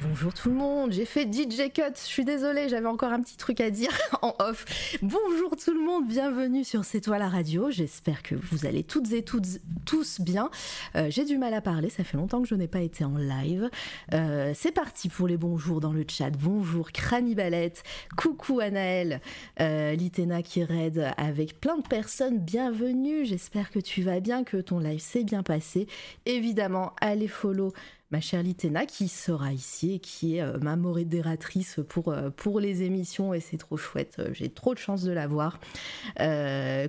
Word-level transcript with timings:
Bonjour 0.00 0.32
tout 0.32 0.48
le 0.48 0.54
monde, 0.54 0.92
j'ai 0.92 1.04
fait 1.04 1.24
DJ 1.30 1.70
Cut, 1.72 1.94
je 1.96 2.00
suis 2.00 2.24
désolée, 2.24 2.68
j'avais 2.68 2.86
encore 2.86 3.12
un 3.12 3.20
petit 3.20 3.36
truc 3.36 3.60
à 3.60 3.70
dire 3.70 3.90
en 4.22 4.34
off. 4.38 4.96
Bonjour 5.02 5.56
tout 5.56 5.74
le 5.74 5.80
monde, 5.80 6.06
bienvenue 6.06 6.64
sur 6.64 6.84
C'est 6.84 7.00
toi 7.00 7.18
la 7.18 7.28
radio, 7.28 7.70
j'espère 7.70 8.22
que 8.22 8.34
vous 8.34 8.64
allez 8.64 8.84
toutes 8.84 9.12
et 9.12 9.22
toutes, 9.22 9.60
tous 9.84 10.20
bien. 10.20 10.50
Euh, 10.96 11.08
j'ai 11.10 11.24
du 11.24 11.36
mal 11.36 11.52
à 11.52 11.60
parler, 11.60 11.90
ça 11.90 12.04
fait 12.04 12.16
longtemps 12.16 12.40
que 12.40 12.48
je 12.48 12.54
n'ai 12.54 12.68
pas 12.68 12.80
été 12.80 13.04
en 13.04 13.18
live. 13.18 13.68
Euh, 14.14 14.52
c'est 14.54 14.72
parti 14.72 15.08
pour 15.08 15.28
les 15.28 15.36
bonjours 15.36 15.80
dans 15.80 15.92
le 15.92 16.04
chat. 16.08 16.30
Bonjour 16.30 16.90
Cranibalette, 16.92 17.82
coucou 18.16 18.60
Anaël, 18.60 19.20
euh, 19.60 19.94
Litena 19.94 20.42
qui 20.42 20.64
raid 20.64 21.12
avec 21.18 21.60
plein 21.60 21.76
de 21.76 21.86
personnes, 21.86 22.38
bienvenue, 22.38 23.26
j'espère 23.26 23.70
que 23.70 23.80
tu 23.80 24.02
vas 24.02 24.20
bien, 24.20 24.44
que 24.44 24.58
ton 24.58 24.78
live 24.78 25.00
s'est 25.00 25.24
bien 25.24 25.42
passé. 25.42 25.86
Évidemment, 26.24 26.92
allez 27.00 27.28
follow 27.28 27.72
ma 28.12 28.20
chère 28.20 28.42
Litena 28.42 28.84
qui 28.84 29.08
sera 29.08 29.52
ici 29.52 29.94
et 29.94 29.98
qui 29.98 30.36
est 30.36 30.42
euh, 30.42 30.58
ma 30.60 30.76
modératrice 30.76 31.80
pour, 31.88 32.08
euh, 32.08 32.28
pour 32.28 32.60
les 32.60 32.82
émissions 32.82 33.32
et 33.32 33.40
c'est 33.40 33.56
trop 33.56 33.78
chouette, 33.78 34.16
euh, 34.18 34.28
j'ai 34.34 34.50
trop 34.50 34.74
de 34.74 34.78
chance 34.78 35.02
de 35.02 35.12
la 35.12 35.26
voir. 35.26 35.58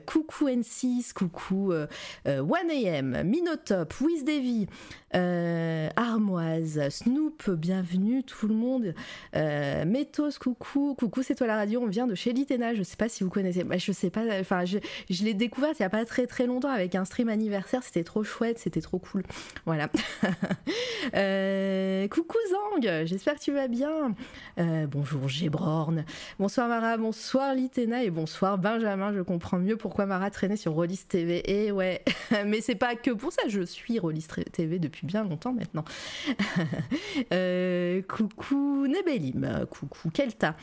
coucou 0.06 0.50
N6, 0.50 1.14
coucou 1.14 1.74
1AM, 2.26 3.24
Minotop, 3.24 3.94
WizDevi, 5.14 5.90
Armoise, 5.96 6.90
Snoop, 6.90 7.50
bienvenue 7.50 8.24
tout 8.24 8.48
le 8.48 8.56
monde. 8.56 8.94
Métos, 9.34 10.40
coucou, 10.40 10.96
coucou 10.96 11.22
c'est 11.24 11.36
toi 11.36 11.48
la 11.48 11.56
radio, 11.56 11.82
on 11.82 11.88
vient 11.88 12.08
de 12.08 12.16
chez 12.16 12.34
Litena, 12.34 12.74
je 12.74 12.84
sais 12.84 12.96
pas 12.96 13.10
si 13.10 13.24
vous 13.24 13.30
connaissez, 13.30 13.64
bah, 13.64 13.78
je 13.78 13.92
sais 13.92 14.10
pas, 14.10 14.22
enfin 14.40 14.66
je, 14.66 14.80
l'ai 15.24 15.34
découvert 15.34 15.72
il 15.78 15.82
y 15.82 15.86
a 15.86 15.90
pas 15.90 16.06
très 16.06 16.26
très 16.26 16.48
longtemps 16.48 16.70
avec 16.70 16.96
un 16.96 17.06
stream 17.06 17.30
anniversaire, 17.30 17.84
c'était 17.84 18.04
trop 18.04 18.24
chouette, 18.24 18.60
c'était 18.60 18.82
trop 18.82 19.00
cool. 19.00 19.24
Voilà. 19.66 19.90
Euh, 21.16 22.08
coucou 22.08 22.38
Zang, 22.50 23.06
j'espère 23.06 23.36
que 23.36 23.42
tu 23.42 23.52
vas 23.52 23.68
bien. 23.68 24.16
Euh, 24.58 24.88
bonjour 24.88 25.28
Gébrorn. 25.28 26.06
Bonsoir 26.40 26.70
Mara, 26.70 26.96
bonsoir 26.98 27.54
Litena 27.54 28.04
et 28.04 28.10
bonsoir 28.10 28.58
Benjamin. 28.58 29.14
Je 29.14 29.20
comprends 29.20 29.60
mieux 29.60 29.76
pourquoi 29.76 30.06
Mara 30.06 30.32
traînait 30.32 30.56
sur 30.56 30.72
Rollis 30.72 31.02
TV. 31.08 31.44
Et 31.52 31.72
ouais, 31.72 32.04
mais 32.46 32.62
c'est 32.62 32.76
pas 32.76 32.96
que 32.96 33.12
pour 33.12 33.34
ça, 33.34 33.44
je 33.50 33.62
suis 33.62 34.00
Rollis 34.00 34.26
TV 34.54 34.80
depuis 34.80 35.03
bien 35.04 35.24
longtemps 35.24 35.54
maintenant. 35.54 35.86
Euh, 37.32 38.02
coucou 38.04 38.88
Nebelim, 38.88 39.66
coucou 39.70 40.10
Kelta. 40.10 40.56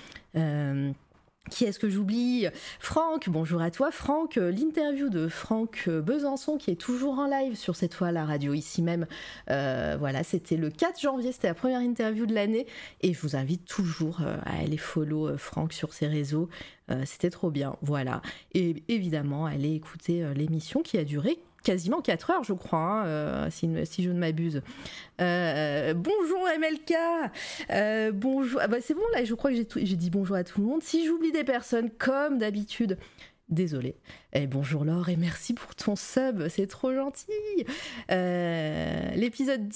Qui 1.50 1.64
est-ce 1.64 1.78
que 1.78 1.88
j'oublie? 1.88 2.46
Franck, 2.78 3.28
bonjour 3.28 3.61
à 3.61 3.70
toi 3.70 3.91
Franck, 3.91 4.36
euh, 4.36 4.52
l'interview 4.52 5.08
de 5.08 5.27
Franck 5.27 5.84
euh, 5.88 6.00
Besançon 6.00 6.58
qui 6.58 6.70
est 6.70 6.80
toujours 6.80 7.18
en 7.18 7.27
live 7.27 7.56
sur 7.56 7.74
cette 7.74 7.94
fois 7.94 8.12
la 8.12 8.24
radio 8.24 8.52
ici 8.52 8.83
même. 8.83 9.06
Euh, 9.50 9.96
voilà, 9.98 10.22
c'était 10.22 10.56
le 10.56 10.70
4 10.70 11.00
janvier, 11.00 11.33
c'était 11.33 11.48
la 11.48 11.55
première 11.55 11.80
interview 11.80 12.27
de 12.27 12.34
l'année 12.34 12.66
et 13.00 13.14
je 13.14 13.20
vous 13.20 13.36
invite 13.36 13.64
toujours 13.64 14.20
à 14.20 14.61
aller 14.61 14.77
follow 14.77 15.36
Franck 15.38 15.72
sur 15.72 15.92
ses 15.92 16.06
réseaux. 16.06 16.48
c'était 17.05 17.30
trop 17.30 17.50
bien, 17.50 17.77
voilà. 17.83 18.20
Et 18.52 18.83
évidemment, 18.88 19.46
aller 19.46 19.74
écouter 19.74 20.24
l'émission 20.34 20.83
qui 20.83 20.98
a 20.98 21.05
duré 21.05 21.38
quasiment 21.62 22.00
4 22.00 22.30
heures, 22.30 22.44
je 22.44 22.53
crois, 22.53 22.78
hein, 22.78 23.06
euh, 23.06 23.48
si, 23.51 24.02
je 24.02 24.11
ne 24.11 24.18
m'abuse. 24.18 24.62
Euh, 25.20 25.95
bonjour 25.95 26.48
MLK 26.58 26.95
euh, 27.70 28.12
Bonjour. 28.12 28.61
Ah 28.62 28.68
bah 28.68 28.79
c'est 28.80 28.95
bon, 28.95 29.02
là, 29.14 29.24
je 29.24 29.35
crois 29.35 29.51
que 29.51 29.57
j'ai 29.57 29.96
dit 29.96 30.11
bonjour 30.11 30.36
à 30.36 30.45
tout 30.45 30.61
le 30.61 30.67
monde. 30.67 30.83
Si 30.83 31.07
j'oublie 31.07 31.33
des 31.33 31.45
personnes, 31.45 31.90
comme 31.90 32.39
d'habitude, 32.39 32.98
désolé. 33.48 33.96
Et 34.33 34.46
bonjour 34.46 34.85
Laure 34.85 35.08
et 35.08 35.17
merci 35.17 35.55
pour 35.55 35.74
ton 35.74 35.96
sub, 35.96 36.46
c'est 36.46 36.68
trop 36.68 36.95
gentil. 36.95 37.27
Euh, 38.13 39.11
l'épisode 39.17 39.68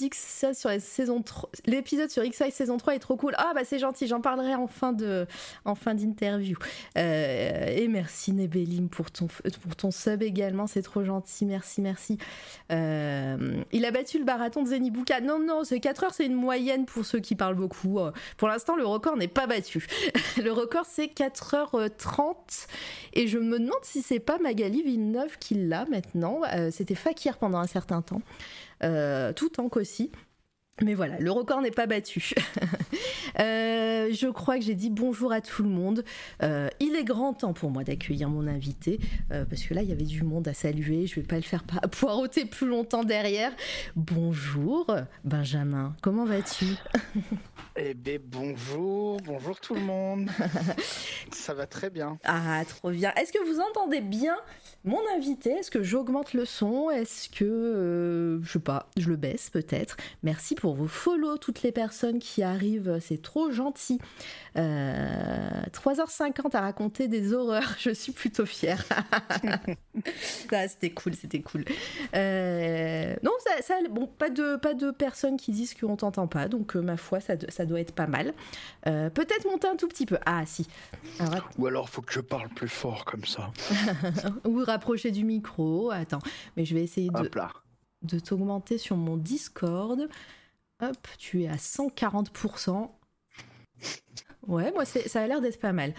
sur 0.53 0.69
la 0.69 0.79
saison 0.79 1.21
3, 1.21 1.49
l'épisode 1.65 2.09
sur 2.09 2.23
XI 2.23 2.51
saison 2.51 2.77
3 2.77 2.95
est 2.95 2.99
trop 2.99 3.17
cool. 3.17 3.33
Ah 3.37 3.51
bah 3.53 3.65
c'est 3.65 3.79
gentil, 3.79 4.07
j'en 4.07 4.21
parlerai 4.21 4.55
en 4.55 4.67
fin 4.67 4.93
de 4.93 5.27
en 5.65 5.75
fin 5.75 5.93
d'interview. 5.93 6.57
Euh, 6.97 7.67
et 7.67 7.89
merci 7.89 8.31
Nebelim 8.31 8.87
pour 8.87 9.11
ton 9.11 9.27
pour 9.61 9.75
ton 9.75 9.91
sub 9.91 10.23
également, 10.23 10.67
c'est 10.67 10.83
trop 10.83 11.03
gentil. 11.03 11.45
Merci, 11.45 11.81
merci. 11.81 12.17
Euh, 12.71 13.61
il 13.73 13.83
a 13.83 13.91
battu 13.91 14.19
le 14.19 14.25
marathon 14.25 14.63
de 14.63 14.69
Zenibuka. 14.69 15.19
Non 15.19 15.39
non, 15.39 15.65
c'est 15.65 15.81
4 15.81 16.05
heures, 16.05 16.13
c'est 16.13 16.27
une 16.27 16.33
moyenne 16.33 16.85
pour 16.85 17.05
ceux 17.05 17.19
qui 17.19 17.35
parlent 17.35 17.55
beaucoup. 17.55 17.99
Pour 18.37 18.47
l'instant, 18.47 18.77
le 18.77 18.85
record 18.85 19.17
n'est 19.17 19.27
pas 19.27 19.47
battu. 19.47 19.85
le 20.41 20.51
record 20.53 20.85
c'est 20.89 21.07
4h30 21.07 22.67
et 23.11 23.27
je 23.27 23.37
me 23.37 23.59
demande 23.59 23.83
si 23.83 24.01
c'est 24.01 24.19
pas 24.19 24.37
Magali 24.45 24.83
Villeneuve 24.83 25.39
qui 25.39 25.55
l'a 25.55 25.85
maintenant. 25.85 26.41
Euh, 26.53 26.69
c'était 26.71 26.93
Fakir 26.93 27.37
pendant 27.39 27.57
un 27.57 27.65
certain 27.65 28.03
temps, 28.03 28.21
euh, 28.83 29.33
tout 29.33 29.49
temps 29.49 29.69
qu'aussi. 29.69 30.11
Mais 30.81 30.93
voilà, 30.93 31.17
le 31.19 31.31
record 31.31 31.61
n'est 31.61 31.71
pas 31.71 31.87
battu. 31.87 32.33
Euh, 33.39 34.13
je 34.13 34.27
crois 34.27 34.57
que 34.57 34.63
j'ai 34.63 34.75
dit 34.75 34.89
bonjour 34.89 35.33
à 35.33 35.41
tout 35.41 35.61
le 35.61 35.67
monde. 35.67 36.05
il 36.41 36.95
est 36.95 37.03
grand 37.03 37.33
temps 37.33 37.51
pour 37.51 37.69
moi 37.69 37.83
d'accueillir 37.83 38.29
mon 38.29 38.47
invité, 38.47 38.97
parce 39.27 39.63
que 39.63 39.73
là, 39.73 39.81
il 39.81 39.89
y 39.89 39.91
avait 39.91 40.05
du 40.05 40.23
monde 40.23 40.47
à 40.47 40.53
saluer. 40.53 41.05
Je 41.05 41.15
vais 41.15 41.25
pas 41.25 41.35
le 41.35 41.41
faire 41.41 41.63
poireauter 41.91 42.45
plus 42.45 42.67
longtemps 42.67 43.03
derrière. 43.03 43.51
Bonjour, 43.97 44.89
Benjamin. 45.25 45.97
Comment 46.01 46.23
vas-tu? 46.23 46.65
Eh 47.77 47.93
bien, 47.93 48.19
bonjour, 48.23 49.19
bonjour 49.25 49.59
tout 49.59 49.75
le 49.75 49.81
monde. 49.81 50.29
Ça 51.31 51.53
va 51.53 51.67
très 51.67 51.89
bien. 51.89 52.17
Ah, 52.23 52.63
trop 52.65 52.89
bien. 52.89 53.13
Est-ce 53.15 53.33
que 53.33 53.45
vous 53.45 53.59
entendez 53.59 53.99
bien 53.99 54.37
mon 54.85 55.01
invité? 55.13 55.49
Est-ce 55.49 55.71
que 55.71 55.83
j'augmente 55.83 56.33
le 56.33 56.45
son? 56.45 56.89
Est-ce 56.89 57.27
que, 57.27 57.43
euh, 57.43 58.41
je 58.43 58.53
sais 58.53 58.59
pas, 58.59 58.87
je 58.95 59.09
le 59.09 59.17
baisse 59.17 59.49
peut-être? 59.49 59.97
Merci 60.23 60.55
pour 60.55 60.64
vos 60.73 60.87
follow, 60.87 61.37
toutes 61.37 61.61
les 61.61 61.71
personnes 61.71 62.19
qui 62.19 62.43
arrivent, 62.43 62.99
c'est 63.01 63.21
trop 63.21 63.51
gentil. 63.51 63.99
3h50 64.55 64.57
euh, 64.57 66.49
à 66.53 66.61
raconter 66.61 67.07
des 67.07 67.33
horreurs, 67.33 67.75
je 67.79 67.91
suis 67.91 68.11
plutôt 68.11 68.45
fière. 68.45 68.83
ah, 70.51 70.67
c'était 70.67 70.91
cool, 70.91 71.13
c'était 71.15 71.41
cool. 71.41 71.65
Euh, 72.15 73.15
non, 73.21 73.31
ça, 73.61 73.75
bon, 73.89 74.07
pas 74.07 74.29
de, 74.29 74.55
pas 74.55 74.73
de 74.73 74.91
personnes 74.91 75.37
qui 75.37 75.51
disent 75.51 75.73
qu'on 75.73 75.97
t'entend 75.97 76.27
pas, 76.27 76.47
donc 76.47 76.75
ma 76.75 76.97
foi, 76.97 77.19
ça, 77.19 77.33
ça 77.49 77.65
doit 77.65 77.79
être 77.81 77.93
pas 77.93 78.07
mal. 78.07 78.33
Euh, 78.87 79.09
peut-être 79.09 79.45
monter 79.45 79.67
un 79.67 79.75
tout 79.75 79.87
petit 79.87 80.05
peu. 80.05 80.17
Ah, 80.25 80.45
si. 80.45 80.67
Ou 81.57 81.67
alors, 81.67 81.89
faut 81.89 82.01
que 82.01 82.13
je 82.13 82.21
parle 82.21 82.49
plus 82.49 82.69
fort 82.69 83.05
comme 83.05 83.25
ça. 83.25 83.51
Ou 84.45 84.63
rapprocher 84.63 85.11
du 85.11 85.23
micro. 85.23 85.91
Attends, 85.91 86.19
mais 86.55 86.65
je 86.65 86.75
vais 86.75 86.83
essayer 86.83 87.09
de, 87.09 87.29
de 88.03 88.19
t'augmenter 88.19 88.77
sur 88.77 88.95
mon 88.97 89.17
Discord. 89.17 90.07
Hop, 90.81 91.07
tu 91.17 91.43
es 91.43 91.47
à 91.47 91.55
140%. 91.55 92.91
Ouais, 94.47 94.71
moi 94.73 94.85
ça 94.85 95.21
a 95.21 95.27
l'air 95.27 95.41
d'être 95.41 95.59
pas 95.59 95.73
mal. 95.73 95.93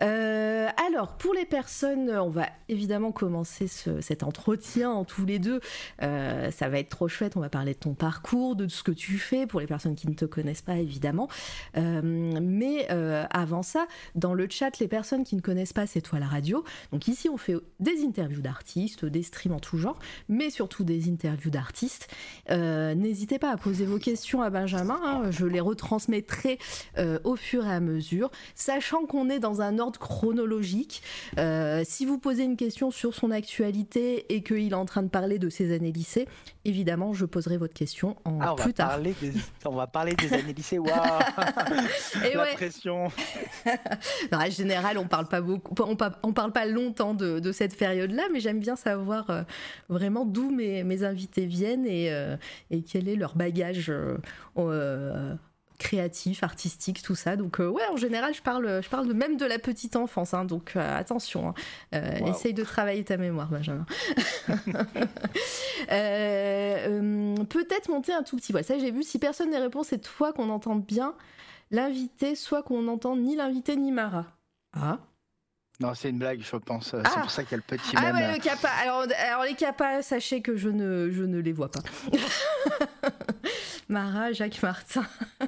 Euh, 0.00 0.68
alors, 0.88 1.16
pour 1.16 1.34
les 1.34 1.44
personnes, 1.44 2.10
on 2.10 2.30
va 2.30 2.48
évidemment 2.68 3.12
commencer 3.12 3.68
cet 3.68 4.22
entretien 4.24 4.90
en 4.90 5.04
tous 5.04 5.24
les 5.24 5.38
deux. 5.38 5.60
Euh, 6.02 6.50
ça 6.50 6.68
va 6.68 6.78
être 6.78 6.88
trop 6.88 7.06
chouette, 7.06 7.36
on 7.36 7.40
va 7.40 7.48
parler 7.48 7.74
de 7.74 7.78
ton 7.78 7.94
parcours, 7.94 8.56
de 8.56 8.66
ce 8.66 8.82
que 8.82 8.90
tu 8.90 9.18
fais, 9.18 9.46
pour 9.46 9.60
les 9.60 9.66
personnes 9.66 9.94
qui 9.94 10.08
ne 10.08 10.14
te 10.14 10.24
connaissent 10.24 10.62
pas 10.62 10.76
évidemment. 10.76 11.28
Euh, 11.76 12.00
mais 12.02 12.88
avant 13.30 13.62
ça, 13.62 13.86
dans 14.14 14.34
le 14.34 14.48
chat, 14.50 14.78
les 14.78 14.88
personnes 14.88 15.24
qui 15.24 15.36
ne 15.36 15.40
connaissent 15.40 15.72
pas 15.72 15.86
C'est 15.86 16.00
toi 16.00 16.18
la 16.18 16.26
radio. 16.26 16.64
Donc 16.92 17.06
ici, 17.08 17.28
on 17.28 17.36
fait 17.36 17.54
des 17.80 18.04
interviews 18.04 18.42
d'artistes, 18.42 19.04
des 19.04 19.22
streams 19.22 19.54
en 19.54 19.60
tout 19.60 19.78
genre, 19.78 19.98
mais 20.28 20.50
surtout 20.50 20.84
des 20.84 21.08
interviews 21.08 21.50
d'artistes. 21.50 22.08
N'hésitez 22.50 23.38
pas 23.38 23.52
à 23.52 23.56
poser 23.56 23.86
vos 23.86 23.98
questions 23.98 24.42
à 24.42 24.50
Benjamin, 24.50 25.00
hein. 25.02 25.30
je 25.30 25.46
les 25.46 25.60
retransmettrai 25.60 26.58
au 27.24 27.36
fur 27.36 27.66
et 27.66 27.72
à 27.72 27.80
mesure 27.80 27.91
mesure, 27.92 28.30
sachant 28.54 29.04
qu'on 29.06 29.28
est 29.28 29.38
dans 29.38 29.60
un 29.60 29.78
ordre 29.78 29.98
chronologique. 29.98 31.02
Euh, 31.38 31.82
si 31.84 32.06
vous 32.06 32.18
posez 32.18 32.44
une 32.44 32.56
question 32.56 32.90
sur 32.90 33.14
son 33.14 33.30
actualité 33.30 34.26
et 34.34 34.42
qu'il 34.42 34.72
est 34.72 34.74
en 34.74 34.84
train 34.84 35.02
de 35.02 35.08
parler 35.08 35.38
de 35.38 35.48
ses 35.48 35.74
années 35.74 35.92
lycée, 35.92 36.28
évidemment, 36.64 37.12
je 37.12 37.24
poserai 37.24 37.56
votre 37.56 37.74
question 37.74 38.16
en 38.24 38.38
ah, 38.40 38.54
plus 38.56 38.72
tard. 38.72 38.98
on 39.64 39.76
va 39.76 39.86
parler 39.86 40.14
des 40.14 40.32
années 40.32 40.52
lycée, 40.52 40.78
waouh 40.78 40.90
La 42.34 42.46
pression 42.54 43.10
En 44.32 44.50
général, 44.50 44.98
on 44.98 45.06
parle 45.06 45.28
pas 45.28 45.40
beaucoup, 45.40 45.74
on, 45.82 45.96
on 46.22 46.32
parle 46.32 46.52
pas 46.52 46.66
longtemps 46.66 47.14
de, 47.14 47.52
cette 47.52 47.76
période-là, 47.76 48.24
mais 48.32 48.40
j'aime 48.40 48.60
bien 48.60 48.76
savoir 48.76 49.28
euh, 49.30 49.42
vraiment 49.88 50.24
d'où 50.24 50.50
mes, 50.50 50.84
mes, 50.84 51.04
invités 51.04 51.46
viennent 51.46 51.86
et, 51.86 52.12
euh, 52.12 52.36
et, 52.70 52.82
quel 52.82 53.08
est 53.08 53.16
leur 53.16 53.34
bagage 53.36 53.92
créatif, 55.82 56.42
artistique, 56.42 57.02
tout 57.02 57.14
ça. 57.14 57.36
Donc 57.36 57.60
euh, 57.60 57.68
ouais, 57.68 57.82
en 57.90 57.96
général, 57.96 58.32
je 58.34 58.42
parle, 58.42 58.80
je 58.82 58.88
parle 58.88 59.12
même 59.12 59.36
de 59.36 59.44
la 59.44 59.58
petite 59.58 59.96
enfance. 59.96 60.32
Hein, 60.32 60.44
donc 60.44 60.72
euh, 60.76 60.98
attention, 60.98 61.48
hein. 61.48 61.54
euh, 61.94 62.26
essaye 62.26 62.54
de 62.54 62.62
travailler 62.64 63.04
ta 63.04 63.16
mémoire, 63.16 63.48
Benjamin. 63.48 63.84
Peut-être 67.48 67.88
monter 67.88 68.12
un 68.12 68.22
tout 68.22 68.36
petit. 68.36 68.52
Ouais, 68.54 68.62
ça 68.62 68.78
j'ai 68.78 68.90
vu. 68.90 69.02
Si 69.02 69.18
personne 69.18 69.50
n'est 69.50 69.58
répond, 69.58 69.82
c'est 69.82 69.98
toi 69.98 70.32
qu'on 70.32 70.48
entende 70.50 70.84
bien 70.84 71.14
l'invité, 71.70 72.34
soit 72.36 72.62
qu'on 72.62 72.82
n'entend 72.82 73.16
ni 73.16 73.36
l'invité 73.36 73.76
ni 73.76 73.92
Mara. 73.92 74.26
Ah. 74.74 74.98
Non, 75.80 75.94
c'est 75.94 76.10
une 76.10 76.18
blague, 76.18 76.40
je 76.42 76.56
pense. 76.56 76.90
C'est 76.90 76.98
Ah. 77.04 77.20
pour 77.20 77.30
ça 77.30 77.42
qu'il 77.42 77.52
y 77.52 77.54
a 77.54 77.56
le 77.56 77.62
petit 77.76 77.94
Ah 77.96 78.12
même. 78.12 78.16
ouais, 78.16 78.32
le 78.34 78.38
kappa. 78.38 78.68
Alors, 78.82 79.04
alors 79.26 79.44
les 79.44 79.54
kappas, 79.54 80.02
sachez 80.02 80.42
que 80.42 80.56
je 80.56 80.68
ne, 80.68 81.10
je 81.10 81.24
ne 81.24 81.38
les 81.38 81.52
vois 81.52 81.70
pas. 81.70 81.80
Mara, 83.92 84.32
Jacques 84.32 84.62
Martin. 84.62 85.04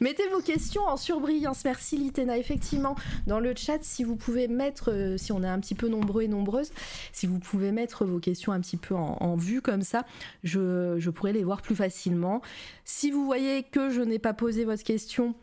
Mettez 0.00 0.26
vos 0.28 0.40
questions 0.40 0.82
en 0.82 0.96
surbrillance. 0.96 1.64
Merci 1.64 1.96
Litena. 1.96 2.38
Effectivement, 2.38 2.94
dans 3.26 3.40
le 3.40 3.54
chat, 3.56 3.78
si 3.82 4.04
vous 4.04 4.16
pouvez 4.16 4.48
mettre, 4.48 4.92
euh, 4.92 5.16
si 5.16 5.32
on 5.32 5.42
est 5.42 5.48
un 5.48 5.58
petit 5.60 5.74
peu 5.74 5.88
nombreux 5.88 6.22
et 6.22 6.28
nombreuses, 6.28 6.70
si 7.12 7.26
vous 7.26 7.38
pouvez 7.40 7.72
mettre 7.72 8.04
vos 8.04 8.20
questions 8.20 8.52
un 8.52 8.60
petit 8.60 8.76
peu 8.76 8.94
en, 8.94 9.36
vue 9.36 9.60
comme 9.60 9.82
ça, 9.82 10.06
je, 10.44 10.96
je 10.98 11.10
pourrais 11.10 11.32
les 11.32 11.44
voir 11.44 11.60
plus 11.60 11.74
facilement. 11.74 12.40
Si 12.84 13.10
vous 13.10 13.24
voyez 13.24 13.64
que 13.64 13.90
je 13.90 14.00
n'ai 14.00 14.20
pas 14.20 14.32
posé 14.32 14.64
votre 14.64 14.84
question, 14.84 15.34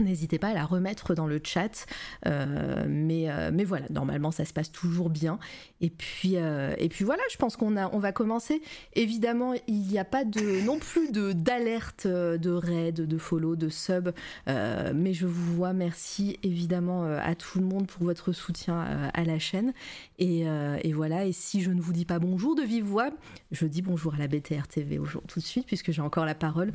N'hésitez 0.00 0.38
pas 0.38 0.48
à 0.48 0.54
la 0.54 0.64
remettre 0.64 1.14
dans 1.14 1.26
le 1.26 1.40
chat, 1.42 1.86
Euh, 2.26 2.84
mais, 2.88 3.30
euh, 3.30 3.50
mais 3.52 3.64
voilà, 3.64 3.86
normalement 3.90 4.30
ça 4.30 4.44
se 4.44 4.52
passe 4.52 4.70
toujours 4.70 5.10
bien. 5.10 5.38
Et 5.80 5.90
puis, 5.90 6.36
euh, 6.36 6.74
voilà, 7.00 7.22
je 7.30 7.36
pense 7.36 7.56
qu'on 7.56 7.70
va 7.70 8.12
commencer. 8.12 8.60
Évidemment, 8.94 9.54
il 9.66 9.82
n'y 9.82 9.98
a 9.98 10.04
pas 10.04 10.24
de, 10.24 10.64
non 10.64 10.78
plus 10.78 11.10
d'alerte 11.12 12.06
de 12.06 12.50
raid, 12.50 12.94
de 12.94 13.18
follow, 13.18 13.56
de 13.56 13.68
sub, 13.68 14.10
mais 14.46 15.12
je 15.12 15.26
vous 15.26 15.54
vois. 15.54 15.72
Merci 15.72 16.38
évidemment 16.42 17.04
à 17.04 17.34
tout 17.34 17.60
le 17.60 17.66
monde 17.66 17.86
pour 17.86 18.04
votre 18.04 18.32
soutien 18.32 19.10
à 19.12 19.24
la 19.24 19.38
chaîne. 19.38 19.72
Et, 20.18 20.44
et 20.82 20.92
voilà, 20.92 21.24
et 21.24 21.32
si 21.32 21.62
je 21.62 21.70
ne 21.70 21.80
vous 21.80 21.92
dis 21.92 22.04
pas 22.04 22.18
bonjour 22.18 22.54
de 22.54 22.62
vive 22.62 22.84
voix, 22.84 23.10
je 23.52 23.66
dis 23.66 23.82
bonjour 23.82 24.14
à 24.14 24.18
la 24.18 24.28
BTR 24.28 24.66
TV 24.68 24.98
aujourd'hui 24.98 25.28
tout 25.28 25.40
de 25.40 25.44
suite, 25.44 25.66
puisque 25.66 25.92
j'ai 25.92 26.02
encore 26.02 26.24
la 26.24 26.34
parole. 26.34 26.72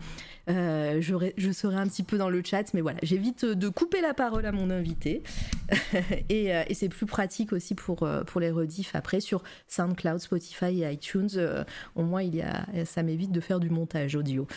Euh, 0.50 1.00
je 1.00 1.52
serai 1.52 1.76
un 1.76 1.88
petit 1.88 2.04
peu 2.04 2.18
dans 2.18 2.30
le 2.30 2.42
chat, 2.44 2.74
mais 2.74 2.82
voilà, 2.82 3.00
j'évite 3.02 3.46
de 3.46 3.70
couper 3.70 4.02
la 4.02 4.14
parole 4.14 4.46
à 4.46 4.52
mon 4.52 4.70
invité. 4.70 5.24
et 6.30 6.54
euh, 6.54 6.64
et 6.68 6.74
c'est 6.74 6.90
plus 6.90 7.06
pratique 7.06 7.54
aussi 7.54 7.76
pour, 7.76 8.04
euh, 8.04 8.24
pour 8.24 8.42
les 8.42 8.52
rediffs 8.52 8.96
après 8.96 9.20
sur 9.20 9.44
SoundCloud, 9.68 10.20
Spotify 10.20 10.84
et 10.84 10.92
iTunes. 10.92 11.30
Euh, 11.36 11.64
au 11.96 12.04
moins, 12.04 12.22
il 12.22 12.36
y 12.36 12.42
a, 12.42 12.66
ça 12.86 13.04
m'évite 13.04 13.32
de 13.32 13.40
faire 13.40 13.60
du 13.60 13.70
montage 13.70 14.16
audio. 14.16 14.48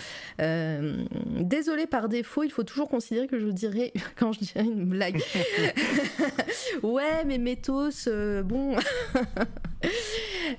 Euh, 0.40 1.04
désolé 1.38 1.86
par 1.86 2.08
défaut, 2.08 2.42
il 2.42 2.50
faut 2.50 2.64
toujours 2.64 2.88
considérer 2.88 3.26
que 3.26 3.38
je 3.38 3.48
dirais, 3.48 3.92
quand 4.18 4.32
je 4.32 4.40
dirais 4.40 4.64
une 4.64 4.86
blague, 4.86 5.22
ouais, 6.82 7.24
mais 7.26 7.38
Métos, 7.38 8.08
euh, 8.08 8.42
bon. 8.42 8.76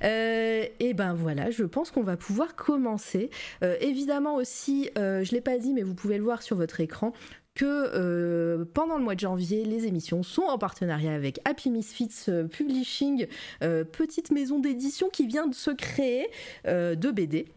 Euh, 0.04 0.66
et 0.80 0.94
ben 0.94 1.14
voilà, 1.14 1.50
je 1.50 1.64
pense 1.64 1.92
qu'on 1.92 2.04
va 2.04 2.18
pouvoir 2.18 2.56
commencer. 2.56 3.30
Euh, 3.64 3.76
évidemment 3.82 4.36
aussi, 4.36 4.90
euh, 4.98 5.17
je 5.24 5.32
l'ai 5.32 5.42
pas 5.42 5.58
dit, 5.58 5.74
mais 5.74 5.84
vous 5.84 5.96
pouvez 5.96 6.18
le 6.18 6.24
voir 6.24 6.42
sur 6.42 6.56
votre 6.56 6.80
écran 6.80 7.14
que 7.56 7.66
euh, 7.66 8.66
pendant 8.74 8.98
le 8.98 9.04
mois 9.04 9.16
de 9.16 9.20
janvier, 9.20 9.66
les 9.66 9.88
émissions 9.88 10.22
sont 10.22 10.44
en 10.44 10.60
partenariat 10.60 11.14
avec 11.14 11.40
Happy 11.44 11.72
Misfits 11.72 12.30
euh, 12.30 12.44
Publishing, 12.48 13.26
euh, 13.64 13.84
petite 13.84 14.30
maison 14.30 14.60
d'édition 14.60 15.10
qui 15.10 15.26
vient 15.26 15.48
de 15.48 15.56
se 15.56 15.72
créer 15.72 16.28
euh, 16.68 16.94
de 16.94 17.10
BD. 17.10 17.48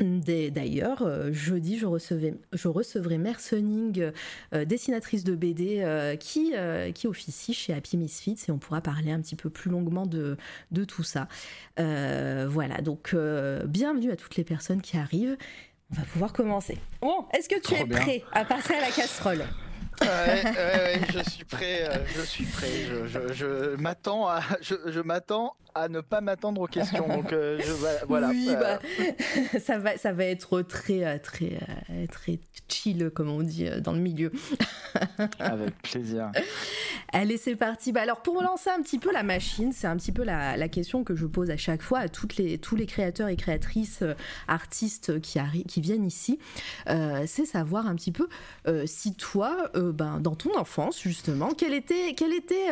D'ailleurs, 0.00 1.02
euh, 1.02 1.30
jeudi, 1.32 1.76
je, 1.78 1.86
recevrai 1.86 3.18
Mercening, 3.18 4.12
euh, 4.54 4.64
dessinatrice 4.64 5.24
de 5.24 5.34
BD, 5.34 5.80
euh, 5.80 6.16
qui, 6.16 6.52
euh, 6.54 6.90
officie 7.04 7.52
chez 7.52 7.74
Happy 7.74 7.96
Misfits 7.96 8.38
et 8.48 8.50
on 8.52 8.58
pourra 8.58 8.80
parler 8.80 9.10
un 9.10 9.20
petit 9.20 9.36
peu 9.36 9.50
plus 9.50 9.70
longuement 9.70 10.06
de, 10.06 10.36
de 10.70 10.84
tout 10.84 11.02
ça. 11.02 11.28
Euh, 11.78 12.46
voilà, 12.48 12.80
donc 12.80 13.12
euh, 13.12 13.64
bienvenue 13.66 14.10
à 14.10 14.16
toutes 14.16 14.36
les 14.36 14.44
personnes 14.44 14.80
qui 14.80 14.96
arrivent. 14.96 15.36
On 15.92 15.96
va 15.96 16.02
pouvoir 16.12 16.32
commencer. 16.32 16.78
Bon, 17.00 17.26
est-ce 17.32 17.48
que 17.48 17.56
tu 17.56 17.62
Trop 17.74 17.76
es 17.76 17.84
bien. 17.84 18.00
prêt 18.00 18.22
à 18.32 18.44
passer 18.44 18.74
à 18.74 18.80
la 18.80 18.90
casserole 18.90 19.44
Ouais, 20.00 20.06
ouais, 20.06 20.52
ouais, 20.54 21.00
je 21.12 21.30
suis 21.30 21.44
prêt. 21.44 21.82
euh, 21.82 22.06
je 22.16 22.22
suis 22.22 22.44
prêt. 22.44 22.68
Je, 22.88 23.06
je- 23.06 23.32
je 23.34 23.76
m'attends 23.76 24.28
à, 24.28 24.40
je, 24.62 24.74
je 24.86 25.00
m'attends 25.00 25.54
à 25.74 25.88
ne 25.88 26.00
pas 26.00 26.20
m'attendre 26.20 26.60
aux 26.60 26.66
questions. 26.66 27.06
Donc 27.08 27.32
euh, 27.32 27.58
je, 27.60 27.72
voilà. 28.06 28.28
Oui, 28.28 28.48
Euh, 28.50 28.60
bah, 28.60 28.78
ça, 29.60 29.78
va, 29.78 29.96
ça 29.96 30.12
va 30.12 30.24
être 30.24 30.62
très, 30.62 31.04
euh, 31.04 31.18
très, 31.18 31.58
très 32.10 32.38
chill, 32.68 33.10
comme 33.14 33.28
on 33.30 33.42
dit 33.42 33.68
dans 33.80 33.92
le 33.92 34.00
milieu. 34.00 34.32
Avec 35.38 35.76
plaisir. 35.82 36.30
Allez, 37.12 37.36
c'est 37.36 37.56
parti. 37.56 37.92
Bah, 37.92 38.02
alors, 38.02 38.22
pour 38.22 38.42
lancer 38.42 38.70
un 38.70 38.82
petit 38.82 38.98
peu 38.98 39.12
la 39.12 39.22
machine, 39.22 39.72
c'est 39.72 39.86
un 39.86 39.96
petit 39.96 40.12
peu 40.12 40.24
la, 40.24 40.56
la 40.56 40.68
question 40.68 41.04
que 41.04 41.14
je 41.14 41.26
pose 41.26 41.50
à 41.50 41.56
chaque 41.56 41.82
fois 41.82 42.00
à 42.00 42.08
toutes 42.08 42.36
les, 42.36 42.58
tous 42.58 42.76
les 42.76 42.86
créateurs 42.86 43.28
et 43.28 43.36
créatrices, 43.36 44.04
artistes 44.48 45.20
qui, 45.20 45.38
qui 45.66 45.80
viennent 45.80 46.06
ici. 46.06 46.38
Euh, 46.88 47.24
c'est 47.26 47.46
savoir 47.46 47.86
un 47.86 47.94
petit 47.94 48.12
peu 48.12 48.28
euh, 48.66 48.84
si 48.86 49.14
toi, 49.14 49.70
ben, 49.74 50.20
dans 50.20 50.34
ton 50.34 50.56
enfance, 50.58 51.00
justement, 51.00 51.50
quel 51.56 51.74
était, 51.74 52.14
quel 52.14 52.32
était 52.32 52.68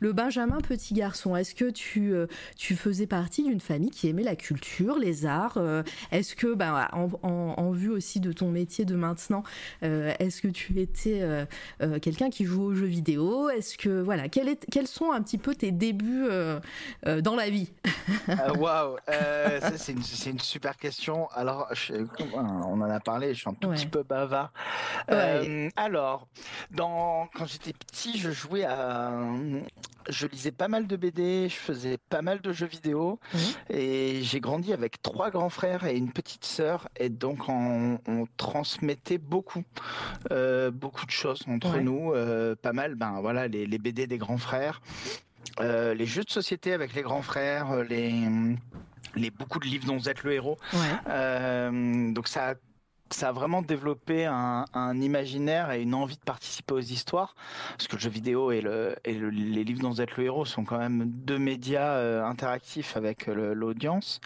le 0.00 0.12
Benjamin 0.12 0.60
petit 0.60 0.94
garçon? 0.94 1.36
Est-ce 1.36 1.54
que 1.54 1.70
tu, 1.70 2.14
euh, 2.18 2.26
tu 2.56 2.76
faisais 2.76 3.06
partie 3.06 3.42
d'une 3.44 3.60
famille 3.60 3.90
qui 3.90 4.08
aimait 4.08 4.22
la 4.22 4.36
culture, 4.36 4.98
les 4.98 5.26
arts 5.26 5.56
euh, 5.56 5.82
Est-ce 6.12 6.34
que, 6.36 6.54
ben, 6.54 6.88
en, 6.92 7.08
en- 7.22 7.54
en 7.56 7.70
vue 7.70 7.90
aussi 7.90 8.20
de 8.20 8.32
ton 8.32 8.50
métier 8.50 8.84
de 8.84 8.94
maintenant, 8.96 9.42
euh, 9.82 10.12
est-ce 10.18 10.42
que 10.42 10.48
tu 10.48 10.80
étais 10.80 11.22
quelqu'un 12.02 12.30
qui 12.30 12.44
joue 12.44 12.62
aux 12.62 12.74
jeux 12.74 12.86
vidéo? 12.86 13.48
Est-ce 13.50 13.76
que 13.78 14.00
voilà, 14.02 14.28
quel 14.28 14.48
est- 14.48 14.66
quels 14.70 14.86
sont 14.86 15.12
un 15.12 15.22
petit 15.22 15.38
peu 15.38 15.54
tes 15.54 15.72
débuts 15.72 16.26
dans 17.04 17.36
la 17.36 17.50
vie? 17.50 17.70
Waouh, 18.58 18.96
ça, 19.08 19.76
c'est 19.76 19.92
une, 19.92 20.38
super 20.38 20.76
question. 20.76 21.28
Alors, 21.34 21.68
je- 21.72 21.94
on 22.34 22.80
en 22.80 22.90
a 22.90 23.00
parlé, 23.00 23.34
je 23.34 23.40
suis 23.40 23.48
un 23.50 23.54
tout 23.54 23.68
Ouais. 23.68 23.74
petit 23.76 23.86
peu 23.86 24.02
bavard. 24.02 24.52
Euh, 25.10 25.68
alors, 25.76 26.26
dans, 26.70 27.28
quand 27.34 27.46
j'étais 27.46 27.72
petit, 27.72 28.18
je 28.18 28.30
jouais 28.30 28.64
à. 28.64 29.12
Je 30.08 30.26
lisais 30.26 30.52
pas 30.52 30.68
mal 30.68 30.86
de 30.86 30.96
BD, 30.96 31.48
je 31.48 31.54
faisais 31.54 31.98
pas 32.08 32.22
mal 32.22 32.40
de 32.40 32.52
jeux 32.52 32.66
vidéo, 32.66 33.18
Mhm. 33.34 33.40
et 33.70 34.20
j'ai 34.22 34.40
grandi 34.40 34.72
avec 34.72 35.02
trois 35.02 35.30
grands 35.30 35.50
frères 35.50 35.84
et 35.84 35.96
une 35.96 36.10
petite 36.12 36.44
sœur, 36.44 36.88
et 36.96 37.08
donc 37.10 37.48
on, 37.48 37.98
on 38.06 38.26
transmettait 38.36 39.18
beaucoup, 39.18 39.62
euh, 40.30 40.70
beaucoup 40.70 41.04
de 41.06 41.10
choses 41.10 41.40
entre 41.48 41.74
Ouais. 41.74 41.82
nous, 41.82 42.12
euh, 42.14 42.54
pas 42.56 42.72
mal, 42.72 42.94
ben 42.94 43.20
voilà, 43.20 43.48
les, 43.48 43.66
les 43.66 43.78
BD 43.78 44.06
des 44.06 44.18
grands 44.18 44.38
frères, 44.38 44.80
euh, 45.60 45.92
les 45.94 46.06
jeux 46.06 46.24
de 46.24 46.30
société 46.30 46.72
avec 46.72 46.94
les 46.94 47.02
grands 47.02 47.22
frères, 47.22 47.82
les, 47.84 48.14
les 49.14 49.30
beaucoup 49.30 49.58
de 49.58 49.66
livres 49.66 49.86
dont 49.86 49.96
vous 49.96 50.08
êtes 50.08 50.22
le 50.22 50.32
héros. 50.32 50.56
Ouais. 50.72 50.78
Euh, 51.08 52.12
donc 52.12 52.28
ça 52.28 52.50
a, 52.50 52.54
ça 53.10 53.28
a 53.28 53.32
vraiment 53.32 53.62
développé 53.62 54.26
un, 54.26 54.64
un 54.74 55.00
imaginaire 55.00 55.70
et 55.72 55.82
une 55.82 55.94
envie 55.94 56.16
de 56.16 56.22
participer 56.24 56.74
aux 56.74 56.80
histoires, 56.80 57.34
parce 57.76 57.88
que 57.88 57.96
le 57.96 58.00
jeu 58.00 58.10
vidéo 58.10 58.50
et, 58.52 58.60
le, 58.60 58.96
et 59.04 59.14
le- 59.14 59.30
les 59.30 59.64
livres 59.64 59.80
dont 59.82 59.90
vous 59.90 60.00
êtes 60.00 60.16
le 60.16 60.24
héros 60.24 60.44
sont 60.44 60.64
quand 60.64 60.78
même 60.78 61.04
deux 61.06 61.38
médias 61.38 61.92
euh, 61.94 62.24
interactifs 62.24 62.96
avec 62.96 63.26
l'audience. 63.26 64.20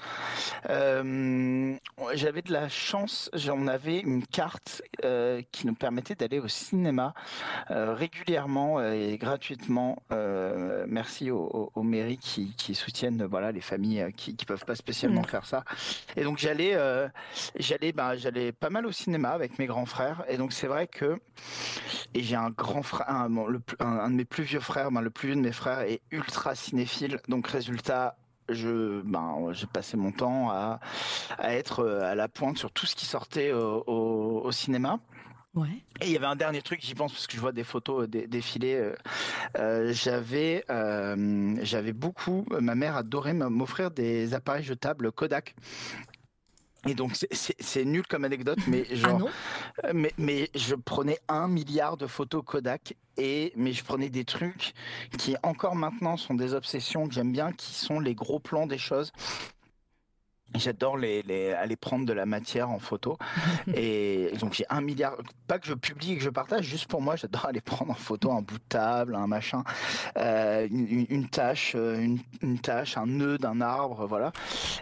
Euh, 0.71 1.75
J'avais 2.15 2.43
de 2.43 2.53
la 2.53 2.69
chance, 2.69 3.31
j'en 3.35 3.67
avais 3.67 4.01
une 4.01 4.27
carte 4.27 4.83
euh, 5.05 5.43
qui 5.53 5.67
nous 5.67 5.75
permettait 5.75 6.15
d'aller 6.15 6.39
au 6.41 6.49
cinéma 6.49 7.15
régulièrement 7.71 8.83
et 8.83 9.17
gratuitement. 9.19 10.03
Merci 10.87 11.31
aux, 11.31 11.39
aux- 11.39 11.73
aux 11.75 11.83
mairies 11.83 12.19
qui, 12.19 12.55
qui 12.57 12.75
soutiennent 12.75 13.25
voilà 13.25 13.53
les 13.53 13.61
familles 13.61 14.07
qui, 14.17 14.37
qui 14.37 14.45
peuvent 14.45 14.65
pas 14.65 14.75
spécialement 14.77 15.23
Mm. 15.23 15.27
faire 15.27 15.45
ça. 15.47 15.65
Et 16.17 16.25
donc 16.25 16.39
j'allais 16.39 16.77
j'allais 17.59 17.93
ben, 17.93 18.15
j'allais 18.17 18.53
pas 18.53 18.71
mal 18.73 18.87
au 18.87 18.93
cinéma 18.93 19.31
avec 19.31 19.59
mes 19.61 19.67
grands 19.67 19.87
frères 19.87 20.25
et 20.29 20.37
donc 20.37 20.53
c'est 20.53 20.67
vrai 20.67 20.87
que 20.89 21.19
et 22.15 22.23
j'ai 22.23 22.35
un 22.37 22.51
grand 22.51 22.83
frère 22.83 23.09
un, 23.09 23.31
bon, 23.31 23.47
le 23.47 23.61
plus- 23.61 23.77
un, 23.81 23.87
un 23.87 24.11
de 24.11 24.17
mes 24.17 24.25
plus 24.25 24.43
vieux 24.43 24.61
frères 24.61 24.91
ben, 24.91 25.01
le 25.01 25.11
plus 25.11 25.29
vieux 25.29 25.37
de 25.37 25.41
mes 25.43 25.53
frères 25.53 25.81
est 25.83 26.01
ultra 26.11 26.55
cinéphile 26.55 27.21
donc 27.29 27.47
résultat 27.47 28.17
je 28.49 29.03
ben 29.03 29.53
j'ai 29.53 29.67
passé 29.67 29.97
mon 29.97 30.11
temps 30.11 30.51
à, 30.51 30.81
à 31.39 31.55
être 31.55 31.81
euh, 31.85 32.03
à 32.11 32.15
la 32.17 32.29
pointe 32.29 32.59
sur 32.59 32.73
tout 32.73 32.87
ce 32.87 32.97
qui 32.97 33.07
sortait 33.07 33.53
au, 33.53 33.85
au- 33.87 34.41
au 34.45 34.53
cinéma 34.53 34.99
Ouais. 35.55 35.69
et 36.01 36.07
il 36.07 36.11
y 36.13 36.17
avait 36.17 36.25
un 36.25 36.35
dernier 36.35 36.63
truc, 36.63 36.81
j'y 36.83 36.95
pense 36.95 37.13
parce 37.13 37.27
que 37.27 37.35
je 37.37 37.41
vois 37.43 37.53
des 37.53 37.63
photos 37.63 38.05
euh, 38.05 38.07
dé- 38.07 38.27
défiler. 38.27 38.73
euh, 38.73 38.95
euh, 39.59 39.93
j'avais, 39.93 40.65
euh, 40.71 41.57
j'avais 41.61 41.93
beaucoup. 41.93 42.47
Ma 42.59 42.75
mère 42.75 42.97
adorait 42.97 43.35
m'offrir 43.35 43.91
des 43.91 44.33
appareils 44.33 44.63
jetables 44.65 45.13
Kodak. 45.13 45.55
Et 46.89 46.95
donc 46.95 47.15
c'est- 47.15 47.85
nul 47.85 48.07
comme 48.07 48.25
anecdote, 48.25 48.59
mais 48.67 48.85
Ah 48.91 48.95
genre, 48.95 49.29
euh, 49.85 49.93
mais, 49.95 50.13
mais 50.19 50.51
je 50.55 50.75
prenais 50.75 51.19
un 51.29 51.47
milliard 51.49 51.97
de 51.97 52.07
photos 52.07 52.43
Kodak 52.45 52.95
et 53.17 53.53
mais 53.57 53.73
je 53.73 53.85
prenais 53.85 54.09
des 54.09 54.25
trucs 54.25 54.73
qui 55.19 55.37
encore 55.43 55.77
maintenant 55.77 56.17
sont 56.17 56.35
des 56.35 56.55
obsessions 56.55 57.07
que 57.07 57.15
j'aime 57.15 57.33
bien, 57.33 57.53
qui 57.53 57.73
sont 57.75 58.01
les 58.01 58.15
gros 58.15 58.41
plans 58.41 58.67
des 58.67 58.79
choses. 58.79 59.13
J'adore 60.55 60.97
les, 60.97 61.23
les, 61.23 61.53
aller 61.53 61.77
prendre 61.77 62.07
de 62.07 62.13
la 62.13 62.27
matière 62.27 62.71
en 62.71 62.79
photo. 62.79 63.19
Et 63.75 64.33
donc 64.39 64.55
j'ai 64.55 64.65
un 64.71 64.81
milliard, 64.81 65.17
pas 65.47 65.59
que 65.59 65.67
je 65.67 65.75
publie 65.75 66.13
et 66.13 66.17
que 66.17 66.23
je 66.23 66.31
partage, 66.31 66.65
juste 66.65 66.87
pour 66.87 67.03
moi, 67.03 67.17
j'adore 67.17 67.47
aller 67.47 67.61
prendre 67.61 67.91
en 67.91 67.95
photo 67.95 68.33
un 68.33 68.43
bout 68.43 68.59
de 68.59 68.65
table, 68.69 69.15
un 69.15 69.27
machin, 69.27 69.65
euh, 70.17 70.67
une, 70.71 71.07
une- 71.09 71.29
tâche, 71.29 71.73
euh, 71.77 71.99
une, 71.99 72.19
une 72.43 72.59
tâche, 72.59 72.97
un 72.97 73.07
nœud 73.07 73.39
d'un 73.39 73.61
arbre, 73.61 74.07
voilà. 74.07 74.33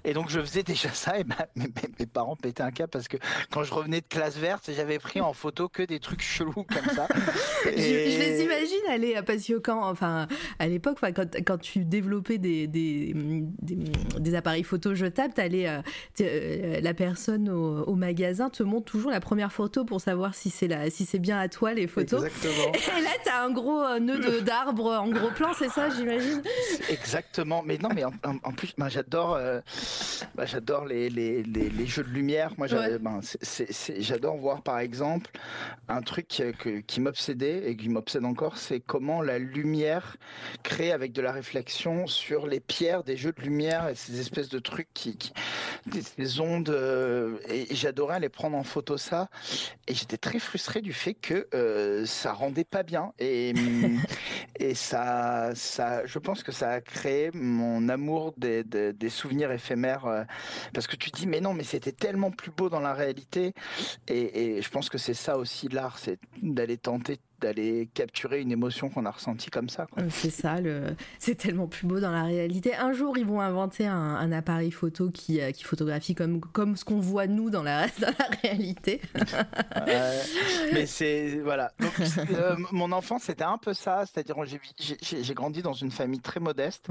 Et 0.05 0.15
donc 0.15 0.31
je 0.31 0.41
faisais 0.41 0.62
déjà 0.62 0.89
ça 0.91 1.19
et 1.19 1.25
mes, 1.57 2.07
parents 2.07 2.37
pétaient 2.37 2.62
un 2.62 2.71
câble 2.71 2.91
parce 2.91 3.09
que 3.09 3.19
quand 3.50 3.62
je 3.62 3.73
revenais 3.73 4.00
de 4.00 4.07
classe 4.07 4.37
verte, 4.37 4.71
j'avais 4.75 4.99
pris 4.99 5.21
en 5.21 5.33
photo 5.33 5.69
que 5.69 5.83
des 5.83 6.00
trucs 6.00 6.23
chelous 6.23 6.65
comme 6.65 6.95
ça. 6.95 7.07
je, 7.65 7.71
je 7.71 8.19
les 8.19 8.43
imagine 8.43 9.23
parce 9.25 9.45
que 9.45 9.59
quand, 9.59 9.85
enfin, 9.89 10.27
à 10.59 10.67
l'époque, 10.67 10.99
quand, 11.15 11.37
quand 11.45 11.59
tu 11.59 11.85
développais 11.85 12.39
des, 12.39 12.67
des, 12.67 13.15
des, 13.15 14.35
appareils 14.35 14.65
photo 14.65 14.95
jetables, 14.95 15.35
allais, 15.67 15.83
euh, 16.21 16.81
la 16.81 16.95
personne 16.95 17.49
au, 17.49 17.95
magasin 17.95 18.49
te 18.50 18.62
montre 18.62 18.90
toujours 18.90 19.11
la 19.11 19.21
première 19.21 19.52
photo 19.52 19.85
pour 19.85 20.00
savoir 20.00 20.35
si 20.35 20.50
c'est 20.50 20.69
la, 20.69 20.90
si 20.90 21.05
c'est 21.05 21.19
bien 21.19 21.38
à 21.38 21.49
toi 21.49 21.75
les 21.75 21.87
photos. 21.87 22.25
Exactement. 22.25 22.73
Et 22.99 23.02
là, 23.02 23.11
t'as 23.25 23.45
un 23.45 23.50
gros 23.50 23.99
nœud 23.99 24.40
d'arbre 24.40 24.99
en 25.00 25.09
gros 25.09 25.31
plan, 25.31 25.52
c'est 25.59 25.69
ça, 25.69 25.90
j'imagine? 25.90 26.43
Exactement. 26.88 27.62
Mais 27.64 27.79
non, 27.79 27.90
mais 27.95 28.05
en, 28.05 28.52
plus, 28.52 28.73
ben, 28.79 28.88
j'adore, 28.88 29.38
ben, 30.35 30.47
j'adore 30.47 30.87
les, 30.87 31.11
les, 31.11 31.43
les, 31.43 31.87
jeux 31.87 32.05
de 32.05 32.09
lumière. 32.09 32.52
Moi, 32.57 32.69
ben, 32.69 33.21
j'adore 33.99 34.37
voir 34.37 34.62
par 34.62 34.79
exemple 34.79 35.31
un 35.88 36.00
truc 36.02 36.43
qui 36.87 37.00
m'obsédait 37.00 37.69
et 37.69 37.76
qui 37.76 37.88
m'obsède 37.88 38.25
encore, 38.25 38.57
c'est 38.57 38.81
comment 38.81 39.23
la 39.23 39.38
lumière 39.38 40.17
crée 40.62 40.93
avec 40.93 41.12
de 41.12 41.23
la 41.23 41.33
réflexion 41.33 42.07
sur 42.07 42.47
les 42.47 42.61
pierres 42.61 43.05
des 43.05 43.17
jeux 43.17 43.33
de 43.33 43.43
lumière 43.43 43.88
et 43.88 43.95
ces 43.95 44.21
espèces 44.21 44.49
de 44.49 44.59
trucs 44.59 44.88
qui, 44.95 45.33
des, 45.87 46.40
ondes. 46.40 46.71
Euh, 46.71 47.38
et, 47.49 47.75
j'adorais 47.75 48.16
aller 48.16 48.28
prendre 48.28 48.57
en 48.57 48.64
photo 48.64 48.97
ça. 48.97 49.28
Et 49.87 49.95
j'étais 49.95 50.16
très 50.16 50.38
frustré 50.38 50.80
du 50.80 50.92
fait 50.92 51.14
que 51.14 51.49
euh, 51.54 52.04
ça 52.07 52.33
rendait 52.33 52.64
pas 52.64 52.83
bien. 52.83 53.12
Et, 53.19 53.52
et 54.59 54.75
ça, 54.75 55.50
ça, 55.54 56.04
je 56.07 56.19
pense 56.19 56.42
que 56.42 56.52
ça 56.52 56.71
a 56.71 56.80
créé 56.80 57.30
mon 57.33 57.88
amour 57.88 58.35
des, 58.37 58.64
des, 58.64 59.11
souvenirs 59.11 59.52
éphémères. 59.52 60.07
Euh, 60.07 60.25
parce 60.73 60.87
que 60.87 60.97
tu 60.97 61.11
dis, 61.11 61.26
mais 61.26 61.40
non, 61.40 61.54
mais 61.54 61.64
c'était 61.64 61.92
tellement 61.92 62.30
plus 62.30 62.50
beau 62.50 62.69
dans 62.69 62.80
la 62.80 62.95
réalité. 62.95 63.54
Et, 64.09 64.57
et 64.57 64.62
je 64.62 64.71
pense 64.71 64.88
que 64.88 64.99
c'est 64.99 65.14
ça 65.14 65.37
aussi 65.37 65.69
l'art, 65.69 65.99
c'est 65.99 66.19
d'aller 66.42 66.78
tenter 66.78 67.19
d'aller 67.40 67.88
capturer 67.94 68.40
une 68.40 68.52
émotion 68.52 68.88
qu'on 68.88 69.06
a 69.06 69.11
ressentie 69.11 69.50
comme 69.50 69.68
ça. 69.68 69.87
Euh, 69.99 70.06
c'est 70.11 70.30
ça, 70.30 70.61
le... 70.61 70.94
c'est 71.18 71.35
tellement 71.35 71.66
plus 71.66 71.87
beau 71.87 72.00
dans 72.00 72.11
la 72.11 72.25
réalité. 72.25 72.75
Un 72.75 72.92
jour, 72.92 73.18
ils 73.18 73.26
vont 73.26 73.40
inventer 73.40 73.87
un, 73.87 74.30
appareil 74.32 74.70
photo 74.70 75.11
qui, 75.11 75.40
euh, 75.40 75.50
qui 75.50 75.64
photographie 75.64 76.14
comme, 76.14 76.40
comme 76.40 76.76
ce 76.76 76.85
qu'on 76.85 77.00
voit 77.00 77.26
nous 77.26 77.50
dans 77.50 77.62
la, 77.62 77.87
dans 78.00 78.12
la 78.18 78.26
réalité. 78.42 79.00
mais 80.73 80.87
c'est 80.87 81.40
voilà. 81.42 81.73
Euh, 82.30 82.56
mon 82.70 82.92
enfance, 82.92 83.25
c'était 83.25 83.44
un 83.44 83.59
peu 83.59 83.75
ça, 83.75 84.04
c'est-à-dire 84.06 84.37
j'ai 85.00 85.35
grandi 85.35 85.62
dans 85.62 85.73
une 85.73 85.90
famille 85.90 86.20
très 86.20 86.40
modeste, 86.40 86.88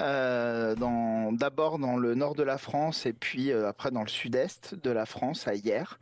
dans 0.00 1.32
d'abord 1.32 1.78
dans 1.78 1.96
le 1.96 2.14
nord 2.14 2.34
de 2.34 2.42
la 2.42 2.58
France 2.58 3.06
et 3.06 3.12
puis 3.12 3.52
après 3.52 3.90
dans 3.90 4.02
le 4.02 4.08
sud-est 4.08 4.74
de 4.74 4.90
la 4.90 5.06
France, 5.06 5.48
à 5.48 5.54
hier. 5.54 5.98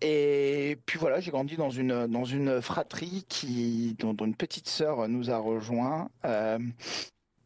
Et 0.00 0.78
puis 0.86 0.98
voilà, 0.98 1.20
j'ai 1.20 1.30
grandi 1.30 1.56
dans 1.56 1.70
une 1.70 2.06
dans 2.06 2.24
une 2.24 2.60
fratrie 2.60 3.13
qui, 3.22 3.96
dont, 3.98 4.14
une 4.14 4.34
petite 4.34 4.68
sœur 4.68 5.08
nous 5.08 5.30
a 5.30 5.38
rejoint. 5.38 6.08
Euh, 6.24 6.58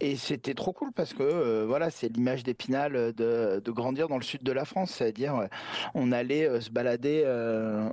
et 0.01 0.17
c'était 0.17 0.55
trop 0.55 0.73
cool 0.73 0.93
parce 0.93 1.13
que 1.13 1.23
euh, 1.23 1.65
voilà, 1.67 1.91
c'est 1.91 2.09
l'image 2.09 2.45
d'Épinal 2.45 3.13
de, 3.13 3.71
grandir 3.71 4.09
dans 4.09 4.17
le 4.17 4.23
sud 4.23 4.43
de 4.43 4.53
la 4.53 4.65
France, 4.65 4.93
c'est-à-dire 4.93 5.35
euh, 5.37 5.47
on 5.95 6.13
allait 6.13 6.61
se 6.61 6.71
balader 6.71 7.25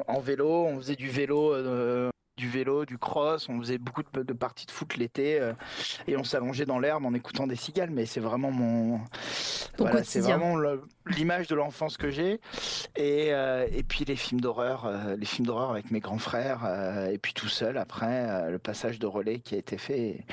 en 0.08 0.20
vélo, 0.20 0.66
on 0.66 0.78
faisait 0.78 0.96
du 0.96 1.10
vélo 1.10 1.54
du 2.38 2.50
vélo, 2.50 2.86
du 2.86 2.98
cross, 2.98 3.48
on 3.48 3.60
faisait 3.60 3.78
beaucoup 3.78 4.02
de, 4.04 4.34
parties 4.34 4.66
de 4.66 4.72
foot 4.72 4.98
l'été 4.98 5.40
euh, 5.40 5.54
et 6.08 6.18
on 6.18 6.24
s'allongeait 6.24 6.66
dans 6.66 6.80
l'herbe 6.80 7.06
en 7.06 7.14
écoutant 7.14 7.48
des 7.48 7.56
cigales. 7.56 7.92
Mais 7.92 8.06
c'est 8.06 8.20
vraiment 8.20 8.52
mon, 8.52 9.00
voilà, 9.78 10.04
c'est 10.04 10.20
vraiment 10.20 10.58
l'image 11.08 11.48
de 11.48 11.56
l'enfance 11.56 11.96
que 11.96 12.10
j'ai. 12.10 12.42
Et, 12.98 13.34
euh, 13.34 13.68
et 13.72 13.84
puis 13.84 14.04
les 14.06 14.18
films 14.18 14.42
d'horreur, 14.42 14.86
euh, 14.86 15.16
les 15.16 15.26
films 15.26 15.48
d'horreur 15.48 15.72
avec 15.72 15.92
mes 15.92 16.02
grands 16.02 16.18
frères 16.18 16.66
et 17.10 17.18
puis 17.18 17.34
tout 17.34 17.48
seul 17.48 17.78
après 17.78 18.50
le 18.52 18.60
passage 18.60 19.00
de 19.00 19.08
relais 19.08 19.40
qui 19.40 19.56
a 19.56 19.58
été 19.58 19.78
fait. 19.78 20.26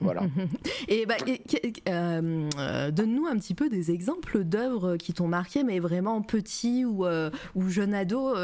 voilà. 0.00 0.22
et 0.88 1.06
bah, 1.06 1.16
donne-nous 2.90 3.26
un 3.26 3.36
petit 3.38 3.54
peu 3.54 3.70
des 3.70 3.90
exemples 3.90 4.44
d'œuvres 4.44 4.96
qui 4.96 5.14
t'ont 5.14 5.28
marqué, 5.28 5.64
mais 5.64 5.78
vraiment 5.78 6.20
petit 6.20 6.84
ou, 6.84 7.06
ou 7.54 7.68
jeune 7.70 7.94
ado 7.94 8.34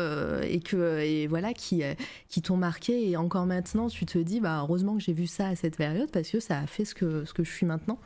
et 0.43 0.61
que 0.61 1.01
et 1.01 1.27
voilà 1.27 1.53
qui 1.53 1.83
qui 2.29 2.41
t'ont 2.41 2.57
marqué 2.57 2.78
et 2.89 3.17
encore 3.17 3.47
maintenant 3.47 3.89
tu 3.89 4.07
te 4.07 4.19
dis 4.19 4.41
bah 4.41 4.61
heureusement 4.63 4.97
que 4.97 5.03
j'ai 5.03 5.13
vu 5.13 5.27
ça 5.27 5.49
à 5.49 5.57
cette 5.57 5.77
période 5.77 6.11
parce 6.11 6.31
que 6.31 6.41
ça 6.41 6.59
a 6.59 6.67
fait 6.67 6.85
ce 6.85 6.95
que 6.95 7.25
ce 7.25 7.33
que 7.35 7.45
je 7.45 7.51
suis 7.51 7.67
maintenant. 7.67 7.99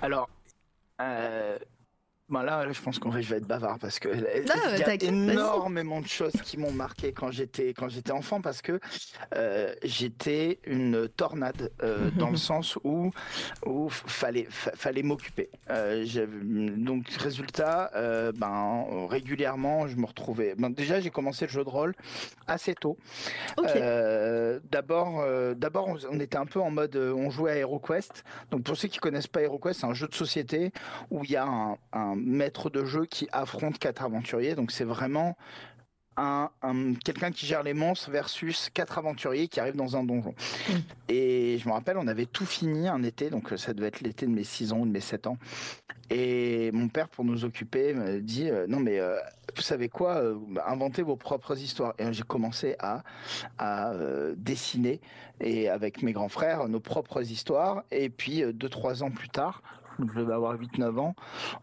Alors 0.00 0.28
euh, 1.00 1.58
là, 2.40 2.72
je 2.72 2.80
pense 2.80 2.98
qu'on 2.98 3.10
va, 3.10 3.20
je 3.20 3.28
vais 3.28 3.36
être 3.36 3.46
bavard 3.46 3.78
parce 3.78 3.98
que 3.98 4.08
il 4.08 4.78
y 4.78 4.84
a 4.84 4.94
énormément 5.04 6.00
de 6.00 6.06
choses 6.06 6.32
qui 6.42 6.56
m'ont 6.56 6.72
marqué 6.72 7.12
quand 7.12 7.30
j'étais 7.30 7.74
quand 7.74 7.88
j'étais 7.88 8.12
enfant 8.12 8.40
parce 8.40 8.62
que 8.62 8.80
euh, 9.34 9.74
j'étais 9.82 10.58
une 10.64 11.08
tornade 11.08 11.70
euh, 11.82 12.10
dans 12.18 12.30
le 12.30 12.36
sens 12.36 12.78
où 12.84 13.10
où 13.66 13.88
fallait 13.90 14.46
fallait 14.48 15.02
m'occuper. 15.02 15.50
Euh, 15.70 16.06
donc 16.76 17.08
résultat, 17.10 17.90
ben 18.34 18.84
régulièrement, 19.08 19.88
je 19.88 19.96
me 19.96 20.06
retrouvais. 20.06 20.54
Ben, 20.56 20.70
déjà, 20.70 21.00
j'ai 21.00 21.10
commencé 21.10 21.46
le 21.46 21.50
jeu 21.50 21.64
de 21.64 21.68
rôle 21.68 21.94
assez 22.46 22.74
tôt. 22.74 22.96
d'abord, 24.70 25.24
d'abord, 25.56 25.96
on, 26.10 26.20
était 26.20 26.36
un 26.36 26.46
peu 26.46 26.60
en 26.60 26.70
mode, 26.70 26.96
on 26.96 27.30
jouait 27.30 27.52
à 27.52 27.56
HeroQuest. 27.56 28.24
Donc 28.50 28.62
pour 28.62 28.76
ceux 28.76 28.88
qui 28.88 28.98
connaissent 28.98 29.26
pas 29.26 29.42
HeroQuest, 29.42 29.80
c'est 29.80 29.86
un 29.86 29.94
jeu 29.94 30.08
de 30.08 30.14
société 30.14 30.72
où 31.10 31.24
il 31.24 31.32
y 31.32 31.36
a 31.36 31.44
un, 31.44 31.76
un 31.92 32.16
maître 32.24 32.70
de 32.70 32.84
jeu 32.84 33.06
qui 33.06 33.28
affronte 33.32 33.78
quatre 33.78 34.02
aventuriers. 34.02 34.54
Donc 34.54 34.70
c'est 34.72 34.84
vraiment 34.84 35.36
un, 36.16 36.50
quelqu'un 37.04 37.30
qui 37.30 37.46
gère 37.46 37.62
les 37.62 37.74
monstres 37.74 38.10
versus 38.10 38.70
quatre 38.72 38.98
aventuriers 38.98 39.48
qui 39.48 39.60
arrivent 39.60 39.76
dans 39.76 39.96
un 39.96 40.04
donjon. 40.04 40.34
Mm. 40.68 40.72
Et 41.08 41.58
je 41.58 41.68
me 41.68 41.72
rappelle, 41.72 41.96
on 41.96 42.06
avait 42.06 42.26
tout 42.26 42.46
fini 42.46 42.88
un 42.88 43.02
été, 43.02 43.30
donc 43.30 43.52
ça 43.56 43.72
devait 43.72 43.88
être 43.88 44.00
l'été 44.00 44.26
de 44.26 44.32
mes 44.32 44.44
6 44.44 44.72
ans 44.72 44.80
ou 44.80 44.86
de 44.86 44.90
mes 44.90 45.00
7 45.00 45.26
ans. 45.26 45.38
Et 46.10 46.70
mon 46.72 46.88
père, 46.88 47.08
pour 47.08 47.24
nous 47.24 47.44
occuper, 47.44 47.94
me 47.94 48.20
dit 48.20 48.50
euh, 48.50 48.66
Non, 48.66 48.80
mais 48.80 48.98
euh, 48.98 49.16
vous 49.56 49.62
savez 49.62 49.88
quoi 49.88 50.16
euh, 50.16 50.36
Inventez 50.66 51.00
vos 51.00 51.16
propres 51.16 51.58
histoires. 51.58 51.94
Et 51.98 52.12
j'ai 52.12 52.22
commencé 52.22 52.76
à, 52.78 53.02
à 53.58 53.94
dessiner, 54.36 55.00
et 55.40 55.70
avec 55.70 56.02
mes 56.02 56.12
grands 56.12 56.28
frères, 56.28 56.68
nos 56.68 56.80
propres 56.80 57.22
histoires. 57.22 57.84
Et 57.90 58.10
puis, 58.10 58.42
2-3 58.42 59.02
ans 59.02 59.10
plus 59.10 59.30
tard, 59.30 59.62
je 60.10 60.20
devais 60.20 60.32
avoir 60.32 60.56
8-9 60.56 60.98
ans, 60.98 61.14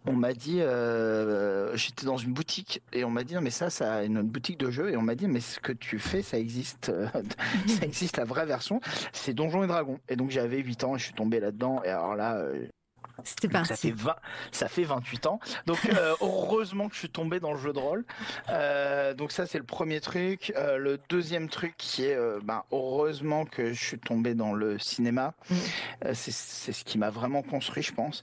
on 0.05 0.13
m'a 0.13 0.33
dit, 0.33 0.61
euh, 0.61 1.75
j'étais 1.75 2.05
dans 2.05 2.17
une 2.17 2.33
boutique 2.33 2.81
et 2.93 3.03
on 3.03 3.09
m'a 3.09 3.23
dit, 3.23 3.35
mais 3.41 3.49
ça, 3.49 3.69
ça 3.69 4.03
une 4.03 4.21
boutique 4.21 4.57
de 4.57 4.69
jeux 4.71 4.91
et 4.91 4.97
on 4.97 5.01
m'a 5.01 5.15
dit, 5.15 5.27
mais 5.27 5.39
ce 5.39 5.59
que 5.59 5.71
tu 5.71 5.99
fais, 5.99 6.21
ça 6.21 6.37
existe, 6.37 6.89
euh, 6.89 7.07
ça 7.67 7.85
existe 7.85 8.17
la 8.17 8.25
vraie 8.25 8.45
version, 8.45 8.81
c'est 9.13 9.33
Donjons 9.33 9.63
et 9.63 9.67
Dragons. 9.67 9.99
Et 10.09 10.15
donc 10.15 10.29
j'avais 10.29 10.59
8 10.59 10.83
ans 10.83 10.95
et 10.95 10.99
je 10.99 11.05
suis 11.05 11.13
tombé 11.13 11.39
là-dedans 11.39 11.81
et 11.83 11.89
alors 11.89 12.15
là, 12.15 12.37
euh, 12.37 12.67
c'était 13.23 13.47
parti. 13.47 13.69
Ça 13.69 13.75
fait, 13.75 13.91
20, 13.91 14.15
ça 14.51 14.67
fait 14.67 14.83
28 14.83 15.25
ans. 15.27 15.39
Donc, 15.65 15.79
euh, 15.85 16.15
heureusement 16.21 16.87
que 16.87 16.95
je 16.95 16.99
suis 16.99 17.09
tombé 17.09 17.39
dans 17.39 17.53
le 17.53 17.59
jeu 17.59 17.73
de 17.73 17.79
rôle. 17.79 18.05
Euh, 18.49 19.13
donc, 19.13 19.31
ça, 19.31 19.45
c'est 19.45 19.57
le 19.57 19.63
premier 19.63 20.01
truc. 20.01 20.53
Euh, 20.55 20.77
le 20.77 20.99
deuxième 21.09 21.49
truc 21.49 21.75
qui 21.77 22.05
est, 22.05 22.17
ben, 22.43 22.63
heureusement 22.71 23.45
que 23.45 23.73
je 23.73 23.83
suis 23.83 23.99
tombé 23.99 24.33
dans 24.33 24.53
le 24.53 24.79
cinéma. 24.79 25.33
Mm. 25.49 25.55
c'est 26.13 26.31
ce 26.71 26.83
qui 26.83 26.97
m'a 26.97 27.09
vraiment 27.09 27.41
construit, 27.41 27.83
je 27.83 27.93
pense. 27.93 28.21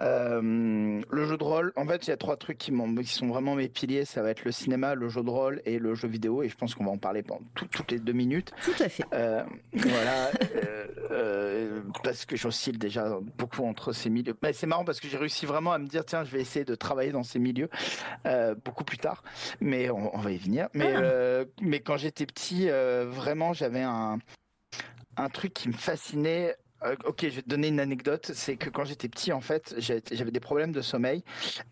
le 0.00 1.26
jeu 1.26 1.36
de 1.36 1.44
rôle, 1.44 1.72
en 1.76 1.86
fait, 1.86 2.06
il 2.06 2.10
y 2.10 2.12
a 2.12 2.16
trois 2.16 2.36
trucs 2.36 2.58
qui, 2.58 2.72
qui 2.72 3.12
sont 3.12 3.28
vraiment 3.28 3.54
mes 3.54 3.68
piliers. 3.68 4.04
Ça 4.04 4.22
va 4.22 4.30
être 4.30 4.44
le 4.44 4.52
cinéma, 4.52 4.94
le 4.94 5.08
jeu 5.08 5.22
de 5.22 5.30
rôle 5.30 5.62
et 5.64 5.78
le 5.78 5.94
jeu 5.94 6.08
vidéo. 6.08 6.42
Et 6.42 6.48
je 6.48 6.56
pense 6.56 6.74
qu'on 6.74 6.84
va 6.84 6.90
en 6.90 6.98
parler 6.98 7.22
pendant 7.22 7.42
toutes 7.54 7.90
les 7.90 7.98
deux 7.98 8.12
minutes. 8.12 8.52
Tout 8.64 8.82
à 8.82 8.88
fait. 8.88 9.04
voilà. 9.72 10.30
parce 12.02 12.24
que 12.24 12.36
j'oscille 12.36 12.78
déjà 12.78 13.18
beaucoup 13.36 13.64
entre 13.64 13.92
ces 13.92 14.10
milieux 14.10 14.27
c'est 14.52 14.66
marrant 14.66 14.84
parce 14.84 15.00
que 15.00 15.08
j'ai 15.08 15.16
réussi 15.16 15.46
vraiment 15.46 15.72
à 15.72 15.78
me 15.78 15.86
dire 15.86 16.04
tiens, 16.04 16.24
je 16.24 16.30
vais 16.30 16.40
essayer 16.40 16.64
de 16.64 16.74
travailler 16.74 17.12
dans 17.12 17.22
ces 17.22 17.38
milieux 17.38 17.68
euh, 18.26 18.54
beaucoup 18.64 18.84
plus 18.84 18.98
tard, 18.98 19.22
mais 19.60 19.90
on, 19.90 20.18
va 20.18 20.30
y 20.30 20.38
venir. 20.38 20.68
Mais 20.74 20.94
ah. 20.94 21.00
euh, 21.00 21.44
mais 21.60 21.80
quand 21.80 21.96
j'étais 21.96 22.26
petit, 22.26 22.68
euh, 22.68 23.06
vraiment, 23.08 23.52
j'avais 23.52 23.82
un 23.82 24.18
un 25.16 25.28
truc 25.28 25.52
qui 25.52 25.68
me 25.68 25.74
fascinait 25.74 26.56
euh, 26.84 26.94
ok, 27.04 27.22
je 27.22 27.28
vais 27.28 27.42
te 27.42 27.48
donner 27.48 27.68
une 27.68 27.80
anecdote. 27.80 28.30
C'est 28.34 28.56
que 28.56 28.70
quand 28.70 28.84
j'étais 28.84 29.08
petit, 29.08 29.32
en 29.32 29.40
fait, 29.40 29.74
j'avais 29.78 30.30
des 30.30 30.40
problèmes 30.40 30.72
de 30.72 30.82
sommeil. 30.82 31.24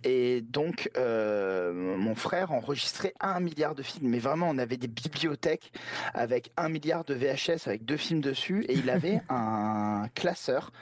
Et 0.04 0.40
donc, 0.40 0.90
euh, 0.96 1.72
mon 1.72 2.14
frère 2.14 2.52
enregistrait 2.52 3.14
un 3.20 3.40
milliard 3.40 3.74
de 3.74 3.82
films. 3.82 4.08
Mais 4.08 4.18
vraiment, 4.18 4.48
on 4.50 4.58
avait 4.58 4.76
des 4.76 4.88
bibliothèques 4.88 5.72
avec 6.14 6.50
un 6.56 6.68
milliard 6.68 7.04
de 7.04 7.14
VHS 7.14 7.66
avec 7.66 7.84
deux 7.84 7.96
films 7.96 8.20
dessus. 8.20 8.64
Et 8.68 8.74
il 8.74 8.90
avait 8.90 9.20
un 9.28 10.08
classeur 10.14 10.72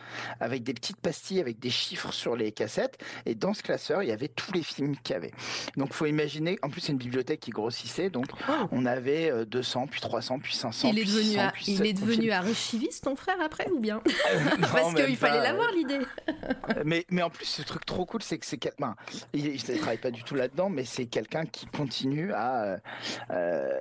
avec 0.41 0.63
des 0.63 0.75
petites 0.75 1.01
pastilles 1.01 1.41
avec 1.41 1.59
des 1.59 1.71
chiffres 1.71 2.13
sur 2.13 2.37
les 2.37 2.53
cassettes. 2.53 2.99
Et 3.27 3.35
dans 3.35 3.55
ce 3.55 3.63
classeur, 3.63 4.03
il 4.03 4.09
y 4.09 4.13
avait 4.13 4.29
tous 4.29 4.53
les 4.53 4.63
films 4.63 4.97
qu'il 5.03 5.15
y 5.15 5.17
avait. 5.17 5.33
Donc, 5.77 5.93
faut 5.93 6.07
imaginer. 6.07 6.59
En 6.63 6.71
plus, 6.71 6.81
c'est 6.81 6.93
une 6.93 6.99
bibliothèque 6.99 7.41
qui 7.41 7.51
grossissait. 7.51 8.11
Donc, 8.11 8.27
on 8.71 8.87
avait 8.87 9.45
200, 9.47 9.83
euh, 9.83 9.87
puis 9.91 10.01
300, 10.01 10.39
puis 10.39 10.55
500. 10.55 10.91
Il 10.91 10.99
est 10.99 11.05
devenu, 11.05 11.39
il 11.67 11.87
est 11.87 11.93
devenu 11.93 12.31
archiviste, 12.31 13.05
ton 13.05 13.17
frère, 13.17 13.37
après, 13.43 13.69
ou 13.71 13.81
bien? 13.81 14.03
Parce 14.61 14.95
qu'il 14.95 15.17
fallait 15.17 15.43
l'avoir 15.43 15.71
l'idée. 15.73 16.01
mais, 16.85 17.05
mais 17.11 17.23
en 17.23 17.31
plus, 17.31 17.47
ce 17.47 17.63
truc 17.63 17.85
trop 17.87 18.05
cool, 18.07 18.23
c'est 18.23 18.39
que 18.39 18.47
c'est 18.47 18.59
quelqu'un. 18.59 18.95
il 19.33 19.53
ne 19.53 19.77
travaille 19.79 19.99
pas 19.99 20.11
du 20.11 20.23
tout 20.25 20.35
là-dedans, 20.35 20.71
mais 20.71 20.85
c'est 20.85 21.07
quelqu'un 21.07 21.47
qui 21.47 21.67
continue 21.67 22.33
à. 22.33 22.79
Euh, 23.31 23.81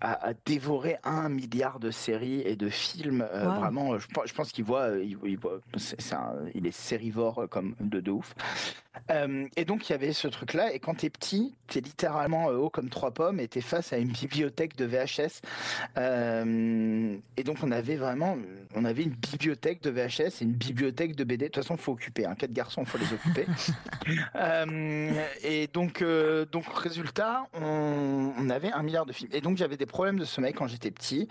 a, 0.00 0.32
dévoré 0.44 0.96
un 1.04 1.28
milliard 1.28 1.78
de 1.78 1.90
séries 1.90 2.42
et 2.44 2.56
de 2.56 2.68
films. 2.68 3.26
Euh, 3.32 3.48
vraiment, 3.48 3.98
je, 3.98 4.06
je 4.24 4.34
pense 4.34 4.52
qu'il 4.52 4.64
voit, 4.64 4.90
il, 4.98 5.16
il, 5.24 5.38
il, 6.54 6.66
est 6.66 6.70
sérivore 6.76 7.46
comme 7.50 7.74
de, 7.80 8.00
de 8.00 8.10
ouf. 8.10 8.34
Euh, 9.10 9.46
et 9.56 9.64
donc 9.64 9.88
il 9.88 9.92
y 9.92 9.94
avait 9.94 10.12
ce 10.12 10.28
truc-là. 10.28 10.72
Et 10.72 10.78
quand 10.78 10.94
t'es 10.94 11.10
petit, 11.10 11.54
t'es 11.66 11.80
littéralement 11.80 12.46
haut 12.46 12.70
comme 12.70 12.88
trois 12.88 13.10
pommes 13.10 13.40
et 13.40 13.48
t'es 13.48 13.60
face 13.60 13.92
à 13.92 13.98
une 13.98 14.10
bibliothèque 14.10 14.76
de 14.76 14.84
VHS. 14.84 15.40
Euh, 15.98 17.16
et 17.36 17.44
donc 17.44 17.58
on 17.62 17.70
avait 17.70 17.96
vraiment, 17.96 18.36
on 18.74 18.84
avait 18.84 19.04
une 19.04 19.14
bibliothèque 19.14 19.82
de 19.82 19.90
VHS 19.90 20.40
et 20.40 20.44
une 20.44 20.52
bibliothèque 20.52 21.16
de 21.16 21.24
BD. 21.24 21.46
De 21.46 21.52
toute 21.52 21.62
façon, 21.62 21.76
faut 21.76 21.92
occuper. 21.92 22.26
Hein. 22.26 22.34
Quatre 22.34 22.52
garçons, 22.52 22.84
faut 22.84 22.98
les 22.98 23.12
occuper. 23.12 23.46
et 25.42 25.68
donc, 25.72 26.04
donc 26.52 26.66
résultat, 26.68 27.46
on, 27.54 28.32
on 28.38 28.50
avait 28.50 28.72
un 28.72 28.82
milliard 28.82 29.06
de 29.06 29.12
films. 29.12 29.30
Et 29.32 29.40
donc 29.40 29.56
j'avais 29.56 29.76
des 29.76 29.85
problèmes 29.86 30.18
de 30.18 30.24
sommeil 30.24 30.52
quand 30.52 30.66
j'étais 30.66 30.90
petit. 30.90 31.28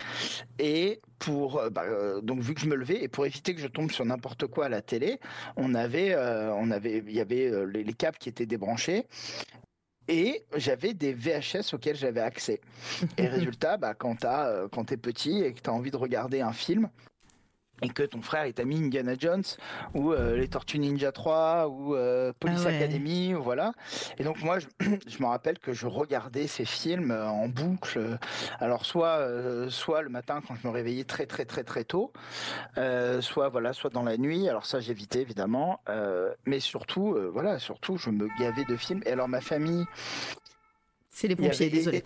Et 0.59 1.01
pour 1.19 1.57
euh, 1.57 1.69
bah, 1.69 1.83
euh, 1.85 2.21
donc 2.21 2.41
vu 2.41 2.53
que 2.53 2.61
je 2.61 2.67
me 2.67 2.75
levais 2.75 3.03
et 3.03 3.07
pour 3.07 3.25
éviter 3.25 3.55
que 3.55 3.61
je 3.61 3.67
tombe 3.67 3.91
sur 3.91 4.05
n'importe 4.05 4.47
quoi 4.47 4.65
à 4.65 4.69
la 4.69 4.81
télé, 4.81 5.19
on 5.55 5.73
avait 5.73 6.13
euh, 6.13 6.53
on 6.53 6.71
avait 6.71 7.03
il 7.05 7.13
y 7.13 7.21
avait 7.21 7.51
les, 7.67 7.83
les, 7.83 7.93
câbles 7.93 8.17
qui 8.17 8.29
étaient 8.29 8.45
débranchés 8.45 9.07
et 10.07 10.45
j'avais 10.55 10.93
des 10.93 11.13
VHS 11.13 11.73
auxquels 11.73 11.95
j'avais 11.95 12.21
accès. 12.21 12.61
Et 13.17 13.27
résultat, 13.27 13.77
bah, 13.77 13.93
quand 13.93 14.17
tu 14.17 14.27
quand 14.71 14.91
es 14.91 14.97
petit 14.97 15.41
et 15.41 15.53
que 15.53 15.61
tu 15.61 15.69
as 15.69 15.73
envie 15.73 15.91
de 15.91 15.97
regarder 15.97 16.41
un 16.41 16.53
film, 16.53 16.89
et 17.81 17.89
que 17.89 18.03
ton 18.03 18.21
frère 18.21 18.45
il 18.45 18.53
t'a 18.53 18.65
mis 18.65 18.77
Indiana 18.77 19.13
Jones 19.17 19.43
ou 19.93 20.13
euh, 20.13 20.37
les 20.37 20.47
Tortues 20.47 20.79
Ninja 20.79 21.11
3 21.11 21.67
ou 21.67 21.95
euh, 21.95 22.31
Police 22.39 22.63
ah 22.65 22.69
Academy 22.69 23.33
voilà. 23.33 23.73
Et 24.17 24.23
donc 24.23 24.41
moi 24.41 24.59
je, 24.59 24.67
je, 25.07 25.21
me 25.21 25.27
rappelle 25.27 25.59
que 25.59 25.73
je 25.73 25.87
regardais 25.87 26.47
ces 26.47 26.65
films 26.65 27.11
euh, 27.11 27.27
en 27.27 27.47
boucle 27.47 28.17
alors 28.59 28.85
soit 28.85 29.27
soit 29.69 30.01
le 30.01 30.09
matin 30.09 30.41
quand 30.47 30.55
je 30.55 30.67
me 30.67 30.73
réveillais 30.73 31.03
très 31.03 31.25
très 31.25 31.45
très 31.45 31.63
très 31.63 31.83
tôt 31.83 32.11
soit 33.21 33.49
voilà 33.49 33.73
soit 33.73 33.89
dans 33.89 34.03
la 34.03 34.17
nuit. 34.17 34.47
Alors 34.49 34.65
ça 34.65 34.79
j'évitais 34.79 35.21
évidemment 35.21 35.81
mais 36.45 36.59
surtout 36.59 37.17
voilà 37.33 37.59
surtout 37.59 37.97
je 37.97 38.09
me 38.09 38.27
gavais 38.39 38.65
de 38.65 38.75
films. 38.75 39.01
Et 39.05 39.11
alors 39.11 39.27
ma 39.27 39.41
famille 39.41 39.85
c'est 41.09 41.27
les 41.27 41.35
pompiers 41.35 41.69
désolé 41.69 42.03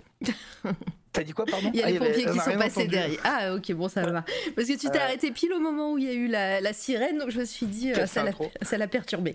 T'as 1.12 1.24
dit 1.24 1.32
quoi, 1.32 1.46
pardon 1.46 1.72
Il 1.74 1.80
y 1.80 1.84
a 1.84 1.88
ah, 1.88 1.92
les 1.92 2.00
pompiers 2.00 2.26
qui 2.26 2.40
sont 2.40 2.58
passés 2.58 2.88
derrière. 2.88 3.20
Ah, 3.24 3.56
ok, 3.56 3.72
bon, 3.74 3.88
ça 3.88 4.04
va. 4.04 4.24
Parce 4.56 4.68
que 4.68 4.74
tu 4.74 4.90
t'es 4.90 4.98
euh. 4.98 5.02
arrêté 5.02 5.32
pile 5.32 5.54
au 5.54 5.60
moment 5.60 5.94
où 5.94 5.98
il 5.98 6.06
y 6.06 6.10
a 6.10 6.14
eu 6.14 6.28
la, 6.28 6.62
la 6.62 6.74
sirène, 6.74 7.18
donc 7.18 7.32
je 7.32 7.40
me 7.40 7.46
suis 7.46 7.66
dit, 7.66 7.92
euh, 7.94 8.06
ça 8.06 8.78
l'a 8.78 8.88
perturbé. 8.88 9.34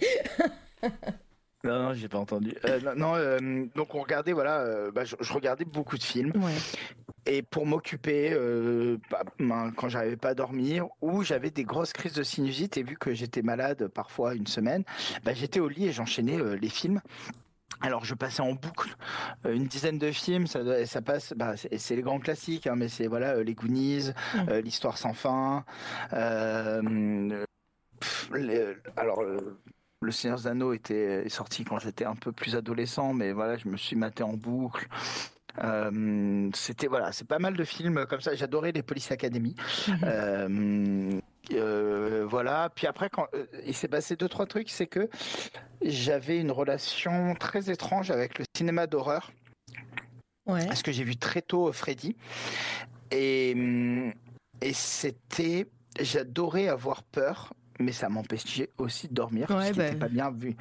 non, 1.65 1.83
non, 1.83 1.95
j'ai 1.95 2.09
pas 2.09 2.19
entendu. 2.19 2.55
Euh, 2.65 2.95
non, 2.97 3.15
euh, 3.17 3.65
donc 3.75 3.95
on 3.95 4.01
regardait, 4.01 4.33
voilà, 4.33 4.91
bah, 4.93 5.05
je, 5.05 5.17
je, 5.19 5.33
regardais 5.33 5.65
beaucoup 5.65 5.99
de 5.99 6.05
films. 6.05 6.33
Ouais. 6.37 6.53
Et 7.27 7.43
pour 7.43 7.67
m'occuper, 7.67 8.31
bah, 9.11 9.25
ben, 9.41 9.73
quand 9.77 9.89
j'arrivais 9.89 10.17
pas 10.17 10.29
à 10.29 10.35
dormir, 10.35 10.87
ou 11.01 11.25
j'avais 11.25 11.51
des 11.51 11.65
grosses 11.65 11.93
crises 11.93 12.13
de 12.13 12.23
sinusite, 12.23 12.77
et 12.77 12.85
vu 12.85 12.97
que 12.97 13.15
j'étais 13.15 13.43
malade 13.43 13.89
parfois 13.89 14.35
une 14.35 14.47
semaine, 14.47 14.85
bah, 15.25 15.35
j'étais 15.35 15.59
au 15.59 15.69
lit 15.69 15.87
et 15.87 15.93
j'enchaînais 15.93 16.39
les 16.61 16.69
films. 16.69 17.01
Alors 17.81 18.05
je 18.05 18.15
passais 18.15 18.41
en 18.41 18.53
boucle 18.53 18.97
euh, 19.47 19.55
une 19.55 19.67
dizaine 19.67 19.99
de 19.99 20.11
films, 20.11 20.47
ça, 20.47 20.87
ça 20.87 21.03
passe, 21.03 21.35
bah, 21.37 21.55
c'est 21.57 21.97
les 21.97 22.03
grands 22.03 22.21
classiques, 22.21 22.67
hein, 22.67 22.77
mais 22.77 22.89
c'est 22.89 23.07
voilà 23.07 23.35
euh, 23.35 23.45
les 23.45 23.55
Goonies, 23.55 24.11
mmh. 24.11 24.39
euh, 24.49 24.61
l'histoire 24.61 24.97
sans 24.97 25.13
fin. 25.13 25.65
Euh, 26.13 27.45
les, 28.33 28.77
alors 28.97 29.23
le 30.01 30.11
Seigneur 30.11 30.39
des 30.39 30.47
Anneaux 30.47 30.73
était 30.73 31.27
est 31.27 31.31
sorti 31.31 31.65
quand 31.65 31.79
j'étais 31.79 32.05
un 32.05 32.17
peu 32.17 32.33
plus 32.33 32.57
adolescent, 32.57 33.13
mais 33.13 33.33
voilà 33.33 33.57
je 33.57 33.69
me 33.69 33.77
suis 33.77 33.97
maté 33.97 34.23
en 34.23 34.35
boucle. 34.35 34.87
C'était 36.55 36.89
voilà, 36.89 37.13
c'est 37.13 37.29
pas 37.29 37.39
mal 37.39 37.57
de 37.57 37.65
films 37.65 38.07
comme 38.07 38.21
ça. 38.21 38.35
J'adorais 38.35 38.73
les 38.73 38.83
Police 38.83 39.13
Academy. 39.13 39.55
Mmh. 39.89 41.21
Euh, 41.53 42.23
euh, 42.23 42.27
voilà. 42.27 42.71
Puis 42.75 42.87
après, 42.87 43.11
quand 43.11 43.27
euh, 43.35 43.47
il 43.67 43.75
s'est 43.75 43.89
passé 43.89 44.17
deux 44.17 44.29
trois 44.29 44.47
trucs, 44.47 44.71
c'est 44.71 44.87
que 44.87 45.09
j'avais 45.83 46.39
une 46.39 46.51
relation 46.51 47.35
très 47.35 47.71
étrange 47.71 48.11
avec 48.11 48.39
le 48.39 48.45
cinéma 48.57 48.87
d'horreur. 48.87 49.33
Ouais. 50.47 50.67
Parce 50.67 50.83
que 50.83 50.93
j'ai 50.93 51.05
vu 51.05 51.17
très 51.17 51.43
tôt 51.43 51.73
Freddy 51.73 52.17
et 53.11 53.57
et 54.61 54.73
c'était 54.73 55.67
j'adorais 56.01 56.69
avoir 56.69 57.03
peur 57.03 57.53
mais 57.81 57.93
ça 57.93 58.09
m'empêchait 58.09 58.71
aussi 58.79 59.09
de 59.09 59.15
dormir 59.15 59.51
ouais, 59.51 59.73
parce 59.73 59.73
bah, 59.73 59.95
pas 60.01 60.09
bien 60.09 60.31
vu. 60.31 60.57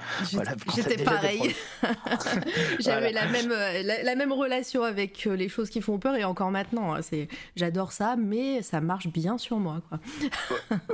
J'étais 0.75 1.03
pareil. 1.03 1.55
J'avais 2.79 3.11
la 3.11 3.27
même 3.27 3.51
euh, 3.51 4.01
la, 4.03 4.15
même 4.15 4.31
relation 4.31 4.83
avec 4.83 5.27
euh, 5.27 5.35
les 5.35 5.49
choses 5.49 5.69
qui 5.69 5.81
font 5.81 5.99
peur 5.99 6.15
et 6.15 6.23
encore 6.23 6.51
maintenant. 6.51 6.93
Hein, 6.93 7.01
c'est 7.01 7.27
j'adore 7.55 7.91
ça, 7.91 8.15
mais 8.15 8.61
ça 8.61 8.81
marche 8.81 9.07
bien 9.07 9.37
sur 9.37 9.57
moi, 9.57 9.81
quoi. 9.89 9.99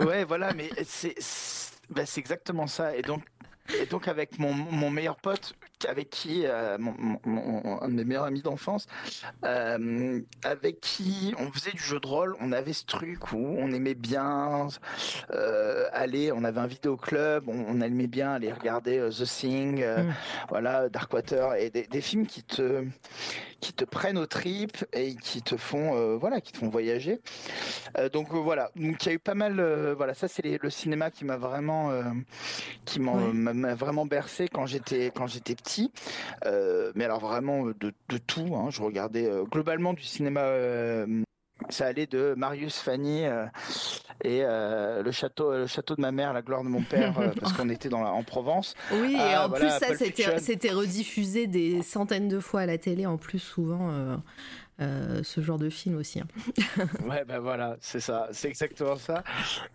ouais, 0.06 0.24
voilà, 0.28 0.54
mais 0.54 0.70
c'est 0.84 1.16
bah, 1.90 2.06
c'est 2.06 2.20
exactement 2.20 2.68
ça. 2.68 2.96
Et 2.96 3.02
donc 3.02 3.24
et 3.80 3.86
donc 3.86 4.08
avec 4.08 4.40
mon, 4.40 4.54
mon 4.54 4.90
meilleur 4.90 5.16
pote, 5.16 5.56
avec 5.88 6.10
qui, 6.10 6.44
euh, 6.46 6.78
mon, 6.80 7.20
mon, 7.26 7.82
un 7.82 7.88
de 7.88 7.94
mes 7.94 8.04
meilleurs 8.04 8.26
amis 8.26 8.42
d'enfance, 8.42 8.88
euh, 9.46 10.22
avec 10.44 10.82
qui 10.82 11.34
on 11.40 11.52
faisait 11.52 11.72
du 11.72 11.82
jeu 11.82 12.00
de 12.00 12.08
rôle, 12.08 12.36
on 12.42 12.52
avait 12.52 12.74
ce 12.74 12.86
truc 12.86 13.32
où 13.32 13.38
on 13.38 13.72
aimait 13.72 13.94
bien 13.94 14.68
euh, 15.32 15.86
aller, 15.94 16.32
on 16.32 16.44
avait 16.44 16.60
un 16.60 16.68
vidéoclub, 16.68 17.48
on, 17.48 17.66
on 17.68 17.82
aimait 17.82 18.08
bien 18.08 18.34
aller 18.34 18.52
regarder 18.52 19.10
The 19.10 19.26
Thing, 19.26 19.82
euh, 19.82 20.04
mm. 20.04 20.14
voilà, 20.50 20.90
Darkwater, 20.90 21.56
et 21.56 21.70
des, 21.70 21.84
des, 21.84 22.02
films 22.02 22.28
qui 22.28 22.44
te 22.44 22.84
qui 23.60 23.74
te 23.74 23.84
prennent 23.84 24.18
aux 24.18 24.26
tripes 24.26 24.86
et 24.94 25.16
qui 25.16 25.42
te 25.42 25.58
font 25.58 26.18
voilà, 26.18 26.40
qui 26.40 26.54
te 26.54 26.58
font 26.58 26.70
voyager. 26.70 27.20
donc 28.14 28.32
voilà, 28.32 28.72
donc 28.78 29.06
il 29.06 29.10
y 29.10 29.12
a 29.12 29.16
eu 29.16 29.20
pas 29.20 29.34
mal, 29.34 29.62
voilà, 29.98 30.14
ça 30.14 30.30
c'est 30.30 30.58
le 30.62 30.70
cinéma 30.70 31.12
qui 31.12 31.26
m'a 31.26 31.36
vraiment 31.36 31.92
qui 32.86 33.02
m'a 33.02 33.14
m'a 33.14 33.76
vraiment 33.76 34.06
bercé 34.06 34.48
quand 34.48 34.66
j'étais 34.66 35.12
quand 35.14 35.28
j'étais 35.28 35.56
petit. 35.56 35.69
Euh, 36.46 36.92
mais 36.96 37.06
alors 37.06 37.20
vraiment 37.20 37.66
de, 37.68 37.94
de 38.10 38.18
tout. 38.18 38.56
Hein. 38.56 38.70
Je 38.70 38.82
regardais 38.82 39.26
euh, 39.26 39.44
globalement 39.44 39.94
du 39.94 40.04
cinéma. 40.04 40.42
Euh, 40.42 41.24
ça 41.70 41.88
allait 41.88 42.08
de 42.08 42.34
Marius, 42.38 42.80
Fanny 42.80 43.26
euh, 43.26 43.46
et 44.24 44.44
euh, 44.44 45.04
le 45.04 45.12
château, 45.12 45.52
le 45.52 45.68
château 45.68 45.96
de 45.96 46.02
ma 46.02 46.12
mère, 46.12 46.32
la 46.32 46.42
gloire 46.42 46.64
de 46.64 46.70
mon 46.70 46.82
père, 46.82 47.14
parce 47.40 47.54
qu'on 47.54 47.70
était 47.70 47.90
dans 47.90 48.02
la, 48.02 48.12
en 48.12 48.24
Provence. 48.24 48.76
Oui, 48.94 49.14
et 49.14 49.38
en 49.38 49.50
voilà, 49.50 49.78
plus 49.78 49.88
ça, 49.88 50.40
c'était 50.40 50.72
rediffusé 50.72 51.48
des 51.48 51.82
centaines 51.84 52.30
de 52.30 52.40
fois 52.40 52.62
à 52.62 52.66
la 52.66 52.78
télé, 52.78 53.06
en 53.06 53.18
plus 53.18 53.40
souvent. 53.40 53.92
Euh, 54.82 55.24
ce 55.24 55.42
genre 55.42 55.58
de 55.58 55.70
film 55.70 55.98
aussi. 55.98 56.22
Hein. 56.22 56.28
ouais, 57.10 57.26
ben 57.26 57.40
voilà, 57.40 57.76
c'est 57.82 58.00
ça, 58.00 58.30
c'est 58.32 58.48
exactement 58.48 58.96
ça. 58.96 59.24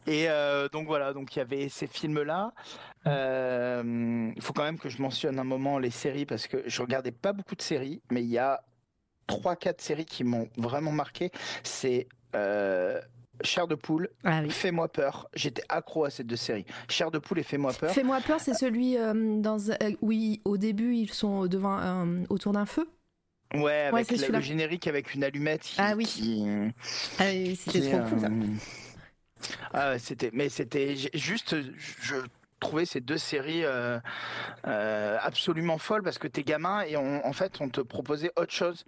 Et 0.07 0.31
euh, 0.31 0.69
donc 0.71 0.87
voilà, 0.87 1.13
donc 1.13 1.37
il 1.37 1.41
y 1.41 1.43
avait 1.43 1.69
ces 1.69 1.87
films-là. 1.87 2.55
Euh, 3.07 4.33
il 4.35 4.43
faut 4.43 4.55
quand 4.55 4.63
même 4.63 4.79
que 4.79 4.89
je 4.89 5.03
mentionne 5.03 5.39
un 5.39 5.45
moment 5.45 5.79
les 5.79 5.91
séries 5.91 6.25
parce 6.25 6.47
que 6.47 6.63
je 6.67 6.81
regardais 6.81 7.13
pas 7.13 7.35
beaucoup 7.35 7.55
de 7.55 7.61
séries, 7.61 8.01
mais 8.11 8.23
il 8.23 8.31
y 8.31 8.39
a 8.39 8.63
trois, 9.27 9.57
quatre 9.57 9.83
séries 9.83 10.07
qui 10.07 10.25
m'ont 10.25 10.49
vraiment 10.57 10.93
marqué. 10.93 11.31
C'est 11.63 12.09
Cher 13.43 13.67
de 13.67 13.75
poule, 13.75 14.09
ah 14.23 14.43
Fais-moi 14.49 14.87
peur. 14.87 15.29
J'étais 15.35 15.65
accro 15.69 16.05
à 16.05 16.11
ces 16.11 16.23
deux 16.23 16.37
séries. 16.37 16.65
Cher 16.89 17.11
de 17.11 17.19
poule 17.19 17.41
et 17.41 17.43
Fais-moi 17.43 17.73
peur. 17.73 17.91
Fais-moi 17.91 18.21
peur, 18.21 18.39
c'est 18.41 18.55
celui 18.55 18.97
dans, 18.97 19.59
où 20.01 20.13
au 20.45 20.57
début 20.57 20.95
ils 20.95 21.13
sont 21.13 21.47
devant, 21.47 22.07
autour 22.31 22.53
d'un 22.53 22.65
feu 22.65 22.89
Ouais, 23.55 23.91
avec 23.93 24.11
le 24.11 24.41
générique 24.41 24.87
avec 24.87 25.15
une 25.15 25.25
allumette. 25.25 25.73
ah 25.79 25.95
oui. 25.97 26.05
Qui, 26.07 26.45
ah 27.19 27.25
oui, 27.29 27.57
c'était 27.57 27.91
trop 27.91 28.09
cool 28.09 28.21
ça. 28.21 28.29
Ah, 29.73 29.99
c'était, 29.99 30.31
mais 30.33 30.49
c'était 30.49 30.95
juste, 31.15 31.57
je 32.01 32.17
trouvé 32.61 32.87
ces 32.87 33.01
deux 33.01 33.19
séries 33.19 33.65
euh, 33.65 33.99
euh, 34.67 35.19
absolument 35.21 35.79
folles 35.79 36.03
parce 36.03 36.19
que 36.19 36.29
t'es 36.29 36.43
gamin 36.43 36.83
et 36.83 36.97
on, 36.97 37.25
en 37.27 37.33
fait 37.33 37.61
on 37.61 37.69
te 37.69 37.81
proposait 37.81 38.33
autre 38.37 38.53
chose. 38.53 38.85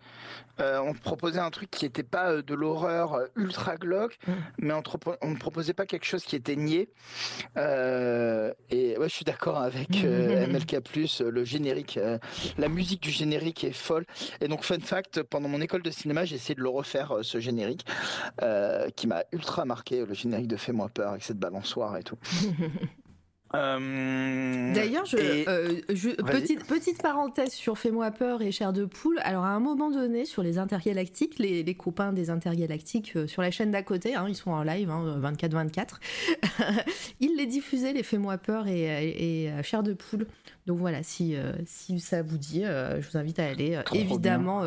Euh, 0.58 0.78
on 0.78 0.94
te 0.94 1.00
proposait 1.00 1.40
un 1.40 1.50
truc 1.50 1.70
qui 1.70 1.84
n'était 1.84 2.02
pas 2.02 2.40
de 2.40 2.54
l'horreur 2.54 3.20
ultra 3.36 3.76
glauque, 3.76 4.18
mm. 4.26 4.32
mais 4.58 4.72
on, 4.72 4.82
te, 4.82 4.90
ne 5.26 5.36
proposait 5.36 5.74
pas 5.74 5.84
quelque 5.86 6.06
chose 6.06 6.24
qui 6.24 6.36
était. 6.36 6.56
Euh, 7.56 8.52
et 8.70 8.96
ouais, 8.96 9.08
je 9.08 9.14
suis 9.14 9.24
d'accord 9.24 9.58
avec 9.58 9.90
MLK+, 10.02 10.78
le 11.20 11.44
générique, 11.44 11.98
la 12.56 12.68
musique 12.68 13.02
du 13.02 13.10
générique 13.10 13.64
est 13.64 13.72
folle. 13.72 14.06
Et 14.40 14.48
donc 14.48 14.64
fun 14.64 14.80
fact, 14.80 15.22
pendant 15.22 15.48
mon 15.48 15.60
école 15.60 15.82
de 15.82 15.90
cinéma, 15.90 16.24
j'ai 16.24 16.36
essayé 16.36 16.54
de 16.54 16.62
le 16.62 16.68
refaire 16.68 17.18
ce 17.22 17.38
générique 17.40 17.84
qui 18.96 19.06
m'a 19.06 19.24
ultra 19.32 19.64
marqué, 19.66 20.04
le 20.04 20.14
générique 20.14 20.48
de 20.48 20.56
Fais-moi 20.56 20.88
peur 20.88 21.10
avec 21.10 21.22
cette 21.22 21.38
balançoire 21.38 21.96
et 21.98 22.02
tout. 22.02 22.18
Euh, 23.54 24.72
D'ailleurs, 24.74 25.04
je, 25.04 25.16
et- 25.16 25.48
euh, 25.48 25.80
je- 25.88 26.10
petite, 26.10 26.66
petite 26.66 27.00
parenthèse 27.00 27.52
sur 27.52 27.78
Fais-moi 27.78 28.10
peur 28.10 28.42
et 28.42 28.50
Chair 28.50 28.72
de 28.72 28.84
poule. 28.84 29.18
Alors, 29.22 29.44
à 29.44 29.50
un 29.50 29.60
moment 29.60 29.90
donné, 29.90 30.24
sur 30.24 30.42
les 30.42 30.58
intergalactiques, 30.58 31.38
les, 31.38 31.62
les 31.62 31.74
copains 31.74 32.12
des 32.12 32.28
intergalactiques 32.30 33.12
euh, 33.16 33.26
sur 33.26 33.42
la 33.42 33.50
chaîne 33.50 33.70
d'à 33.70 33.82
côté, 33.82 34.14
hein, 34.14 34.26
ils 34.28 34.34
sont 34.34 34.50
en 34.50 34.62
live, 34.62 34.90
hein, 34.90 35.20
24-24, 35.22 36.00
ils 37.20 37.36
les 37.36 37.46
diffusaient, 37.46 37.92
les 37.92 38.02
Fais-moi 38.02 38.36
peur 38.38 38.66
et, 38.66 39.50
Chair 39.62 39.82
de 39.82 39.92
poule. 39.92 40.26
Donc 40.66 40.78
voilà, 40.78 41.04
si, 41.04 41.36
si 41.64 42.00
ça 42.00 42.22
vous 42.22 42.38
dit, 42.38 42.62
je 42.64 43.08
vous 43.08 43.16
invite 43.16 43.38
à 43.38 43.46
aller. 43.46 43.80
Trop 43.84 43.94
évidemment, 43.96 44.62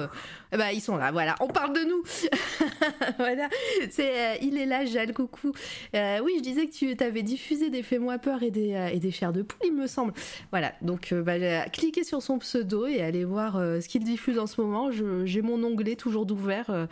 ben, 0.52 0.70
ils 0.74 0.80
sont 0.80 0.96
là, 0.96 1.12
voilà, 1.12 1.36
on 1.42 1.48
parle 1.48 1.74
de 1.76 1.82
nous. 1.82 2.04
voilà, 3.18 3.50
c'est, 3.90 4.40
il 4.42 4.58
est 4.58 4.66
là, 4.66 4.86
Jal, 4.86 5.14
coucou. 5.14 5.52
Oui, 5.94 6.34
je 6.38 6.42
disais 6.42 6.68
que 6.68 6.72
tu 6.72 7.04
avais 7.04 7.24
diffusé 7.24 7.70
des 7.70 7.84
Fais-moi 7.84 8.18
peur 8.18 8.44
et 8.44 8.52
des, 8.52 8.69
euh, 8.76 8.88
et 8.88 9.00
des 9.00 9.12
chairs 9.12 9.34
de 9.34 9.42
poule, 9.42 9.60
il 9.66 9.76
me 9.76 9.88
semble. 9.88 10.14
Voilà, 10.52 10.74
donc 10.82 11.12
euh, 11.12 11.22
bah, 11.22 11.66
cliquez 11.70 12.04
sur 12.04 12.22
son 12.22 12.40
pseudo 12.40 12.88
et 12.88 13.02
allez 13.02 13.26
voir 13.26 13.58
euh, 13.58 13.82
ce 13.82 13.88
qu'il 13.88 14.04
diffuse 14.04 14.40
en 14.40 14.48
ce 14.48 14.62
moment. 14.62 14.90
J'ai 15.26 15.42
mon 15.42 15.64
onglet 15.64 15.96
toujours 15.96 16.26
d'ouvert 16.26 16.88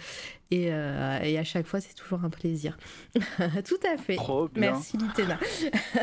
et, 0.51 0.71
euh, 0.71 1.19
et 1.21 1.37
à 1.37 1.43
chaque 1.43 1.65
fois, 1.65 1.81
c'est 1.81 1.93
toujours 1.93 2.23
un 2.23 2.29
plaisir. 2.29 2.77
Tout 3.65 3.79
à 3.91 3.97
fait. 3.97 4.15
Trop 4.15 4.47
bien. 4.47 4.71
Merci 4.71 4.97
Litena. 4.97 5.37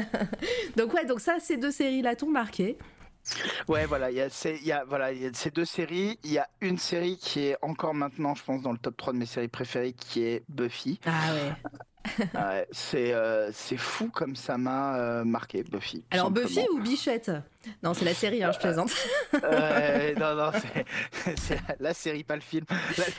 donc 0.76 0.92
ouais, 0.92 1.04
donc 1.06 1.20
ça, 1.20 1.36
ces 1.40 1.56
deux 1.56 1.70
séries-là 1.70 2.16
t'ont 2.16 2.30
marqué. 2.30 2.76
Ouais, 3.68 3.86
voilà, 3.86 4.10
il 4.10 4.18
y 4.18 4.20
a, 4.20 4.28
ces, 4.28 4.58
il 4.60 4.66
y 4.66 4.72
a, 4.72 4.84
voilà, 4.84 5.12
il 5.12 5.22
y 5.22 5.26
a 5.26 5.30
ces 5.32 5.50
deux 5.50 5.64
séries. 5.64 6.18
Il 6.24 6.32
y 6.32 6.38
a 6.38 6.46
une 6.60 6.76
série 6.76 7.16
qui 7.16 7.46
est 7.46 7.56
encore 7.62 7.94
maintenant, 7.94 8.34
je 8.34 8.44
pense, 8.44 8.60
dans 8.60 8.72
le 8.72 8.78
top 8.78 8.96
3 8.96 9.14
de 9.14 9.18
mes 9.18 9.26
séries 9.26 9.48
préférées, 9.48 9.94
qui 9.94 10.24
est 10.24 10.44
Buffy. 10.48 11.00
Ah 11.06 11.32
ouais. 11.32 11.52
Ouais, 12.34 12.66
c'est 12.70 13.12
euh, 13.12 13.50
c'est 13.52 13.76
fou 13.76 14.08
comme 14.08 14.36
ça 14.36 14.58
m'a 14.58 14.96
euh, 14.96 15.24
marqué, 15.24 15.62
Buffy. 15.62 16.04
Alors 16.10 16.30
Buffy 16.30 16.60
ou 16.72 16.80
Bichette? 16.80 17.30
Non, 17.82 17.94
c'est 17.94 18.04
la 18.04 18.14
série, 18.14 18.42
hein, 18.42 18.52
je 18.52 18.58
plaisante. 18.58 18.90
Euh, 19.42 20.14
non, 20.18 20.34
non, 20.34 20.50
c'est- 21.36 21.58
la, 21.80 21.94
série, 21.94 22.24
pas 22.24 22.34
le 22.36 22.40
film. 22.42 22.64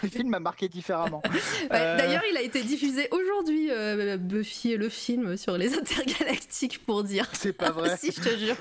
Le 0.03 0.09
film 0.09 0.29
m'a 0.29 0.39
marqué 0.39 0.67
différemment. 0.67 1.21
Ouais, 1.65 1.69
Euh, 1.71 1.97
D'ailleurs, 1.97 2.21
il 2.29 2.37
a 2.37 2.41
été 2.41 2.61
diffusé 2.63 3.07
aujourd'hui, 3.11 3.69
euh, 3.71 4.17
Buffy 4.17 4.73
et 4.73 4.77
le 4.77 4.89
film 4.89 5.35
sur 5.37 5.57
les 5.57 5.73
intergalactiques 5.77 6.85
pour 6.85 7.03
dire. 7.03 7.27
C'est 7.33 7.53
pas 7.53 7.71
vrai. 7.71 7.95
si, 7.99 8.11
je 8.11 8.21
te 8.21 8.37
jure. 8.37 8.55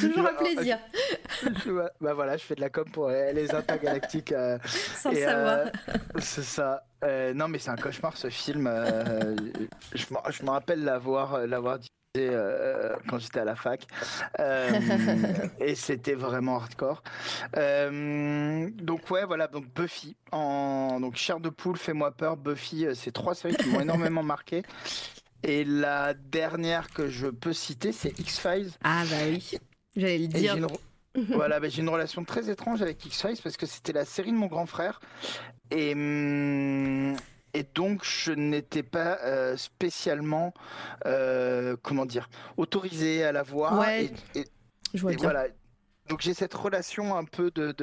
Toujours 0.00 0.26
un 0.26 0.34
plaisir, 0.34 0.78
Je- 1.64 1.70
bah 2.00 2.14
voilà, 2.14 2.36
je 2.36 2.42
fais 2.44 2.54
de 2.54 2.60
la 2.60 2.70
com 2.70 2.84
pour 2.92 3.08
les 3.10 3.32
les 3.32 3.54
intergalactiques. 3.54 4.32
euh, 4.32 4.58
sans 4.66 5.10
et, 5.12 5.22
savoir. 5.24 5.58
euh, 5.58 5.64
c'est 6.18 6.42
ça. 6.44 6.82
Euh, 7.04 7.34
non, 7.34 7.48
mais 7.48 7.58
c'est 7.58 7.70
un 7.70 7.76
cauchemar 7.76 8.16
ce 8.16 8.28
film. 8.30 8.66
euh, 8.66 9.36
je 9.94 10.06
me- 10.44 10.50
rappelle 10.50 10.82
l'avoir 10.84 11.46
l'avoir 11.46 11.78
diffusé 11.78 11.92
euh, 12.20 12.94
quand 13.08 13.18
j'étais 13.18 13.40
à 13.40 13.44
la 13.44 13.56
fac. 13.56 13.86
Euh, 14.40 14.70
et 15.60 15.74
c'était 15.74 16.14
vraiment 16.14 16.56
hardcore. 16.56 17.02
Euh, 17.56 18.68
donc 18.74 19.10
ouais, 19.10 19.24
voilà, 19.24 19.46
donc 19.46 19.66
Buffy, 19.74 20.16
en 20.32 21.00
donc 21.00 21.16
Chair 21.16 21.40
de 21.40 21.48
poule, 21.48 21.76
Fais-moi 21.76 22.12
peur, 22.12 22.36
Buffy, 22.36 22.86
c'est 22.94 23.12
trois 23.12 23.34
séries 23.34 23.56
qui 23.56 23.68
m'ont 23.68 23.80
énormément 23.80 24.22
marqué. 24.24 24.62
Et 25.42 25.64
la 25.64 26.14
dernière 26.14 26.90
que 26.90 27.08
je 27.08 27.28
peux 27.28 27.52
citer, 27.52 27.92
c'est 27.92 28.18
X-Files. 28.18 28.70
Ah 28.82 29.04
bah 29.10 29.16
oui, 29.28 29.58
j'allais 29.94 30.18
le 30.18 30.26
dire. 30.26 30.54
j'ai 30.54 30.60
une, 30.60 31.26
voilà, 31.34 31.60
bah, 31.60 31.68
j'ai 31.68 31.82
une 31.82 31.88
relation 31.88 32.24
très 32.24 32.50
étrange 32.50 32.82
avec 32.82 33.04
X-Files 33.04 33.38
parce 33.42 33.56
que 33.56 33.66
c'était 33.66 33.92
la 33.92 34.04
série 34.04 34.32
de 34.32 34.36
mon 34.36 34.46
grand 34.46 34.66
frère. 34.66 35.00
Et, 35.70 35.92
hum, 35.92 37.16
et 37.58 37.66
donc, 37.74 38.04
je 38.04 38.32
n'étais 38.32 38.82
pas 38.82 39.18
euh, 39.24 39.56
spécialement, 39.56 40.52
euh, 41.06 41.76
comment 41.82 42.06
dire, 42.06 42.28
autorisé 42.56 43.24
à 43.24 43.32
la 43.32 43.42
voir. 43.42 43.78
Ouais, 43.78 44.10
et, 44.34 44.40
et- 44.40 44.46
Je 44.94 45.00
vois 45.00 45.12
et 45.12 45.16
bien. 45.16 45.24
voilà. 45.24 45.46
Donc, 46.08 46.20
j'ai 46.20 46.34
cette 46.34 46.54
relation 46.54 47.16
un 47.16 47.24
peu 47.24 47.50
de, 47.50 47.74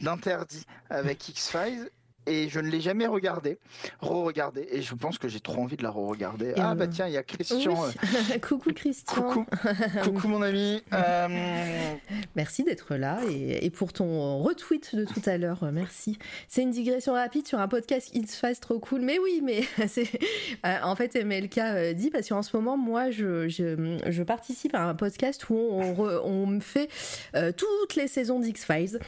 d'interdit 0.00 0.64
avec 0.90 1.28
X-Files. 1.28 1.90
Et 2.28 2.48
je 2.48 2.60
ne 2.60 2.68
l'ai 2.68 2.80
jamais 2.80 3.06
regardé, 3.06 3.58
re-regardé, 4.00 4.68
et 4.70 4.82
je 4.82 4.94
pense 4.94 5.18
que 5.18 5.28
j'ai 5.28 5.40
trop 5.40 5.62
envie 5.62 5.76
de 5.76 5.82
la 5.82 5.90
re-regarder. 5.90 6.52
Ah 6.56 6.72
euh, 6.72 6.74
bah 6.74 6.86
tiens, 6.86 7.06
il 7.06 7.14
y 7.14 7.16
a 7.16 7.22
Christian. 7.22 7.58
Oui. 7.86 8.40
Coucou 8.40 8.72
Christian. 8.72 9.22
coucou, 9.22 9.46
coucou 10.04 10.28
mon 10.28 10.42
ami. 10.42 10.82
Euh, 10.92 11.94
Merci 12.36 12.64
d'être 12.64 12.94
là 12.96 13.20
et, 13.30 13.64
et 13.64 13.70
pour 13.70 13.92
ton 13.92 14.38
retweet 14.42 14.94
de 14.94 15.04
tout 15.04 15.22
à 15.26 15.38
l'heure, 15.38 15.64
merci. 15.72 16.18
C'est 16.48 16.62
une 16.62 16.70
digression 16.70 17.14
rapide 17.14 17.46
sur 17.46 17.58
un 17.58 17.68
podcast 17.68 18.10
X-Files 18.14 18.60
trop 18.60 18.78
cool. 18.78 19.00
Mais 19.00 19.18
oui, 19.18 19.40
mais 19.42 19.62
c'est 19.88 20.08
euh, 20.66 20.76
en 20.82 20.94
fait 20.96 21.14
MLK 21.16 21.94
dit 21.94 22.10
parce 22.10 22.28
qu'en 22.28 22.42
ce 22.42 22.56
moment 22.56 22.76
moi 22.76 23.10
je, 23.10 23.48
je, 23.48 23.98
je 24.06 24.22
participe 24.22 24.74
à 24.74 24.84
un 24.88 24.94
podcast 24.94 25.48
où 25.50 25.54
on, 25.56 25.94
re- 25.94 26.20
on 26.24 26.46
me 26.46 26.60
fait 26.60 26.88
euh, 27.34 27.52
toutes 27.52 27.94
les 27.96 28.08
saisons 28.08 28.40
d'X-Files. 28.40 28.98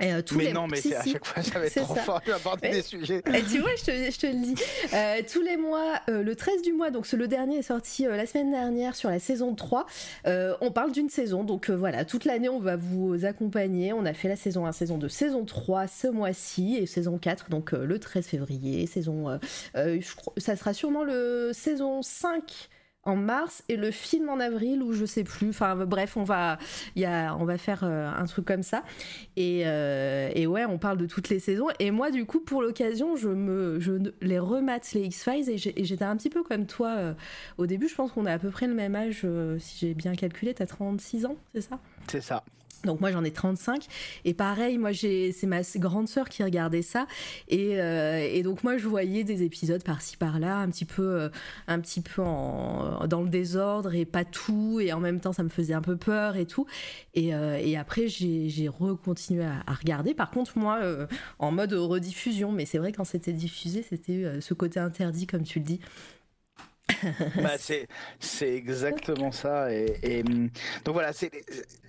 Et, 0.00 0.12
euh, 0.12 0.22
tous 0.22 0.36
mais 0.36 0.44
les... 0.44 0.52
non, 0.52 0.66
mais 0.68 0.80
si, 0.80 0.90
c'est 0.90 0.96
à 0.96 1.02
si. 1.02 1.12
chaque 1.12 1.26
fois, 1.26 1.42
ça 1.42 1.58
va 1.58 1.66
être 1.66 1.82
trop 1.82 1.94
ça. 1.96 2.02
fort 2.02 2.20
Mais- 2.62 2.70
des 2.70 2.82
sujets. 2.82 3.22
Et 3.34 3.42
tu 3.42 3.58
vois, 3.58 3.70
je 3.78 3.84
te, 3.84 3.90
je 3.90 4.18
te 4.18 4.26
le 4.26 4.34
dis. 4.34 4.54
Euh, 4.94 5.22
tous 5.32 5.42
les 5.42 5.56
mois, 5.56 5.94
euh, 6.08 6.22
le 6.22 6.36
13 6.36 6.62
du 6.62 6.72
mois, 6.72 6.90
donc 6.90 7.10
le 7.10 7.26
dernier 7.28 7.58
est 7.58 7.62
sorti 7.62 8.06
euh, 8.06 8.16
la 8.16 8.26
semaine 8.26 8.50
dernière 8.52 8.94
sur 8.94 9.10
la 9.10 9.18
saison 9.18 9.54
3, 9.54 9.86
euh, 10.26 10.54
on 10.60 10.70
parle 10.70 10.92
d'une 10.92 11.10
saison. 11.10 11.42
Donc 11.44 11.68
euh, 11.70 11.74
voilà, 11.76 12.04
toute 12.04 12.24
l'année, 12.24 12.48
on 12.48 12.60
va 12.60 12.76
vous 12.76 13.24
accompagner. 13.24 13.92
On 13.92 14.04
a 14.04 14.14
fait 14.14 14.28
la 14.28 14.36
saison 14.36 14.66
1, 14.66 14.72
saison 14.72 14.98
2, 14.98 15.08
saison 15.08 15.44
3 15.44 15.86
ce 15.88 16.06
mois-ci 16.08 16.76
et 16.76 16.86
saison 16.86 17.18
4, 17.18 17.50
donc 17.50 17.72
le 17.72 17.98
13 17.98 18.26
février. 18.26 18.86
Saison, 18.86 19.38
je 19.74 20.14
crois- 20.16 20.34
ça 20.36 20.54
sera 20.56 20.72
sûrement 20.74 21.02
le 21.04 21.50
saison 21.52 22.02
5 22.02 22.68
en 23.08 23.16
mars 23.16 23.64
et 23.68 23.76
le 23.76 23.90
film 23.90 24.28
en 24.28 24.38
avril 24.38 24.82
ou 24.82 24.92
je 24.92 25.04
sais 25.04 25.24
plus. 25.24 25.48
Enfin 25.48 25.74
bref, 25.86 26.16
on 26.16 26.24
va, 26.24 26.58
y 26.94 27.04
a, 27.04 27.34
on 27.36 27.44
va 27.44 27.58
faire 27.58 27.80
euh, 27.82 28.10
un 28.10 28.24
truc 28.26 28.44
comme 28.44 28.62
ça. 28.62 28.82
Et, 29.36 29.62
euh, 29.64 30.30
et 30.34 30.46
ouais, 30.46 30.64
on 30.66 30.78
parle 30.78 30.98
de 30.98 31.06
toutes 31.06 31.28
les 31.28 31.38
saisons. 31.38 31.68
Et 31.78 31.90
moi, 31.90 32.10
du 32.10 32.26
coup, 32.26 32.40
pour 32.40 32.62
l'occasion, 32.62 33.16
je 33.16 33.28
me, 33.28 33.80
je 33.80 33.92
les 34.20 34.38
remate 34.38 34.92
les 34.92 35.02
X-Files 35.02 35.48
et 35.48 35.84
j'étais 35.84 36.04
un 36.04 36.16
petit 36.16 36.30
peu 36.30 36.42
comme 36.42 36.66
toi 36.66 36.94
euh, 36.96 37.14
au 37.56 37.66
début. 37.66 37.88
Je 37.88 37.94
pense 37.94 38.12
qu'on 38.12 38.26
a 38.26 38.32
à 38.32 38.38
peu 38.38 38.50
près 38.50 38.66
le 38.66 38.74
même 38.74 38.94
âge, 38.94 39.26
si 39.58 39.78
j'ai 39.78 39.94
bien 39.94 40.14
calculé. 40.14 40.54
T'as 40.54 40.66
36 40.66 41.26
ans, 41.26 41.36
c'est 41.54 41.62
ça? 41.62 41.78
C'est 42.08 42.20
ça. 42.20 42.44
Donc 42.84 43.00
moi 43.00 43.10
j'en 43.10 43.24
ai 43.24 43.30
35 43.30 43.86
et 44.24 44.34
pareil 44.34 44.78
moi 44.78 44.92
j'ai 44.92 45.32
c'est 45.32 45.46
ma 45.46 45.60
grande 45.76 46.08
sœur 46.08 46.28
qui 46.28 46.42
regardait 46.44 46.82
ça. 46.82 47.06
Et, 47.48 47.80
euh, 47.80 48.18
et 48.18 48.42
donc 48.42 48.64
moi 48.64 48.76
je 48.78 48.86
voyais 48.86 49.24
des 49.24 49.42
épisodes 49.42 49.82
par-ci 49.82 50.16
par-là 50.16 50.58
un 50.58 50.68
petit 50.68 50.84
peu 50.84 51.02
euh, 51.02 51.28
un 51.66 51.80
petit 51.80 52.00
peu 52.00 52.22
dans 52.22 53.22
le 53.22 53.28
désordre 53.28 53.94
et 53.94 54.04
pas 54.04 54.24
tout. 54.24 54.80
Et 54.80 54.92
en 54.92 55.00
même 55.00 55.20
temps 55.20 55.32
ça 55.32 55.42
me 55.42 55.48
faisait 55.48 55.74
un 55.74 55.82
peu 55.82 55.96
peur 55.96 56.36
et 56.36 56.46
tout. 56.46 56.66
Et, 57.14 57.34
euh, 57.34 57.58
et 57.60 57.76
après 57.76 58.08
j'ai 58.08 58.68
recontinué 58.68 59.44
à, 59.44 59.74
regarder. 59.74 60.14
Par 60.14 60.30
contre 60.30 60.58
moi 60.58 60.80
en 61.38 61.50
mode 61.50 61.72
rediffusion. 61.72 62.52
Mais 62.52 62.64
c'est 62.64 62.78
vrai 62.78 62.92
quand 62.92 63.04
c'était 63.04 63.32
diffusé 63.32 63.84
c'était 63.88 64.40
ce 64.40 64.54
côté 64.54 64.80
interdit 64.80 65.26
comme 65.26 65.42
tu 65.42 65.58
le 65.58 65.64
dis 65.64 65.80
Bah, 67.36 67.50
c'est 67.58 67.86
c'est 68.18 68.54
exactement 68.54 69.30
ça 69.32 69.72
et, 69.72 69.98
et, 70.02 70.22
hum, 70.22 70.48
donc 70.84 70.94
voilà 70.94 71.12
c'est 71.12 71.30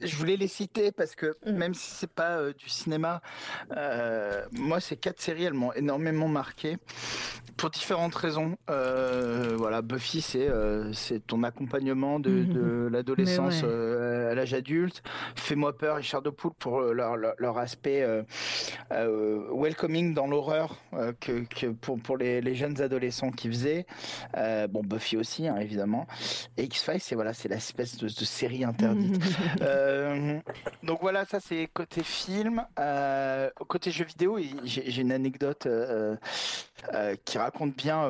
je 0.02 0.16
voulais 0.16 0.38
les 0.38 0.48
citer 0.48 0.92
parce 0.92 1.16
que 1.16 1.36
Mm. 1.46 1.52
même 1.52 1.74
si 1.74 1.92
c'est 1.92 2.12
pas 2.12 2.38
euh, 2.38 2.54
du 2.54 2.68
cinéma 2.70 3.22
euh, 3.76 4.44
moi 4.52 4.80
ces 4.80 4.98
quatre 4.98 5.22
séries 5.22 5.46
elles 5.46 5.54
m'ont 5.54 5.72
énormément 5.74 6.28
marqué 6.28 6.78
pour 7.58 7.70
différentes 7.70 8.16
raisons 8.16 8.58
Euh, 8.70 9.56
voilà 9.58 9.82
Buffy 9.82 10.22
c'est 10.22 10.50
c'est 10.94 11.26
ton 11.26 11.44
accompagnement 11.44 12.20
de, 12.20 12.44
de 12.44 12.88
l'adolescence 12.92 13.64
ouais. 13.64 14.28
à 14.32 14.36
l'âge 14.36 14.54
adulte 14.54 15.02
fais-moi 15.36 15.78
peur 15.78 15.98
et 16.00 16.04
Chair 16.04 16.22
de 16.22 16.30
poule 16.30 16.54
pour 16.60 16.82
leur, 16.82 17.16
leur, 17.18 17.34
leur 17.38 17.58
aspect 17.58 18.06
welcoming 18.92 20.14
dans 20.14 20.28
l'horreur 20.28 20.78
que, 21.20 21.44
que 21.46 21.68
pour, 21.68 22.00
pour 22.00 22.18
les, 22.18 22.42
les 22.42 22.56
jeunes 22.56 22.82
adolescents 22.82 23.32
qui 23.32 23.48
faisaient 23.50 23.86
bon 24.70 24.84
Buffy 24.90 25.16
aussi 25.18 25.48
hein, 25.48 25.58
évidemment. 25.58 26.08
Et 26.58 26.64
X-Files 26.64 27.00
c'est 27.00 27.16
voilà 27.16 27.34
c'est 27.34 27.48
l'espèce 27.48 27.98
de, 27.98 28.06
de 28.08 28.26
série 28.26 28.64
interdite. 28.64 29.22
Euh, 29.62 30.40
donc 30.84 31.00
voilà 31.02 31.26
ça 31.26 31.40
c'est 31.40 31.70
côté 31.74 32.04
film. 32.04 32.66
Euh, 32.80 33.50
côté 33.68 33.92
jeux 33.92 34.06
vidéo 34.06 34.38
j'ai 34.64 35.02
une 35.02 35.12
anecdote 35.12 35.66
euh, 35.66 36.16
qui 37.26 37.38
raconte 37.38 37.76
bien 37.76 38.10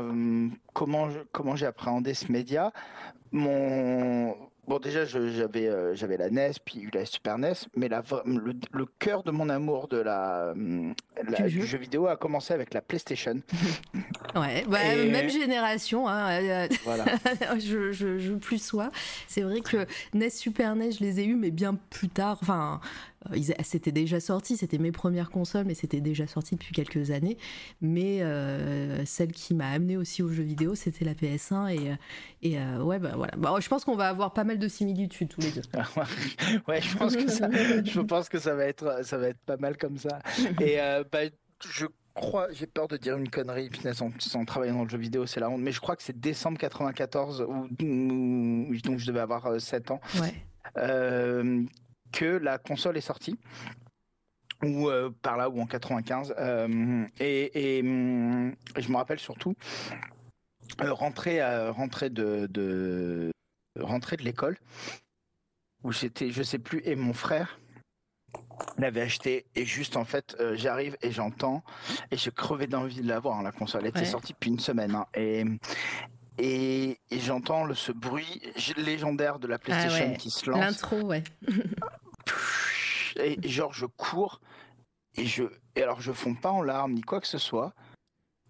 comment 0.74 1.10
je- 1.10 1.20
comment 1.32 1.56
j'ai 1.56 1.66
appréhendé 1.66 2.14
ce 2.14 2.32
média. 2.32 2.72
Mon 3.32 4.36
Bon, 4.70 4.78
déjà, 4.78 5.04
j'avais 5.04 5.68
euh, 5.68 5.96
j'avais 5.96 6.16
la 6.16 6.30
NES, 6.30 6.52
puis 6.64 6.82
eu 6.82 6.92
la 6.94 7.04
Super 7.04 7.40
NES, 7.40 7.54
mais 7.76 7.90
la, 7.90 8.04
le, 8.26 8.54
le 8.72 8.86
cœur 9.00 9.24
de 9.24 9.32
mon 9.32 9.50
amour 9.50 9.88
de 9.88 9.98
la, 9.98 10.54
la- 11.28 11.42
Du 11.48 11.62
jeu. 11.62 11.66
jeu 11.66 11.78
vidéo 11.80 12.06
a 12.06 12.16
commencé 12.16 12.54
avec 12.54 12.76
la 12.76 12.82
PlayStation. 12.82 13.42
ouais 14.36 14.64
bah, 14.68 14.94
Et- 14.96 15.10
même 15.10 15.28
génération 15.28 16.08
hein, 16.08 16.30
euh, 16.44 16.68
Voilà. 16.86 17.06
je, 17.58 17.92
je, 17.92 18.20
je 18.20 18.34
plus 18.36 18.62
sois. 18.64 18.92
C'est 19.28 19.42
vrai 19.42 19.62
que 19.62 19.88
NES, 20.14 20.30
Super 20.30 20.76
NES, 20.76 20.92
je 20.92 21.00
les 21.04 21.20
ai 21.20 21.26
eus, 21.26 21.36
mais 21.36 21.50
bien 21.50 21.76
plus 21.90 22.10
tard. 22.10 22.38
Enfin, 22.44 22.80
c'était 23.64 23.92
déjà 23.92 24.20
sorti, 24.20 24.58
c'était 24.58 24.78
mes 24.78 24.92
premières 24.92 25.30
consoles, 25.30 25.66
mais 25.66 25.74
c'était 25.74 26.02
déjà 26.02 26.28
sorti 26.28 26.56
depuis 26.56 26.74
quelques 26.74 27.12
années. 27.12 27.38
Mais 27.82 28.24
celle 29.06 29.32
qui 29.32 29.54
m'a 29.54 29.70
amené 29.70 29.98
aussi 29.98 30.24
aux 30.24 30.30
jeux 30.30 30.44
vidéo, 30.44 30.76
c'était 30.76 31.06
la 31.06 31.14
PS1 31.14 31.70
et, 31.74 31.98
et 32.42 32.58
ouais, 32.82 33.00
bah 33.00 33.14
voilà. 33.16 33.34
Bah, 33.38 33.56
je 33.60 33.68
pense 33.68 33.86
qu'on 33.86 33.96
va 33.96 34.10
avoir 34.10 34.34
pas 34.34 34.44
mal 34.44 34.60
de 34.60 34.68
similitudes 34.68 35.30
tous 35.30 35.42
les 35.42 35.52
deux. 35.52 35.62
ouais, 36.68 36.82
je 36.82 36.98
pense 36.98 37.16
que 37.16 37.30
ça, 37.30 37.50
je 37.52 38.00
pense 38.02 38.30
que 38.30 38.40
ça 38.40 38.56
va 38.56 38.66
être, 38.66 39.06
ça 39.06 39.18
va 39.18 39.30
être 39.30 39.42
pas 39.46 39.58
mal 39.58 39.78
comme 39.78 39.98
ça. 39.98 40.20
Et 40.62 40.78
bah, 41.12 41.20
je 41.66 41.88
crois, 42.20 42.48
j'ai 42.52 42.68
peur 42.68 42.88
de 42.88 42.98
dire 42.98 43.18
une 43.18 43.30
connerie, 43.30 43.70
sans, 43.94 44.12
sans 44.20 44.46
travailler 44.46 44.72
dans 44.72 44.84
le 44.84 44.90
jeu 44.90 44.98
vidéo, 44.98 45.26
c'est 45.26 45.40
la 45.40 45.50
honte, 45.50 45.62
mais 45.62 45.72
je 45.72 45.80
crois 45.80 45.96
que 45.96 46.04
c'est 46.04 46.20
décembre 46.20 46.58
94, 46.58 47.42
où, 47.42 47.68
donc 47.70 49.00
je 49.00 49.06
devais 49.06 49.20
avoir 49.20 49.60
7 49.60 49.90
euh, 49.90 49.94
ans, 49.94 50.02
euh, 50.78 51.64
que 52.12 52.26
la 52.26 52.58
console 52.58 52.98
est 52.98 53.02
sortie. 53.02 53.38
Ou 54.62 54.90
euh, 54.90 55.10
par 55.22 55.38
là, 55.38 55.50
ou 55.50 55.62
en 55.62 55.66
95. 55.66 56.36
et, 57.20 57.82
je 57.84 58.92
me 58.92 58.96
rappelle 58.98 59.20
surtout 59.20 59.56
rentrer, 60.80 61.42
rentrer 61.70 62.10
de, 62.10 62.48
de, 62.48 63.32
rentrer 63.80 64.18
de 64.18 64.24
l'école, 64.24 64.58
où 65.84 65.92
j'étais, 65.92 66.32
je 66.32 66.44
sais 66.44 66.60
plus, 66.60 66.82
et 66.86 66.96
mon 66.96 67.14
frère 67.14 67.58
l'avait 68.78 69.02
acheté 69.02 69.46
et 69.56 69.66
juste 69.66 69.98
en 69.98 70.06
fait 70.06 70.36
euh, 70.40 70.56
j'arrive 70.56 70.98
et 71.02 71.12
j'entends 71.12 71.64
et 72.12 72.18
je 72.18 72.30
crevais 72.30 72.68
d'envie 72.68 73.02
de 73.02 73.08
l'avoir 73.08 73.40
hein, 73.40 73.44
la 73.44 73.52
console 73.52 73.82
elle 73.84 73.90
était 73.90 74.06
sortie 74.06 74.34
depuis 74.34 74.50
une 74.50 74.60
semaine 74.60 74.96
hein, 74.96 75.06
et 75.14 75.46
et, 76.40 76.98
j'entends 77.12 77.66
le 77.66 77.76
ce 77.76 77.92
bruit 77.92 78.42
légendaire 78.78 79.40
de 79.40 79.48
la 79.48 79.56
ah 79.56 79.60
PlayStation 79.60 80.14
qui 80.14 80.30
se 80.30 80.50
lance. 80.50 80.60
L'intro 80.60 81.02
ouais. 81.02 81.24
Et, 83.18 83.38
genre 83.50 83.74
je 83.74 83.86
cours 83.86 84.40
et 85.16 85.26
je 85.26 85.44
et 85.76 85.84
alors 85.84 86.02
je 86.02 86.12
fonds 86.12 86.36
pas 86.36 86.52
en 86.52 86.62
larmes 86.62 86.94
ni 86.94 87.02
quoi 87.02 87.20
que 87.20 87.28
ce 87.28 87.38
soit. 87.38 87.74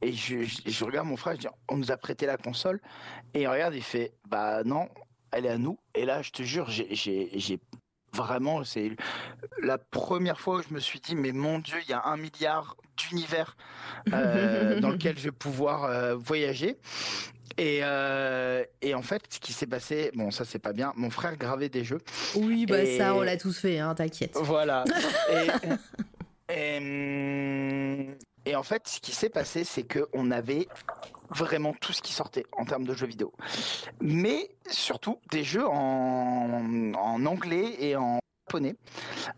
Et 0.02 0.14
je, 0.14 0.44
je, 0.44 0.86
regarde 0.86 1.08
mon 1.08 1.18
frère 1.18 1.36
je 1.36 1.42
dis 1.42 1.48
on 1.68 1.78
nous 1.78 1.92
a 1.92 1.98
prêté 1.98 2.26
la 2.26 2.38
console. 2.38 2.80
Et 3.34 3.42
il 3.42 3.48
regarde 3.48 3.74
il 3.74 3.84
fait 3.84 4.14
bah 4.28 4.64
non 4.64 4.90
elle 5.32 5.46
est 5.46 5.50
à 5.50 5.58
nous. 5.58 5.80
Et 5.96 6.06
là 6.06 6.22
je 6.22 6.32
te 6.32 6.44
jure 6.44 6.70
j'ai 6.70 7.60
Vraiment, 8.14 8.64
c'est 8.64 8.92
la 9.62 9.78
première 9.78 10.40
fois 10.40 10.58
où 10.58 10.62
je 10.64 10.74
me 10.74 10.80
suis 10.80 11.00
dit, 11.00 11.16
mais 11.16 11.32
mon 11.32 11.60
Dieu, 11.60 11.78
il 11.84 11.90
y 11.90 11.94
a 11.94 12.04
un 12.06 12.18
milliard 12.18 12.76
d'univers 12.98 13.56
euh, 14.14 14.80
dans 14.80 14.90
lequel 14.92 15.18
je 15.18 15.26
vais 15.26 15.32
pouvoir 15.32 15.84
euh, 15.84 16.16
voyager. 16.16 16.78
Et, 17.58 17.80
euh, 17.84 18.64
et, 18.82 18.94
en 18.96 19.02
fait, 19.02 19.24
ce 19.30 19.40
qui 19.40 19.54
s'est 19.54 19.68
passé, 19.68 20.12
bon, 20.16 20.32
ça 20.32 20.46
c'est 20.46 20.60
pas 20.60 20.74
bien. 20.74 20.94
Mon 20.96 21.10
frère 21.10 21.36
gravait 21.38 21.70
des 21.70 21.84
jeux. 21.84 22.00
Oui, 22.36 22.66
bah 22.66 22.86
ça, 22.98 23.16
on 23.16 23.22
l'a 23.22 23.38
tous 23.38 23.58
fait, 23.60 23.80
hein, 23.80 23.96
t'inquiète. 23.96 24.36
Voilà. 24.36 24.84
et, 26.50 26.78
hum, 26.78 28.16
et, 28.46 28.56
en 28.56 28.64
fait, 28.64 28.88
ce 28.88 29.00
qui 29.00 29.12
s'est 29.12 29.30
passé, 29.30 29.64
c'est 29.64 29.84
que 29.84 30.08
on 30.14 30.32
avait 30.32 30.68
vraiment 31.30 31.74
tout 31.74 31.94
ce 31.94 32.02
qui 32.02 32.14
sortait 32.14 32.46
en 32.58 32.66
termes 32.66 32.86
de 32.86 32.94
jeux 32.94 33.08
vidéo. 33.08 33.34
Mais 34.02 34.50
surtout 34.70 35.20
des 35.32 35.44
jeux 35.44 35.68
en, 35.68 36.94
en 36.96 37.26
anglais 37.26 37.76
et 37.80 37.96
en 37.96 38.20
japonais. 38.50 38.76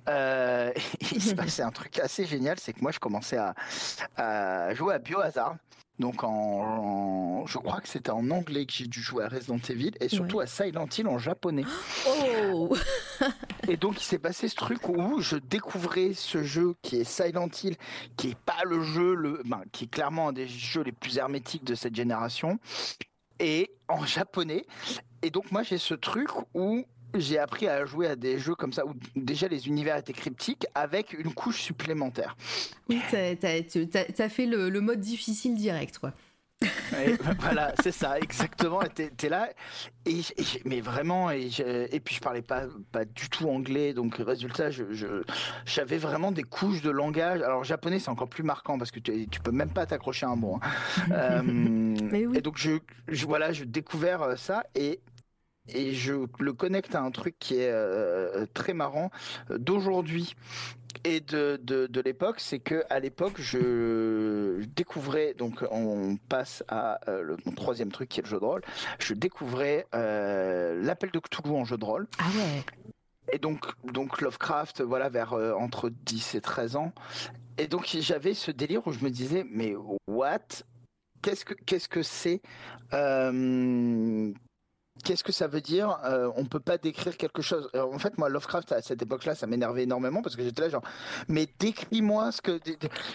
Euh, 0.08 0.72
il 1.12 1.22
se 1.22 1.36
passait 1.36 1.64
un 1.64 1.72
truc 1.72 2.00
assez 2.00 2.26
génial, 2.26 2.58
c'est 2.60 2.74
que 2.74 2.82
moi 2.82 2.92
je 2.92 3.00
commençais 3.00 3.38
à, 3.38 3.54
à 4.16 4.74
jouer 4.74 4.96
à 4.96 5.00
Biohazard. 5.00 5.56
Donc 6.02 6.24
en, 6.24 7.46
je 7.46 7.60
crois 7.60 7.80
que 7.80 7.88
c'était 7.88 8.10
en 8.10 8.32
anglais 8.32 8.66
que 8.66 8.74
j'ai 8.74 8.88
dû 8.88 9.00
jouer 9.00 9.24
à 9.24 9.28
Resident 9.28 9.60
Evil 9.70 9.92
et 10.00 10.10
surtout 10.10 10.40
à 10.40 10.48
Silent 10.48 10.88
Hill 10.98 11.08
en 11.08 11.20
japonais. 11.20 11.64
Oh 12.54 12.76
et 13.68 13.78
donc 13.78 14.02
il 14.02 14.04
s'est 14.04 14.18
passé 14.18 14.48
ce 14.48 14.56
truc 14.56 14.90
où 14.90 15.22
je 15.22 15.36
découvrais 15.36 16.14
ce 16.14 16.44
jeu 16.44 16.74
qui 16.82 16.98
est 16.98 17.04
Silent 17.04 17.50
Hill, 17.64 17.76
qui 18.18 18.32
est 18.32 18.40
pas 18.40 18.64
le 18.66 18.82
jeu, 18.82 19.14
le, 19.14 19.42
ben, 19.46 19.62
qui 19.72 19.86
est 19.86 19.88
clairement 19.88 20.30
un 20.30 20.34
des 20.34 20.48
jeux 20.48 20.82
les 20.82 20.92
plus 20.92 21.18
hermétiques 21.18 21.64
de 21.64 21.76
cette 21.76 21.96
génération, 21.96 22.60
et 23.40 23.72
en 23.88 24.06
japonais. 24.06 24.66
Et 25.22 25.30
donc 25.30 25.52
moi 25.52 25.62
j'ai 25.64 25.78
ce 25.78 25.94
truc 25.94 26.30
où 26.56 26.84
j'ai 27.16 27.40
appris 27.40 27.68
à 27.68 27.86
jouer 27.86 28.08
à 28.08 28.16
des 28.16 28.40
jeux 28.40 28.56
comme 28.56 28.74
ça 28.74 28.86
où 28.86 28.94
déjà 29.16 29.48
les 29.48 29.68
univers 29.68 29.98
étaient 29.98 30.14
cryptiques 30.14 30.66
avec 30.76 31.14
une 31.14 31.34
couche 31.34 31.62
supplémentaire. 31.62 32.36
Oui, 32.90 33.02
t'as 33.10 33.36
as, 33.40 34.30
fait 34.30 34.46
le, 34.46 34.82
mode 34.82 35.00
difficile 35.00 35.56
direct, 35.56 35.98
quoi. 35.98 36.14
voilà, 37.40 37.74
c'est 37.82 37.92
ça, 37.92 38.20
exactement. 38.20 38.82
T'es 38.94 39.30
là, 39.30 39.50
et, 40.06 40.22
mais 40.66 40.80
vraiment, 40.80 41.32
et, 41.32 41.50
et, 41.92 42.00
puis 42.00 42.16
je 42.16 42.22
parlais 42.22 42.42
pas, 42.42 42.66
pas 42.92 43.04
du 43.06 43.30
tout 43.30 43.50
anglais, 43.50 43.94
donc 43.94 44.18
résultat, 44.18 44.70
j'avais 44.70 44.94
je, 45.66 45.96
vraiment 45.98 46.32
des 46.32 46.44
couches 46.44 46.82
de 46.82 46.92
langage. 46.92 47.42
Alors 47.42 47.64
japonais, 47.64 47.98
c'est 48.00 48.10
encore 48.10 48.30
plus 48.30 48.44
marquant 48.44 48.78
parce 48.78 48.92
que 48.92 49.00
tu, 49.00 49.28
tu 49.28 49.40
peux 49.40 49.52
même 49.52 49.72
pas 49.72 49.86
t'accrocher 49.86 50.26
un 50.26 50.36
mot. 50.36 50.60
Hein. 50.62 50.70
Euh, 51.12 52.34
et 52.34 52.42
donc 52.42 52.58
je, 52.58 52.78
je, 53.08 53.26
voilà, 53.26 53.52
je 53.52 53.64
découvert 53.64 54.22
euh, 54.22 54.36
ça 54.36 54.64
et 54.76 55.02
et 55.74 55.94
je 55.94 56.14
le 56.40 56.54
connecte 56.54 56.96
à 56.96 57.02
un 57.02 57.12
truc 57.12 57.36
qui 57.40 57.56
est 57.56 57.72
euh, 57.72 58.46
très 58.54 58.74
marrant 58.74 59.12
euh, 59.50 59.58
d'aujourd'hui 59.58 60.36
et 61.04 61.20
de, 61.22 61.60
de, 61.64 62.02
l'époque, 62.02 62.40
c'est 62.40 62.60
que 62.60 62.84
à 62.90 63.00
l'époque, 63.00 63.40
je 63.40 64.62
découvrais, 64.76 65.34
donc 65.34 65.66
on 65.72 66.18
passe 66.30 66.64
à 66.68 67.00
euh, 67.08 67.24
le, 67.24 67.38
mon 67.46 67.54
troisième 67.54 67.92
truc 67.92 68.10
qui 68.10 68.20
est 68.20 68.24
le 68.24 68.30
jeu 68.30 68.40
de 68.40 68.46
rôle, 68.46 68.62
je 69.00 69.14
découvrais 69.14 69.88
l'appel 69.94 71.10
de 71.12 71.20
Cthulhu 71.20 71.56
en 71.56 71.64
jeu 71.64 71.78
de 71.78 71.86
rôle. 71.86 72.08
Ah 72.20 72.26
ouais. 72.36 72.64
Et 73.34 73.40
donc, 73.40 73.66
donc 73.86 74.22
Lovecraft, 74.22 74.82
voilà, 74.82 75.08
vers 75.10 75.34
entre 75.34 75.90
10 75.90 76.36
et 76.36 76.42
13 76.42 76.76
ans. 76.76 76.94
Et 77.58 77.68
donc 77.68 77.88
j'avais 78.00 78.34
ce 78.34 78.52
délire 78.52 78.86
où 78.86 78.92
je 78.92 79.04
me 79.04 79.10
disais, 79.10 79.46
mais 79.50 79.74
what? 80.08 80.40
Qu'est-ce 81.22 81.46
que 81.46 81.54
qu'est-ce 81.54 81.88
que 81.88 82.04
c'est? 82.04 82.42
Qu'est-ce 85.04 85.24
que 85.24 85.32
ça 85.32 85.48
veut 85.48 85.62
dire 85.62 86.00
euh, 86.06 86.32
On 86.36 86.46
peut 86.46 86.60
pas 86.60 86.78
décrire 86.78 87.18
quelque 87.18 87.42
chose. 87.42 87.70
en 87.74 88.00
fait, 88.00 88.18
moi, 88.18 88.30
Lovecraft 88.30 88.72
à 88.72 88.82
cette 88.82 89.02
époque-là, 89.02 89.36
ça 89.36 89.48
m'énervait 89.48 89.84
énormément 89.84 90.22
parce 90.22 90.36
que 90.36 90.44
j'étais 90.44 90.62
là 90.62 90.70
genre, 90.70 90.84
mais 91.28 91.48
décris-moi 91.60 92.32
ce 92.32 92.42
que. 92.42 92.60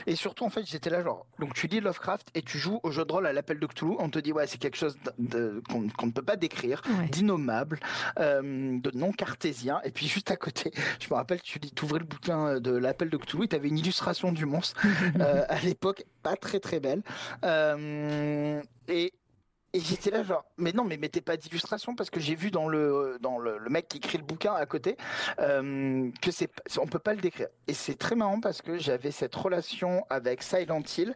Et 0.06 0.16
surtout, 0.16 0.44
en 0.44 0.50
fait, 0.50 0.64
j'étais 0.66 0.90
là 0.90 1.02
genre, 1.02 1.26
donc 1.38 1.54
tu 1.54 1.66
lis 1.66 1.80
Lovecraft 1.80 2.28
et 2.34 2.42
tu 2.42 2.58
joues 2.58 2.80
au 2.82 2.90
jeu 2.90 3.04
de 3.04 3.12
rôle 3.12 3.26
à 3.26 3.32
l'appel 3.32 3.58
de 3.58 3.66
Cthulhu. 3.66 3.96
On 3.98 4.10
te 4.10 4.18
dit 4.18 4.32
ouais, 4.32 4.46
c'est 4.46 4.58
quelque 4.58 4.76
chose 4.76 4.96
qu'on 5.68 6.06
ne 6.06 6.12
peut 6.12 6.22
pas 6.22 6.36
décrire, 6.36 6.82
d'innommable, 7.10 7.80
euh, 8.18 8.78
de 8.78 8.90
non 8.94 9.12
cartésien. 9.12 9.80
Et 9.84 9.90
puis 9.90 10.06
juste 10.06 10.30
à 10.30 10.36
côté, 10.36 10.72
je 11.00 11.08
me 11.10 11.14
rappelle, 11.14 11.40
tu 11.40 11.58
lis, 11.58 11.72
ouvrais 11.82 12.00
le 12.00 12.04
bouquin 12.04 12.60
de 12.60 12.70
l'appel 12.70 13.10
de 13.10 13.16
Cthulhu, 13.16 13.48
tu 13.48 13.56
avais 13.56 13.68
une 13.68 13.78
illustration 13.78 14.32
du 14.32 14.46
monstre 14.46 14.80
euh, 15.20 15.44
à 15.48 15.60
l'époque, 15.60 16.04
pas 16.22 16.36
très 16.36 16.60
très 16.60 16.80
belle. 16.80 17.02
et 18.88 19.12
et 19.76 19.80
j'étais 19.80 20.10
là 20.10 20.22
genre, 20.22 20.46
mais 20.56 20.72
non, 20.72 20.84
mais 20.84 20.96
mettez 20.96 21.20
pas 21.20 21.36
d'illustration 21.36 21.94
parce 21.94 22.08
que 22.08 22.18
j'ai 22.18 22.34
vu 22.34 22.50
dans 22.50 22.66
le 22.66 23.18
dans 23.20 23.38
le, 23.38 23.60
mec 23.68 23.88
qui 23.88 23.98
écrit 23.98 24.16
le 24.16 24.24
bouquin 24.24 24.54
à 24.54 24.64
côté 24.64 24.96
euh, 25.38 26.10
que 26.22 26.30
c'est 26.30 26.50
on 26.78 26.86
peut 26.86 26.98
pas 26.98 27.12
le 27.12 27.20
décrire. 27.20 27.48
Et 27.66 27.74
c'est 27.74 27.96
très 27.96 28.16
marrant 28.16 28.40
parce 28.40 28.62
que 28.62 28.78
j'avais 28.78 29.10
cette 29.10 29.34
relation 29.34 30.06
avec 30.08 30.42
Silent 30.42 30.82
Hill, 30.96 31.14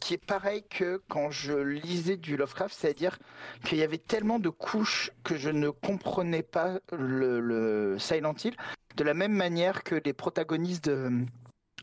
qui 0.00 0.14
est 0.14 0.24
pareil 0.24 0.64
que 0.70 1.02
quand 1.08 1.30
je 1.30 1.52
lisais 1.52 2.16
du 2.16 2.38
Lovecraft, 2.38 2.74
c'est-à-dire 2.74 3.18
qu'il 3.62 3.76
y 3.76 3.82
avait 3.82 3.98
tellement 3.98 4.38
de 4.38 4.48
couches 4.48 5.10
que 5.22 5.36
je 5.36 5.50
ne 5.50 5.68
comprenais 5.68 6.42
pas 6.42 6.78
le, 6.92 7.40
le 7.40 7.98
Silent 7.98 8.34
Hill, 8.42 8.56
de 8.96 9.04
la 9.04 9.12
même 9.12 9.34
manière 9.34 9.84
que 9.84 9.96
les 10.02 10.14
protagonistes 10.14 10.86
de 10.86 11.26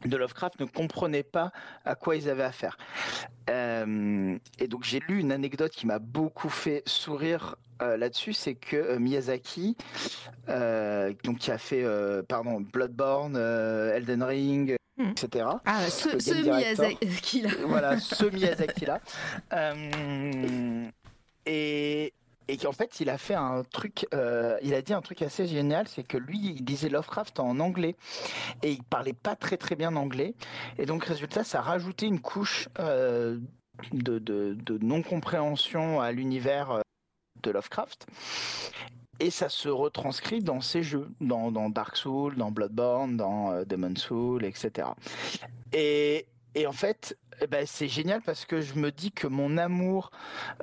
de 0.05 0.17
Lovecraft 0.17 0.59
ne 0.59 0.65
comprenaient 0.65 1.23
pas 1.23 1.51
à 1.85 1.95
quoi 1.95 2.15
ils 2.15 2.29
avaient 2.29 2.43
affaire. 2.43 2.77
Euh, 3.49 4.37
et 4.59 4.67
donc 4.67 4.83
j'ai 4.83 4.99
lu 4.99 5.19
une 5.19 5.31
anecdote 5.31 5.71
qui 5.71 5.87
m'a 5.87 5.99
beaucoup 5.99 6.49
fait 6.49 6.83
sourire 6.85 7.55
euh, 7.81 7.97
là-dessus, 7.97 8.33
c'est 8.33 8.55
que 8.55 8.75
euh, 8.75 8.99
Miyazaki, 8.99 9.77
donc 11.23 11.37
qui 11.39 11.51
a 11.51 11.57
fait 11.57 11.85
pardon 12.27 12.61
Bloodborne, 12.61 13.37
Elden 13.37 14.23
Ring, 14.23 14.75
hmm. 14.97 15.11
etc. 15.11 15.45
Ah, 15.65 15.89
ce, 15.89 16.19
ce 16.19 16.33
Miyazaki 16.33 17.41
là. 17.41 17.49
Voilà, 17.65 17.99
ce 17.99 18.25
Miyazaki 18.33 18.85
là. 18.85 19.01
et 21.45 22.13
et 22.47 22.57
qu'en 22.57 22.71
fait 22.71 22.99
il 22.99 23.09
a 23.09 23.17
fait 23.17 23.35
un 23.35 23.63
truc, 23.63 24.07
euh, 24.13 24.57
il 24.61 24.73
a 24.73 24.81
dit 24.81 24.93
un 24.93 25.01
truc 25.01 25.21
assez 25.21 25.47
génial, 25.47 25.87
c'est 25.87 26.03
que 26.03 26.17
lui 26.17 26.39
il 26.39 26.65
disait 26.65 26.89
Lovecraft 26.89 27.39
en 27.39 27.59
anglais. 27.59 27.95
Et 28.63 28.71
il 28.71 28.83
parlait 28.83 29.13
pas 29.13 29.35
très 29.35 29.57
très 29.57 29.75
bien 29.75 29.95
anglais. 29.95 30.33
Et 30.77 30.85
donc 30.85 31.03
résultat 31.05 31.43
ça 31.43 31.61
rajoutait 31.61 32.07
une 32.07 32.19
couche 32.19 32.69
euh, 32.79 33.39
de, 33.91 34.19
de, 34.19 34.77
non 34.81 35.01
compréhension 35.03 36.01
à 36.01 36.11
l'univers 36.11 36.71
euh, 36.71 36.81
de 37.43 37.51
Lovecraft. 37.51 38.07
Et 39.19 39.31
ça 39.31 39.49
se 39.49 39.67
retranscrit 39.67 40.43
dans 40.43 40.61
ses 40.61 40.83
jeux, 40.83 41.09
dans, 41.21 41.51
Dark 41.71 41.97
Souls, 41.97 42.35
dans 42.35 42.51
Bloodborne, 42.51 43.17
dans 43.17 43.63
Demon's 43.63 43.99
Soul, 43.99 44.45
etc. 44.45 44.89
Et, 45.73 46.27
et 46.57 46.65
en 46.65 46.71
fait, 46.71 47.15
eh 47.39 47.45
ben, 47.45 47.65
c'est 47.67 47.87
génial 47.87 48.21
parce 48.21 48.45
que 48.45 48.61
je 48.61 48.73
me 48.73 48.91
dis 48.91 49.11
que 49.11 49.27
mon 49.27 49.57
amour 49.57 50.09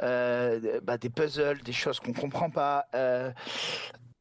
euh, 0.03 0.81
bah, 0.83 0.99
des 0.99 1.09
puzzles, 1.09 1.63
des 1.63 1.73
choses 1.73 2.01
qu'on 2.01 2.13
comprend 2.13 2.51
pas, 2.51 2.87
euh, 2.95 3.31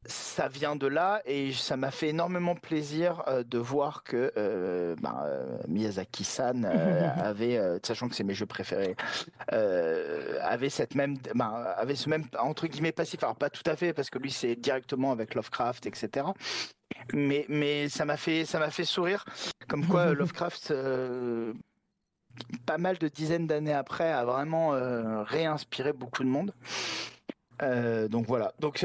ça 0.06 0.48
vient 0.48 0.76
de 0.76 0.86
là 0.86 1.22
et 1.24 1.52
ça 1.52 1.76
m'a 1.76 1.90
fait 1.90 2.08
énormément 2.08 2.54
plaisir 2.54 3.22
euh, 3.28 3.42
de 3.42 3.58
voir 3.58 4.02
que 4.04 4.32
euh, 4.36 4.94
ben, 5.00 5.22
euh, 5.24 5.58
Miyazaki-san 5.68 6.64
avait, 7.16 7.60
sachant 7.82 8.08
que 8.08 8.14
c'est 8.14 8.24
mes 8.24 8.34
jeux 8.34 8.46
préférés, 8.46 8.96
avait 9.48 10.70
cette 10.70 10.94
même, 10.94 11.16
ben, 11.34 11.52
avait 11.76 11.96
ce 11.96 12.08
même 12.08 12.24
entre 12.38 12.66
guillemets 12.66 12.92
passif. 12.92 13.22
Alors 13.22 13.36
pas 13.36 13.50
tout 13.50 13.62
à 13.66 13.76
fait 13.76 13.92
parce 13.92 14.10
que 14.10 14.18
lui 14.18 14.30
c'est 14.30 14.56
directement 14.56 15.12
avec 15.12 15.34
Lovecraft, 15.34 15.86
etc. 15.86 16.26
Mais 17.12 17.46
mais 17.48 17.88
ça 17.88 18.04
m'a 18.04 18.16
fait 18.16 18.44
ça 18.44 18.58
m'a 18.58 18.70
fait 18.70 18.84
sourire, 18.84 19.24
comme 19.68 19.86
quoi 19.86 20.06
Lovecraft. 20.14 20.74
pas 22.66 22.78
mal 22.78 22.98
de 22.98 23.08
dizaines 23.08 23.46
d'années 23.46 23.74
après, 23.74 24.10
a 24.10 24.24
vraiment 24.24 24.70
réinspiré 25.24 25.92
beaucoup 25.92 26.24
de 26.24 26.28
monde. 26.28 26.52
Donc 27.60 28.26
voilà. 28.26 28.52
Donc, 28.60 28.84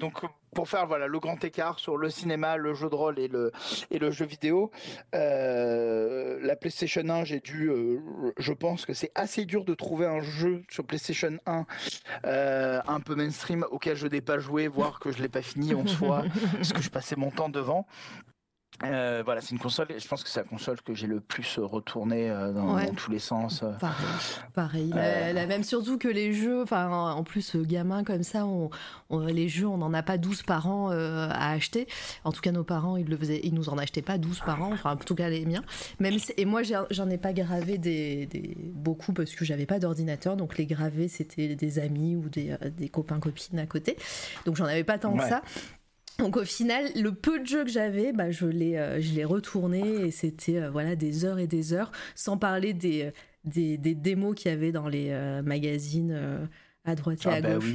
donc 0.00 0.22
pour 0.54 0.68
faire 0.68 0.86
voilà 0.86 1.06
le 1.06 1.20
grand 1.20 1.42
écart 1.44 1.78
sur 1.78 1.96
le 1.96 2.10
cinéma, 2.10 2.56
le 2.56 2.74
jeu 2.74 2.88
de 2.88 2.94
rôle 2.94 3.18
et 3.18 3.28
le 3.28 3.52
et 3.90 3.98
le 3.98 4.10
jeu 4.10 4.24
vidéo. 4.24 4.70
Euh, 5.14 6.38
la 6.42 6.56
PlayStation 6.56 7.08
1, 7.08 7.24
j'ai 7.24 7.40
dû, 7.40 7.68
euh, 7.68 8.00
je 8.38 8.52
pense 8.52 8.86
que 8.86 8.92
c'est 8.92 9.12
assez 9.14 9.44
dur 9.44 9.64
de 9.64 9.74
trouver 9.74 10.06
un 10.06 10.20
jeu 10.20 10.62
sur 10.68 10.84
PlayStation 10.84 11.38
1 11.46 11.66
euh, 12.24 12.80
un 12.86 13.00
peu 13.00 13.14
mainstream 13.14 13.64
auquel 13.70 13.96
je 13.96 14.06
n'ai 14.06 14.20
pas 14.20 14.38
joué, 14.38 14.68
voire 14.68 15.00
que 15.00 15.12
je 15.12 15.22
l'ai 15.22 15.28
pas 15.28 15.42
fini 15.42 15.74
en 15.74 15.86
soi, 15.86 16.24
parce 16.52 16.72
que 16.72 16.82
je 16.82 16.90
passais 16.90 17.16
mon 17.16 17.30
temps 17.30 17.48
devant. 17.48 17.86
Euh, 18.84 19.22
voilà, 19.24 19.40
c'est 19.40 19.50
une 19.50 19.58
console. 19.58 19.88
Je 19.96 20.06
pense 20.06 20.22
que 20.22 20.30
c'est 20.30 20.40
la 20.40 20.46
console 20.46 20.80
que 20.82 20.94
j'ai 20.94 21.06
le 21.06 21.20
plus 21.20 21.58
retourné 21.58 22.30
euh, 22.30 22.52
dans, 22.52 22.78
tous 22.94 23.10
les 23.10 23.18
sens. 23.18 23.62
Euh. 23.62 23.72
Pareil. 24.54 24.90
La, 24.90 25.46
même 25.46 25.64
surtout 25.64 25.98
que 25.98 26.08
les 26.08 26.32
jeux. 26.32 26.62
Enfin, 26.62 26.88
en 26.90 27.24
plus, 27.24 27.56
gamin 27.56 28.04
comme 28.04 28.22
ça, 28.22 28.46
on, 28.46 28.70
les 29.26 29.48
jeux, 29.48 29.66
on 29.66 29.78
n'en 29.78 29.92
a 29.94 30.02
pas 30.02 30.18
12 30.18 30.42
par 30.42 30.68
an 30.68 30.90
à 30.90 31.50
acheter. 31.50 31.88
En 32.24 32.32
tout 32.32 32.40
cas, 32.40 32.52
nos 32.52 32.64
parents, 32.64 32.96
ils 32.96 33.08
le 33.08 33.16
faisaient, 33.16 33.40
ils 33.42 33.54
nous 33.54 33.68
en 33.68 33.78
achetaient 33.78 34.02
pas 34.02 34.18
12 34.18 34.40
par 34.40 34.62
an. 34.62 34.70
Enfin, 34.72 34.92
en 34.92 34.96
tout 34.96 35.14
cas, 35.14 35.28
les 35.28 35.44
miens. 35.44 35.62
Même 35.98 36.18
et 36.36 36.44
moi, 36.44 36.62
j'en 36.62 37.10
ai 37.10 37.18
pas 37.18 37.32
gravé 37.32 37.78
des, 37.78 38.28
beaucoup 38.74 39.12
parce 39.12 39.34
que 39.34 39.44
j'avais 39.44 39.66
pas 39.66 39.78
d'ordinateur. 39.78 40.36
Donc 40.36 40.56
les 40.56 40.66
gravés, 40.66 41.08
c'était 41.08 41.54
des 41.56 41.78
amis 41.78 42.16
ou 42.16 42.28
des, 42.28 42.88
copains 42.90 43.18
copines 43.18 43.58
à 43.58 43.66
côté. 43.66 43.96
Donc 44.46 44.56
j'en 44.56 44.66
avais 44.66 44.84
pas 44.84 44.98
tant 44.98 45.16
que 45.16 45.24
ça. 45.24 45.42
Donc 46.18 46.36
au 46.36 46.44
final, 46.44 46.90
le 46.96 47.12
peu 47.12 47.38
de 47.38 47.46
jeux 47.46 47.64
que 47.64 47.70
j'avais, 47.70 48.12
bah, 48.12 48.32
je 48.32 48.46
l'ai, 48.46 48.76
euh, 48.76 49.26
retourné 49.26 50.06
et 50.06 50.10
c'était 50.10 50.58
euh, 50.58 50.70
voilà 50.70 50.96
des 50.96 51.24
heures 51.24 51.38
et 51.38 51.46
des 51.46 51.72
heures, 51.72 51.92
sans 52.16 52.36
parler 52.36 52.72
des, 52.72 53.04
euh, 53.04 53.10
des, 53.44 53.78
des 53.78 53.94
démos 53.94 54.34
qu'il 54.34 54.50
y 54.50 54.54
avait 54.54 54.72
dans 54.72 54.88
les 54.88 55.12
magazines 55.44 56.48
à 56.84 56.94
droite 56.96 57.24
et 57.24 57.28
ah 57.28 57.34
à 57.34 57.40
bah 57.40 57.54
gauche. 57.54 57.72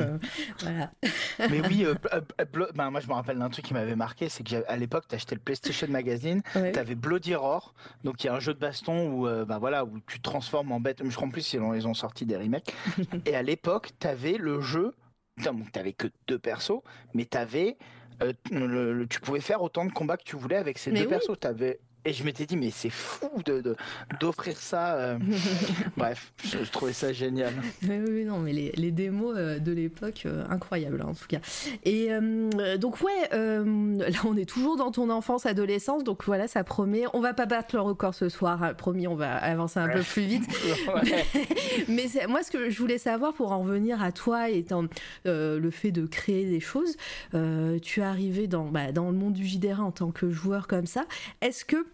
voilà. 0.59 0.91
Mais 1.49 1.61
oui, 1.67 1.85
bah, 2.75 2.89
moi 2.89 2.99
je 2.99 3.07
me 3.07 3.13
rappelle 3.13 3.39
d'un 3.39 3.49
truc 3.49 3.63
qui 3.63 3.73
m'avait 3.73 3.95
marqué, 3.95 4.27
c'est 4.27 4.43
qu'à 4.43 4.75
l'époque, 4.75 5.05
tu 5.07 5.15
achetais 5.15 5.35
le 5.35 5.41
PlayStation 5.41 5.87
Magazine, 5.89 6.41
tu 6.53 6.79
avais 6.79 6.95
Bloody 6.95 7.35
Roar, 7.35 7.73
donc 8.03 8.23
il 8.23 8.27
y 8.27 8.29
a 8.29 8.33
un 8.33 8.39
jeu 8.41 8.53
de 8.53 8.59
baston 8.59 9.09
où, 9.09 9.45
bah, 9.45 9.57
voilà, 9.57 9.85
où 9.85 9.99
tu 10.05 10.19
transformes 10.19 10.73
en 10.73 10.81
bête. 10.81 11.01
Je 11.01 11.15
crois 11.15 11.27
en 11.27 11.31
plus, 11.31 11.53
ils 11.53 11.61
ont, 11.61 11.73
ils 11.73 11.87
ont 11.87 11.93
sorti 11.93 12.25
des 12.25 12.35
remakes. 12.35 12.73
et 13.25 13.35
à 13.35 13.41
l'époque, 13.41 13.91
tu 14.01 14.07
avais 14.07 14.37
le 14.37 14.59
jeu, 14.59 14.93
tu 15.41 15.49
n'avais 15.75 15.93
que 15.93 16.07
deux 16.27 16.39
persos, 16.39 16.81
mais 17.13 17.25
tu 17.25 17.37
avais 17.37 17.77
euh, 18.21 19.05
tu 19.09 19.19
pouvais 19.21 19.39
faire 19.39 19.61
autant 19.61 19.85
de 19.85 19.91
combats 19.91 20.17
que 20.17 20.23
tu 20.23 20.35
voulais 20.35 20.57
avec 20.57 20.77
ces 20.77 20.91
deux 20.91 21.07
persos. 21.07 21.37
Avais... 21.43 21.79
Et 22.05 22.11
je 22.11 22.25
m'étais 22.25 22.45
dit, 22.45 22.57
mais 22.57 22.69
c'est 22.69 22.89
fou 22.89 23.29
de, 23.45 23.75
d'offrir 24.19 24.57
ça. 24.57 24.95
Euh. 24.95 25.17
Bref, 25.97 26.33
je, 26.43 26.69
trouvais 26.69 26.91
ça 26.91 27.13
génial. 27.13 27.53
Oui, 27.83 27.97
oui, 28.05 28.25
non, 28.25 28.39
mais 28.39 28.51
les, 28.51 28.73
les 28.75 28.91
démos 28.91 29.35
euh, 29.37 29.57
de 29.57 29.71
l'époque, 29.71 30.27
incroyables 30.49 31.01
hein, 31.01 31.11
en 31.11 31.13
tout 31.13 31.27
cas. 31.27 31.39
Et 31.85 32.09
donc, 32.77 33.01
ouais, 33.01 33.29
là, 33.31 34.19
on 34.25 34.35
est 34.35 34.49
toujours 34.49 34.75
dans 34.75 34.91
ton 34.91 35.09
enfance, 35.09 35.45
adolescence. 35.45 36.03
Donc 36.03 36.25
voilà, 36.25 36.47
ça 36.47 36.63
promet. 36.63 37.03
On 37.13 37.21
va 37.21 37.33
pas 37.33 37.45
battre 37.45 37.75
le 37.75 37.81
record 37.81 38.13
ce 38.13 38.27
soir, 38.27 38.61
hein, 38.63 38.73
promis, 38.73 39.07
on 39.07 39.15
va 39.15 39.35
avancer 39.35 39.79
un 39.79 39.87
peu 39.87 40.01
plus 40.01 40.23
vite. 40.23 40.43
mais 41.87 42.07
moi, 42.27 42.43
ce 42.43 42.51
que 42.51 42.69
je 42.69 42.77
voulais 42.79 42.97
savoir 42.97 43.33
pour 43.33 43.53
en 43.53 43.59
revenir 43.59 44.03
à 44.03 44.11
toi 44.11 44.49
et 44.49 44.65
le 45.23 45.69
fait 45.71 45.91
de 45.91 46.05
créer 46.05 46.45
des 46.45 46.59
choses, 46.59 46.97
tu 47.81 47.99
es 48.01 48.03
arrivé 48.03 48.47
dans, 48.47 48.65
bah, 48.65 48.91
dans 48.91 49.09
le 49.09 49.17
monde 49.17 49.33
du 49.33 49.45
JDR 49.45 49.79
en 49.79 49.91
tant 49.91 50.11
que 50.11 50.29
joueur 50.29 50.67
comme 50.67 50.85
ça. 50.85 51.05
Est-ce 51.41 51.63
que 51.63 51.85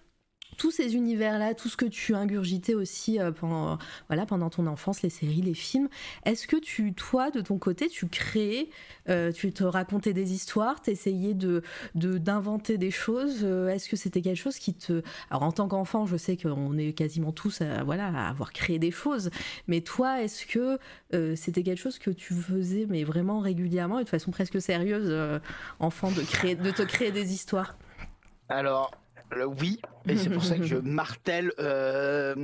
tous 0.60 0.72
ces 0.72 0.95
univers-là, 0.95 1.56
tout 1.56 1.69
ce 1.69 1.78
que 1.78 1.86
tu 1.86 2.13
ingurgitais 2.13 2.76
aussi 2.76 3.19
euh, 3.19 3.32
pendant, 3.32 3.80
voilà, 4.08 4.26
pendant 4.26 4.50
ton 4.50 4.67
enfance, 4.67 5.02
les 5.02 5.10
séries, 5.10 5.41
les 5.41 5.54
films, 5.54 5.88
est-ce 6.26 6.48
que 6.48 6.58
tu, 6.58 6.93
toi, 6.93 7.32
de 7.32 7.39
ton 7.39 7.58
côté, 7.58 7.88
tu 7.88 8.08
créais, 8.08 8.69
euh, 9.08 9.32
tu 9.32 9.52
te 9.54 9.63
racontais 9.63 10.13
des 10.13 10.34
histoires, 10.34 10.82
t'essayais 10.82 11.34
de, 11.34 11.63
d'inventer 11.95 12.78
des 12.78 12.91
choses 12.91 13.39
euh, 13.43 13.69
Est-ce 13.69 13.88
que 13.88 13.95
c'était 13.95 14.22
quelque 14.22 14.38
chose 14.38 14.60
qui 14.60 14.74
te... 14.74 15.02
Alors 15.32 15.43
en 15.43 15.54
tant 15.54 15.69
qu'enfant, 15.69 16.06
je 16.06 16.17
sais 16.17 16.36
qu'on 16.36 16.78
est 16.78 16.91
quasiment 16.91 17.32
tous 17.32 17.62
à, 17.62 17.84
voilà, 17.84 18.08
à 18.08 18.30
avoir 18.30 18.52
créé 18.52 18.80
des 18.80 18.91
choses, 18.91 19.32
mais 19.67 19.80
toi, 19.80 20.22
est-ce 20.22 20.45
que 20.45 20.78
c'était 21.36 21.63
quelque 21.63 21.80
chose 21.80 22.00
que 22.00 22.12
tu 22.12 22.34
faisais, 22.34 22.86
mais 22.89 23.06
vraiment 23.06 23.39
régulièrement 23.39 24.00
et 24.00 24.04
de 24.04 24.10
façon 24.10 24.32
presque 24.32 24.62
sérieuse, 24.62 25.39
enfant, 25.80 26.12
de, 26.12 26.22
créer, 26.22 26.56
de 26.56 26.72
te 26.72 26.82
créer 26.82 27.12
des 27.12 27.34
histoires? 27.34 27.78
Alors, 28.50 28.91
oui, 29.60 29.80
et 30.08 30.18
c'est 30.18 30.30
pour 30.30 30.44
ça 30.44 30.58
que 30.58 30.63
je 30.63 30.76
martèle 30.84 31.52
euh, 31.60 32.36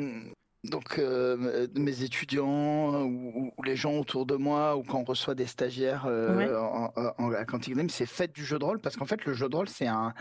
donc 0.70 0.98
euh, 0.98 1.68
mes 1.76 2.04
étudiants 2.04 3.04
ou, 3.04 3.52
les 3.64 3.76
gens 3.76 3.94
autour 3.94 4.26
de 4.26 4.36
moi 4.36 4.76
ou 4.76 4.84
quand 4.84 5.00
on 5.00 5.04
reçoit 5.04 5.36
des 5.36 5.46
stagiaires 5.46 6.06
euh, 6.08 6.58
en, 6.58 7.32
à 7.34 7.46
Quantic 7.46 7.76
c'est 7.90 8.06
fait 8.06 8.32
du 8.32 8.44
jeu 8.44 8.60
de 8.60 8.66
rôle 8.66 8.80
parce 8.80 8.96
qu'en 8.96 9.06
fait 9.06 9.26
le 9.26 9.34
jeu 9.34 9.50
de 9.50 9.56
rôle 9.56 9.70
c'est 9.70 9.88
un, 9.88 10.14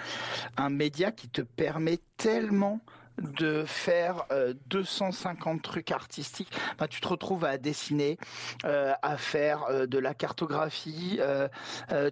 un 0.57 0.71
média 0.71 1.13
qui 1.13 1.29
te 1.29 1.43
permet 1.43 1.99
tellement 2.17 2.81
de 3.19 3.65
faire 3.65 4.25
250 4.69 5.57
euh, 5.57 5.61
trucs 5.63 5.91
artistiques. 5.91 6.51
tu 6.91 7.01
te 7.01 7.09
retrouves 7.09 7.45
à 7.45 7.59
dessiner, 7.59 8.19
euh, 8.65 8.93
à 9.03 9.17
faire 9.17 9.65
euh, 9.71 9.87
de 9.87 9.99
la 9.99 10.15
cartographie, 10.15 11.21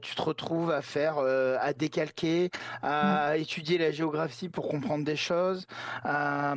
tu 0.03 0.15
te 0.15 0.23
retrouves 0.23 0.71
à 0.71 0.83
faire, 0.83 1.19
à 1.19 1.73
décalquer, 1.73 2.51
à 2.83 3.35
mm. 3.35 3.41
étudier 3.41 3.79
la 3.79 3.91
géographie 3.91 4.49
pour 4.49 4.69
comprendre 4.69 5.05
des 5.05 5.17
choses, 5.17 5.67
à, 6.05 6.55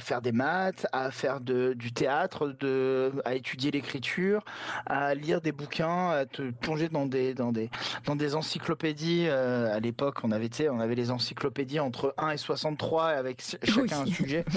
faire 0.00 0.22
des 0.22 0.32
maths, 0.32 0.86
à 0.92 1.10
faire 1.10 1.40
du 1.40 1.92
théâtre, 1.92 2.48
de, 2.48 3.12
à 3.24 3.34
étudier 3.34 3.70
l'écriture, 3.70 4.44
à 4.86 5.14
lire 5.14 5.40
des 5.40 5.52
bouquins, 5.52 6.10
à 6.10 6.26
te 6.26 6.50
plonger 6.50 6.88
dans 6.88 7.06
des 7.06 7.34
dans 7.34 7.52
des 7.52 7.70
dans 8.04 8.16
des 8.16 8.34
encyclopédies. 8.34 9.28
à 9.28 9.80
l'époque, 9.80 10.18
on 10.22 10.30
avait 10.30 10.46
on 10.70 10.80
avait 10.80 10.94
les 10.94 11.10
encyclopédies 11.10 11.80
entre 11.80 12.14
1 12.18 12.30
et 12.30 12.36
63 12.36 13.06
avec 13.06 13.42
chacun 13.62 14.00
un 14.00 14.06
sujet. 14.06 14.44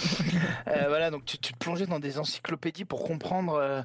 Euh, 0.67 0.85
voilà, 0.87 1.09
donc 1.09 1.25
tu, 1.25 1.37
te 1.37 1.57
plongeais 1.57 1.87
dans 1.87 1.99
des 1.99 2.19
encyclopédies 2.19 2.85
pour 2.85 3.03
comprendre 3.03 3.53
euh, 3.55 3.81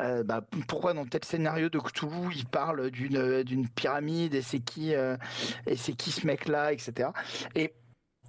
euh, 0.00 0.22
bah, 0.22 0.42
pourquoi 0.68 0.92
dans 0.92 1.06
tel 1.06 1.24
scénario 1.24 1.68
de 1.68 1.78
Cthulhu 1.78 2.34
il 2.34 2.46
parle 2.46 2.90
d'une 2.90 3.68
pyramide 3.68 4.34
et 4.34 4.42
c'est 4.42 4.60
qui 4.60 4.92
et 4.92 5.76
c'est 5.76 5.94
qui 5.94 6.10
ce 6.10 6.26
mec 6.26 6.46
là, 6.46 6.72
etc. 6.72 7.10
Et 7.54 7.72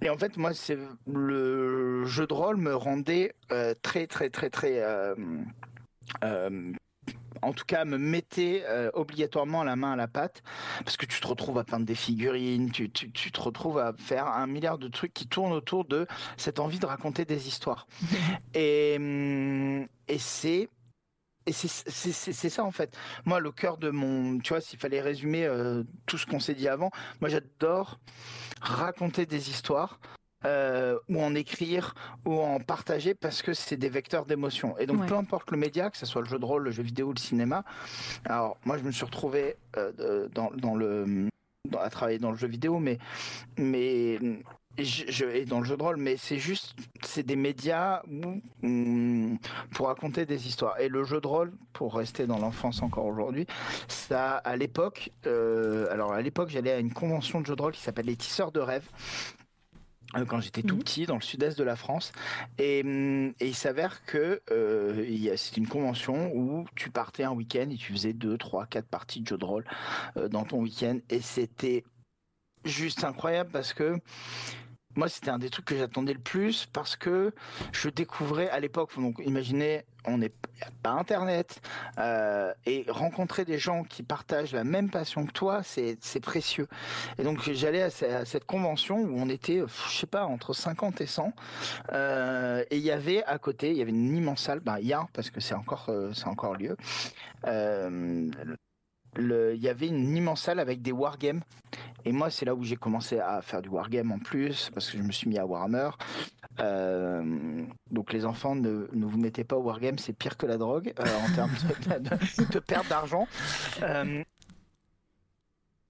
et 0.00 0.10
en 0.10 0.16
fait, 0.16 0.36
moi, 0.36 0.54
c'est 0.54 0.78
le 1.06 2.04
jeu 2.06 2.26
de 2.26 2.32
rôle 2.32 2.56
me 2.56 2.74
rendait 2.74 3.34
très, 3.82 4.06
très, 4.06 4.30
très, 4.30 4.48
très 4.48 4.80
en 7.42 7.52
tout 7.52 7.64
cas, 7.64 7.84
me 7.84 7.98
mettez 7.98 8.64
euh, 8.66 8.90
obligatoirement 8.94 9.64
la 9.64 9.76
main 9.76 9.92
à 9.92 9.96
la 9.96 10.08
pâte, 10.08 10.42
parce 10.84 10.96
que 10.96 11.06
tu 11.06 11.20
te 11.20 11.26
retrouves 11.26 11.58
à 11.58 11.64
peindre 11.64 11.86
des 11.86 11.94
figurines, 11.94 12.70
tu, 12.70 12.90
te 12.90 13.40
retrouves 13.40 13.78
à 13.78 13.92
faire 13.98 14.26
un 14.26 14.46
milliard 14.46 14.78
de 14.78 14.88
trucs 14.88 15.14
qui 15.14 15.26
tournent 15.28 15.52
autour 15.52 15.84
de 15.84 16.06
cette 16.36 16.60
envie 16.60 16.78
de 16.78 16.86
raconter 16.86 17.24
des 17.24 17.48
histoires. 17.48 17.86
et, 18.54 18.96
hum, 18.98 19.86
et 20.08 20.18
c'est 20.18 20.68
et 21.46 21.52
c'est 21.52 22.50
ça 22.50 22.62
en 22.62 22.70
fait. 22.70 22.94
Moi, 23.24 23.40
le 23.40 23.50
cœur 23.50 23.78
de 23.78 23.88
mon, 23.88 24.38
tu 24.38 24.50
vois, 24.50 24.60
s'il 24.60 24.78
fallait 24.78 25.00
résumer 25.00 25.46
euh, 25.46 25.82
tout 26.04 26.18
ce 26.18 26.26
qu'on 26.26 26.40
s'est 26.40 26.54
dit 26.54 26.68
avant, 26.68 26.90
moi 27.22 27.30
j'adore 27.30 27.98
raconter 28.60 29.24
des 29.24 29.48
histoires 29.48 29.98
euh, 30.44 30.98
ou 31.08 31.20
en 31.20 31.34
écrire 31.34 31.94
ou 32.24 32.40
en 32.40 32.60
partager 32.60 33.14
parce 33.14 33.42
que 33.42 33.54
c'est 33.54 33.76
des 33.76 33.88
vecteurs 33.88 34.26
d'émotion. 34.26 34.76
Et 34.78 34.86
donc 34.86 35.06
peu 35.06 35.16
importe 35.16 35.50
le 35.50 35.56
média, 35.56 35.90
que 35.90 35.96
ce 35.96 36.06
soit 36.06 36.22
le 36.22 36.28
jeu 36.28 36.38
de 36.38 36.44
rôle, 36.44 36.64
le 36.64 36.70
jeu 36.70 36.82
vidéo, 36.82 37.12
le 37.12 37.18
cinéma. 37.18 37.64
Alors 38.24 38.58
moi 38.64 38.78
je 38.78 38.84
me 38.84 38.90
suis 38.90 39.04
retrouvé 39.04 39.56
euh, 39.76 40.28
dans, 40.28 40.50
dans, 40.52 40.74
le 40.74 41.28
dans, 41.68 41.80
à 41.80 41.90
travailler 41.90 42.18
dans 42.18 42.30
le 42.30 42.36
jeu 42.36 42.48
vidéo, 42.48 42.78
mais 42.78 42.98
mais 43.56 44.18
je, 44.78 45.24
et 45.24 45.44
dans 45.44 45.58
le 45.58 45.64
jeu 45.64 45.76
de 45.76 45.82
rôle, 45.82 45.96
mais 45.96 46.16
c'est 46.16 46.38
juste, 46.38 46.74
c'est 47.02 47.24
des 47.24 47.36
médias 47.36 48.02
pour 49.72 49.86
raconter 49.86 50.26
des 50.26 50.46
histoires. 50.46 50.78
Et 50.80 50.88
le 50.88 51.04
jeu 51.04 51.20
de 51.20 51.26
rôle, 51.26 51.52
pour 51.72 51.94
rester 51.96 52.26
dans 52.26 52.38
l'enfance 52.38 52.82
encore 52.82 53.06
aujourd'hui, 53.06 53.46
ça, 53.88 54.36
à 54.36 54.56
l'époque, 54.56 55.10
euh, 55.26 55.90
alors 55.90 56.12
à 56.12 56.22
l'époque, 56.22 56.50
j'allais 56.50 56.72
à 56.72 56.78
une 56.78 56.92
convention 56.92 57.40
de 57.40 57.46
jeu 57.46 57.56
de 57.56 57.62
rôle 57.62 57.72
qui 57.72 57.82
s'appelle 57.82 58.06
les 58.06 58.16
Tisseurs 58.16 58.52
de 58.52 58.60
rêves, 58.60 58.88
euh, 58.88 59.37
quand 60.26 60.40
j'étais 60.40 60.62
tout 60.62 60.76
Mhm. 60.76 60.82
petit 60.82 61.06
dans 61.06 61.16
le 61.16 61.20
sud-est 61.22 61.58
de 61.58 61.64
la 61.64 61.76
France 61.76 62.12
et, 62.58 62.80
et 62.80 63.46
il 63.46 63.54
s'avère 63.54 64.04
que 64.04 64.40
euh, 64.50 65.36
c'était 65.36 65.60
une 65.60 65.68
convention 65.68 66.32
où 66.34 66.66
tu 66.74 66.90
partais 66.90 67.24
un 67.24 67.32
week-end 67.32 67.68
et 67.70 67.76
tu 67.76 67.92
faisais 67.92 68.12
deux, 68.12 68.38
trois, 68.38 68.66
quatre 68.66 68.88
parties 68.88 69.20
de 69.20 69.26
jeux 69.26 69.38
de 69.38 69.44
rôle 69.44 69.64
euh, 70.16 70.28
dans 70.28 70.44
ton 70.44 70.60
week-end 70.60 70.98
et 71.10 71.20
c'était 71.20 71.84
juste 72.64 73.04
incroyable 73.04 73.50
parce 73.52 73.72
que 73.72 73.98
moi 74.98 75.08
c'était 75.08 75.30
un 75.30 75.38
des 75.38 75.48
trucs 75.50 75.64
que 75.66 75.76
j'attendais 75.76 76.12
le 76.12 76.18
plus 76.20 76.66
parce 76.72 76.96
que 76.96 77.32
je 77.72 77.88
découvrais 77.88 78.50
à 78.50 78.60
l'époque 78.60 78.90
donc 78.96 79.20
imaginez 79.24 79.84
on 80.04 80.18
n'est 80.18 80.32
pas 80.82 80.90
internet 80.90 81.60
euh, 81.98 82.52
et 82.66 82.84
rencontrer 82.88 83.44
des 83.44 83.58
gens 83.58 83.84
qui 83.84 84.02
partagent 84.02 84.52
la 84.52 84.64
même 84.64 84.90
passion 84.90 85.26
que 85.26 85.32
toi 85.32 85.62
c'est 85.62 86.20
précieux 86.20 86.66
et 87.18 87.22
donc 87.22 87.40
j'allais 87.52 87.82
à, 87.82 87.90
ce- 87.90 88.04
à 88.06 88.24
cette 88.24 88.44
convention 88.44 88.98
où 89.00 89.18
on 89.20 89.28
était, 89.28 89.62
je 89.90 89.96
sais 89.96 90.06
pas, 90.06 90.24
entre 90.26 90.52
50 90.52 91.00
et 91.00 91.06
100. 91.06 91.32
Euh, 91.92 92.64
et 92.70 92.76
il 92.76 92.82
y 92.82 92.90
avait 92.90 93.24
à 93.24 93.38
côté, 93.38 93.70
il 93.70 93.76
y 93.76 93.82
avait 93.82 93.90
une 93.90 94.16
immense 94.16 94.42
salle, 94.42 94.60
ben, 94.60 94.78
il 94.80 94.86
y 94.86 94.92
a, 94.92 95.06
parce 95.12 95.30
que 95.30 95.40
c'est 95.40 95.54
encore, 95.54 95.86
euh, 95.88 96.12
c'est 96.14 96.26
encore 96.26 96.54
lieu. 96.56 96.76
Il 99.18 99.60
y 99.60 99.68
avait 99.68 99.88
une 99.88 100.16
immense 100.16 100.42
salle 100.42 100.60
avec 100.60 100.82
des 100.82 100.92
wargames. 100.92 101.42
Et 102.04 102.12
moi, 102.12 102.30
c'est 102.30 102.44
là 102.44 102.54
où 102.54 102.62
j'ai 102.62 102.76
commencé 102.76 103.18
à 103.18 103.42
faire 103.42 103.60
du 103.60 103.68
wargame 103.68 104.12
en 104.12 104.18
plus, 104.18 104.70
parce 104.72 104.90
que 104.90 104.98
je 104.98 105.02
me 105.02 105.12
suis 105.12 105.28
mis 105.28 105.38
à 105.38 105.44
Warhammer. 105.44 105.90
Euh, 106.60 107.64
donc 107.90 108.12
les 108.12 108.24
enfants, 108.24 108.54
ne, 108.54 108.88
ne 108.92 109.06
vous 109.06 109.18
mettez 109.18 109.44
pas 109.44 109.56
au 109.56 109.62
wargame, 109.62 109.98
c'est 109.98 110.12
pire 110.12 110.36
que 110.36 110.46
la 110.46 110.56
drogue 110.56 110.92
euh, 110.98 111.02
en 111.02 111.34
termes 111.34 111.52
de, 112.52 112.58
perte 112.58 112.88
d'argent. 112.88 113.28
Euh, 113.82 114.22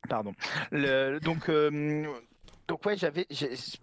pardon. 0.09 0.33
Donc, 0.72 1.51
donc 2.68 2.85
ouais, 2.85 2.97
j'avais, 2.97 3.26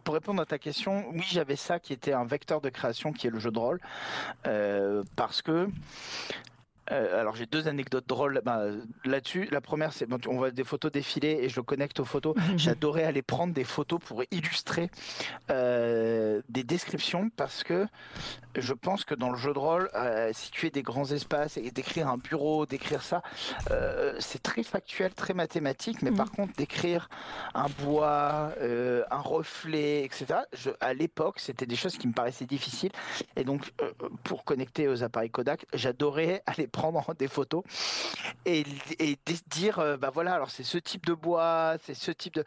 pour 0.04 0.14
répondre 0.14 0.42
à 0.42 0.46
ta 0.46 0.60
question, 0.60 1.06
oui, 1.12 1.24
j'avais 1.32 1.56
ça 1.56 1.80
qui 1.80 1.94
était 1.94 2.14
un 2.14 2.26
vecteur 2.26 2.62
de 2.62 2.70
création, 2.70 3.14
qui 3.14 3.28
est 3.28 3.32
le 3.32 3.40
jeu 3.40 3.52
de 3.52 3.60
rôle, 3.60 3.80
parce 5.16 5.42
que. 5.42 5.70
Euh, 6.92 7.20
alors 7.20 7.36
j'ai 7.36 7.46
deux 7.46 7.68
anecdotes 7.68 8.08
drôles 8.08 8.42
bah, 8.44 8.64
là-dessus. 9.04 9.48
La 9.52 9.62
première, 9.62 9.94
c'est 9.94 10.06
bon, 10.06 10.20
on 10.28 10.38
voit 10.38 10.52
des 10.52 10.64
photos 10.64 10.92
défiler 10.92 11.40
et 11.42 11.50
je 11.50 11.56
le 11.58 11.64
connecte 11.64 12.00
aux 12.00 12.06
photos. 12.06 12.36
J'adorais 12.58 13.04
aller 13.04 13.22
prendre 13.22 13.54
des 13.54 13.64
photos 13.64 14.00
pour 14.04 14.24
illustrer 14.32 14.90
euh, 15.50 16.42
des 16.50 16.64
descriptions 16.64 17.30
parce 17.36 17.64
que 17.64 17.88
je 18.56 18.74
pense 18.74 19.04
que 19.04 19.16
dans 19.16 19.32
le 19.32 19.38
jeu 19.38 19.54
de 19.54 19.60
rôle, 19.60 19.90
euh, 19.96 20.32
situer 20.34 20.70
des 20.70 20.84
grands 20.84 21.12
espaces 21.12 21.58
et 21.58 21.72
décrire 21.72 22.08
un 22.08 22.18
bureau, 22.18 22.66
décrire 22.66 23.02
ça, 23.02 23.22
c'est 24.20 24.42
très 24.42 24.64
factuel, 24.64 25.14
très 25.14 25.34
mathématique. 25.34 26.02
Mais 26.02 26.12
par 26.12 26.32
contre, 26.32 26.54
décrire 26.56 27.10
un 27.54 27.68
bois, 27.84 28.54
un 28.62 29.22
reflet, 29.22 30.04
etc. 30.04 30.26
Je, 30.54 30.70
à 30.80 30.94
l'époque, 30.94 31.40
c'était 31.40 31.66
des 31.66 31.76
choses 31.76 31.98
qui 31.98 32.08
me 32.08 32.14
paraissaient 32.14 32.46
difficiles. 32.46 32.92
Et 33.36 33.44
donc, 33.44 33.74
pour 34.24 34.44
connecter 34.44 34.88
aux 34.88 35.04
appareils 35.04 35.30
Kodak, 35.30 35.66
j'adorais 35.74 36.42
aller 36.46 36.68
prendre 36.76 37.14
des 37.16 37.28
photos 37.30 37.64
et, 38.46 38.66
dire, 39.50 39.80
euh, 39.80 39.98
bah 39.98 40.12
voilà, 40.14 40.34
alors 40.34 40.52
c'est 40.52 40.64
ce 40.64 40.78
type 40.78 41.06
de 41.06 41.14
bois, 41.14 41.76
c'est 41.84 41.94
ce 41.94 42.12
type 42.12 42.36
de... 42.36 42.44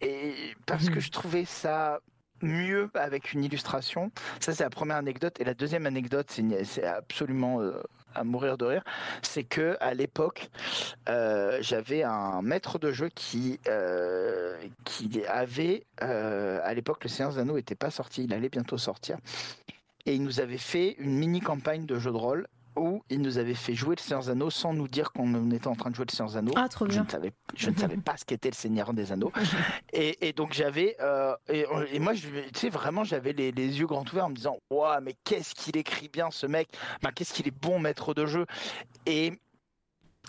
Et 0.00 0.54
parce 0.66 0.88
que 0.88 0.96
Mhm. 0.96 1.00
je 1.00 1.10
trouvais 1.10 1.44
ça 1.44 2.00
mieux 2.42 2.90
avec 2.94 3.32
une 3.32 3.42
illustration. 3.44 4.12
Ça, 4.40 4.52
c'est 4.52 4.62
la 4.62 4.70
première 4.70 4.96
anecdote. 4.96 5.40
Et 5.40 5.44
la 5.44 5.54
deuxième 5.54 5.86
anecdote, 5.86 6.30
c'est 6.30 6.84
absolument 6.84 7.60
euh, 7.60 7.82
à 8.14 8.24
mourir 8.24 8.58
de 8.58 8.66
rire. 8.66 8.84
C'est 9.22 9.44
que 9.44 9.76
à 9.80 9.94
l'époque, 9.94 10.50
euh, 11.08 11.58
j'avais 11.62 12.02
un 12.02 12.42
maître 12.42 12.78
de 12.78 12.92
jeu 12.92 13.08
qui, 13.08 13.58
euh, 13.68 14.56
qui 14.84 15.24
avait, 15.26 15.86
à 15.98 16.72
l'époque, 16.74 17.02
le 17.04 17.08
Séance 17.08 17.36
d'Anneaux 17.36 17.56
n'était 17.56 17.74
pas 17.74 17.90
sorti. 17.90 18.24
Il 18.24 18.34
allait 18.34 18.50
bientôt 18.50 18.78
sortir. 18.78 19.16
Et 20.04 20.14
il 20.14 20.22
nous 20.22 20.38
avait 20.38 20.58
fait 20.58 20.94
une 20.98 21.16
mini 21.16 21.40
campagne 21.40 21.84
de 21.84 21.98
jeu 21.98 22.12
de 22.12 22.16
rôle 22.16 22.46
où 22.76 23.02
il 23.10 23.20
nous 23.20 23.38
avait 23.38 23.54
fait 23.54 23.74
jouer 23.74 23.96
le 23.96 24.00
Seigneur 24.02 24.22
des 24.22 24.30
Anneaux 24.30 24.50
sans 24.50 24.72
nous 24.72 24.88
dire 24.88 25.12
qu'on 25.12 25.50
était 25.50 25.66
en 25.68 25.74
train 25.74 25.90
de 25.90 25.94
jouer 25.96 26.04
le 26.08 26.14
Seigneur 26.14 26.30
des 26.32 26.36
Anneaux. 26.38 26.52
Ah, 26.56 26.68
trop 26.68 26.84
Je 26.86 26.90
bien. 26.92 27.04
ne 27.04 27.08
savais, 27.08 27.32
je 27.56 27.70
ne 27.70 27.76
savais 27.76 27.96
pas 27.96 28.16
ce 28.16 28.24
qu'était 28.24 28.50
le 28.50 28.54
Seigneur 28.54 28.92
des 28.92 29.12
Anneaux. 29.12 29.32
Et, 29.92 30.28
et 30.28 30.32
donc 30.32 30.52
j'avais, 30.52 30.96
euh, 31.00 31.34
et, 31.48 31.64
et 31.92 31.98
moi, 31.98 32.12
je, 32.14 32.28
tu 32.28 32.60
sais, 32.60 32.68
vraiment, 32.68 33.02
j'avais 33.04 33.32
les, 33.32 33.50
les 33.52 33.78
yeux 33.78 33.86
grands 33.86 34.04
ouverts 34.04 34.26
en 34.26 34.30
me 34.30 34.34
disant, 34.36 34.58
waouh, 34.70 35.00
mais 35.02 35.14
qu'est-ce 35.24 35.54
qu'il 35.54 35.76
écrit 35.76 36.08
bien 36.08 36.30
ce 36.30 36.46
mec, 36.46 36.68
Ben, 37.02 37.12
qu'est-ce 37.12 37.32
qu'il 37.32 37.46
est 37.48 37.50
bon 37.62 37.78
maître 37.78 38.12
de 38.14 38.26
jeu. 38.26 38.44
Et 39.06 39.32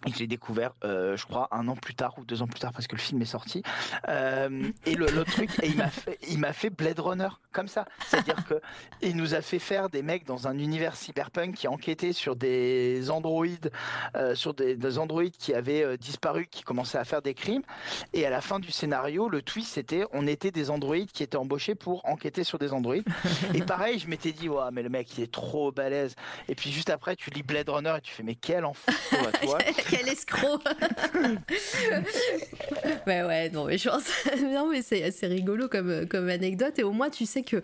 et 0.06 0.12
l'ai 0.20 0.28
découvert, 0.28 0.74
euh, 0.84 1.18
je 1.18 1.26
crois, 1.26 1.48
un 1.52 1.68
an 1.68 1.76
plus 1.76 1.96
tard 1.96 2.14
ou 2.18 2.26
deux 2.26 2.42
ans 2.42 2.48
plus 2.48 2.60
tard 2.60 2.72
parce 2.72 2.88
que 2.88 2.96
le 2.96 3.02
film 3.02 3.22
est 3.22 3.26
sorti. 3.26 3.64
Euh, 4.08 4.70
et 4.86 4.96
le, 4.96 5.08
truc, 5.24 5.50
il 5.64 6.38
m'a 6.40 6.54
fait, 6.54 6.70
Blade 6.70 7.00
Runner 7.00 7.30
comme 7.52 7.68
ça. 7.68 7.86
C'est-à-dire 8.06 8.46
que 8.48 8.62
il 9.02 9.16
nous 9.16 9.34
a 9.34 9.42
fait 9.42 9.60
faire 9.60 9.90
des 9.90 10.04
mecs 10.04 10.26
dans 10.26 10.48
un 10.48 10.58
univers 10.60 10.96
cyberpunk 10.96 11.56
qui 11.56 11.68
enquêtaient 11.68 12.14
sur 12.14 12.36
des 12.36 13.10
androïdes, 13.10 13.72
euh, 14.16 14.36
sur 14.36 14.54
des, 14.54 14.76
des 14.76 14.98
androïdes 15.00 15.36
qui 15.36 15.54
avaient 15.54 15.98
disparu, 15.98 16.48
qui 16.48 16.64
commençaient 16.64 17.00
à 17.00 17.06
faire 17.06 17.24
des 17.24 17.34
crimes. 17.34 17.64
Et 18.14 18.26
à 18.26 18.30
la 18.30 18.42
fin 18.42 18.60
du 18.60 18.72
scénario, 18.72 19.30
le 19.30 19.42
twist 19.42 19.74
c'était, 19.74 20.06
on 20.14 20.28
était 20.28 20.52
des 20.52 20.70
androïdes 20.70 21.12
qui 21.12 21.24
étaient 21.24 21.38
embauchés 21.38 21.76
pour 21.76 22.06
enquêter 22.06 22.44
sur 22.44 22.60
des 22.60 22.72
androïdes. 22.72 23.08
et 23.54 23.62
pareil, 23.62 23.98
je 23.98 24.08
m'étais 24.08 24.32
dit, 24.32 24.48
ouais, 24.48 24.70
mais 24.72 24.84
le 24.84 24.90
mec 24.90 25.18
il 25.18 25.24
est 25.24 25.32
trop 25.32 25.72
balèze. 25.72 26.16
Et 26.48 26.56
puis 26.56 26.72
juste 26.72 26.92
après, 26.92 27.16
tu 27.16 27.32
lis 27.32 27.44
Blade 27.44 27.70
Runner 27.70 27.96
et 27.98 28.02
tu 28.02 28.14
fais, 28.14 28.24
mais 28.24 28.36
quel 28.36 28.64
enfant 28.64 28.92
toi. 29.42 29.58
Quel 29.90 30.08
escroc 30.10 30.60
Ouais, 33.06 33.24
ouais, 33.24 33.50
non, 33.50 33.66
mais 33.66 33.78
je 33.78 33.90
pense. 33.90 34.10
non, 34.42 34.70
mais 34.70 34.82
c'est 34.82 35.12
c'est 35.12 35.28
rigolo 35.28 35.68
comme, 35.68 36.30
anecdote. 36.30 36.80
Et 36.80 36.84
au 36.84 36.92
moins, 36.92 37.10
tu 37.10 37.26
sais 37.26 37.44
que 37.44 37.62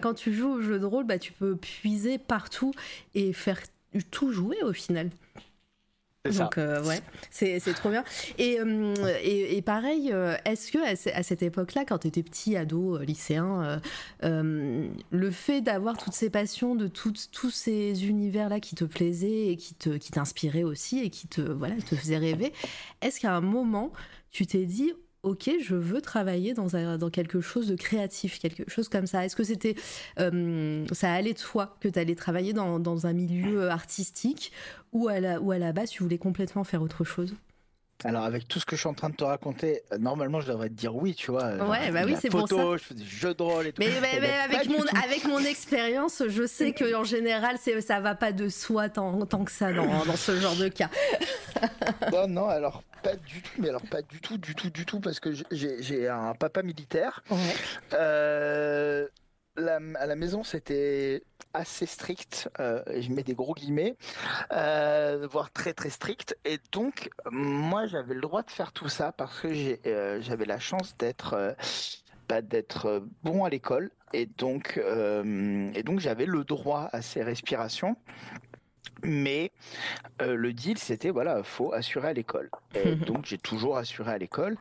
quand 0.00 0.14
tu 0.14 0.32
joues 0.32 0.54
au 0.54 0.62
jeu 0.62 0.78
de 0.78 0.84
rôle, 0.84 1.04
bah, 1.04 1.18
tu 1.18 1.32
peux 1.32 1.56
puiser 1.56 2.18
partout 2.18 2.72
et 3.14 3.32
faire 3.32 3.60
tout 4.10 4.32
jouer 4.32 4.62
au 4.62 4.72
final. 4.72 5.10
Donc, 6.44 6.56
euh, 6.58 6.84
ouais, 6.84 7.00
c'est 7.30 7.74
trop 7.74 7.90
bien. 7.90 8.04
Et, 8.38 8.60
euh, 8.60 8.94
et, 9.22 9.56
et 9.56 9.62
pareil, 9.62 10.10
euh, 10.12 10.36
est-ce 10.44 10.70
que 10.70 10.78
à, 10.78 10.94
ce- 10.94 11.08
à 11.08 11.24
cette 11.24 11.42
époque-là, 11.42 11.84
quand 11.84 11.98
tu 11.98 12.06
étais 12.08 12.22
petit, 12.22 12.56
ado, 12.56 12.98
lycéen, 12.98 13.80
le 14.22 15.30
fait 15.32 15.60
d'avoir 15.62 15.96
toutes 15.98 16.12
ces 16.14 16.30
passions, 16.30 16.76
de 16.76 16.86
toutes- 16.86 17.30
tous 17.32 17.50
ces 17.50 18.06
univers-là 18.06 18.60
qui 18.60 18.76
te 18.76 18.84
plaisaient 18.84 19.48
et 19.48 19.56
qui 19.56 19.74
te- 19.74 19.96
qui 19.96 20.12
t'inspiraient 20.12 20.62
aussi 20.64 21.00
et 21.00 21.10
qui 21.10 21.26
te, 21.26 21.40
voilà, 21.40 21.74
te 21.76 21.96
faisaient 21.96 22.18
rêver, 22.18 22.52
est-ce 23.00 23.18
qu'à 23.18 23.34
un 23.34 23.40
moment, 23.40 23.92
tu 24.30 24.46
t'es 24.46 24.64
dit, 24.64 24.92
ok, 25.22 25.50
je 25.60 25.74
veux 25.74 26.00
travailler 26.00 26.54
dans, 26.54 26.68
quelque 27.10 27.40
chose 27.40 27.68
de 27.68 27.76
créatif, 27.76 28.38
quelque 28.38 28.68
chose 28.68 28.88
comme 28.88 29.06
ça. 29.06 29.24
Est-ce 29.24 29.36
que 29.36 29.44
c'était, 29.44 29.76
euh, 30.18 30.84
ça 30.92 31.12
allait 31.12 31.32
de 31.32 31.38
soi 31.38 31.76
que 31.80 31.88
tu 31.88 31.98
allais 31.98 32.14
travailler 32.14 32.52
dans, 32.52 33.06
un 33.06 33.12
milieu 33.12 33.70
artistique 33.70 34.52
ou 34.92 35.08
à 35.08 35.20
la 35.20 35.72
base, 35.72 35.90
tu 35.90 36.02
voulais 36.02 36.18
complètement 36.18 36.64
faire 36.64 36.82
autre 36.82 37.04
chose? 37.04 37.34
Alors 38.04 38.24
avec 38.24 38.48
tout 38.48 38.58
ce 38.60 38.66
que 38.66 38.74
je 38.76 38.80
suis 38.80 38.88
en 38.88 38.94
train 38.94 39.10
de 39.10 39.14
te 39.16 39.24
raconter, 39.24 39.82
euh, 39.92 39.98
normalement 39.98 40.40
je 40.40 40.48
devrais 40.48 40.68
te 40.68 40.74
dire 40.74 40.94
oui, 40.96 41.14
tu 41.14 41.30
vois. 41.30 41.52
Ouais, 41.68 41.90
bah 41.90 42.02
oui, 42.04 42.16
c'est 42.20 42.28
pour 42.30 42.40
photo, 42.48 42.76
Je 42.76 42.82
fais 42.82 42.94
des 42.94 43.04
jeux 43.04 43.34
de 43.34 43.42
rôle 43.42 43.66
et 43.68 43.72
tout. 43.72 43.80
Mais, 43.82 43.88
mais- 44.00 44.08
Eh 44.16 44.20
mais 44.20 44.26
ben, 44.28 44.40
avec, 44.56 44.68
mon, 44.68 44.76
tout. 44.78 44.96
avec 45.04 45.24
mon 45.24 45.38
expérience, 45.38 46.22
je 46.28 46.46
sais 46.46 46.72
qu'en 46.72 47.04
général, 47.04 47.56
c'est- 47.60 47.80
ça 47.80 48.00
va 48.00 48.14
pas 48.14 48.32
de 48.32 48.48
soi 48.48 48.88
tant, 48.88 49.24
tant 49.26 49.44
que 49.44 49.52
ça 49.52 49.72
dans, 49.72 49.86
dans 50.04 50.16
ce 50.16 50.36
genre 50.40 50.56
de 50.56 50.68
cas. 50.68 50.90
Non, 52.12 52.26
non, 52.26 52.48
alors 52.48 52.82
pas 53.02 53.14
du 53.14 53.40
tout, 53.42 53.50
mais 53.58 53.68
alors 53.68 53.82
pas 53.82 54.02
du 54.02 54.20
tout, 54.20 54.36
du 54.38 54.54
tout, 54.54 54.70
du 54.70 54.84
tout, 54.84 55.00
parce 55.00 55.20
que 55.20 55.30
j'ai 55.52 56.08
un 56.08 56.34
papa 56.34 56.62
militaire. 56.62 57.22
Euh, 57.92 59.06
la- 59.56 59.78
à 59.98 60.06
la 60.06 60.16
maison, 60.16 60.44
c'était 60.44 61.22
assez 61.54 61.86
strict, 61.86 62.50
euh, 62.60 62.82
je 63.00 63.10
mets 63.12 63.22
des 63.22 63.34
gros 63.34 63.54
guillemets, 63.54 63.96
euh, 64.52 65.26
voire 65.30 65.50
très 65.50 65.72
très 65.72 65.90
strict. 65.90 66.36
Et 66.44 66.58
donc, 66.72 67.10
moi, 67.30 67.86
j'avais 67.86 68.14
le 68.14 68.20
droit 68.20 68.42
de 68.42 68.50
faire 68.50 68.72
tout 68.72 68.88
ça 68.88 69.12
parce 69.12 69.40
que 69.40 69.78
euh, 69.86 70.20
j'avais 70.20 70.44
la 70.44 70.58
chance 70.58 70.96
d'être 70.98 71.56
bah, 72.28 72.42
d'être 72.42 73.04
bon 73.22 73.44
à 73.44 73.50
l'école. 73.50 73.90
Et 74.14 74.26
donc, 74.26 74.78
et 74.78 75.82
donc 75.82 76.00
j'avais 76.00 76.26
le 76.26 76.44
droit 76.44 76.88
à 76.92 77.00
ces 77.00 77.22
respirations. 77.22 77.96
Mais 79.04 79.50
euh, 80.20 80.34
le 80.34 80.52
deal, 80.52 80.78
c'était 80.78 81.10
voilà, 81.10 81.42
faut 81.42 81.72
assurer 81.72 82.08
à 82.08 82.12
l'école. 82.12 82.50
Et 82.74 82.94
donc 82.94 83.26
j'ai 83.26 83.38
toujours 83.38 83.76
assuré 83.76 84.12
à 84.12 84.18
l'école 84.18 84.56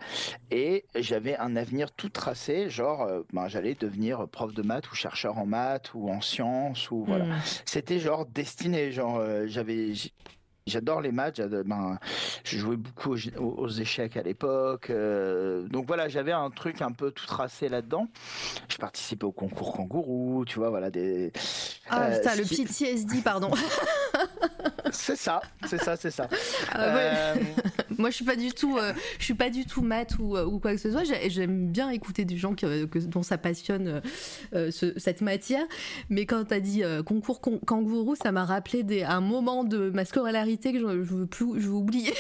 et 0.49 0.85
j'avais 0.95 1.37
un 1.37 1.55
avenir 1.55 1.91
tout 1.91 2.09
tracé, 2.09 2.69
genre 2.69 3.03
euh, 3.03 3.21
ben, 3.31 3.47
j'allais 3.47 3.75
devenir 3.75 4.27
prof 4.27 4.53
de 4.53 4.61
maths 4.61 4.91
ou 4.91 4.95
chercheur 4.95 5.37
en 5.37 5.45
maths 5.45 5.93
ou 5.93 6.09
en 6.09 6.21
sciences 6.21 6.91
ou 6.91 7.03
voilà. 7.05 7.25
Hmm. 7.25 7.39
C'était 7.65 7.99
genre 7.99 8.25
destiné, 8.25 8.91
genre 8.91 9.17
euh, 9.17 9.45
j'avais 9.47 9.93
J'adore 10.67 11.01
les 11.01 11.11
maths, 11.11 11.41
ben, 11.41 11.97
je 12.43 12.57
jouais 12.57 12.77
beaucoup 12.77 13.15
aux, 13.37 13.67
échecs 13.67 14.15
à 14.15 14.21
l'époque. 14.21 14.91
euh, 14.91 15.67
donc 15.67 15.87
voilà, 15.87 16.07
j'avais 16.07 16.31
un 16.31 16.51
truc 16.51 16.81
un 16.83 16.91
peu 16.91 17.11
tout 17.11 17.25
tracé 17.25 17.67
là-dedans. 17.67 18.07
Je 18.69 18.77
participais 18.77 19.25
au 19.25 19.31
concours 19.31 19.73
kangourou, 19.73 20.45
tu 20.45 20.59
vois, 20.59 20.69
voilà. 20.69 20.91
Des, 20.91 21.31
Ah 21.89 22.03
euh, 22.03 22.17
putain, 22.17 22.35
le 22.35 22.43
PTSD, 22.43 23.21
pardon. 23.23 23.51
c'est 24.91 25.15
ça, 25.15 25.41
c'est 25.67 25.81
ça, 25.81 25.95
c'est 25.95 26.11
ça. 26.11 26.27
Ah 26.71 26.85
euh, 26.85 27.35
Moi, 27.97 28.09
je 28.09 28.15
suis 28.15 28.25
pas 28.25 28.35
du 28.35 28.51
tout, 28.51 28.77
euh, 28.77 28.93
je 29.19 29.25
suis 29.25 29.33
pas 29.33 29.49
du 29.49 29.65
tout 29.65 29.81
maths 29.81 30.17
ou, 30.19 30.37
ou 30.37 30.59
quoi 30.59 30.71
que 30.71 30.77
ce 30.77 30.91
soit. 30.91 31.03
J'aime 31.03 31.71
bien 31.71 31.89
écouter 31.89 32.25
des 32.25 32.37
gens 32.37 32.55
que, 32.55 32.85
dont 33.05 33.23
ça 33.23 33.37
passionne 33.37 34.01
cette 34.71 35.21
matière. 35.21 35.65
Mais 36.09 36.25
quand 36.25 36.45
tu 36.45 36.53
as 36.53 36.59
dit 36.59 36.83
concours 37.05 37.41
kangourou, 37.41 38.15
ça 38.15 38.31
m'a 38.31 38.45
rappelé 38.45 38.83
des, 38.83 39.03
un 39.03 39.21
moment 39.21 39.63
de 39.63 39.89
ma 39.89 40.05
scolarité 40.05 40.73
que 40.73 40.79
je, 40.79 41.03
je 41.03 41.13
veux 41.13 41.27
plus, 41.27 41.59
je 41.59 41.67
veux 41.67 41.73
oublier. 41.73 42.13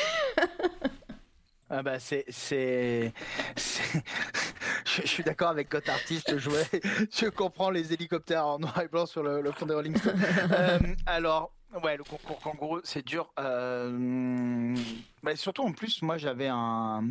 Ah 1.73 1.83
bah 1.83 1.99
c'est 1.99 2.25
c'est 2.27 3.13
je, 4.85 5.07
suis 5.07 5.23
d'accord 5.23 5.47
avec 5.47 5.69
Cote 5.69 5.87
Artiste 5.87 6.37
je, 6.37 6.49
je 7.09 7.29
comprends 7.29 7.69
les 7.69 7.93
hélicoptères 7.93 8.45
en 8.45 8.59
noir 8.59 8.81
et 8.81 8.89
blanc 8.89 9.05
sur 9.05 9.23
le, 9.23 9.49
fond 9.53 9.65
des 9.65 9.73
Rolling 9.73 9.95
Stones 9.95 10.19
euh, 10.51 10.79
alors 11.05 11.53
ouais 11.83 11.97
le 11.97 12.03
concours 12.03 12.39
kangourou 12.39 12.81
c'est 12.83 13.05
dur 13.05 13.31
euh... 13.39 14.75
bah, 15.23 15.35
surtout 15.35 15.63
en 15.63 15.71
plus 15.71 16.01
moi 16.01 16.17
j'avais 16.17 16.49
un 16.49 17.03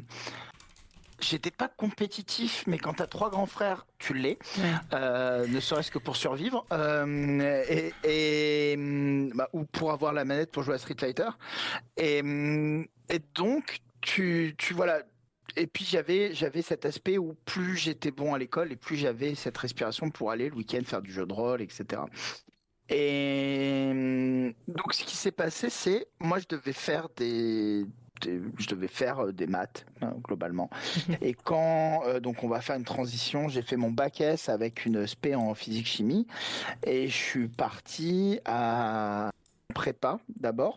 J'étais 1.21 1.51
pas 1.51 1.69
compétitif, 1.69 2.65
mais 2.67 2.79
quand 2.79 2.95
t'as 2.95 3.07
trois 3.07 3.31
grands 3.31 3.47
frères, 3.47 3.87
tu 3.99 4.15
l'es, 4.15 4.39
euh, 4.95 5.47
ne 5.47 5.61
serait-ce 5.61 5.91
que 5.91 5.99
pour 5.99 6.17
survivre, 6.17 6.65
euh, 6.73 7.63
et, 7.69 7.93
et 8.05 8.77
bah, 9.35 9.49
ou 9.53 9.65
pour 9.65 9.93
avoir 9.93 10.13
la 10.13 10.25
manette 10.25 10.51
pour 10.51 10.63
jouer 10.63 10.75
à 10.75 10.79
Street 10.79 10.97
Fighter. 10.99 11.29
Et, 11.97 12.19
et 12.19 13.21
donc, 13.35 13.81
tu, 14.01 14.55
tu 14.57 14.73
voilà. 14.75 15.03
Et 15.57 15.67
puis 15.67 15.85
j'avais 15.85 16.33
j'avais 16.33 16.63
cet 16.63 16.87
aspect 16.87 17.19
où 17.19 17.35
plus 17.45 17.77
j'étais 17.77 18.13
bon 18.13 18.35
à 18.35 18.39
l'école 18.39 18.71
et 18.71 18.77
plus 18.77 18.97
j'avais 18.97 19.35
cette 19.35 19.59
respiration 19.59 20.09
pour 20.11 20.31
aller 20.31 20.49
le 20.49 20.55
week-end 20.55 20.81
faire 20.87 21.03
du 21.03 21.13
jeu 21.13 21.27
de 21.27 21.33
rôle, 21.33 21.61
etc. 21.61 22.03
Et 22.91 24.55
donc 24.69 24.93
ce 24.93 25.05
qui 25.05 25.17
s'est 25.17 25.33
passé, 25.33 25.71
c'est 25.71 26.07
moi 26.21 26.39
je 26.39 26.47
devais 26.49 26.73
faire 26.73 27.09
des, 27.17 27.87
je 28.23 28.67
devais 28.69 28.89
faire 28.89 29.27
euh, 29.27 29.33
des 29.33 29.47
maths 29.47 29.87
hein, 30.03 30.15
globalement. 30.25 30.71
Et 31.23 31.35
quand 31.35 32.03
euh, 32.05 32.21
donc 32.21 32.43
on 32.43 32.49
va 32.49 32.61
faire 32.61 32.77
une 32.77 32.85
transition, 32.85 33.49
j'ai 33.49 33.63
fait 33.63 33.77
mon 33.77 33.91
bac 33.91 34.21
S 34.21 34.49
avec 34.49 34.85
une 34.87 35.07
spé 35.07 35.35
en 35.35 35.55
physique 35.55 35.87
chimie 35.87 36.27
et 36.85 37.07
je 37.07 37.17
suis 37.17 37.49
parti 37.49 38.41
à 38.45 39.31
prépa 39.73 40.19
d'abord. 40.41 40.77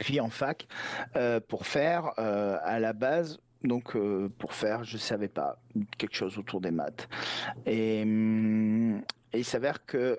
Puis 0.00 0.20
en 0.20 0.30
fac 0.30 0.66
euh, 1.16 1.40
pour 1.40 1.66
faire 1.66 2.12
euh, 2.18 2.58
à 2.62 2.78
la 2.80 2.92
base 2.92 3.38
donc 3.62 3.96
euh, 3.96 4.30
pour 4.38 4.54
faire 4.54 4.84
je 4.84 4.98
savais 4.98 5.28
pas 5.28 5.58
quelque 5.98 6.16
chose 6.16 6.38
autour 6.38 6.60
des 6.60 6.70
maths 6.70 7.08
et, 7.66 8.00
et 8.00 9.38
il 9.38 9.44
s'avère 9.44 9.84
que 9.84 10.18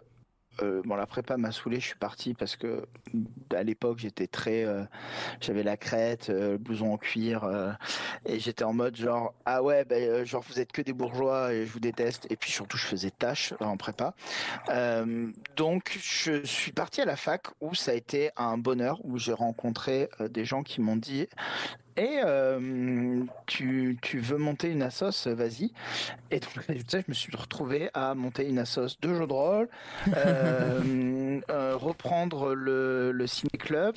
euh, 0.61 0.81
bon, 0.85 0.95
la 0.95 1.05
prépa 1.05 1.37
m'a 1.37 1.51
saoulé, 1.51 1.79
je 1.79 1.87
suis 1.87 1.95
parti 1.95 2.33
parce 2.33 2.55
que 2.55 2.85
à 3.53 3.63
l'époque 3.63 3.99
j'étais 3.99 4.27
très, 4.27 4.63
euh, 4.63 4.83
j'avais 5.41 5.63
la 5.63 5.77
crête, 5.77 6.29
euh, 6.29 6.53
le 6.53 6.57
blouson 6.57 6.93
en 6.93 6.97
cuir, 6.97 7.49
et 8.25 8.39
j'étais 8.39 8.63
en 8.63 8.73
mode 8.73 8.95
genre 8.95 9.33
ah 9.45 9.61
ouais, 9.61 9.85
ben 9.85 10.25
genre 10.25 10.43
vous 10.47 10.59
êtes 10.59 10.71
que 10.71 10.81
des 10.81 10.93
bourgeois 10.93 11.53
et 11.53 11.65
je 11.65 11.71
vous 11.71 11.79
déteste, 11.79 12.27
et 12.29 12.35
puis 12.35 12.51
surtout 12.51 12.77
je 12.77 12.85
faisais 12.85 13.11
tâche 13.11 13.53
en 13.59 13.77
prépa, 13.77 14.13
donc 15.55 15.97
je 16.01 16.43
suis 16.45 16.71
parti 16.71 17.01
à 17.01 17.05
la 17.05 17.15
fac 17.15 17.47
où 17.61 17.75
ça 17.75 17.91
a 17.91 17.93
été 17.93 18.31
un 18.37 18.57
bonheur 18.57 18.99
où 19.03 19.17
j'ai 19.17 19.33
rencontré 19.33 20.09
des 20.19 20.45
gens 20.45 20.63
qui 20.63 20.81
m'ont 20.81 20.95
dit 20.95 21.27
et 21.97 22.19
euh, 22.23 23.23
tu, 23.45 23.97
tu, 24.01 24.19
veux 24.19 24.37
monter 24.37 24.69
une 24.69 24.81
assos, 24.81 25.27
vas-y. 25.27 25.71
Et 26.29 26.39
donc, 26.39 26.49
je 26.67 27.03
me 27.07 27.13
suis 27.13 27.35
retrouvé 27.35 27.89
à 27.93 28.15
monter 28.15 28.47
une 28.47 28.59
assos 28.59 28.97
de 29.01 29.13
jeux 29.13 29.27
de 29.27 29.33
rôle, 29.33 29.69
euh, 30.15 31.39
euh, 31.49 31.77
reprendre 31.77 32.53
le, 32.53 33.11
le 33.13 33.27
ciné-club, 33.27 33.95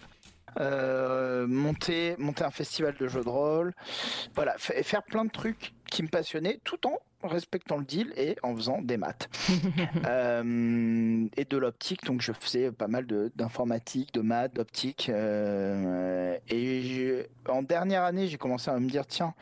monter, 1.48 2.14
monter 2.18 2.44
un 2.44 2.50
festival 2.50 2.94
de 2.98 3.08
jeux 3.08 3.24
de 3.24 3.28
rôle, 3.28 3.74
voilà, 4.34 4.54
faire 4.58 5.02
plein 5.02 5.24
de 5.24 5.30
trucs 5.30 5.72
qui 5.90 6.02
me 6.02 6.08
passionnaient, 6.08 6.60
tout 6.64 6.78
en 6.86 6.98
respectant 7.22 7.78
le 7.78 7.84
deal 7.84 8.12
et 8.16 8.36
en 8.42 8.54
faisant 8.54 8.80
des 8.80 8.96
maths 8.96 9.28
euh, 10.06 11.26
et 11.36 11.44
de 11.44 11.56
l'optique. 11.56 12.04
Donc 12.04 12.22
je 12.22 12.32
faisais 12.32 12.70
pas 12.70 12.88
mal 12.88 13.06
d'informatique, 13.34 14.12
de, 14.14 14.20
maths, 14.20 14.54
d'optique. 14.54 15.08
Euh, 15.08 16.36
et 16.48 17.26
en 17.48 17.62
dernière 17.62 18.04
année, 18.04 18.28
j'ai 18.28 18.38
commencé 18.38 18.70
à 18.70 18.78
me 18.78 18.88
dire 18.88 19.06
tiens, 19.06 19.34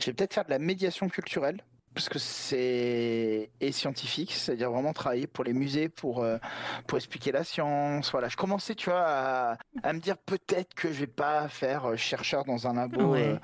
je 0.00 0.06
vais 0.06 0.12
peut-être 0.14 0.34
faire 0.34 0.44
de 0.44 0.50
la 0.50 0.58
médiation 0.58 1.08
culturelle 1.08 1.62
parce 1.94 2.08
que 2.08 2.18
c'est 2.18 3.50
et 3.60 3.72
scientifique, 3.72 4.32
c'est-à-dire 4.32 4.70
vraiment 4.70 4.92
travailler 4.92 5.26
pour 5.26 5.44
les 5.44 5.52
musées, 5.52 5.88
pour 5.88 6.22
euh, 6.22 6.38
pour 6.86 6.96
expliquer 6.96 7.32
la 7.32 7.44
science. 7.44 8.10
Voilà, 8.10 8.28
je 8.28 8.36
commençais, 8.36 8.74
tu 8.74 8.90
vois, 8.90 9.04
à, 9.04 9.58
à 9.82 9.92
me 9.92 10.00
dire 10.00 10.16
peut-être 10.16 10.74
que 10.74 10.92
je 10.92 11.00
vais 11.00 11.06
pas 11.06 11.48
faire 11.48 11.86
euh, 11.86 11.96
chercheur 11.96 12.44
dans 12.44 12.66
un 12.66 12.74
labo 12.74 13.14
euh, 13.14 13.36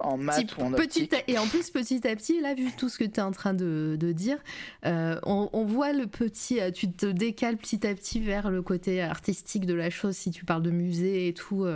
en 0.00 0.16
maths 0.16 0.56
ou 0.56 0.62
en 0.62 0.72
optique. 0.72 1.14
Et 1.28 1.38
en 1.38 1.46
plus, 1.46 1.70
petit 1.70 2.06
à 2.06 2.16
petit, 2.16 2.40
là, 2.40 2.54
vu 2.54 2.72
tout 2.76 2.88
ce 2.88 2.98
que 2.98 3.04
tu 3.04 3.20
es 3.20 3.22
en 3.22 3.32
train 3.32 3.54
de, 3.54 3.96
de 3.98 4.12
dire, 4.12 4.38
on, 4.84 5.48
on, 5.52 5.64
voit 5.64 5.92
le 5.92 6.06
petit, 6.06 6.60
tu 6.72 6.90
te 6.90 7.06
décales 7.06 7.56
petit 7.56 7.86
à 7.86 7.94
petit 7.94 8.20
vers 8.20 8.50
le 8.50 8.62
côté 8.62 9.02
artistique 9.02 9.66
de 9.66 9.74
la 9.74 9.90
chose. 9.90 10.16
Si 10.16 10.30
tu 10.30 10.44
parles 10.44 10.62
de 10.62 10.70
musée 10.70 11.28
et 11.28 11.34
tout. 11.34 11.66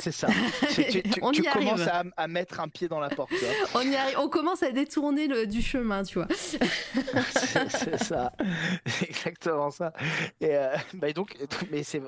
C'est 0.00 0.12
ça. 0.12 0.28
Tu, 0.74 1.02
commences 1.52 1.86
à, 2.16 2.28
mettre 2.28 2.60
un 2.60 2.68
pied 2.68 2.88
dans 2.88 3.00
la 3.00 3.10
porte. 3.10 3.32
on 3.74 3.82
y 3.82 3.94
arrive. 3.94 4.16
On 4.18 4.28
commence 4.28 4.62
à 4.62 4.70
détourner 4.72 5.26
le, 5.26 5.46
du 5.46 5.60
chemin, 5.62 6.02
tu 6.02 6.14
vois. 6.14 6.28
c'est 7.68 8.02
ça. 8.02 8.32
Exactement 9.02 9.70
ça. 9.70 9.92
Et 10.40 10.56
euh, 10.56 10.74
bah 10.94 11.12
donc, 11.12 11.36
mais 11.70 11.82
c'est, 11.82 12.02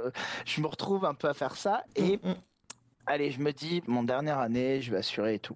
je 0.46 0.60
me 0.60 0.66
retrouve 0.66 1.04
un 1.04 1.14
peu 1.14 1.28
à 1.28 1.34
faire 1.34 1.56
ça. 1.56 1.84
Et 1.96 2.16
mm, 2.16 2.30
mm. 2.30 2.34
allez, 3.06 3.30
je 3.30 3.40
me 3.40 3.52
dis, 3.52 3.82
mon 3.86 4.02
dernière 4.02 4.38
année, 4.38 4.80
je 4.80 4.90
vais 4.90 4.98
assurer 4.98 5.34
et 5.34 5.38
tout. 5.38 5.54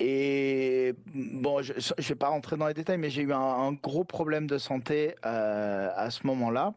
Et 0.00 0.94
bon, 1.14 1.62
je 1.62 1.72
ne 1.72 2.02
vais 2.02 2.14
pas 2.16 2.28
rentrer 2.28 2.56
dans 2.56 2.66
les 2.66 2.74
détails, 2.74 2.98
mais 2.98 3.10
j'ai 3.10 3.22
eu 3.22 3.32
un, 3.32 3.72
gros 3.72 4.02
problème 4.02 4.48
de 4.48 4.58
santé 4.58 5.14
euh, 5.24 5.90
à 5.94 6.10
ce 6.10 6.26
moment-là. 6.26 6.74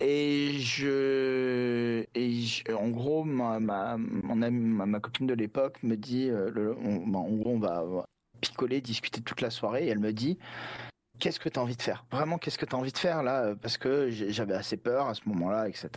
Et 0.00 0.58
je, 0.58 2.04
en 2.74 2.88
gros, 2.88 3.24
ma, 3.24 3.58
ma, 3.60 5.00
copine 5.00 5.26
de 5.26 5.34
l'époque 5.34 5.82
me 5.82 5.96
dit, 5.96 6.28
euh, 6.28 6.74
on, 6.84 7.14
en 7.14 7.30
gros, 7.30 7.52
on 7.52 7.58
va 7.58 8.06
picoler, 8.42 8.82
discuter 8.82 9.22
toute 9.22 9.40
la 9.40 9.48
soirée, 9.50 9.86
et 9.86 9.88
elle 9.88 9.98
me 9.98 10.12
dit, 10.12 10.38
qu'est-ce 11.18 11.40
que 11.40 11.48
tu 11.48 11.58
as 11.58 11.62
envie 11.62 11.76
de 11.76 11.82
faire? 11.82 12.04
Vraiment, 12.10 12.36
qu'est-ce 12.36 12.58
que 12.58 12.66
tu 12.66 12.76
as 12.76 12.78
envie 12.78 12.92
de 12.92 12.98
faire 12.98 13.22
là? 13.22 13.54
Parce 13.62 13.78
que 13.78 14.10
j'avais 14.10 14.52
assez 14.52 14.76
peur 14.76 15.06
à 15.06 15.14
ce 15.14 15.22
moment-là, 15.26 15.66
etc. 15.66 15.88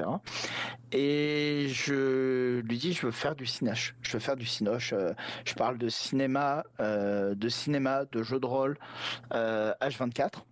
Et 0.94 1.68
je 1.68 2.62
lui 2.62 2.78
dis, 2.78 2.94
je 2.94 3.06
veux 3.06 3.12
faire 3.12 3.36
du 3.36 3.46
cinoche. 3.46 3.96
Je 4.02 4.14
veux 4.14 4.20
faire 4.20 4.38
du 4.38 4.46
cinoche. 4.46 4.94
Euh, 4.94 5.12
je 5.44 5.56
parle 5.56 5.78
de 5.78 5.90
cinéma, 5.90 6.64
euh, 6.80 7.36
de 7.36 7.50
cinéma, 7.50 8.06
de 8.06 8.24
jeux 8.24 8.40
de 8.40 8.46
rôle, 8.46 8.78
H24. 9.32 10.46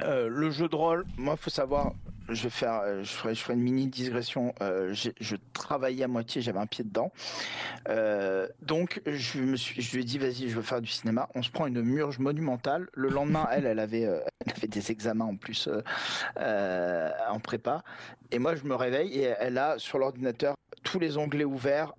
le 0.00 0.50
jeu 0.50 0.68
de 0.68 0.76
rôle, 0.76 1.06
moi, 1.16 1.36
faut 1.36 1.48
savoir, 1.48 1.92
je 2.28 2.44
vais 2.44 2.50
faire, 2.50 2.80
euh, 2.84 3.02
je 3.02 3.12
ferai, 3.12 3.34
je 3.34 3.40
ferai 3.40 3.54
une 3.54 3.60
mini 3.60 3.86
digression. 3.86 4.54
Euh, 4.62 4.92
je 4.92 5.36
travaillais 5.52 6.04
à 6.04 6.08
moitié, 6.08 6.42
j'avais 6.42 6.58
un 6.58 6.66
pied 6.66 6.84
dedans. 6.84 7.12
Euh, 7.88 8.48
donc 8.62 9.02
je 9.06 9.40
me 9.40 9.56
suis, 9.56 9.82
je 9.82 9.94
lui 9.94 10.02
ai 10.02 10.04
dit 10.04 10.18
vas-y, 10.18 10.48
je 10.48 10.56
veux 10.56 10.62
faire 10.62 10.80
du 10.80 10.90
cinéma. 10.90 11.28
On 11.34 11.42
se 11.42 11.50
prend 11.50 11.66
une 11.66 11.82
murge 11.82 12.18
monumentale. 12.18 12.88
Le 12.94 13.08
lendemain, 13.08 13.46
elle, 13.52 13.66
elle 13.66 13.78
avait, 13.78 14.06
euh, 14.06 14.20
elle 14.46 14.52
avait 14.56 14.68
des 14.68 14.90
examens 14.90 15.26
en 15.26 15.36
plus 15.36 15.68
en 16.36 17.40
prépa. 17.40 17.82
Et 18.30 18.38
moi, 18.38 18.54
je 18.54 18.64
me 18.64 18.74
réveille 18.74 19.18
et 19.18 19.34
elle 19.38 19.58
a 19.58 19.78
sur 19.78 19.98
l'ordinateur 19.98 20.54
tous 20.82 20.98
les 20.98 21.16
onglets 21.16 21.44
ouverts 21.44 21.92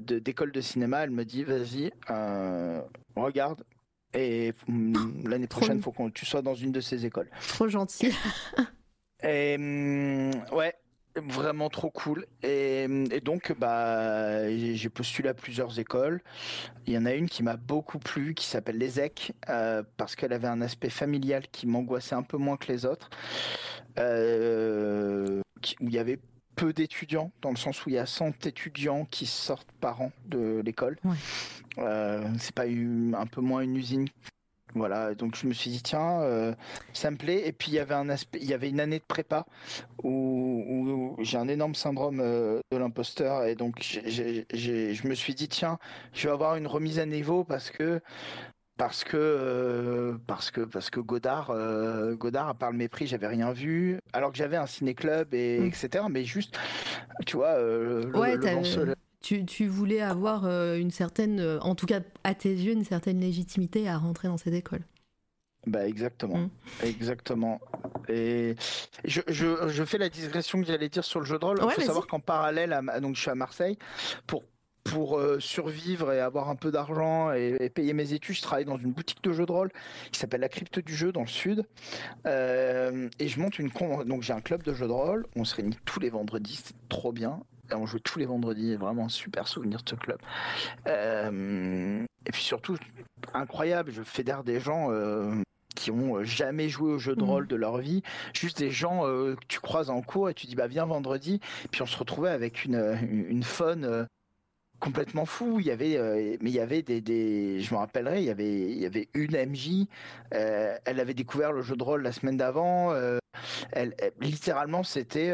d'école 0.00 0.50
de, 0.50 0.56
de 0.56 0.60
cinéma. 0.60 1.04
Elle 1.04 1.10
me 1.10 1.24
dit 1.24 1.44
vas-y, 1.44 1.90
regarde, 3.16 3.64
et 4.14 4.52
mm, 4.68 5.28
l'année 5.28 5.46
prochaine, 5.46 5.78
il 5.78 5.82
faut 5.82 5.90
que 5.90 6.08
tu 6.10 6.24
sois 6.24 6.42
dans 6.42 6.54
une 6.54 6.72
de 6.72 6.80
ces 6.80 7.04
écoles. 7.04 7.28
Trop 7.48 7.68
gentil. 7.68 8.12
Et, 9.22 9.56
hum, 9.56 10.30
ouais, 10.52 10.74
vraiment 11.16 11.68
trop 11.68 11.90
cool. 11.90 12.26
Et, 12.42 12.86
donc, 13.22 13.52
bah, 13.58 14.50
j'ai 14.50 14.88
postulé 14.88 15.28
à 15.28 15.34
plusieurs 15.34 15.78
écoles. 15.78 16.22
Il 16.86 16.92
y 16.92 16.98
en 16.98 17.06
a 17.06 17.14
une 17.14 17.28
qui 17.28 17.42
m'a 17.42 17.56
beaucoup 17.56 17.98
plu, 17.98 18.34
qui 18.34 18.46
s'appelle 18.46 18.78
l'ESEC, 18.78 19.32
euh, 19.48 19.82
parce 19.96 20.16
qu'elle 20.16 20.32
avait 20.32 20.48
un 20.48 20.60
aspect 20.60 20.90
familial 20.90 21.46
qui 21.48 21.66
m'angoissait 21.66 22.14
un 22.14 22.22
peu 22.22 22.36
moins 22.36 22.56
que 22.56 22.70
les 22.72 22.86
autres. 22.86 23.10
Euh, 23.98 25.40
où 25.80 25.88
il 25.88 25.94
y 25.94 25.98
avait 25.98 26.18
peu 26.56 26.72
d'étudiants, 26.72 27.32
dans 27.42 27.50
le 27.50 27.56
sens 27.56 27.84
où 27.84 27.88
il 27.88 27.94
y 27.94 27.98
a 27.98 28.06
100 28.06 28.46
étudiants 28.46 29.06
qui 29.10 29.26
sortent 29.26 29.72
par 29.80 30.00
an 30.00 30.12
de 30.26 30.62
l'école. 30.64 30.98
Euh, 31.78 32.24
c'est 32.38 32.54
pas 32.54 32.64
un 32.64 33.26
peu 33.26 33.40
moins 33.40 33.62
une 33.62 33.76
usine 33.76 34.06
voilà, 34.74 35.14
donc 35.14 35.36
je 35.36 35.46
me 35.46 35.52
suis 35.52 35.70
dit 35.70 35.82
tiens, 35.82 36.20
euh, 36.22 36.54
ça 36.92 37.10
me 37.10 37.16
plaît. 37.16 37.46
Et 37.46 37.52
puis 37.52 37.70
il 37.70 37.74
y 37.74 37.78
avait 37.78 37.94
un 37.94 38.08
aspect, 38.08 38.38
il 38.42 38.48
y 38.48 38.54
avait 38.54 38.68
une 38.68 38.80
année 38.80 38.98
de 38.98 39.04
prépa 39.04 39.46
où, 40.02 41.16
j'ai 41.20 41.38
un 41.38 41.48
énorme 41.48 41.74
syndrome 41.74 42.20
euh, 42.20 42.60
de 42.70 42.76
l'imposteur 42.76 43.44
et 43.44 43.54
donc 43.54 43.80
je 43.82 45.08
me 45.08 45.14
suis 45.14 45.34
dit 45.34 45.48
tiens, 45.48 45.78
je 46.12 46.28
vais 46.28 46.32
avoir 46.32 46.56
une 46.56 46.66
remise 46.66 46.98
à 46.98 47.06
niveau 47.06 47.44
parce 47.44 47.70
que 47.70 48.00
parce 48.76 49.04
que 49.04 50.18
parce 50.26 50.50
que 50.50 50.62
parce 50.62 50.90
que 50.90 50.98
Godard 50.98 51.54
Godard 52.16 52.48
à 52.48 52.54
part 52.54 52.72
le 52.72 52.76
mépris 52.76 53.06
j'avais 53.06 53.28
rien 53.28 53.52
vu 53.52 54.00
alors 54.12 54.32
que 54.32 54.36
j'avais 54.36 54.56
un 54.56 54.66
ciné 54.66 54.94
club 54.94 55.32
et 55.32 55.60
Mm. 55.60 55.66
etc 55.66 56.04
mais 56.10 56.24
juste 56.24 56.58
tu 57.24 57.36
vois 57.36 57.56
le, 57.60 58.10
Ouais, 58.16 58.36
le 58.36 58.94
Tu, 59.24 59.44
tu 59.46 59.66
voulais 59.66 60.02
avoir 60.02 60.44
euh, 60.44 60.76
une 60.76 60.90
certaine, 60.90 61.40
euh, 61.40 61.58
en 61.60 61.74
tout 61.74 61.86
cas 61.86 62.00
à 62.24 62.34
tes 62.34 62.50
yeux, 62.52 62.72
une 62.72 62.84
certaine 62.84 63.20
légitimité 63.20 63.88
à 63.88 63.96
rentrer 63.96 64.28
dans 64.28 64.36
cette 64.36 64.52
école. 64.52 64.82
Bah 65.66 65.88
exactement, 65.88 66.36
Mm. 66.36 66.50
exactement. 66.82 67.58
Et 68.10 68.54
je, 69.06 69.22
je, 69.28 69.66
je 69.68 69.84
fais 69.84 69.96
la 69.96 70.10
digression 70.10 70.60
que 70.60 70.66
j'allais 70.66 70.90
dire 70.90 71.04
sur 71.04 71.20
le 71.20 71.24
jeu 71.26 71.38
de 71.38 71.44
rôle. 71.44 71.56
Il 71.58 71.64
Ouais, 71.64 71.70
faut 71.72 71.80
vas-y. 71.80 71.86
savoir 71.86 72.06
qu'en 72.06 72.20
parallèle, 72.20 72.74
à, 72.74 73.00
donc 73.00 73.16
je 73.16 73.20
suis 73.22 73.30
à 73.30 73.34
Marseille 73.34 73.78
pour 74.26 74.42
pour 74.84 75.18
euh, 75.18 75.40
survivre 75.40 76.12
et 76.12 76.20
avoir 76.20 76.50
un 76.50 76.56
peu 76.56 76.70
d'argent 76.70 77.32
et, 77.32 77.56
et 77.58 77.70
payer 77.70 77.94
mes 77.94 78.12
études, 78.12 78.36
je 78.36 78.42
travaille 78.42 78.66
dans 78.66 78.76
une 78.76 78.92
boutique 78.92 79.24
de 79.24 79.32
jeux 79.32 79.46
de 79.46 79.52
rôle 79.52 79.70
qui 80.12 80.20
s'appelle 80.20 80.42
la 80.42 80.50
Crypte 80.50 80.78
du 80.80 80.94
jeu 80.94 81.10
dans 81.10 81.22
le 81.22 81.26
sud. 81.26 81.64
Euh, 82.26 83.08
et 83.18 83.28
je 83.28 83.40
monte 83.40 83.58
une 83.58 83.70
con. 83.70 84.04
Donc 84.04 84.20
j'ai 84.22 84.34
un 84.34 84.42
club 84.42 84.62
de 84.62 84.74
jeux 84.74 84.86
de 84.86 84.92
rôle. 84.92 85.26
On 85.36 85.44
se 85.46 85.54
réunit 85.56 85.78
tous 85.86 86.00
les 86.00 86.10
vendredis, 86.10 86.60
c'est 86.62 86.74
trop 86.90 87.12
bien. 87.12 87.40
On 87.72 87.86
joue 87.86 87.98
tous 87.98 88.18
les 88.18 88.26
vendredis, 88.26 88.76
vraiment 88.76 89.06
un 89.06 89.08
super 89.08 89.48
souvenir 89.48 89.82
de 89.82 89.88
ce 89.88 89.94
club. 89.94 90.18
Euh, 90.86 92.04
et 92.26 92.32
puis 92.32 92.42
surtout, 92.42 92.76
incroyable, 93.32 93.90
je 93.92 94.02
fédère 94.02 94.44
des 94.44 94.60
gens 94.60 94.90
euh, 94.90 95.34
qui 95.74 95.90
ont 95.90 96.22
jamais 96.22 96.68
joué 96.68 96.92
au 96.92 96.98
jeu 96.98 97.14
de 97.16 97.22
Mhm. 97.22 97.28
rôle 97.30 97.46
de 97.48 97.56
leur 97.56 97.78
vie, 97.78 98.02
juste 98.34 98.58
des 98.58 98.70
gens 98.70 99.06
euh, 99.06 99.34
que 99.34 99.44
tu 99.48 99.60
croises 99.60 99.90
en 99.90 100.02
cours 100.02 100.28
et 100.30 100.34
tu 100.34 100.46
dis 100.46 100.54
bah 100.54 100.66
viens 100.66 100.86
vendredi, 100.86 101.40
puis 101.70 101.82
on 101.82 101.86
se 101.86 101.96
retrouvait 101.96 102.30
avec 102.30 102.64
une, 102.64 102.76
une, 103.02 103.26
une 103.28 103.42
fun 103.42 103.82
euh, 103.82 104.04
complètement 104.84 105.24
fou. 105.24 105.58
Il 105.60 105.66
y 105.66 105.70
avait, 105.70 105.96
euh, 105.96 106.36
mais 106.40 106.50
il 106.50 106.54
y 106.54 106.60
avait 106.60 106.82
des, 106.82 107.00
des, 107.00 107.60
je 107.60 107.72
me 107.72 107.78
rappellerai, 107.78 108.18
il 108.20 108.24
y 108.26 108.30
avait, 108.30 108.60
il 108.70 108.78
y 108.78 108.86
avait 108.86 109.08
une 109.14 109.34
MJ, 109.34 109.86
euh, 110.34 110.76
elle 110.84 111.00
avait 111.00 111.14
découvert 111.14 111.52
le 111.52 111.62
jeu 111.62 111.74
de 111.74 111.82
rôle 111.82 112.02
la 112.02 112.12
semaine 112.12 112.36
d'avant. 112.36 112.92
euh, 112.92 113.18
elle, 113.72 113.94
elle- 113.98 114.12
littéralement, 114.20 114.82
c'était, 114.84 115.32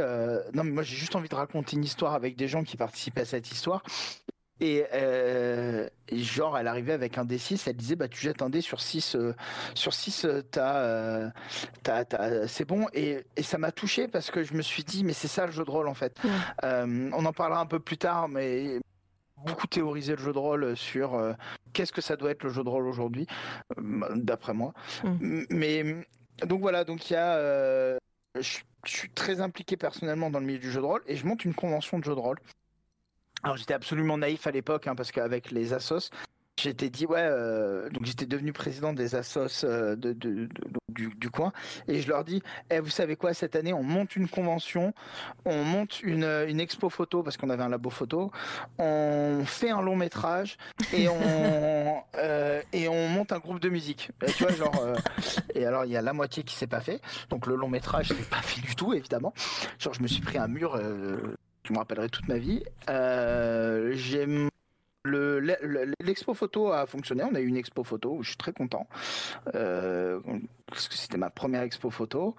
non 0.55 0.65
mais 0.65 0.71
moi 0.71 0.83
j'ai 0.83 0.97
juste 0.97 1.17
envie 1.17 1.29
de 1.29 1.35
raconter 1.35 1.77
une 1.77 1.85
histoire 1.85 2.15
avec 2.15 2.37
des 2.37 2.49
gens 2.49 2.63
qui 2.65 2.77
participaient 2.77 3.23
à 3.23 3.25
cette 3.27 3.51
histoire. 3.51 3.83
Et, 4.63 4.85
genre, 6.13 6.59
elle 6.59 6.67
arrivait 6.69 6.93
avec 6.93 7.17
un 7.19 7.25
D6, 7.25 7.63
elle 7.67 7.77
disait, 7.77 7.97
bah, 7.97 8.09
tu 8.09 8.21
jettes 8.21 8.43
un 8.43 8.51
dé 8.51 8.61
sur 8.61 8.81
6, 8.81 9.17
sur 9.75 9.95
6, 9.95 10.27
t'as, 10.51 11.31
c'est 12.47 12.67
bon. 12.67 12.87
Et, 12.93 13.25
et 13.37 13.43
ça 13.43 13.59
m'a 13.59 13.73
touché 13.73 14.07
parce 14.07 14.31
que 14.31 14.43
je 14.43 14.55
me 14.55 14.63
suis 14.63 14.85
dit, 14.85 15.03
mais 15.03 15.15
c'est 15.15 15.29
ça 15.29 15.47
le 15.47 15.53
jeu 15.53 15.65
de 15.65 15.71
rôle 15.71 15.89
en 15.89 15.95
fait. 15.95 16.17
Ouais. 16.25 17.11
On 17.13 17.25
en 17.25 17.33
parlera 17.33 17.61
un 17.61 17.67
peu 17.67 17.81
plus 17.81 17.99
tard, 17.99 18.29
mais 18.29 18.81
beaucoup 19.45 19.67
théorisé 19.67 20.17
le 20.17 20.23
jeu 20.23 20.33
de 20.33 20.39
rôle 20.39 20.77
sur 20.77 21.15
euh, 21.15 21.33
qu'est-ce 21.73 21.93
que 21.93 22.01
ça 22.01 22.17
doit 22.17 22.31
être 22.31 22.45
le 22.45 22.51
jeu 22.51 22.63
de 22.63 22.69
rôle 22.69 22.87
aujourd'hui, 22.87 23.27
euh, 23.79 24.09
d'après 24.15 24.55
moi. 24.55 24.73
Mm. 25.05 25.43
Mais 25.51 26.07
donc 26.45 26.61
voilà, 26.61 26.85
donc 26.85 27.11
il 27.11 27.15
y 27.15 27.17
a, 27.17 27.35
euh, 27.37 27.99
je, 28.39 28.59
je 28.85 28.91
suis 28.91 29.11
très 29.11 29.41
impliqué 29.41 29.77
personnellement 29.77 30.31
dans 30.31 30.41
le 30.41 30.47
milieu 30.47 30.59
du 30.59 30.71
jeu 30.71 30.81
de 30.81 30.87
rôle 30.87 31.03
et 31.07 31.17
je 31.17 31.27
monte 31.27 31.45
une 31.45 31.55
convention 31.55 31.99
de 31.99 32.05
jeu 32.05 32.15
de 32.15 32.21
rôle. 32.21 32.39
Alors 33.43 33.57
j'étais 33.57 33.75
absolument 33.75 34.19
naïf 34.19 34.47
à 34.47 34.51
l'époque 34.51 34.87
hein, 34.87 34.95
parce 34.95 35.13
qu'avec 35.13 35.51
les 35.51 35.73
assos, 35.73 36.11
j'étais 36.63 36.91
dit 36.91 37.07
ouais, 37.07 37.19
euh, 37.23 37.89
donc 37.91 38.05
j'étais 38.05 38.27
devenu 38.27 38.53
président 38.53 38.93
des 38.93 39.15
assos 39.15 39.65
euh, 39.65 39.97
de, 39.97 40.13
de- 40.13 40.47
de- 40.47 40.49
du, 40.89 41.09
du 41.17 41.31
coin 41.31 41.53
et 41.89 42.01
je 42.01 42.09
leur 42.09 42.25
dis, 42.25 42.43
eh, 42.71 42.81
vous 42.81 42.91
savez 42.91 43.15
quoi, 43.17 43.33
cette 43.33 43.55
année 43.57 43.73
on 43.73 43.83
monte 43.83 44.17
une 44.17 44.29
convention, 44.29 44.93
on 45.45 45.63
monte 45.65 46.03
une, 46.03 46.25
une 46.49 46.59
expo 46.61 46.91
photo 46.91 47.23
parce 47.23 47.37
qu'on 47.37 47.49
avait 47.51 47.63
un 47.63 47.69
labo 47.69 47.91
photo, 47.91 48.31
on 48.79 49.43
fait 49.47 49.71
un 49.71 49.81
long 49.83 49.97
métrage 49.97 50.59
et 50.93 51.09
on 51.09 52.03
euh, 52.19 52.61
et 52.73 52.89
on 52.89 53.09
monte 53.09 53.33
un 53.33 53.39
groupe 53.39 53.61
de 53.61 53.69
musique. 53.69 54.11
Et 54.27 54.33
tu 54.33 54.43
vois 54.45 54.53
genre 54.53 54.83
euh, 54.85 54.97
et 55.55 55.65
alors 55.65 55.85
il 55.85 55.93
y 55.93 55.97
a 55.97 56.03
la 56.03 56.13
moitié 56.13 56.43
qui 56.43 56.55
s'est 56.57 56.67
pas 56.67 56.81
fait, 56.81 57.01
donc 57.31 57.47
le 57.47 57.55
long 57.57 57.69
métrage 57.69 58.09
c'est 58.09 58.29
pas 58.29 58.43
fait 58.43 58.61
du 58.61 58.75
tout 58.75 58.93
évidemment. 58.93 59.33
Genre 59.79 59.95
je 59.95 60.03
me 60.03 60.09
suis 60.09 60.21
pris 60.23 60.39
un 60.39 60.49
mur. 60.49 60.75
euh, 60.77 61.19
je 61.65 61.73
me 61.75 61.79
rappellerai 61.79 62.09
toute 62.09 62.27
ma 62.27 62.39
vie. 62.39 62.65
Euh, 62.89 63.93
j'ai 63.95 64.27
le- 65.05 65.41
le- 65.41 65.93
l'expo 66.03 66.35
photo 66.35 66.73
a 66.73 66.87
fonctionné. 66.87 67.23
On 67.25 67.35
a 67.35 67.41
eu 67.41 67.47
une 67.47 67.57
expo 67.57 67.85
photo 67.85 68.19
je 68.23 68.29
suis 68.29 68.37
très 68.37 68.53
content 68.53 68.87
euh, 69.55 70.21
parce 70.67 70.89
que 70.89 70.95
c'était 70.95 71.17
ma 71.19 71.31
première 71.31 71.63
expo 71.63 71.91
photo. 71.91 72.37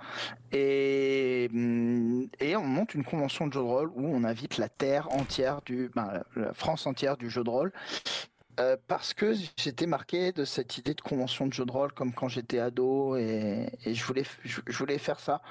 Et, 0.51 1.49
hum, 1.53 2.27
et 2.39 2.55
on 2.55 2.63
monte 2.63 2.93
une 2.93 3.03
convention 3.03 3.47
de 3.47 3.53
jeu 3.53 3.59
de 3.59 3.65
rôle 3.65 3.91
où 3.95 4.05
on 4.05 4.23
invite 4.23 4.57
la 4.57 4.69
terre 4.69 5.11
entière 5.11 5.61
du, 5.65 5.89
ben, 5.95 6.23
la 6.35 6.53
France 6.53 6.85
entière 6.87 7.17
du 7.17 7.29
jeu 7.29 7.43
de 7.43 7.49
rôle. 7.49 7.71
Euh, 8.61 8.77
parce 8.87 9.13
que 9.13 9.33
j'étais 9.57 9.87
marqué 9.87 10.31
de 10.33 10.45
cette 10.45 10.77
idée 10.77 10.93
de 10.93 11.01
convention 11.01 11.47
de 11.47 11.53
jeu 11.53 11.65
de 11.65 11.71
rôle 11.71 11.91
comme 11.93 12.13
quand 12.13 12.27
j'étais 12.27 12.59
ado 12.59 13.15
et, 13.15 13.67
et 13.85 13.93
je 13.95 14.03
voulais 14.05 14.23
je, 14.43 14.61
je 14.67 14.77
voulais 14.77 14.97
faire 14.99 15.19
ça. 15.19 15.41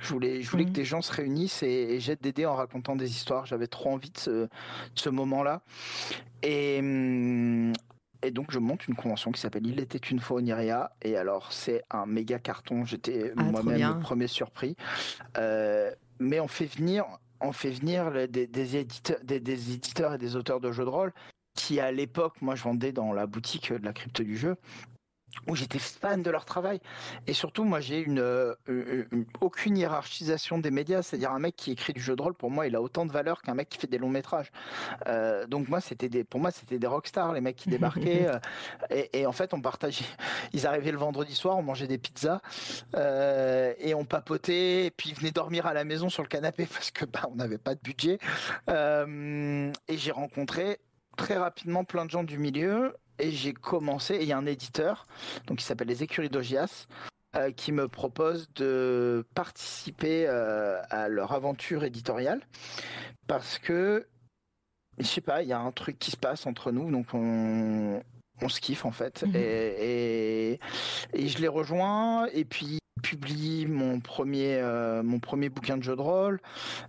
Je 0.00 0.08
voulais 0.12 0.40
je 0.40 0.50
voulais 0.50 0.64
Mhm. 0.64 0.70
que 0.70 0.74
des 0.74 0.84
gens 0.84 1.02
se 1.02 1.12
réunissent 1.12 1.62
et, 1.62 1.66
et 1.94 2.00
jettent 2.00 2.22
des 2.22 2.32
dés 2.32 2.46
en 2.46 2.54
racontant 2.54 2.96
des 2.96 3.10
histoires. 3.10 3.44
J'avais 3.44 3.66
trop 3.66 3.90
envie 3.90 4.10
de 4.10 4.18
ce, 4.18 4.30
de 4.30 4.48
ce 4.94 5.10
moment 5.10 5.42
là 5.42 5.62
et 6.42 6.78
et 8.22 8.30
donc 8.30 8.50
je 8.50 8.58
monte 8.58 8.88
une 8.88 8.94
convention 8.94 9.32
qui 9.32 9.40
s'appelle 9.40 9.66
Il 9.66 9.78
était 9.80 9.98
une 9.98 10.18
fois 10.20 10.38
Oniria 10.38 10.92
et 11.02 11.16
alors 11.18 11.52
c'est 11.52 11.82
un 11.90 12.06
méga 12.06 12.38
carton. 12.38 12.84
J'étais 12.86 13.32
Ah, 13.36 13.42
moi-même 13.42 13.94
le 13.96 14.00
premier 14.00 14.26
surpris. 14.28 14.76
Euh, 15.36 15.90
mais 16.18 16.40
on 16.40 16.48
fait 16.48 16.66
venir 16.66 17.04
on 17.40 17.52
fait 17.52 17.70
venir 17.70 18.08
le- 18.10 18.26
des, 18.28 18.46
des 18.46 18.76
éditeurs 18.76 19.18
des, 19.22 19.40
des 19.40 19.72
éditeurs 19.74 20.14
et 20.14 20.18
des 20.18 20.36
auteurs 20.36 20.60
de 20.60 20.72
jeux 20.72 20.84
de 20.84 20.88
rôle 20.90 21.12
qui 21.54 21.80
à 21.80 21.92
l'époque, 21.92 22.34
moi 22.42 22.54
je 22.54 22.62
vendais 22.64 22.92
dans 22.92 23.12
la 23.12 23.26
boutique 23.26 23.72
de 23.72 23.84
la 23.84 23.92
crypte 23.92 24.20
du 24.22 24.36
jeu, 24.36 24.56
où 25.48 25.56
j'étais 25.56 25.80
fan 25.80 26.22
de 26.22 26.30
leur 26.30 26.44
travail. 26.44 26.78
Et 27.26 27.32
surtout, 27.32 27.64
moi 27.64 27.80
j'ai 27.80 27.98
une, 27.98 28.20
euh, 28.20 28.54
une- 28.68 29.06
une- 29.10 29.26
aucune 29.40 29.76
hiérarchisation 29.76 30.58
des 30.58 30.70
médias, 30.70 31.02
c'est-à-dire 31.02 31.32
un 31.32 31.40
mec 31.40 31.56
qui 31.56 31.72
écrit 31.72 31.92
du 31.92 32.00
jeu 32.00 32.14
de 32.14 32.22
rôle, 32.22 32.34
pour 32.34 32.52
moi, 32.52 32.68
il 32.68 32.76
a 32.76 32.80
autant 32.82 33.04
de 33.04 33.10
valeur 33.10 33.42
qu'un 33.42 33.54
mec 33.54 33.68
qui 33.68 33.78
fait 33.78 33.88
des 33.88 33.98
longs 33.98 34.08
métrages. 34.10 34.52
Euh, 35.08 35.44
donc 35.48 35.68
moi, 35.68 35.80
c'était 35.80 36.08
des, 36.08 36.22
pour 36.22 36.38
moi, 36.38 36.52
c'était 36.52 36.78
des 36.78 36.86
rockstars, 36.86 37.32
les 37.32 37.40
mecs 37.40 37.56
qui 37.56 37.68
débarquaient. 37.68 38.26
euh, 38.28 38.38
et, 38.90 39.20
et 39.20 39.26
en 39.26 39.32
fait, 39.32 39.54
on 39.54 39.60
partageait. 39.60 40.04
Ils 40.52 40.68
arrivaient 40.68 40.92
le 40.92 40.98
vendredi 40.98 41.34
soir, 41.34 41.56
on 41.58 41.62
mangeait 41.62 41.88
des 41.88 41.98
pizzas 41.98 42.40
et 42.96 43.92
on 43.94 44.04
papotait. 44.04 44.86
Et 44.86 44.90
puis 44.92 45.10
ils 45.10 45.16
venaient 45.16 45.32
dormir 45.32 45.66
à 45.66 45.74
la 45.74 45.82
maison 45.84 46.08
sur 46.08 46.22
le 46.22 46.28
canapé 46.28 46.66
parce 46.72 46.92
que 46.92 47.04
bah, 47.06 47.28
on 47.30 47.34
n'avait 47.34 47.58
pas 47.58 47.74
de 47.74 47.80
budget. 47.80 48.18
Et 48.68 49.96
j'ai 49.96 50.12
rencontré 50.12 50.78
très 51.16 51.36
rapidement 51.36 51.84
plein 51.84 52.04
de 52.04 52.10
gens 52.10 52.24
du 52.24 52.38
milieu 52.38 52.96
et 53.18 53.30
j'ai 53.30 53.52
commencé. 53.52 54.14
et 54.14 54.22
Il 54.22 54.28
y 54.28 54.32
a 54.32 54.38
un 54.38 54.46
éditeur, 54.46 55.06
donc 55.46 55.58
qui 55.58 55.64
s'appelle 55.64 55.88
les 55.88 56.02
Écuries 56.02 56.28
d'Ogias, 56.28 56.86
euh, 57.36 57.50
qui 57.50 57.72
me 57.72 57.88
propose 57.88 58.48
de 58.54 59.26
participer 59.34 60.26
euh, 60.28 60.80
à 60.90 61.08
leur 61.08 61.32
aventure 61.32 61.84
éditoriale 61.84 62.40
parce 63.26 63.58
que 63.58 64.06
je 64.98 65.04
sais 65.04 65.20
pas, 65.20 65.42
il 65.42 65.48
y 65.48 65.52
a 65.52 65.58
un 65.58 65.72
truc 65.72 65.98
qui 65.98 66.12
se 66.12 66.16
passe 66.16 66.46
entre 66.46 66.70
nous, 66.70 66.90
donc 66.90 67.06
on, 67.14 68.00
on 68.40 68.48
se 68.48 68.60
kiffe 68.60 68.84
en 68.84 68.92
fait. 68.92 69.24
Mhm. 69.24 69.32
Et, 69.34 70.52
et, 70.52 70.60
et 71.12 71.28
je 71.28 71.38
les 71.38 71.48
rejoins 71.48 72.26
et 72.26 72.44
puis 72.44 72.78
ils 72.96 73.02
publient 73.02 73.66
mon 73.66 74.00
premier, 74.00 74.56
euh, 74.56 75.02
mon 75.02 75.18
premier 75.18 75.48
bouquin 75.48 75.76
de 75.76 75.82
jeu 75.82 75.96
de 75.96 76.00
rôle. 76.00 76.40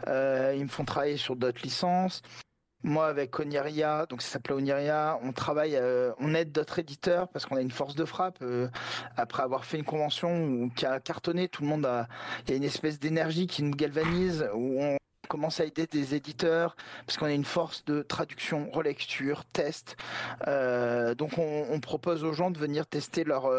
Euh, 0.07 0.53
ils 0.55 0.63
me 0.63 0.69
font 0.69 0.85
travailler 0.85 1.17
sur 1.17 1.35
d'autres 1.35 1.61
licences. 1.63 2.21
Moi, 2.85 3.07
avec 3.07 3.39
Oniria, 3.39 4.05
donc 4.05 4.21
ça 4.21 4.33
s'appelait 4.33 4.53
Oniria, 4.53 5.17
on 5.23 5.31
travaille, 5.33 5.75
euh, 5.75 6.11
on 6.19 6.35
aide 6.35 6.51
d'autres 6.51 6.77
éditeurs 6.77 7.27
parce 7.29 7.47
qu'on 7.47 7.55
a 7.55 7.61
une 7.61 7.71
force 7.71 7.95
de 7.95 8.05
frappe. 8.05 8.37
euh, 8.43 8.67
après 9.17 9.41
avoir 9.41 9.65
fait 9.65 9.79
une 9.79 9.83
convention 9.83 10.69
qui 10.75 10.85
a 10.85 10.99
cartonné, 10.99 11.47
tout 11.47 11.63
le 11.63 11.67
monde 11.67 11.87
a, 11.87 12.07
il 12.43 12.51
y 12.51 12.53
a 12.53 12.57
une 12.57 12.63
espèce 12.63 12.99
d'énergie 12.99 13.47
qui 13.47 13.63
nous 13.63 13.71
galvanise, 13.71 14.47
où 14.53 14.83
on 14.83 14.97
commence 15.27 15.59
à 15.59 15.65
aider 15.65 15.87
des 15.87 16.13
éditeurs 16.13 16.75
parce 17.07 17.17
qu'on 17.17 17.25
a 17.25 17.33
une 17.33 17.43
force 17.43 17.83
de 17.85 18.03
traduction, 18.03 18.69
relecture, 18.71 19.45
test. 19.45 19.97
Euh, 20.47 21.15
donc 21.15 21.39
on, 21.39 21.79
propose 21.79 22.23
aux 22.23 22.33
gens 22.33 22.51
de 22.51 22.59
venir 22.59 22.85
tester 22.85 23.23
leur, 23.23 23.49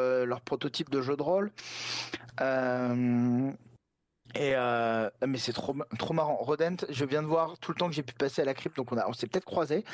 prototype 0.45 0.89
de 0.89 1.03
jeu 1.03 1.17
de 1.17 1.23
rôle. 1.23 1.51
Et 4.35 4.53
euh, 4.55 5.09
mais 5.27 5.39
c'est 5.39 5.53
trop 5.53 5.75
trop 5.99 6.15
marrant. 6.15 6.37
Rodent, 6.37 6.85
je 6.89 7.05
viens 7.05 7.23
de 7.23 7.27
voir 7.27 7.59
tout 7.59 7.73
le 7.73 7.79
temps 7.79 7.89
que 7.89 7.95
j'ai 7.95 8.03
pu 8.03 8.15
passer 8.15 8.43
à 8.43 8.45
la 8.45 8.55
crypte, 8.55 8.77
donc 8.77 8.93
on 8.93 8.99
a 8.99 9.07
on 9.09 9.13
s'est 9.13 9.27
peut-être 9.27 9.45
croisés. 9.45 9.85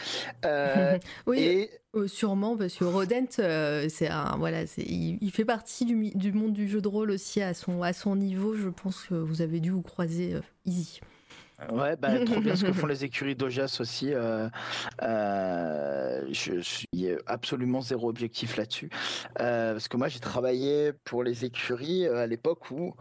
Euh, 0.45 0.99
oui, 1.27 1.41
et 1.41 1.71
euh, 1.95 2.09
sûrement, 2.09 2.57
parce 2.57 2.75
que 2.75 2.85
Rodent, 2.85 3.27
c'est 3.31 4.09
un, 4.09 4.37
voilà, 4.39 4.67
c'est, 4.67 4.83
il, 4.83 5.19
il 5.21 5.31
fait 5.31 5.45
partie 5.45 5.85
du, 5.85 6.11
du 6.11 6.33
monde 6.33 6.53
du 6.53 6.69
jeu 6.69 6.81
de 6.81 6.89
rôle 6.89 7.11
aussi 7.11 7.43
à 7.43 7.55
son, 7.55 7.83
à 7.83 7.93
son 7.93 8.17
niveau. 8.17 8.55
Je 8.55 8.69
pense 8.69 9.05
que 9.05 9.15
vous 9.15 9.43
avez 9.43 9.61
dû 9.61 9.71
vous 9.71 9.83
croiser 9.83 10.37
easy. 10.65 11.01
Ouais, 11.71 11.97
bah, 11.97 12.19
trop 12.25 12.41
bien 12.41 12.57
ce 12.57 12.65
que 12.65 12.73
font 12.73 12.87
les 12.87 13.05
écuries 13.05 13.35
d'Ojas 13.35 13.79
aussi. 13.81 14.13
euh, 14.13 14.49
euh, 15.03 16.27
je 16.31 16.61
suis 16.61 16.89
absolument 17.27 17.81
zéro 17.81 18.09
objectif 18.09 18.57
là-dessus. 18.57 18.91
Euh, 19.41 19.73
parce 19.73 19.89
que 19.89 19.97
moi, 19.97 20.09
j'ai 20.09 20.21
travaillé 20.21 20.93
pour 21.05 21.23
les 21.23 21.45
écuries 21.45 22.07
euh, 22.07 22.19
à 22.19 22.27
l'époque 22.27 22.71
où, 22.71 22.95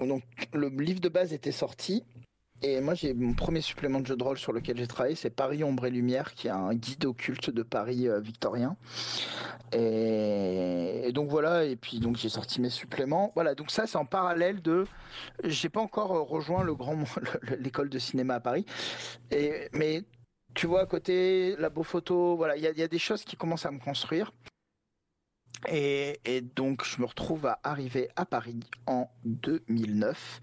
où 0.00 0.06
donc, 0.06 0.22
le 0.52 0.68
livre 0.68 1.00
de 1.00 1.08
base 1.08 1.32
était 1.32 1.52
sorti. 1.52 2.04
Et 2.62 2.80
moi, 2.80 2.94
j'ai 2.94 3.14
mon 3.14 3.34
premier 3.34 3.60
supplément 3.60 4.00
de 4.00 4.06
jeu 4.06 4.16
de 4.16 4.22
rôle 4.24 4.38
sur 4.38 4.52
lequel 4.52 4.76
j'ai 4.76 4.86
travaillé, 4.86 5.14
c'est 5.14 5.30
Paris 5.30 5.62
Ombre 5.62 5.86
et 5.86 5.90
Lumière, 5.90 6.34
qui 6.34 6.48
est 6.48 6.50
un 6.50 6.74
guide 6.74 7.04
occulte 7.04 7.50
de 7.50 7.62
Paris 7.62 8.08
euh, 8.08 8.20
victorien. 8.20 8.76
Et, 9.72 11.10
donc 11.12 11.30
voilà, 11.30 11.64
et 11.64 11.76
puis 11.76 12.00
donc 12.00 12.16
j'ai 12.16 12.28
sorti 12.28 12.60
mes 12.60 12.70
suppléments. 12.70 13.30
Voilà, 13.34 13.54
donc 13.54 13.70
ça, 13.70 13.86
c'est 13.86 13.96
en 13.96 14.06
parallèle 14.06 14.60
de. 14.60 14.86
J'ai 15.44 15.68
pas 15.68 15.80
encore 15.80 16.16
euh, 16.16 16.22
rejoint 16.22 16.64
le 16.64 16.74
grand 16.74 16.96
l'école 17.60 17.90
de 17.90 17.98
cinéma 17.98 18.34
à 18.34 18.40
Paris, 18.40 18.66
et 19.30 19.68
mais 19.72 20.02
tu 20.54 20.66
vois 20.66 20.82
à 20.82 20.86
côté 20.86 21.54
la 21.58 21.70
beau 21.70 21.84
photo, 21.84 22.36
voilà, 22.36 22.56
il 22.56 22.62
y 22.62 22.82
a 22.82 22.88
des 22.88 22.98
choses 22.98 23.24
qui 23.24 23.36
commencent 23.36 23.66
à 23.66 23.70
me 23.70 23.78
construire. 23.78 24.32
Et, 25.66 26.42
donc, 26.56 26.84
je 26.84 27.00
me 27.00 27.06
retrouve 27.06 27.46
à 27.46 27.58
arriver 27.62 28.08
à 28.16 28.24
Paris 28.24 28.60
en 28.86 29.10
2009 29.24 30.40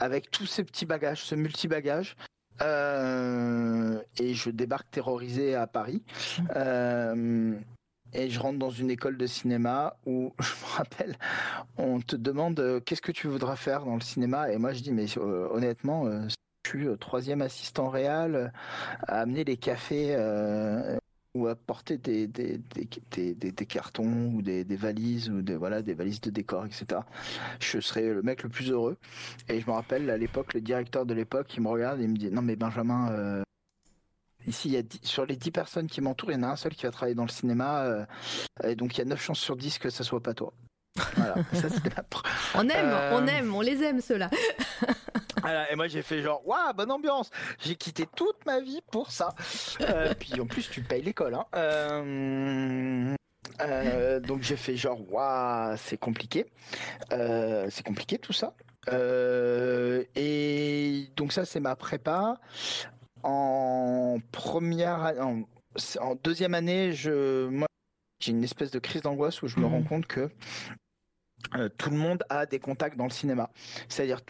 avec 0.00 0.30
tous 0.30 0.46
ces 0.46 0.64
petits 0.64 0.86
bagages, 0.86 1.22
ce 1.22 1.34
multi-bagage. 1.34 2.16
Euh, 2.62 4.00
et 4.18 4.32
je 4.32 4.48
débarque 4.48 4.90
terrorisé 4.90 5.54
à 5.54 5.66
Paris. 5.66 6.02
Euh, 6.54 7.54
et 8.14 8.30
je 8.30 8.40
rentre 8.40 8.58
dans 8.58 8.70
une 8.70 8.90
école 8.90 9.18
de 9.18 9.26
cinéma 9.26 9.96
où, 10.06 10.32
je 10.40 10.52
me 10.52 10.76
rappelle, 10.76 11.18
on 11.76 12.00
te 12.00 12.16
demande 12.16 12.58
euh, 12.60 12.80
qu'est-ce 12.80 13.02
que 13.02 13.12
tu 13.12 13.28
voudras 13.28 13.56
faire 13.56 13.84
dans 13.84 13.94
le 13.94 14.00
cinéma? 14.00 14.50
Et 14.50 14.56
moi, 14.56 14.72
je 14.72 14.80
dis, 14.80 14.92
mais 14.92 15.06
honnêtement, 15.18 16.10
je 16.28 16.34
suis 16.66 16.86
troisième 16.98 17.42
assistant 17.42 17.90
réel 17.90 18.52
à 19.06 19.20
amener 19.20 19.44
les 19.44 19.58
cafés 19.58 20.16
ou 21.36 21.46
apporter 21.48 21.98
des, 21.98 22.26
des, 22.26 22.58
des, 22.58 23.66
cartons 23.66 24.32
ou 24.34 24.42
des, 24.42 24.64
valises 24.64 25.30
ou 25.30 25.42
des, 25.42 25.56
voilà, 25.56 25.82
des 25.82 25.94
valises 25.94 26.20
de 26.20 26.30
décor, 26.30 26.66
etc. 26.66 27.00
Je 27.60 27.80
serais 27.80 28.08
le 28.08 28.22
mec 28.22 28.42
le 28.42 28.48
plus 28.48 28.70
heureux. 28.70 28.96
Et 29.48 29.60
je 29.60 29.66
me 29.66 29.72
rappelle 29.72 30.10
à 30.10 30.16
l'époque, 30.16 30.54
le 30.54 30.60
directeur 30.60 31.06
de 31.06 31.14
l'époque, 31.14 31.54
il 31.54 31.62
me 31.62 31.68
regarde 31.68 32.00
et 32.00 32.04
il 32.04 32.10
me 32.10 32.16
dit 32.16 32.30
Non, 32.30 32.42
mais 32.42 32.56
Benjamin, 32.56 33.10
euh, 33.12 33.42
ici, 34.46 34.68
il 34.68 34.74
y 34.74 34.78
a 34.78 34.82
sur 35.02 35.26
les 35.26 35.36
10 35.36 35.50
personnes 35.50 35.86
qui 35.86 36.00
m'entourent, 36.00 36.32
il 36.32 36.34
y 36.34 36.38
en 36.38 36.44
a 36.44 36.48
un 36.48 36.56
seul 36.56 36.74
qui 36.74 36.84
va 36.84 36.90
travailler 36.90 37.14
dans 37.14 37.24
le 37.24 37.30
cinéma. 37.30 37.84
Euh, 37.84 38.06
et 38.64 38.74
donc 38.74 38.96
il 38.96 38.98
y 38.98 39.02
a 39.02 39.06
9 39.06 39.20
chances 39.22 39.40
sur 39.40 39.56
10 39.56 39.78
que 39.78 39.90
ça 39.90 40.04
soit 40.04 40.22
pas 40.22 40.34
toi. 40.34 40.52
Voilà, 41.16 41.34
ça, 41.52 41.68
on 42.54 42.68
aime, 42.68 42.96
on 43.12 43.22
euh, 43.22 43.26
aime, 43.26 43.54
on 43.54 43.60
les 43.60 43.82
aime 43.82 44.00
ceux-là. 44.00 44.30
et 45.70 45.76
moi 45.76 45.88
j'ai 45.88 46.02
fait 46.02 46.22
genre, 46.22 46.46
waouh, 46.46 46.72
bonne 46.74 46.90
ambiance. 46.90 47.30
J'ai 47.60 47.76
quitté 47.76 48.06
toute 48.14 48.44
ma 48.46 48.60
vie 48.60 48.80
pour 48.90 49.10
ça. 49.10 49.34
Euh, 49.80 50.14
puis 50.18 50.40
en 50.40 50.46
plus 50.46 50.68
tu 50.70 50.82
payes 50.82 51.02
l'école. 51.02 51.34
Hein. 51.34 51.46
Euh, 51.54 53.14
euh, 53.60 54.20
donc 54.20 54.42
j'ai 54.42 54.56
fait 54.56 54.76
genre, 54.76 55.00
waouh, 55.12 55.76
c'est 55.76 55.98
compliqué. 55.98 56.46
c'est 57.10 57.84
compliqué 57.84 58.18
tout 58.18 58.32
ça. 58.32 58.54
et 58.92 60.06
donc 61.16 61.32
ça 61.32 61.44
c'est 61.44 61.60
ma 61.60 61.76
prépa. 61.76 62.38
En 63.22 64.18
première, 64.30 65.14
en, 65.20 65.42
en 66.00 66.14
deuxième 66.22 66.54
année, 66.54 66.92
je, 66.92 67.48
moi, 67.48 67.66
j'ai 68.20 68.30
une 68.30 68.44
espèce 68.44 68.70
de 68.70 68.78
crise 68.78 69.02
d'angoisse 69.02 69.42
où 69.42 69.48
je 69.48 69.58
me 69.58 69.66
mmh. 69.66 69.72
rends 69.72 69.82
compte 69.82 70.06
que 70.06 70.30
tout 71.78 71.90
le 71.90 71.96
monde 71.96 72.24
a 72.28 72.46
des 72.46 72.58
contacts 72.58 72.96
dans 72.96 73.04
le 73.04 73.10
cinéma. 73.10 73.50
C'est-à-dire 73.88 74.20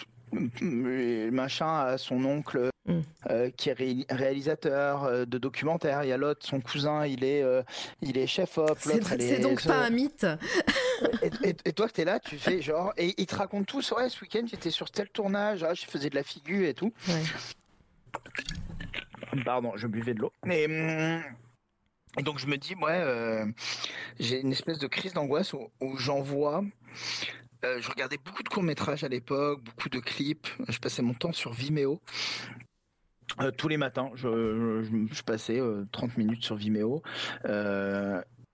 machin 1.31 1.79
à 1.79 1.99
son 1.99 2.25
oncle 2.25 2.71
mm. 2.87 3.01
euh, 3.31 3.51
qui 3.57 3.71
est 3.71 4.07
réalisateur 4.11 5.05
euh, 5.05 5.25
de 5.25 5.39
documentaires. 5.39 6.05
Il 6.05 6.09
y 6.09 6.13
a 6.13 6.17
l'autre, 6.17 6.45
son 6.47 6.61
cousin, 6.61 7.07
il 7.07 7.25
est, 7.25 7.43
euh, 7.43 7.63
il 8.03 8.19
est 8.19 8.27
chef 8.27 8.59
op. 8.59 8.79
C'est 8.81 9.41
donc 9.41 9.65
pas 9.65 9.85
un 9.85 9.91
mythe. 9.91 10.27
et, 11.65 11.73
toi, 11.73 11.89
tu 11.89 12.01
es 12.01 12.05
là, 12.05 12.19
tu 12.19 12.37
fais 12.37 12.61
genre. 12.61 12.93
Et 12.97 13.15
il 13.19 13.27
te 13.27 13.37
raconte 13.37 13.67
tout. 13.67 13.83
Ouais, 13.95 14.09
ce 14.09 14.21
week-end, 14.23 14.45
j'étais 14.47 14.71
sur 14.71 14.91
tel 14.91 15.09
tournage, 15.09 15.63
ah, 15.63 15.75
je 15.75 15.85
faisais 15.87 16.11
de 16.11 16.15
la 16.15 16.23
figure 16.23 16.69
et 16.69 16.75
tout. 16.75 16.93
Pardon, 19.45 19.73
je 19.77 19.87
buvais 19.87 20.15
de 20.15 20.21
l'eau. 20.21 20.33
Et, 20.51 20.67
donc, 22.23 22.39
je 22.39 22.47
me 22.47 22.57
dis, 22.57 22.75
ouais, 22.77 23.45
j'ai 24.19 24.41
une 24.41 24.53
espèce 24.53 24.79
de 24.79 24.87
crise 24.87 25.13
d'angoisse 25.13 25.53
où, 25.53 25.71
où 25.81 25.97
j'envoie 25.97 26.63
euh, 27.65 27.81
je 27.81 27.91
regardais 27.91 28.19
beaucoup 28.23 28.43
de 28.43 28.49
courts-métrages 28.49 29.05
à 29.05 29.09
l'époque, 29.09 29.63
beaucoup 29.63 29.89
de 29.89 29.99
clips. 29.99 30.47
Je 30.69 30.79
passais 30.79 31.03
mon 31.03 31.15
temps 31.15 31.33
sur 31.33 31.53
Vimeo. 31.53 32.01
Euh, 33.41 33.51
tous 33.51 33.69
les 33.69 33.77
matins, 33.77 34.11
je, 34.15 35.23
passais 35.23 35.61
30 35.93 36.11
euh, 36.11 36.13
minutes 36.17 36.45
sur 36.45 36.57
Vimeo. 36.57 37.03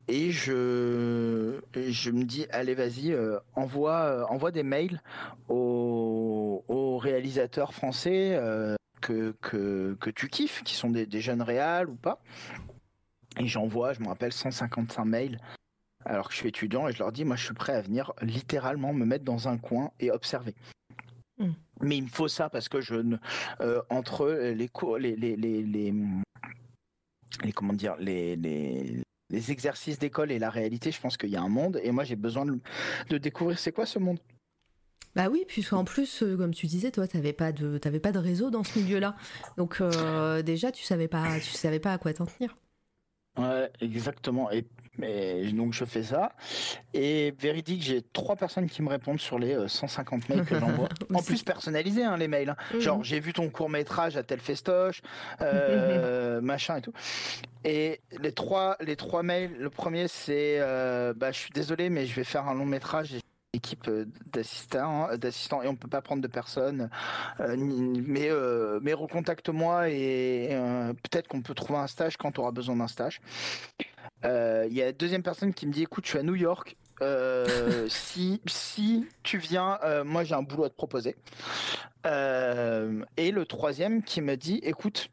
et 0.08 0.30
je, 0.30 1.60
je 1.74 2.10
me 2.10 2.24
dis, 2.24 2.46
allez, 2.50 2.74
vas-y, 2.74 3.16
envoie, 3.54 4.26
envoie 4.30 4.50
des 4.50 4.62
mails 4.62 5.00
aux, 5.48 6.98
réalisateurs 7.02 7.74
français 7.74 8.38
que, 9.00 9.34
que, 9.40 9.96
que, 10.00 10.10
tu 10.10 10.28
kiffes, 10.28 10.62
qui 10.62 10.74
sont 10.74 10.90
des, 10.90 11.04
des 11.04 11.20
jeunes 11.20 11.42
réals 11.42 11.88
ou 11.88 11.96
pas. 11.96 12.22
Et 13.38 13.46
j'envoie, 13.46 13.92
je 13.92 14.00
me 14.00 14.08
rappelle, 14.08 14.32
155 14.32 15.04
mails 15.04 15.40
alors 16.04 16.28
que 16.28 16.34
je 16.34 16.38
suis 16.38 16.48
étudiant 16.48 16.88
et 16.88 16.92
je 16.92 16.98
leur 16.98 17.12
dis, 17.12 17.24
moi 17.24 17.36
je 17.36 17.44
suis 17.44 17.54
prêt 17.54 17.74
à 17.74 17.80
venir 17.80 18.12
littéralement 18.22 18.92
me 18.92 19.04
mettre 19.04 19.24
dans 19.24 19.48
un 19.48 19.58
coin 19.58 19.90
et 20.00 20.10
observer. 20.10 20.54
Hmm. 21.38 21.52
Mais 21.80 21.96
il 21.96 22.04
me 22.04 22.08
faut 22.08 22.28
ça 22.28 22.50
parce 22.50 22.68
que 22.68 22.80
je 22.80 22.94
ne 22.94 23.16
euh, 23.60 23.82
entre 23.90 24.28
les 24.30 24.68
cours, 24.68 24.98
les, 24.98 25.16
les, 25.16 25.36
les, 25.36 25.62
les, 25.62 25.92
comment 27.54 27.72
dire, 27.72 27.96
les, 27.98 28.36
les, 28.36 29.02
les 29.30 29.50
exercices 29.50 29.98
d'école 29.98 30.30
et 30.30 30.38
la 30.38 30.50
réalité, 30.50 30.92
je 30.92 31.00
pense 31.00 31.16
qu'il 31.16 31.30
y 31.30 31.36
a 31.36 31.42
un 31.42 31.48
monde 31.48 31.80
et 31.82 31.90
moi 31.90 32.04
j'ai 32.04 32.16
besoin 32.16 32.44
de, 32.44 32.58
de 33.08 33.18
découvrir 33.18 33.58
c'est 33.58 33.72
quoi 33.72 33.86
ce 33.86 33.98
monde. 33.98 34.18
Bah 35.14 35.28
oui, 35.30 35.44
puisqu'en 35.46 35.84
plus, 35.84 36.22
euh, 36.22 36.38
comme 36.38 36.54
tu 36.54 36.66
disais, 36.66 36.90
toi, 36.90 37.06
tu 37.06 37.18
n'avais 37.18 37.34
pas 37.34 37.52
de, 37.52 37.76
pas 37.76 38.12
de 38.12 38.18
réseau 38.18 38.50
dans 38.50 38.64
ce 38.64 38.78
milieu-là, 38.78 39.14
donc 39.58 39.82
euh, 39.82 40.40
déjà, 40.40 40.72
tu 40.72 40.84
savais 40.84 41.06
pas, 41.06 41.38
tu 41.38 41.50
savais 41.50 41.80
pas 41.80 41.92
à 41.92 41.98
quoi 41.98 42.14
t'en 42.14 42.24
tenir. 42.24 42.56
Ouais, 43.38 43.70
exactement. 43.80 44.50
Et 44.50 44.64
donc 45.52 45.72
je 45.72 45.84
fais 45.84 46.02
ça. 46.02 46.32
Et 46.92 47.34
véridique, 47.38 47.82
j'ai 47.82 48.02
trois 48.12 48.36
personnes 48.36 48.68
qui 48.68 48.82
me 48.82 48.88
répondent 48.88 49.20
sur 49.20 49.38
les 49.38 49.56
150 49.66 50.22
euh, 50.22 50.34
mails 50.34 50.44
que 50.44 50.58
j'envoie. 50.58 50.88
en 51.14 51.22
plus 51.22 51.42
personnalisés 51.42 52.04
hein, 52.04 52.16
les 52.16 52.28
mails. 52.28 52.50
Hein. 52.50 52.56
Mhm. 52.74 52.80
Genre 52.80 53.04
j'ai 53.04 53.20
vu 53.20 53.32
ton 53.32 53.48
court 53.48 53.70
métrage 53.70 54.16
à 54.16 54.22
tel 54.22 54.40
festoche, 54.40 55.02
euh, 55.40 56.40
machin 56.42 56.76
et 56.76 56.82
tout. 56.82 56.92
Et 57.64 58.00
les 58.20 58.32
trois, 58.32 58.76
les 58.80 58.96
trois 58.96 59.22
mails, 59.22 59.52
le 59.58 59.70
premier 59.70 60.08
c'est 60.08 60.58
euh, 60.60 61.14
bah 61.16 61.32
je 61.32 61.38
suis 61.38 61.52
désolé 61.52 61.88
mais 61.88 62.06
je 62.06 62.14
vais 62.14 62.24
faire 62.24 62.48
un 62.48 62.54
long 62.54 62.66
métrage 62.66 63.14
équipe 63.52 63.86
euh, 63.88 64.06
d'assistants, 64.32 65.10
euh, 65.10 65.16
d'assistants 65.16 65.62
et 65.62 65.68
on 65.68 65.76
peut 65.76 65.88
pas 65.88 66.00
prendre 66.00 66.22
de 66.22 66.28
personnes. 66.28 66.88
Euh, 67.40 67.56
mais 67.58 68.30
mais 68.80 68.92
recontacte-moi 68.92 69.90
et 69.90 70.50
peut-être 71.02 71.28
qu'on 71.28 71.42
peut 71.42 71.54
trouver 71.54 71.78
un 71.78 71.86
stage 71.86 72.16
quand 72.16 72.32
tu 72.32 72.40
auras 72.40 72.50
besoin 72.50 72.76
d'un 72.76 72.88
stage. 72.88 73.20
Il 74.24 74.72
y 74.72 74.82
a 74.82 74.86
la 74.86 74.92
deuxième 74.92 75.22
personne 75.22 75.52
qui 75.52 75.66
me 75.66 75.72
dit 75.72 75.82
écoute, 75.82 76.04
je 76.04 76.10
suis 76.10 76.18
à 76.18 76.22
New 76.22 76.34
York. 76.34 76.76
si 77.88 78.40
si 78.46 79.08
tu 79.24 79.38
viens, 79.38 79.78
moi 80.04 80.24
j'ai 80.24 80.34
un 80.34 80.42
boulot 80.42 80.64
à 80.64 80.70
te 80.70 80.74
proposer. 80.74 81.16
et 82.04 83.30
le 83.32 83.44
troisième 83.44 84.02
qui 84.02 84.20
me 84.20 84.36
dit 84.36 84.60
écoute, 84.62 85.08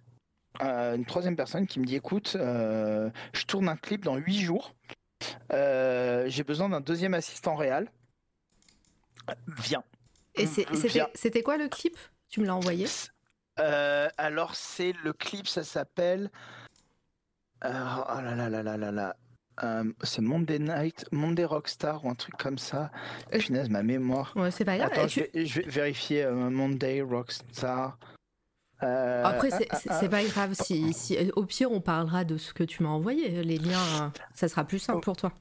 une 0.61 1.05
troisième 1.05 1.35
personne 1.35 1.67
qui 1.67 1.79
me 1.79 1.85
dit 1.85 1.95
écoute, 1.95 2.37
je 2.37 3.45
tourne 3.47 3.69
un 3.69 3.77
clip 3.77 4.05
dans 4.05 4.17
huit 4.17 4.39
jours. 4.39 4.75
j'ai 5.51 6.43
besoin 6.45 6.69
d'un 6.69 6.81
deuxième 6.81 7.15
assistant 7.15 7.55
réel. 7.55 7.89
Viens. 9.47 9.83
Et 10.35 10.45
c'était 11.15 11.43
quoi 11.43 11.57
le 11.57 11.67
clip? 11.67 11.97
Tu 12.29 12.41
me 12.41 12.45
l'as 12.45 12.55
envoyé? 12.55 12.87
Euh, 13.59 14.07
Alors, 14.17 14.55
c'est 14.55 14.93
le 15.03 15.13
clip, 15.13 15.47
ça 15.47 15.63
s'appelle. 15.63 16.29
Euh, 17.65 17.69
oh 17.69 18.21
là 18.21 18.35
là 18.35 18.49
là 18.49 18.63
là 18.63 18.77
là 18.77 18.91
là. 18.91 19.15
Euh, 19.63 19.83
c'est 20.03 20.21
Monday 20.21 20.59
Night, 20.59 21.05
Monday 21.11 21.43
Rockstar 21.43 22.05
ou 22.05 22.09
un 22.09 22.15
truc 22.15 22.37
comme 22.37 22.57
ça. 22.57 22.91
Punaise, 23.31 23.69
ma 23.69 23.83
mémoire. 23.83 24.31
Ouais, 24.37 24.51
c'est 24.51 24.63
pas 24.63 24.77
grave. 24.77 24.89
Attends, 24.93 25.07
je, 25.07 25.21
vais, 25.21 25.67
vérifier 25.67 26.25
Monday 26.29 27.01
Rockstar. 27.01 27.97
Après, 28.79 29.49
c'est 29.51 30.09
pas 30.09 30.23
grave. 30.23 30.53
Si, 30.53 30.93
si, 30.93 31.17
au 31.35 31.43
pire, 31.43 31.71
on 31.71 31.81
parlera 31.81 32.23
de 32.23 32.37
ce 32.37 32.53
que 32.53 32.63
tu 32.63 32.83
m'as 32.83 32.89
envoyé. 32.89 33.43
Les 33.43 33.57
liens, 33.57 34.13
ça 34.35 34.47
sera 34.47 34.63
plus 34.63 34.79
simple 34.79 35.01
pour 35.01 35.17
toi. 35.17 35.33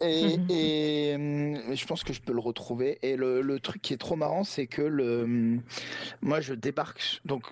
Et, 0.00 0.36
et, 0.48 1.14
hum, 1.16 1.74
je 1.74 1.86
pense 1.86 2.04
que 2.04 2.12
je 2.12 2.20
peux 2.20 2.32
le 2.32 2.40
retrouver. 2.40 2.98
Et 3.02 3.16
le, 3.16 3.40
le 3.40 3.60
truc 3.60 3.82
qui 3.82 3.94
est 3.94 3.98
trop 3.98 4.16
marrant, 4.16 4.44
c'est 4.44 4.66
que 4.66 4.82
le, 4.82 5.22
hum, 5.22 5.62
moi, 6.22 6.40
je 6.40 6.54
débarque. 6.54 7.20
Donc, 7.24 7.44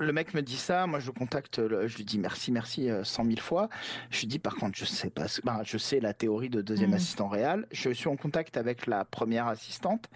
le 0.00 0.12
mec 0.12 0.34
me 0.34 0.42
dit 0.42 0.56
ça, 0.56 0.86
moi 0.88 0.98
je 0.98 1.12
contacte, 1.12 1.60
je 1.86 1.96
lui 1.96 2.04
dis 2.04 2.18
merci, 2.18 2.50
merci 2.50 2.90
euh, 2.90 3.04
cent 3.04 3.24
mille 3.24 3.40
fois. 3.40 3.68
Je 4.10 4.20
lui 4.20 4.26
dis 4.26 4.38
par 4.38 4.56
contre, 4.56 4.76
je 4.76 4.84
sais 4.84 5.10
pas, 5.10 5.26
ben, 5.44 5.60
je 5.64 5.78
sais 5.78 6.00
la 6.00 6.12
théorie 6.12 6.50
de 6.50 6.62
deuxième 6.62 6.90
mmh. 6.90 6.94
assistant 6.94 7.28
réel. 7.28 7.66
Je 7.70 7.90
suis 7.90 8.08
en 8.08 8.16
contact 8.16 8.56
avec 8.56 8.86
la 8.86 9.04
première 9.04 9.46
assistante 9.46 10.08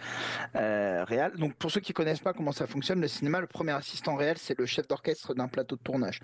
euh, 0.55 1.03
réelle. 1.05 1.31
Donc 1.37 1.53
pour 1.55 1.71
ceux 1.71 1.79
qui 1.79 1.93
connaissent 1.93 2.19
pas 2.19 2.33
comment 2.33 2.51
ça 2.51 2.67
fonctionne, 2.67 2.99
le 2.99 3.07
cinéma, 3.07 3.39
le 3.39 3.47
premier 3.47 3.71
assistant 3.71 4.15
réel, 4.15 4.37
c'est 4.37 4.57
le 4.57 4.65
chef 4.65 4.85
d'orchestre 4.87 5.33
d'un 5.33 5.47
plateau 5.47 5.77
de 5.77 5.81
tournage. 5.81 6.19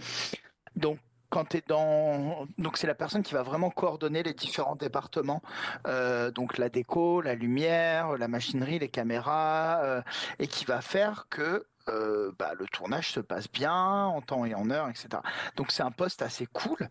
Donc 0.76 1.00
quand 1.30 1.46
tu 1.46 1.58
es 1.58 1.64
dans 1.68 2.48
donc 2.58 2.78
c'est 2.78 2.88
la 2.88 2.96
personne 2.96 3.24
qui 3.24 3.34
va 3.34 3.44
vraiment 3.44 3.70
coordonner 3.70 4.24
les 4.24 4.34
différents 4.34 4.76
départements 4.76 5.42
euh, 5.88 6.32
donc 6.32 6.58
la 6.58 6.70
déco 6.70 7.22
la 7.22 7.36
lumière 7.36 8.18
la 8.18 8.28
machinerie 8.28 8.80
les 8.80 8.90
caméras 8.90 9.80
euh, 9.84 10.02
et 10.40 10.48
qui 10.48 10.66
va 10.66 10.82
faire 10.82 11.28
que 11.30 11.66
euh, 11.88 12.32
bah, 12.40 12.54
le 12.58 12.66
tournage 12.66 13.12
se 13.12 13.20
passe 13.20 13.52
bien 13.52 13.76
en 14.06 14.20
temps 14.20 14.44
et 14.44 14.56
en 14.56 14.72
heure, 14.72 14.90
etc. 14.90 15.08
Donc 15.56 15.72
c'est 15.72 15.84
un 15.84 15.92
poste 15.92 16.24
assez 16.24 16.48
cool. 16.48 16.90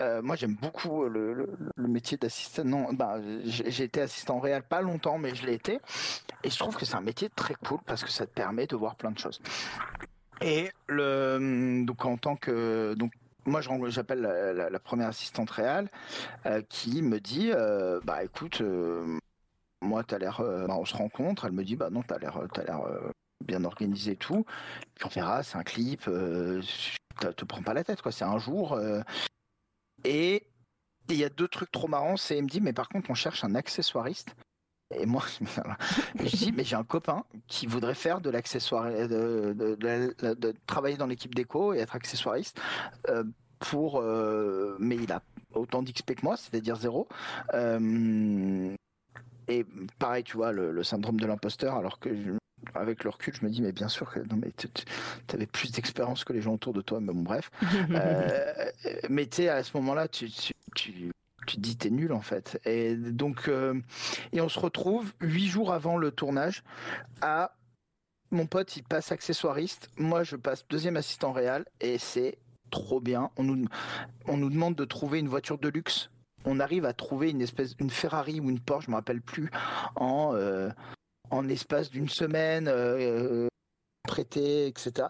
Moi 0.00 0.34
j'aime 0.34 0.56
beaucoup 0.56 1.04
le 1.04 1.46
métier 1.76 2.16
d'assistant. 2.16 2.64
Non, 2.64 2.92
bah, 2.92 3.20
j'ai 3.44 3.84
été 3.84 4.00
assistant 4.00 4.40
réel 4.40 4.64
pas 4.64 4.80
longtemps, 4.80 5.16
mais 5.16 5.36
je 5.36 5.46
l'ai 5.46 5.54
été. 5.54 5.78
Et 6.42 6.50
je 6.50 6.58
trouve 6.58 6.76
que 6.76 6.84
c'est 6.84 6.96
un 6.96 7.02
métier 7.02 7.30
très 7.30 7.54
cool 7.54 7.78
parce 7.86 8.02
que 8.02 8.10
ça 8.10 8.26
te 8.26 8.32
permet 8.32 8.66
de 8.66 8.74
voir 8.74 8.96
plein 8.96 9.12
de 9.12 9.18
choses. 9.20 9.40
Et 10.40 10.72
le, 10.88 11.84
donc 11.84 12.04
en 12.04 12.16
tant 12.16 12.34
que 12.34 12.94
donc 12.94 13.12
moi, 13.46 13.60
j'appelle 13.60 14.20
la, 14.20 14.78
première 14.78 15.08
assistante 15.08 15.50
réelle 15.50 15.88
euh, 16.46 16.62
qui 16.68 17.02
me 17.02 17.18
dit 17.20 17.50
euh, 17.52 18.00
Bah 18.04 18.22
écoute, 18.22 18.60
euh, 18.60 19.18
moi, 19.80 20.04
tu 20.04 20.14
as 20.14 20.18
l'air. 20.18 20.42
Bah, 20.42 20.76
on 20.78 20.84
se 20.84 20.96
rencontre. 20.96 21.44
Elle 21.44 21.52
me 21.52 21.64
dit 21.64 21.76
Bah 21.76 21.90
non, 21.90 22.02
tu 22.02 22.14
as 22.14 22.18
l'air 22.18 22.40
bien 23.44 23.64
organisé 23.64 24.12
et 24.12 24.16
tout. 24.16 24.44
On 25.04 25.08
verra, 25.08 25.42
c'est 25.42 25.58
un 25.58 25.64
clip. 25.64 26.04
te 26.04 27.44
prends 27.44 27.62
pas 27.62 27.74
la 27.74 27.84
tête, 27.84 28.02
quoi. 28.02 28.12
C'est 28.12 28.24
un 28.24 28.38
jour. 28.38 28.78
et 30.04 30.46
il 31.08 31.16
y 31.16 31.24
a 31.24 31.28
deux 31.28 31.48
trucs 31.48 31.72
trop 31.72 31.88
marrants. 31.88 32.16
C'est 32.16 32.36
elle 32.38 32.44
me 32.44 32.48
dit 32.48 32.60
Mais 32.60 32.72
par 32.72 32.88
contre, 32.88 33.10
on 33.10 33.14
cherche 33.14 33.44
un 33.44 33.54
accessoiriste. 33.54 34.36
Et 34.98 35.06
moi, 35.06 35.22
je 36.20 36.36
dis, 36.36 36.52
mais 36.52 36.64
j'ai 36.64 36.76
un 36.76 36.84
copain 36.84 37.24
qui 37.46 37.66
voudrait 37.66 37.94
faire 37.94 38.20
de 38.20 38.30
l'accessoire, 38.30 38.90
de, 38.90 39.54
de, 39.56 39.74
de, 39.74 40.34
de, 40.34 40.54
travailler 40.66 40.96
dans 40.96 41.06
l'équipe 41.06 41.34
déco 41.34 41.74
et 41.74 41.78
être 41.78 41.96
accessoiriste. 41.96 42.60
Euh, 43.08 43.24
pour, 43.58 44.00
euh, 44.00 44.76
mais 44.80 44.96
il 44.96 45.12
a 45.12 45.22
autant 45.54 45.82
d'XP 45.82 46.14
que 46.16 46.24
moi, 46.24 46.36
c'est-à-dire 46.36 46.76
zéro. 46.76 47.08
Euh, 47.54 48.74
et 49.48 49.64
pareil, 49.98 50.24
tu 50.24 50.36
vois, 50.36 50.52
le, 50.52 50.72
le 50.72 50.82
syndrome 50.82 51.20
de 51.20 51.26
l'imposteur, 51.26 51.76
alors 51.76 51.98
que 51.98 52.14
je, 52.14 52.32
avec 52.74 53.04
le 53.04 53.10
recul, 53.10 53.34
je 53.34 53.44
me 53.44 53.50
dis, 53.50 53.62
mais 53.62 53.72
bien 53.72 53.88
sûr 53.88 54.10
que 54.10 54.20
non, 54.20 54.36
mais 54.36 54.52
tu 54.56 54.68
avais 55.32 55.46
plus 55.46 55.72
d'expérience 55.72 56.24
que 56.24 56.32
les 56.32 56.40
gens 56.40 56.54
autour 56.54 56.72
de 56.72 56.80
toi, 56.80 57.00
mais 57.00 57.12
bon, 57.12 57.22
bref. 57.22 57.50
euh, 57.90 58.70
mais 59.08 59.26
tu 59.26 59.36
sais, 59.38 59.48
à 59.48 59.62
ce 59.62 59.76
moment-là, 59.76 60.08
tu, 60.08 60.30
tu, 60.30 60.52
tu 60.74 61.12
tu 61.46 61.56
te 61.56 61.60
dis 61.60 61.76
t'es 61.76 61.90
nul 61.90 62.12
en 62.12 62.20
fait. 62.20 62.60
Et 62.64 62.94
donc 62.96 63.48
euh, 63.48 63.80
et 64.32 64.40
on 64.40 64.48
se 64.48 64.58
retrouve 64.58 65.12
huit 65.20 65.46
jours 65.46 65.72
avant 65.72 65.96
le 65.96 66.10
tournage 66.10 66.62
à 67.20 67.54
mon 68.30 68.46
pote 68.46 68.76
il 68.76 68.82
passe 68.82 69.12
accessoiriste, 69.12 69.90
moi 69.96 70.24
je 70.24 70.36
passe 70.36 70.66
deuxième 70.68 70.96
assistant 70.96 71.32
réel 71.32 71.64
et 71.80 71.98
c'est 71.98 72.38
trop 72.70 73.00
bien. 73.00 73.30
On 73.36 73.44
nous 73.44 73.66
on 74.26 74.36
nous 74.36 74.50
demande 74.50 74.74
de 74.74 74.84
trouver 74.84 75.18
une 75.18 75.28
voiture 75.28 75.58
de 75.58 75.68
luxe. 75.68 76.10
On 76.44 76.58
arrive 76.58 76.84
à 76.84 76.92
trouver 76.92 77.30
une 77.30 77.42
espèce 77.42 77.74
une 77.78 77.90
Ferrari 77.90 78.40
ou 78.40 78.50
une 78.50 78.58
Porsche, 78.58 78.86
je 78.86 78.90
me 78.90 78.96
rappelle 78.96 79.20
plus, 79.20 79.50
en 79.94 80.32
euh, 80.34 80.70
en 81.30 81.48
espace 81.48 81.90
d'une 81.90 82.08
semaine. 82.08 82.68
Euh, 82.68 83.48
prêté, 84.02 84.66
etc. 84.66 85.08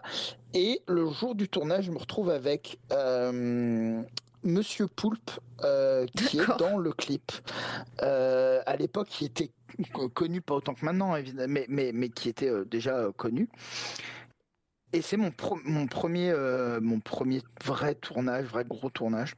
Et 0.53 0.81
le 0.87 1.09
jour 1.09 1.35
du 1.35 1.49
tournage, 1.49 1.85
je 1.85 1.91
me 1.91 1.97
retrouve 1.97 2.29
avec 2.29 2.79
euh, 2.91 4.01
Monsieur 4.43 4.87
Poulpe, 4.87 5.31
euh, 5.63 6.05
qui 6.07 6.39
est 6.39 6.57
dans 6.59 6.77
le 6.77 6.91
clip. 6.91 7.31
Euh, 8.01 8.61
à 8.65 8.75
l'époque, 8.75 9.07
qui 9.07 9.25
était 9.25 9.51
connu, 10.13 10.41
pas 10.41 10.55
autant 10.55 10.73
que 10.73 10.85
maintenant, 10.85 11.15
évidemment, 11.15 11.51
mais, 11.51 11.65
mais, 11.69 11.91
mais 11.93 12.09
qui 12.09 12.29
était 12.29 12.49
euh, 12.49 12.65
déjà 12.65 13.07
connu. 13.17 13.49
Et 14.91 15.01
c'est 15.01 15.17
mon, 15.17 15.31
pro 15.31 15.57
mon, 15.63 15.87
premier, 15.87 16.33
mon 16.81 16.99
premier 16.99 17.41
vrai 17.63 17.95
tournage, 17.95 18.45
vrai 18.45 18.63
gros 18.63 18.91
tournage. 18.91 19.35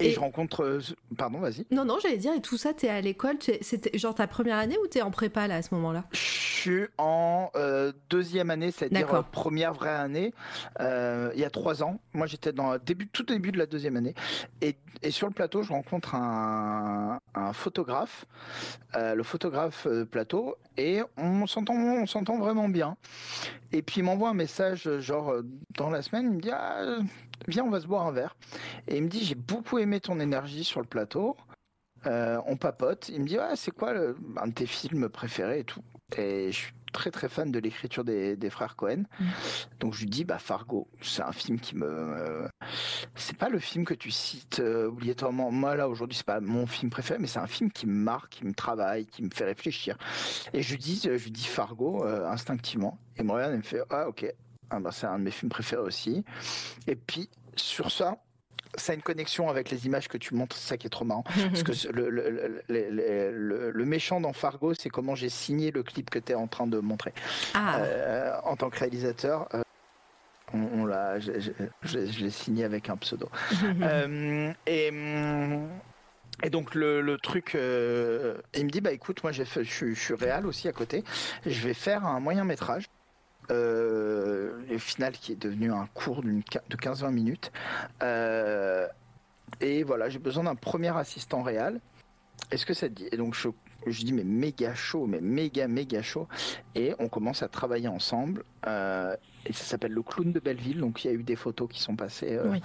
Et, 0.00 0.08
et, 0.08 0.10
je 0.10 0.20
rencontre. 0.20 0.80
Pardon, 1.16 1.38
vas-y. 1.38 1.66
Non, 1.70 1.84
non, 1.84 1.98
j'allais 2.02 2.16
dire, 2.16 2.32
et 2.32 2.40
tout 2.40 2.56
ça, 2.56 2.72
t'es 2.74 2.88
à 2.88 3.00
l'école, 3.00 3.36
c'était 3.60 3.96
genre 3.96 4.14
ta 4.14 4.26
première 4.26 4.58
année 4.58 4.76
ou 4.82 4.86
t'es 4.86 5.02
en 5.02 5.10
prépa 5.10 5.46
là 5.46 5.56
à 5.56 5.62
ce 5.62 5.74
moment-là? 5.74 6.04
Je 6.12 6.18
suis 6.18 6.86
en 6.98 7.50
euh, 7.56 7.92
deuxième 8.08 8.50
année, 8.50 8.70
c'est-à-dire 8.70 9.14
euh, 9.14 9.22
première 9.22 9.74
vraie 9.74 9.90
année, 9.90 10.32
euh, 10.80 11.30
il 11.34 11.40
y 11.40 11.44
a 11.44 11.50
trois 11.50 11.82
ans. 11.82 12.00
Moi, 12.12 12.26
j'étais 12.26 12.52
dans 12.52 12.76
début, 12.78 13.06
tout 13.08 13.24
début 13.24 13.52
de 13.52 13.58
la 13.58 13.66
deuxième 13.66 13.96
année. 13.96 14.14
Et, 14.62 14.76
et 15.02 15.10
sur 15.10 15.26
le 15.26 15.34
plateau, 15.34 15.62
je 15.62 15.72
rencontre 15.72 16.14
un, 16.14 17.20
un 17.34 17.52
photographe, 17.52 18.26
euh, 18.96 19.14
le 19.14 19.22
photographe 19.22 19.86
plateau, 20.10 20.56
et 20.76 21.02
on 21.16 21.46
s'entend, 21.46 21.74
on 21.74 22.06
s'entend 22.06 22.38
vraiment 22.38 22.68
bien. 22.68 22.96
Et 23.72 23.82
puis, 23.82 24.00
il 24.00 24.04
m'envoie 24.04 24.30
un 24.30 24.34
message, 24.34 24.88
genre, 25.00 25.34
dans 25.76 25.90
la 25.90 26.02
semaine, 26.02 26.26
il 26.26 26.36
me 26.36 26.40
dit 26.40 26.50
ah, 26.50 26.98
Viens, 27.48 27.64
on 27.64 27.70
va 27.70 27.80
se 27.80 27.86
boire 27.86 28.06
un 28.06 28.12
verre. 28.12 28.36
Et 28.88 28.96
il 28.96 29.02
me 29.02 29.08
dit 29.08 29.24
J'ai 29.24 29.34
beaucoup 29.34 29.78
aimé 29.78 30.00
ton 30.00 30.20
énergie 30.20 30.64
sur 30.64 30.80
le 30.80 30.86
plateau. 30.86 31.36
Euh, 32.06 32.40
on 32.46 32.56
papote. 32.56 33.08
Il 33.08 33.22
me 33.22 33.26
dit 33.26 33.38
ah, 33.38 33.56
C'est 33.56 33.70
quoi 33.70 33.92
le, 33.92 34.16
un 34.36 34.48
de 34.48 34.52
tes 34.52 34.66
films 34.66 35.08
préférés 35.08 35.60
et 35.60 35.64
tout 35.64 35.82
Et 36.16 36.52
je 36.52 36.56
suis 36.56 36.72
très 36.94 37.10
très 37.10 37.28
fan 37.28 37.50
de 37.50 37.58
l'écriture 37.58 38.04
des, 38.04 38.36
des, 38.36 38.48
frères 38.48 38.76
Cohen. 38.76 39.02
Mmh. 39.20 39.24
Donc 39.80 39.94
je 39.94 40.00
lui 40.00 40.08
dis 40.08 40.24
bah 40.24 40.38
Fargo, 40.38 40.88
c'est 41.02 41.22
un 41.22 41.32
film 41.32 41.60
qui 41.60 41.76
me 41.76 42.48
c'est 43.16 43.36
pas 43.36 43.48
le 43.48 43.58
film 43.58 43.84
que 43.84 43.94
tu 43.94 44.10
cites 44.10 44.60
euh, 44.60 44.86
obligatoirement. 44.86 45.50
Moi 45.50 45.74
là 45.74 45.88
aujourd'hui 45.88 46.16
c'est 46.16 46.26
pas 46.26 46.40
mon 46.40 46.66
film 46.66 46.90
préféré 46.90 47.18
mais 47.18 47.26
c'est 47.26 47.40
un 47.40 47.48
film 47.48 47.70
qui 47.70 47.86
me 47.86 47.92
marque, 47.92 48.34
qui 48.34 48.46
me 48.46 48.54
travaille, 48.54 49.06
qui 49.06 49.22
me 49.22 49.30
fait 49.30 49.44
réfléchir. 49.44 49.98
Et 50.52 50.62
je 50.62 50.70
lui 50.70 50.78
dis 50.78 51.00
je 51.02 51.10
lui 51.10 51.30
dis 51.30 51.46
Fargo 51.46 52.04
euh, 52.04 52.26
instinctivement 52.28 52.98
et 53.16 53.22
me 53.24 53.32
regarde 53.32 53.52
et 53.52 53.58
me 53.58 53.62
fait 53.62 53.82
ah 53.90 54.08
OK. 54.08 54.24
Ah, 54.70 54.80
bah, 54.80 54.90
c'est 54.92 55.06
un 55.06 55.18
de 55.18 55.24
mes 55.24 55.30
films 55.30 55.50
préférés 55.50 55.82
aussi. 55.82 56.24
Et 56.86 56.96
puis 56.96 57.28
sur 57.56 57.90
ça, 57.90 58.16
ça 58.76 58.92
a 58.92 58.94
une 58.94 59.02
connexion 59.02 59.48
avec 59.48 59.70
les 59.70 59.86
images 59.86 60.08
que 60.08 60.18
tu 60.18 60.34
montres, 60.34 60.56
c'est 60.56 60.68
ça 60.68 60.76
qui 60.76 60.86
est 60.86 60.90
trop 60.90 61.04
marrant. 61.04 61.24
Parce 61.50 61.62
que 61.62 61.92
le, 61.92 62.10
le, 62.10 62.62
le, 62.68 63.70
le 63.70 63.84
méchant 63.84 64.20
dans 64.20 64.32
Fargo, 64.32 64.74
c'est 64.74 64.90
comment 64.90 65.14
j'ai 65.14 65.28
signé 65.28 65.70
le 65.70 65.82
clip 65.82 66.10
que 66.10 66.18
tu 66.18 66.32
es 66.32 66.34
en 66.34 66.46
train 66.46 66.66
de 66.66 66.78
montrer. 66.78 67.12
Ah. 67.54 67.78
Euh, 67.78 68.36
en 68.44 68.56
tant 68.56 68.70
que 68.70 68.78
réalisateur, 68.78 69.48
euh, 69.54 69.62
on, 70.52 70.80
on 70.80 70.84
l'a, 70.86 71.18
je, 71.20 71.32
je, 71.40 71.50
je, 71.82 72.06
je 72.06 72.24
l'ai 72.24 72.30
signé 72.30 72.64
avec 72.64 72.88
un 72.88 72.96
pseudo. 72.96 73.28
euh, 73.82 74.52
et. 74.66 74.90
Et 76.42 76.50
donc 76.50 76.74
le, 76.74 77.00
le 77.00 77.16
truc, 77.16 77.52
il 77.54 77.58
me 78.64 78.68
dit 78.68 78.80
bah 78.80 78.90
écoute 78.90 79.22
moi 79.22 79.30
j'ai 79.30 79.44
fait, 79.44 79.62
je, 79.62 79.94
je 79.94 80.00
suis 80.00 80.14
réal 80.14 80.46
aussi 80.46 80.66
à 80.66 80.72
côté, 80.72 81.04
je 81.46 81.60
vais 81.60 81.74
faire 81.74 82.04
un 82.04 82.18
moyen 82.18 82.42
métrage 82.42 82.86
euh, 83.50 84.62
au 84.74 84.78
final 84.78 85.12
qui 85.12 85.32
est 85.32 85.40
devenu 85.40 85.72
un 85.72 85.86
cours 85.94 86.22
de 86.22 86.76
15-20 86.76 87.10
minutes. 87.10 87.52
Euh, 88.02 88.86
et 89.60 89.82
voilà, 89.82 90.08
j'ai 90.08 90.18
besoin 90.18 90.44
d'un 90.44 90.54
premier 90.54 90.96
assistant 90.96 91.42
réel. 91.42 91.80
Est-ce 92.50 92.66
que 92.66 92.74
ça 92.74 92.88
dit? 92.88 93.08
Et 93.12 93.16
donc 93.16 93.34
je, 93.34 93.48
je 93.86 94.04
dis 94.04 94.12
mais 94.12 94.24
méga 94.24 94.74
chaud, 94.74 95.06
mais 95.06 95.20
méga 95.20 95.68
méga 95.68 96.02
chaud. 96.02 96.28
Et 96.74 96.94
on 96.98 97.08
commence 97.08 97.42
à 97.42 97.48
travailler 97.48 97.88
ensemble. 97.88 98.44
Euh, 98.66 99.16
et 99.46 99.52
ça 99.52 99.64
s'appelle 99.64 99.92
le 99.92 100.02
clown 100.02 100.32
de 100.32 100.40
Belleville. 100.40 100.78
Donc 100.80 101.04
il 101.04 101.08
y 101.08 101.10
a 101.10 101.14
eu 101.14 101.22
des 101.22 101.36
photos 101.36 101.68
qui 101.70 101.80
sont 101.80 101.96
passées, 101.96 102.34
euh, 102.34 102.50
oui. 102.50 102.60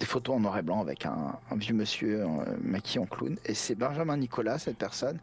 des 0.00 0.06
photos 0.06 0.36
en 0.36 0.40
noir 0.40 0.58
et 0.58 0.62
blanc 0.62 0.80
avec 0.80 1.06
un, 1.06 1.38
un 1.50 1.56
vieux 1.56 1.74
monsieur 1.74 2.22
euh, 2.22 2.26
maquillé 2.62 3.00
en 3.00 3.06
clown. 3.06 3.36
Et 3.44 3.54
c'est 3.54 3.74
Benjamin 3.74 4.16
Nicolas, 4.16 4.58
cette 4.58 4.78
personne. 4.78 5.18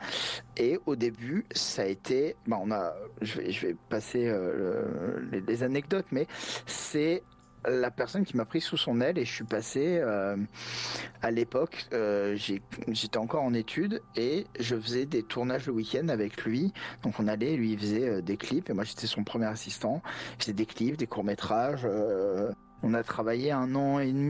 Et 0.58 0.80
au 0.86 0.96
début, 0.96 1.46
ça 1.52 1.84
a 1.84 1.86
été, 1.86 2.36
bah 2.48 2.60
on 2.62 2.72
a, 2.72 2.94
je 3.22 3.40
vais, 3.40 3.52
je 3.52 3.68
vais 3.68 3.76
passer 3.90 4.28
euh, 4.28 5.20
le, 5.22 5.30
les, 5.32 5.42
les 5.42 5.64
anecdotes, 5.64 6.08
mais 6.12 6.28
c'est 6.66 7.24
la 7.68 7.92
personne 7.92 8.26
qui 8.26 8.36
m'a 8.36 8.46
pris 8.46 8.62
sous 8.62 8.78
son 8.78 9.02
aile 9.02 9.18
et 9.18 9.26
je 9.26 9.32
suis 9.32 9.44
passé 9.44 10.00
euh, 10.00 10.36
à 11.22 11.32
l'époque 11.32 11.86
euh, 11.94 12.36
j'étais 12.36 13.18
encore 13.18 13.44
en 13.44 13.54
études 13.54 14.02
et 14.16 14.46
je 14.60 14.76
faisais 14.76 15.06
des 15.06 15.24
tournages 15.24 15.68
le 15.68 15.74
week-end 15.74 16.10
avec 16.10 16.44
lui. 16.44 16.74
Donc 17.04 17.20
on 17.20 17.28
allait 17.28 17.56
lui 17.56 17.74
il 17.74 17.80
faisait 17.80 18.10
euh, 18.10 18.22
des 18.22 18.38
clips 18.38 18.70
et 18.70 18.74
moi 18.74 18.84
j'étais 18.84 19.08
son 19.08 19.24
premier 19.24 19.46
assistant. 19.46 20.02
Faisais 20.40 20.54
des 20.54 20.66
clips 20.66 20.98
des 20.98 21.08
courts 21.08 21.24
métrages 21.24 21.88
on 22.86 22.94
a 22.94 23.04
travaillé 23.04 23.52
un 23.52 23.76
an 23.76 24.00
et 24.00 24.12
demi 24.12 24.30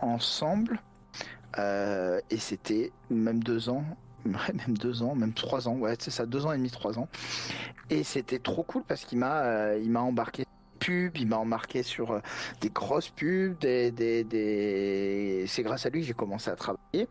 ensemble. 0.00 0.80
Et 1.58 2.38
c'était 2.38 2.92
même 3.10 3.42
deux 3.42 3.68
ans 3.68 3.84
même 4.24 4.78
deux 4.78 5.02
ans, 5.02 5.14
même 5.14 5.34
trois 5.34 5.68
ans, 5.68 5.74
ouais, 5.74 5.96
c'est 5.98 6.10
ça, 6.10 6.24
deux 6.24 6.46
ans 6.46 6.52
et 6.52 6.56
demi, 6.56 6.70
trois 6.70 6.98
ans. 6.98 7.08
Et 7.90 8.02
c'était 8.04 8.38
trop 8.38 8.62
cool 8.62 8.82
parce 8.82 9.04
qu'il 9.04 9.18
m'a, 9.18 9.76
il 9.76 9.90
m'a 9.90 10.00
embarqué 10.00 10.46
pubs, 10.84 11.16
il 11.16 11.26
m'a 11.26 11.36
embarqué 11.36 11.82
sur 11.82 12.12
euh, 12.12 12.20
des 12.60 12.70
grosses 12.70 13.08
pubs, 13.08 13.58
des, 13.58 13.90
des, 13.90 14.24
des... 14.24 15.44
c'est 15.46 15.62
grâce 15.62 15.86
à 15.86 15.90
lui 15.90 16.00
que 16.00 16.06
j'ai 16.06 16.14
commencé 16.14 16.50
à 16.50 16.56
travailler. 16.56 17.08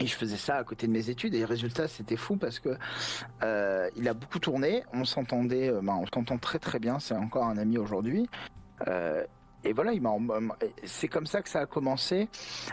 Et 0.00 0.06
je 0.06 0.14
faisais 0.14 0.36
ça 0.36 0.56
à 0.56 0.64
côté 0.64 0.86
de 0.86 0.92
mes 0.92 1.08
études 1.08 1.34
et 1.34 1.40
le 1.40 1.46
résultat 1.46 1.88
c'était 1.88 2.16
fou 2.16 2.36
parce 2.36 2.58
que 2.58 2.76
euh, 3.42 3.88
il 3.96 4.06
a 4.06 4.12
beaucoup 4.12 4.38
tourné, 4.38 4.84
on 4.92 5.06
s'entendait, 5.06 5.72
ben, 5.82 5.94
on 5.94 6.06
s'entend 6.06 6.36
très 6.36 6.58
très 6.58 6.78
bien, 6.78 6.98
c'est 6.98 7.14
encore 7.14 7.44
un 7.44 7.56
ami 7.56 7.78
aujourd'hui. 7.78 8.28
Euh, 8.86 9.24
et 9.64 9.72
voilà, 9.72 9.92
il 9.92 10.00
m'a. 10.00 10.12
C'est 10.84 11.08
comme 11.08 11.26
ça 11.26 11.42
que 11.42 11.48
ça 11.48 11.60
a 11.60 11.66
commencé, 11.66 12.28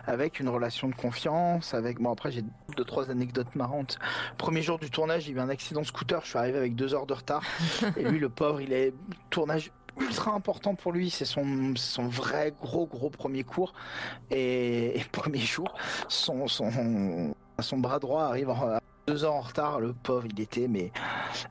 avec 0.05 0.39
une 0.39 0.49
relation 0.49 0.87
de 0.87 0.95
confiance. 0.95 1.73
Avec 1.73 1.99
bon 1.99 2.11
après 2.11 2.31
j'ai 2.31 2.43
deux 2.77 2.83
trois 2.83 3.09
anecdotes 3.09 3.55
marrantes. 3.55 3.97
Premier 4.37 4.61
jour 4.61 4.77
du 4.77 4.91
tournage, 4.91 5.27
il 5.27 5.35
y 5.35 5.39
a 5.39 5.41
eu 5.41 5.43
un 5.43 5.49
accident 5.49 5.81
de 5.81 5.87
scooter. 5.87 6.21
Je 6.23 6.29
suis 6.29 6.37
arrivé 6.37 6.57
avec 6.57 6.75
deux 6.75 6.93
heures 6.93 7.07
de 7.07 7.13
retard. 7.13 7.41
et 7.97 8.03
lui, 8.03 8.19
le 8.19 8.29
pauvre, 8.29 8.61
il 8.61 8.71
est 8.71 8.93
tournage 9.29 9.71
ultra 9.99 10.31
important 10.31 10.75
pour 10.75 10.91
lui. 10.91 11.09
C'est 11.09 11.25
son, 11.25 11.73
son 11.75 12.07
vrai 12.07 12.53
gros 12.61 12.85
gros 12.85 13.09
premier 13.09 13.43
cours 13.43 13.73
et, 14.31 14.99
et 14.99 15.03
premier 15.11 15.39
jour, 15.39 15.73
son 16.07 16.47
son 16.47 17.33
son 17.59 17.77
bras 17.77 17.99
droit 17.99 18.23
arrive 18.23 18.49
en, 18.49 18.79
deux 19.07 19.23
heures 19.23 19.35
en 19.35 19.41
retard, 19.41 19.79
le 19.79 19.93
pauvre, 19.93 20.25
il 20.29 20.39
était, 20.41 20.67
mais 20.67 20.91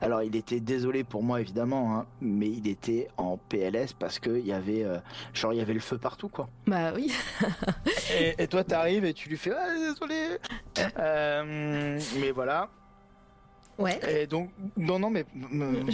alors 0.01 0.23
il 0.23 0.35
était 0.35 0.59
désolé 0.59 1.03
pour 1.03 1.23
moi 1.23 1.41
évidemment, 1.41 1.95
hein, 1.95 2.05
mais 2.21 2.49
il 2.49 2.67
était 2.67 3.07
en 3.17 3.37
PLS 3.37 3.93
parce 3.97 4.19
que 4.19 4.29
il 4.29 4.45
y 4.45 4.53
avait, 4.53 4.83
euh, 4.83 4.97
genre 5.33 5.53
il 5.53 5.57
y 5.57 5.61
avait 5.61 5.73
le 5.73 5.79
feu 5.79 5.97
partout 5.97 6.29
quoi. 6.29 6.49
Bah 6.67 6.91
oui. 6.93 7.13
et, 8.19 8.35
et 8.37 8.47
toi 8.47 8.63
t'arrives 8.63 9.05
et 9.05 9.13
tu 9.13 9.29
lui 9.29 9.37
fais 9.37 9.51
ah, 9.57 9.73
désolé. 9.73 10.37
Euh, 10.99 11.99
mais 12.19 12.31
voilà. 12.31 12.69
Ouais. 13.77 13.99
Et 14.21 14.27
donc, 14.27 14.49
non, 14.77 14.99
non, 14.99 15.09
mais 15.09 15.25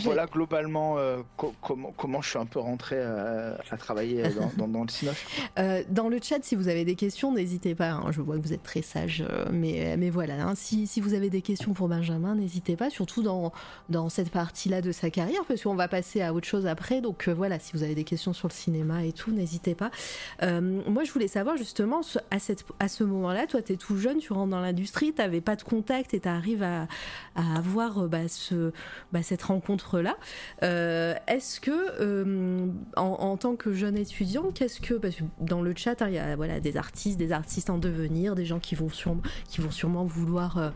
voilà 0.03 0.27
globalement 0.27 0.97
euh, 0.97 1.21
comment, 1.61 1.93
comment 1.97 2.21
je 2.21 2.29
suis 2.29 2.37
un 2.37 2.45
peu 2.45 2.59
rentré 2.59 2.95
euh, 2.99 3.55
à 3.71 3.77
travailler 3.77 4.23
dans, 4.57 4.67
dans, 4.67 4.83
le 4.83 4.89
Cinoche. 4.89 5.25
Euh, 5.59 5.83
dans 5.89 6.07
le 6.07 6.19
chat, 6.21 6.43
si 6.43 6.55
vous 6.55 6.69
avez 6.69 6.85
des 6.85 6.95
questions, 6.95 7.33
n'hésitez 7.33 7.75
pas. 7.75 7.89
Hein, 7.91 8.11
je 8.11 8.21
vois 8.21 8.37
que 8.37 8.41
vous 8.41 8.53
êtes 8.53 8.63
très 8.63 8.81
sage, 8.81 9.23
mais, 9.51 9.95
mais 9.97 10.09
voilà. 10.09 10.45
Hein, 10.45 10.53
si, 10.55 10.87
si, 10.87 11.01
vous 11.01 11.13
avez 11.13 11.29
des 11.29 11.41
questions 11.41 11.73
pour 11.73 11.87
Benjamin, 11.87 12.35
n'hésitez 12.35 12.75
pas, 12.75 12.89
surtout 12.89 13.21
dans, 13.21 13.51
dans 13.89 14.07
cette 14.09 14.29
partie-là 14.29 14.81
de 14.81 14.91
sa 14.91 15.09
carrière, 15.09 15.41
parce 15.47 15.63
qu'on 15.63 15.75
va 15.75 15.87
passer 15.87 16.21
à 16.21 16.33
autre 16.33 16.47
chose 16.47 16.67
après. 16.67 17.01
Donc 17.01 17.27
voilà, 17.27 17.59
si 17.59 17.73
vous 17.73 17.83
avez 17.83 17.95
des 17.95 18.03
questions 18.03 18.33
sur 18.33 18.47
le 18.47 18.53
cinéma 18.53 19.03
et 19.03 19.11
tout, 19.11 19.31
n'hésitez 19.31 19.75
pas. 19.75 19.91
moi, 20.41 21.03
je 21.03 21.11
voulais 21.11 21.27
savoir 21.27 21.57
justement, 21.57 22.01
à, 22.29 22.39
cette, 22.39 22.63
à 22.79 22.87
ce 22.87 23.03
moment-là, 23.03 23.45
toi, 23.47 23.61
tu 23.61 23.73
es 23.73 23.77
tout 23.77 23.97
jeune, 23.97 24.19
tu 24.19 24.31
rentres 24.31 24.51
dans 24.51 24.61
l'industrie, 24.61 25.13
tu 25.13 25.21
n'avais 25.21 25.41
pas 25.41 25.55
de 25.55 25.63
contact 25.63 26.13
et 26.13 26.19
tu 26.19 26.29
arrives 26.29 26.63
à, 26.63 26.87
à 27.35 27.57
avoir 27.57 27.70
voir 27.71 28.03
euh, 28.03 28.07
bah, 28.07 28.19
bah, 29.11 29.23
cette 29.23 29.43
rencontre-là. 29.43 30.17
Euh, 30.63 31.15
est-ce 31.27 31.59
que, 31.59 31.71
euh, 31.71 32.67
en, 32.95 33.37
tant 33.37 33.55
que 33.55 33.73
jeune 33.73 33.97
étudiant, 33.97 34.51
qu'est-ce 34.51 34.81
que, 34.81 34.95
parce 34.95 35.15
que 35.15 35.23
dans 35.39 35.61
le 35.61 35.73
chat, 35.75 36.01
hein, 36.01 36.07
il 36.09 36.15
y 36.15 36.19
a 36.19 36.35
voilà, 36.35 36.59
des 36.59 36.77
artistes, 36.77 37.17
des 37.17 37.31
artistes 37.31 37.69
en 37.69 37.77
devenir, 37.77 38.35
des 38.35 38.45
gens 38.45 38.59
qui 38.59 38.75
vont, 38.75 38.89
sûrement, 38.89 40.03
vouloir 40.03 40.73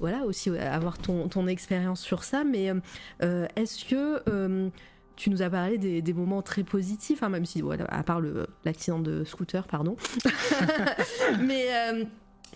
voilà, 0.00 0.24
aussi 0.24 0.50
avoir 0.50 0.98
ton, 0.98 1.46
expérience 1.48 2.00
sur 2.00 2.24
ça, 2.24 2.44
mais 2.44 2.72
est-ce 3.20 3.84
que 3.84 4.70
tu 5.16 5.30
nous 5.30 5.42
as 5.42 5.50
parlé 5.50 5.78
des, 5.78 6.12
moments 6.12 6.42
très 6.42 6.62
positifs, 6.62 7.22
hein, 7.22 7.28
même 7.28 7.44
si, 7.44 7.62
à 7.88 8.02
part 8.02 8.20
l'accident 8.64 8.98
de 8.98 9.24
scooter, 9.24 9.66
pardon. 9.66 9.96
mais 11.40 11.68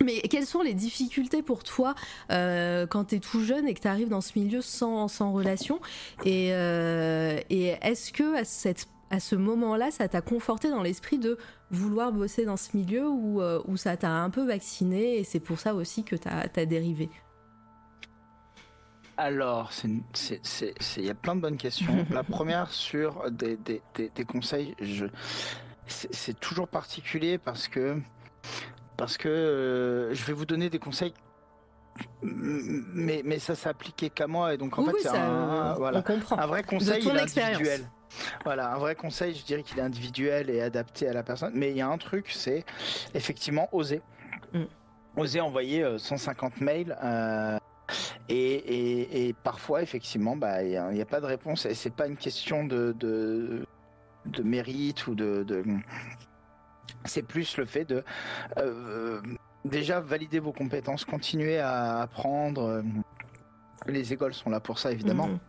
mais 0.01 0.21
quelles 0.21 0.45
sont 0.45 0.61
les 0.61 0.73
difficultés 0.73 1.41
pour 1.41 1.63
toi 1.63 1.95
euh, 2.31 2.87
quand 2.87 3.05
tu 3.05 3.15
es 3.15 3.19
tout 3.19 3.43
jeune 3.43 3.67
et 3.67 3.73
que 3.73 3.81
tu 3.81 3.87
arrives 3.87 4.09
dans 4.09 4.21
ce 4.21 4.37
milieu 4.37 4.61
sans, 4.61 5.07
sans 5.07 5.31
relation 5.31 5.79
Et, 6.25 6.53
euh, 6.53 7.39
et 7.49 7.75
est-ce 7.81 8.11
que 8.11 8.35
à, 8.35 8.43
cette, 8.43 8.87
à 9.09 9.19
ce 9.19 9.35
moment-là, 9.35 9.91
ça 9.91 10.07
t'a 10.07 10.21
conforté 10.21 10.69
dans 10.69 10.81
l'esprit 10.81 11.19
de 11.19 11.37
vouloir 11.71 12.11
bosser 12.11 12.45
dans 12.45 12.57
ce 12.57 12.75
milieu 12.75 13.07
ou, 13.07 13.41
euh, 13.41 13.61
ou 13.65 13.77
ça 13.77 13.97
t'a 13.97 14.11
un 14.11 14.29
peu 14.29 14.45
vacciné 14.45 15.17
et 15.19 15.23
c'est 15.23 15.39
pour 15.39 15.59
ça 15.59 15.75
aussi 15.75 16.03
que 16.03 16.15
tu 16.15 16.27
as, 16.27 16.65
dérivé? 16.65 17.09
Alors, 19.15 19.71
il 20.97 21.05
y 21.05 21.09
a 21.09 21.13
plein 21.13 21.35
de 21.35 21.41
bonnes 21.41 21.57
questions. 21.57 22.05
La 22.11 22.23
première 22.23 22.71
sur 22.71 23.29
des, 23.29 23.57
des, 23.57 23.81
des, 23.93 24.09
des 24.09 24.25
conseils, 24.25 24.75
c'est 25.85 26.39
toujours 26.39 26.67
particulier 26.67 27.37
parce 27.37 27.67
que 27.67 27.99
parce 29.03 29.17
que 29.17 29.27
euh, 29.27 30.13
je 30.13 30.23
vais 30.23 30.31
vous 30.31 30.45
donner 30.45 30.69
des 30.69 30.79
conseils 30.79 31.13
mais, 32.21 33.21
mais 33.25 33.37
ça 33.37 33.53
s'appliquait 33.53 34.09
qu'à 34.09 34.27
moi 34.27 34.53
et 34.53 34.57
donc 34.57 34.79
en 34.79 34.85
fait 34.85 34.93
c'est 35.01 35.09
un, 35.09 35.73
voilà, 35.73 36.01
un 36.31 36.45
vrai 36.47 36.63
conseil 36.63 37.05
individuel. 37.09 37.81
Voilà, 38.45 38.73
un 38.73 38.77
vrai 38.77 38.95
conseil, 38.95 39.35
je 39.35 39.43
dirais 39.43 39.61
qu'il 39.61 39.77
est 39.77 39.81
individuel 39.81 40.49
et 40.49 40.61
adapté 40.61 41.09
à 41.09 41.13
la 41.13 41.21
personne. 41.21 41.51
Mais 41.53 41.71
il 41.71 41.77
y 41.77 41.81
a 41.81 41.87
un 41.89 41.97
truc, 41.97 42.29
c'est 42.29 42.63
effectivement 43.13 43.67
oser. 43.73 44.01
Mm. 44.53 44.63
Oser 45.17 45.41
envoyer 45.41 45.85
150 45.97 46.53
euh, 46.53 46.63
mails. 46.63 46.97
Euh, 47.03 47.57
et, 48.29 49.27
et, 49.27 49.33
parfois, 49.33 49.81
effectivement, 49.81 50.37
bah, 50.37 50.63
il 50.63 50.69
n'y 50.93 51.01
a, 51.01 51.05
pas 51.05 51.19
de 51.19 51.25
réponse. 51.25 51.65
Et 51.65 51.73
c'est 51.73 51.93
pas 51.93 52.07
une 52.07 52.17
question 52.17 52.63
de, 52.65 52.95
de, 52.97 53.65
de 54.27 54.43
mérite 54.43 55.07
ou 55.07 55.15
de, 55.15 55.43
de 55.43 55.63
c'est 57.05 57.23
plus 57.23 57.57
le 57.57 57.65
fait 57.65 57.85
de 57.85 58.03
euh, 58.57 59.21
déjà 59.65 59.99
valider 59.99 60.39
vos 60.39 60.51
compétences, 60.51 61.05
continuer 61.05 61.59
à 61.59 62.01
apprendre. 62.01 62.83
Les 63.87 64.13
écoles 64.13 64.33
sont 64.33 64.49
là 64.49 64.59
pour 64.59 64.79
ça, 64.79 64.91
évidemment. 64.91 65.27
Mhm. 65.27 65.39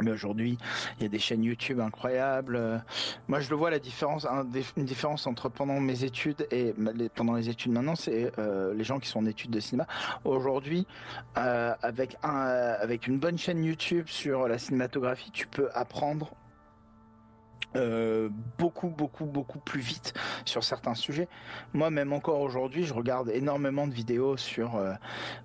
Mais 0.00 0.10
aujourd'hui, 0.10 0.56
il 0.98 1.02
y 1.02 1.06
a 1.06 1.08
des 1.08 1.18
chaînes 1.18 1.44
YouTube 1.44 1.80
incroyables. 1.80 2.82
Moi, 3.28 3.40
je 3.40 3.50
le 3.50 3.56
vois 3.56 3.70
la 3.70 3.78
différence, 3.78 4.26
une 4.76 4.84
différence 4.84 5.26
entre 5.26 5.48
pendant 5.48 5.80
mes 5.80 6.04
études 6.04 6.46
et 6.50 6.74
pendant 7.14 7.34
les 7.34 7.48
études 7.50 7.72
maintenant, 7.72 7.94
c'est 7.94 8.32
euh, 8.38 8.72
les 8.74 8.84
gens 8.84 8.98
qui 8.98 9.08
sont 9.08 9.18
en 9.18 9.26
études 9.26 9.50
de 9.50 9.60
cinéma. 9.60 9.86
Aujourd'hui, 10.24 10.86
euh, 11.36 11.74
avec 11.82 12.16
un, 12.22 12.30
avec 12.30 13.06
une 13.06 13.18
bonne 13.18 13.36
chaîne 13.36 13.62
YouTube 13.64 14.08
sur 14.08 14.48
la 14.48 14.58
cinématographie, 14.58 15.30
tu 15.30 15.46
peux 15.46 15.68
apprendre 15.74 16.34
euh, 17.76 18.28
beaucoup, 18.58 18.88
beaucoup, 18.88 19.24
beaucoup 19.24 19.58
plus 19.58 19.80
vite 19.80 20.14
sur 20.44 20.62
certains 20.62 20.94
sujets. 20.94 21.28
Moi, 21.72 21.90
même 21.90 22.12
encore 22.12 22.40
aujourd'hui, 22.40 22.84
je 22.84 22.94
regarde 22.94 23.30
énormément 23.30 23.86
de 23.86 23.94
vidéos 23.94 24.36
sur, 24.36 24.76
euh, 24.76 24.92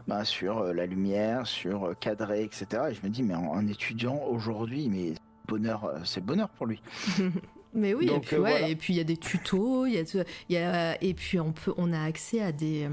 bah, 0.08 0.26
sur 0.26 0.60
euh, 0.60 0.74
la 0.74 0.86
lumière, 0.86 1.48
sur 1.48 1.98
cadrer, 2.00 2.44
etc. 2.44 2.84
Et 2.90 2.94
je 2.94 3.02
me 3.04 3.10
dis, 3.10 3.24
mais 3.24 3.36
en, 3.36 3.66
étudiant 3.68 4.22
aujourd'hui, 4.30 4.90
mais 4.90 5.14
bonheur, 5.48 5.94
c'est 6.04 6.24
bonheur 6.24 6.50
pour 6.50 6.66
lui. 6.66 6.82
Mais 7.74 7.94
oui, 7.94 8.10
et 8.10 8.20
puis 8.20 8.38
ouais, 8.38 8.72
il 8.72 8.96
y 8.96 9.00
a 9.00 9.04
des 9.04 9.18
tutos, 9.18 9.86
y 9.86 10.00
a, 10.00 10.24
y 10.50 10.58
a, 10.58 11.04
et 11.04 11.14
puis 11.14 11.40
on 11.40 11.52
peut, 11.52 11.74
on 11.78 11.94
a 11.94 12.02
accès 12.02 12.42
à 12.42 12.52
des 12.52 12.90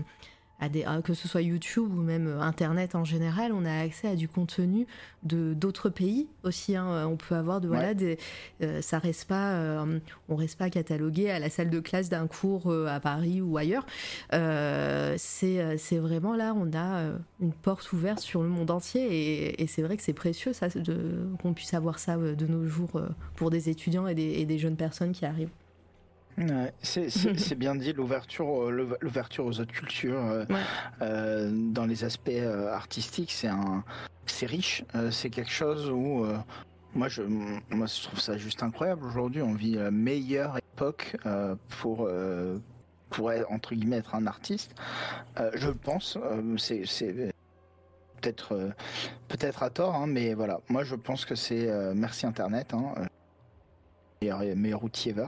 que 1.05 1.15
ce 1.15 1.29
soit 1.29 1.43
YouTube 1.43 1.93
ou 1.93 2.03
même 2.03 2.27
euh, 2.27 2.41
Internet 2.41 2.95
en 2.95 3.05
général, 3.05 3.53
on 3.53 3.65
a 3.65 3.81
accès 3.81 4.09
à 4.09 4.17
du 4.17 4.29
contenu 4.29 4.87
de 5.23 5.55
d'autres 5.55 5.89
pays 5.89 6.29
aussi. 6.43 6.77
Hein. 6.77 7.07
On 7.07 7.17
peut 7.17 7.35
avoir 7.35 7.61
de 7.61 7.69
voilà 7.69 7.95
des, 7.95 8.19
euh, 8.63 8.81
ça 8.81 8.99
reste 8.99 9.29
pas, 9.29 9.53
euh, 9.53 9.99
on 10.29 10.37
reste 10.37 10.59
pas 10.59 10.71
catalogué 10.71 11.31
à 11.31 11.39
la 11.39 11.51
salle 11.51 11.71
de 11.71 11.81
classe 11.81 12.09
d'un 12.09 12.27
cours 12.27 12.73
à 12.73 13.01
Paris 13.01 13.41
ou 13.41 13.57
ailleurs. 13.57 13.87
c'est 14.31 15.79
c'est 15.79 15.99
vraiment 15.99 16.35
là, 16.35 16.55
on 16.57 16.73
a 16.77 17.11
une 17.41 17.53
porte 17.53 17.93
ouverte 17.93 18.21
sur 18.21 18.43
le 18.43 18.49
monde 18.49 18.71
entier 18.71 19.61
et, 19.61 19.67
c'est 19.67 19.83
vrai 19.83 19.97
que 19.97 20.03
c'est 20.03 20.13
précieux 20.13 20.53
ça 20.53 20.69
qu'on 21.43 21.55
puisse 21.55 21.75
avoir 21.75 21.99
ça 21.99 22.17
de 22.17 22.47
nos 22.47 22.67
jours 22.67 23.01
pour 23.35 23.51
des 23.51 23.69
étudiants 23.69 24.07
et 24.07 24.15
des, 24.15 24.23
et 24.23 24.45
des 24.45 24.59
jeunes 24.59 24.77
personnes 24.77 25.13
qui 25.13 25.25
arrivent. 25.25 25.51
Ouais, 26.39 26.73
c'est 26.83 27.55
bien 27.55 27.75
dit, 27.75 27.93
l'ouverture 27.93 28.71
l'ouverture 28.71 29.47
aux 29.47 29.61
autres 29.61 29.73
cultures 29.73 30.25
euh, 30.25 30.45
euh, 31.01 31.51
dans 31.53 31.87
les 31.87 32.05
aspects 32.05 32.31
euh, 32.31 32.73
artistiques, 32.73 33.33
c'est 33.33 33.49
un 33.49 33.85
c'est 34.27 34.47
riche, 34.47 34.85
c'est 35.11 35.29
quelque 35.29 35.51
chose 35.51 35.91
où 35.91 36.27
moi 36.95 37.09
je 37.09 37.23
moi 37.23 37.87
je 37.87 38.03
trouve 38.03 38.21
ça 38.21 38.39
juste 38.39 38.63
incroyable. 38.63 39.05
Aujourd'hui, 39.05 39.43
on 39.43 39.53
vit 39.53 39.75
la 39.75 39.91
meilleure 39.91 40.57
époque 40.57 41.17
pour 41.69 42.09
pour 43.11 43.33
entre 43.51 43.75
guillemets 43.75 43.99
être 43.99 44.15
un 44.15 44.27
artiste. 44.27 44.75
je 45.55 45.69
le 45.69 45.75
pense, 45.75 46.19
c'est 46.57 47.33
peut-être 48.23 48.73
peut-être 49.29 49.63
à 49.63 49.69
tort, 49.69 49.95
hein, 49.95 50.07
mais 50.07 50.33
voilà. 50.33 50.61
Moi, 50.71 50.85
je 50.85 50.95
pense 50.95 51.27
que 51.27 51.35
c'est 51.35 51.69
merci 51.95 52.25
Internet, 52.25 52.73
hein, 52.73 52.95
meilleur, 54.23 54.41
meilleur 54.57 54.85
outil 54.85 55.11
ever. 55.11 55.27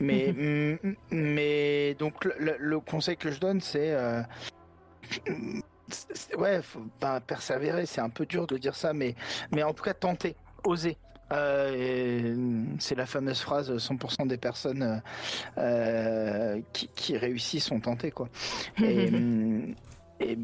Mais, 0.00 0.32
mm, 0.82 0.94
mais 1.10 1.94
donc 1.94 2.24
le, 2.24 2.80
conseil 2.80 3.16
que 3.16 3.30
je 3.30 3.40
donne, 3.40 3.60
c'est 3.60 3.92
euh, 3.92 4.22
ouais, 6.38 6.62
faut 6.62 6.84
persévérer. 7.26 7.86
C'est 7.86 8.00
un 8.00 8.10
peu 8.10 8.26
dur 8.26 8.46
de 8.46 8.56
dire 8.58 8.74
ça, 8.74 8.92
mais 8.92 9.14
mais 9.52 9.62
en 9.62 9.72
tout 9.72 9.82
cas 9.82 9.94
tenter, 9.94 10.36
oser. 10.64 10.96
Euh, 11.30 12.64
c'est 12.78 12.94
la 12.94 13.04
fameuse 13.04 13.40
phrase 13.42 13.70
100% 13.70 14.26
des 14.28 14.38
personnes 14.38 15.02
euh, 15.58 16.58
qui, 16.72 16.88
qui, 16.88 17.18
réussissent 17.18 17.66
sont 17.66 17.80
tentées 17.80 18.10
quoi. 18.10 18.30
Et, 18.82 19.10
mm, 19.10 19.74
et 20.20 20.38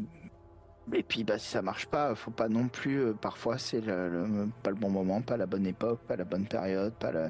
et 0.93 1.03
puis 1.03 1.23
bah 1.23 1.39
si 1.39 1.47
ça 1.47 1.61
marche 1.61 1.87
pas, 1.87 2.13
faut 2.15 2.31
pas 2.31 2.47
non 2.47 2.67
plus. 2.67 3.01
Euh, 3.01 3.13
parfois 3.13 3.57
c'est 3.57 3.81
pas 3.81 4.69
le 4.69 4.75
bon 4.75 4.89
moment, 4.89 5.21
pas 5.21 5.37
la 5.37 5.45
bonne 5.45 5.65
époque, 5.65 5.99
pas 6.07 6.15
la 6.15 6.25
bonne 6.25 6.45
période, 6.45 6.93
pas 6.93 7.11
le. 7.11 7.29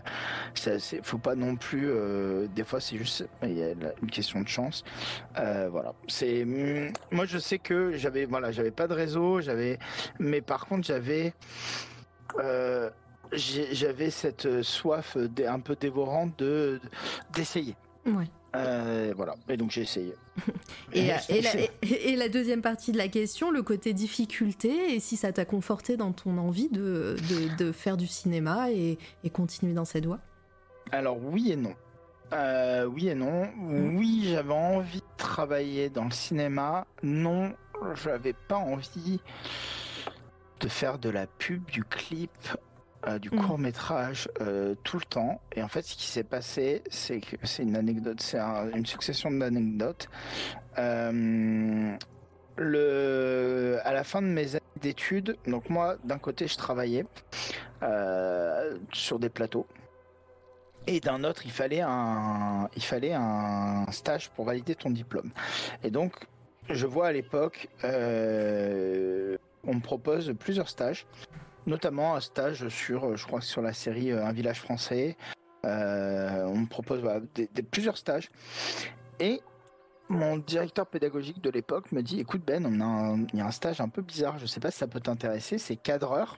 Ça, 0.53 0.71
faut 1.03 1.17
pas 1.17 1.35
non 1.35 1.55
plus. 1.55 1.89
Euh, 1.89 2.47
des 2.53 2.63
fois 2.63 2.81
c'est 2.81 2.97
juste 2.97 3.27
y 3.43 3.63
a 3.63 3.71
une 4.01 4.11
question 4.11 4.41
de 4.41 4.47
chance. 4.47 4.83
Euh, 5.37 5.69
voilà. 5.71 5.93
C'est 6.07 6.43
mm, 6.45 6.91
moi 7.11 7.25
je 7.25 7.37
sais 7.37 7.59
que 7.59 7.93
j'avais 7.93 8.25
voilà 8.25 8.51
j'avais 8.51 8.71
pas 8.71 8.87
de 8.87 8.93
réseau, 8.93 9.41
j'avais 9.41 9.79
mais 10.19 10.41
par 10.41 10.65
contre 10.65 10.85
j'avais 10.85 11.33
j'avais 13.31 14.09
cette 14.09 14.61
soif 14.61 15.17
un 15.47 15.59
peu 15.59 15.75
dévorante 15.75 16.37
de 16.39 16.81
d'essayer. 17.33 17.75
Ouais. 18.05 18.25
Euh, 18.55 19.13
voilà, 19.15 19.35
et 19.49 19.57
donc 19.57 19.71
j'ai 19.71 19.81
essayé. 19.81 20.13
et, 20.93 21.09
et, 21.81 22.15
la, 22.15 22.29
deuxième 22.29 22.61
partie 22.61 22.91
de 22.91 22.97
la 22.97 23.07
question, 23.07 23.51
le 23.51 23.61
côté 23.63 23.93
difficulté, 23.93 24.95
et 24.95 24.99
si 24.99 25.17
ça 25.17 25.31
t'a 25.31 25.45
conforté 25.45 25.97
dans 25.97 26.11
ton 26.11 26.37
envie 26.37 26.69
de, 26.69 27.15
de, 27.57 27.71
faire 27.71 27.97
du 27.97 28.07
cinéma 28.07 28.71
et, 28.71 28.97
continuer 29.31 29.73
dans 29.73 29.85
cette 29.85 30.05
voie? 30.05 30.19
Alors 30.91 31.17
oui 31.21 31.51
et 31.51 31.55
non. 31.55 31.73
Euh, 32.33 32.85
oui 32.85 33.09
et 33.09 33.15
non. 33.15 33.45
Mm. 33.57 33.97
Oui, 33.97 34.27
j'avais 34.29 34.53
envie 34.53 34.99
de 34.99 35.17
travailler 35.17 35.89
dans 35.89 36.05
le 36.05 36.11
cinéma. 36.11 36.85
Non, 37.03 37.53
j'avais 37.95 38.33
pas 38.33 38.57
envie 38.57 39.19
de 40.59 40.67
faire 40.67 40.97
de 40.97 41.09
la 41.09 41.27
pub, 41.27 41.63
du 41.69 41.83
clip, 41.83 42.31
euh, 43.07 43.19
du 43.19 43.29
Mm. 43.29 43.37
court 43.41 43.57
métrage 43.59 44.29
tout 44.83 44.97
le 44.97 45.05
temps. 45.05 45.41
Et 45.55 45.61
en 45.63 45.67
fait, 45.67 45.83
ce 45.83 45.95
qui 45.95 46.05
s'est 46.07 46.23
passé, 46.23 46.81
c'est 46.89 47.19
que 47.19 47.35
c'est 47.43 47.63
une 47.63 47.75
anecdote, 47.75 48.21
c'est 48.21 48.39
un- 48.39 48.69
une 48.71 48.85
succession 48.85 49.31
d'anecdotes. 49.31 50.07
Euh, 50.77 51.95
le, 52.57 53.79
à 53.83 53.93
la 53.93 54.03
fin 54.03 54.21
de 54.21 54.27
mes 54.27 54.55
années 54.55 54.61
d'études, 54.81 55.37
donc 55.45 55.69
moi, 55.69 55.95
d'un 56.03 56.17
côté, 56.17 56.47
je 56.47 56.57
travaillais 56.57 57.05
euh, 57.83 58.77
sur 58.93 59.19
des 59.19 59.29
plateaux. 59.29 59.67
Et 60.87 60.99
d'un 60.99 61.23
autre, 61.23 61.41
il 61.45 61.51
fallait 61.51 61.81
un, 61.81 62.69
il 62.75 62.83
fallait 62.83 63.13
un 63.13 63.85
stage 63.91 64.29
pour 64.29 64.45
valider 64.45 64.75
ton 64.75 64.89
diplôme. 64.91 65.31
Et 65.83 65.89
donc, 65.89 66.13
je 66.69 66.85
vois 66.85 67.07
à 67.07 67.11
l'époque, 67.11 67.67
euh, 67.83 69.37
on 69.65 69.75
me 69.75 69.79
propose 69.81 70.33
plusieurs 70.39 70.69
stages, 70.69 71.07
notamment 71.65 72.15
un 72.15 72.19
stage 72.21 72.67
sur, 72.69 73.15
je 73.17 73.25
crois 73.25 73.41
sur 73.41 73.61
la 73.61 73.73
série 73.73 74.11
euh, 74.11 74.25
Un 74.25 74.31
village 74.33 74.59
français. 74.61 75.17
Euh, 75.65 76.43
on 76.45 76.57
me 76.59 76.67
propose 76.67 77.01
voilà, 77.01 77.21
des, 77.33 77.47
des- 77.53 77.63
plusieurs 77.63 77.97
stages. 77.97 78.29
Et 79.19 79.41
mon 80.09 80.37
directeur 80.37 80.85
pédagogique 80.85 81.41
de 81.41 81.49
l'époque 81.49 81.91
me 81.91 82.01
dit, 82.03 82.19
écoute 82.19 82.43
Ben, 82.45 82.63
on 82.65 82.79
a 82.81 82.85
un- 82.85 83.25
il 83.33 83.39
y 83.39 83.41
a 83.41 83.45
un 83.45 83.51
stage 83.51 83.81
un 83.81 83.89
peu 83.89 84.01
bizarre, 84.03 84.37
je 84.37 84.45
sais 84.45 84.59
pas 84.59 84.69
si 84.69 84.77
ça 84.77 84.87
peut 84.87 84.99
t'intéresser, 84.99 85.57
c'est 85.57 85.75
cadreur 85.75 86.37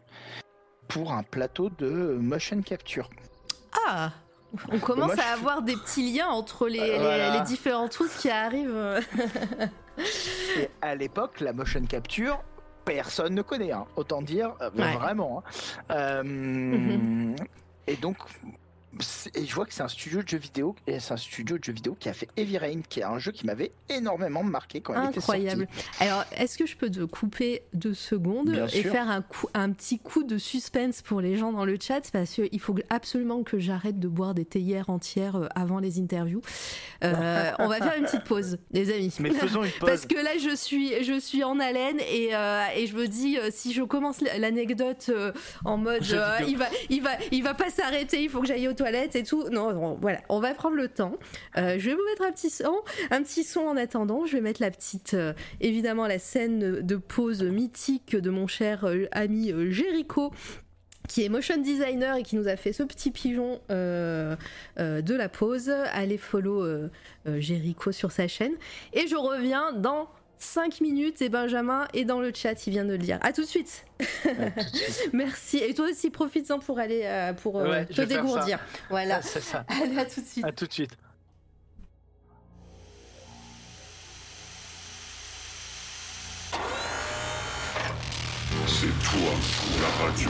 pour 0.87 1.11
un 1.11 1.23
plateau 1.23 1.69
de 1.69 2.17
motion 2.21 2.61
capture. 2.61 3.09
Ah 3.87 4.11
on 4.71 4.79
commence 4.79 5.13
Moi, 5.13 5.23
à 5.29 5.33
avoir 5.33 5.61
des 5.61 5.75
petits 5.75 6.13
liens 6.13 6.29
entre 6.29 6.69
les, 6.69 6.79
les- 6.79 6.97
Voilà. 6.99 7.37
les 7.37 7.41
différents 7.41 7.89
trucs 7.89 8.11
qui 8.15 8.29
arrivent. 8.29 8.71
euh. 8.73 9.01
Et 10.57 10.69
à 10.81 10.95
l'époque, 10.95 11.41
la 11.41 11.51
motion 11.51 11.85
capture, 11.85 12.41
personne 12.87 13.35
ne 13.35 13.41
connaît. 13.41 13.71
hein. 13.73 13.85
Autant 13.97 14.21
dire, 14.21 14.53
euh, 14.61 14.69
Ouais. 14.77 14.95
vraiment. 14.95 15.43
hein. 15.45 15.51
Euh, 15.91 16.23
Mhm. 16.23 17.35
Et 17.85 17.95
donc, 17.97 18.17
et 19.35 19.45
je 19.45 19.53
vois 19.55 19.65
que 19.65 19.73
c'est 19.73 19.83
un 19.83 19.87
studio 19.87 20.21
de 20.21 20.27
jeux 20.27 20.37
vidéo, 20.37 20.75
et 20.87 20.99
c'est 20.99 21.13
un 21.13 21.17
studio 21.17 21.57
de 21.57 21.63
jeux 21.63 21.73
vidéo 21.73 21.95
qui 21.99 22.09
a 22.09 22.13
fait 22.13 22.27
Heavy 22.37 22.57
Rain, 22.57 22.81
qui 22.87 22.99
est 23.01 23.03
un 23.03 23.19
jeu 23.19 23.31
qui 23.31 23.45
m'avait 23.45 23.71
énormément 23.89 24.43
marqué 24.43 24.81
quand 24.81 24.93
il 24.93 25.09
était 25.09 25.19
Incroyable. 25.19 25.67
sorti. 25.73 26.03
Alors, 26.03 26.23
est-ce 26.35 26.57
que 26.57 26.65
je 26.65 26.75
peux 26.75 26.89
te 26.89 27.03
couper 27.03 27.63
deux 27.73 27.93
secondes 27.93 28.51
Bien 28.51 28.67
et 28.67 28.81
sûr. 28.81 28.91
faire 28.91 29.09
un, 29.09 29.21
coup, 29.21 29.47
un 29.53 29.71
petit 29.71 29.99
coup 29.99 30.23
de 30.23 30.37
suspense 30.37 31.01
pour 31.01 31.21
les 31.21 31.37
gens 31.37 31.51
dans 31.51 31.65
le 31.65 31.77
chat? 31.79 32.09
Parce 32.11 32.33
qu'il 32.33 32.59
faut 32.59 32.75
absolument 32.89 33.43
que 33.43 33.59
j'arrête 33.59 33.99
de 33.99 34.07
boire 34.07 34.33
des 34.33 34.45
théières 34.45 34.89
entières 34.89 35.35
euh, 35.35 35.47
avant 35.55 35.79
les 35.79 35.99
interviews. 35.99 36.41
Euh, 37.03 37.51
on 37.59 37.67
va 37.67 37.77
faire 37.77 37.95
une 37.97 38.05
petite 38.05 38.23
pause, 38.23 38.57
les 38.71 38.91
amis. 38.93 39.13
Mais 39.19 39.31
faisons 39.31 39.63
une 39.63 39.71
pause. 39.71 39.89
Parce 39.89 40.05
que 40.05 40.15
là, 40.15 40.31
je 40.39 40.55
suis, 40.55 41.03
je 41.03 41.19
suis 41.19 41.43
en 41.43 41.59
haleine 41.59 41.99
et, 41.99 42.29
euh, 42.33 42.63
et 42.75 42.87
je 42.87 42.95
me 42.95 43.07
dis, 43.07 43.37
si 43.51 43.73
je 43.73 43.83
commence 43.83 44.21
l'anecdote 44.37 45.05
euh, 45.09 45.31
en 45.65 45.77
mode, 45.77 46.03
il 46.47 46.57
va, 46.57 46.67
il 46.89 47.01
va, 47.01 47.11
il 47.31 47.43
va 47.43 47.53
pas 47.53 47.69
s'arrêter, 47.69 48.23
il 48.23 48.29
faut 48.29 48.41
que 48.41 48.47
j'aille 48.47 48.67
aux 48.67 48.73
toilettes 48.73 48.86
et 48.95 49.23
tout. 49.23 49.49
Non, 49.49 49.97
voilà, 50.01 50.21
on 50.29 50.39
va 50.39 50.53
prendre 50.53 50.75
le 50.75 50.87
temps. 50.87 51.17
Euh, 51.57 51.75
je 51.77 51.89
vais 51.89 51.95
vous 51.95 52.05
mettre 52.09 52.23
un 52.23 52.31
petit 52.31 52.49
son, 52.49 52.75
un 53.11 53.23
petit 53.23 53.43
son 53.43 53.61
en 53.61 53.77
attendant. 53.77 54.25
Je 54.25 54.33
vais 54.33 54.41
mettre 54.41 54.61
la 54.61 54.71
petite, 54.71 55.13
euh, 55.13 55.33
évidemment, 55.61 56.07
la 56.07 56.19
scène 56.19 56.81
de 56.81 56.95
pause 56.95 57.43
mythique 57.43 58.15
de 58.15 58.29
mon 58.29 58.47
cher 58.47 58.85
euh, 58.85 59.07
ami 59.11 59.53
Jericho 59.71 60.31
qui 61.07 61.23
est 61.23 61.29
motion 61.29 61.55
designer 61.55 62.17
et 62.17 62.23
qui 62.23 62.35
nous 62.35 62.49
a 62.49 62.57
fait 62.57 62.73
ce 62.73 62.83
petit 62.83 63.11
pigeon 63.11 63.61
de 63.69 64.35
la 64.77 65.29
pause. 65.29 65.69
Allez 65.69 66.17
follow 66.17 66.89
euh, 67.27 67.41
sur 67.91 68.11
sa 68.11 68.27
chaîne. 68.27 68.53
Et 68.93 69.07
je 69.07 69.15
reviens 69.15 69.73
dans 69.73 70.09
5 70.39 70.81
minutes 70.81 71.21
et 71.21 71.29
Benjamin 71.29 71.87
est 71.93 72.05
dans 72.05 72.19
le 72.19 72.31
chat, 72.33 72.67
il 72.67 72.71
vient 72.71 72.85
de 72.85 72.91
le 72.91 72.97
dire. 72.97 73.19
À 73.21 73.33
tout 73.33 73.41
de 73.41 73.47
suite. 73.47 73.85
Ouais, 74.25 74.51
tout 74.51 74.71
de 74.71 74.75
suite. 74.75 75.09
Merci. 75.13 75.57
Et 75.57 75.73
toi 75.73 75.87
aussi, 75.89 76.09
profites-en 76.09 76.59
pour 76.59 76.79
aller 76.79 77.01
euh, 77.05 77.33
pour 77.33 77.59
euh, 77.59 77.69
Ouais, 77.69 77.85
te 77.85 78.01
dégourdir. 78.01 78.59
Voilà. 78.89 79.21
C'est 79.23 79.41
ça. 79.41 79.65
Allez, 79.67 79.97
à 79.97 80.05
tout 80.05 80.21
de 80.21 80.25
suite. 80.25 80.45
À 80.45 80.51
tout 80.51 80.67
de 80.67 80.73
suite. 80.73 80.91
C'est 88.67 88.87
toi, 89.09 89.31
la 89.81 90.05
radio. 90.05 90.29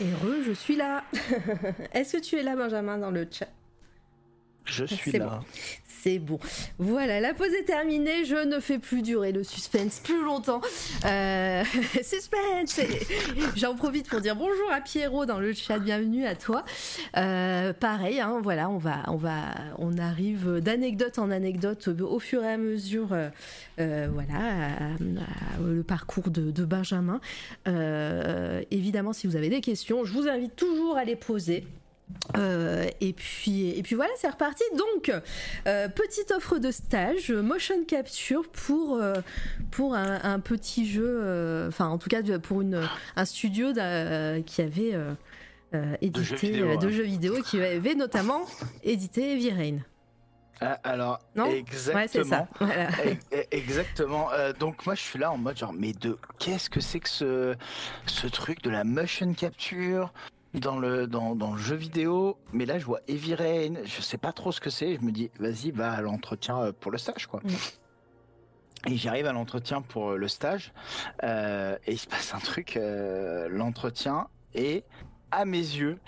Heureux, 0.00 0.42
je 0.46 0.52
suis 0.52 0.76
là. 0.76 1.04
Est-ce 1.92 2.18
que 2.18 2.22
tu 2.22 2.36
es 2.36 2.42
là, 2.42 2.54
Benjamin, 2.54 2.98
dans 2.98 3.10
le 3.10 3.26
chat? 3.30 3.48
Je 4.68 4.84
suis 4.84 5.10
C'est 5.10 5.18
là. 5.18 5.40
C'est 6.00 6.20
bon. 6.20 6.38
Voilà, 6.78 7.18
la 7.20 7.34
pause 7.34 7.52
est 7.58 7.64
terminée. 7.64 8.24
Je 8.24 8.46
ne 8.46 8.60
fais 8.60 8.78
plus 8.78 9.02
durer 9.02 9.32
le 9.32 9.42
suspense 9.42 9.98
plus 9.98 10.22
longtemps. 10.22 10.60
Euh, 11.04 11.64
suspense 12.04 12.80
J'en 13.56 13.74
profite 13.74 14.08
pour 14.08 14.20
dire 14.20 14.36
bonjour 14.36 14.70
à 14.72 14.80
Pierrot 14.80 15.26
dans 15.26 15.40
le 15.40 15.52
chat. 15.52 15.80
Bienvenue 15.80 16.24
à 16.24 16.36
toi. 16.36 16.62
Euh, 17.16 17.72
pareil, 17.72 18.20
hein, 18.20 18.38
voilà, 18.42 18.70
on 18.70 18.78
va, 18.78 19.02
on 19.08 19.16
va, 19.16 19.40
on 19.78 19.98
arrive 19.98 20.60
d'anecdote 20.60 21.18
en 21.18 21.32
anecdote 21.32 21.88
au 21.88 22.20
fur 22.20 22.44
et 22.44 22.52
à 22.52 22.58
mesure. 22.58 23.08
euh, 23.12 24.08
voilà, 24.12 24.34
à- 24.38 24.84
à- 24.94 25.60
le 25.66 25.82
parcours 25.82 26.30
de, 26.30 26.52
de 26.52 26.64
Benjamin. 26.64 27.20
Évidemment, 28.70 29.12
si 29.12 29.26
vous 29.26 29.34
avez 29.34 29.48
des 29.48 29.60
questions, 29.60 30.04
je 30.04 30.12
vous 30.12 30.28
invite 30.28 30.54
toujours 30.54 30.96
à 30.96 31.04
les 31.04 31.16
poser. 31.16 31.64
Euh, 32.36 32.86
et 33.00 33.12
puis 33.12 33.70
et 33.70 33.82
puis 33.82 33.94
voilà 33.94 34.10
c'est 34.18 34.28
reparti 34.28 34.62
donc 34.76 35.10
euh, 35.66 35.88
petite 35.88 36.30
offre 36.30 36.58
de 36.58 36.70
stage 36.70 37.30
motion 37.30 37.84
capture 37.84 38.48
pour 38.50 38.96
euh, 38.96 39.14
pour 39.70 39.94
un, 39.94 40.20
un 40.22 40.38
petit 40.40 40.86
jeu 40.86 41.66
enfin 41.68 41.86
en 41.86 41.96
tout 41.98 42.08
cas 42.10 42.20
de- 42.22 42.36
pour 42.36 42.60
une 42.62 42.86
un 43.16 43.24
studio 43.24 43.72
qui 44.44 44.60
avait 44.62 44.94
édité 46.02 46.24
jeux 46.24 46.36
vidéo, 46.36 46.76
de 46.76 46.86
hein. 46.86 46.90
jeux 46.90 47.02
vidéo 47.02 47.42
qui 47.42 47.60
avait 47.62 47.94
notamment 47.94 48.42
édité 48.82 49.32
Heavy 49.32 49.50
Rain 49.52 49.78
Ah, 50.60 50.78
alors, 50.84 51.20
Non? 51.36 51.46
Exactement. 51.50 52.00
ouais 52.02 52.08
c'est 52.08 52.24
ça 52.24 52.48
voilà. 52.60 52.88
E- 53.06 53.16
e- 53.36 53.44
Exactement. 53.52 54.32
Euh, 54.32 54.52
donc 54.52 54.84
moi 54.86 54.94
je 54.94 55.02
suis 55.02 55.18
là 55.18 55.30
en 55.32 55.38
mode 55.38 55.56
genre 55.56 55.72
mais 55.72 55.92
de 55.92 56.18
qu'est-ce 56.38 56.68
que 56.68 56.80
c'est 56.80 57.00
que 57.00 57.08
ce 57.08 57.54
ce 58.06 58.26
truc 58.26 58.62
de 58.62 58.70
la 58.70 58.84
motion 58.84 59.32
capture? 59.34 60.12
Dans 60.54 60.78
le 60.78 61.06
dans, 61.06 61.34
dans 61.34 61.52
le 61.52 61.58
jeu 61.58 61.76
vidéo 61.76 62.38
mais 62.52 62.66
là 62.66 62.78
je 62.78 62.84
vois 62.84 63.00
Heavy 63.08 63.34
Rain. 63.34 63.74
Je 63.84 64.00
sais 64.00 64.18
pas 64.18 64.32
trop 64.32 64.52
ce 64.52 64.60
que 64.60 64.70
c'est. 64.70 64.96
Je 64.96 65.00
me 65.02 65.12
dis 65.12 65.30
vas-y 65.38 65.70
va 65.70 65.92
à 65.92 66.00
l'entretien 66.00 66.58
euh, 66.60 66.72
pour 66.72 66.90
le 66.90 66.98
stage 66.98 67.26
quoi. 67.26 67.40
Mm. 67.44 68.90
et 68.92 68.96
j'arrive 68.96 69.26
à 69.26 69.32
l'entretien 69.32 69.82
pour 69.82 70.10
euh, 70.10 70.16
le 70.16 70.28
stage 70.28 70.72
euh, 71.24 71.76
et 71.86 71.92
il 71.92 71.98
se 71.98 72.06
passe 72.06 72.34
un 72.34 72.38
truc 72.38 72.76
euh, 72.76 73.48
l'entretien 73.50 74.28
est 74.54 74.84
à 75.30 75.44
mes 75.44 75.58
yeux 75.58 75.98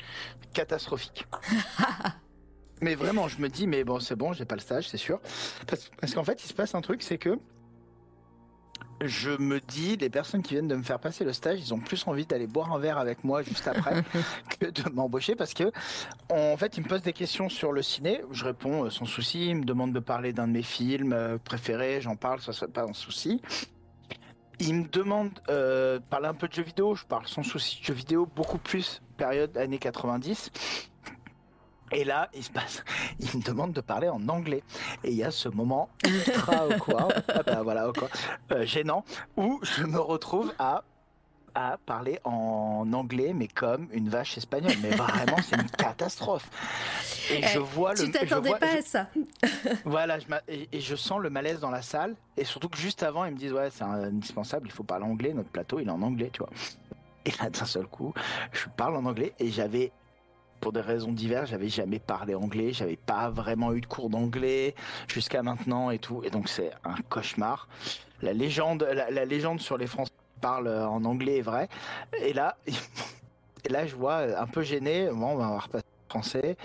catastrophique. 0.54 1.26
Mais 2.82 2.94
vraiment 2.94 3.28
je 3.28 3.38
me 3.42 3.48
dis 3.48 3.66
mais 3.66 3.84
bon 3.84 4.00
c'est 4.00 4.16
bon 4.16 4.32
j'ai 4.32 4.46
pas 4.46 4.54
le 4.54 4.62
stage 4.62 4.88
c'est 4.88 4.96
sûr. 4.96 5.20
Parce, 5.66 5.90
parce 6.00 6.14
qu'en 6.14 6.24
fait 6.24 6.42
il 6.42 6.48
se 6.48 6.54
passe 6.54 6.74
un 6.74 6.80
truc 6.80 7.02
c'est 7.02 7.18
que 7.18 7.38
je 9.02 9.30
me 9.30 9.60
dis, 9.60 9.96
les 9.96 10.10
personnes 10.10 10.42
qui 10.42 10.54
viennent 10.54 10.68
de 10.68 10.76
me 10.76 10.82
faire 10.82 10.98
passer 10.98 11.24
le 11.24 11.32
stage, 11.32 11.60
ils 11.60 11.72
ont 11.72 11.78
plus 11.78 12.06
envie 12.06 12.26
d'aller 12.26 12.46
boire 12.46 12.72
un 12.72 12.78
verre 12.78 12.98
avec 12.98 13.24
moi 13.24 13.42
juste 13.42 13.66
après 13.66 14.02
que 14.60 14.66
de 14.66 14.90
m'embaucher 14.90 15.34
parce 15.34 15.54
que, 15.54 15.72
en 16.28 16.56
fait, 16.56 16.76
ils 16.76 16.82
me 16.82 16.88
posent 16.88 17.02
des 17.02 17.12
questions 17.12 17.48
sur 17.48 17.72
le 17.72 17.82
ciné. 17.82 18.22
Je 18.30 18.44
réponds 18.44 18.84
euh, 18.84 18.90
sans 18.90 19.06
souci. 19.06 19.48
Ils 19.48 19.56
me 19.56 19.64
demandent 19.64 19.92
de 19.92 20.00
parler 20.00 20.32
d'un 20.32 20.48
de 20.48 20.52
mes 20.52 20.62
films 20.62 21.12
euh, 21.12 21.38
préférés. 21.38 22.00
J'en 22.00 22.16
parle, 22.16 22.40
ça 22.40 22.52
serait 22.52 22.70
pas 22.70 22.84
un 22.84 22.92
souci. 22.92 23.40
Ils 24.58 24.74
me 24.74 24.88
demandent 24.88 25.40
euh, 25.48 25.98
de 25.98 26.04
parler 26.04 26.28
un 26.28 26.34
peu 26.34 26.46
de 26.46 26.52
jeux 26.52 26.62
vidéo. 26.62 26.94
Je 26.94 27.06
parle 27.06 27.26
sans 27.26 27.42
souci 27.42 27.80
de 27.80 27.84
jeux 27.86 27.94
vidéo, 27.94 28.26
beaucoup 28.26 28.58
plus 28.58 29.00
période 29.16 29.56
années 29.56 29.78
90. 29.78 30.50
Et 31.92 32.04
là, 32.04 32.28
il 32.34 32.42
se 32.44 32.50
passe, 32.50 32.84
il 33.18 33.38
me 33.38 33.42
demande 33.44 33.72
de 33.72 33.80
parler 33.80 34.08
en 34.08 34.28
anglais. 34.28 34.62
Et 35.04 35.10
il 35.10 35.16
y 35.16 35.24
a 35.24 35.30
ce 35.30 35.48
moment 35.48 35.88
ultra 36.06 36.64
awkward, 36.70 37.24
ah 37.28 37.42
bah 37.42 37.62
voilà, 37.62 37.90
euh, 38.52 38.64
gênant, 38.64 39.04
où 39.36 39.58
je 39.62 39.84
me 39.84 39.98
retrouve 39.98 40.52
à 40.58 40.84
à 41.52 41.78
parler 41.84 42.20
en 42.22 42.86
anglais, 42.92 43.32
mais 43.34 43.48
comme 43.48 43.88
une 43.90 44.08
vache 44.08 44.38
espagnole. 44.38 44.72
Mais 44.82 44.90
vraiment, 44.90 45.36
c'est 45.42 45.56
une 45.56 45.68
catastrophe. 45.68 46.48
Et 47.28 47.42
je 47.42 47.58
Eh, 47.58 47.58
vois 47.58 47.92
le. 47.92 47.98
tu 47.98 48.06
je 48.06 48.12
t'attendais 48.12 48.52
pas 48.56 48.70
je- 48.74 48.78
à 48.78 48.82
ça 48.82 49.06
voilà, 49.84 50.20
je 50.20 50.26
et 50.48 50.80
je 50.80 50.94
sens 50.94 51.18
le 51.18 51.28
malaise 51.28 51.58
dans 51.58 51.70
la 51.72 51.82
salle. 51.82 52.14
Et 52.36 52.44
surtout 52.44 52.68
que 52.68 52.78
juste 52.78 53.02
avant, 53.02 53.24
ils 53.24 53.32
me 53.32 53.36
disent 53.36 53.52
Ouais, 53.52 53.68
c'est 53.72 53.82
indispensable, 53.82 54.68
il 54.68 54.72
faut 54.72 54.84
parler 54.84 55.06
anglais. 55.06 55.32
Notre 55.34 55.48
plateau, 55.48 55.80
il 55.80 55.88
est 55.88 55.90
en 55.90 56.02
anglais, 56.02 56.30
tu 56.32 56.38
vois. 56.38 56.50
Et 57.26 57.32
là, 57.42 57.50
d'un 57.50 57.64
seul 57.66 57.88
coup, 57.88 58.14
je 58.52 58.66
parle 58.76 58.94
en 58.96 59.04
anglais 59.04 59.34
et 59.40 59.50
j'avais. 59.50 59.90
Pour 60.60 60.72
des 60.72 60.80
raisons 60.80 61.12
diverses, 61.12 61.50
j'avais 61.50 61.68
jamais 61.68 61.98
parlé 61.98 62.34
anglais, 62.34 62.72
j'avais 62.72 62.96
pas 62.96 63.30
vraiment 63.30 63.72
eu 63.72 63.80
de 63.80 63.86
cours 63.86 64.10
d'anglais 64.10 64.74
jusqu'à 65.08 65.42
maintenant 65.42 65.90
et 65.90 65.98
tout. 65.98 66.22
Et 66.24 66.30
donc 66.30 66.48
c'est 66.48 66.70
un 66.84 66.96
cauchemar. 67.08 67.68
La 68.22 68.32
légende, 68.32 68.86
la, 68.92 69.24
légende 69.24 69.60
sur 69.60 69.78
les 69.78 69.86
Français 69.86 70.12
qui 70.12 70.40
parlent 70.40 70.68
en 70.68 71.04
anglais 71.04 71.38
est 71.38 71.42
vraie. 71.42 71.68
Et 72.20 72.32
là, 72.32 72.56
là, 73.70 73.86
je 73.86 73.96
vois 73.96 74.18
un 74.38 74.46
peu 74.46 74.62
gêné. 74.62 75.08
Bon, 75.10 75.28
on 75.28 75.36
va 75.36 75.58
repasser 75.58 75.84
français. 76.10 76.56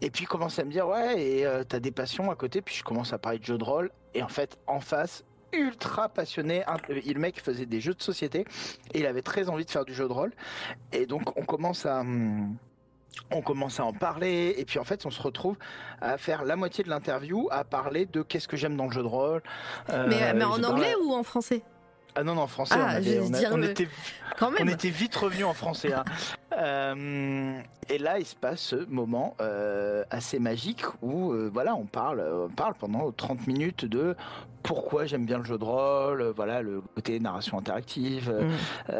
Et 0.00 0.10
puis 0.10 0.24
commence 0.26 0.58
à 0.58 0.64
me 0.64 0.70
dire 0.70 0.86
ouais, 0.88 1.22
et 1.22 1.46
euh, 1.46 1.62
t'as 1.64 1.80
des 1.80 1.92
passions 1.92 2.30
à 2.30 2.34
côté. 2.34 2.60
Puis 2.60 2.74
je 2.74 2.84
commence 2.84 3.12
à 3.12 3.18
parler 3.18 3.38
de 3.38 3.44
jeux 3.44 3.58
de 3.58 3.64
rôle. 3.64 3.90
Et 4.14 4.22
en 4.22 4.28
fait, 4.28 4.58
en 4.66 4.80
face, 4.80 5.24
ultra 5.52 6.08
passionné. 6.08 6.64
Le 6.88 7.18
mec 7.18 7.40
faisait 7.40 7.66
des 7.66 7.80
jeux 7.80 7.94
de 7.94 8.02
société 8.02 8.44
et 8.92 9.00
il 9.00 9.06
avait 9.06 9.22
très 9.22 9.48
envie 9.48 9.64
de 9.64 9.70
faire 9.70 9.84
du 9.84 9.94
jeu 9.94 10.06
de 10.08 10.12
rôle. 10.12 10.32
Et 10.92 11.06
donc 11.06 11.36
on 11.36 11.44
commence 11.44 11.86
à 11.86 12.00
hum, 12.00 12.56
on 13.30 13.42
commence 13.42 13.80
à 13.80 13.84
en 13.84 13.92
parler 13.92 14.54
et 14.58 14.64
puis 14.64 14.78
en 14.78 14.84
fait 14.84 15.04
on 15.06 15.10
se 15.10 15.20
retrouve 15.20 15.56
à 16.00 16.16
faire 16.18 16.44
la 16.44 16.56
moitié 16.56 16.84
de 16.84 16.88
l'interview 16.90 17.48
à 17.50 17.64
parler 17.64 18.06
de 18.06 18.22
qu'est-ce 18.22 18.48
que 18.48 18.56
j'aime 18.56 18.76
dans 18.76 18.86
le 18.86 18.92
jeu 18.92 19.02
de 19.02 19.06
rôle. 19.08 19.42
Euh, 19.90 20.06
Mais, 20.08 20.32
mais 20.34 20.44
en 20.44 20.62
anglais 20.62 20.94
ou 21.04 21.12
en 21.12 21.22
français? 21.22 21.62
Ah 22.16 22.24
non 22.24 22.34
non 22.34 22.42
en 22.42 22.46
français 22.48 22.74
Ah, 22.76 22.86
on, 22.86 22.88
avait- 22.96 23.02
je 23.04 23.20
veux 23.20 23.22
on 23.30 23.34
a- 23.34 23.38
dire, 23.38 23.50
on 23.52 23.56
le- 23.56 23.70
était 23.70 23.88
Quand 24.38 24.50
on 24.60 24.66
était 24.68 24.90
vite 24.90 25.14
revenu 25.16 25.44
en 25.44 25.54
français. 25.54 25.92
hein. 25.92 26.04
Euh, 26.58 27.60
et 27.88 27.98
là, 27.98 28.18
il 28.18 28.26
se 28.26 28.34
passe 28.34 28.58
ce 28.60 28.84
moment 28.86 29.36
euh, 29.40 30.02
assez 30.10 30.40
magique 30.40 30.82
où 31.00 31.30
euh, 31.32 31.48
voilà, 31.54 31.76
on 31.76 31.84
parle, 31.86 32.20
on 32.28 32.48
parle 32.48 32.74
pendant 32.74 33.12
30 33.12 33.46
minutes 33.46 33.84
de 33.84 34.16
pourquoi 34.64 35.06
j'aime 35.06 35.24
bien 35.26 35.38
le 35.38 35.44
jeu 35.44 35.56
de 35.58 35.64
rôle, 35.64 36.32
voilà, 36.34 36.60
le 36.60 36.82
côté 36.96 37.20
narration 37.20 37.56
interactive, 37.56 38.30
Mm. 38.88 38.92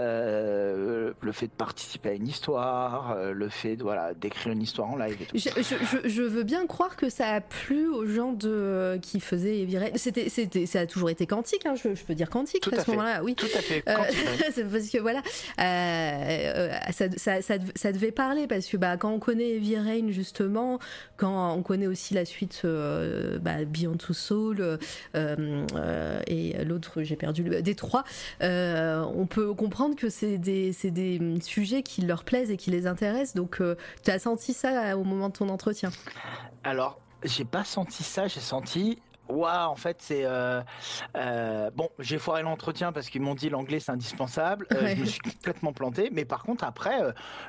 le 1.20 1.32
fait 1.32 1.46
de 1.46 1.52
participer 1.52 2.10
à 2.10 2.12
une 2.12 2.28
histoire, 2.28 3.16
le 3.32 3.48
fait 3.48 3.76
de 3.76 3.82
voilà 3.82 4.14
d'écrire 4.14 4.52
une 4.52 4.62
histoire 4.62 4.88
en 4.90 4.96
live. 4.96 5.16
Et 5.20 5.24
tout. 5.26 5.36
Je, 5.36 5.50
je- 5.62 5.84
je- 6.02 6.08
je 6.08 6.22
veux 6.22 6.44
bien 6.44 6.66
croire 6.66 6.96
que 6.96 7.08
ça 7.10 7.26
a 7.34 7.40
plu 7.40 7.88
aux 7.88 8.06
gens 8.06 8.32
de, 8.32 8.98
qui 9.02 9.20
faisaient 9.20 9.64
virer. 9.64 9.92
C'était, 9.96 10.28
c'était, 10.28 10.66
ça 10.66 10.80
a 10.80 10.86
toujours 10.86 11.10
été 11.10 11.26
quantique, 11.26 11.66
hein, 11.66 11.74
je, 11.74 11.94
je 11.94 12.04
peux 12.04 12.14
dire 12.14 12.30
quantique 12.30 12.62
Tout 12.62 12.70
à 12.74 12.78
à 12.80 12.84
ce 12.84 12.90
moment-là, 12.92 13.22
oui. 13.22 13.34
Tout 13.34 13.46
à 13.54 13.60
fait. 13.60 13.82
C'est 14.54 14.64
parce 14.70 14.88
que 14.88 14.98
voilà, 14.98 15.19
euh, 15.58 15.62
euh, 15.62 16.72
ça, 16.92 17.06
ça- 17.16 17.42
ça 17.42 17.58
dev- 17.58 17.72
ça 17.74 17.92
devait 17.92 18.12
parler 18.12 18.46
parce 18.46 18.66
que 18.66 18.76
bah, 18.76 18.96
quand 18.96 19.10
on 19.10 19.18
connaît 19.18 19.56
Heavy 19.56 19.76
Rain 19.76 20.10
justement, 20.10 20.78
quand 21.16 21.54
on 21.54 21.62
connaît 21.62 21.86
aussi 21.86 22.14
la 22.14 22.24
suite 22.24 22.62
euh, 22.64 23.38
bah, 23.38 23.64
Beyond 23.64 23.96
Two 23.96 24.12
Soul 24.14 24.78
euh, 25.14 26.20
et 26.26 26.64
l'autre, 26.64 27.02
j'ai 27.02 27.16
perdu 27.16 27.42
le 27.42 27.62
euh, 28.42 29.04
on 29.14 29.26
peut 29.26 29.54
comprendre 29.54 29.96
que 29.96 30.08
c'est 30.10 30.38
des, 30.38 30.72
des 30.84 31.20
sujets 31.42 31.82
qui 31.82 32.02
leur 32.02 32.24
plaisent 32.24 32.50
et 32.50 32.56
qui 32.56 32.70
les 32.70 32.86
intéressent. 32.86 33.34
Donc, 33.34 33.60
tu 34.04 34.10
as 34.10 34.18
senti 34.18 34.52
ça 34.52 34.96
au 34.96 35.04
moment 35.04 35.28
de 35.28 35.34
ton 35.34 35.48
entretien? 35.48 35.90
Alors, 36.64 37.00
j'ai 37.24 37.44
pas 37.44 37.64
senti 37.64 38.02
ça, 38.02 38.26
j'ai 38.28 38.40
senti. 38.40 38.98
Waouh, 39.30 39.70
en 39.70 39.76
fait, 39.76 39.98
c'est 40.00 40.24
euh, 40.24 40.60
euh, 41.16 41.70
bon. 41.74 41.88
J'ai 41.98 42.18
foiré 42.18 42.42
l'entretien 42.42 42.92
parce 42.92 43.08
qu'ils 43.08 43.22
m'ont 43.22 43.34
dit 43.34 43.48
l'anglais 43.48 43.80
c'est 43.80 43.92
indispensable. 43.92 44.66
Euh, 44.72 44.82
Ouais. 44.82 44.96
Je 44.96 45.00
me 45.00 45.06
suis 45.06 45.20
complètement 45.20 45.72
planté. 45.72 46.10
Mais 46.12 46.24
par 46.24 46.42
contre, 46.42 46.64
après, 46.64 46.98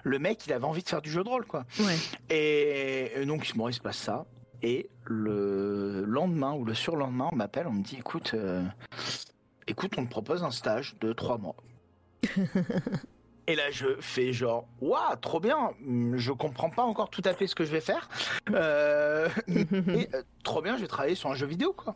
le 0.03 0.19
mec, 0.19 0.45
il 0.45 0.53
avait 0.53 0.65
envie 0.65 0.83
de 0.83 0.89
faire 0.89 1.01
du 1.01 1.09
jeu 1.09 1.23
de 1.23 1.29
rôle, 1.29 1.45
quoi. 1.45 1.65
Ouais. 1.79 1.95
Et, 2.29 3.21
et 3.21 3.25
donc, 3.25 3.51
bon, 3.55 3.67
il 3.69 3.73
se 3.73 3.79
passe 3.79 3.97
ça. 3.97 4.25
Et 4.61 4.89
le 5.05 6.03
lendemain 6.05 6.53
ou 6.53 6.65
le 6.65 6.73
surlendemain, 6.73 7.29
on 7.31 7.35
m'appelle, 7.35 7.67
on 7.67 7.71
me 7.73 7.83
dit, 7.83 7.95
écoute, 7.97 8.35
écoute, 9.67 9.93
on 9.97 10.05
te 10.05 10.09
propose 10.11 10.43
un 10.43 10.51
stage 10.51 10.95
de 11.01 11.13
trois 11.13 11.37
mois. 11.37 11.55
Et 13.47 13.55
là, 13.55 13.71
je 13.71 13.87
fais 13.99 14.33
genre, 14.33 14.67
waouh, 14.81 15.15
trop 15.21 15.39
bien. 15.39 15.71
Hum, 15.85 16.17
Je 16.17 16.31
comprends 16.31 16.69
pas 16.69 16.83
encore 16.83 17.09
tout 17.09 17.23
à 17.25 17.33
fait 17.33 17.47
ce 17.47 17.55
que 17.55 17.65
je 17.65 17.71
vais 17.71 17.81
faire. 17.81 18.09
Euh, 18.51 19.29
euh, 19.49 20.05
trop 20.43 20.61
bien, 20.61 20.77
je 20.77 20.81
vais 20.81 20.87
travailler 20.87 21.15
sur 21.15 21.29
un 21.29 21.35
jeu 21.35 21.47
vidéo, 21.47 21.73
quoi. 21.73 21.95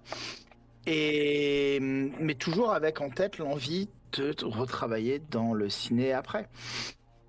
Et 0.88 1.80
mais 1.82 2.36
toujours 2.36 2.72
avec 2.72 3.02
en 3.02 3.10
tête 3.10 3.40
l'envie 3.40 3.90
de 4.14 4.36
retravailler 4.44 5.20
dans 5.32 5.54
le 5.54 5.70
ciné 5.70 6.14
après. 6.14 6.48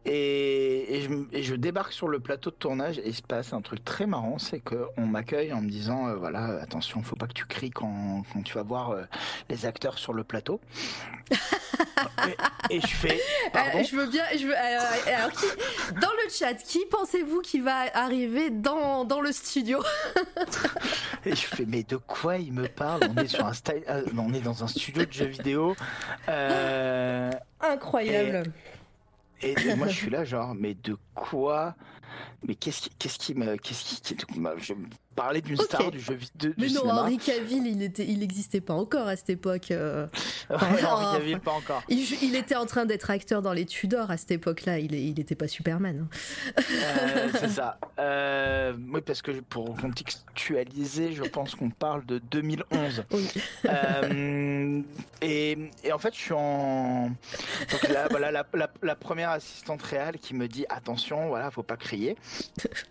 Et, 0.09 0.99
et 0.99 1.01
je, 1.03 1.11
et 1.33 1.43
je 1.43 1.55
débarque 1.57 1.93
sur 1.93 2.07
le 2.07 2.21
plateau 2.21 2.51
de 2.51 2.55
tournage 2.55 2.99
et 2.99 3.09
il 3.09 3.15
se 3.15 3.23
passe 3.23 3.53
un 3.53 3.61
truc 3.61 3.85
très 3.85 4.07
marrant, 4.07 4.39
c'est 4.39 4.61
qu'on 4.61 5.05
m'accueille 5.05 5.53
en 5.53 5.61
me 5.61 5.69
disant, 5.69 6.07
euh, 6.07 6.15
voilà, 6.15 6.61
attention, 6.63 7.03
faut 7.03 7.17
pas 7.17 7.27
que 7.27 7.33
tu 7.33 7.45
cries 7.45 7.71
quand, 7.71 8.23
quand 8.33 8.43
tu 8.43 8.55
vas 8.55 8.63
voir 8.63 8.91
euh, 8.91 9.03
les 9.51 9.67
acteurs 9.67 9.99
sur 9.99 10.13
le 10.13 10.23
plateau. 10.23 10.61
et, 12.71 12.77
et 12.77 12.81
je 12.81 12.87
fais, 12.87 13.21
pardon. 13.53 13.79
Euh, 13.81 13.83
je 13.83 13.97
veux 13.97 14.07
bien. 14.07 14.23
Je 14.39 14.47
veux, 14.47 14.57
alors, 14.57 15.33
qui- 15.33 15.95
dans 16.01 16.13
le 16.25 16.31
chat, 16.31 16.55
qui 16.55 16.87
pensez-vous 16.89 17.41
qui 17.41 17.59
va 17.59 17.87
arriver 17.95 18.51
dans, 18.51 19.05
dans 19.05 19.21
le 19.21 19.33
studio 19.33 19.83
Et 21.27 21.31
je 21.35 21.47
fais, 21.47 21.65
mais 21.67 21.83
de 21.83 21.97
quoi 21.97 22.37
il 22.37 22.53
me 22.53 22.69
parle? 22.69 23.01
On 23.11 23.21
est 23.21 23.27
sur 23.27 23.45
un 23.45 23.53
style, 23.55 23.83
on 24.17 24.33
est 24.33 24.41
dans 24.41 24.63
un 24.63 24.69
studio 24.69 25.05
de 25.05 25.13
jeux 25.13 25.25
vidéo. 25.27 25.75
Incroyable. 27.61 28.53
Et, 29.43 29.55
moi, 29.77 29.89
je 29.89 29.95
suis 29.95 30.11
là, 30.11 30.25
genre, 30.25 30.55
mais 30.55 30.75
de 30.75 30.97
quoi? 31.15 31.75
Mais 32.47 32.55
qu'est-ce 32.55 32.83
qui, 32.83 32.91
qu'est-ce 32.99 33.19
qui 33.19 33.35
me, 33.35 33.57
qu'est-ce 33.57 33.85
qui, 34.01 34.15
qui- 34.17 34.27
je 34.59 34.75
parlais 35.17 35.41
d'une 35.41 35.59
Ok. 35.59 35.65
star 35.65 35.91
du 35.91 35.99
jeu 35.99 36.15
vidéo, 36.15 36.53
Mais 36.59 36.69
non, 36.69 36.81
cinéma. 36.83 37.03
Henri 37.03 37.19
Cavill, 37.19 37.67
il 37.67 37.83
était, 37.83 38.05
il 38.07 38.21
n'existait 38.21 38.61
pas 38.61 38.75
encore 38.75 39.09
à 39.09 39.17
cette 39.17 39.31
époque. 39.31 39.71
euh. 39.73 40.07
Ouais, 40.51 40.85
Henri 40.85 41.19
Cavill, 41.19 41.41
pas 41.41 41.51
encore. 41.53 41.83
Il, 41.89 42.07
il 42.23 42.37
était 42.37 42.55
en 42.55 42.67
train 42.67 42.85
d'être 42.87 43.11
acteur 43.11 43.43
dans 43.43 43.53
les 43.53 43.67
Tudors 43.67 44.11
à 44.13 44.17
cette 44.17 44.31
époque-là. 44.31 44.79
Il, 44.79 44.95
il 44.95 45.19
était 45.19 45.35
pas 45.35 45.49
Superman. 45.49 46.07
hein. 46.07 46.63
Euh, 46.71 47.29
c'est 47.41 47.49
ça. 47.61 47.79
Euh, 47.99 48.75
oui, 48.93 49.01
parce 49.05 49.23
que 49.23 49.33
pour 49.41 49.75
contextualiser, 49.77 51.13
je 51.13 51.25
pense 51.25 51.55
qu'on 51.57 51.71
parle 51.71 52.05
de 52.07 52.19
2011. 52.19 53.05
Oui. 53.11 53.29
Euh, 53.69 54.83
et, 55.23 55.59
et 55.83 55.93
en 55.93 55.99
fait, 55.99 56.15
je 56.15 56.21
suis 56.21 56.33
en. 56.35 57.09
Donc 57.73 57.89
là, 57.89 58.07
voilà, 58.11 58.31
la, 58.31 58.47
la- 58.55 58.71
la 58.83 58.95
première 58.95 59.31
assistante 59.31 59.83
réelle 59.83 60.19
qui 60.19 60.35
me 60.35 60.47
dit 60.47 60.65
attention, 60.69 61.29
voilà, 61.29 61.51
faut 61.51 61.63
pas 61.63 61.77
crier. 61.77 62.17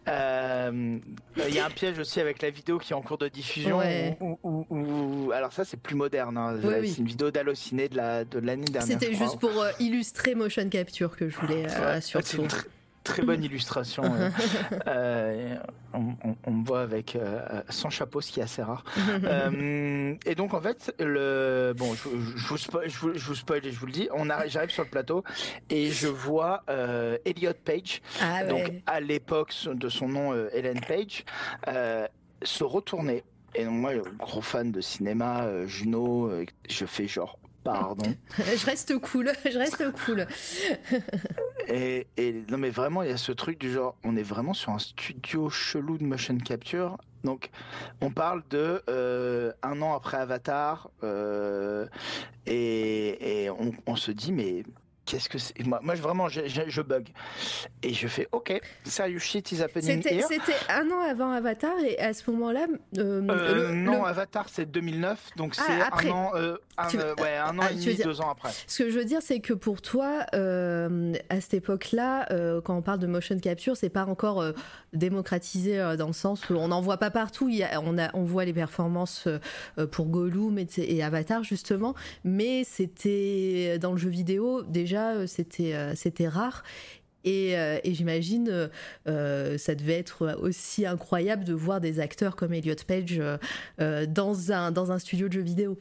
Il 0.07 1.53
y 1.53 1.59
a 1.59 1.65
un 1.65 1.69
piège 1.69 1.99
aussi 1.99 2.14
avec 2.21 2.41
la 2.41 2.49
vidéo 2.49 2.77
qui 2.77 2.93
est 2.93 2.95
en 2.95 3.01
cours 3.01 3.17
de 3.17 3.27
diffusion. 3.27 3.77
Ouais. 3.77 4.17
où- 4.21 4.37
où- 4.43 4.65
où- 4.69 5.31
alors 5.31 5.53
ça, 5.53 5.65
c'est 5.65 5.79
plus 5.79 5.95
moderne. 5.95 6.37
hein. 6.37 6.57
Oui, 6.63 6.73
oui. 6.81 6.89
C'est 6.89 6.99
une 7.01 7.07
vidéo 7.07 7.31
d'Allociné 7.31 7.89
de 7.89 7.97
la 7.97 8.25
de 8.25 8.39
l'année 8.39 8.65
dernière. 8.65 8.99
C'était 8.99 9.13
juste 9.13 9.39
pour 9.39 9.61
euh, 9.61 9.71
illustrer 9.79 10.35
motion 10.35 10.67
capture 10.69 11.15
que 11.15 11.29
je 11.29 11.37
voulais 11.37 11.65
euh, 11.69 12.01
surtout. 12.01 12.25
C'est 12.27 12.37
une 12.37 12.47
tr- 12.47 12.65
très 13.05 13.23
bonne 13.23 13.43
illustration. 13.43 14.03
ouais. 14.03 14.29
Euh, 14.87 15.55
on, 15.93 16.15
on- 16.23 16.35
on 16.45 16.51
me 16.51 16.65
voit 16.65 16.81
avec 16.81 17.15
euh, 17.15 17.61
sans 17.69 17.89
chapeau, 17.89 18.19
ce 18.21 18.31
qui 18.31 18.39
est 18.41 18.43
assez 18.43 18.61
rare. 18.61 18.83
Euh, 19.23 20.15
et 20.25 20.35
donc 20.35 20.53
en 20.53 20.59
fait, 20.61 20.93
le 20.99 21.73
bon, 21.77 21.93
je, 21.93 22.09
je- 22.35 22.47
vous 22.47 22.57
spoil, 22.57 22.89
je, 22.89 22.97
vous, 22.99 23.13
je 23.13 23.25
vous 23.25 23.35
spoil 23.35 23.65
et 23.65 23.71
je 23.71 23.79
vous 23.79 23.85
le 23.85 23.91
dis, 23.91 24.09
on 24.13 24.25
j'arrive 24.47 24.69
sur 24.71 24.83
le 24.83 24.89
plateau 24.89 25.23
et 25.69 25.89
je 25.91 26.07
vois 26.07 26.63
euh, 26.69 27.17
Elliot 27.25 27.53
Page, 27.63 28.01
ah 28.21 28.41
ouais. 28.43 28.47
donc 28.47 28.73
à 28.87 28.99
l'époque 28.99 29.53
de 29.65 29.87
son 29.89 30.09
nom 30.09 30.33
euh, 30.33 30.49
Ellen 30.53 30.81
Page, 30.81 31.23
euh, 31.67 32.07
se 32.43 32.63
retourner. 32.63 33.23
Et 33.57 33.63
donc, 33.63 33.75
moi, 33.75 33.93
gros 34.19 34.41
fan 34.41 34.71
de 34.71 34.81
cinéma, 34.81 35.43
euh, 35.43 35.65
Juno, 35.65 36.27
euh, 36.29 36.45
je 36.69 36.85
fais 36.85 37.07
genre 37.07 37.39
pardon. 37.65 38.15
je 38.37 38.65
reste 38.65 38.97
cool. 38.99 39.31
Je 39.51 39.57
reste 39.57 39.83
cool. 40.05 40.25
Et, 41.67 42.05
et 42.15 42.43
non 42.51 42.59
mais 42.59 42.69
vraiment 42.69 43.01
il 43.01 43.09
y 43.09 43.11
a 43.11 43.17
ce 43.17 43.31
truc 43.31 43.59
du 43.59 43.71
genre 43.71 43.95
on 44.03 44.15
est 44.15 44.23
vraiment 44.23 44.53
sur 44.53 44.71
un 44.71 44.77
studio 44.77 45.49
chelou 45.49 45.97
de 45.97 46.03
motion 46.03 46.37
capture 46.37 46.95
donc 47.23 47.49
on 48.01 48.11
parle 48.11 48.43
de 48.51 48.83
euh, 48.87 49.51
un 49.63 49.81
an 49.81 49.95
après 49.95 50.17
Avatar 50.17 50.91
euh, 51.03 51.87
et, 52.45 53.45
et 53.45 53.49
on, 53.49 53.71
on 53.87 53.95
se 53.95 54.11
dit 54.11 54.31
mais 54.31 54.63
qu'est-ce 55.05 55.29
que 55.29 55.37
c'est? 55.37 55.65
Moi, 55.65 55.79
moi 55.83 55.95
vraiment 55.95 56.27
je, 56.29 56.47
je, 56.47 56.61
je 56.67 56.81
bug 56.81 57.07
et 57.83 57.93
je 57.93 58.07
fais 58.07 58.27
ok 58.31 58.59
serious 58.83 59.19
shit 59.19 59.51
is 59.51 59.61
happening 59.61 60.01
C'était 60.01 60.15
here 60.15 60.25
c'était 60.27 60.57
un 60.69 60.89
an 60.91 61.01
avant 61.09 61.31
Avatar 61.31 61.77
et 61.79 61.97
à 61.99 62.13
ce 62.13 62.29
moment-là. 62.31 62.67
euh, 62.97 63.21
Euh, 63.29 63.71
non 63.71 64.01
le- 64.03 64.07
Avatar 64.07 64.47
c'est 64.49 64.65
2009 64.71 65.29
donc 65.37 65.53
Ah, 65.59 65.63
c'est 65.67 65.81
après. 65.81 66.09
un 66.09 66.11
an 66.13 66.31
euh, 66.35 66.57
un, 66.77 66.87
veux- 66.89 66.99
euh, 67.05 67.15
ouais 67.21 67.37
un 67.37 67.57
an 67.59 67.63
ah, 67.63 67.71
et 67.71 67.75
demi 67.75 67.93
dire- 67.95 68.05
deux 68.05 68.19
ans 68.21 68.29
après 68.31 68.49
Ce 68.67 68.83
que 68.83 68.89
je 68.89 68.97
veux 68.97 69.05
dire, 69.05 69.21
c'est 69.21 69.39
que 69.39 69.53
pour 69.53 69.81
toi, 69.81 70.25
à 70.33 71.41
cette 71.41 71.53
époque-là, 71.53 72.27
quand 72.63 72.75
on 72.77 72.81
parle 72.81 72.99
de 72.99 73.07
motion 73.07 73.37
capture, 73.39 73.77
c'est 73.77 73.89
pas 73.89 74.05
encore 74.05 74.43
démocratisé 74.93 75.77
dans 75.97 76.07
le 76.07 76.13
sens 76.13 76.49
où 76.49 76.53
on 76.55 76.69
n'en 76.69 76.81
voit 76.81 76.97
pas 76.97 77.11
partout. 77.11 77.49
Il 77.49 77.55
y 77.55 77.63
a- 77.63 77.79
on, 77.81 77.97
a, 77.97 78.09
on 78.15 78.23
voit 78.23 78.45
les 78.45 78.53
performances 78.53 79.27
pour 79.91 80.05
Gollum 80.07 80.57
et, 80.57 80.67
et 80.77 81.03
Avatar 81.03 81.43
justement, 81.43 81.93
mais 82.23 82.63
c'était 82.63 83.77
dans 83.79 83.91
le 83.91 83.97
jeu 83.97 84.09
vidéo 84.09 84.63
déjà, 84.63 84.94
euh, 85.03 85.27
c'était 85.27 85.73
euh, 85.73 85.93
c'était 85.95 86.27
rare. 86.27 86.63
Et, 87.27 87.57
euh, 87.57 87.79
et 87.83 87.95
j'imagine, 87.95 88.69
euh, 89.07 89.57
ça 89.57 89.73
devait 89.73 89.97
être 89.97 90.37
aussi 90.39 90.85
incroyable 90.85 91.43
de 91.43 91.53
voir 91.55 91.81
des 91.81 91.99
acteurs 91.99 92.35
comme 92.35 92.53
Elliot 92.53 92.75
Page 92.87 93.19
euh, 93.79 94.05
dans, 94.05 94.51
un, 94.51 94.71
dans 94.71 94.91
un 94.91 94.99
studio 94.99 95.27
de 95.27 95.33
jeux 95.33 95.41
vidéo. 95.41 95.79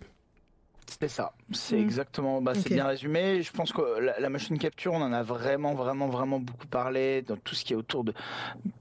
C'est 1.01 1.09
ça, 1.09 1.35
c'est 1.53 1.77
Mm. 1.77 1.81
exactement, 1.85 2.41
bah, 2.41 2.55
c'est 2.55 2.71
bien 2.71 2.87
résumé. 2.87 3.43
Je 3.43 3.53
pense 3.53 3.73
que 3.73 4.01
la, 4.01 4.19
la 4.21 4.29
motion 4.31 4.57
capture, 4.57 4.95
on 4.95 5.03
en 5.03 5.13
a 5.13 5.23
vraiment, 5.23 5.75
vraiment, 5.75 6.09
vraiment 6.09 6.39
beaucoup 6.41 6.67
parlé 6.67 7.21
dans 7.21 7.37
tout 7.37 7.55
ce 7.55 7.65
qui 7.65 7.75
est 7.75 7.77
autour 7.77 8.05
de 8.05 8.15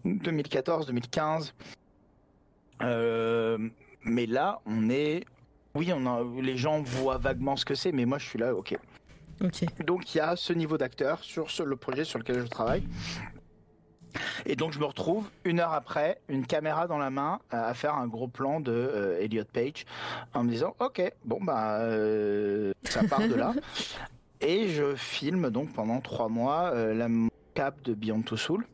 2014, 0.06 0.86
2015. 0.86 1.54
Euh, 2.82 3.58
mais 4.06 4.26
là, 4.26 4.62
on 4.66 4.90
est, 4.90 5.26
oui, 5.76 5.92
on 5.94 6.06
a, 6.06 6.24
les 6.42 6.56
gens 6.58 6.82
voient 6.82 7.18
vaguement 7.18 7.56
ce 7.56 7.66
que 7.66 7.76
c'est, 7.76 7.92
mais 7.92 8.06
moi, 8.06 8.20
je 8.20 8.26
suis 8.26 8.40
là, 8.40 8.54
ok. 8.56 8.78
Donc, 9.86 10.14
il 10.14 10.18
y 10.18 10.22
a 10.22 10.36
ce 10.36 10.54
niveau 10.54 10.78
d'acteur 10.78 11.20
sur 11.24 11.48
le 11.66 11.76
projet 11.76 12.04
sur 12.04 12.20
lequel 12.20 12.40
je 12.42 12.48
travaille. 12.48 12.84
Et 14.46 14.56
donc 14.56 14.74
je 14.74 14.80
me 14.80 14.86
retrouve 14.86 15.30
une 15.44 15.60
heure 15.60 15.74
après, 15.74 16.20
une 16.30 16.46
caméra 16.46 16.88
dans 16.88 16.98
la 16.98 17.10
main, 17.10 17.40
à 17.50 17.74
faire 17.74 17.96
un 17.96 18.08
gros 18.08 18.28
plan 18.28 18.60
de 18.60 18.72
euh, 18.72 19.20
Elliot 19.20 19.46
Page, 19.52 19.86
en 20.34 20.44
me 20.44 20.50
disant 20.50 20.76
ok, 20.80 21.02
bon 21.26 21.40
bah 21.42 21.80
euh, 21.80 22.74
ça 22.84 23.04
part 23.04 23.28
de 23.28 23.36
là. 23.36 23.54
Et 24.42 24.70
je 24.70 24.96
filme 24.96 25.50
donc 25.50 25.72
pendant 25.74 26.02
trois 26.02 26.28
mois 26.28 26.72
euh, 26.74 26.94
la 26.94 27.08
cap 27.54 27.82
de 27.84 27.94
Beyond 27.94 28.24
Two 28.24 28.38
Soul. 28.38 28.66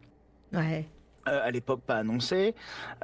Ouais. 0.52 0.86
Euh, 1.30 1.46
à 1.46 1.52
l'époque 1.52 1.82
pas 1.82 1.98
annoncé. 1.98 2.56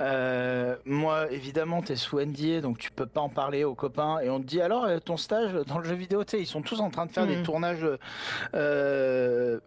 Euh, 0.01 0.75
moi, 0.85 1.31
évidemment, 1.31 1.81
tu 1.83 1.91
es 1.91 1.95
sous 1.95 2.19
NDA, 2.19 2.61
donc 2.61 2.79
tu 2.79 2.89
peux 2.91 3.05
pas 3.05 3.21
en 3.21 3.29
parler 3.29 3.63
aux 3.63 3.75
copains. 3.75 4.19
Et 4.19 4.29
on 4.31 4.39
te 4.39 4.45
dit 4.45 4.61
alors, 4.61 4.85
euh, 4.85 4.97
ton 4.99 5.15
stage 5.17 5.53
dans 5.67 5.77
le 5.77 5.85
jeu 5.85 5.93
vidéo, 5.95 6.23
tu 6.23 6.31
sais, 6.31 6.41
ils 6.41 6.47
sont 6.47 6.61
tous 6.63 6.79
en 6.79 6.89
train 6.89 7.05
de 7.05 7.11
faire 7.11 7.27
des 7.27 7.35
Mhm. 7.37 7.43
tournages 7.43 7.85
euh, 8.55 9.59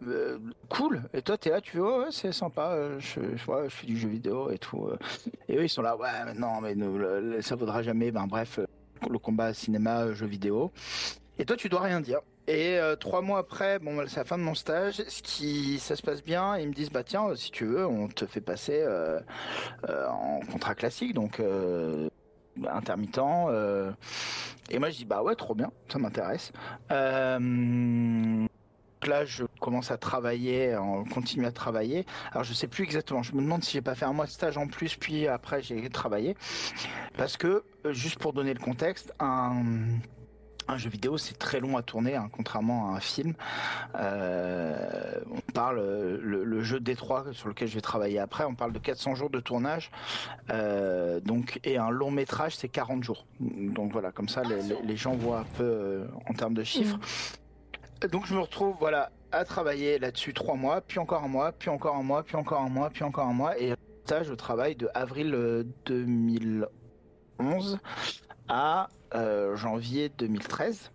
cool. 0.69 1.03
Et 1.15 1.23
toi, 1.23 1.39
tu 1.39 1.49
es 1.49 1.53
là, 1.53 1.61
tu 1.61 1.73
fais, 1.73 1.79
oh, 1.81 2.01
ouais, 2.01 2.07
c'est 2.11 2.33
sympa, 2.33 2.77
je, 2.99 3.21
je, 3.37 3.51
ouais, 3.51 3.65
je 3.65 3.75
fais 3.75 3.87
du 3.87 3.97
jeu 3.97 4.09
vidéo 4.09 4.51
et 4.51 4.59
tout. 4.59 4.89
Et 5.49 5.57
eux, 5.57 5.65
ils 5.65 5.69
sont 5.69 5.83
là, 5.83 5.97
ouais, 5.97 6.09
mais 6.27 6.35
non, 6.35 6.61
mais 6.61 6.75
nous, 6.75 6.99
le- 6.99 7.41
ça 7.43 7.55
vaudra 7.57 7.83
jamais. 7.83 8.11
Ben 8.11 8.27
bref, 8.27 8.59
le 9.09 9.19
combat 9.19 9.55
cinéma, 9.55 10.13
jeu 10.13 10.27
vidéo. 10.27 10.73
Et 11.39 11.45
toi, 11.45 11.57
tu 11.57 11.69
dois 11.69 11.81
rien 11.83 12.01
dire. 12.01 12.21
Et 12.49 12.79
euh, 12.79 12.97
trois 12.97 13.21
mois 13.21 13.41
après, 13.41 13.79
bon, 13.79 14.03
c'est 14.09 14.17
la 14.17 14.25
fin 14.25 14.39
de 14.39 14.43
mon 14.43 14.55
stage. 14.55 15.03
Ce 15.07 15.23
qui, 15.23 15.79
ça 15.79 15.97
se 15.97 16.03
passe 16.03 16.25
bien. 16.25 16.57
Ils 16.57 16.69
me 16.69 16.73
disent, 16.73 16.91
bah 16.91 17.05
tiens, 17.05 17.37
si 17.37 17.51
tu 17.51 17.67
veux, 17.67 17.87
on 17.87 18.09
te 18.09 18.25
fait 18.25 18.41
passer 18.41 18.81
euh, 18.81 19.21
euh, 19.87 20.09
en 20.09 20.41
contrat 20.51 20.75
classique, 20.75 21.13
donc 21.13 21.43
intermittent. 22.67 23.21
Et 24.71 24.79
moi, 24.79 24.89
je 24.89 24.97
dis, 24.97 25.05
bah 25.05 25.23
ouais, 25.23 25.35
trop 25.35 25.55
bien, 25.55 25.71
ça 25.93 25.99
m'intéresse. 25.99 26.53
Là, 26.89 27.39
je 29.25 29.45
commence 29.61 29.91
à 29.91 29.99
travailler, 29.99 30.75
on 30.77 31.05
continue 31.05 31.45
à 31.45 31.53
travailler. 31.53 32.07
Alors, 32.33 32.45
je 32.45 32.55
sais 32.55 32.67
plus 32.67 32.83
exactement. 32.85 33.23
Je 33.23 33.35
me 33.35 33.43
demande 33.43 33.63
si 33.63 33.73
j'ai 33.73 33.83
pas 33.83 33.95
fait 33.95 34.07
un 34.07 34.15
mois 34.15 34.25
de 34.25 34.31
stage 34.31 34.57
en 34.57 34.67
plus, 34.67 34.97
puis 34.97 35.29
après 35.29 35.63
j'ai 35.63 35.89
travaillé, 35.89 36.35
parce 37.17 37.37
que 37.37 37.63
juste 37.91 38.19
pour 38.19 38.33
donner 38.33 38.55
le 38.55 38.61
contexte, 38.61 39.15
un 39.21 39.63
un 40.69 40.77
jeu 40.77 40.91
vidéo, 40.91 41.17
c'est 41.19 41.39
très 41.39 41.61
long 41.61 41.77
à 41.77 41.83
tourner, 41.83 42.15
hein, 42.17 42.29
contrairement 42.31 42.93
à 42.93 42.97
un 42.97 43.01
film. 43.01 43.35
Euh, 43.97 45.21
on 45.31 45.41
parle, 45.53 45.79
euh, 45.79 46.19
le, 46.23 46.45
le 46.45 46.63
jeu 46.63 46.79
Détroit 46.81 47.25
sur 47.33 47.49
lequel 47.49 47.69
je 47.69 47.75
vais 47.75 47.81
travailler 47.81 48.19
après, 48.19 48.45
on 48.45 48.55
parle 48.55 48.73
de 48.73 48.79
400 48.79 49.15
jours 49.15 49.31
de 49.31 49.41
tournage. 49.41 49.91
Euh, 50.51 51.21
donc, 51.21 51.59
et 51.65 51.79
un 51.79 51.91
long 51.91 52.11
métrage, 52.11 52.57
c'est 52.57 52.69
40 52.69 53.03
jours. 53.03 53.27
Donc 53.41 53.93
voilà, 53.93 54.13
comme 54.13 54.29
ça, 54.29 54.43
les, 54.43 54.63
les- 54.63 54.83
les 54.85 54.97
gens 54.97 55.15
voient 55.15 55.41
un 55.41 55.57
peu 55.57 55.65
euh, 55.65 56.07
en 56.29 56.35
termes 56.35 56.55
de 56.55 56.65
chiffres. 56.65 56.99
Donc 58.13 58.27
je 58.27 58.35
me 58.35 58.41
retrouve, 58.41 58.77
voilà, 58.79 59.11
à 59.33 59.45
travailler 59.45 59.99
là-dessus 59.99 60.33
trois 60.35 60.55
mois, 60.55 60.81
puis 60.81 60.99
encore 60.99 61.25
un 61.25 61.29
mois, 61.29 61.53
puis 61.53 61.69
encore 61.71 61.97
un 61.97 62.03
mois, 62.03 62.23
puis 62.23 62.37
encore 62.37 62.61
un 62.61 62.69
mois, 62.69 62.91
puis 62.91 63.03
encore 63.05 63.27
un 63.27 63.33
mois. 63.33 63.59
Et 63.59 63.75
ça, 64.05 64.23
je 64.23 64.33
travaille 64.35 64.77
de 64.77 64.89
avril 64.95 65.35
euh, 65.35 65.65
2011 65.87 67.79
à 68.49 68.89
euh, 69.15 69.57
janvier 69.57 70.11
2013. 70.19 70.91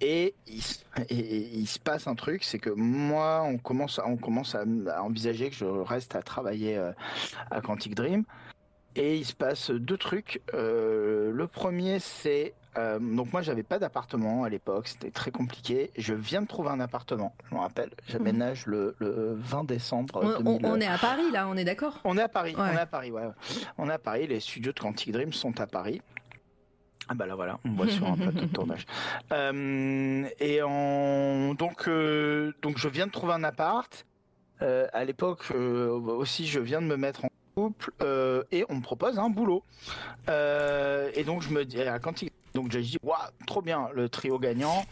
Et 0.00 0.34
il, 0.48 0.58
s- 0.58 0.84
et- 1.10 1.14
et 1.16 1.54
il 1.54 1.66
se 1.68 1.78
passe 1.78 2.06
un 2.08 2.14
truc, 2.16 2.42
c'est 2.42 2.58
que 2.58 2.70
moi, 2.70 3.42
on 3.44 3.56
commence, 3.58 3.98
à- 4.00 4.06
on 4.08 4.16
commence 4.16 4.54
à, 4.56 4.64
à 4.92 5.02
envisager 5.02 5.48
que 5.50 5.54
je 5.54 5.64
reste 5.64 6.16
à 6.16 6.22
travailler 6.22 6.76
euh, 6.76 6.90
à 7.52 7.60
Quantic 7.60 7.94
Dream. 7.94 8.24
Et 8.96 9.16
il 9.16 9.24
se 9.24 9.32
passe 9.34 9.70
deux 9.70 9.96
trucs. 9.96 10.42
Euh, 10.54 11.30
le 11.32 11.46
premier, 11.46 11.98
c'est 12.00 12.52
euh, 12.78 12.98
donc 12.98 13.32
moi, 13.34 13.42
j'avais 13.42 13.62
pas 13.62 13.78
d'appartement 13.78 14.44
à 14.44 14.48
l'époque, 14.48 14.88
c'était 14.88 15.10
très 15.10 15.30
compliqué. 15.30 15.90
Je 15.96 16.14
viens 16.14 16.40
de 16.42 16.46
trouver 16.46 16.70
un 16.70 16.80
appartement, 16.80 17.34
je 17.50 17.54
me 17.54 17.60
rappelle. 17.60 17.90
J'aménage 18.08 18.64
le, 18.66 18.96
le 18.98 19.34
20 19.36 19.64
décembre 19.64 20.20
On, 20.22 20.46
on- 20.46 20.56
2000. 20.58 20.66
on 20.66 20.80
est 20.80 20.86
à 20.86 20.96
Paris 20.98 21.30
là, 21.32 21.48
on 21.48 21.56
est 21.58 21.64
d'accord? 21.64 22.00
On 22.04 22.16
est 22.16 22.22
à 22.22 22.28
Paris, 22.28 22.54
Ouais. 22.56 22.62
on 22.72 22.76
est 22.76 22.80
à 22.80 22.86
Paris, 22.86 23.10
ouais. 23.12 23.24
On 23.78 23.88
est 23.90 23.92
à 23.92 23.98
Paris, 23.98 24.26
les 24.26 24.40
studios 24.40 24.72
de 24.72 24.80
Quantic 24.80 25.12
Dream 25.12 25.32
sont 25.34 25.60
à 25.60 25.66
Paris. 25.66 26.00
Ah 27.12 27.14
bah 27.14 27.26
là 27.26 27.34
voilà, 27.34 27.58
on 27.66 27.72
voit 27.76 27.88
sur 27.88 28.06
un 28.06 28.16
plateau 28.16 28.46
de 28.46 28.52
tournage. 28.54 28.86
Euh, 29.32 30.24
et 30.40 30.62
en... 30.62 31.52
donc, 31.52 31.86
euh, 31.86 32.54
donc 32.62 32.78
je 32.78 32.88
viens 32.88 33.06
de 33.06 33.12
trouver 33.12 33.34
un 33.34 33.44
appart. 33.44 34.06
Euh, 34.62 34.86
à 34.94 35.04
l'époque 35.04 35.44
euh, 35.54 35.90
aussi, 35.90 36.46
je 36.46 36.58
viens 36.58 36.80
de 36.80 36.86
me 36.86 36.96
mettre 36.96 37.26
en 37.26 37.28
couple 37.54 37.92
et 38.50 38.64
on 38.70 38.76
me 38.76 38.80
propose 38.80 39.18
un 39.18 39.28
boulot. 39.28 39.62
Et 40.26 41.24
donc 41.24 41.42
je 41.42 41.50
me 41.50 41.66
dis 41.66 41.82
à 41.82 41.98
Quantic, 41.98 42.32
donc 42.54 42.72
j'ai 42.72 42.80
dit 42.80 42.96
waouh, 43.02 43.18
trop 43.46 43.60
bien, 43.60 43.88
le 43.94 44.08
trio 44.08 44.38
gagnant. 44.38 44.86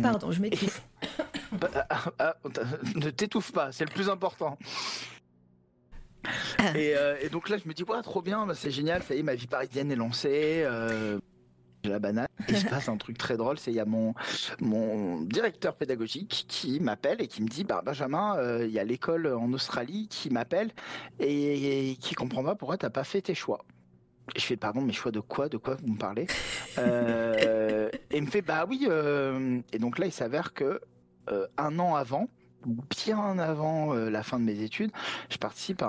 Pardon, 0.00 0.30
je 0.30 0.40
m'étouffe. 0.40 0.80
bah, 1.52 1.70
ah, 1.90 2.04
ah, 2.20 2.34
ne 2.94 3.10
t'étouffe 3.10 3.50
pas, 3.50 3.72
c'est 3.72 3.84
le 3.84 3.92
plus 3.92 4.08
important. 4.08 4.56
Ah. 6.58 6.76
Et, 6.78 6.96
euh, 6.96 7.16
et 7.20 7.28
donc 7.28 7.48
là, 7.48 7.56
je 7.58 7.68
me 7.68 7.74
dis, 7.74 7.84
trop 8.02 8.22
bien, 8.22 8.46
bah, 8.46 8.54
c'est 8.54 8.70
génial, 8.70 9.02
ça 9.02 9.14
y 9.14 9.18
est, 9.20 9.22
ma 9.22 9.34
vie 9.34 9.46
parisienne 9.46 9.90
est 9.90 9.96
lancée. 9.96 10.62
euh, 10.64 11.18
j'ai 11.84 11.90
la 11.90 11.98
banane. 11.98 12.28
Il 12.48 12.56
se 12.56 12.66
passe 12.66 12.88
un 12.88 12.96
truc 12.96 13.18
très 13.18 13.36
drôle, 13.36 13.58
c'est 13.58 13.72
il 13.72 13.76
y 13.76 13.80
a 13.80 13.84
mon, 13.84 14.14
mon 14.60 15.20
directeur 15.22 15.74
pédagogique 15.74 16.44
qui 16.46 16.78
m'appelle 16.78 17.20
et 17.20 17.26
qui 17.26 17.42
me 17.42 17.48
dit, 17.48 17.64
bah, 17.64 17.82
Benjamin, 17.84 18.36
euh, 18.36 18.64
il 18.66 18.72
y 18.72 18.78
a 18.78 18.84
l'école 18.84 19.26
en 19.26 19.52
Australie 19.52 20.06
qui 20.08 20.30
m'appelle 20.30 20.70
et, 21.18 21.90
et 21.90 21.96
qui 21.96 22.14
comprend 22.14 22.44
pas 22.44 22.54
pourquoi 22.54 22.76
t'as 22.78 22.90
pas 22.90 23.02
fait 23.02 23.20
tes 23.22 23.34
choix. 23.34 23.64
Et 24.36 24.38
je 24.38 24.46
fais, 24.46 24.56
pardon, 24.56 24.80
mais 24.80 24.92
choix 24.92 25.10
de 25.10 25.18
quoi 25.18 25.48
De 25.48 25.56
quoi 25.56 25.74
vous 25.74 25.88
me 25.88 25.98
parlez? 25.98 26.28
Euh, 26.78 27.90
Et 28.10 28.18
il 28.18 28.22
me 28.22 28.30
fait, 28.30 28.42
bah 28.42 28.64
oui. 28.68 28.86
euh, 28.88 29.60
Et 29.72 29.78
donc 29.80 29.98
là, 29.98 30.06
il 30.06 30.12
s'avère 30.12 30.52
que 30.54 30.80
euh, 31.30 31.46
un 31.58 31.78
an 31.80 31.96
avant, 31.96 32.28
bien 32.66 33.38
avant 33.38 33.94
euh, 33.94 34.10
la 34.10 34.22
fin 34.22 34.38
de 34.38 34.44
mes 34.44 34.60
études, 34.62 34.90
je 35.30 35.38
participe 35.38 35.82
à 35.82 35.88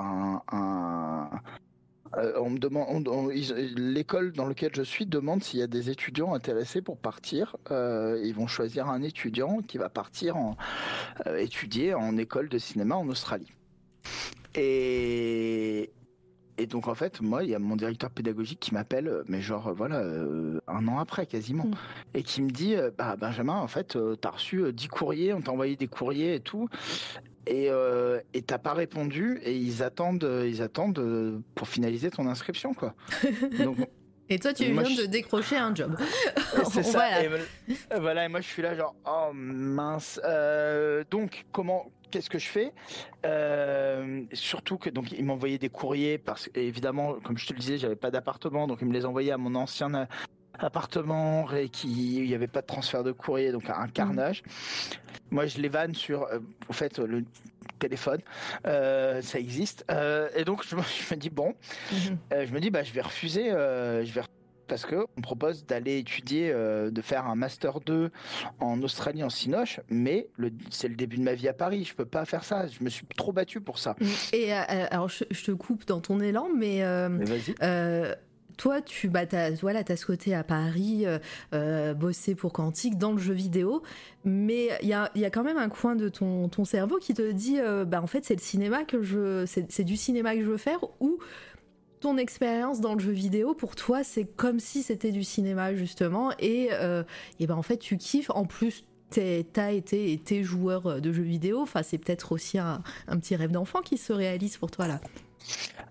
un. 0.52 1.30
euh, 2.18 2.34
on 2.40 2.52
me 2.52 2.60
demande, 2.60 3.10
l'école 3.76 4.34
dans 4.34 4.48
laquelle 4.48 4.72
je 4.76 4.84
suis 4.84 5.06
demande 5.06 5.44
s'il 5.44 5.60
y 5.60 5.64
a 5.64 5.68
des 5.68 5.90
étudiants 5.90 6.34
intéressés 6.34 6.82
pour 6.82 6.98
partir. 6.98 7.56
Euh, 7.72 8.22
ils 8.24 8.36
vont 8.36 8.48
choisir 8.48 8.88
un 8.90 9.02
étudiant 9.02 9.62
qui 9.62 9.78
va 9.78 9.90
partir 9.90 10.36
étudier 11.38 11.94
en 11.94 12.18
école 12.18 12.50
de 12.50 12.58
cinéma 12.58 12.96
en 12.96 13.08
Australie. 13.08 13.52
Et, 14.56 15.92
et 16.58 16.66
donc 16.68 16.88
en 16.88 16.96
fait, 16.96 17.22
moi, 17.22 17.44
il 17.44 17.50
y 17.50 17.56
a 17.56 17.60
mon 17.60 17.76
directeur 17.76 18.10
pédagogique 18.10 18.60
qui 18.60 18.74
m'appelle, 18.74 19.08
euh, 19.08 19.24
mais 19.28 19.42
genre 19.42 19.68
euh, 19.70 19.74
voilà, 19.74 19.98
euh, 20.02 20.60
un 20.68 20.88
an 20.88 21.00
après 21.00 21.26
quasiment, 21.26 21.66
Mm. 21.66 21.74
et 22.16 22.24
qui 22.24 22.42
me 22.42 22.50
dit, 22.52 22.76
euh, 22.76 22.92
bah 22.98 23.16
Benjamin, 23.18 23.56
en 23.56 23.68
fait, 23.68 23.96
euh, 23.96 24.16
t'as 24.16 24.32
reçu 24.32 24.60
euh, 24.60 24.72
10 24.72 24.88
courriers, 24.88 25.34
on 25.34 25.42
t'a 25.42 25.52
envoyé 25.52 25.76
des 25.76 25.88
courriers 25.88 26.36
et 26.36 26.40
tout, 26.40 26.68
et 27.48 27.70
et 28.34 28.42
t'as 28.42 28.58
pas 28.58 28.74
répondu, 28.74 29.40
et 29.44 29.56
ils 29.58 29.84
attendent, 29.84 30.28
ils 30.46 30.62
attendent 30.62 31.42
pour 31.56 31.68
finaliser 31.68 32.10
ton 32.10 32.26
inscription, 32.28 32.74
quoi. 32.74 32.94
Donc 33.60 33.78
Et 34.30 34.40
toi, 34.40 34.54
tu 34.54 34.72
Moi, 34.72 34.84
viens 34.84 34.96
je- 34.96 35.02
de 35.02 35.06
décrocher 35.08 35.58
un 35.58 35.76
job. 35.76 35.98
c'est 36.72 36.84
ça. 36.84 36.92
Voilà. 37.10 37.24
Et 37.26 37.30
voilà. 38.00 38.26
et 38.26 38.30
moi 38.30 38.40
je 38.40 38.48
suis 38.48 38.62
là 38.62 38.74
genre 38.76 38.96
oh 39.06 39.32
mince. 39.34 40.20
Donc 41.12 41.46
comment 41.52 41.92
qu'est-ce 42.14 42.30
que 42.30 42.38
je 42.38 42.48
fais 42.48 42.72
Euh, 43.26 44.22
Surtout 44.34 44.78
que 44.78 44.90
donc 44.92 45.12
ils 45.12 45.26
m'envoyaient 45.26 45.58
des 45.58 45.70
courriers 45.70 46.20
parce 46.20 46.48
que 46.48 46.60
évidemment 46.60 47.16
comme 47.24 47.38
je 47.40 47.48
te 47.48 47.54
le 47.54 47.60
disais 47.60 47.78
j'avais 47.80 47.96
pas 47.96 48.12
d'appartement 48.12 48.68
donc 48.68 48.80
ils 48.82 48.88
me 48.88 48.94
les 48.94 49.06
envoyaient 49.06 49.32
à 49.32 49.38
mon 49.40 49.56
ancien 49.56 50.08
appartement 50.60 51.52
et 51.52 51.70
qui 51.70 52.18
il 52.18 52.28
y 52.28 52.36
avait 52.36 52.48
pas 52.48 52.62
de 52.62 52.68
transfert 52.68 53.04
de 53.04 53.12
courrier 53.12 53.52
donc 53.52 53.68
un 53.70 53.88
carnage. 53.88 54.44
Moi 55.32 55.48
je 55.48 55.58
les 55.58 55.70
vanne 55.70 55.96
sur 55.96 56.24
euh, 56.24 56.38
au 56.70 56.74
fait 56.74 57.00
le 57.00 57.26
téléphone. 57.80 58.20
Euh, 58.68 59.22
ça 59.24 59.40
existe. 59.40 59.84
Euh, 59.90 60.30
et 60.36 60.44
donc 60.44 60.64
je 60.68 60.76
me, 60.76 60.82
je 60.84 61.16
me 61.16 61.20
dis 61.20 61.32
bon 61.32 61.56
euh, 62.32 62.46
je 62.48 62.54
me 62.54 62.60
dis 62.60 62.70
bah 62.70 62.84
je 62.84 62.94
vais 62.94 63.02
refuser 63.02 63.52
euh, 63.52 64.06
je 64.06 64.14
vais 64.14 64.22
parce 64.74 64.88
que 64.88 65.06
on 65.18 65.22
propose 65.22 65.68
d'aller 65.68 66.00
étudier 66.00 66.50
euh, 66.52 66.90
de 66.90 67.02
faire 67.04 67.28
un 67.28 67.36
master 67.36 67.80
2 67.80 68.10
en 68.60 68.82
Australie 68.82 69.24
en 69.24 69.30
Sinoche 69.30 69.80
mais 69.88 70.30
c'est 70.72 70.88
le 70.88 70.96
début 70.96 71.18
de 71.18 71.22
ma 71.22 71.36
vie 71.36 71.48
à 71.48 71.54
Paris. 71.54 71.84
Je 71.84 71.94
peux 71.94 72.08
pas 72.08 72.26
faire 72.26 72.44
ça. 72.44 72.66
Je 72.66 72.84
me 72.84 72.90
suis 72.90 73.06
trop 73.16 73.32
battu 73.32 73.62
pour 73.62 73.78
ça. 73.78 73.96
Et 74.34 74.52
euh, 74.52 74.64
alors, 74.90 75.10
je, 75.10 75.26
je 75.30 75.44
te 75.44 75.52
coupe 75.52 75.86
dans 75.86 76.02
ton 76.02 76.20
élan, 76.20 76.50
mais 76.58 76.84
euh, 76.84 77.08
mais 77.08 78.16
toi, 78.58 78.82
tu 78.82 79.10
bah, 79.10 79.26
as, 79.32 79.52
voilà, 79.62 79.84
as 79.88 79.96
ce 79.96 80.06
côté 80.06 80.34
à 80.34 80.44
Paris, 80.44 81.06
euh, 81.54 81.94
bosser 81.94 82.36
pour 82.36 82.54
Quantique 82.54 82.98
dans 82.98 83.12
le 83.12 83.18
jeu 83.18 83.34
vidéo, 83.34 83.84
mais 84.26 84.70
il 84.82 84.88
y 84.88 84.94
a, 84.94 85.12
y 85.16 85.26
a 85.26 85.30
quand 85.30 85.44
même 85.44 85.58
un 85.58 85.70
coin 85.70 85.96
de 85.96 86.10
ton, 86.10 86.50
ton 86.50 86.66
cerveau 86.66 86.98
qui 86.98 87.14
te 87.14 87.32
dit, 87.32 87.60
euh, 87.60 87.86
bah, 87.86 88.02
en 88.02 88.08
fait, 88.08 88.26
c'est 88.26 88.36
le 88.36 88.42
cinéma 88.42 88.84
que 88.84 89.02
je, 89.02 89.46
c'est 89.46 89.72
c'est 89.72 89.84
du 89.84 89.98
cinéma 89.98 90.36
que 90.36 90.42
je 90.42 90.50
veux 90.50 90.58
faire, 90.58 90.80
ou 91.00 91.20
ton 92.04 92.18
expérience 92.18 92.82
dans 92.82 92.96
le 92.96 93.00
jeu 93.00 93.14
vidéo, 93.14 93.54
pour 93.54 93.76
toi, 93.78 94.04
c'est 94.04 94.26
comme 94.26 94.60
si 94.60 94.84
c'était 94.84 95.12
du 95.12 95.24
cinéma, 95.24 95.74
justement, 95.74 96.32
et, 96.38 96.68
euh, 96.74 97.04
et 97.40 97.48
ben, 97.48 97.56
en 97.56 97.62
fait, 97.62 97.78
tu 97.78 97.96
kiffes, 97.98 98.30
en 98.30 98.44
plus, 98.44 98.84
t'as 99.10 99.72
été 99.72 100.12
et 100.12 100.18
t'es 100.18 100.44
joueur 100.44 101.00
de 101.00 101.14
jeux 101.14 101.24
vidéo, 101.24 101.62
enfin, 101.62 101.82
c'est 101.82 101.98
peut-être 101.98 102.34
aussi 102.34 102.58
un, 102.58 102.84
un 103.08 103.18
petit 103.20 103.38
rêve 103.38 103.52
d'enfant 103.52 103.82
qui 103.82 103.98
se 103.98 104.12
réalise 104.12 104.58
pour 104.58 104.70
toi, 104.70 104.88
là. 104.88 105.00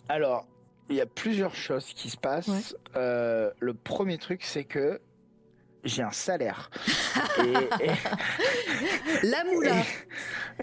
alors 0.09 0.47
il 0.91 0.97
y 0.97 1.01
a 1.01 1.07
plusieurs 1.07 1.55
choses 1.55 1.87
qui 1.95 2.11
se 2.11 2.17
passent 2.17 2.49
Ouais. 2.49 2.61
Euh, 2.97 3.51
le 3.61 3.73
premier 3.73 4.19
truc 4.19 4.43
c'est 4.43 4.65
que 4.65 5.01
j'ai 5.85 6.03
un 6.03 6.13
salaire. 6.13 6.71
La 9.23 9.45
moula. 9.45 9.77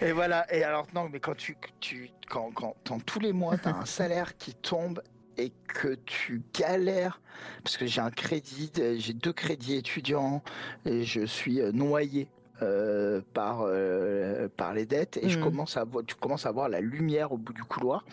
Et, 0.00 0.12
voilà. 0.12 0.46
Et 0.54 0.62
alors 0.64 0.86
non, 0.94 1.08
mais 1.10 1.20
quand 1.20 1.36
tu, 1.36 1.56
tu 1.80 2.10
quand, 2.28 2.50
quand, 2.52 2.74
tous 3.04 3.20
les 3.20 3.32
mois, 3.32 3.58
tu 3.58 3.68
as 3.68 3.76
un 3.76 3.84
salaire 3.84 4.38
qui 4.38 4.54
tombe 4.54 5.02
et 5.36 5.52
que 5.68 5.94
tu 6.06 6.42
galères 6.58 7.20
parce 7.62 7.76
que 7.76 7.86
j'ai 7.86 8.00
un 8.00 8.10
crédit, 8.10 8.70
j'ai 8.98 9.12
deux 9.12 9.32
crédits 9.32 9.74
étudiants 9.74 10.42
et 10.84 11.04
je 11.04 11.24
suis 11.24 11.60
noyé 11.72 12.28
euh, 12.62 13.22
par 13.32 13.62
euh, 13.62 14.48
par 14.54 14.74
les 14.74 14.84
dettes 14.84 15.18
et 15.22 15.30
je 15.30 15.38
mmh. 15.38 15.42
commence 15.42 15.76
à 15.78 15.84
voir, 15.84 16.04
tu 16.04 16.14
commences 16.14 16.44
à 16.44 16.52
voir 16.52 16.68
la 16.68 16.80
lumière 16.80 17.32
au 17.32 17.38
bout 17.38 17.54
du 17.54 17.64
couloir. 17.64 18.04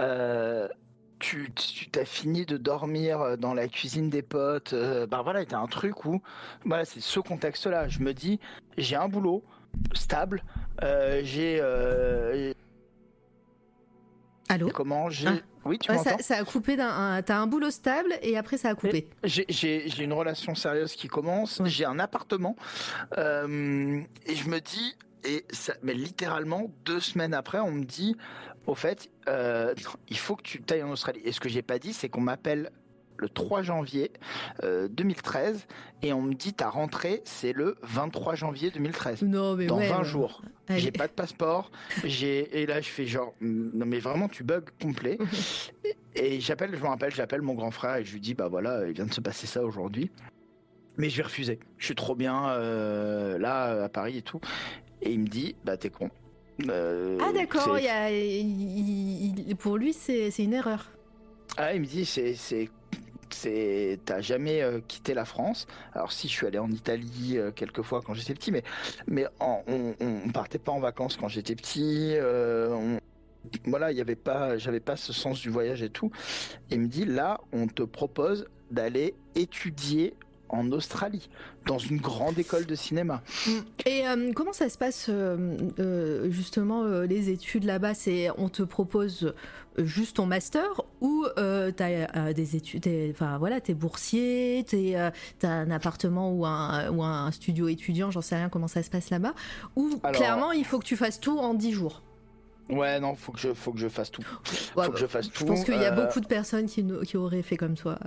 Euh, 0.00 0.68
tu 1.18 1.52
t'as 1.92 2.04
fini 2.04 2.46
de 2.46 2.56
dormir 2.56 3.36
dans 3.38 3.54
la 3.54 3.68
cuisine 3.68 4.10
des 4.10 4.22
potes. 4.22 4.74
ben 4.74 5.22
voilà, 5.22 5.44
t'as 5.44 5.58
un 5.58 5.66
truc 5.66 6.04
où 6.04 6.20
voilà, 6.64 6.84
c'est 6.84 7.00
ce 7.00 7.20
contexte-là. 7.20 7.88
Je 7.88 8.00
me 8.00 8.12
dis, 8.12 8.40
j'ai 8.76 8.96
un 8.96 9.08
boulot 9.08 9.44
stable, 9.92 10.42
j'ai 11.22 11.60
Allô? 14.48 14.70
Comment 14.70 15.10
j'ai 15.10 15.28
ah. 15.28 15.51
Oui, 15.64 15.78
tu 15.78 15.92
ça, 15.92 16.18
ça, 16.18 16.36
a 16.38 16.44
coupé 16.44 16.76
d'un. 16.76 17.22
T'as 17.22 17.36
un 17.36 17.46
boulot 17.46 17.70
stable 17.70 18.14
et 18.22 18.36
après 18.36 18.58
ça 18.58 18.70
a 18.70 18.74
coupé. 18.74 19.08
J'ai 19.24 20.02
une 20.02 20.12
relation 20.12 20.54
sérieuse 20.54 20.94
qui 20.94 21.08
commence. 21.08 21.62
J'ai 21.64 21.84
un 21.84 21.98
appartement 21.98 22.56
euh, 23.18 24.00
et 24.26 24.34
je 24.34 24.48
me 24.48 24.60
dis 24.60 24.96
et 25.24 25.44
ça, 25.50 25.74
mais 25.82 25.94
littéralement 25.94 26.70
deux 26.84 27.00
semaines 27.00 27.34
après, 27.34 27.60
on 27.60 27.70
me 27.70 27.84
dit, 27.84 28.16
au 28.66 28.74
fait, 28.74 29.08
euh, 29.28 29.74
il 30.08 30.18
faut 30.18 30.36
que 30.36 30.42
tu 30.42 30.62
tailles 30.62 30.82
en 30.82 30.90
Australie. 30.90 31.20
Et 31.24 31.32
ce 31.32 31.40
que 31.40 31.48
j'ai 31.48 31.62
pas 31.62 31.78
dit, 31.78 31.92
c'est 31.92 32.08
qu'on 32.08 32.20
m'appelle 32.20 32.70
le 33.22 33.28
3 33.28 33.62
janvier 33.62 34.10
2013 34.62 35.56
euh, 35.56 35.58
et 36.02 36.12
on 36.12 36.20
me 36.20 36.34
dit 36.34 36.52
ta 36.52 36.68
rentrée 36.68 37.22
c'est 37.24 37.52
le 37.52 37.76
23 37.82 38.34
janvier 38.34 38.70
2013. 38.70 39.22
Non 39.22 39.54
mais 39.54 39.66
dans 39.66 39.78
20 39.78 40.02
jours. 40.02 40.42
J'ai 40.68 40.90
pas 40.90 41.06
de 41.06 41.12
passeport. 41.12 41.70
J'ai 42.04 42.60
et 42.60 42.66
là 42.66 42.80
je 42.80 42.88
fais 42.88 43.06
genre 43.06 43.32
mm, 43.40 43.70
non 43.74 43.86
mais 43.86 44.00
vraiment 44.00 44.28
tu 44.28 44.42
bugs 44.42 44.64
complet. 44.80 45.18
et, 46.14 46.40
j'appelle, 46.40 46.74
je 46.74 46.82
me 46.82 46.88
rappelle, 46.88 47.14
j'appelle 47.14 47.42
mon 47.42 47.54
grand 47.54 47.70
frère 47.70 47.96
et 47.96 48.04
je 48.04 48.12
lui 48.12 48.20
dis 48.20 48.34
bah 48.34 48.48
voilà 48.48 48.86
il 48.86 48.92
vient 48.92 49.06
de 49.06 49.14
se 49.14 49.20
passer 49.20 49.46
ça 49.46 49.64
aujourd'hui. 49.64 50.10
Mais 50.98 51.08
je 51.08 51.16
vais 51.16 51.22
refuser. 51.22 51.58
Je 51.78 51.86
suis 51.86 51.94
trop 51.94 52.14
bien 52.14 52.50
euh, 52.50 53.38
là 53.38 53.84
à 53.84 53.88
Paris 53.88 54.18
et 54.18 54.22
tout. 54.22 54.40
Et 55.00 55.12
il 55.12 55.20
me 55.20 55.28
dit 55.28 55.54
bah 55.64 55.76
t'es 55.76 55.90
con. 55.90 56.10
Euh, 56.68 57.18
ah 57.20 57.32
d'accord, 57.32 57.78
pour 59.58 59.78
lui 59.78 59.92
c'est 59.92 60.38
une 60.38 60.52
erreur. 60.52 60.90
Ah, 61.56 61.74
il 61.74 61.80
me 61.82 61.86
dit 61.86 62.04
c'est 62.04 62.68
c'est 63.34 63.98
t'as 64.04 64.20
jamais 64.20 64.62
euh, 64.62 64.80
quitté 64.86 65.14
la 65.14 65.24
France. 65.24 65.66
Alors 65.92 66.12
si 66.12 66.28
je 66.28 66.32
suis 66.32 66.46
allé 66.46 66.58
en 66.58 66.70
Italie 66.70 67.38
euh, 67.38 67.50
quelques 67.50 67.82
fois 67.82 68.02
quand 68.04 68.14
j'étais 68.14 68.34
petit, 68.34 68.52
mais 69.06 69.26
on, 69.40 69.94
on, 70.00 70.30
partait 70.30 70.58
pas 70.58 70.72
en 70.72 70.80
vacances 70.80 71.16
quand 71.16 71.28
j'étais 71.28 71.54
petit. 71.54 72.14
Euh, 72.14 72.98
voilà, 73.64 73.90
il 73.90 73.98
y 73.98 74.00
avait 74.00 74.16
pas, 74.16 74.56
j'avais 74.56 74.80
pas 74.80 74.96
ce 74.96 75.12
sens 75.12 75.40
du 75.40 75.50
voyage 75.50 75.82
et 75.82 75.90
tout. 75.90 76.10
Et 76.70 76.76
il 76.76 76.80
me 76.80 76.86
dit 76.86 77.04
là, 77.04 77.40
on 77.52 77.66
te 77.66 77.82
propose 77.82 78.46
d'aller 78.70 79.14
étudier 79.34 80.14
en 80.52 80.70
Australie, 80.70 81.28
dans 81.66 81.78
une 81.78 81.96
grande 81.96 82.38
école 82.38 82.66
de 82.66 82.74
cinéma. 82.74 83.22
Mm. 83.46 83.50
Et 83.86 84.06
euh, 84.06 84.32
comment 84.32 84.52
ça 84.52 84.68
se 84.68 84.78
passe 84.78 85.06
euh, 85.08 85.56
euh, 85.78 86.30
justement 86.30 86.84
les 87.02 87.30
études 87.30 87.64
là-bas? 87.64 87.94
C'est 87.94 88.28
on 88.38 88.48
te 88.48 88.62
propose 88.62 89.34
juste 89.78 90.16
ton 90.16 90.26
master 90.26 90.82
ou 91.00 91.26
tu 91.36 91.82
as 91.82 92.32
des 92.34 92.56
études, 92.56 92.86
enfin 93.10 93.38
voilà, 93.38 93.60
t'es 93.60 93.74
boursier, 93.74 94.64
t'as 95.38 95.48
un 95.48 95.70
appartement 95.70 96.30
ou 96.30 96.44
un, 96.44 96.90
ou 96.90 97.02
un 97.02 97.30
studio 97.32 97.68
étudiant, 97.68 98.10
j'en 98.10 98.20
sais 98.20 98.36
rien 98.36 98.50
comment 98.50 98.68
ça 98.68 98.82
se 98.82 98.90
passe 98.90 99.08
là-bas, 99.10 99.34
ou 99.74 99.98
clairement 100.12 100.52
il 100.52 100.66
faut 100.66 100.78
que 100.78 100.84
tu 100.84 100.96
fasses 100.96 101.20
tout 101.20 101.38
en 101.38 101.54
10 101.54 101.72
jours 101.72 102.02
Ouais, 102.72 102.98
non, 103.00 103.14
faut 103.14 103.32
que 103.32 103.38
je, 103.38 103.52
faut 103.52 103.72
que 103.72 103.78
je 103.78 103.88
fasse 103.88 104.10
tout. 104.10 104.22
faut 104.22 104.90
que 104.90 104.98
je 104.98 105.06
fasse 105.06 105.30
tout. 105.30 105.40
Je 105.40 105.44
pense 105.44 105.64
qu'il 105.64 105.74
y 105.74 105.84
a 105.84 105.92
euh, 105.92 106.04
beaucoup 106.04 106.20
de 106.20 106.26
personnes 106.26 106.66
qui, 106.66 106.84
qui 107.06 107.16
auraient 107.16 107.42
fait 107.42 107.56
comme 107.56 107.74
toi. 107.74 107.98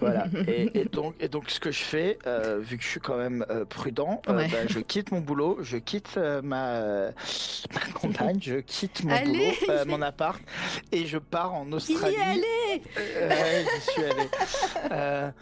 Voilà. 0.00 0.26
et, 0.48 0.86
donc, 0.86 1.14
et 1.20 1.28
donc, 1.28 1.50
ce 1.50 1.60
que 1.60 1.70
je 1.70 1.82
fais, 1.82 2.18
euh, 2.26 2.58
vu 2.60 2.78
que 2.78 2.82
je 2.82 2.88
suis 2.88 3.00
quand 3.00 3.18
même 3.18 3.44
euh, 3.50 3.64
prudent, 3.64 4.22
bah, 4.26 4.46
je 4.68 4.78
quitte 4.80 5.12
mon 5.12 5.20
boulot, 5.20 5.58
je 5.60 5.76
quitte 5.76 6.16
ma, 6.16 6.80
ma 6.80 7.80
compagne, 7.94 8.38
je 8.40 8.56
quitte 8.56 9.04
mon 9.04 9.20
boulot, 9.22 9.84
mon 9.86 10.02
appart, 10.02 10.40
et 10.90 11.06
je 11.06 11.18
pars 11.18 11.52
en 11.52 11.70
Australie. 11.72 12.16
Il 12.16 12.18
y 12.18 12.22
allé 12.22 13.64
j'y 13.74 13.90
suis 13.90 14.04
allé. 14.04 15.32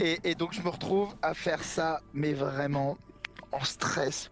Et, 0.00 0.30
et 0.30 0.34
donc, 0.36 0.52
je 0.52 0.62
me 0.62 0.68
retrouve 0.68 1.14
à 1.22 1.34
faire 1.34 1.64
ça, 1.64 2.00
mais 2.14 2.32
vraiment 2.32 2.96
en 3.50 3.64
stress 3.64 4.28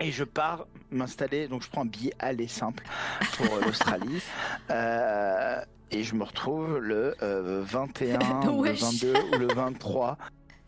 et 0.00 0.10
je 0.10 0.24
pars 0.24 0.66
m'installer, 0.90 1.48
donc 1.48 1.62
je 1.62 1.68
prends 1.68 1.82
un 1.82 1.86
billet 1.86 2.12
aller 2.18 2.48
simple 2.48 2.84
pour 3.36 3.46
euh, 3.46 3.60
l'Australie. 3.62 4.22
Euh, 4.70 5.62
et 5.90 6.02
je 6.02 6.14
me 6.14 6.24
retrouve 6.24 6.78
le 6.78 7.16
21, 7.20 8.18
euh, 8.20 8.62
le 8.64 8.72
22 8.72 9.14
ou 9.32 9.38
le 9.38 9.46
23. 9.46 10.18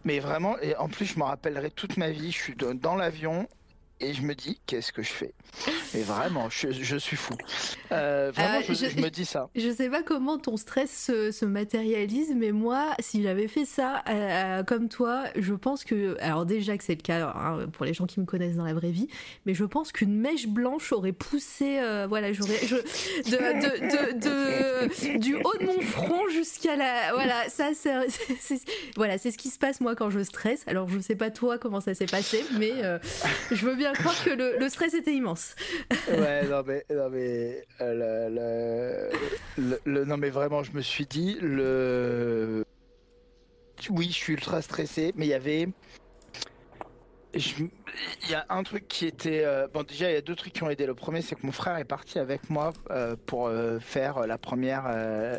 Mais 0.05 0.19
vraiment, 0.19 0.59
et 0.61 0.75
en 0.77 0.89
plus, 0.89 1.05
je 1.05 1.19
me 1.19 1.25
rappellerai 1.25 1.71
toute 1.71 1.99
ma 1.99 2.11
vie. 2.11 2.33
Je 2.33 2.39
suis 2.39 2.55
dans 2.57 2.97
l'avion 2.97 3.47
et 4.01 4.15
je 4.15 4.23
me 4.23 4.35
dis 4.35 4.59
qu'est-ce 4.67 4.93
que 4.93 5.03
je 5.03 5.11
fais? 5.11 5.35
Mais 5.95 6.03
vraiment, 6.03 6.49
je, 6.49 6.97
suis 6.97 7.17
fou. 7.17 7.35
Euh, 7.93 8.31
vraiment, 8.35 8.59
euh, 8.59 8.75
je, 8.75 9.01
me 9.01 9.09
dis 9.09 9.25
ça. 9.27 9.51
Je 9.57 9.71
sais 9.71 9.91
pas 9.91 10.03
comment 10.03 10.39
ton 10.39 10.57
stress 10.57 10.91
se, 10.91 11.45
matérialise, 11.45 12.33
mais 12.37 12.53
moi, 12.53 12.95
si 12.99 13.23
j'avais 13.23 13.49
fait 13.49 13.65
ça 13.65 14.03
euh, 14.09 14.63
comme 14.63 14.89
toi, 14.89 15.25
je 15.37 15.53
pense 15.55 15.85
que, 15.85 16.17
alors 16.21 16.47
déjà 16.47 16.79
que 16.79 16.85
c'est 16.85 16.95
le 16.95 17.03
cas 17.03 17.33
hein, 17.35 17.67
pour 17.73 17.85
les 17.85 17.93
gens 17.93 18.07
qui 18.07 18.21
me 18.21 18.25
connaissent 18.25 18.57
dans 18.57 18.65
la 18.65 18.75
vraie 18.75 18.93
vie, 18.93 19.09
mais 19.45 19.55
je 19.55 19.65
pense 19.65 19.93
qu'une 19.93 20.17
mèche 20.17 20.47
blanche 20.47 20.93
aurait 20.93 21.13
poussé, 21.13 21.81
voilà, 22.09 22.33
j'aurais, 22.33 22.61
de, 23.25 25.19
du 25.19 25.35
haut 25.35 25.59
de 25.61 25.67
mon 25.67 25.81
front 25.81 26.29
jusqu'à 26.29 26.77
la, 26.77 27.13
voilà, 27.13 27.49
ça, 27.49 27.71
c'est, 27.75 27.93
voilà, 28.97 29.19
c'est 29.19 29.31
ce 29.31 29.39
qui 29.39 29.49
se 29.51 29.59
passe 29.59 29.81
moi 29.81 29.95
quand 29.95 30.11
je 30.11 30.23
stresse. 30.23 30.63
Alors 30.67 30.89
je 30.89 31.01
sais 31.01 31.17
pas 31.17 31.31
toi 31.31 31.59
comment 31.59 31.81
ça 31.81 31.95
s'est 31.95 32.07
passé, 32.07 32.45
mais 32.59 32.73
je 33.51 33.67
veux 33.67 33.75
bien 33.75 33.90
je 33.95 34.01
croire 34.01 34.25
que 34.25 34.31
le, 34.31 34.69
stress 34.69 34.95
était 34.95 35.15
immense. 35.15 35.55
ouais, 36.09 36.47
non 36.47 36.63
mais, 36.67 36.85
non 36.91 37.11
mais, 37.11 37.67
euh, 37.81 39.11
le, 39.59 40.05
non 40.05 40.17
mais 40.17 40.31
vraiment, 40.31 40.63
je 40.63 40.73
me 40.73 40.81
suis 40.81 41.07
dit 41.07 41.37
le, 41.41 42.65
oui, 43.91 44.07
je 44.09 44.15
suis 44.15 44.33
ultra 44.35 44.63
stressé, 44.63 45.13
mais 45.17 45.27
il 45.27 45.31
y 45.31 45.35
avait, 45.35 45.69
il 47.35 48.31
y 48.31 48.35
a 48.35 48.47
un 48.49 48.63
truc 48.63 48.89
qui 48.89 49.07
était, 49.07 49.45
euh, 49.45 49.69
bon 49.73 49.83
déjà 49.83 50.11
il 50.11 50.15
y 50.15 50.19
a 50.19 50.23
deux 50.23 50.37
trucs 50.37 50.53
qui 50.53 50.63
ont 50.63 50.71
aidé. 50.71 50.87
Le 50.87 50.95
premier, 50.95 51.23
c'est 51.23 51.35
que 51.35 51.47
mon 51.47 51.53
frère 51.53 51.77
est 51.77 51.85
parti 51.85 52.19
avec 52.19 52.51
moi 52.51 52.73
euh, 52.91 53.17
pour 53.27 53.51
faire 53.81 54.27
la 54.27 54.39
première, 54.39 54.85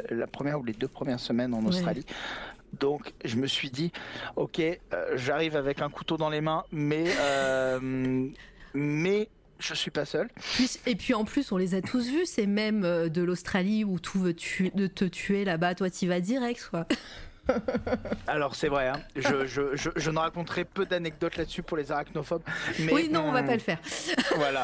la 0.10 0.28
première 0.28 0.60
ou 0.60 0.64
les 0.64 0.74
deux 0.74 0.88
premières 0.88 1.20
semaines 1.20 1.54
en 1.54 1.66
Australie. 1.66 2.06
Donc 2.80 3.14
je 3.26 3.36
me 3.36 3.48
suis 3.48 3.70
dit, 3.70 3.92
ok, 4.36 4.60
euh, 4.60 4.78
j'arrive 5.16 5.56
avec 5.56 5.82
un 5.82 5.90
couteau 5.90 6.18
dans 6.18 6.30
les 6.30 6.42
mains, 6.42 6.64
mais 6.72 7.06
euh, 7.20 8.28
mais 8.74 9.30
je 9.60 9.74
suis 9.74 9.92
pas 9.92 10.06
seul. 10.06 10.30
et 10.86 10.96
puis 10.96 11.14
en 11.14 11.24
plus, 11.24 11.52
on 11.52 11.58
les 11.58 11.76
a 11.76 11.82
tous 11.82 12.08
vus, 12.08 12.26
c'est 12.26 12.48
même 12.48 12.84
euh, 12.84 13.10
de 13.10 13.22
l'Australie 13.22 13.84
où 13.84 14.00
tout 14.00 14.20
veut 14.20 14.34
de 14.34 14.88
te 14.88 15.06
tuer 15.06 15.46
là-bas, 15.46 15.76
toi 15.76 15.90
tu 15.90 16.08
vas 16.08 16.20
direct 16.20 16.68
quoi. 16.70 16.88
Alors 18.28 18.56
c'est 18.56 18.70
vrai, 18.70 18.88
hein. 18.88 19.00
je, 19.16 19.46
je, 19.46 19.76
je, 19.76 19.90
je, 19.96 20.12
ne 20.12 20.20
raconterai 20.20 20.66
peu 20.66 20.86
d'anecdotes 20.86 21.38
là-dessus 21.38 21.64
pour 21.64 21.78
les 21.78 21.92
arachnophobes. 21.92 22.44
Mais, 22.80 22.94
oui, 22.94 23.10
non, 23.10 23.26
on 23.28 23.32
va 23.32 23.44
pas 23.44 23.54
le 23.54 23.60
faire. 23.60 23.80
Voilà 24.36 24.64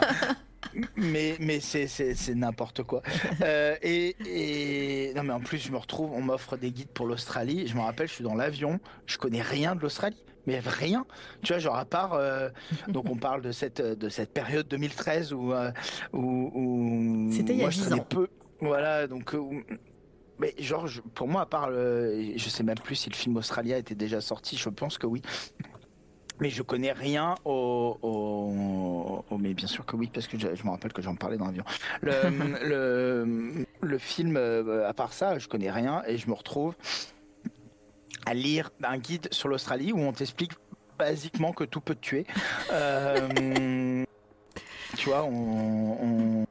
mais 0.95 1.37
mais 1.39 1.59
c'est 1.59 2.35
n'importe 2.35 2.83
quoi. 2.83 3.01
Euh, 3.41 3.75
et, 3.81 4.15
et 4.25 5.13
non 5.15 5.23
mais 5.23 5.33
en 5.33 5.39
plus 5.39 5.57
je 5.57 5.71
me 5.71 5.77
retrouve, 5.77 6.11
on 6.13 6.21
m'offre 6.21 6.57
des 6.57 6.71
guides 6.71 6.89
pour 6.89 7.07
l'Australie. 7.07 7.67
Je 7.67 7.75
me 7.75 7.81
rappelle, 7.81 8.07
je 8.07 8.13
suis 8.13 8.23
dans 8.23 8.35
l'avion, 8.35 8.79
je 9.05 9.17
connais 9.17 9.41
rien 9.41 9.75
de 9.75 9.81
l'Australie, 9.81 10.23
mais 10.45 10.59
rien. 10.59 11.05
Tu 11.41 11.53
vois, 11.53 11.59
genre 11.59 11.77
à 11.77 11.85
part 11.85 12.13
euh, 12.13 12.49
donc 12.87 13.09
on 13.09 13.15
parle 13.15 13.41
de 13.41 13.51
cette 13.51 13.81
de 13.81 14.09
cette 14.09 14.33
période 14.33 14.67
2013 14.67 15.33
où 15.33 15.53
euh, 15.53 15.71
où, 16.13 16.51
où 16.53 17.31
c'était 17.31 17.53
il 17.53 17.59
y 17.59 17.63
a 17.63 17.69
10 17.69 17.93
ans. 17.93 18.05
Peu, 18.09 18.27
voilà 18.59 19.07
donc. 19.07 19.35
Mais 20.39 20.53
genre, 20.59 20.87
pour 21.13 21.27
moi, 21.27 21.41
à 21.41 21.45
part, 21.45 21.71
je 21.71 22.49
sais 22.49 22.63
même 22.63 22.79
plus 22.79 22.95
si 22.95 23.09
le 23.09 23.15
film 23.15 23.37
Australia 23.37 23.77
était 23.77 23.95
déjà 23.95 24.21
sorti, 24.21 24.57
je 24.57 24.69
pense 24.69 24.97
que 24.97 25.07
oui 25.07 25.21
mais 26.39 26.49
je 26.49 26.61
connais 26.61 26.91
rien 26.91 27.35
au, 27.45 27.97
au, 29.29 29.37
mais 29.37 29.53
bien 29.53 29.67
sûr 29.67 29.85
que 29.85 29.95
oui 29.95 30.09
parce 30.13 30.27
que 30.27 30.37
je, 30.37 30.47
me 30.47 30.69
rappelle 30.69 30.93
que 30.93 31.01
j'en 31.01 31.15
parlais 31.15 31.37
dans 31.37 31.45
l'avion. 31.45 31.63
Le, 32.01 32.11
le, 32.67 33.65
le, 33.81 33.97
film, 33.97 34.37
euh, 34.37 34.87
à 34.87 34.93
part 34.93 35.13
ça, 35.13 35.39
je 35.39 35.47
connais 35.47 35.71
rien 35.71 36.03
et 36.07 36.17
je 36.17 36.27
me 36.27 36.33
retrouve 36.33 36.75
à 38.25 38.33
lire 38.33 38.71
un 38.83 38.97
guide 38.97 39.27
sur 39.31 39.47
l'Australie 39.47 39.91
où 39.93 39.99
on 39.99 40.13
t'explique 40.13 40.51
basiquement 40.97 41.53
que 41.53 41.63
tout 41.63 41.81
peut 41.81 41.95
te 41.95 42.01
tuer. 42.01 42.25
Euh, 42.71 44.03
tu 44.97 45.09
vois, 45.09 45.23
on, 45.23 46.41
on, 46.41 46.47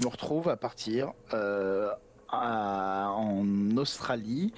me 0.00 0.08
retrouve 0.08 0.48
à 0.48 0.56
partir 0.56 1.12
euh, 1.34 1.90
en 2.32 3.44
Australie 3.76 4.52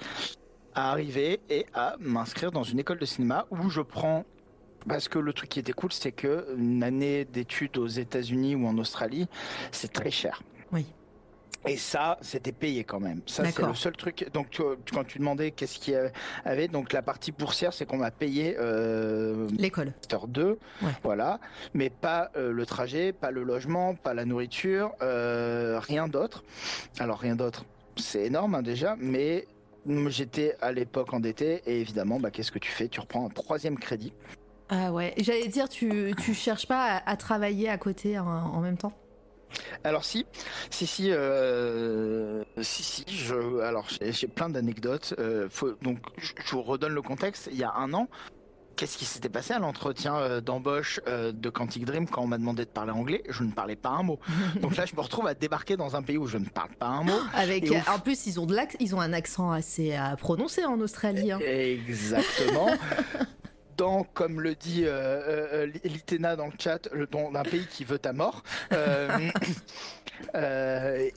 à 0.75 0.91
arriver 0.91 1.39
et 1.49 1.65
à 1.73 1.95
m'inscrire 1.99 2.51
dans 2.51 2.63
une 2.63 2.79
école 2.79 2.99
de 2.99 3.05
cinéma 3.05 3.45
où 3.51 3.69
je 3.69 3.81
prends 3.81 4.25
parce 4.87 5.07
que 5.07 5.19
le 5.19 5.33
truc 5.33 5.49
qui 5.49 5.59
était 5.59 5.73
cool, 5.73 5.93
c'est 5.93 6.11
que 6.11 6.47
une 6.57 6.83
année 6.83 7.25
d'études 7.25 7.77
aux 7.77 7.87
États-Unis 7.87 8.55
ou 8.55 8.67
en 8.67 8.77
Australie, 8.77 9.27
c'est 9.71 9.91
très 9.93 10.11
cher. 10.11 10.41
Oui. 10.71 10.85
Et 11.65 11.77
ça, 11.77 12.17
c'était 12.21 12.51
payé 12.51 12.83
quand 12.83 12.99
même. 12.99 13.21
Ça, 13.25 13.43
c'est 13.45 13.61
le 13.61 13.73
seul 13.73 13.93
truc. 13.95 14.27
Donc, 14.33 14.49
tu- 14.49 14.61
quand 14.93 15.05
tu 15.05 15.19
demandais 15.19 15.51
qu'est-ce 15.51 15.79
qu'il 15.79 15.93
y 15.93 15.97
avait, 16.45 16.67
donc 16.67 16.91
la 16.91 17.01
partie 17.01 17.31
boursière, 17.31 17.71
c'est 17.73 17.85
qu'on 17.85 17.97
m'a 17.97 18.11
payé 18.11 18.55
euh, 18.59 19.47
L'école. 19.57 19.93
Master 19.97 20.27
2, 20.27 20.59
Ouais. 20.81 20.89
voilà, 21.03 21.39
mais 21.73 21.89
pas 21.89 22.31
euh, 22.35 22.51
le 22.51 22.65
trajet, 22.65 23.13
pas 23.13 23.31
le 23.31 23.43
logement, 23.43 23.95
pas 23.95 24.13
la 24.13 24.25
nourriture, 24.25 24.91
euh, 25.01 25.79
rien 25.79 26.07
d'autre. 26.09 26.43
Alors, 26.99 27.19
rien 27.19 27.35
d'autre, 27.37 27.63
c'est 27.95 28.25
énorme 28.25 28.55
hein, 28.55 28.61
déjà, 28.61 28.95
mais 28.99 29.47
j'étais 30.07 30.57
à 30.61 30.71
l'époque 30.73 31.13
endetté 31.13 31.61
et 31.65 31.79
évidemment, 31.79 32.19
bah, 32.19 32.29
qu'est-ce 32.31 32.51
que 32.51 32.59
tu 32.59 32.71
fais? 32.71 32.89
Tu 32.89 32.99
reprends 32.99 33.25
un 33.25 33.29
troisième 33.29 33.79
crédit. 33.79 34.11
Ah 34.69 34.91
ouais. 34.91 35.13
J'allais 35.17 35.47
dire, 35.47 35.69
tu, 35.69 36.13
tu 36.21 36.33
cherches 36.33 36.67
pas 36.67 36.97
à, 36.97 37.09
à 37.11 37.15
travailler 37.17 37.69
à 37.69 37.77
côté 37.77 38.17
en 38.19 38.59
même 38.61 38.77
temps? 38.77 38.93
Alors 39.83 40.03
si, 40.05 40.25
si, 40.69 40.85
si, 40.87 41.11
euh, 41.11 42.43
si, 42.61 42.83
si. 42.83 43.03
Je, 43.07 43.59
alors 43.61 43.87
j'ai 44.01 44.27
plein 44.27 44.49
d'anecdotes. 44.49 45.13
euh, 45.19 45.47
donc 45.81 45.97
je, 46.17 46.31
je 46.45 46.51
vous 46.51 46.61
redonne 46.63 46.93
le 46.93 47.01
contexte. 47.01 47.49
Il 47.51 47.57
y 47.57 47.63
a 47.63 47.73
un 47.75 47.93
an, 47.93 48.07
qu'est-ce 48.75 48.97
qui 48.97 49.05
s'était 49.05 49.29
passé 49.29 49.53
à 49.53 49.59
l'entretien 49.59 50.15
euh, 50.15 50.41
d'embauche 50.41 50.99
de 51.05 51.49
Quantic 51.49 51.85
Dream 51.85 52.07
quand 52.07 52.21
on 52.23 52.27
m'a 52.27 52.37
demandé 52.37 52.65
de 52.65 52.69
parler 52.69 52.91
anglais? 52.91 53.23
Je 53.29 53.43
ne 53.43 53.51
parlais 53.51 53.75
pas 53.75 53.89
un 53.89 54.03
mot. 54.03 54.19
Donc 54.61 54.75
là, 54.75 54.85
je 54.85 54.95
me 54.95 55.01
retrouve 55.01 55.27
à 55.27 55.33
débarquer 55.33 55.77
dans 55.77 55.95
un 55.95 56.01
pays 56.01 56.17
où 56.17 56.27
je 56.27 56.37
ne 56.37 56.45
parle 56.45 56.71
pas 56.79 56.87
un 56.87 57.03
mot. 57.03 57.19
Avec, 57.33 57.71
en 57.93 57.99
plus, 57.99 58.25
ils 58.25 58.39
ont, 58.39 58.45
de 58.45 58.55
ils 58.79 58.95
ont 58.95 59.01
un 59.01 59.13
accent 59.13 59.51
assez 59.51 59.93
à 59.93 60.15
prononcer 60.15 60.65
en 60.65 60.79
Australie. 60.79 61.31
hein. 61.31 61.39
Exactement. 61.39 62.69
Dans, 63.77 64.03
comme 64.03 64.41
le 64.41 64.55
dit 64.55 64.83
euh, 64.85 64.91
euh, 64.91 65.47
euh, 65.65 65.65
Litena 65.83 66.35
dans 66.35 66.47
le 66.47 66.53
chat, 66.59 66.87
le 66.91 67.07
don 67.07 67.31
d'un 67.31 67.43
pays 67.43 67.65
qui 67.67 67.83
veut 67.83 67.99
ta 67.99 68.13
mort. 68.13 68.43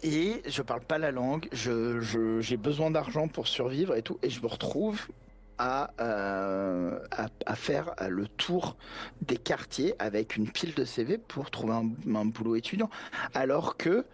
Et 0.02 0.42
je 0.46 0.62
parle 0.62 0.80
pas 0.82 0.98
la 0.98 1.10
langue, 1.12 1.48
je, 1.52 2.00
je- 2.00 2.40
j'ai 2.40 2.56
besoin 2.56 2.90
d'argent 2.90 3.28
pour 3.28 3.46
survivre 3.48 3.94
et 3.94 4.02
tout, 4.02 4.18
et 4.22 4.30
je 4.30 4.40
me 4.40 4.46
retrouve 4.46 5.00
à, 5.58 5.90
euh, 6.00 6.98
à, 7.12 7.26
à 7.46 7.54
faire 7.54 7.94
le 8.08 8.26
tour 8.28 8.76
des 9.22 9.36
quartiers 9.36 9.94
avec 9.98 10.36
une 10.36 10.48
pile 10.50 10.74
de 10.74 10.84
CV 10.84 11.18
pour 11.18 11.50
trouver 11.50 11.74
un, 11.74 11.90
un 12.14 12.24
boulot 12.26 12.56
étudiant. 12.56 12.90
Alors 13.34 13.76
que, 13.76 14.04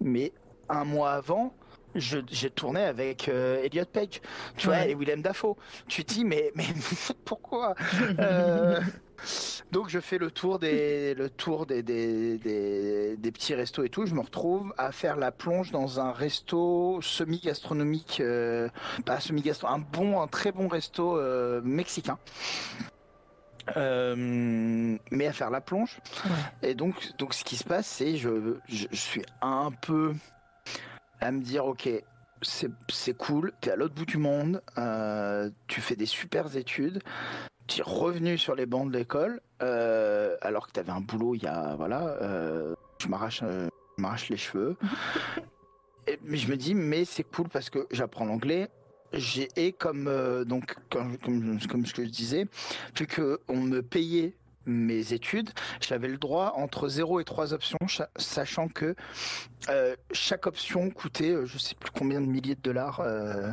mais 0.00 0.32
un 0.68 0.84
mois 0.84 1.12
avant, 1.12 1.54
je- 1.94 2.18
j'ai 2.30 2.50
tourné 2.50 2.82
avec 2.84 3.28
euh, 3.28 3.62
Elliot 3.62 3.84
Page, 3.92 4.20
tu 4.56 4.66
vois, 4.66 4.86
et 4.86 4.94
Willem 4.94 5.22
Dafoe. 5.22 5.56
Tu 5.88 6.04
te 6.04 6.14
dis, 6.14 6.24
mais, 6.24 6.52
mais 6.54 6.66
pourquoi 7.24 7.74
Euh, 8.18 8.80
Donc 9.70 9.88
je 9.88 10.00
fais 10.00 10.18
le 10.18 10.32
tour 10.32 10.58
des, 10.58 11.14
le 11.14 11.30
tour 11.30 11.64
des, 11.64 11.82
des, 11.84 12.38
des, 12.38 13.16
des 13.16 13.32
petits 13.32 13.54
restos 13.54 13.84
et 13.84 13.88
tout. 13.88 14.04
Je 14.04 14.14
me 14.14 14.20
retrouve 14.20 14.74
à 14.78 14.90
faire 14.90 15.16
la 15.16 15.30
plonge 15.30 15.70
dans 15.70 16.00
un 16.00 16.10
resto 16.12 17.00
semi-gastronomique, 17.00 18.18
euh, 18.20 18.68
pas 19.06 19.20
semi-gastro, 19.20 19.68
un 19.68 19.78
bon, 19.78 20.20
un 20.20 20.26
très 20.26 20.50
bon 20.50 20.66
resto 20.66 21.16
euh, 21.18 21.60
mexicain. 21.62 22.18
Euh, 23.76 24.96
mais 25.12 25.26
à 25.28 25.32
faire 25.32 25.50
la 25.50 25.60
plonge. 25.60 26.00
Ouais. 26.24 26.70
Et 26.70 26.74
donc, 26.74 27.16
donc 27.18 27.32
ce 27.32 27.44
qui 27.44 27.54
se 27.56 27.62
passe, 27.64 27.86
c'est 27.86 28.16
je, 28.16 28.56
je, 28.68 28.86
je 28.90 28.96
suis 28.96 29.22
un 29.40 29.70
peu 29.70 30.14
à 31.22 31.30
me 31.30 31.40
dire, 31.40 31.64
ok, 31.66 31.88
c'est 32.42 33.16
cool, 33.16 33.52
t'es 33.60 33.70
à 33.70 33.76
l'autre 33.76 33.94
bout 33.94 34.04
du 34.04 34.18
monde, 34.18 34.60
euh, 34.76 35.48
tu 35.68 35.80
fais 35.80 35.94
des 35.96 36.06
super 36.06 36.54
études, 36.56 37.00
tu 37.68 37.80
es 37.80 37.82
revenu 37.84 38.36
sur 38.36 38.54
les 38.54 38.66
bancs 38.66 38.90
de 38.90 38.98
l'école, 38.98 39.40
euh, 39.62 40.36
alors 40.40 40.66
que 40.66 40.72
t'avais 40.72 40.90
un 40.90 41.00
boulot 41.00 41.34
il 41.36 41.44
y 41.44 41.46
a, 41.46 41.76
voilà, 41.76 42.08
euh, 42.20 42.74
je 42.98 43.08
m'arrache 43.08 43.42
m'arrache 43.98 44.28
les 44.28 44.36
cheveux. 44.36 44.76
Et- 46.08 46.18
mais 46.24 46.36
je 46.36 46.50
me 46.50 46.56
dis, 46.56 46.74
mais 46.74 47.04
c'est 47.04 47.22
cool 47.22 47.48
parce 47.48 47.70
que 47.70 47.86
j'apprends 47.92 48.24
l'anglais. 48.24 48.68
J'ai 49.12 49.48
et 49.56 49.72
comme 49.72 50.10
donc 50.46 50.74
comme, 50.90 51.16
comme 51.18 51.60
comme 51.70 51.86
ce 51.86 51.92
que 51.94 52.02
je 52.02 52.08
disais, 52.10 52.46
vu 52.98 53.06
que 53.06 53.40
on 53.46 53.60
me 53.60 53.82
payait 53.82 54.34
mes 54.66 55.12
études, 55.12 55.50
j'avais 55.80 56.08
le 56.08 56.18
droit 56.18 56.54
entre 56.56 56.88
0 56.88 57.20
et 57.20 57.24
3 57.24 57.52
options, 57.54 57.78
cha- 57.86 58.08
sachant 58.16 58.68
que 58.68 58.94
euh, 59.68 59.94
chaque 60.12 60.46
option 60.46 60.90
coûtait 60.90 61.30
euh, 61.30 61.46
je 61.46 61.58
sais 61.58 61.74
plus 61.74 61.90
combien 61.90 62.20
de 62.20 62.26
milliers 62.26 62.54
de 62.54 62.60
dollars. 62.60 63.00
euh, 63.00 63.52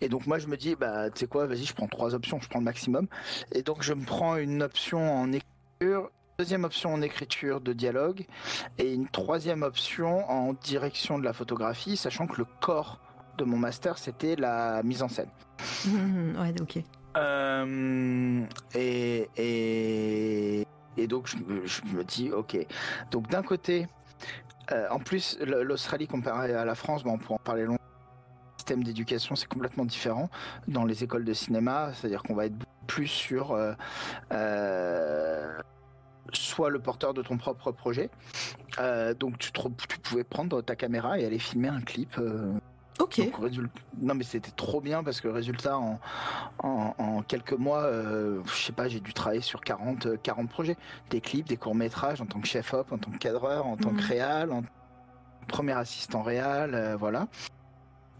et 0.00 0.08
donc 0.08 0.26
moi 0.26 0.38
je 0.38 0.46
me 0.46 0.56
dis, 0.56 0.74
bah 0.76 1.10
tu 1.10 1.20
sais 1.20 1.26
quoi, 1.26 1.46
vas-y, 1.46 1.64
je 1.64 1.74
prends 1.74 1.88
trois 1.88 2.14
options, 2.14 2.40
je 2.40 2.48
prends 2.48 2.58
le 2.60 2.64
maximum. 2.64 3.06
Et 3.52 3.62
donc 3.62 3.82
je 3.82 3.92
me 3.94 4.04
prends 4.04 4.36
une 4.36 4.62
option 4.62 5.20
en 5.20 5.32
écriture, 5.32 6.10
deuxième 6.38 6.64
option 6.64 6.92
en 6.92 7.02
écriture 7.02 7.60
de 7.60 7.72
dialogue, 7.72 8.26
et 8.78 8.92
une 8.92 9.08
troisième 9.08 9.62
option 9.62 10.28
en 10.30 10.52
direction 10.52 11.18
de 11.18 11.24
la 11.24 11.32
photographie, 11.32 11.96
sachant 11.96 12.26
que 12.26 12.36
le 12.38 12.46
corps 12.60 13.00
de 13.38 13.44
mon 13.44 13.56
master 13.56 13.98
c'était 13.98 14.36
la 14.36 14.82
mise 14.82 15.02
en 15.02 15.08
scène. 15.08 15.30
ouais, 15.86 16.54
ok. 16.60 16.82
Euh, 17.18 18.42
et, 18.74 19.28
et, 19.36 20.66
et 20.96 21.06
donc 21.06 21.26
je, 21.26 21.36
me- 21.36 22.04
dis, 22.04 22.30
ok. 22.30 22.56
Donc 23.10 23.28
d'un 23.28 23.42
côté, 23.42 23.86
euh, 24.72 24.86
en 24.90 24.98
plus, 25.00 25.38
l'Australie 25.40 26.06
comparée 26.06 26.54
à 26.54 26.64
la 26.64 26.74
France, 26.74 27.02
bon, 27.04 27.12
on 27.14 27.18
pourra 27.18 27.34
en 27.34 27.38
parler 27.38 27.64
longtemps. 27.64 27.82
Le 27.82 28.60
système 28.60 28.84
d'éducation, 28.84 29.34
c'est 29.34 29.48
complètement 29.48 29.84
différent 29.84 30.28
dans 30.68 30.84
les 30.84 31.02
écoles 31.02 31.24
de 31.24 31.32
cinéma. 31.32 31.92
C'est-à-dire 31.94 32.22
qu'on 32.22 32.34
va 32.34 32.46
être 32.46 32.56
plus 32.86 33.06
sur 33.06 33.52
euh, 34.32 35.58
soit 36.32 36.68
le 36.70 36.78
porteur 36.78 37.14
de 37.14 37.22
ton 37.22 37.38
propre 37.38 37.72
projet. 37.72 38.10
Donc 39.18 39.38
tu, 39.38 39.52
te 39.52 39.60
tu 39.88 39.98
pouvais 40.00 40.24
prendre 40.24 40.60
ta 40.62 40.76
caméra 40.76 41.18
et 41.18 41.24
aller 41.24 41.38
filmer 41.38 41.68
un 41.68 41.80
clip. 41.80 42.20
Euh, 43.00 43.04
Ok. 43.04 43.20
donc, 43.40 43.70
Non 44.00 44.14
mais 44.14 44.24
c'était 44.24 44.50
trop 44.50 44.80
bien 44.80 45.02
parce 45.02 45.20
que 45.20 45.28
résultat 45.28 45.78
en, 45.78 46.00
en, 46.62 46.94
en 46.98 47.22
quelques 47.22 47.52
mois, 47.52 47.82
euh, 47.82 48.40
je 48.46 48.64
sais 48.66 48.72
pas, 48.72 48.88
j'ai 48.88 49.00
dû 49.00 49.12
travailler 49.12 49.40
sur 49.42 49.60
40, 49.60 50.06
euh, 50.06 50.16
40 50.22 50.48
projets, 50.48 50.76
des 51.10 51.20
clips, 51.20 51.48
des 51.48 51.56
courts 51.56 51.74
métrages 51.74 52.20
en 52.20 52.26
tant 52.26 52.40
que 52.40 52.48
chef 52.48 52.74
op, 52.74 52.92
en 52.92 52.98
tant 52.98 53.10
que 53.10 53.18
cadreur, 53.18 53.66
en 53.66 53.76
tant 53.76 53.90
que 53.90 54.02
réal, 54.02 54.52
en 54.52 54.62
premier 55.46 55.72
assistant 55.72 56.22
réal, 56.22 56.74
euh, 56.74 56.96
voilà. 56.96 57.28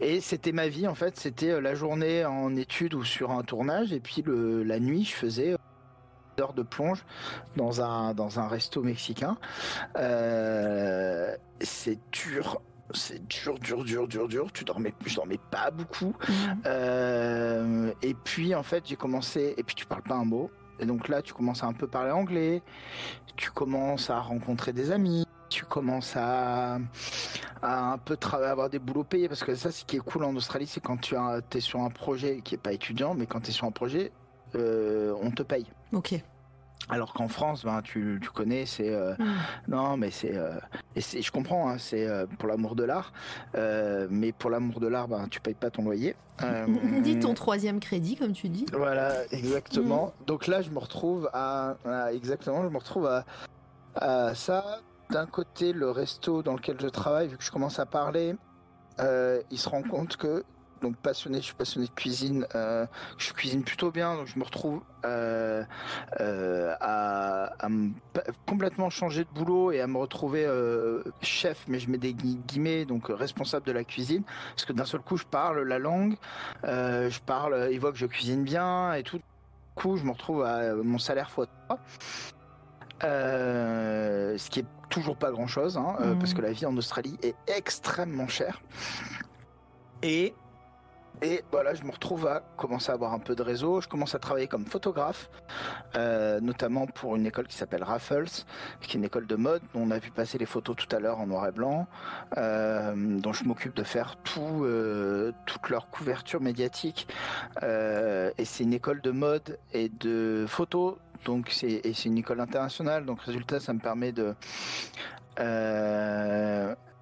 Et 0.01 0.21
c'était 0.21 0.53
ma 0.53 0.69
vie 0.69 0.87
en 0.87 0.95
fait, 0.95 1.17
c'était 1.19 1.51
euh, 1.51 1.61
la 1.61 1.75
journée 1.75 2.25
en 2.25 2.55
études 2.55 2.95
ou 2.95 3.03
sur 3.05 3.33
un 3.33 3.43
tournage 3.43 3.93
et 3.93 4.01
puis 4.01 4.23
le, 4.25 4.63
la 4.63 4.79
nuit 4.79 5.05
je 5.05 5.15
faisais 5.15 5.53
euh, 5.55 5.57
heures 6.41 6.53
de 6.53 6.63
plonge 6.63 7.05
dans 7.57 7.81
un 7.83 8.15
dans 8.15 8.39
un 8.39 8.47
resto 8.47 8.81
mexicain. 8.81 9.37
Euh, 9.97 11.35
c'est 11.61 11.99
dur, 12.13 12.63
c'est 12.95 13.27
dur, 13.29 13.59
dur, 13.59 13.85
dur, 13.85 14.09
dur, 14.09 14.29
dur. 14.29 14.53
Tu 14.53 14.65
dormais, 14.65 14.95
je 15.05 15.15
dormais 15.15 15.39
pas 15.51 15.71
beaucoup. 15.71 16.15
Mhm. 16.29 16.63
Euh, 16.67 17.93
et 18.03 18.15
puis 18.15 18.55
en 18.55 18.63
fait 18.63 18.85
j'ai 18.87 18.97
commencé, 18.97 19.55
et 19.57 19.63
puis 19.63 19.75
tu 19.75 19.87
parles 19.87 20.03
pas 20.03 20.15
un 20.17 20.25
mot. 20.25 20.51
Et 20.81 20.87
donc 20.87 21.09
là 21.09 21.23
tu 21.23 21.33
commences 21.35 21.63
à 21.65 21.67
un 21.67 21.73
peu 21.73 21.87
parler 21.87 22.11
anglais, 22.13 22.63
tu 23.37 23.51
commences 23.51 24.11
à 24.11 24.21
rencontrer 24.21 24.73
des 24.73 24.91
amis, 24.93 25.25
tu 25.49 25.65
commences 25.65 26.15
à, 26.17 26.79
à 27.63 27.93
un 27.93 27.99
peu 27.99 28.17
travailler, 28.17 28.51
avoir 28.51 28.71
des 28.71 28.79
boulots 28.79 29.03
payés 29.05 29.29
parce 29.29 29.43
que 29.43 29.55
ça 29.57 29.73
ce 29.73 29.85
qui 29.85 29.97
est 29.97 30.01
cool 30.01 30.25
en 30.25 30.35
Australie 30.37 30.67
c'est 30.67 30.81
quand 30.81 30.97
tu 30.99 31.17
as- 31.17 31.41
es 31.55 31.61
sur 31.61 31.81
un 31.81 31.91
projet 31.91 32.41
qui 32.45 32.55
est 32.55 32.59
pas 32.59 32.73
étudiant 32.73 33.15
mais 33.15 33.27
quand 33.27 33.41
tu 33.41 33.51
es 33.51 33.53
sur 33.53 33.67
un 33.67 33.73
projet 33.73 34.13
euh, 34.55 35.15
on 35.21 35.31
te 35.31 35.43
paye. 35.43 35.67
Ok. 35.93 36.15
Alors 36.91 37.13
qu'en 37.13 37.29
France, 37.29 37.65
ben, 37.65 37.83
tu, 37.83 38.19
tu 38.23 38.31
connais, 38.31 38.65
c'est 38.65 38.89
euh, 38.95 39.15
Mhm. 39.19 39.37
non, 39.69 39.97
mais 39.99 40.11
c'est 40.11 40.35
euh, 40.35 40.59
et 40.95 41.01
c'est, 41.03 41.21
je 41.21 41.31
comprends, 41.31 41.69
hein, 41.69 41.77
c'est 41.79 42.07
euh, 42.07 42.27
pour 42.39 42.49
l'amour 42.49 42.77
de 42.77 42.85
l'art, 42.85 43.13
mais 43.55 44.33
pour 44.33 44.49
l'amour 44.51 44.81
de 44.81 44.87
l'art, 44.87 45.07
ben, 45.09 45.29
tu 45.29 45.41
payes 45.41 45.55
pas 45.55 45.71
ton 45.71 45.83
loyer. 45.85 46.17
Dis 47.03 47.19
ton 47.19 47.35
troisième 47.35 47.81
crédit, 47.81 48.17
comme 48.17 48.33
tu 48.33 48.49
dis. 48.49 48.65
voilà, 48.73 49.23
exactement. 49.33 50.15
Donc 50.27 50.47
là, 50.47 50.63
je 50.63 50.71
me 50.71 50.79
retrouve 50.79 51.29
à, 51.33 51.77
à- 51.85 52.13
exactement, 52.13 52.63
je 52.63 52.69
me 52.69 52.79
retrouve 52.79 53.07
à, 53.07 53.25
à 53.95 54.35
ça. 54.35 54.81
D'un 55.11 55.27
côté, 55.27 55.73
le 55.73 55.91
resto 55.91 56.43
dans 56.43 56.53
lequel 56.55 56.77
je 56.81 56.87
travaille, 56.89 57.29
vu 57.29 57.37
que 57.39 57.45
je 57.45 57.51
commence 57.51 57.79
à 57.79 57.87
parler, 57.87 58.35
il 58.99 59.59
se 59.59 59.69
rend 59.69 59.83
compte 59.83 60.17
que 60.17 60.45
donc 60.81 60.97
passionné, 60.97 61.39
je 61.39 61.45
suis 61.45 61.55
passionné 61.55 61.87
de 61.87 61.93
cuisine, 61.93 62.47
euh, 62.55 62.87
je 63.17 63.33
cuisine 63.33 63.63
plutôt 63.63 63.91
bien, 63.91 64.17
donc 64.17 64.27
je 64.27 64.39
me 64.39 64.45
retrouve 64.45 64.81
euh, 65.05 65.65
euh, 66.21 66.75
à, 66.81 67.51
complètement 68.47 68.91
changer 68.91 69.25
de 69.25 69.31
boulot 69.31 69.73
et 69.73 69.81
à 69.81 69.87
me 69.87 69.99
retrouver 69.99 70.47
chef, 71.23 71.65
mais 71.69 71.79
je 71.79 71.91
mets 71.91 71.99
des 71.99 72.15
gui- 72.15 72.41
guillemets, 72.47 72.85
donc 72.85 73.07
responsable 73.09 73.67
de 73.67 73.73
la 73.73 73.85
cuisine, 73.85 74.23
parce 74.55 74.65
que 74.65 74.73
d'un 74.73 74.85
seul 74.85 75.01
coup, 75.01 75.17
je 75.17 75.25
parle 75.25 75.63
la 75.63 75.79
langue, 75.79 76.17
je 76.65 77.21
parle, 77.21 77.69
il 77.73 77.81
voit 77.81 77.93
que 77.93 77.99
je 77.99 78.07
cuisine 78.07 78.45
bien 78.45 78.93
et 78.95 79.03
tout. 79.03 79.19
Du 79.19 79.25
coup, 79.75 79.97
je 79.97 80.05
me 80.05 80.11
retrouve 80.11 80.43
à 80.43 80.75
mon 80.75 80.99
salaire 80.99 81.31
fois 81.31 81.47
3. 81.69 81.79
Euh, 83.05 84.37
ce 84.37 84.51
qui 84.51 84.61
est 84.61 84.67
toujours 84.91 85.17
pas 85.17 85.31
grand 85.31 85.47
chose, 85.47 85.77
hein, 85.77 85.97
euh, 86.01 86.15
parce 86.15 86.35
que 86.35 86.41
la 86.41 86.51
vie 86.51 86.67
en 86.67 86.77
Australie 86.77 87.17
est 87.23 87.37
extrêmement 87.47 88.27
chère. 88.27 88.61
Et, 90.03 90.35
et, 91.23 91.43
voilà, 91.51 91.75
je 91.75 91.85
me 91.85 91.91
retrouve 91.91 92.27
à 92.27 92.43
commencer 92.57 92.91
à 92.91 92.95
avoir 92.95 93.13
un 93.13 93.19
peu 93.19 93.35
de 93.35 93.43
réseau. 93.43 93.81
Je 93.81 93.89
commence 93.89 94.15
à 94.15 94.19
travailler 94.19 94.47
comme 94.47 94.67
photographe, 94.67 95.31
euh, 95.97 96.41
notamment 96.41 96.87
pour 96.87 97.17
une 97.17 97.27
école 97.27 97.47
qui 97.47 97.57
s'appelle 97.57 97.83
Raffles, 97.83 98.45
qui 98.81 98.97
est 98.97 98.99
une 98.99 99.05
école 99.05 99.27
de 99.27 99.37
mode. 99.37 99.63
Dont 99.75 99.81
on 99.81 99.91
a 99.91 99.99
vu 99.99 100.11
passer 100.11 100.39
les 100.39 100.47
photos 100.47 100.77
tout 100.77 100.95
à 100.95 101.01
l'heure 101.01 101.19
en 101.19 101.27
noir 101.27 101.47
et 101.47 101.53
blanc, 101.53 101.87
euh, 102.37 102.95
dont 103.19 103.33
je 103.33 103.45
m'occupe 103.45 103.75
de 103.75 103.83
faire 103.83 104.17
tout, 104.23 104.65
euh, 104.65 105.33
toute 105.47 105.69
leur 105.71 105.91
couverture 105.91 106.41
médiatique. 106.41 107.09
Euh, 107.63 108.31
et 108.39 108.45
c'est 108.45 108.65
une 108.65 108.75
école 108.75 109.01
de 109.01 109.11
mode 109.11 109.59
et 109.73 109.89
de 109.89 110.47
photo. 110.49 110.99
Donc 111.25 111.51
c'est 111.51 112.05
une 112.05 112.19
école 112.19 112.41
internationale. 112.41 113.05
Donc 113.05 113.21
résultat, 113.23 113.61
ça 113.61 113.73
me 113.73 113.81
permet 113.81 114.13
de 114.13 114.35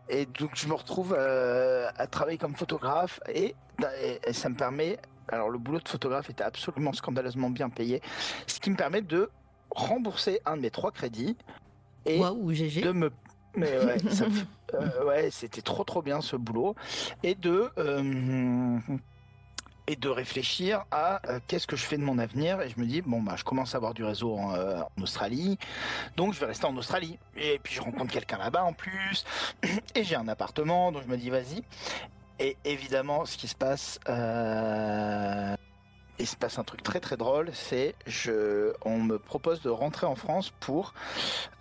et 0.09 0.27
donc 0.27 0.51
je 0.55 0.69
me 0.69 0.75
retrouve 0.75 1.15
euh, 1.19 1.89
à 1.97 2.07
travailler 2.07 2.39
comme 2.39 2.55
photographe 2.55 3.21
et, 3.33 3.55
ça 4.33 4.49
me 4.49 4.55
permet. 4.55 4.99
Alors 5.29 5.51
le 5.51 5.59
boulot 5.59 5.81
de 5.81 5.89
photographe 5.89 6.31
était 6.31 6.45
absolument 6.45 6.93
scandaleusement 6.93 7.51
bien 7.51 7.69
payé, 7.69 8.01
ce 8.47 8.61
qui 8.61 8.71
me 8.71 8.77
permet 8.77 9.03
de 9.03 9.29
rembourser 9.71 10.41
un 10.47 10.57
de 10.57 10.63
mes 10.63 10.71
trois 10.71 10.93
crédits 10.93 11.37
et 12.07 12.21
GG. 12.53 12.83
de 12.83 12.93
me 12.93 13.11
mais 13.57 13.73
ouais, 13.85 13.97
euh, 14.75 15.05
ouais, 15.07 15.31
c'était 15.31 15.63
trop 15.63 15.83
trop 15.83 16.03
bien 16.03 16.21
ce 16.21 16.37
boulot 16.37 16.75
et 17.23 17.35
de 17.35 17.71
euh, 17.79 18.79
et 19.87 19.97
de 19.97 20.09
réfléchir 20.09 20.85
à 20.91 21.21
euh, 21.29 21.41
qu'est-ce 21.47 21.67
que 21.67 21.77
je 21.77 21.85
fais 21.85 21.97
de 21.97 22.03
mon 22.03 22.19
avenir. 22.19 22.61
Et 22.61 22.69
je 22.69 22.79
me 22.81 22.87
dis 22.87 23.03
bon 23.03 23.23
bah 23.23 23.35
je 23.37 23.45
commence 23.45 23.75
à 23.75 23.79
avoir 23.79 23.95
du 23.95 24.05
réseau 24.05 24.37
en, 24.37 24.55
euh, 24.55 24.81
en 24.81 25.03
Australie. 25.03 25.59
Donc 26.17 26.35
je 26.35 26.41
vais 26.41 26.47
rester 26.47 26.67
en 26.67 26.77
Australie. 26.77 27.19
Et 27.37 27.61
puis 27.63 27.75
je 27.75 27.81
rencontre 27.81 28.13
quelqu'un 28.13 28.39
là-bas 28.39 28.65
en 28.65 28.73
plus. 28.73 29.25
Et 29.95 30.05
j'ai 30.05 30.17
un 30.17 30.29
appartement. 30.29 30.93
Donc 30.93 31.03
je 31.05 31.09
me 31.09 31.17
dis 31.17 31.31
vas-y. 31.31 31.63
Et 32.39 32.57
évidemment 32.65 33.25
ce 33.25 33.37
qui 33.37 33.49
se 33.49 33.55
passe 33.55 33.99
euh, 34.09 35.57
il 36.19 36.27
se 36.27 36.37
passe 36.37 36.59
un 36.59 36.65
truc 36.65 36.83
très 36.83 37.01
très 37.01 37.17
drôle, 37.17 37.51
c'est 37.53 37.95
je 38.07 38.73
on 38.85 38.99
me 39.03 39.19
propose 39.19 39.61
de 39.63 39.71
rentrer 39.71 40.07
en 40.07 40.15
France 40.15 40.53
pour 40.61 40.95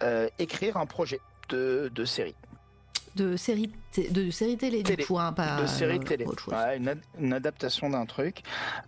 euh, 0.04 0.30
écrire 0.40 0.78
un 0.78 0.86
projet 0.86 1.20
de, 1.50 1.92
de 1.94 2.06
série. 2.06 2.36
De 3.16 3.38
série, 3.38 3.72
de 4.04 4.30
série 4.32 4.58
télé, 4.58 4.84
Télé. 4.84 4.98
du 5.04 5.06
coup, 5.06 5.18
hein, 5.20 5.34
pas 5.34 5.62
de 5.62 5.68
série 5.68 5.98
euh, 5.98 6.04
télé. 6.04 6.26
autre 6.26 6.44
chose. 6.44 6.54
Ouais, 6.54 6.78
une, 6.78 6.88
ad- 6.90 7.02
une 7.20 7.34
adaptation 7.34 7.90
d'un 7.90 8.06
truc 8.06 8.42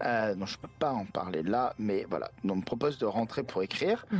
euh, 0.03 0.35
dont 0.35 0.45
je 0.45 0.57
peux 0.57 0.67
pas 0.79 0.91
en 0.91 1.05
parler 1.05 1.43
là, 1.43 1.73
mais 1.79 2.05
voilà. 2.09 2.29
Donc, 2.43 2.57
on 2.57 2.59
me 2.59 2.65
propose 2.65 2.97
de 2.97 3.05
rentrer 3.05 3.43
pour 3.43 3.63
écrire. 3.63 4.05
Mhm. 4.11 4.19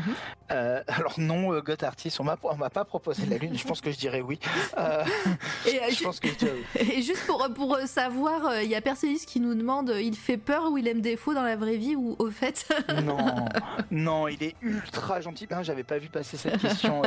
Euh, 0.52 0.84
alors 0.88 1.14
non, 1.20 1.54
euh, 1.54 1.62
Artist, 1.82 2.20
on 2.20 2.24
m'a 2.24 2.38
on 2.44 2.56
m'a 2.56 2.70
pas 2.70 2.86
proposé 2.86 3.26
la 3.26 3.38
lune. 3.38 3.58
Je 3.58 3.66
pense 3.66 3.82
que 3.82 3.92
je 3.92 3.98
dirais 3.98 4.22
oui. 4.22 4.40
Euh, 4.78 5.04
Et, 5.68 5.92
je 5.94 6.04
pense 6.04 6.20
que 6.20 6.28
je 6.30 6.36
dirais 6.36 6.54
oui. 6.76 6.90
Et 6.98 7.02
juste 7.02 7.26
pour, 7.26 7.46
pour 7.54 7.78
savoir, 7.86 8.62
il 8.62 8.70
y 8.70 8.76
a 8.76 8.82
Perséus 8.82 9.26
qui 9.26 9.40
nous 9.40 9.54
demande 9.56 9.94
il 10.00 10.16
fait 10.16 10.38
peur 10.38 10.72
ou 10.72 10.78
il 10.78 10.88
aime 10.88 11.02
défaut 11.02 11.34
dans 11.34 11.44
la 11.44 11.56
vraie 11.56 11.78
vie 11.78 11.96
ou 11.96 12.16
au 12.20 12.30
fait? 12.32 12.68
Non, 13.04 13.46
non, 13.92 14.28
il 14.28 14.42
est 14.44 14.56
ultra 14.62 15.22
gentil. 15.22 15.48
Ben, 15.48 15.64
j'avais 15.64 15.84
pas 15.84 15.98
vu 15.98 16.08
passer 16.10 16.38
cette 16.38 16.60
question. 16.60 17.02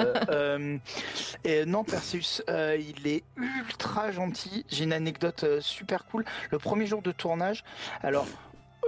et 1.44 1.64
non, 1.66 1.84
Perseus, 1.84 2.42
il 2.48 3.06
est 3.06 3.22
ultra 3.36 3.69
gentil. 4.10 4.64
J'ai 4.68 4.84
une 4.84 4.92
anecdote 4.92 5.44
euh, 5.44 5.60
super 5.60 6.04
cool. 6.06 6.24
Le 6.50 6.58
premier 6.58 6.86
jour 6.86 7.02
de 7.02 7.12
tournage, 7.12 7.64
alors. 8.02 8.26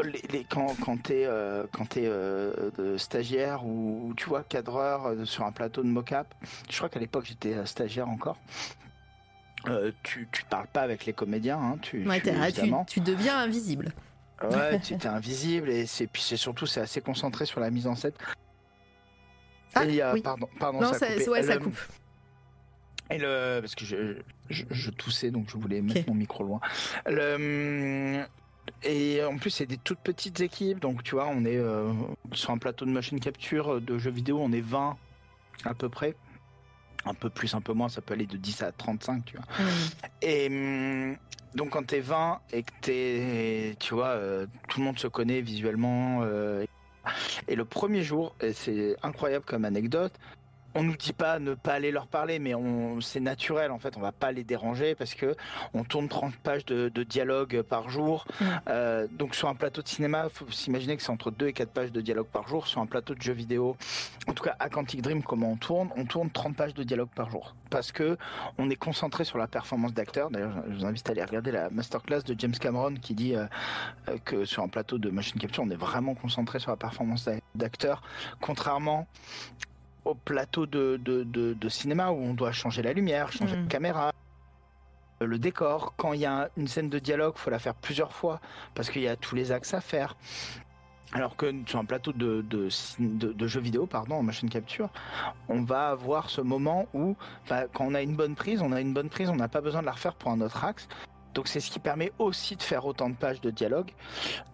Les, 0.02 0.22
les- 0.30 0.44
quand 0.44 0.74
quand 0.82 0.96
t'es 1.02 1.26
euh, 1.26 1.64
quand 1.70 1.84
t'es 1.84 2.06
euh, 2.06 2.96
stagiaire 2.96 3.66
ou, 3.66 4.14
tu 4.16 4.24
vois 4.24 4.42
cadreur 4.42 5.04
euh, 5.06 5.24
sur 5.26 5.44
un 5.44 5.52
plateau 5.52 5.82
de 5.82 5.88
mocap, 5.88 6.34
je 6.70 6.76
crois 6.78 6.88
qu'à 6.88 6.98
l'époque 6.98 7.26
j'étais 7.26 7.54
stagiaire 7.66 8.08
encore. 8.08 8.38
tu 10.02 10.28
tu 10.32 10.44
parles 10.46 10.66
pas 10.68 10.80
avec 10.80 11.04
les 11.04 11.12
comédiens, 11.12 11.58
hein, 11.58 11.78
tu, 11.82 12.08
Ouais, 12.08 12.22
tu- 12.22 12.30
ah, 12.30 12.50
tu, 12.86 13.00
deviens 13.00 13.38
invisible. 13.38 13.92
Ouais, 14.42 14.80
tu 14.82 14.94
étais 14.94 15.08
invisible 15.08 15.68
et 15.68 15.84
c'est 15.84 16.06
puis 16.06 16.22
c'est 16.22 16.38
surtout 16.38 16.64
c'est 16.64 16.80
assez 16.80 17.02
concentré 17.02 17.44
sur 17.44 17.60
la 17.60 17.70
mise 17.70 17.86
en 17.86 17.94
scène. 17.94 18.12
Ah, 19.74 19.84
Et 19.84 20.02
oui. 20.14 20.22
pardon, 20.22 20.48
pardon, 20.58 20.80
Non, 20.80 20.94
ça 20.94 21.06
ouais, 21.30 21.42
ça 21.42 21.58
coupe. 21.58 21.76
Et 23.10 23.18
le 23.18 23.60
parce 23.60 23.74
que 23.74 23.84
je, 23.84 24.16
je, 24.50 24.64
je 24.70 24.90
toussais 24.90 25.30
donc 25.30 25.50
je 25.50 25.56
voulais 25.56 25.82
mettre 25.82 26.08
mon 26.08 26.14
micro 26.14 26.44
loin. 26.44 26.60
Le 27.06 28.24
et 28.84 29.22
en 29.24 29.38
plus 29.38 29.50
c'est 29.50 29.66
des 29.66 29.76
toutes 29.76 29.98
petites 29.98 30.40
équipes 30.40 30.78
donc 30.78 31.02
tu 31.02 31.16
vois 31.16 31.26
on 31.26 31.44
est 31.44 31.56
euh, 31.56 31.92
sur 32.32 32.50
un 32.50 32.58
plateau 32.58 32.84
de 32.84 32.90
machine 32.90 33.18
capture 33.18 33.74
euh, 33.74 33.80
de 33.80 33.98
jeux 33.98 34.12
vidéo 34.12 34.38
on 34.40 34.52
est 34.52 34.60
20 34.60 34.96
à 35.64 35.74
peu 35.74 35.88
près. 35.88 36.14
Un 37.04 37.14
peu 37.14 37.30
plus, 37.30 37.54
un 37.54 37.60
peu 37.60 37.72
moins, 37.72 37.88
ça 37.88 38.00
peut 38.00 38.14
aller 38.14 38.26
de 38.26 38.36
10 38.36 38.62
à 38.62 38.70
35, 38.70 39.24
tu 39.24 39.36
vois. 39.36 39.46
Mm. 39.58 39.68
Et 40.22 40.46
hum, 40.46 41.16
donc 41.54 41.70
quand 41.70 41.84
t'es 41.84 42.00
20 42.00 42.40
et 42.52 42.62
que 42.62 42.70
t'es, 42.80 43.76
tu 43.80 43.94
vois, 43.94 44.08
euh, 44.08 44.46
tout 44.68 44.80
le 44.80 44.86
monde 44.86 44.98
se 44.98 45.08
connaît 45.08 45.40
visuellement. 45.40 46.20
euh, 46.22 46.64
et 47.48 47.56
le 47.56 47.64
premier 47.64 48.02
jour, 48.02 48.36
et 48.40 48.52
c'est 48.52 48.96
incroyable 49.02 49.44
comme 49.44 49.64
anecdote, 49.64 50.12
on 50.74 50.82
nous 50.82 50.96
dit 50.96 51.12
pas 51.12 51.38
ne 51.38 51.54
pas 51.54 51.74
aller 51.74 51.90
leur 51.90 52.06
parler, 52.06 52.38
mais 52.38 52.54
on, 52.54 53.00
c'est 53.00 53.20
naturel 53.20 53.70
en 53.70 53.78
fait, 53.78 53.96
on 53.96 54.00
va 54.00 54.12
pas 54.12 54.32
les 54.32 54.44
déranger 54.44 54.94
parce 54.94 55.14
que 55.14 55.34
on 55.74 55.84
tourne 55.84 56.08
30 56.08 56.34
pages 56.36 56.64
de, 56.64 56.88
de 56.88 57.02
dialogue 57.02 57.62
par 57.62 57.90
jour. 57.90 58.24
Euh, 58.68 59.06
donc 59.10 59.34
sur 59.34 59.48
un 59.48 59.54
plateau 59.54 59.82
de 59.82 59.88
cinéma, 59.88 60.28
faut 60.28 60.50
s'imaginer 60.50 60.96
que 60.96 61.02
c'est 61.02 61.10
entre 61.10 61.30
2 61.30 61.48
et 61.48 61.52
4 61.52 61.70
pages 61.70 61.92
de 61.92 62.00
dialogue 62.00 62.26
par 62.26 62.48
jour. 62.48 62.66
Sur 62.66 62.80
un 62.80 62.86
plateau 62.86 63.14
de 63.14 63.22
jeux 63.22 63.32
vidéo, 63.32 63.76
en 64.26 64.32
tout 64.32 64.44
cas 64.44 64.56
à 64.58 64.68
Quantic 64.68 65.02
Dream, 65.02 65.22
comment 65.22 65.52
on 65.52 65.56
tourne 65.56 65.90
On 65.96 66.04
tourne 66.04 66.30
30 66.30 66.56
pages 66.56 66.74
de 66.74 66.82
dialogue 66.82 67.10
par 67.14 67.30
jour 67.30 67.54
parce 67.72 67.90
que 67.90 68.16
on 68.58 68.70
est 68.70 68.76
concentré 68.76 69.24
sur 69.24 69.38
la 69.38 69.48
performance 69.48 69.94
d'acteur. 69.94 70.30
D'ailleurs, 70.30 70.62
je 70.68 70.74
vous 70.74 70.84
invite 70.84 71.08
à 71.08 71.12
aller 71.12 71.24
regarder 71.24 71.50
la 71.50 71.70
masterclass 71.70 72.22
de 72.22 72.38
James 72.38 72.54
Cameron 72.54 72.94
qui 72.94 73.14
dit 73.14 73.34
euh, 73.34 73.46
euh, 74.08 74.18
que 74.24 74.44
sur 74.44 74.62
un 74.62 74.68
plateau 74.68 74.98
de 74.98 75.10
machine 75.10 75.40
capture, 75.40 75.64
on 75.64 75.70
est 75.70 75.76
vraiment 75.76 76.14
concentré 76.14 76.58
sur 76.58 76.70
la 76.70 76.76
performance 76.76 77.28
d'acteur, 77.54 78.02
contrairement 78.40 79.06
au 80.04 80.14
plateau 80.14 80.66
de, 80.66 80.98
de, 81.02 81.22
de, 81.24 81.54
de 81.54 81.68
cinéma 81.68 82.10
où 82.10 82.16
on 82.22 82.34
doit 82.34 82.52
changer 82.52 82.82
la 82.82 82.92
lumière, 82.92 83.30
changer 83.32 83.56
Mhm. 83.56 83.64
de 83.64 83.68
caméra, 83.68 84.12
euh, 85.22 85.26
le 85.26 85.38
décor. 85.38 85.94
Quand 85.96 86.12
il 86.12 86.20
y 86.20 86.26
a 86.26 86.50
une 86.56 86.66
scène 86.68 86.88
de 86.90 86.98
dialogue, 86.98 87.34
faut 87.36 87.50
la 87.50 87.58
faire 87.58 87.74
plusieurs 87.74 88.12
fois 88.12 88.40
parce 88.74 88.90
qu'il 88.90 89.02
y 89.02 89.08
a 89.08 89.16
tous 89.16 89.34
les 89.34 89.52
axes 89.52 89.74
à 89.74 89.80
faire. 89.80 90.16
Alors 91.14 91.36
que 91.36 91.52
sur 91.66 91.78
un 91.78 91.84
plateau 91.84 92.12
de, 92.12 92.40
de, 92.48 92.68
de, 92.98 93.32
de 93.34 93.46
jeux 93.46 93.60
vidéo, 93.60 93.84
pardon, 93.86 94.14
en 94.16 94.22
machine 94.22 94.48
capture, 94.48 94.88
on 95.48 95.60
va 95.62 95.90
avoir 95.90 96.30
ce 96.30 96.40
moment 96.40 96.86
où, 96.94 97.16
bah, 97.50 97.64
quand 97.72 97.84
on 97.84 97.94
a 97.94 98.00
une 98.00 98.16
bonne 98.16 98.34
prise, 98.34 98.62
on 98.62 98.72
a 98.72 98.80
une 98.80 98.94
bonne 98.94 99.10
prise, 99.10 99.28
on 99.28 99.36
n'a 99.36 99.48
pas 99.48 99.60
besoin 99.60 99.82
de 99.82 99.86
la 99.86 99.92
refaire 99.92 100.14
pour 100.14 100.30
un 100.30 100.40
autre 100.40 100.64
axe. 100.64 100.88
Donc 101.34 101.48
c'est 101.48 101.60
ce 101.60 101.70
qui 101.70 101.78
permet 101.78 102.12
aussi 102.18 102.56
de 102.56 102.62
faire 102.62 102.84
autant 102.86 103.08
de 103.08 103.14
pages 103.14 103.40
de 103.40 103.50
dialogue, 103.50 103.90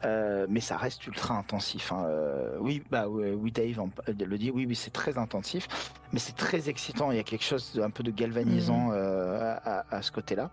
Euh, 0.04 0.46
mais 0.48 0.60
ça 0.60 0.76
reste 0.76 1.06
ultra 1.06 1.34
intensif. 1.34 1.92
hein. 1.92 2.04
Euh, 2.06 2.56
oui, 2.60 2.82
bah 2.90 3.08
oui, 3.08 3.30
oui, 3.32 3.50
Dave 3.50 3.76
le 4.06 4.38
dit. 4.38 4.50
Oui, 4.50 4.64
oui, 4.68 4.76
c'est 4.76 4.92
très 4.92 5.18
intensif, 5.18 5.66
mais 6.12 6.18
c'est 6.20 6.36
très 6.36 6.68
excitant. 6.68 7.10
Il 7.10 7.16
y 7.16 7.20
a 7.20 7.24
quelque 7.24 7.44
chose 7.44 7.72
d'un 7.74 7.90
peu 7.90 8.02
de 8.02 8.10
galvanisant 8.12 8.90
euh, 8.92 9.56
à, 9.64 9.80
à- 9.80 9.96
à 9.96 10.02
ce 10.02 10.12
côté-là. 10.12 10.50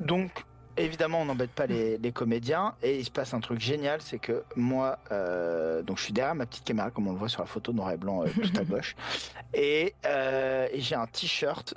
Donc 0.00 0.44
évidemment, 0.78 1.20
on 1.22 1.24
n'embête 1.24 1.50
pas 1.50 1.66
les, 1.66 1.98
les 1.98 2.12
comédiens. 2.12 2.74
Et 2.82 2.98
il 2.98 3.04
se 3.04 3.10
passe 3.10 3.34
un 3.34 3.40
truc 3.40 3.60
génial, 3.60 4.00
c'est 4.00 4.18
que 4.18 4.42
moi, 4.56 4.98
euh, 5.12 5.82
donc 5.82 5.98
je 5.98 6.04
suis 6.04 6.12
derrière 6.12 6.34
ma 6.34 6.46
petite 6.46 6.64
caméra, 6.64 6.90
comme 6.90 7.08
on 7.08 7.12
le 7.12 7.18
voit 7.18 7.28
sur 7.28 7.42
la 7.42 7.46
photo 7.46 7.72
noir 7.72 7.92
et 7.92 7.96
blanc 7.96 8.22
euh, 8.22 8.28
tout 8.28 8.58
à 8.58 8.64
gauche, 8.64 8.96
et, 9.54 9.94
euh, 10.06 10.68
et 10.72 10.80
j'ai 10.80 10.94
un 10.94 11.06
t-shirt 11.06 11.74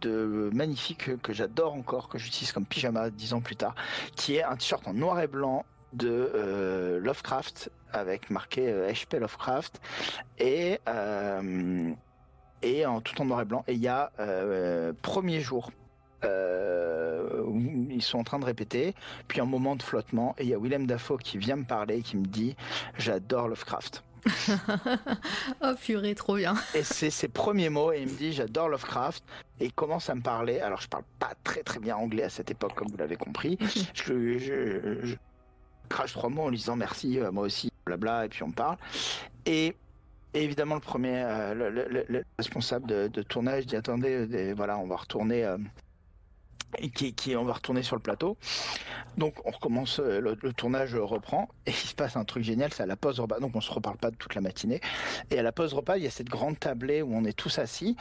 de 0.00 0.50
magnifique 0.52 1.20
que, 1.20 1.32
j'adore 1.32 1.74
encore, 1.74 2.08
que 2.08 2.18
j'utilise 2.18 2.52
comme 2.52 2.66
pyjama 2.66 3.10
dix 3.10 3.32
ans 3.32 3.40
plus 3.40 3.56
tard, 3.56 3.74
qui 4.16 4.36
est 4.36 4.42
un 4.42 4.56
t-shirt 4.56 4.86
en 4.86 4.94
noir 4.94 5.20
et 5.20 5.26
blanc 5.26 5.64
de 5.92 6.98
Lovecraft 7.02 7.70
avec 7.92 8.30
marqué 8.30 8.72
HP 8.72 9.18
Lovecraft. 9.18 9.80
Et 10.38 10.78
et 12.64 12.86
en 12.86 13.00
tout 13.00 13.20
en 13.20 13.24
noir 13.24 13.40
et 13.40 13.44
blanc. 13.44 13.64
Et 13.68 13.74
il 13.74 13.80
y 13.80 13.88
a 13.88 14.10
premier 15.02 15.40
jour 15.40 15.70
euh, 16.24 17.42
ils 17.90 18.02
sont 18.02 18.18
en 18.18 18.24
train 18.24 18.38
de 18.38 18.44
répéter. 18.44 18.94
Puis 19.28 19.40
un 19.40 19.44
moment 19.46 19.76
de 19.76 19.82
flottement 19.82 20.34
et 20.38 20.44
il 20.44 20.48
y 20.48 20.54
a 20.54 20.58
Willem 20.58 20.86
Dafoe 20.86 21.18
qui 21.18 21.38
vient 21.38 21.56
me 21.56 21.64
parler 21.64 21.98
et 21.98 22.02
qui 22.02 22.16
me 22.16 22.26
dit 22.26 22.56
j'adore 22.98 23.48
Lovecraft. 23.48 24.02
Oh 25.62 25.72
purée, 25.80 26.14
trop 26.14 26.36
bien. 26.36 26.54
et 26.74 26.82
c'est 26.82 27.10
ses 27.10 27.28
premiers 27.28 27.68
mots 27.68 27.92
et 27.92 28.02
il 28.02 28.08
me 28.12 28.16
dit 28.16 28.32
j'adore 28.32 28.68
Lovecraft 28.68 29.22
et 29.60 29.66
il 29.66 29.72
commence 29.72 30.08
à 30.10 30.14
me 30.14 30.20
parler. 30.22 30.60
Alors 30.60 30.80
je 30.80 30.88
parle 30.88 31.04
pas 31.18 31.32
très 31.44 31.62
très 31.62 31.80
bien 31.80 31.96
anglais 31.96 32.24
à 32.24 32.28
cette 32.30 32.50
époque 32.50 32.74
comme 32.74 32.88
vous 32.88 32.96
l'avez 32.96 33.16
compris. 33.16 33.58
Je, 33.94 34.38
je, 34.38 35.00
je 35.06 35.14
crache 35.88 36.12
trois 36.12 36.30
mots 36.30 36.42
en 36.44 36.48
lui 36.48 36.56
disant 36.58 36.76
merci 36.76 37.18
euh, 37.18 37.30
moi 37.32 37.44
aussi 37.44 37.70
blabla 37.84 38.24
et 38.26 38.28
puis 38.28 38.42
on 38.42 38.50
parle. 38.52 38.76
Et 39.46 39.74
et 40.34 40.44
évidemment, 40.44 40.76
le 40.76 40.80
premier, 40.80 41.22
euh, 41.26 41.52
le, 41.52 41.68
le- 41.68 41.88
le- 41.90 42.06
le 42.08 42.24
responsable 42.38 42.86
de, 42.88 43.06
de 43.08 43.22
tournage 43.22 43.66
dit 43.66 43.76
attendez, 43.76 44.26
euh, 44.32 44.54
voilà, 44.56 44.78
on 44.78 44.86
va 44.86 44.96
retourner, 44.96 45.44
euh, 45.44 45.58
et 46.78 46.90
qui, 46.90 47.14
qui, 47.14 47.36
on 47.36 47.44
va 47.44 47.54
retourner 47.54 47.82
sur 47.82 47.96
le 47.96 48.02
plateau. 48.02 48.36
Donc, 49.16 49.34
on 49.46 49.50
recommence, 49.50 50.00
euh, 50.00 50.20
le, 50.20 50.36
le 50.42 50.52
tournage 50.52 50.94
reprend, 50.94 51.48
et 51.66 51.70
il 51.70 51.74
se 51.74 51.94
passe 51.94 52.16
un 52.16 52.24
truc 52.24 52.44
génial, 52.44 52.72
c'est 52.72 52.82
à 52.82 52.86
la 52.86 52.96
pause 52.96 53.20
repas. 53.20 53.40
Donc, 53.40 53.54
on 53.56 53.60
se 53.60 53.70
reparle 53.72 53.96
pas 53.98 54.10
de 54.10 54.16
toute 54.16 54.34
la 54.34 54.40
matinée. 54.40 54.80
Et 55.30 55.38
à 55.38 55.42
la 55.42 55.52
pause 55.52 55.74
repas, 55.74 55.96
il 55.98 56.04
y 56.04 56.06
a 56.06 56.10
cette 56.10 56.28
grande 56.28 56.58
tablée 56.58 57.02
où 57.02 57.14
on 57.14 57.24
est 57.24 57.32
tous 57.36 57.58
assis, 57.58 57.96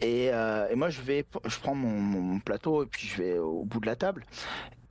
et, 0.00 0.30
euh, 0.32 0.68
et 0.70 0.74
moi, 0.74 0.90
je 0.90 1.00
vais, 1.02 1.24
je 1.44 1.58
prends 1.60 1.74
mon, 1.74 1.88
mon 2.00 2.40
plateau 2.40 2.82
et 2.82 2.86
puis 2.86 3.06
je 3.06 3.22
vais 3.22 3.38
au 3.38 3.64
bout 3.64 3.80
de 3.80 3.86
la 3.86 3.96
table. 3.96 4.24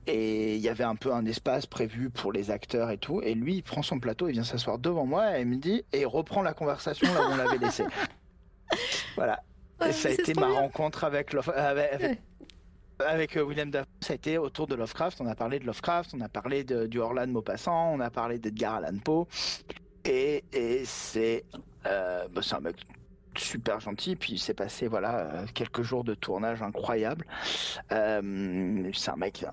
et 0.06 0.56
il 0.56 0.60
y 0.60 0.68
avait 0.68 0.84
un 0.84 0.96
peu 0.96 1.12
un 1.12 1.24
espace 1.26 1.66
prévu 1.66 2.10
pour 2.10 2.32
les 2.32 2.50
acteurs 2.50 2.90
et 2.90 2.98
tout. 2.98 3.20
Et 3.22 3.34
lui, 3.34 3.56
il 3.56 3.62
prend 3.62 3.82
son 3.82 3.98
plateau, 4.00 4.28
il 4.28 4.32
vient 4.32 4.44
s'asseoir 4.44 4.78
devant 4.78 5.06
moi 5.06 5.38
et 5.38 5.42
il 5.42 5.46
me 5.48 5.56
dit 5.56 5.84
et 5.92 6.00
il 6.02 6.06
reprend 6.06 6.42
la 6.42 6.54
conversation 6.54 7.12
là 7.14 7.22
où 7.24 7.32
on 7.32 7.36
l'avait 7.36 7.58
laissé. 7.58 7.84
Voilà. 9.16 9.42
Ouais, 9.80 9.90
et 9.90 9.92
ça 9.92 10.08
a 10.08 10.12
été 10.12 10.34
ma 10.34 10.48
bien. 10.48 10.60
rencontre 10.60 11.04
avec. 11.04 11.34
Avec, 13.06 13.36
euh, 13.36 13.44
Willem 13.44 13.70
Dafoe. 13.70 13.88
Ça 14.00 14.12
a 14.12 14.16
été 14.16 14.38
autour 14.38 14.66
de 14.66 14.74
Lovecraft. 14.74 15.20
On 15.20 15.26
a 15.26 15.34
parlé 15.34 15.58
de 15.58 15.66
Lovecraft, 15.66 16.12
on 16.14 16.20
a 16.20 16.28
parlé 16.28 16.64
de, 16.64 16.86
du 16.86 16.98
Orlan 16.98 17.26
Maupassant, 17.26 17.92
on 17.94 18.00
a 18.00 18.10
parlé 18.10 18.38
d'Edgar 18.38 18.74
Allan 18.76 18.98
Poe. 18.98 19.26
Et, 20.04 20.44
euh, 20.56 22.28
bah, 22.28 22.40
c'est 22.42 22.54
un 22.54 22.60
mec 22.60 22.76
super 23.36 23.80
gentil. 23.80 24.16
Puis 24.16 24.34
il 24.34 24.38
s'est 24.38 24.54
passé 24.54 24.86
voilà 24.86 25.18
euh, 25.18 25.46
quelques 25.54 25.82
jours 25.82 26.04
de 26.04 26.14
tournage 26.14 26.62
incroyable. 26.62 27.26
C'est 27.90 27.96
un 27.96 29.16
mec 29.16 29.44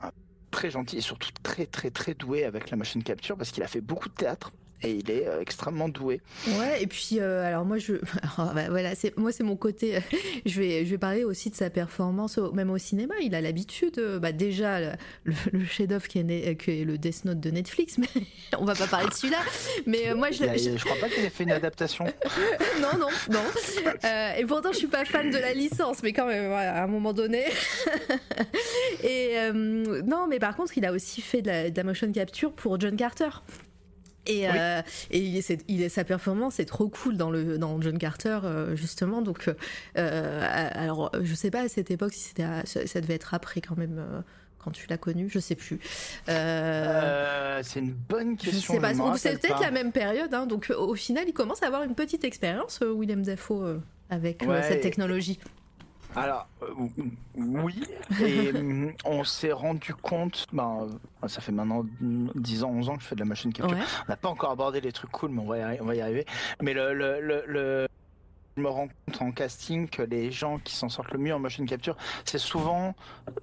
très 0.52 0.70
gentil 0.70 0.98
et 0.98 1.02
surtout 1.02 1.30
très 1.44 1.66
très 1.66 1.90
très 1.92 2.14
doué 2.14 2.44
avec 2.44 2.70
la 2.70 2.78
machine 2.78 3.02
capture 3.04 3.38
parce 3.38 3.52
qu'il 3.52 3.64
a 3.64 3.68
fait 3.68 3.80
beaucoup 3.80 4.10
de 4.10 4.14
théâtre 4.14 4.52
et 4.84 4.92
il 4.92 5.12
est 5.12 5.28
euh, 5.28 5.40
extrêmement 5.42 5.90
doué. 5.90 6.22
Ouais, 6.60 6.82
et 6.82 6.88
puis 6.88 7.18
euh, 7.20 7.46
alors 7.46 7.66
moi 7.66 7.78
je 7.78 7.94
alors, 8.38 8.54
bah, 8.54 8.70
voilà, 8.70 8.96
c'est 8.96 9.16
moi 9.18 9.32
c'est 9.32 9.44
mon 9.44 9.56
côté 9.56 9.98
euh, 9.98 10.00
je 10.46 10.60
vais 10.60 10.86
je 10.86 10.92
vais 10.92 10.98
parler 10.98 11.24
aussi 11.24 11.50
de 11.50 11.56
sa 11.56 11.70
performance 11.70 12.38
au- 12.38 12.52
même 12.52 12.70
au 12.72 12.78
cinéma, 12.78 13.14
il 13.22 13.36
a 13.36 13.42
l'habitude 13.42 14.00
bah 14.22 14.32
déjà 14.32 14.80
le, 15.24 15.34
le- 15.52 15.66
chef-d'œuvre 15.66 16.08
qui 16.08 16.20
est 16.20 16.24
né- 16.24 16.56
qui 16.58 16.82
est 16.82 16.86
le 16.86 16.98
Death 16.98 17.26
Note 17.26 17.40
de 17.40 17.52
Netflix 17.52 17.98
mais 18.00 18.08
on 18.58 18.66
va 18.66 18.76
pas 18.76 18.88
parler 18.88 19.08
de 19.10 19.14
celui-là. 19.14 19.40
Mais 19.86 20.10
euh, 20.10 20.16
moi 20.16 20.32
je, 20.32 20.44
a- 20.44 20.58
je- 20.58 20.78
je 20.78 20.84
crois 20.84 20.98
pas 21.00 21.10
qu'il 21.10 21.24
ait 21.24 21.30
fait 21.30 21.44
une 21.44 21.52
adaptation. 21.52 22.06
non 22.82 22.98
non 23.00 23.08
non. 23.30 23.40
Euh, 24.06 24.34
et 24.38 24.46
pourtant 24.46 24.72
je 24.72 24.78
suis 24.78 24.88
pas 24.88 25.06
fan 25.06 25.30
de 25.30 25.38
la 25.38 25.54
licence 25.54 26.02
mais 26.04 26.14
quand 26.14 26.26
même 26.28 26.48
voilà, 26.48 26.76
à 26.82 26.84
un 26.84 26.88
moment 26.88 27.14
donné. 27.14 27.44
et 29.04 29.36
non, 29.54 30.28
mais 30.28 30.40
par 30.40 30.56
contre, 30.56 30.78
il 30.78 30.86
a 30.86 30.92
aussi 30.92 31.22
fait 31.22 31.42
de 31.42 31.48
la, 31.48 31.70
de 31.70 31.78
la 31.78 31.84
motion 31.84 32.12
capture 32.12 32.52
pour 32.54 32.80
John 32.80 32.96
Carter. 32.96 33.30
Et, 34.28 34.42
Oui. 34.48 34.54
euh, 34.56 34.82
et 35.10 35.20
il 35.20 35.36
est, 35.38 35.42
c'est- 35.42 35.64
il 35.68 35.82
est- 35.82 35.90
sa 35.90 36.04
performance 36.04 36.60
est 36.60 36.66
trop 36.66 36.88
cool 36.90 37.18
dans, 37.18 37.32
le, 37.32 37.58
dans 37.58 37.82
John 37.82 37.98
Carter, 37.98 38.40
euh, 38.44 38.76
justement. 38.76 39.22
Donc, 39.24 39.50
euh, 39.98 40.70
alors, 40.76 41.12
je 41.22 41.34
sais 41.34 41.50
pas 41.52 41.62
à 41.62 41.68
cette 41.68 41.90
époque 41.92 42.14
si 42.14 42.20
c'était 42.30 42.46
ça, 42.66 43.02
devait 43.02 43.16
être 43.16 43.34
après 43.34 43.62
quand 43.62 43.78
même, 43.78 43.98
euh, 43.98 44.22
quand 44.64 44.70
tu 44.72 44.86
l'as 44.90 44.98
connu, 45.00 45.28
je 45.28 45.40
sais 45.40 45.56
plus. 45.56 45.80
Euh, 46.30 46.82
Euh, 47.58 47.60
c'est 47.64 47.80
une 47.80 47.94
bonne 47.94 48.38
question. 48.38 48.76
c'est 49.18 49.40
peut-être 49.40 49.60
la 49.62 49.72
même 49.72 49.92
période. 49.92 50.34
hein. 50.34 50.46
donc, 50.46 50.72
au 50.78 50.94
final, 50.96 51.26
il 51.28 51.34
commence 51.34 51.64
à 51.64 51.68
avoir 51.68 51.82
une 51.84 51.96
petite 51.96 52.24
expérience, 52.24 52.80
euh, 52.84 52.92
William 52.92 53.24
Dafoe, 53.24 53.64
euh, 53.64 53.78
avec 54.12 54.44
euh, 54.44 54.48
Ouais, 54.48 54.62
cette 54.64 54.78
et- 54.78 54.82
technologie. 54.82 55.40
Alors, 56.16 56.48
euh, 56.64 56.68
oui, 57.36 57.84
et 58.22 58.50
hum, 58.54 58.92
on 59.06 59.24
s'est 59.24 59.54
rendu 59.54 59.94
compte, 59.94 60.46
ben, 60.52 60.90
euh, 61.24 61.28
ça 61.30 61.40
fait 61.40 61.54
maintenant 61.54 61.86
10 62.02 62.64
ans, 62.66 62.70
11 62.72 62.90
ans 62.90 62.98
que 62.98 63.04
je 63.04 63.08
fais 63.08 63.16
de 63.16 63.22
la 63.22 63.26
machine 63.26 63.54
capture. 63.54 63.78
Ouais. 63.78 63.84
On 64.08 64.10
n'a 64.12 64.18
pas 64.18 64.30
encore 64.30 64.52
abordé 64.52 64.82
les 64.82 64.92
trucs 64.92 65.12
cool, 65.12 65.32
mais 65.32 65.42
on 65.42 65.46
va 65.46 65.58
y, 65.58 65.62
arri- 65.62 65.78
on 65.82 65.86
va 65.86 65.96
y 65.96 66.02
arriver. 66.02 66.26
Mais 66.62 66.74
le, 66.74 66.94
le, 66.94 67.22
le, 67.22 67.44
le- 67.48 67.88
je 68.58 68.62
me 68.62 68.68
rends 68.68 68.90
compte 69.08 69.22
en 69.22 69.32
casting 69.32 69.88
que 69.88 70.02
les 70.02 70.30
gens 70.34 70.60
qui 70.60 70.76
s'en 70.76 70.90
sortent 70.90 71.14
le 71.14 71.20
mieux 71.20 71.34
en 71.34 71.40
machine 71.40 71.66
capture, 71.66 71.96
c'est 72.26 72.38
souvent 72.38 72.94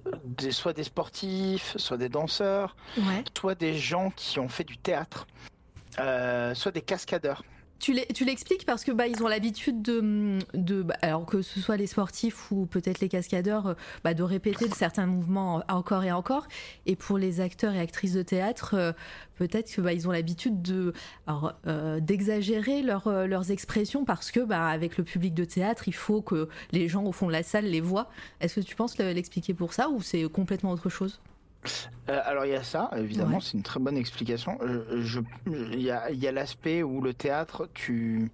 euh, 0.05 0.11
des, 0.23 0.51
soit 0.51 0.73
des 0.73 0.83
sportifs, 0.83 1.75
soit 1.77 1.97
des 1.97 2.09
danseurs, 2.09 2.75
Ouais. 2.97 3.23
soit 3.35 3.55
des 3.55 3.73
gens 3.73 4.11
qui 4.15 4.39
ont 4.39 4.47
fait 4.49 4.63
du 4.63 4.77
théâtre, 4.77 5.25
euh, 5.97 6.53
soit 6.53 6.71
des 6.71 6.83
cascadeurs. 6.83 7.43
Tu 7.79 8.25
l'expliques 8.25 8.65
parce 8.65 8.83
que 8.83 8.91
bah 8.91 9.07
ils 9.07 9.23
ont 9.23 9.27
l'habitude 9.27 9.81
de, 9.81 10.37
bah, 10.83 10.95
alors 11.01 11.25
que 11.25 11.41
ce 11.41 11.61
soit 11.61 11.77
les 11.77 11.87
sportifs 11.87 12.51
ou 12.51 12.65
peut-être 12.65 12.99
les 12.99 13.07
cascadeurs 13.07 13.67
euh, 13.67 13.73
bah, 14.03 14.13
de 14.13 14.21
répéter 14.21 14.69
certains 14.69 15.05
mouvements 15.05 15.63
encore 15.69 16.03
et 16.03 16.11
encore. 16.11 16.47
Et 16.85 16.97
pour 16.97 17.17
les 17.17 17.39
acteurs 17.39 17.73
et 17.73 17.79
actrices 17.79 18.13
de 18.13 18.21
théâtre 18.21 18.75
euh, 18.75 18.91
peut-être 19.37 19.73
que 19.73 19.79
bah, 19.81 19.93
ils 19.93 20.07
ont 20.09 20.11
l'habitude 20.11 20.61
de 20.61 20.93
euh, 21.67 21.99
d'exagérer 22.01 22.81
leur, 22.81 23.09
leurs 23.27 23.49
expressions 23.49 24.03
parce 24.03 24.29
que 24.31 24.41
bah 24.41 24.67
avec 24.67 24.97
le 24.97 25.05
public 25.05 25.33
de 25.33 25.45
théâtre 25.45 25.87
il 25.87 25.95
faut 25.95 26.21
que 26.21 26.49
les 26.73 26.89
gens 26.89 27.05
au 27.05 27.13
fond 27.13 27.27
de 27.27 27.31
la 27.31 27.43
salle 27.43 27.65
les 27.65 27.81
voient. 27.81 28.09
Est-ce 28.41 28.59
que 28.59 28.65
tu 28.65 28.75
penses 28.75 28.97
le- 28.97 29.13
l'expliquer 29.13 29.53
pour 29.53 29.71
ça 29.73 29.89
ou 29.89 30.01
c'est 30.01 30.27
complètement 30.29 30.71
autre 30.71 30.89
chose? 30.89 31.21
Euh, 32.09 32.21
alors 32.25 32.45
il 32.45 32.51
y 32.51 32.55
a 32.55 32.63
ça, 32.63 32.89
évidemment, 32.97 33.37
Ouais. 33.37 33.43
c'est 33.43 33.53
une 33.57 33.63
très 33.63 33.79
bonne 33.79 33.97
explication. 33.97 34.57
Euh, 34.61 35.01
je- 35.03 35.19
Il 35.47 35.81
y 35.81 35.91
a, 35.91 36.09
il 36.09 36.17
y 36.19 36.27
a 36.27 36.31
l'aspect 36.31 36.81
où 36.83 37.01
le 37.01 37.13
théâtre, 37.13 37.69
tu... 37.73 38.31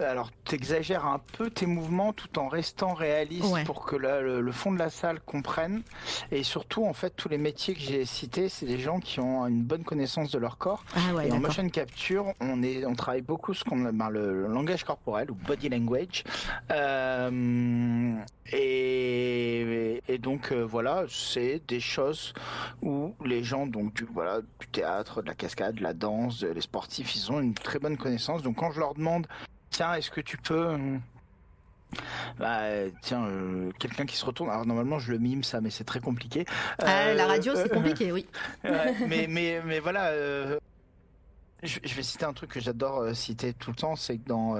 Alors, 0.00 0.30
t'exagères 0.44 1.06
un 1.06 1.18
peu 1.36 1.50
tes 1.50 1.66
mouvements 1.66 2.12
tout 2.12 2.38
en 2.38 2.48
restant 2.48 2.94
réaliste 2.94 3.44
Ouais. 3.52 3.64
pour 3.64 3.84
que 3.84 3.96
la- 3.96 4.20
le, 4.20 4.40
le 4.40 4.52
fond 4.52 4.72
de 4.72 4.78
la 4.78 4.90
salle 4.90 5.20
comprenne. 5.20 5.82
Et 6.30 6.42
surtout, 6.42 6.84
en 6.84 6.92
fait, 6.92 7.10
tous 7.16 7.28
les 7.28 7.38
métiers 7.38 7.74
que 7.74 7.80
j'ai 7.80 8.04
cités, 8.04 8.48
c'est 8.48 8.66
des 8.66 8.78
gens 8.78 9.00
qui 9.00 9.20
ont 9.20 9.46
une 9.46 9.62
bonne 9.62 9.84
connaissance 9.84 10.30
de 10.30 10.38
leur 10.38 10.58
corps. 10.58 10.84
ah 10.94 11.14
ouais 11.14 11.28
et 11.28 11.32
en 11.32 11.38
motion 11.40 11.68
capture, 11.68 12.32
on, 12.40 12.62
est, 12.62 12.84
on 12.86 12.94
travaille 12.94 13.22
beaucoup 13.22 13.54
ce 13.54 13.64
qu'on, 13.64 13.76
ben, 13.92 14.08
le, 14.10 14.42
le 14.42 14.46
langage 14.48 14.84
corporel 14.84 15.30
ou 15.30 15.34
body 15.34 15.68
language. 15.68 16.24
Euh, 16.70 18.14
et, 18.52 20.02
et 20.08 20.18
donc 20.18 20.52
euh, 20.52 20.62
voilà, 20.64 21.04
c'est 21.08 21.60
des 21.68 21.80
choses 21.80 22.32
où 22.82 23.14
les 23.24 23.42
gens 23.42 23.66
donc 23.66 23.94
du 23.94 24.04
voilà 24.04 24.40
du 24.60 24.66
théâtre, 24.68 25.22
de 25.22 25.26
la 25.28 25.34
cascade, 25.34 25.76
de 25.76 25.82
la 25.82 25.94
danse, 25.94 26.40
de- 26.40 26.48
les 26.48 26.60
sportifs, 26.60 27.14
ils 27.16 27.30
ont 27.32 27.40
une 27.40 27.54
très 27.54 27.78
bonne 27.78 27.96
connaissance. 27.96 28.42
Donc 28.42 28.56
quand 28.56 28.70
je 28.72 28.80
leur 28.80 28.94
demande, 28.94 29.26
tiens, 29.70 29.94
est-ce 29.94 30.10
que 30.10 30.20
tu 30.20 30.36
peux 30.36 30.68
euh, 30.74 30.98
bah, 32.38 32.62
tiens, 33.02 33.24
euh, 33.26 33.70
quelqu'un 33.78 34.06
qui 34.06 34.16
se 34.16 34.24
retourne. 34.24 34.50
Alors 34.50 34.66
normalement, 34.66 34.98
je 34.98 35.12
le 35.12 35.18
mime 35.18 35.44
ça, 35.44 35.60
mais 35.60 35.70
c'est 35.70 35.84
très 35.84 36.00
compliqué. 36.00 36.44
Ah, 36.78 37.12
la 37.14 37.24
Euh, 37.24 37.26
radio 37.28 37.54
c'est 37.54 37.68
compliqué 37.72 38.12
oui 38.12 38.26
mais, 38.64 39.26
mais, 39.28 39.62
mais 39.64 39.78
voilà, 39.78 40.12
je, 41.62 41.78
je 41.82 41.94
vais 41.94 42.02
citer 42.02 42.24
un 42.24 42.32
truc 42.32 42.50
que 42.50 42.60
j'adore 42.60 43.14
citer 43.14 43.52
tout 43.54 43.70
le 43.70 43.76
temps, 43.76 43.96
c'est 43.96 44.18
que 44.18 44.28
dans, 44.28 44.56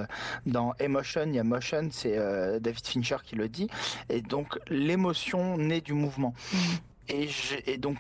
dans 0.47 0.73
Emotion, 0.79 1.25
il 1.27 1.35
y 1.35 1.39
a 1.39 1.45
Motion, 1.45 1.89
c'est 1.91 2.17
David 2.61 2.87
Fincher 2.87 3.17
qui 3.25 3.35
le 3.37 3.49
dit, 3.49 3.69
et 4.09 4.23
donc 4.23 4.59
l'émotion 4.69 5.59
naît 5.59 5.81
du 5.83 5.93
mouvement. 5.93 6.35
Mhm. 6.53 6.61
Et, 7.67 7.79
donc, 7.79 7.99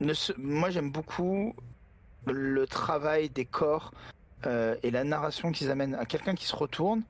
ne 0.00 0.14
se- 0.14 0.32
moi 0.38 0.70
j'aime 0.70 0.90
beaucoup 0.90 1.54
le 2.26 2.66
travail 2.66 3.28
des 3.28 3.44
corps 3.44 3.92
euh, 4.46 4.76
et 4.82 4.90
la 4.90 5.04
narration 5.04 5.52
qu'ils 5.52 5.70
amènent 5.70 5.94
à 5.94 6.04
quelqu'un 6.04 6.34
qui 6.34 6.46
se 6.46 6.56
retourne 6.56 7.02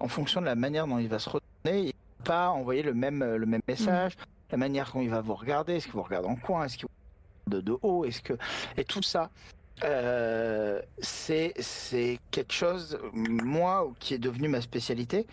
en 0.00 0.08
fonction 0.08 0.40
de 0.40 0.46
la 0.46 0.54
manière 0.54 0.86
dont 0.86 0.98
il 0.98 1.08
va 1.08 1.18
se 1.18 1.28
retourner, 1.28 1.80
il 1.80 1.92
va 2.20 2.24
pas 2.24 2.48
envoyer 2.50 2.82
le 2.82 2.94
même, 2.94 3.24
le 3.24 3.46
même 3.46 3.62
message, 3.66 4.16
la 4.50 4.58
manière 4.58 4.90
dont 4.94 5.00
il 5.00 5.10
va 5.10 5.20
vous 5.20 5.34
regarder, 5.34 5.74
est-ce 5.74 5.86
qu'il 5.86 5.94
vous 5.94 6.02
regarde 6.02 6.26
en 6.26 6.36
coin, 6.36 6.64
est-ce 6.64 6.76
qu'il 6.76 6.86
vous 6.86 7.50
regarde 7.50 7.64
de, 7.64 7.72
de 7.72 7.78
haut, 7.82 8.04
est-ce 8.04 8.20
que... 8.20 8.34
Et 8.76 8.84
tout 8.84 9.02
ça, 9.02 9.30
euh, 9.84 10.80
c'est 10.98 11.52
c'est 11.58 12.18
quelque 12.30 12.52
chose, 12.52 12.98
moi, 13.12 13.90
qui 14.00 14.14
est 14.14 14.18
devenu 14.18 14.48
ma 14.48 14.60
spécialité, 14.60 15.26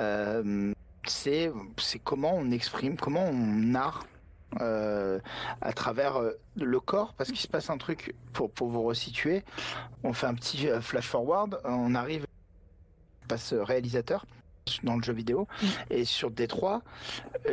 euh, 0.00 0.72
c'est 1.06 1.52
c'est 1.76 2.00
comment 2.00 2.34
on 2.34 2.50
exprime, 2.50 2.96
comment 2.96 3.24
on 3.24 3.34
narre 3.34 4.06
euh, 4.60 5.18
à 5.60 5.72
travers 5.72 6.16
euh, 6.16 6.32
le 6.56 6.80
corps, 6.80 7.14
parce 7.14 7.30
qu'il 7.30 7.38
se 7.38 7.48
passe 7.48 7.70
un 7.70 7.78
truc, 7.78 8.14
pour, 8.32 8.50
pour 8.50 8.68
vous 8.68 8.82
resituer, 8.82 9.44
on 10.02 10.12
fait 10.12 10.26
un 10.26 10.34
petit 10.34 10.68
euh, 10.68 10.80
flash 10.80 11.08
forward, 11.08 11.60
on 11.64 11.94
arrive, 11.94 12.26
on 13.24 13.26
passe 13.28 13.52
réalisateur 13.52 14.26
dans 14.82 14.96
le 14.96 15.02
jeu 15.02 15.12
vidéo, 15.12 15.46
Mm. 15.62 15.66
et 15.90 16.04
sur 16.04 16.30
Détroit, 16.30 16.82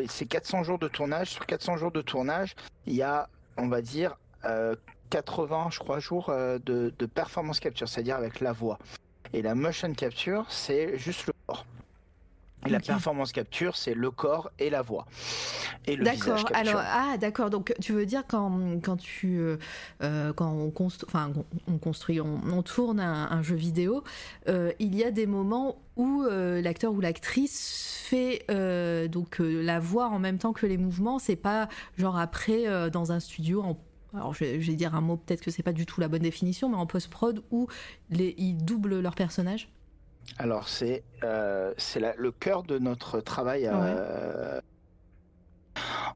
c'est 0.07 0.25
400 0.25 0.63
jours 0.63 0.79
de 0.79 0.87
tournage, 0.87 1.29
sur 1.31 1.45
400 1.45 1.77
jours 1.77 1.91
de 1.91 2.01
tournage, 2.01 2.55
il 2.85 2.93
y 2.93 3.01
a, 3.03 3.29
on 3.57 3.67
va 3.67 3.81
dire, 3.81 4.17
euh, 4.45 4.75
80, 5.09 5.69
je 5.71 5.79
crois, 5.79 5.99
jours 5.99 6.31
de, 6.31 6.59
de 6.97 7.05
performance 7.05 7.59
capture, 7.59 7.89
c'est-à-dire 7.89 8.15
avec 8.15 8.39
la 8.39 8.53
voix. 8.53 8.79
Et 9.33 9.41
la 9.41 9.55
motion 9.55 9.93
capture, 9.93 10.45
c'est 10.49 10.97
juste 10.97 11.27
le 11.27 11.30
Et 12.65 12.69
la 12.69 12.79
performance 12.79 13.31
capture, 13.31 13.75
c'est 13.75 13.93
le 13.93 14.11
corps 14.11 14.51
et 14.59 14.69
la 14.69 14.81
voix. 14.81 15.05
Et 15.85 15.95
le 15.95 16.03
D'accord. 16.03 16.45
Alors 16.53 16.81
ah 16.83 17.17
d'accord. 17.19 17.49
Donc 17.49 17.73
tu 17.81 17.91
veux 17.91 18.05
dire 18.05 18.23
quand 18.27 18.79
quand 18.83 18.97
tu 18.97 19.39
euh, 19.39 19.57
euh, 20.03 20.31
quand 20.33 20.51
on 20.51 20.69
construit 20.69 21.07
enfin 21.09 21.31
on 21.67 21.77
construit 21.77 22.21
on, 22.21 22.39
on 22.51 22.61
tourne 22.61 22.99
un, 22.99 23.31
un 23.31 23.41
jeu 23.41 23.55
vidéo, 23.55 24.03
euh, 24.47 24.71
il 24.79 24.95
y 24.95 25.03
a 25.03 25.11
des 25.11 25.25
moments 25.25 25.81
où 25.95 26.23
euh, 26.23 26.61
l'acteur 26.61 26.93
ou 26.93 27.01
l'actrice 27.01 27.97
fait 28.07 28.45
donc 29.09 29.37
la 29.39 29.79
voix 29.79 30.07
en 30.07 30.19
même 30.19 30.37
temps 30.37 30.53
que 30.53 30.65
les 30.65 30.77
mouvements. 30.77 31.17
C'est 31.17 31.35
pas 31.35 31.69
genre 31.97 32.17
après 32.17 32.89
dans 32.91 33.11
un 33.11 33.19
studio 33.19 33.61
en 33.63 33.77
alors 34.13 34.33
je 34.33 34.43
vais, 34.43 34.61
je 34.61 34.69
vais 34.69 34.75
dire 34.75 34.93
un 34.93 35.01
mot 35.01 35.15
peut-être 35.15 35.41
que 35.41 35.51
c'est 35.51 35.63
pas 35.63 35.71
du 35.71 35.85
tout 35.85 36.01
la 36.01 36.09
bonne 36.09 36.21
définition, 36.21 36.67
mais 36.69 36.75
en 36.75 36.85
post 36.85 37.09
prod 37.09 37.41
où 37.49 37.67
les, 38.09 38.35
ils 38.37 38.57
doublent 38.57 38.99
leur 38.99 39.15
personnage. 39.15 39.69
Alors 40.37 40.67
c'est 40.69 41.03
euh, 41.23 41.73
c'est 41.77 42.15
le 42.17 42.31
cœur 42.31 42.63
de 42.63 42.79
notre 42.79 43.19
travail. 43.21 43.67
euh, 43.71 44.59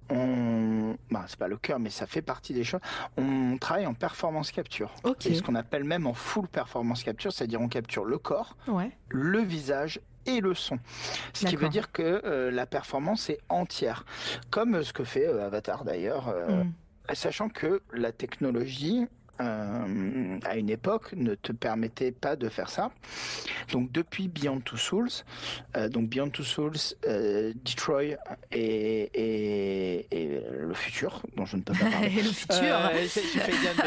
On, 0.09 0.95
bah, 1.09 1.25
c'est 1.27 1.39
pas 1.39 1.47
le 1.47 1.57
cœur, 1.57 1.79
mais 1.79 1.89
ça 1.89 2.05
fait 2.05 2.21
partie 2.21 2.53
des 2.53 2.63
choses. 2.63 2.81
On 3.17 3.57
travaille 3.57 3.87
en 3.87 3.93
performance 3.93 4.51
capture. 4.51 4.93
Ok. 5.03 5.25
Et 5.25 5.33
ce 5.35 5.41
qu'on 5.41 5.55
appelle 5.55 5.83
même 5.83 6.05
en 6.07 6.13
full 6.13 6.47
performance 6.47 7.03
capture, 7.03 7.31
c'est-à-dire 7.33 7.61
on 7.61 7.67
capture 7.69 8.05
le 8.05 8.17
corps, 8.17 8.55
Ouais. 8.67 8.91
le 9.09 9.39
visage 9.39 9.99
et 10.25 10.41
le 10.41 10.53
son. 10.53 10.79
Ce 11.33 11.45
qui 11.45 11.55
veut 11.55 11.69
dire 11.69 11.91
que 11.91 12.49
la 12.51 12.65
performance 12.65 13.29
est 13.29 13.39
entière, 13.49 14.05
comme 14.49 14.83
ce 14.83 14.93
que 14.93 15.03
fait 15.03 15.25
Avatar 15.27 15.85
d'ailleurs, 15.85 16.27
mm. 16.27 17.13
sachant 17.13 17.49
que 17.49 17.81
la 17.93 18.11
technologie 18.11 19.07
euh, 19.41 20.39
à 20.45 20.55
une 20.55 20.69
époque 20.69 21.13
ne 21.13 21.35
te 21.35 21.51
permettait 21.51 22.11
pas 22.11 22.35
de 22.35 22.47
faire 22.47 22.69
ça. 22.69 22.91
Donc 23.71 23.91
depuis 23.91 24.27
Beyond 24.27 24.61
Two 24.61 24.77
Souls, 24.77 25.09
euh, 25.75 25.89
donc 25.89 26.07
Beyond 26.09 26.29
Two 26.29 26.43
Souls, 26.43 26.77
euh, 27.07 27.51
Detroit 27.65 28.15
et, 28.51 29.09
et, 29.13 30.41
le 30.57 30.73
futur 30.73 31.21
dont 31.35 31.45
je 31.45 31.57
ne 31.57 31.61
peux 31.61 31.73
pas 31.73 31.89
parler. 31.89 32.09
le 32.15 32.29
futur. 32.29 32.57
ah 32.63 32.91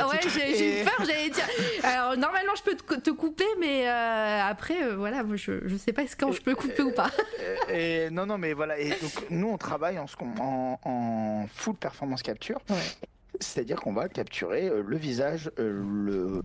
ouais, 0.09 0.20
j'ai 0.35 0.83
eu 0.83 0.85
peur. 0.85 1.07
J'allais 1.07 1.31
dire. 1.31 1.49
Alors 1.83 2.16
normalement 2.16 2.53
je 2.57 2.62
peux 2.62 3.01
te, 3.01 3.11
couper, 3.11 3.47
mais 3.59 3.89
après 3.89 4.95
voilà, 4.95 5.25
je 5.35 5.66
je 5.66 5.77
sais 5.77 5.93
pas 5.93 6.03
quand 6.19 6.33
je 6.33 6.43
peux 6.43 6.55
couper 6.55 6.83
ou 6.83 6.93
pas. 6.93 7.11
et, 7.73 8.11
non 8.11 8.27
non 8.27 8.39
mais 8.39 8.53
voilà 8.53 8.79
et 8.79 8.91
donc 8.91 9.31
nous 9.31 9.49
on 9.49 9.59
travaille 9.59 9.99
en, 9.99 10.07
en, 10.41 10.79
en 10.85 11.47
full 11.55 11.75
performance 11.75 12.23
capture. 12.23 12.61
Ouais 12.69 12.77
c'est-à-dire 13.40 13.81
qu'on 13.81 13.93
va 13.93 14.09
capturer 14.09 14.69
euh, 14.69 14.82
le 14.82 14.97
visage, 14.97 15.51
euh, 15.59 15.82
le 16.05 16.43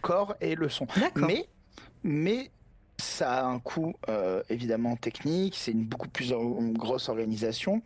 corps 0.00 0.34
et 0.40 0.54
le 0.54 0.68
son. 0.68 0.86
Mais, 1.16 1.48
mais 2.02 2.50
ça 2.98 3.40
a 3.40 3.44
un 3.44 3.58
coût 3.58 3.94
euh, 4.08 4.42
évidemment 4.48 4.96
technique, 4.96 5.56
c'est 5.56 5.72
une 5.72 5.84
beaucoup 5.84 6.08
plus 6.08 6.32
grosse 6.72 7.08
organisation. 7.08 7.82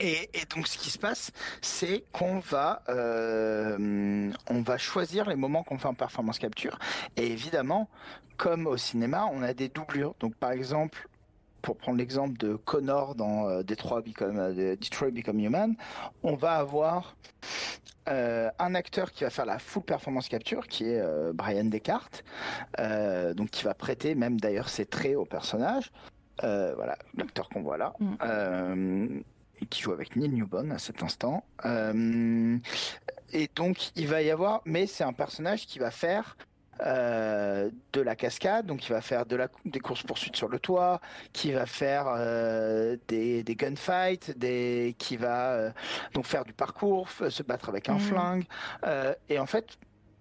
Et, 0.00 0.28
donc 0.54 0.66
ce 0.66 0.76
qui 0.76 0.90
se 0.90 0.98
passe, 0.98 1.30
c'est 1.62 2.04
qu'on 2.12 2.40
va 2.40 2.82
on 2.88 4.62
va 4.62 4.76
choisir 4.76 5.28
les 5.28 5.36
moments 5.36 5.62
qu'on 5.62 5.78
fait 5.78 5.88
en 5.88 5.94
performance 5.94 6.38
capture. 6.38 6.78
Et 7.16 7.26
évidemment, 7.30 7.88
comme 8.36 8.66
au 8.66 8.76
cinéma, 8.76 9.28
on 9.32 9.42
a 9.42 9.54
des 9.54 9.68
doublures. 9.68 10.14
Donc 10.18 10.34
par 10.34 10.50
exemple, 10.50 11.08
pour 11.64 11.78
prendre 11.78 11.96
l'exemple 11.96 12.36
de 12.36 12.56
Connor 12.56 13.14
dans 13.14 13.48
euh, 13.48 13.62
Detroit 13.62 14.02
Become, 14.02 14.38
euh, 14.38 14.76
Detroit 14.76 15.10
Become 15.10 15.40
Human, 15.40 15.74
on 16.22 16.34
va 16.34 16.56
avoir 16.56 17.16
euh, 18.06 18.50
un 18.58 18.74
acteur 18.74 19.10
qui 19.12 19.24
va 19.24 19.30
faire 19.30 19.46
la 19.46 19.58
full 19.58 19.82
performance 19.82 20.28
capture, 20.28 20.68
qui 20.68 20.84
est 20.84 21.02
Brian 21.32 21.64
Descartes, 21.64 22.22
donc 23.34 23.50
qui 23.50 23.64
va 23.64 23.72
prêter 23.72 24.14
même 24.14 24.38
d'ailleurs 24.38 24.68
ses 24.68 24.84
traits 24.84 25.16
au 25.16 25.24
personnage. 25.24 25.90
voilà, 26.42 26.98
l'acteur 27.16 27.48
qu'on 27.48 27.62
voit 27.62 27.78
là. 27.78 27.94
Mm. 27.98 29.22
qui 29.70 29.80
joue 29.80 29.92
avec 29.92 30.16
Neil 30.16 30.28
Newbon 30.28 30.70
à 30.70 30.78
cet 30.78 31.02
instant. 31.02 31.44
et 31.64 33.48
donc 33.56 33.90
il 33.96 34.06
va 34.06 34.20
y 34.20 34.30
avoir, 34.30 34.60
mais 34.66 34.86
c'est 34.86 35.04
un 35.04 35.14
personnage 35.14 35.66
qui 35.66 35.78
va 35.78 35.90
faire 35.90 36.36
euh, 36.80 37.70
de 37.92 38.00
la 38.00 38.16
cascade, 38.16 38.66
donc 38.66 38.86
il 38.86 38.92
va 38.92 39.00
faire 39.00 39.26
de 39.26 39.36
la, 39.36 39.48
des 39.64 39.80
courses 39.80 40.02
poursuites 40.02 40.36
sur 40.36 40.48
le 40.48 40.58
toit, 40.58 41.00
qui 41.32 41.52
va 41.52 41.66
faire 41.66 42.06
euh, 42.08 42.96
des, 43.08 43.42
des, 43.42 43.54
gunfights, 43.54 44.36
des, 44.36 44.94
qui 44.98 45.16
va 45.16 45.52
euh, 45.52 45.70
donc 46.12 46.26
faire 46.26 46.44
du 46.44 46.52
parcours, 46.52 47.08
se 47.10 47.42
battre 47.42 47.68
avec 47.68 47.88
un 47.88 47.94
mmh. 47.94 48.00
flingue. 48.00 48.44
et 49.28 49.38
en 49.38 49.46
fait, 49.46 49.78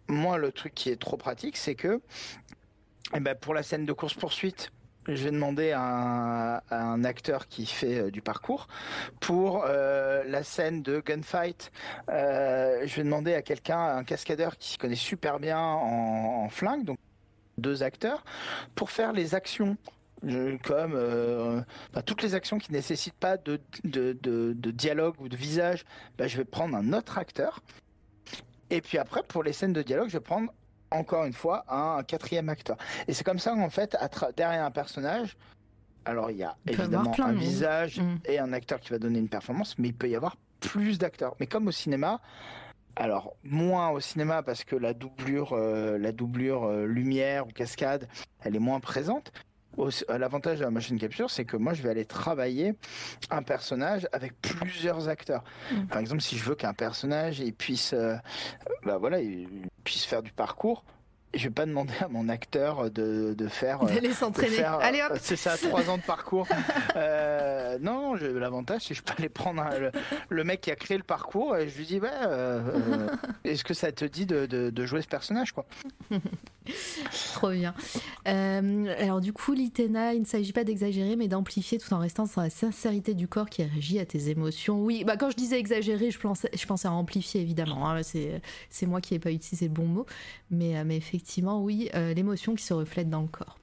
moi, 0.07 0.38
le 0.38 0.51
truc 0.51 0.73
qui 0.73 0.89
est 0.89 0.99
trop 0.99 1.17
pratique, 1.17 1.57
c'est 1.57 1.75
que 1.75 2.01
eh 3.15 3.19
ben, 3.19 3.35
pour 3.35 3.53
la 3.53 3.63
scène 3.63 3.85
de 3.85 3.93
course 3.93 4.13
poursuite, 4.13 4.71
je 5.07 5.23
vais 5.23 5.31
demander 5.31 5.71
à 5.71 6.63
un, 6.71 7.03
acteur 7.03 7.47
qui 7.47 7.65
fait 7.65 7.99
euh, 7.99 8.11
du 8.11 8.21
parcours. 8.21 8.67
Pour 9.19 9.65
euh, 9.65 10.23
la 10.25 10.43
scène 10.43 10.81
de 10.81 11.01
gunfight, 11.01 11.71
euh, 12.09 12.84
je 12.85 12.95
vais 12.95 13.03
demander 13.03 13.34
à 13.34 13.41
quelqu'un, 13.41 13.97
un 13.97 14.03
cascadeur 14.03 14.57
qui 14.57 14.71
se 14.71 14.77
connaît 14.77 14.95
super 14.95 15.39
bien 15.39 15.59
en, 15.59 16.49
flingue, 16.49 16.85
donc 16.85 16.97
deux 17.57 17.84
acteurs, 17.84 18.23
pour 18.75 18.91
faire 18.91 19.13
les 19.13 19.35
actions 19.35 19.77
comme 20.63 21.65
toutes 22.05 22.21
les 22.21 22.34
actions 22.34 22.57
qui 22.57 22.71
nécessitent 22.71 23.13
pas 23.13 23.35
de, 23.35 23.59
de, 23.84 24.71
dialogue 24.71 25.15
ou 25.19 25.27
de 25.27 25.35
visage, 25.35 25.84
bah, 26.17 26.27
je 26.27 26.38
vais 26.38 26.45
prendre 26.45 26.77
un 26.77 26.93
autre 26.93 27.17
acteur. 27.17 27.59
Et 28.69 28.80
puis 28.80 28.97
après, 28.97 29.21
pour 29.23 29.43
les 29.43 29.51
scènes 29.51 29.73
de 29.73 29.81
dialogue, 29.81 30.07
je 30.07 30.13
vais 30.13 30.23
prendre 30.23 30.53
encore 30.93 31.25
une 31.25 31.33
fois 31.33 31.65
un 31.67 32.03
quatrième 32.03 32.49
acteur. 32.49 32.77
Et 33.07 33.13
c'est 33.13 33.23
comme 33.23 33.39
ça 33.39 33.51
qu'en 33.51 33.69
fait, 33.69 33.97
derrière 34.35 34.63
un 34.63 34.71
personnage, 34.71 35.37
alors 36.05 36.31
il 36.31 36.37
y 36.37 36.43
a 36.43 36.55
évidemment 36.67 37.13
un 37.19 37.33
visage 37.33 37.99
mm. 37.99 38.17
et 38.25 38.39
un 38.39 38.53
acteur 38.53 38.79
qui 38.79 38.89
va 38.89 38.99
donner 38.99 39.19
une 39.19 39.29
performance, 39.29 39.77
mais 39.77 39.89
il 39.89 39.93
peut 39.93 40.09
y 40.09 40.15
avoir 40.15 40.37
plus 40.59 40.97
d'acteurs. 40.97 41.35
Mais 41.39 41.47
comme 41.47 41.67
au 41.67 41.71
cinéma, 41.71 42.21
alors 42.95 43.35
moins 43.43 43.89
au 43.89 43.99
cinéma 43.99 44.43
parce 44.43 44.63
que 44.63 44.75
la 44.75 44.93
doublure, 44.93 45.53
euh, 45.53 45.97
la 45.97 46.11
doublure 46.11 46.65
euh, 46.65 46.85
lumière 46.85 47.47
ou 47.47 47.51
cascade, 47.51 48.07
elle 48.41 48.55
est 48.55 48.59
moins 48.59 48.79
présente. 48.79 49.31
L'avantage 50.09 50.59
de 50.59 50.63
la 50.63 50.71
machine 50.71 50.99
capture, 50.99 51.29
c'est 51.29 51.45
que 51.45 51.57
moi, 51.57 51.73
je 51.73 51.81
vais 51.81 51.89
aller 51.89 52.05
travailler 52.05 52.73
un 53.29 53.43
personnage 53.43 54.07
avec 54.11 54.39
plusieurs 54.41 55.09
acteurs. 55.09 55.43
Mm. 55.71 55.85
Par 55.87 55.97
exemple, 55.99 56.21
si 56.21 56.37
je 56.37 56.43
veux 56.43 56.55
qu'un 56.55 56.73
personnage 56.73 57.39
il 57.39 57.53
puisse, 57.53 57.93
euh, 57.93 58.15
bah 58.83 58.97
voilà, 58.97 59.21
il 59.21 59.47
puisse 59.83 60.05
faire 60.05 60.21
du 60.21 60.31
parcours, 60.31 60.83
je 61.34 61.43
vais 61.45 61.53
pas 61.53 61.65
demander 61.65 61.93
à 61.99 62.07
mon 62.07 62.30
acteur 62.30 62.91
de, 62.91 63.34
de 63.34 63.47
faire 63.47 63.84
euh, 63.84 63.88
d'aller 63.88 64.14
s'entraîner. 64.14 64.64
Allez 64.64 65.01
hop, 65.01 65.18
c'est 65.22 65.35
ça, 65.35 65.57
trois 65.57 65.89
ans 65.89 65.97
de 65.97 66.03
parcours. 66.03 66.47
euh, 66.95 67.77
non, 67.80 68.14
l'avantage 68.14 68.84
c'est 68.84 68.89
que 68.89 68.95
je 68.95 69.01
peux 69.01 69.14
aller 69.18 69.30
prendre 69.30 69.64
le, 70.30 70.43
mec 70.43 70.61
qui 70.61 70.72
a 70.72 70.76
créé 70.76 70.97
le 70.97 71.03
parcours 71.03 71.57
et 71.57 71.69
je 71.69 71.77
lui 71.77 71.85
dis 71.85 71.99
ouais, 71.99 72.10
euh, 72.23 72.61
euh, 72.61 73.10
est-ce 73.43 73.64
que 73.64 73.73
ça 73.73 73.91
te 73.91 74.05
dit 74.05 74.26
de, 74.26 74.45
de, 74.45 74.85
jouer 74.85 75.01
ce 75.01 75.07
personnage 75.07 75.53
quoi? 75.53 75.65
Trop 77.34 77.51
bien. 77.51 77.73
alors 78.26 79.19
du 79.19 79.34
coup, 79.34 79.53
Litena, 79.53 80.14
il 80.14 80.22
ne 80.22 80.26
s'agit 80.26 80.53
pas 80.53 80.64
d'exagérer, 80.64 81.15
mais 81.15 81.27
d'amplifier 81.27 81.77
tout 81.77 81.93
en 81.93 81.99
restant 81.99 82.26
dans 82.35 82.41
la 82.41 82.49
sincérité 82.49 83.14
du 83.14 83.27
corps 83.27 83.49
qui 83.49 83.64
réagit 83.64 83.99
à 83.99 84.05
tes 84.05 84.30
émotions. 84.30 84.81
Oui, 84.81 85.03
bah 85.03 85.18
quand 85.18 85.30
je 85.30 85.35
disais 85.35 85.60
exagérer, 85.60 86.11
je 86.11 86.19
pensais, 86.19 86.49
je 86.53 86.65
pensais 86.65 86.88
à 86.88 86.91
amplifier 86.91 87.41
évidemment. 87.41 87.89
Hein, 87.89 88.01
c'est 88.03 88.85
moi 88.85 89.01
qui 89.01 89.14
n'ai 89.14 89.19
pas 89.19 89.31
utilisé 89.31 89.68
le 89.68 89.73
bon 89.73 89.85
mot, 89.85 90.05
mais, 90.51 90.84
mais 90.85 90.95
effectivement 90.95 91.22
effectivement, 91.23 91.61
oui, 91.61 91.89
euh, 91.95 92.13
l'émotion 92.13 92.53
qui 92.53 92.65
se 92.65 92.73
reflète 92.73 93.09
dans 93.09 93.21
le 93.21 93.29
corps. 93.29 93.57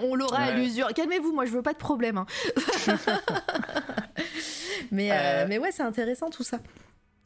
On 0.00 0.14
l'aura 0.14 0.38
à 0.38 0.50
l'usure. 0.52 0.94
Calmez-vous, 0.94 1.32
moi 1.32 1.44
je 1.44 1.50
veux 1.50 1.62
pas 1.62 1.72
de 1.72 1.78
problème. 1.78 2.18
Hein. 2.18 2.26
mais, 4.92 5.10
euh, 5.10 5.14
euh, 5.14 5.46
mais 5.48 5.58
ouais, 5.58 5.72
c'est 5.72 5.82
intéressant 5.82 6.30
tout 6.30 6.44
ça. 6.44 6.60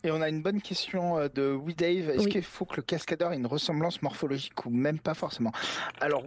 Et 0.04 0.10
on 0.10 0.22
a 0.22 0.28
une 0.30 0.40
bonne 0.40 0.62
question 0.62 1.18
de 1.34 1.52
We 1.52 1.76
Dave. 1.76 2.08
Est-ce 2.08 2.28
qu'il 2.28 2.42
faut 2.42 2.64
que 2.64 2.76
le 2.76 2.82
cascadeur 2.82 3.32
ait 3.32 3.36
une 3.36 3.46
ressemblance 3.46 4.00
morphologique 4.00 4.64
ou 4.64 4.70
même 4.70 4.98
pas 4.98 5.12
forcément? 5.12 5.52
Alors, 6.00 6.22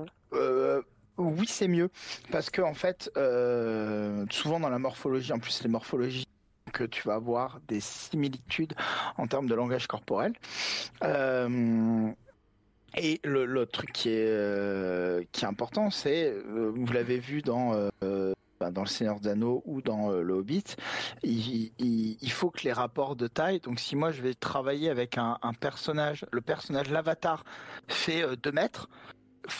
oui, 1.17 1.47
c'est 1.47 1.67
mieux. 1.67 1.89
Parce 2.31 2.51
que, 2.51 2.61
en 2.61 2.75
fait, 2.75 3.09
souvent 4.29 4.59
dans 4.59 4.69
la 4.69 4.79
morphologie, 4.79 5.33
en 5.33 5.39
plus, 5.39 5.63
les 5.63 5.69
morphologies 5.69 6.27
que 6.73 6.83
tu 6.83 7.07
vas 7.07 7.15
avoir 7.15 7.59
des 7.67 7.79
similitudes 7.79 8.73
en 9.17 9.25
termes 9.25 9.47
de 9.47 9.55
langage 9.55 9.87
corporel. 9.87 10.33
Et 12.97 13.21
le, 13.23 13.65
truc 13.65 13.91
qui 13.93 14.09
est, 14.09 14.27
euh, 14.27 15.23
qui 15.31 15.45
est 15.45 15.47
important, 15.47 15.89
c'est, 15.89 16.29
euh, 16.29 16.71
vous 16.75 16.91
l'avez 16.91 17.19
vu 17.19 17.41
dans, 17.41 17.73
euh, 18.03 18.33
bah, 18.59 18.71
dans 18.71 18.81
Le 18.81 18.87
Seigneur 18.87 19.19
des 19.19 19.29
Anneaux 19.29 19.63
ou 19.65 19.81
dans 19.81 20.11
Le 20.11 20.33
Hobbit, 20.33 20.75
il, 21.23 21.71
il, 21.79 22.31
faut 22.31 22.49
que 22.49 22.63
les 22.63 22.73
rapports 22.73 23.15
de 23.15 23.27
taille, 23.27 23.59
donc 23.61 23.79
si 23.79 23.95
moi 23.95 24.11
je 24.11 24.21
vais 24.21 24.33
travailler 24.33 24.89
avec 24.89 25.17
un, 25.17 25.37
un 25.41 25.53
personnage, 25.53 26.25
le 26.31 26.41
personnage, 26.41 26.89
l'avatar 26.89 27.45
fait 27.87 28.23
2 28.35 28.51
mètres, 28.51 28.89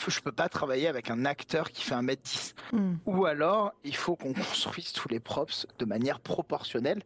je 0.06 0.20
peux 0.20 0.32
pas 0.32 0.48
travailler 0.48 0.86
avec 0.86 1.10
un 1.10 1.24
acteur 1.24 1.70
qui 1.70 1.82
fait 1.82 1.94
1 1.94 2.02
mètre 2.02 2.22
10. 2.22 2.54
Hmm. 2.72 2.94
Ou 3.06 3.24
alors, 3.24 3.72
il 3.82 3.96
faut 3.96 4.14
qu'on 4.14 4.32
construise 4.34 4.92
tous 4.92 5.08
les 5.08 5.20
props 5.20 5.66
de 5.78 5.84
manière 5.86 6.20
proportionnelle. 6.20 7.02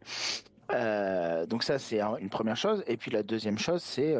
donc 1.47 1.63
ça, 1.63 1.79
c'est 1.79 2.01
une 2.01 2.29
première 2.29 2.57
chose. 2.57 2.83
Et 2.85 2.97
puis 2.97 3.11
la 3.11 3.23
deuxième 3.23 3.57
chose, 3.57 3.81
c'est 3.81 4.13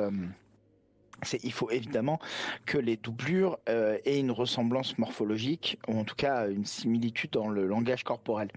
il 1.44 1.52
faut 1.52 1.70
évidemment 1.72 2.20
que 2.66 2.78
les 2.78 2.98
doublures 2.98 3.58
euh, 3.70 3.98
aient 4.06 4.20
une 4.20 4.32
ressemblance 4.32 4.98
morphologique 4.98 5.80
ou 5.88 6.00
en 6.00 6.04
tout 6.04 6.16
cas 6.16 6.48
une 6.50 6.66
similitude 6.66 7.32
dans 7.32 7.48
le 7.48 7.66
langage 7.66 8.04
corporel. 8.04 8.50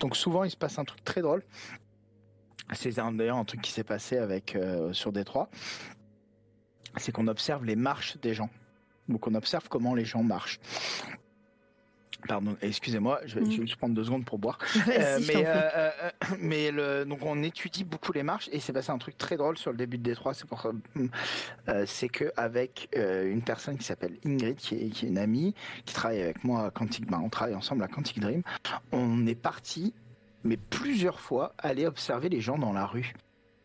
Donc 0.00 0.16
souvent 0.16 0.44
il 0.44 0.50
se 0.50 0.56
passe 0.56 0.78
un 0.78 0.84
truc 0.84 1.02
très 1.04 1.22
drôle. 1.22 1.42
C'est 2.72 2.94
d'ailleurs 2.96 3.36
un 3.36 3.44
truc 3.44 3.60
qui 3.60 3.72
s'est 3.72 3.84
passé 3.84 4.16
avec 4.16 4.56
euh, 4.56 4.92
sur 4.92 5.12
Détroit. 5.12 5.48
C'est 6.96 7.12
qu'on 7.12 7.26
observe 7.26 7.64
les 7.64 7.76
marches 7.76 8.16
des 8.18 8.34
gens. 8.34 8.50
Donc 9.08 9.26
on 9.26 9.34
observe 9.34 9.68
comment 9.68 9.94
les 9.94 10.04
gens 10.04 10.22
marchent. 10.22 10.60
Pardon, 12.26 12.56
excusez-moi, 12.62 13.20
je 13.26 13.38
vais, 13.38 13.50
juste 13.50 13.76
prendre 13.76 13.94
deux 13.94 14.04
secondes 14.04 14.24
pour 14.24 14.38
boire. 14.38 14.58
Euh, 14.94 15.18
mais 15.26 15.44
euh, 15.46 15.70
euh, 15.76 15.90
mais 16.40 16.70
le, 16.70 17.04
donc 17.04 17.24
on 17.24 17.42
étudie 17.42 17.84
beaucoup 17.84 18.12
les 18.12 18.22
marches 18.22 18.48
et 18.52 18.60
c'est 18.60 18.72
passé 18.72 18.90
un 18.90 18.98
truc 18.98 19.16
très 19.18 19.36
drôle 19.36 19.56
sur 19.56 19.70
le 19.70 19.76
début 19.76 19.98
de 19.98 20.02
Détroit. 20.02 20.34
C'est 20.34 20.46
pour 20.46 20.70
c'est 21.86 22.08
que 22.08 22.30
avec 22.36 22.88
une 22.94 23.42
personne 23.42 23.76
qui 23.76 23.84
s'appelle 23.84 24.16
Ingrid, 24.24 24.56
qui 24.56 24.74
est, 24.76 24.88
qui 24.90 25.06
est, 25.06 25.08
une 25.08 25.18
amie, 25.18 25.54
qui 25.84 25.94
travaille 25.94 26.22
avec 26.22 26.44
moi 26.44 26.66
à 26.66 26.70
Quantic, 26.70 27.06
ben, 27.10 27.20
on 27.24 27.28
travaille 27.28 27.54
ensemble 27.54 27.82
à 27.82 27.88
Quantic 27.88 28.20
Dream. 28.20 28.42
On 28.92 29.26
est 29.26 29.34
parti, 29.34 29.94
mais 30.44 30.56
plusieurs 30.56 31.20
fois, 31.20 31.54
aller 31.58 31.86
observer 31.86 32.28
les 32.28 32.40
gens 32.40 32.58
dans 32.58 32.72
la 32.72 32.86
rue 32.86 33.14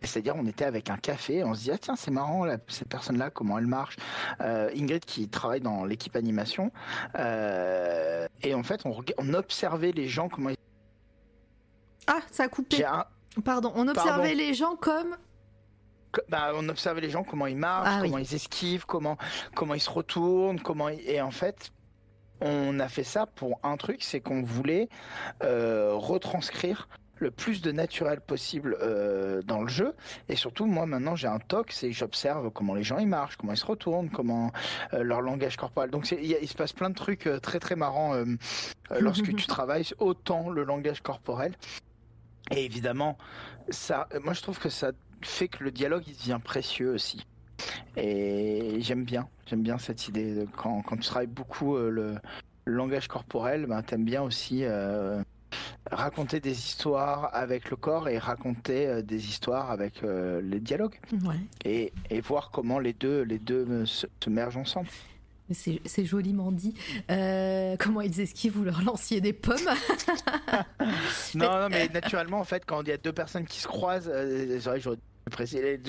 C'est-à-dire, 0.02 0.36
on 0.38 0.46
était 0.46 0.66
avec 0.66 0.90
un 0.90 0.98
café, 0.98 1.44
on 1.44 1.54
se 1.54 1.64
dit 1.64 1.72
ah 1.72 1.78
tiens 1.78 1.96
c'est 1.96 2.12
marrant 2.12 2.46
cette 2.68 2.88
personne-là 2.88 3.30
comment 3.30 3.58
elle 3.58 3.68
marche. 3.68 3.98
Euh, 4.42 4.70
Ingrid 4.76 5.04
qui 5.04 5.28
travaille 5.28 5.60
dans 5.60 5.84
l'équipe 5.84 6.16
animation 6.16 6.72
euh, 7.16 8.28
et 8.42 8.54
en 8.54 8.64
fait 8.64 8.86
on, 8.86 8.96
on, 9.18 9.34
observait 9.34 9.92
les 9.92 10.08
gens 10.08 10.30
comment. 10.30 10.50
Ils... 10.50 10.58
Ah 12.08 12.22
ça 12.32 12.44
a 12.44 12.48
coupé. 12.48 12.86
Pardon, 13.44 13.74
on 13.76 13.88
observait 13.88 14.36
les 14.36 14.54
gens 14.54 14.76
comme. 14.76 15.18
Bah, 16.30 16.54
on 16.56 16.68
observait 16.70 17.02
les 17.02 17.12
gens 17.12 17.24
comment 17.24 17.46
ils 17.46 17.58
marchent, 17.58 17.88
ah 17.88 18.02
comment 18.02 18.18
ils 18.18 18.34
esquivent, 18.34 18.86
comment 18.86 19.18
comment 19.54 19.76
ils 19.76 19.82
se 19.82 19.92
retournent, 19.92 20.60
comment 20.60 20.90
et 20.90 21.22
en 21.22 21.30
fait 21.30 21.72
on 22.42 22.80
a 22.80 22.88
fait 22.88 23.04
ça 23.04 23.26
pour 23.26 23.60
un 23.64 23.78
truc, 23.78 24.02
c'est 24.02 24.22
qu'on 24.22 24.42
voulait 24.42 24.90
euh, 25.44 25.92
retranscrire 25.94 26.88
le 27.20 27.32
plus 27.32 27.62
de 27.62 27.72
naturel 27.72 28.22
possible 28.22 28.78
euh, 28.82 29.42
dans 29.42 29.62
le 29.62 29.68
jeu. 29.68 29.94
Et 30.28 30.36
surtout, 30.36 30.66
moi 30.66 30.86
maintenant, 30.86 31.16
j'ai 31.16 31.28
un 31.28 31.40
toc, 31.40 31.72
c'est 31.72 31.92
j'observe 31.92 32.50
comment 32.52 32.74
les 32.74 32.84
gens 32.84 32.98
ils 32.98 33.08
marchent, 33.08 33.38
comment 33.38 33.54
ils 33.54 33.58
se 33.58 33.66
retournent, 33.66 34.10
comment 34.10 34.52
euh, 34.94 35.04
leur 35.04 35.22
langage 35.22 35.58
corporel. 35.58 35.90
Donc 35.92 36.12
il 36.12 36.48
se 36.48 36.56
passe 36.56 36.74
plein 36.74 36.90
de 36.90 36.96
trucs 36.96 37.28
euh, 37.28 37.40
très 37.40 37.60
très 37.60 37.76
marrants 37.76 38.14
lorsque 39.00 39.36
tu 39.36 39.48
travailles 39.48 39.86
autant 40.00 40.50
le 40.50 40.64
langage 40.64 41.02
corporel. 41.02 41.54
Et 42.52 42.66
évidemment, 42.66 43.18
ça, 43.70 44.08
moi 44.24 44.34
je 44.34 44.42
trouve 44.42 44.60
que 44.60 44.70
ça 44.70 44.92
fait 45.22 45.48
que 45.48 45.64
le 45.64 45.72
dialogue 45.72 46.04
il 46.08 46.14
devient 46.14 46.40
précieux 46.44 46.94
aussi. 46.94 47.26
Et 47.98 48.78
j'aime 48.80 49.04
bien, 49.04 49.28
j'aime 49.46 49.62
bien 49.62 49.78
cette 49.78 50.08
idée. 50.08 50.46
quand, 50.56 50.82
quand 50.82 50.96
tu 50.96 51.04
travailles 51.04 51.28
beaucoup 51.28 51.78
le, 51.78 52.16
langage 52.66 53.08
corporel, 53.08 53.66
ben, 53.66 53.82
t'aimes 53.82 54.06
bien 54.06 54.22
aussi 54.22 54.64
raconter 55.92 56.40
des 56.40 56.52
histoires 56.52 57.30
avec 57.34 57.70
le 57.70 57.76
corps 57.76 58.10
et 58.10 58.18
raconter 58.18 58.88
euh, 58.88 59.02
des 59.02 59.28
histoires 59.28 59.72
avec 59.72 60.04
euh, 60.04 60.42
les 60.42 60.60
dialogues. 60.60 61.00
Et, 61.66 61.92
et, 62.10 62.22
voir 62.22 62.52
comment 62.52 62.80
les 62.80 62.94
deux, 62.94 63.22
les 63.22 63.40
deux 63.40 63.86
se, 63.86 64.08
mergent 64.28 64.58
ensemble. 64.58 64.90
C'est 65.52 66.06
joliment 66.06 66.52
dit. 66.52 66.76
Euh, 67.10 67.76
comment 67.80 68.02
ils 68.02 68.20
esquivent, 68.20 68.54
vous 68.54 68.64
leur 68.64 68.84
lanciez 68.84 69.20
des 69.20 69.34
pommes 69.34 69.58
Non, 71.36 71.62
non, 71.62 71.70
mais 71.70 71.88
naturellement, 71.88 72.40
en 72.40 72.44
fait, 72.44 72.66
quand 72.66 72.84
il 72.84 72.90
y 72.90 72.92
a 72.92 72.98
deux 72.98 73.14
personnes 73.14 73.46
qui 73.46 73.60
se 73.60 73.68
croisent, 73.68 74.12
j'aurais 74.60 74.98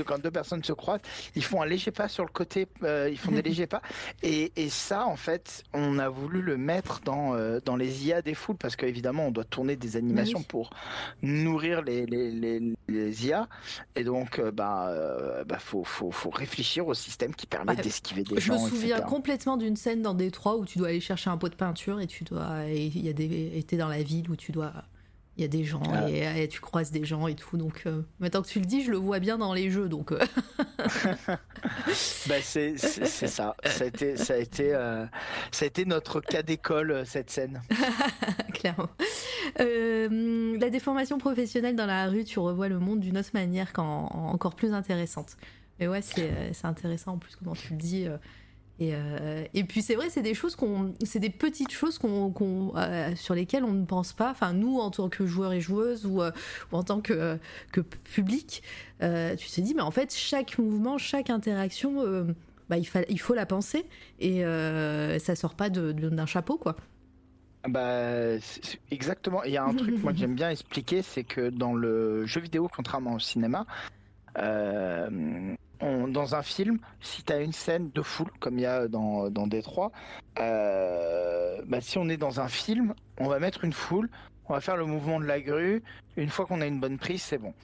quand 0.07 0.19
deux 0.21 0.31
personnes 0.31 0.65
se 0.65 0.73
croisent, 0.73 1.03
ils 1.35 1.45
font 1.45 1.63
un 1.63 1.67
léger 1.67 1.91
pas 1.91 2.09
sur 2.09 2.25
le 2.25 2.31
côté, 2.31 2.67
euh, 2.83 3.09
ils 3.11 3.19
font 3.19 3.33
des 3.33 3.43
légers 3.51 3.67
pas. 3.67 3.83
Et, 4.23 4.51
ça, 4.71 5.07
en 5.07 5.17
fait, 5.17 5.65
on 5.73 5.99
a 5.99 6.09
voulu 6.09 6.43
le 6.43 6.57
mettre 6.57 7.01
dans, 7.01 7.35
euh, 7.35 7.61
dans 7.65 7.77
les 7.77 8.07
IA 8.07 8.23
des 8.23 8.35
foules 8.35 8.57
parce 8.57 8.77
qu'évidemment, 8.77 9.27
on 9.27 9.31
doit 9.31 9.45
tourner 9.45 9.77
des 9.77 9.97
animations 9.97 10.43
pour 10.43 10.71
nourrir 11.23 11.83
les, 11.83 12.07
les, 12.07 13.27
IA. 13.27 13.49
Et 13.97 14.05
donc, 14.05 14.39
euh, 14.39 14.51
bah, 14.53 14.95
bah 15.47 15.59
faut, 15.59 15.85
faut, 15.85 16.11
faut, 16.11 16.31
réfléchir 16.31 16.87
au 16.87 16.95
système 16.95 17.35
qui 17.35 17.47
permet 17.47 17.75
d'esquiver 17.77 18.23
des 18.23 18.41
gens. 18.41 18.59
Je 18.59 18.65
me 18.65 18.69
souviens 18.69 19.01
complètement 19.01 19.57
d'une 19.57 19.77
scène 19.77 20.03
dans 20.03 20.15
Détroit 20.15 20.57
où 20.57 20.65
tu 20.65 20.79
dois 20.79 20.89
aller 20.89 21.01
chercher 21.01 21.31
un 21.31 21.37
pot 21.37 21.49
de 21.49 21.55
peinture 21.55 22.01
et 22.01 22.07
tu 22.07 22.25
dois, 22.25 22.65
il 22.69 23.05
y 23.05 23.09
a 23.09 23.13
des, 23.13 23.65
dans 23.77 23.89
la 23.89 24.03
ville 24.03 24.31
où 24.31 24.37
tu 24.37 24.53
dois 24.53 24.73
il 25.41 25.45
y 25.45 25.47
a 25.47 25.49
des 25.49 25.65
gens 25.65 25.83
et, 26.07 26.49
tu 26.49 26.61
croises 26.61 26.91
des 26.91 27.05
gens 27.05 27.27
et 27.27 27.35
tout. 27.35 27.57
Donc 27.57 27.85
euh, 27.87 28.03
maintenant 28.19 28.43
que 28.43 28.49
tu 28.49 28.61
le 28.61 28.67
dis, 28.67 28.83
je 28.83 28.91
le 28.91 28.99
vois 28.99 29.21
bien 29.21 29.39
dans 29.39 29.55
les 29.55 29.71
jeux. 29.71 29.89
Donc 29.89 30.13
euh. 30.13 30.19
bah, 32.29 32.35
c'est 32.43 32.77
ça. 32.77 33.57
Ça 33.65 33.85
a 33.85 33.87
été, 33.87 34.19
ça 34.19 34.35
a 34.35 34.37
été, 34.37 34.75
euh, 34.75 35.07
ça 35.51 35.65
a 35.65 35.69
été 35.69 35.87
notre 35.87 36.21
cas 36.21 36.43
d'école 36.43 37.05
cette 37.07 37.31
scène. 37.31 37.63
Clairement. 38.53 38.91
la 39.57 40.71
déformation 40.71 41.17
professionnelle 41.17 41.75
dans 41.75 41.87
la 41.87 42.07
rue, 42.07 42.25
tu 42.25 42.39
revois 42.39 42.69
le 42.69 42.79
monde 42.79 43.01
d'une 43.01 43.17
autre 43.17 43.31
manière, 43.33 43.73
encore 43.77 44.55
plus 44.55 44.75
intéressante. 44.75 45.39
Mais 45.79 45.89
ouais, 45.89 46.03
c'est 46.03 46.55
intéressant 46.65 47.13
en 47.13 47.19
plus 47.19 47.35
comment 47.37 47.55
tu 47.55 47.71
le 47.71 47.79
dis. 47.79 48.07
Euh, 48.81 49.45
et, 49.53 49.65
puis 49.65 49.83
c'est 49.83 49.95
vrai, 49.95 50.09
c'est 50.09 50.23
des 50.23 50.35
choses 50.35 50.57
qu'on, 50.57 50.95
c'est 51.05 51.19
des 51.19 51.31
petites 51.31 51.71
choses 51.71 51.99
qu'on, 51.99 52.73
euh, 52.77 53.15
sur 53.15 53.35
lesquelles 53.35 53.65
on 53.65 53.73
ne 53.73 53.85
pense 53.85 54.13
pas. 54.13 54.31
Enfin, 54.31 54.53
nous 54.53 54.79
en 54.79 54.91
tant 54.91 55.09
que 55.09 55.27
joueurs 55.27 55.53
et 55.53 55.61
joueuses 55.61 56.07
ou, 56.07 56.23
euh, 56.23 56.31
en 56.73 56.83
tant 56.83 57.01
que, 57.01 57.39
que 57.73 57.81
public, 57.81 58.63
tu 59.01 59.07
te 59.07 59.61
dis, 59.61 59.75
mais 59.75 59.83
en 59.83 59.91
fait, 59.91 60.15
chaque 60.15 60.59
mouvement, 60.59 60.99
chaque 60.99 61.31
interaction, 61.31 62.27
bah, 62.69 62.79
il, 62.79 62.87
il 63.09 63.21
faut 63.21 63.35
la 63.35 63.47
penser 63.47 63.85
et 64.19 64.43
ça 65.19 65.37
sort 65.37 65.55
pas 65.55 65.69
d'un 65.71 66.27
chapeau, 66.27 66.57
quoi. 66.57 66.77
Bah, 67.69 68.37
exactement. 68.91 69.43
Il 69.45 69.53
y 69.53 69.59
a 69.59 69.65
un 69.65 69.75
truc 69.75 70.03
moi 70.03 70.13
que 70.13 70.19
j'aime 70.19 70.35
bien 70.35 70.49
expliquer, 70.49 71.03
c'est 71.03 71.25
que 71.25 71.51
dans 71.51 71.75
le 71.75 72.25
jeu 72.25 72.41
vidéo, 72.41 72.71
contrairement 72.75 73.15
au 73.15 73.19
cinéma, 73.19 73.67
dans 76.11 76.35
un 76.35 76.43
film, 76.43 76.79
si 77.01 77.23
tu 77.23 77.33
as 77.33 77.41
une 77.41 77.53
scène 77.53 77.91
de 77.95 78.03
foule, 78.03 78.31
comme 78.41 78.59
il 78.59 78.63
y 78.63 78.67
a 78.67 78.89
dans, 78.89 79.31
dans 79.31 79.47
Détroit, 79.47 79.93
euh, 80.39 81.63
bah, 81.67 81.81
si 81.81 81.99
on 81.99 82.09
est 82.09 82.17
dans 82.17 82.41
un 82.41 82.49
film, 82.49 82.95
on 83.19 83.29
va 83.29 83.39
mettre 83.39 83.65
une 83.65 83.73
foule, 83.73 84.11
on 84.49 84.55
va 84.55 84.61
faire 84.61 84.77
le 84.77 84.85
mouvement 84.85 85.21
de 85.21 85.27
la 85.27 85.41
grue. 85.41 85.83
Une 86.17 86.29
fois 86.29 86.45
qu'on 86.45 86.61
a 86.61 86.67
une 86.67 86.81
bonne 86.81 86.99
prise, 86.99 87.23
c'est 87.23 87.39
bon. 87.39 87.55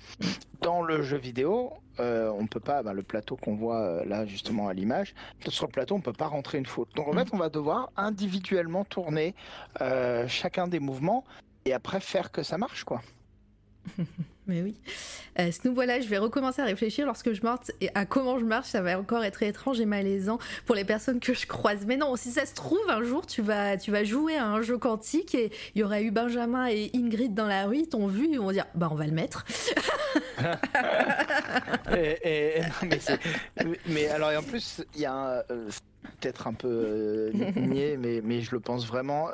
Dans 0.60 0.82
le 0.82 1.02
jeu 1.02 1.16
vidéo, 1.16 1.72
euh, 1.98 2.30
on 2.30 2.46
peut 2.46 2.60
pas, 2.60 2.82
bah, 2.82 2.92
le 2.92 3.02
plateau 3.02 3.36
qu'on 3.36 3.56
voit 3.56 3.80
euh, 3.80 4.04
là 4.04 4.24
justement 4.24 4.68
à 4.68 4.72
l'image, 4.72 5.14
sur 5.48 5.66
le 5.66 5.72
plateau, 5.72 5.96
on 5.96 6.00
peut 6.00 6.12
pas 6.12 6.28
rentrer 6.28 6.58
une 6.58 6.66
foule. 6.66 6.86
Donc 6.94 7.08
en 7.08 7.12
fait, 7.12 7.28
on 7.32 7.38
va 7.38 7.48
devoir 7.48 7.90
individuellement 7.96 8.84
tourner 8.84 9.34
chacun 10.28 10.68
des 10.68 10.80
mouvements 10.80 11.24
et 11.64 11.72
après 11.72 12.00
faire 12.00 12.30
que 12.30 12.42
ça 12.42 12.56
marche, 12.56 12.84
quoi. 12.84 13.02
Mais 14.46 14.62
oui. 14.62 14.76
Euh, 15.40 15.50
nous 15.64 15.74
voilà, 15.74 16.00
je 16.00 16.08
vais 16.08 16.18
recommencer 16.18 16.62
à 16.62 16.64
réfléchir 16.64 17.04
lorsque 17.04 17.32
je 17.32 17.42
marche 17.42 17.72
et 17.80 17.90
à 17.94 18.06
comment 18.06 18.38
je 18.38 18.44
marche. 18.44 18.68
Ça 18.68 18.80
va 18.80 18.98
encore 18.98 19.24
être 19.24 19.42
étrange 19.42 19.80
et 19.80 19.86
malaisant 19.86 20.38
pour 20.66 20.76
les 20.76 20.84
personnes 20.84 21.18
que 21.18 21.34
je 21.34 21.46
croise. 21.46 21.84
Mais 21.86 21.96
non, 21.96 22.14
si 22.16 22.30
ça 22.30 22.46
se 22.46 22.54
trouve, 22.54 22.78
un 22.88 23.02
jour, 23.02 23.26
tu 23.26 23.42
vas, 23.42 23.76
tu 23.76 23.90
vas 23.90 24.04
jouer 24.04 24.36
à 24.36 24.46
un 24.46 24.62
jeu 24.62 24.78
quantique 24.78 25.34
et 25.34 25.50
il 25.74 25.80
y 25.80 25.84
aurait 25.84 26.04
eu 26.04 26.12
Benjamin 26.12 26.68
et 26.68 26.90
Ingrid 26.94 27.34
dans 27.34 27.46
la 27.46 27.66
rue, 27.66 27.78
ils 27.78 27.88
t'ont 27.88 28.06
vu, 28.06 28.28
ils 28.30 28.38
vont 28.38 28.52
dire 28.52 28.66
Bah, 28.74 28.88
on 28.90 28.94
va 28.94 29.06
le 29.06 29.12
mettre. 29.12 29.44
mais, 33.86 34.08
alors, 34.08 34.30
et 34.30 34.36
en 34.36 34.42
plus, 34.42 34.84
il 34.94 35.00
y 35.00 35.06
a 35.06 35.44
euh, 35.50 35.70
peut-être 36.20 36.46
un 36.46 36.52
peu 36.52 36.68
euh, 36.68 37.32
mais, 37.56 37.96
mais 38.22 38.40
je 38.42 38.52
le 38.52 38.60
pense 38.60 38.86
vraiment. 38.86 39.28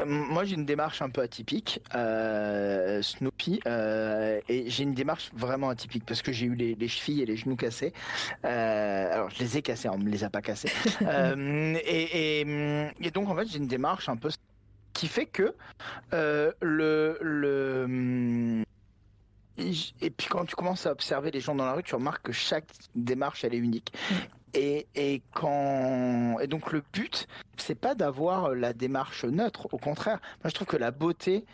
Euh, 0.00 0.04
moi, 0.04 0.44
j'ai 0.44 0.54
une 0.54 0.64
démarche 0.64 1.02
un 1.02 1.10
peu 1.10 1.22
atypique, 1.22 1.80
euh, 1.94 3.02
Snoopy, 3.02 3.60
euh, 3.66 4.40
et 4.48 4.68
j'ai 4.70 4.82
une 4.84 4.94
démarche 4.94 5.30
vraiment 5.34 5.70
atypique 5.70 6.04
parce 6.06 6.22
que 6.22 6.32
j'ai 6.32 6.46
eu 6.46 6.54
les, 6.54 6.88
chevilles 6.88 7.22
et 7.22 7.26
les 7.26 7.36
genoux 7.36 7.56
cassés. 7.56 7.92
Euh, 8.44 9.12
alors, 9.12 9.30
je 9.30 9.38
les 9.40 9.58
ai 9.58 9.62
cassés, 9.62 9.88
on 9.88 9.98
me 9.98 10.08
les 10.08 10.24
a 10.24 10.30
pas 10.30 10.42
cassés. 10.42 10.70
et, 11.00 12.40
et, 13.00 13.10
donc, 13.10 13.28
en 13.28 13.36
fait, 13.36 13.48
j'ai 13.48 13.58
une 13.58 13.68
démarche 13.68 14.08
un 14.08 14.16
peu 14.16 14.30
qui 14.92 15.08
fait 15.08 15.26
que 15.26 15.54
le, 16.12 17.18
le 17.20 18.64
et 19.58 20.10
puis 20.10 20.28
quand 20.28 20.44
tu 20.44 20.54
commences 20.54 20.86
à 20.86 20.92
observer 20.92 21.30
les 21.30 21.40
gens 21.40 21.54
dans 21.54 21.64
la 21.64 21.72
rue, 21.72 21.82
tu 21.82 21.94
remarques 21.94 22.22
que 22.22 22.32
chaque 22.32 22.66
démarche 22.94 23.44
elle 23.44 23.54
est 23.54 23.58
unique. 23.58 23.92
Et, 24.54 24.86
et, 24.94 25.22
quand 25.34 26.38
et 26.40 26.46
donc 26.46 26.72
le 26.72 26.82
but 26.92 27.26
c'est 27.56 27.74
pas 27.74 27.94
d'avoir 27.94 28.54
la 28.54 28.72
démarche 28.72 29.24
neutre 29.24 29.68
au 29.72 29.78
contraire 29.78 30.20
moi 30.42 30.48
je 30.48 30.54
trouve 30.54 30.66
que 30.66 30.76
la 30.76 30.90
beauté 30.90 31.44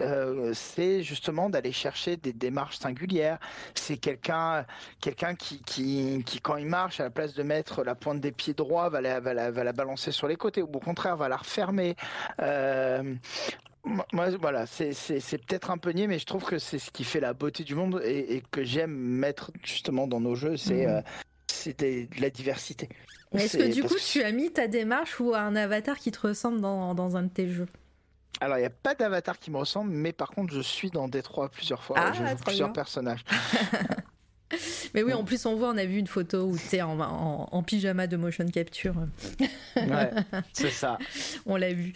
euh, 0.00 0.52
c'est 0.54 1.02
justement 1.02 1.50
d'aller 1.50 1.72
chercher 1.72 2.16
des 2.16 2.32
démarches 2.32 2.78
singulières. 2.78 3.38
C'est 3.74 3.96
quelqu'un, 3.96 4.64
quelqu'un 5.00 5.34
qui, 5.34 5.60
qui, 5.62 6.22
qui, 6.24 6.40
quand 6.40 6.56
il 6.56 6.66
marche, 6.66 7.00
à 7.00 7.04
la 7.04 7.10
place 7.10 7.34
de 7.34 7.42
mettre 7.42 7.82
la 7.82 7.94
pointe 7.94 8.20
des 8.20 8.32
pieds 8.32 8.54
droits, 8.54 8.88
va 8.88 9.00
la, 9.00 9.20
va 9.20 9.34
la, 9.34 9.50
va 9.50 9.64
la 9.64 9.72
balancer 9.72 10.12
sur 10.12 10.28
les 10.28 10.36
côtés, 10.36 10.62
ou 10.62 10.70
au 10.72 10.80
contraire, 10.80 11.16
va 11.16 11.28
la 11.28 11.36
refermer. 11.36 11.96
Euh, 12.40 13.14
moi, 14.12 14.28
voilà, 14.40 14.66
c'est 14.66 14.92
peut-être 15.46 15.70
un 15.70 15.78
peu 15.78 15.90
niais, 15.90 16.06
mais 16.06 16.18
je 16.18 16.26
trouve 16.26 16.44
que 16.44 16.58
c'est 16.58 16.78
ce 16.78 16.90
qui 16.90 17.04
fait 17.04 17.20
la 17.20 17.32
beauté 17.32 17.64
du 17.64 17.74
monde 17.74 18.00
et, 18.04 18.42
que 18.50 18.62
j'aime 18.62 18.92
mettre 18.92 19.50
justement 19.62 20.06
dans 20.06 20.20
nos 20.20 20.34
jeux, 20.34 20.56
c'est 20.56 20.86
mmh. 20.86 20.90
euh, 20.90 21.02
c'était 21.52 22.08
la 22.18 22.30
diversité. 22.30 22.88
Est-ce 23.32 23.58
que 23.58 23.72
du 23.72 23.82
coup, 23.82 23.96
tu 23.96 24.22
as 24.22 24.32
mis 24.32 24.50
ta 24.50 24.68
démarche 24.68 25.20
ou 25.20 25.34
un 25.34 25.54
avatar 25.56 25.98
qui 25.98 26.10
te 26.10 26.26
ressemble 26.26 26.60
dans, 26.60 26.94
dans 26.94 27.16
un 27.16 27.24
de 27.24 27.28
tes 27.28 27.48
jeux 27.48 27.68
alors, 28.40 28.56
il 28.56 28.60
n'y 28.60 28.66
a 28.66 28.70
pas 28.70 28.94
d'avatar 28.94 29.38
qui 29.38 29.50
me 29.50 29.56
ressemble, 29.56 29.90
mais 29.90 30.12
par 30.12 30.30
contre, 30.30 30.54
je 30.54 30.60
suis 30.60 30.90
dans 30.90 31.08
Détroit 31.08 31.48
plusieurs 31.48 31.82
fois. 31.82 31.96
Ah, 31.98 32.12
je 32.12 32.44
plusieurs 32.44 32.72
personnages. 32.72 33.24
Mais 34.94 35.02
oui, 35.02 35.12
en 35.12 35.24
plus, 35.24 35.44
on 35.46 35.54
voit, 35.54 35.68
on 35.68 35.76
a 35.76 35.84
vu 35.84 35.98
une 35.98 36.06
photo 36.06 36.44
où 36.44 36.56
tu 36.56 36.76
es 36.76 36.82
en, 36.82 36.98
en, 37.00 37.62
pyjama 37.62 38.06
de 38.06 38.16
motion 38.16 38.46
capture. 38.46 38.94
ouais, 39.76 40.10
c'est 40.52 40.70
ça. 40.70 40.98
On 41.46 41.56
l'a 41.56 41.72
vu. 41.72 41.92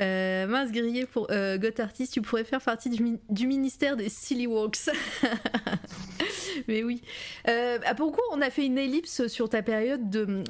Euh, 0.00 0.46
mince 0.46 0.70
grillé 0.70 1.06
pour 1.06 1.28
euh, 1.30 1.56
Got 1.58 1.80
Artist, 1.80 2.12
tu 2.12 2.22
pourrais 2.22 2.44
faire 2.44 2.60
partie 2.60 2.90
du, 2.90 3.46
ministère 3.46 3.96
des 3.96 4.08
Silly 4.08 4.46
Walks. 4.46 4.90
Mais 6.68 6.84
oui. 6.84 7.02
Euh, 7.48 7.78
ah, 7.84 7.94
pourquoi 7.94 8.22
on 8.32 8.40
a 8.40 8.50
fait 8.50 8.66
une 8.66 8.78
ellipse 8.78 9.26
sur 9.26 9.48
ta 9.48 9.62
période 9.62 10.10
de, 10.10 10.44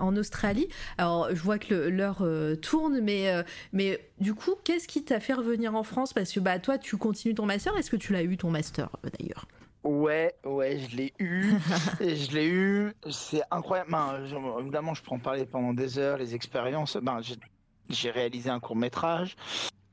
en 0.00 0.16
Australie? 0.16 0.68
Alors, 0.98 1.28
je 1.34 1.40
vois 1.42 1.58
que 1.58 1.74
l'heure 1.74 2.22
euh, 2.22 2.54
tourne, 2.56 3.00
mais, 3.00 3.30
mais 3.72 4.00
du 4.20 4.34
coup, 4.34 4.54
qu'est-ce 4.64 4.88
qui 4.88 5.04
t'a 5.04 5.20
fait 5.20 5.34
revenir 5.34 5.74
en 5.74 5.82
France? 5.82 6.12
Parce 6.12 6.32
que 6.32 6.40
bah, 6.40 6.58
toi, 6.58 6.78
tu 6.78 6.96
continues 6.96 7.34
ton 7.34 7.46
master. 7.46 7.76
Est-ce 7.76 7.90
que 7.90 7.96
tu 7.96 8.12
l'as 8.12 8.22
eu 8.22 8.36
ton 8.36 8.50
master 8.50 8.88
d'ailleurs? 9.02 9.46
Ouais, 9.84 10.34
ouais, 10.44 10.78
je 10.78 10.96
l'ai 10.96 11.12
eu. 11.18 11.52
je 12.00 12.32
l'ai 12.34 12.46
eu. 12.48 12.92
C'est 13.10 13.42
incroyable. 13.50 13.90
Ben, 13.90 14.24
je- 14.24 14.60
évidemment, 14.60 14.94
je 14.94 15.02
en 15.02 15.18
parler 15.18 15.44
pendant 15.44 15.74
des 15.74 15.98
heures, 15.98 16.16
les 16.18 16.34
expériences. 16.34 16.96
Ben, 16.96 17.20
j'ai- 17.20 17.36
j'ai 17.90 18.10
réalisé 18.10 18.48
un 18.48 18.60
court 18.60 18.76
métrage 18.76 19.36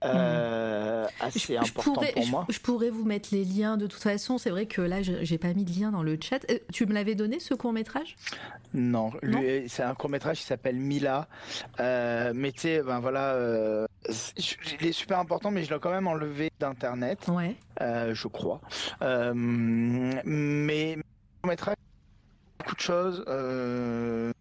euh, 0.04 1.06
assez 1.20 1.40
Je- 1.40 1.48
je 1.54 1.58
important 1.60 1.94
pourrais, 1.94 2.12
pour 2.14 2.28
moi. 2.28 2.46
Je, 2.50 2.60
pourrais 2.60 2.90
vous 2.90 3.06
mettre 3.06 3.30
les 3.32 3.44
liens 3.46 3.78
de 3.78 3.88
toute 3.88 4.02
façon. 4.02 4.38
C'est 4.38 4.50
vrai 4.50 4.66
que 4.66 4.82
là, 4.82 5.02
je- 5.02 5.24
j'ai 5.24 5.38
pas 5.38 5.54
mis 5.54 5.64
de 5.66 5.72
lien 5.80 5.92
dans 5.92 6.04
le 6.04 6.18
chat. 6.22 6.40
Euh, 6.50 6.58
tu 6.74 6.86
me 6.86 6.94
l'avais 6.94 7.16
donné 7.16 7.40
ce 7.40 7.54
court 7.54 7.74
métrage? 7.74 8.16
Non, 8.74 9.12
Non? 9.24 9.42
c'est 9.68 9.84
un 9.84 9.94
court 9.96 10.10
métrage 10.10 10.38
qui 10.40 10.44
s'appelle 10.46 10.76
Mila. 10.78 11.28
Euh, 11.80 12.32
mais 12.34 12.52
tu 12.52 12.62
sais, 12.62 12.82
ben 12.82 13.00
voilà, 13.00 13.34
euh, 13.34 13.86
il 14.80 14.88
est 14.88 14.92
super 14.94 15.20
important, 15.20 15.52
mais 15.52 15.64
je 15.64 15.74
l'ai 15.74 15.80
quand 15.80 15.92
même 15.92 16.08
enlevé 16.08 16.52
d'internet. 16.60 17.20
Ouais. 17.28 17.56
euh, 17.82 18.14
je 18.14 18.28
crois. 18.28 18.62
Euh, 19.02 19.34
mais 19.36 20.96
le 20.96 21.02
court 21.42 21.50
métrage, 21.50 21.76
beaucoup 22.60 22.76
de 22.76 22.82
choses. 22.82 23.24
euh, 23.28 24.32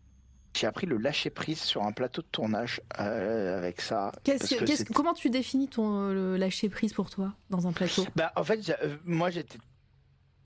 j'ai 0.55 0.67
appris 0.67 0.87
le 0.87 0.97
lâcher 0.97 1.31
prise 1.31 1.61
sur 1.61 1.83
un 1.85 1.93
plateau 1.93 2.23
de 2.23 2.27
tournage 2.33 2.81
euh, 2.99 3.57
avec 3.59 3.81
ça. 3.81 4.13
Parce 4.25 4.49
que- 4.49 4.85
que 4.85 4.93
comment 4.93 5.15
tu 5.15 5.31
définis 5.31 5.69
ton 5.69 6.09
le 6.09 6.37
lâcher 6.37 6.69
prise 6.69 6.93
pour 6.93 7.09
toi 7.11 7.33
dans 7.51 7.67
un 7.67 7.73
plateau? 7.73 8.05
Bah, 8.17 8.33
en 8.37 8.45
fait, 8.45 8.69
euh, 8.83 8.97
moi 9.05 9.31
j'étais 9.31 9.59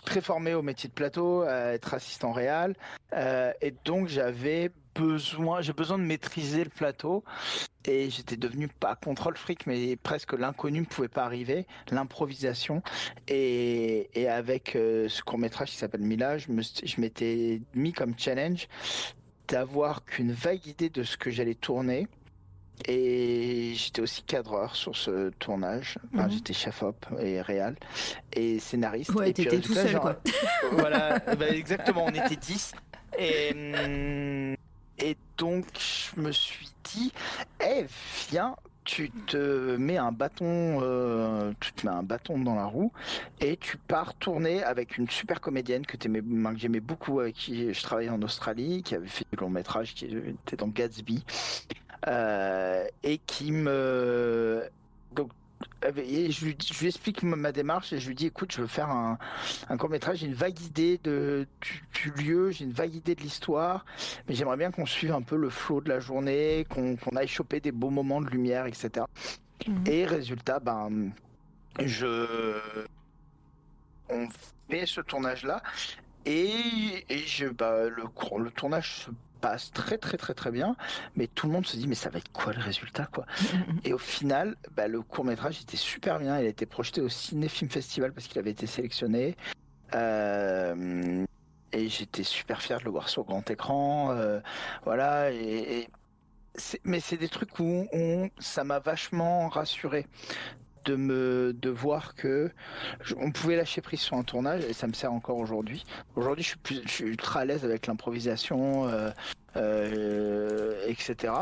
très 0.05 0.20
formé 0.20 0.52
au 0.52 0.60
métier 0.60 0.89
de 0.90 0.94
plateau, 0.94 1.43
à 1.43 1.72
être 1.72 1.94
assistant 1.94 2.32
réel, 2.32 2.76
euh, 3.14 3.52
et 3.62 3.74
donc 3.86 4.09
j'avais 4.09 4.70
besoin, 4.94 5.62
j'ai 5.62 5.72
besoin 5.72 5.98
de 5.98 6.05
maîtriser 6.05 6.62
le 6.62 6.68
plateau, 6.70 7.24
et 7.86 8.10
j'étais 8.10 8.36
devenu 8.36 8.68
pas 8.68 8.94
contrôle 8.97 9.36
fric, 9.39 9.66
mais 9.66 9.97
presque 9.97 10.35
l'inconnu 10.35 10.81
ne 10.81 10.85
pouvait 10.85 11.09
pas 11.09 11.24
arriver, 11.24 11.66
l'improvisation, 11.90 12.82
et, 13.26 14.10
et 14.12 14.28
avec 14.28 14.76
euh, 14.76 15.09
ce 15.09 15.22
court 15.22 15.39
métrage 15.39 15.70
qui 15.70 15.76
s'appelle 15.76 16.02
Mila, 16.02 16.36
je 16.36 16.51
m'étais 17.01 17.62
mis 17.74 17.94
comme 17.94 18.12
challenge 18.18 18.68
d'avoir 19.49 20.05
qu'une 20.05 20.33
vague 20.33 20.66
idée 20.66 20.89
de 20.91 21.03
ce 21.03 21.16
que 21.16 21.31
j'allais 21.31 21.55
tourner. 21.55 22.09
Et 22.89 23.73
j'étais 23.77 24.03
aussi 24.03 24.25
cadreur 24.25 24.75
sur 24.75 24.97
ce 24.97 25.31
tournage. 25.39 25.97
Enfin, 26.12 26.25
Mhm. 26.25 26.31
J'étais 26.33 26.53
chef 26.53 26.83
op 26.83 27.07
et 27.21 27.41
réal 27.41 27.77
et 28.33 28.59
scénariste. 28.59 29.11
Ouais, 29.15 29.33
t'étais 29.33 29.61
tout 29.61 29.75
seul, 29.75 29.89
genre, 29.89 30.03
quoi. 30.03 30.21
voilà, 30.73 31.21
bah, 31.39 31.49
exactement, 31.51 32.05
on 32.07 32.11
était 32.11 32.35
10. 32.37 32.73
Et, 33.16 33.53
hum, 33.55 34.57
et 34.99 35.16
donc, 35.39 35.66
je 35.79 36.21
me 36.21 36.33
suis 36.33 36.69
dit, 36.93 37.12
eh, 37.65 37.85
viens, 38.29 38.57
tu 38.85 39.11
te 39.11 39.77
mets 39.77 39.97
un 39.97 40.12
bâton, 40.12 40.81
euh, 40.82 41.52
tu 41.61 41.73
te 41.73 41.86
mets 41.86 41.93
un 41.93 42.02
bâton 42.02 42.39
dans 42.39 42.55
la 42.55 42.66
roue 42.66 42.93
et 43.40 43.56
tu 43.56 43.78
pars 43.78 44.15
tourner 44.15 44.62
avec 44.62 44.98
une 44.98 45.09
super 45.09 45.40
comédienne 45.40 45.86
que, 45.86 45.97
j'aimais 46.56 46.81
beaucoup, 46.81 47.20
avec 47.20 47.35
qui 47.35 47.73
je 47.73 47.82
travaillais 47.82 48.11
en 48.11 48.23
Australie, 48.23 48.82
qui 48.82 48.94
avait 48.94 49.09
fait 49.09 49.24
du 49.32 49.39
long 49.39 49.51
métrage, 49.51 49.94
qui 49.94 50.06
était 50.06 50.56
dans 50.56 50.69
Gatsby, 50.69 51.24
euh, 52.06 52.85
et 53.02 53.19
qui 53.19 53.52
me. 53.52 54.62
Et 55.97 56.31
je, 56.31 56.45
lui, 56.45 56.57
je 56.61 56.78
lui 56.78 56.86
explique 56.86 57.23
ma 57.23 57.36
ma 57.36 57.53
démarche 57.53 57.93
et 57.93 57.99
je 57.99 58.09
lui 58.09 58.15
dis 58.15 58.27
écoute, 58.27 58.53
je 58.53 58.62
veux 58.62 58.66
faire 58.66 58.91
un, 58.91 59.19
un 59.69 59.77
court 59.77 59.91
métrage, 59.91 60.19
j'ai 60.19 60.27
une 60.27 60.35
vague 60.35 60.59
idée 60.61 60.99
de, 61.03 61.47
du, 61.61 61.85
du 61.93 62.24
lieu, 62.24 62.51
j'ai 62.51 62.65
une 62.65 62.73
vague 62.73 62.95
idée 62.95 63.15
de 63.15 63.20
l'histoire, 63.20 63.85
mais 64.28 64.35
j'aimerais 64.35 64.57
bien 64.57 64.70
qu'on 64.70 64.86
suive 64.86 65.12
un 65.12 65.23
peu 65.23 65.36
le 65.36 65.51
flot 65.51 65.81
de 65.81 65.89
la 65.89 66.01
journée, 66.01 66.66
qu'on 66.69 66.97
qu'on 66.97 67.16
aille 67.16 67.28
choper 67.28 67.61
des 67.61 67.73
beaux 67.73 67.91
moments 67.91 68.20
de 68.20 68.28
lumière, 68.28 68.66
etc. 68.66 69.05
Mhm. 69.66 69.85
Et 69.86 70.07
résultat, 70.07 70.59
ben, 70.61 71.11
je. 71.81 72.27
On 74.11 74.28
fait 74.69 74.86
ce 74.86 75.01
tournage-là 75.01 75.62
et, 76.27 77.05
et 77.09 77.19
je, 77.19 77.47
bah, 77.49 77.89
le, 77.89 78.05
le 78.39 78.51
tournage 78.51 79.05
se 79.05 79.11
passe 79.45 79.71
très 79.73 79.99
très 79.99 80.16
très 80.16 80.33
très 80.33 80.51
bien, 80.51 80.75
mais 81.16 81.27
tout 81.27 81.47
le 81.47 81.53
monde 81.53 81.66
se 81.66 81.77
dit 81.77 81.87
mais 81.87 81.95
ça 81.95 82.09
va 82.09 82.19
être 82.19 82.33
quoi 82.33 82.55
le 82.55 82.62
résultat 82.62 83.07
quoi? 83.12 83.27
Et 83.85 83.93
au 83.93 83.99
final, 83.99 84.57
bah, 84.77 84.89
le 84.89 85.03
court 85.03 85.25
métrage 85.25 85.61
était 85.61 85.77
super 85.77 86.19
bien. 86.19 86.39
Il 86.41 86.47
a 86.47 86.49
été 86.49 86.65
projeté 86.65 87.03
au 87.03 87.11
Ciné 87.11 87.49
Film 87.49 87.71
Festival 87.71 88.12
parce 88.15 88.27
qu'il 88.27 88.39
avait 88.39 88.53
été 88.53 88.66
sélectionné. 88.66 89.37
Euh, 89.95 91.25
et 91.73 91.89
j'étais 91.89 92.23
super 92.23 92.62
fier 92.62 92.79
de 92.79 92.85
le 92.85 92.91
voir 92.91 93.09
sur 93.11 93.25
grand 93.25 93.49
écran. 93.51 94.12
euh, 94.12 94.41
voilà. 94.85 95.31
Et, 95.31 95.81
et 95.81 95.89
mais 96.85 97.01
c'est 97.01 97.19
des 97.19 97.29
trucs 97.29 97.59
où 97.59 97.87
on, 97.93 98.31
ça 98.39 98.65
m'a 98.65 98.79
vachement 98.79 99.49
rassuré 99.49 100.07
de 100.85 100.97
me 100.97 101.52
de 101.61 101.70
voir 101.70 102.15
que 102.15 102.51
je- 103.02 103.15
on 103.19 103.31
pouvait 103.31 103.56
lâcher 103.56 103.81
prise 103.81 104.01
sur 104.01 104.16
un 104.16 104.23
tournage 104.23 104.65
et 104.65 104.73
ça 104.73 104.86
me 104.86 104.93
sert 104.93 105.12
encore 105.12 105.39
aujourd'hui. 105.39 105.85
Aujourd'hui, 106.16 106.43
je 106.44 106.48
suis 106.51 106.59
plus, 106.59 106.81
je 106.85 106.90
suis 106.90 107.05
ultra 107.05 107.40
à 107.40 107.44
l'aise 107.44 107.65
avec 107.65 107.86
l'improvisation, 107.86 108.86
euh, 108.89 109.11
euh, 109.56 110.74
etc. 110.86 111.32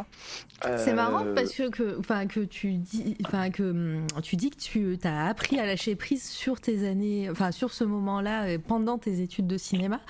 C'est 0.76 0.92
marrant 0.94 1.24
Euh, 1.24 1.34
parce 1.34 1.52
que, 1.54 1.68
que, 1.70 1.98
enfin, 1.98 2.26
que 2.26 2.40
tu 2.40 2.74
dis, 2.74 3.16
enfin, 3.26 3.50
que 3.50 3.62
hum, 3.62 4.06
tu 4.22 4.36
dis 4.36 4.50
que 4.50 4.56
tu 4.56 4.98
as 5.04 5.26
appris 5.28 5.58
à 5.58 5.66
lâcher 5.66 5.96
prise 5.96 6.28
sur 6.28 6.60
tes 6.60 6.86
années, 6.86 7.28
enfin, 7.30 7.50
sur 7.52 7.72
ce 7.72 7.84
moment-là, 7.84 8.58
pendant 8.58 8.98
tes 8.98 9.20
études 9.20 9.46
de 9.46 9.58
cinéma, 9.58 10.00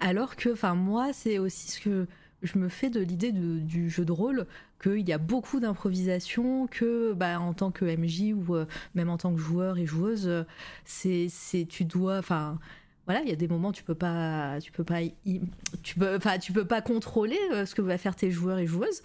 alors 0.00 0.36
que, 0.36 0.50
enfin, 0.52 0.74
moi, 0.74 1.12
c'est 1.12 1.38
aussi 1.38 1.70
ce 1.70 1.80
que 1.80 2.06
je 2.42 2.58
me 2.58 2.68
fais 2.68 2.88
de 2.90 3.00
l'idée 3.00 3.32
du 3.32 3.90
jeu 3.90 4.04
de 4.04 4.12
rôle, 4.12 4.46
qu'il 4.82 5.06
y 5.08 5.12
a 5.12 5.18
beaucoup 5.18 5.60
d'improvisation, 5.60 6.66
que, 6.66 7.12
bah, 7.12 7.38
en 7.40 7.52
tant 7.52 7.70
que 7.70 7.84
MJ 7.84 8.32
ou 8.34 8.54
euh, 8.56 8.66
même 8.94 9.10
en 9.10 9.18
tant 9.18 9.32
que 9.32 9.38
joueur 9.40 9.78
et 9.78 9.86
joueuse, 9.86 10.26
euh, 10.26 10.44
c'est, 10.84 11.26
c'est, 11.30 11.66
tu 11.66 11.84
dois, 11.84 12.18
enfin. 12.18 12.58
Voilà, 13.06 13.22
il 13.24 13.28
y 13.28 13.32
a 13.32 13.36
des 13.36 13.48
moments 13.48 13.72
tu 13.72 13.82
peux 13.82 13.94
pas, 13.96 14.58
tu 14.62 14.70
peux 14.70 14.84
pas, 14.84 15.00
y- 15.02 15.40
tu 15.82 15.98
peux, 15.98 16.14
enfin, 16.16 16.38
tu 16.38 16.52
peux 16.52 16.66
pas 16.66 16.80
contrôler 16.80 17.38
euh, 17.52 17.66
ce 17.66 17.74
que 17.74 17.82
vont 17.82 17.96
faire 17.98 18.14
tes 18.14 18.30
joueurs 18.30 18.58
et 18.58 18.68
joueuses. 18.68 19.02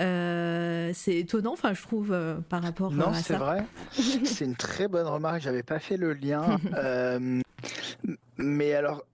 Euh, 0.00 0.90
c'est 0.92 1.18
étonnant, 1.18 1.52
enfin, 1.52 1.72
je 1.72 1.82
trouve, 1.82 2.16
par 2.48 2.62
rapport 2.62 2.90
Non, 2.90 3.10
à 3.10 3.14
c'est 3.14 3.34
ça. 3.34 3.38
vrai. 3.38 3.64
C'est 4.24 4.44
une 4.46 4.56
très 4.56 4.88
bonne 4.88 5.06
remarque. 5.06 5.40
J'avais 5.42 5.62
pas 5.62 5.78
fait 5.78 5.96
le 5.96 6.14
lien. 6.14 6.58
Mais 8.38 8.74
alors, 8.74 9.04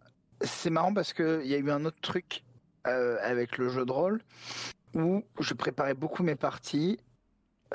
c'est 0.40 0.70
marrant 0.70 0.94
parce 0.94 1.12
que 1.12 1.42
il 1.44 1.50
y 1.50 1.54
a 1.54 1.58
eu 1.58 1.70
un 1.70 1.84
autre 1.84 2.00
truc 2.00 2.42
avec 2.84 3.58
le 3.58 3.68
jeu 3.68 3.84
de 3.84 3.92
rôle 3.92 4.22
où 4.94 5.22
je 5.38 5.54
préparais 5.54 5.94
beaucoup 5.94 6.22
mes 6.22 6.36
parties. 6.36 6.98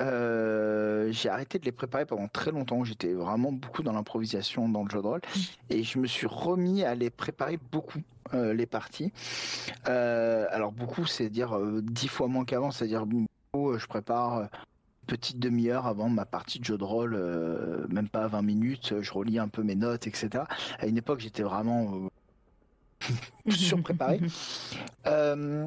Euh, 0.00 1.10
j'ai 1.10 1.30
arrêté 1.30 1.58
de 1.58 1.64
les 1.64 1.72
préparer 1.72 2.04
pendant 2.04 2.28
très 2.28 2.50
longtemps. 2.50 2.84
J'étais 2.84 3.14
vraiment 3.14 3.52
beaucoup 3.52 3.82
dans 3.82 3.92
l'improvisation 3.92 4.68
dans 4.68 4.84
le 4.84 4.90
jeu 4.90 5.00
de 5.00 5.06
rôle 5.06 5.22
et 5.70 5.82
je 5.82 5.98
me 5.98 6.06
suis 6.06 6.26
remis 6.26 6.84
à 6.84 6.94
les 6.94 7.08
préparer 7.08 7.58
beaucoup 7.72 8.02
euh, 8.34 8.52
les 8.52 8.66
parties. 8.66 9.12
Euh, 9.88 10.46
alors 10.50 10.72
beaucoup, 10.72 11.06
c'est 11.06 11.30
dire 11.30 11.58
dix 11.82 12.08
fois 12.08 12.28
moins 12.28 12.44
qu'avant. 12.44 12.70
C'est-à-dire 12.70 13.06
beaucoup, 13.06 13.78
je 13.78 13.86
prépare 13.86 14.34
euh, 14.34 14.44
petite 15.06 15.38
demi-heure 15.38 15.86
avant 15.86 16.08
ma 16.08 16.26
partie 16.26 16.58
de 16.58 16.64
jeu 16.64 16.76
de 16.76 16.84
rôle, 16.84 17.14
euh, 17.14 17.86
même 17.88 18.08
pas 18.08 18.26
20 18.28 18.42
minutes, 18.42 18.94
je 19.00 19.12
relis 19.12 19.38
un 19.38 19.48
peu 19.48 19.62
mes 19.62 19.76
notes, 19.76 20.06
etc. 20.06 20.44
À 20.78 20.86
une 20.86 20.98
époque, 20.98 21.20
j'étais 21.20 21.42
vraiment 21.42 21.94
euh, 21.94 23.50
surpréparé. 23.50 24.20
Euh, 25.06 25.66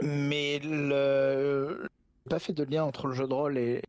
mais 0.00 0.58
le... 0.60 1.88
pas 2.30 2.38
fait 2.38 2.52
de 2.52 2.64
lien 2.64 2.84
entre 2.84 3.08
le 3.08 3.14
jeu 3.14 3.26
de 3.26 3.34
rôle 3.34 3.58
et... 3.58 3.82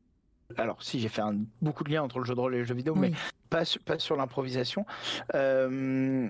Alors 0.57 0.83
si, 0.83 0.99
j'ai 0.99 1.09
fait 1.09 1.21
un... 1.21 1.35
beaucoup 1.61 1.83
de 1.83 1.89
liens 1.91 2.03
entre 2.03 2.19
le 2.19 2.25
jeu 2.25 2.35
de 2.35 2.39
rôle 2.39 2.55
et 2.55 2.59
le 2.59 2.65
jeu 2.65 2.75
vidéo, 2.75 2.95
mais 2.95 3.09
Oui. 3.09 3.15
pas, 3.49 3.65
su- 3.65 3.79
pas 3.79 3.97
sur 3.99 4.15
l'improvisation. 4.15 4.85
Euh, 5.33 6.29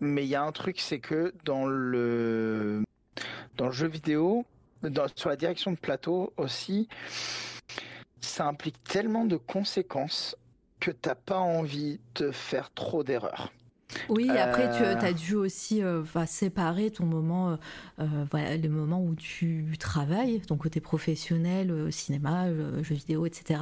Mais 0.00 0.24
il 0.24 0.28
y 0.28 0.34
a 0.34 0.42
un 0.42 0.52
truc, 0.52 0.78
c'est 0.80 1.00
que 1.00 1.32
dans 1.44 1.66
le... 1.66 2.82
dans 3.56 3.66
le 3.66 3.72
jeu 3.72 3.88
vidéo, 3.88 4.44
dans... 4.82 5.06
sur 5.16 5.28
la 5.28 5.36
direction 5.36 5.72
de 5.72 5.76
plateau 5.76 6.32
aussi, 6.36 6.88
ça 8.20 8.46
implique 8.46 8.82
tellement 8.84 9.24
de 9.24 9.36
conséquences 9.36 10.36
que 10.80 10.90
t'as 10.92 11.16
pas 11.16 11.38
envie 11.38 11.98
de 12.14 12.30
faire 12.30 12.70
trop 12.72 13.02
d'erreurs. 13.02 13.50
Oui, 14.10 14.28
après, 14.30 14.70
tu 14.76 14.82
Euh. 14.82 14.96
as 15.00 15.12
dû 15.14 15.34
aussi 15.34 15.82
euh, 15.82 16.02
séparer 16.26 16.90
ton 16.90 17.06
moment, 17.06 17.50
euh, 17.52 17.56
euh, 18.00 18.04
voilà, 18.30 18.56
le 18.56 18.68
moment 18.68 19.02
où 19.02 19.14
tu 19.14 19.64
travailles, 19.78 20.40
ton 20.40 20.56
côté 20.58 20.80
professionnel, 20.80 21.70
euh, 21.70 21.90
cinéma, 21.90 22.46
euh, 22.48 22.82
jeux 22.82 22.94
vidéo, 22.96 23.24
etc. 23.24 23.60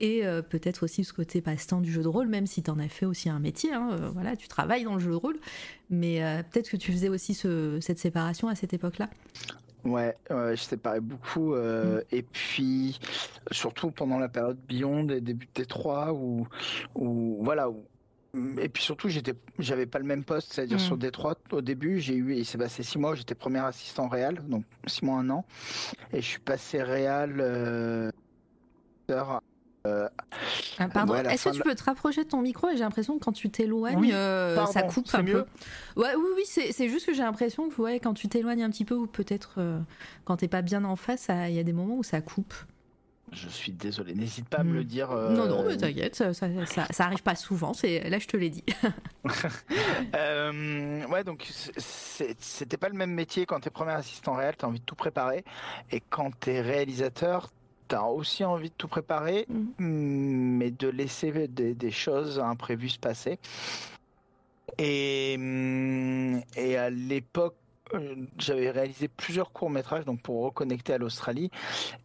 Et 0.00 0.26
euh, 0.26 0.42
peut-être 0.42 0.82
aussi 0.82 1.04
ce 1.04 1.12
côté 1.12 1.40
passe-temps 1.40 1.80
du 1.80 1.92
jeu 1.92 2.02
de 2.02 2.08
rôle, 2.08 2.26
même 2.26 2.46
si 2.46 2.62
tu 2.62 2.70
en 2.70 2.78
as 2.80 2.88
fait 2.88 3.06
aussi 3.06 3.28
un 3.28 3.38
métier. 3.38 3.72
hein, 3.72 3.90
euh, 3.92 4.08
voilà, 4.12 4.34
tu 4.36 4.48
travailles 4.48 4.82
dans 4.84 4.94
le 4.94 5.00
jeu 5.00 5.10
de 5.10 5.16
rôle. 5.16 5.38
Mais 5.90 6.24
euh, 6.24 6.42
peut-être 6.42 6.70
que 6.70 6.76
tu 6.76 6.90
faisais 6.92 7.08
aussi 7.08 7.34
ce- 7.34 7.78
cette 7.80 7.98
séparation 8.00 8.48
à 8.48 8.54
cette 8.56 8.72
époque-là. 8.74 9.08
Ouais, 9.84 10.16
ouais, 10.30 10.56
je 10.56 10.62
séparais 10.62 11.00
beaucoup. 11.00 11.54
euh, 11.54 12.02
Et 12.10 12.22
puis, 12.22 12.98
surtout 13.52 13.92
pendant 13.92 14.18
la 14.18 14.28
période 14.28 14.58
Beyond 14.68 15.08
et 15.08 15.20
début 15.20 15.46
de 15.54 15.62
T3, 15.62 16.10
où, 16.12 16.46
où 16.96 17.38
voilà. 17.44 17.70
Où... 17.70 17.84
Et 18.34 18.68
puis 18.68 18.82
surtout, 18.82 19.08
j'étais, 19.08 19.32
j'avais 19.58 19.86
pas 19.86 19.98
le 19.98 20.04
même 20.04 20.22
poste, 20.22 20.52
c'est-à-dire 20.52 20.76
Mm. 20.76 20.80
sur 20.80 20.96
Détroit. 20.98 21.36
Au 21.50 21.62
début, 21.62 21.98
j'ai 22.00 22.14
eu, 22.14 22.34
il 22.36 22.44
s'est 22.44 22.58
passé 22.58 22.82
six 22.82 22.98
mois, 22.98 23.14
j'étais 23.14 23.34
premier 23.34 23.60
assistant 23.60 24.06
réal, 24.08 24.42
donc 24.48 24.64
six 24.86 25.04
mois, 25.04 25.18
un 25.18 25.30
an, 25.30 25.46
et 26.12 26.20
je 26.20 26.26
suis 26.26 26.38
passé 26.38 26.82
réal 26.82 27.36
euh, 27.40 28.10
euh, 29.10 30.08
ah, 30.78 30.88
pardon, 30.88 31.14
est-ce 31.14 31.48
que 31.48 31.54
tu 31.54 31.62
peux 31.62 31.74
te 31.74 31.84
rapprocher 31.84 32.24
de 32.24 32.28
ton 32.28 32.42
micro 32.42 32.68
J'ai 32.72 32.80
l'impression 32.80 33.18
que 33.18 33.24
quand 33.24 33.32
tu 33.32 33.48
t'éloignes, 33.48 34.12
euh, 34.12 34.66
ça 34.66 34.82
coupe 34.82 35.08
un 35.14 35.22
mieux. 35.22 35.46
peu. 35.94 36.02
Ouais, 36.02 36.14
oui, 36.14 36.28
oui, 36.36 36.42
c'est 36.44 36.88
juste 36.88 37.06
que 37.06 37.14
j'ai 37.14 37.22
l'impression 37.22 37.70
que 37.70 37.80
ouais, 37.80 37.98
quand 37.98 38.12
tu 38.12 38.28
t'éloignes 38.28 38.62
un 38.62 38.70
petit 38.70 38.84
peu, 38.84 38.94
ou 38.94 39.06
peut-être 39.06 39.58
quand 40.26 40.36
t'es 40.36 40.48
pas 40.48 40.60
bien 40.60 40.84
en 40.84 40.96
face, 40.96 41.28
il 41.30 41.54
y 41.54 41.58
a 41.58 41.64
des 41.64 41.72
moments 41.72 41.96
où 41.96 42.02
ça 42.02 42.20
coupe. 42.20 42.52
Je 43.32 43.48
suis 43.48 43.72
désolé, 43.72 44.14
n'hésite 44.14 44.48
pas 44.48 44.58
à 44.58 44.64
me 44.64 44.74
le 44.74 44.80
hmm. 44.80 44.84
dire. 44.84 45.10
Non, 45.10 45.46
non, 45.46 45.64
mais 45.66 45.76
t'inquiète, 45.76 46.14
ça, 46.14 46.32
ça, 46.34 46.46
ça, 46.90 47.04
arrive 47.04 47.22
pas 47.22 47.34
souvent, 47.34 47.72
là 47.82 48.18
je 48.18 48.26
te 48.26 48.36
l'ai 48.36 48.50
dit. 48.50 48.64
ouais, 50.14 51.24
donc 51.24 51.46
c'était 51.76 52.76
pas 52.76 52.88
le 52.88 52.94
même 52.94 53.12
métier 53.12 53.46
quand 53.46 53.60
t'es 53.60 53.70
premier 53.70 53.92
assistant 53.92 54.34
réel, 54.34 54.54
t'as 54.56 54.66
envie 54.66 54.80
de 54.80 54.84
tout 54.84 54.96
préparer, 54.96 55.44
et 55.90 56.00
quand 56.00 56.30
t'es 56.38 56.60
réalisateur, 56.60 57.50
t'as 57.88 58.02
aussi 58.02 58.44
envie 58.44 58.68
de 58.68 58.74
tout 58.76 58.88
préparer, 58.88 59.46
mhm. 59.48 59.72
mais 59.78 60.70
de 60.70 60.88
laisser 60.88 61.48
des, 61.48 61.90
choses 61.90 62.38
imprévues 62.38 62.90
se 62.90 62.98
passer. 62.98 63.38
Et, 64.76 65.36
mm, 65.38 66.40
et 66.56 66.76
à 66.76 66.90
l'époque, 66.90 67.56
euh, 67.56 67.67
j'avais 68.38 68.70
réalisé 68.70 69.08
plusieurs 69.08 69.52
courts 69.52 69.70
métrages 69.70 70.04
donc 70.04 70.22
pour 70.22 70.42
reconnecter 70.44 70.94
à 70.94 70.98
l'Australie 70.98 71.50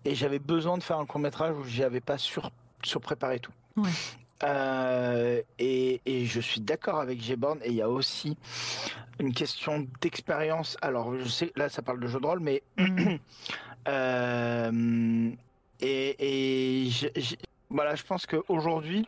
et 0.06 0.16
j'avais 0.16 0.40
besoin 0.40 0.78
de 0.78 0.84
faire 0.84 1.00
un 1.00 1.06
court 1.06 1.20
métrage 1.20 1.56
où 1.56 1.64
j'avais 1.64 2.02
pas 2.02 2.18
sur 2.18 2.52
surpréparé 2.84 3.40
tout. 3.40 3.54
Euh, 4.44 5.42
et, 5.58 6.02
et, 6.06 6.26
je 6.26 6.42
suis 6.42 6.60
d'accord 6.60 7.00
avec 7.00 7.20
Gborn 7.20 7.60
et 7.64 7.70
il 7.70 7.76
y 7.76 7.82
a 7.82 7.90
aussi 7.90 8.38
une 9.20 9.34
question 9.34 9.88
d'expérience. 10.02 10.76
Alors 10.82 11.18
je 11.18 11.28
sais 11.30 11.54
là 11.56 11.70
ça 11.70 11.82
parle 11.82 12.00
de 12.02 12.08
jeu 12.08 12.20
de 12.20 12.26
rôle 12.26 12.42
mais 12.42 12.62
euh, 13.88 15.32
et, 15.86 16.90
voilà, 17.70 17.96
je 17.96 18.04
pense 18.04 18.26
qu'aujourd'hui, 18.26 19.06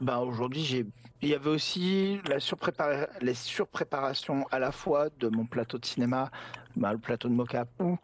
bah 0.00 0.20
aujourd'hui, 0.20 0.62
j'ai, 0.62 0.86
il 1.22 1.28
y 1.28 1.34
avait 1.34 1.50
aussi 1.50 2.20
la 2.28 2.40
surprépar... 2.40 3.06
les 3.20 3.34
surpréparations 3.34 4.46
à 4.50 4.58
la 4.58 4.72
fois 4.72 5.08
de 5.20 5.28
mon 5.28 5.46
plateau 5.46 5.78
de 5.78 5.86
cinéma, 5.86 6.30
bah, 6.76 6.92
le 6.92 6.98
plateau 6.98 7.28
de 7.28 7.34
mocap 7.34 7.68
ou 7.80 7.96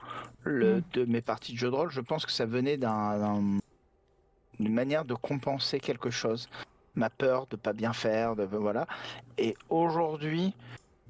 le, 0.45 0.77
mm. 0.77 0.82
de 0.93 1.05
mes 1.05 1.20
parties 1.20 1.53
de 1.53 1.59
jeu 1.59 1.70
de 1.70 1.74
rôle. 1.74 1.90
Je 1.90 2.01
pense 2.01 2.24
que 2.24 2.32
ça 2.32 2.47
venait 2.47 2.77
d'un, 2.77 3.59
d'une 4.61 4.74
manière 4.74 5.05
de 5.05 5.15
compenser 5.15 5.81
quelque 5.81 6.11
chose, 6.11 6.49
ma 6.95 7.11
peur 7.11 7.47
de 7.49 7.57
pas 7.57 7.73
bien 7.73 7.93
faire, 7.93 8.36
de 8.36 8.45
voilà. 8.45 8.86
Et 9.36 9.57
aujourd'hui, 9.69 10.55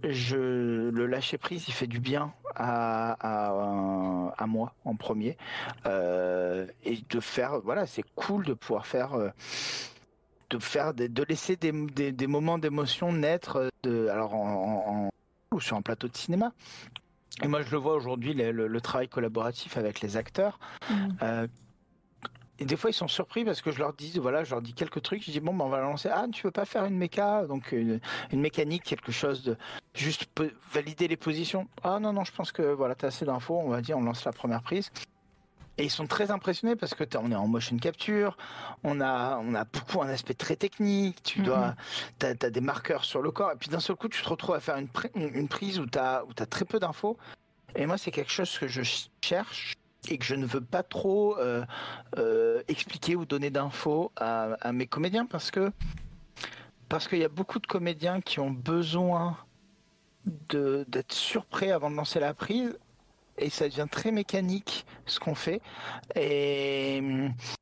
je 0.02 0.90
le 0.90 1.06
lâcher 1.06 1.39
prise, 1.39 1.66
il 1.68 1.74
fait 1.74 1.86
du 1.86 2.01
bien 2.01 2.32
à, 2.55 4.30
à, 4.30 4.47
moi 4.47 4.72
en 4.85 4.94
premier 4.94 5.36
euh, 5.86 6.66
et 6.85 6.98
de 7.09 7.20
faire 7.20 7.60
voilà 7.60 7.86
c'est 7.86 8.05
cool 8.14 8.44
de 8.44 8.55
pouvoir 8.55 8.86
faire 8.86 9.14
euh, 9.14 9.30
de 10.50 10.58
faire 10.58 10.94
de 10.94 11.22
laisser 11.24 11.56
des, 11.56 11.72
des, 12.12 12.26
moments 12.26 12.58
d'émotion 12.58 13.12
naître 13.12 13.70
de 13.82 14.08
alors 14.08 14.34
en, 14.34 15.10
ou 15.52 15.60
sur 15.60 15.76
un 15.76 15.82
plateau 15.82 16.08
de 16.08 16.16
cinéma 16.16 16.52
et 17.42 17.48
moi 17.48 17.62
je 17.62 17.70
le 17.70 17.76
vois 17.76 17.94
aujourd'hui 17.94 18.34
le, 18.34 18.80
travail 18.80 19.08
collaboratif 19.08 19.76
avec 19.76 20.00
les 20.00 20.16
acteurs 20.16 20.58
mmh. 20.90 20.94
euh, 21.22 21.46
et 22.60 22.64
des 22.64 22.76
fois, 22.76 22.90
ils 22.90 22.94
sont 22.94 23.08
surpris 23.08 23.44
parce 23.44 23.62
que 23.62 23.70
je 23.70 23.78
leur 23.78 23.92
dis, 23.92 24.18
voilà, 24.18 24.42
je 24.42 24.50
leur 24.50 24.60
dis 24.60 24.74
quelques 24.74 25.02
trucs. 25.02 25.24
Je 25.24 25.30
dis, 25.30 25.40
bon, 25.40 25.54
ben, 25.54 25.64
on 25.64 25.68
va 25.68 25.80
lancer. 25.80 26.08
Ah, 26.12 26.26
tu 26.32 26.42
veux 26.42 26.50
pas 26.50 26.64
faire 26.64 26.84
une 26.84 26.96
méca, 26.96 27.46
donc 27.46 27.70
une, 27.72 28.00
mécanique, 28.32 28.82
quelque 28.82 29.12
chose 29.12 29.44
de 29.44 29.56
juste 29.94 30.26
valider 30.72 31.06
les 31.06 31.16
positions. 31.16 31.68
Ah, 31.84 32.00
non, 32.00 32.12
non, 32.12 32.24
je 32.24 32.32
pense 32.32 32.50
que 32.50 32.62
voilà, 32.62 32.96
as 33.00 33.06
assez 33.06 33.24
d'infos. 33.24 33.60
On 33.64 33.68
va 33.68 33.80
dire, 33.80 33.96
on 33.96 34.02
lance 34.02 34.24
la 34.24 34.32
première 34.32 34.62
prise. 34.62 34.90
Et 35.78 35.84
ils 35.84 35.90
sont 35.90 36.09
très 36.09 36.32
impressionnés 36.32 36.74
parce 36.74 36.94
que 36.94 37.05
on 37.16 37.30
est 37.30 37.36
en 37.36 37.46
motion 37.46 37.76
capture, 37.76 38.36
on 38.82 39.00
a, 39.00 39.38
on 39.38 39.55
a 39.55 39.64
beaucoup 39.64 40.02
un 40.02 40.09
aspect 40.09 40.34
très 40.34 40.56
technique, 40.56 41.22
tu 41.22 41.40
dois, 41.40 41.76
tu 42.18 42.26
as, 42.26 42.34
des 42.34 42.60
marqueurs 42.60 43.05
sur 43.05 43.22
le 43.22 43.30
corps, 43.30 43.52
et 43.52 43.56
puis 43.56 43.68
d'un 43.68 43.78
seul 43.78 43.94
coup, 43.94 44.09
tu 44.09 44.20
te 44.20 44.28
retrouves 44.28 44.56
à 44.56 44.60
faire 44.60 44.76
une, 44.76 44.88
une 45.14 45.46
prise 45.46 45.78
où 45.78 45.86
tu 45.86 45.98
as, 45.98 46.24
où 46.24 46.30
as 46.36 46.46
très 46.46 46.64
peu 46.64 46.80
d'infos. 46.80 47.16
Et 47.76 47.86
moi, 47.86 47.96
c'est 47.96 48.10
quelque 48.10 48.32
chose 48.32 48.59
que 48.59 48.66
je 48.66 48.82
cherche 49.22 49.74
et 50.09 50.18
que 50.18 50.24
je 50.24 50.34
ne 50.34 50.46
veux 50.46 50.60
pas 50.60 50.82
trop 50.82 51.38
euh, 51.38 51.64
euh, 52.16 52.62
expliquer 52.66 53.14
ou 53.14 53.24
donner 53.24 53.50
d'infos 53.50 54.10
à, 54.16 54.55
à, 54.60 54.72
mes 54.72 54.86
comédiens 54.86 55.26
parce 55.26 55.50
que 55.50 55.72
parce 56.88 57.06
qu'il 57.06 57.18
y 57.18 57.24
a 57.24 57.28
beaucoup 57.28 57.59
de 57.59 57.66
comédiens 57.66 58.20
qui 58.20 58.40
ont 58.40 58.50
besoin 58.50 59.36
d'être 60.48 61.12
surpris 61.12 61.70
avant 61.70 61.90
de 61.90 61.96
lancer 61.96 62.18
la 62.20 62.32
prise 62.32 62.78
et 63.39 63.51
ça 63.51 63.69
devient 63.69 63.86
très 63.90 64.10
mécanique 64.10 64.86
ce 65.06 65.19
qu'on 65.20 65.35
fait. 65.35 65.60
Et 66.15 67.02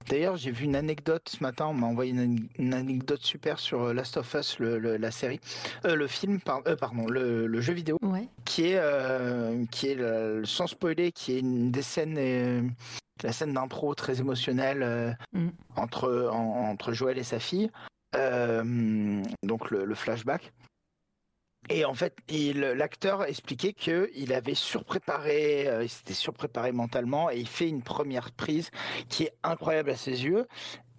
d'ailleurs, 0.09 0.37
j'ai 0.37 0.51
vu 0.51 0.65
une 0.65 0.77
anecdote 0.77 1.29
ce 1.29 1.43
matin. 1.43 1.67
On 1.67 1.75
m'a 1.75 1.87
envoyé 1.87 2.13
une, 2.13 2.75
anecdote 2.75 3.21
super 3.23 3.59
sur 3.59 3.83
euh, 3.83 3.93
Last 3.93 4.17
of 4.17 4.35
Us, 4.35 4.59
le, 4.59 4.97
la 4.97 5.11
série, 5.11 5.41
euh, 5.85 5.95
le 5.95 6.07
film, 6.07 6.41
euh, 6.67 6.77
pardon, 6.77 7.07
le, 7.07 7.61
jeu 7.61 7.73
vidéo, 7.73 7.99
qui 8.45 8.65
est 8.65 9.71
qui 9.71 9.89
est 9.89 10.45
sans 10.45 10.67
spoiler, 10.67 11.13
qui 11.13 11.33
est 11.33 11.41
une 11.41 11.71
des 11.71 11.83
scènes. 11.83 12.75
la 13.23 13.33
scène 13.33 13.55
d'intro 13.55 13.95
très 13.95 14.21
émotionnelle 14.21 15.17
mm. 15.33 15.49
entre 15.77 16.31
entre 16.33 16.93
Joël 16.93 17.19
et 17.19 17.25
sa 17.25 17.39
fille, 17.39 17.71
donc 19.43 19.71
le 19.71 19.95
flashback. 19.95 20.53
Et 21.69 21.85
en 21.85 21.95
fait, 21.95 22.17
l'acteur 22.55 23.25
expliquait 23.25 23.73
qu'il 23.73 24.33
avait 24.33 24.55
surpréparé, 24.55 25.69
euh, 25.69 25.83
il 25.85 25.89
s'était 25.89 26.15
surpréparé 26.15 26.73
mentalement 26.73 27.31
et 27.31 27.39
il 27.39 27.49
fait 27.49 27.69
une 27.69 27.83
première 27.83 28.31
prise 28.31 28.71
qui 29.09 29.25
est 29.25 29.35
incroyable 29.43 29.91
à 29.91 29.97
ses 29.97 30.25
yeux. 30.25 30.47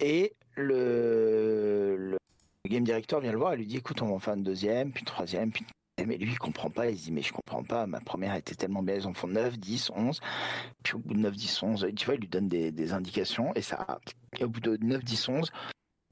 Et 0.00 0.34
le, 0.56 2.16
game 2.68 2.84
director 2.84 3.20
vient 3.20 3.32
le 3.32 3.38
voir 3.38 3.54
et 3.54 3.56
lui 3.56 3.66
dit 3.66 3.78
écoute, 3.78 4.02
on 4.02 4.08
va 4.08 4.12
en 4.12 4.18
faire 4.18 4.34
une 4.34 4.42
deuxième, 4.42 4.92
puis 4.92 5.00
une 5.00 5.06
troisième, 5.06 5.50
puis 5.50 5.62
une 5.62 5.72
mais 6.06 6.16
lui, 6.16 6.30
il 6.30 6.38
comprend 6.38 6.70
pas. 6.70 6.90
Il 6.90 6.98
se 6.98 7.04
dit, 7.04 7.12
mais 7.12 7.22
je 7.22 7.32
comprends 7.32 7.62
pas. 7.64 7.86
Ma 7.86 8.00
première 8.00 8.34
était 8.34 8.54
tellement 8.54 8.82
bien. 8.82 8.94
Ils 8.96 9.06
en 9.06 9.14
font 9.14 9.26
9, 9.26 9.58
10, 9.58 9.90
11. 9.94 10.20
Puis 10.82 10.94
au 10.94 10.98
bout 10.98 11.14
de 11.14 11.18
9, 11.18 11.34
10, 11.34 11.62
11, 11.62 11.86
tu 11.96 12.04
vois, 12.04 12.14
il 12.14 12.20
lui 12.20 12.28
donne 12.28 12.48
des, 12.48 12.92
indications. 12.92 13.52
Et 13.54 13.62
ça, 13.62 13.98
au 14.40 14.48
bout 14.48 14.60
de 14.60 14.76
9, 14.80 15.02
10, 15.02 15.28
11, 15.28 15.52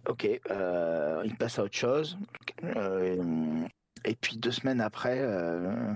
ok, 0.08 0.28
euh, 0.50 1.22
il 1.24 1.36
passe 1.36 1.58
à 1.58 1.64
autre 1.64 1.76
chose. 1.76 2.18
Euh, 2.64 3.66
et 4.06 4.14
puis 4.14 4.38
deux 4.38 4.52
semaines 4.52 4.80
après, 4.80 5.18
euh, 5.18 5.92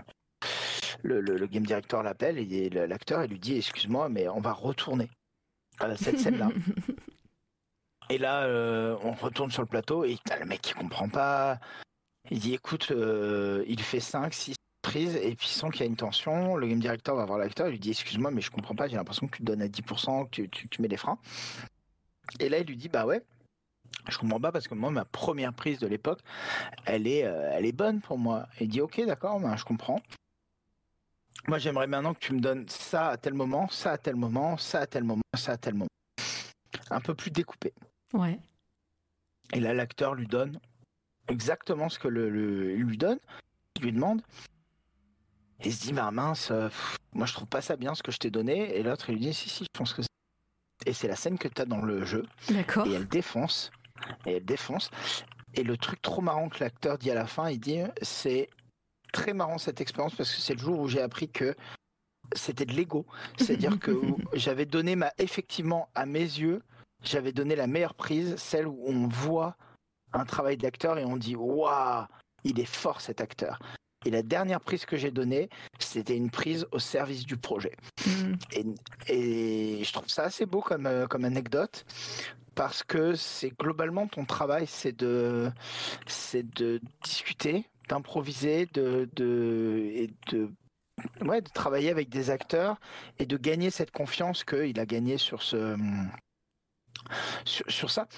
le, 1.02 1.46
game 1.46 1.64
director 1.64 2.02
l'appelle 2.02 2.38
et 2.38 2.68
l'acteur 2.68 3.24
il 3.24 3.30
lui 3.30 3.38
dit 3.38 3.56
excuse-moi 3.56 4.08
mais 4.08 4.28
on 4.28 4.40
va 4.40 4.52
retourner 4.52 5.08
à 5.78 5.96
cette 5.96 6.18
scène-là. 6.18 6.50
et 8.10 8.18
là, 8.18 8.42
euh, 8.42 8.98
on 9.02 9.12
retourne 9.12 9.50
sur 9.50 9.62
le 9.62 9.68
plateau 9.68 10.04
et 10.04 10.18
le 10.38 10.46
mec 10.46 10.60
qui 10.60 10.74
comprend 10.74 11.08
pas. 11.08 11.58
Il 12.30 12.38
dit 12.38 12.52
écoute, 12.52 12.90
euh, 12.90 13.64
il 13.66 13.80
fait 13.80 14.00
5, 14.00 14.34
6 14.34 14.56
prises 14.82 15.16
et 15.16 15.34
puis 15.34 15.48
sans 15.48 15.70
qu'il 15.70 15.80
y 15.80 15.84
a 15.84 15.86
une 15.86 15.96
tension, 15.96 16.56
le 16.56 16.66
game 16.66 16.80
director 16.80 17.16
va 17.16 17.24
voir 17.24 17.38
l'acteur 17.38 17.68
il 17.68 17.72
lui 17.72 17.78
dit 17.78 17.90
excuse-moi 17.90 18.30
mais 18.30 18.40
je 18.40 18.50
comprends 18.50 18.74
pas, 18.74 18.88
j'ai 18.88 18.96
l'impression 18.96 19.26
que 19.26 19.36
tu 19.36 19.42
te 19.42 19.46
donnes 19.46 19.62
à 19.62 19.68
10%, 19.68 20.28
que 20.30 20.42
tu, 20.42 20.68
tu 20.68 20.82
mets 20.82 20.88
des 20.88 20.96
freins. 20.96 21.18
Et 22.40 22.48
là 22.48 22.58
il 22.58 22.66
lui 22.66 22.76
dit 22.76 22.88
bah 22.88 23.06
ouais, 23.06 23.22
je 24.08 24.18
comprends 24.18 24.40
pas 24.40 24.52
parce 24.52 24.68
que 24.68 24.74
moi 24.74 24.90
ma 24.90 25.04
première 25.04 25.52
prise 25.52 25.78
de 25.78 25.86
l'époque, 25.86 26.20
elle 26.84 27.06
est, 27.06 27.24
euh, 27.24 27.52
elle 27.52 27.66
est 27.66 27.72
bonne 27.72 28.00
pour 28.00 28.18
moi. 28.18 28.46
Il 28.60 28.68
dit 28.68 28.80
ok 28.80 29.04
d'accord, 29.06 29.40
ben, 29.40 29.56
je 29.56 29.64
comprends. 29.64 30.00
Moi 31.48 31.58
j'aimerais 31.58 31.86
maintenant 31.86 32.14
que 32.14 32.20
tu 32.20 32.34
me 32.34 32.40
donnes 32.40 32.68
ça 32.68 33.08
à 33.08 33.16
tel 33.16 33.34
moment, 33.34 33.68
ça 33.68 33.92
à 33.92 33.98
tel 33.98 34.16
moment, 34.16 34.56
ça 34.56 34.80
à 34.80 34.86
tel 34.86 35.04
moment, 35.04 35.22
ça 35.36 35.52
à 35.52 35.56
tel 35.56 35.74
moment. 35.74 35.88
Un 36.90 37.00
peu 37.00 37.14
plus 37.14 37.30
découpé. 37.30 37.72
Ouais. 38.12 38.38
Et 39.52 39.60
là 39.60 39.74
l'acteur 39.74 40.14
lui 40.14 40.26
donne 40.26 40.58
exactement 41.28 41.88
ce 41.88 41.98
que 41.98 42.08
le, 42.08 42.28
lui 42.74 42.98
donne. 42.98 43.18
Il 43.76 43.82
lui 43.82 43.92
demande. 43.92 44.22
Et 45.62 45.68
il 45.68 45.74
se 45.74 45.82
dit 45.82 45.92
bah 45.92 46.10
mince, 46.10 46.50
euh, 46.50 46.68
moi 47.12 47.26
je 47.26 47.34
trouve 47.34 47.48
pas 47.48 47.60
ça 47.60 47.76
bien 47.76 47.94
ce 47.94 48.02
que 48.02 48.12
je 48.12 48.18
t'ai 48.18 48.30
donné. 48.30 48.76
Et 48.76 48.82
l'autre 48.82 49.10
il 49.10 49.14
lui 49.14 49.20
dit 49.20 49.34
si 49.34 49.48
si 49.48 49.64
je 49.64 49.78
pense 49.78 49.94
que 49.94 50.02
et 50.86 50.94
c'est 50.94 51.08
la 51.08 51.16
scène 51.16 51.38
que 51.38 51.48
tu 51.48 51.60
as 51.60 51.66
dans 51.66 51.82
le 51.82 52.04
jeu. 52.04 52.24
D'accord. 52.48 52.86
Et 52.86 52.92
elle 52.92 53.06
défonce 53.06 53.70
et 54.26 54.34
elle 54.34 54.44
défonce. 54.44 54.90
Et 55.54 55.64
le 55.64 55.76
truc 55.76 56.00
trop 56.02 56.20
marrant 56.20 56.48
que 56.48 56.62
l'acteur 56.62 56.98
dit 56.98 57.10
à 57.10 57.14
la 57.14 57.26
fin, 57.26 57.50
il 57.50 57.58
dit 57.58 57.80
c'est 58.02 58.48
très 59.12 59.32
marrant 59.32 59.58
cette 59.58 59.80
expérience 59.80 60.14
parce 60.14 60.32
que 60.32 60.40
c'est 60.40 60.54
le 60.54 60.60
jour 60.60 60.78
où 60.78 60.88
j'ai 60.88 61.02
appris 61.02 61.28
que 61.28 61.56
c'était 62.34 62.66
de 62.66 62.72
l'ego. 62.72 63.06
C'est-à-dire 63.36 63.78
que 63.78 63.92
j'avais 64.34 64.66
donné 64.66 64.96
ma, 64.96 65.12
effectivement, 65.18 65.88
à 65.94 66.06
mes 66.06 66.20
yeux, 66.20 66.62
j'avais 67.02 67.32
donné 67.32 67.56
la 67.56 67.66
meilleure 67.66 67.94
prise, 67.94 68.36
celle 68.36 68.66
où 68.66 68.84
on 68.86 69.08
voit 69.08 69.56
un 70.12 70.24
travail 70.24 70.56
d'acteur 70.56 70.98
et 70.98 71.04
on 71.04 71.16
dit 71.16 71.36
waouh, 71.36 72.04
il 72.44 72.60
est 72.60 72.64
fort 72.64 73.00
cet 73.00 73.20
acteur. 73.20 73.58
Et 74.06 74.10
la 74.10 74.22
dernière 74.22 74.60
prise 74.60 74.86
que 74.86 74.96
j'ai 74.96 75.10
donnée, 75.10 75.50
c'était 75.78 76.16
une 76.16 76.30
prise 76.30 76.66
au 76.72 76.78
service 76.78 77.26
du 77.26 77.36
projet. 77.36 77.76
Mm. 78.06 78.34
Et, 78.52 78.64
et, 79.08 79.84
je 79.84 79.92
trouve 79.92 80.08
ça 80.08 80.22
assez 80.22 80.46
beau 80.46 80.62
comme, 80.62 80.86
euh, 80.86 81.06
comme 81.06 81.24
anecdote 81.24 81.84
parce 82.60 82.82
que 82.82 83.14
c'est 83.14 83.58
globalement 83.58 84.06
ton 84.06 84.26
travail, 84.26 84.66
c'est 84.66 84.92
de, 84.92 85.50
c'est 86.06 86.42
de 86.42 86.78
discuter, 87.02 87.64
d'improviser, 87.88 88.66
de, 88.74 89.08
de, 89.16 89.90
et 89.94 90.10
de, 90.30 90.50
ouais, 91.22 91.40
de 91.40 91.48
travailler 91.48 91.88
avec 91.88 92.10
des 92.10 92.28
acteurs 92.28 92.78
et 93.18 93.24
de 93.24 93.38
gagner 93.38 93.70
cette 93.70 93.92
confiance 93.92 94.44
qu'il 94.44 94.78
a 94.78 94.84
gagné 94.84 95.16
sur 95.16 95.42
ce, 95.42 95.74
sur, 97.46 97.90
ça. 97.90 98.08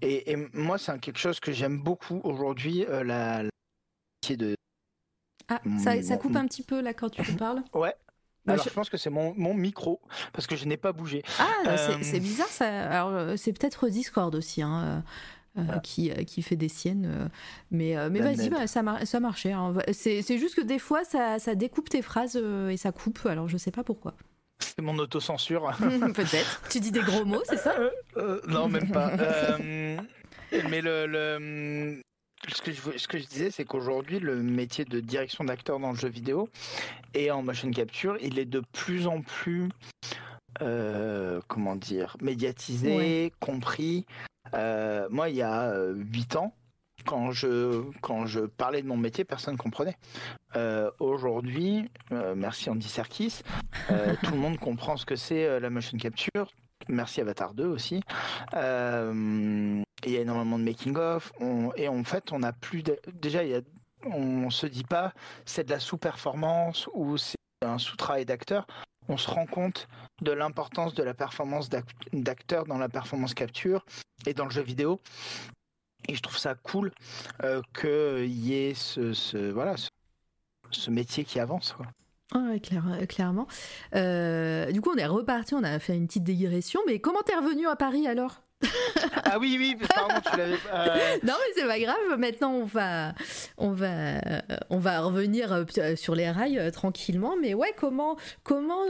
Et, 0.00 0.36
moi, 0.52 0.78
c'est 0.78 0.96
quelque 1.00 1.18
chose 1.18 1.40
que 1.40 1.50
j'aime 1.50 1.80
beaucoup 1.80 2.20
aujourd'hui, 2.22 2.86
euh, 2.86 3.02
la. 3.02 3.42
Ah, 5.48 5.60
ça, 5.82 6.00
ça, 6.02 6.16
coupe 6.18 6.36
un 6.36 6.46
petit 6.46 6.62
peu 6.62 6.80
là 6.80 6.94
quand 6.94 7.10
tu 7.10 7.24
parles. 7.34 7.64
Ouais, 7.74 7.96
alors, 8.52 8.64
je... 8.64 8.70
pense 8.70 8.90
que 8.90 8.96
c'est 8.96 9.10
mon, 9.10 9.34
mon, 9.36 9.54
micro, 9.54 10.00
parce 10.32 10.46
que 10.46 10.56
je 10.56 10.64
n'ai 10.66 10.76
pas 10.76 10.92
bougé. 10.92 11.22
Ah, 11.38 11.76
c'est 11.76 12.16
euh, 12.16 12.20
bizarre, 12.20 12.48
ça. 12.48 12.66
Alors, 12.90 13.38
c'est 13.38 13.52
peut-être 13.52 13.88
Discord 13.88 14.34
aussi, 14.34 14.62
hein, 14.62 15.02
euh, 15.58 15.62
ah. 15.68 15.80
qui, 15.80 16.10
qui 16.24 16.42
fait 16.42 16.56
des 16.56 16.68
siennes. 16.68 17.30
mais 17.70 17.96
mais 18.10 18.20
vas-y, 18.20 18.48
bah, 18.48 18.66
ça, 18.66 18.82
ça 19.04 19.20
marchait. 19.20 19.52
Hein. 19.52 19.74
C'est 19.92 20.38
juste 20.38 20.54
que 20.54 20.62
des 20.62 20.78
fois, 20.78 21.04
ça, 21.04 21.38
ça 21.38 21.54
découpe 21.54 21.88
tes 21.88 22.02
phrases 22.02 22.36
et 22.36 22.76
ça 22.76 22.92
coupe, 22.92 23.26
alors 23.26 23.48
je 23.48 23.56
sais 23.56 23.70
pas 23.70 23.84
pourquoi. 23.84 24.14
C'est 24.60 24.82
mon 24.82 24.98
autocensure. 24.98 25.72
Peut-être. 26.14 26.62
Tu 26.68 26.80
dis 26.80 26.90
des 26.90 27.00
gros 27.00 27.24
mots, 27.24 27.42
c'est 27.44 27.56
ça? 27.56 27.74
Euh, 28.16 28.40
Non, 28.48 28.68
même 28.68 28.90
pas. 28.90 29.12
mais 29.58 30.80
le, 30.80 31.06
le, 31.06 32.02
ce 32.46 32.62
que 32.62 32.72
je, 32.72 32.98
ce 32.98 33.08
que 33.08 33.18
je 33.18 33.26
disais, 33.26 33.50
c'est 33.50 33.64
qu'aujourd'hui, 33.64 34.20
le 34.20 34.42
métier 34.42 34.84
de 34.84 35.00
direction 35.00 35.44
d'acteur 35.44 35.80
dans 35.80 35.90
le 35.90 35.96
jeu 35.96 36.08
vidéo 36.08 36.48
et 37.14 37.30
en 37.30 37.42
motion 37.42 37.70
capture, 37.70 38.16
il 38.20 38.38
est 38.38 38.44
de 38.44 38.62
plus 38.72 39.06
en 39.06 39.22
plus, 39.22 39.68
euh, 40.62 41.40
comment 41.48 41.76
dire, 41.76 42.16
médiatisé, 42.22 43.32
compris. 43.40 44.06
Euh, 44.54 45.08
moi, 45.10 45.28
il 45.28 45.36
y 45.36 45.42
a 45.42 45.72
8 45.92 46.36
euh, 46.36 46.38
ans, 46.38 46.54
quand 47.04 47.32
je, 47.32 47.82
quand 48.00 48.26
je 48.26 48.40
parlais 48.40 48.82
de 48.82 48.88
mon 48.88 48.96
métier, 48.96 49.24
personne 49.24 49.54
ne 49.54 49.58
comprenait. 49.58 49.96
Aujourd'hui, 50.98 51.90
merci 52.10 52.70
Andy 52.70 52.88
Serkis, 52.88 53.42
tout 54.22 54.32
le 54.32 54.38
monde 54.38 54.58
comprend 54.58 54.96
ce 54.96 55.06
que 55.06 55.16
c'est 55.16 55.60
la 55.60 55.70
motion 55.70 55.98
capture. 55.98 56.48
Merci 56.88 57.20
Avatar 57.20 57.54
2 57.54 57.66
aussi. 57.66 58.00
Euh, 58.54 59.82
il 60.04 60.12
y 60.12 60.16
a 60.16 60.20
énormément 60.20 60.58
de 60.58 60.64
making-of. 60.64 61.32
Et 61.76 61.88
en 61.88 62.04
fait, 62.04 62.32
on 62.32 62.42
a 62.42 62.52
plus. 62.52 62.82
Déjà, 63.12 63.42
il 63.44 63.50
y 63.50 63.62
on 64.04 64.50
se 64.50 64.66
dit 64.66 64.84
pas 64.84 65.12
c'est 65.44 65.64
de 65.64 65.70
la 65.70 65.80
sous-performance 65.80 66.88
ou 66.94 67.16
c'est 67.16 67.36
un 67.62 67.78
sous-travail 67.78 68.24
d'acteur. 68.24 68.66
On 69.08 69.16
se 69.16 69.30
rend 69.30 69.46
compte 69.46 69.88
de 70.20 70.32
l'importance 70.32 70.94
de 70.94 71.02
la 71.02 71.14
performance 71.14 71.68
d'acteur 72.12 72.66
dans 72.66 72.78
la 72.78 72.88
performance 72.88 73.34
capture 73.34 73.84
et 74.26 74.34
dans 74.34 74.44
le 74.44 74.50
jeu 74.50 74.62
vidéo. 74.62 75.00
Et 76.08 76.14
je 76.14 76.22
trouve 76.22 76.38
ça 76.38 76.54
cool 76.54 76.92
euh, 77.42 77.62
qu'il 77.74 78.30
y 78.30 78.54
ait 78.54 78.74
ce, 78.74 79.50
voilà, 79.50 79.74
ce, 80.70 80.90
métier 80.90 81.24
qui 81.24 81.40
avance. 81.40 81.72
Quoi. 81.72 81.86
Ah 82.34 82.58
clairement. 83.08 83.46
Euh, 83.94 84.70
du 84.70 84.80
coup, 84.80 84.90
on 84.94 84.98
est 84.98 85.06
reparti, 85.06 85.54
on 85.54 85.64
a 85.64 85.78
fait 85.78 85.96
une 85.96 86.06
petite 86.06 86.24
digression, 86.24 86.80
mais 86.86 87.00
comment 87.00 87.22
t'es 87.22 87.34
revenu 87.34 87.66
à 87.66 87.76
Paris 87.76 88.06
alors? 88.06 88.42
Ah 89.24 89.38
oui, 89.38 89.56
oui, 89.58 89.76
pardon, 89.94 90.20
tu 90.30 90.36
l'avais. 90.36 90.56
Euh, 90.72 91.16
non, 91.22 91.34
mais 91.38 91.52
c'est 91.54 91.66
pas 91.66 91.78
grave. 91.78 92.18
Maintenant, 92.18 92.52
on 92.52 92.64
va, 92.64 93.14
on 93.56 93.72
va, 93.72 94.20
on 94.70 94.78
va 94.78 95.00
revenir 95.00 95.52
euh, 95.52 95.96
sur 95.96 96.14
les 96.14 96.30
rails 96.30 96.58
euh, 96.58 96.70
tranquillement. 96.70 97.36
Mais 97.40 97.54
ouais, 97.54 97.72
comment, 97.76 98.16
comment 98.42 98.82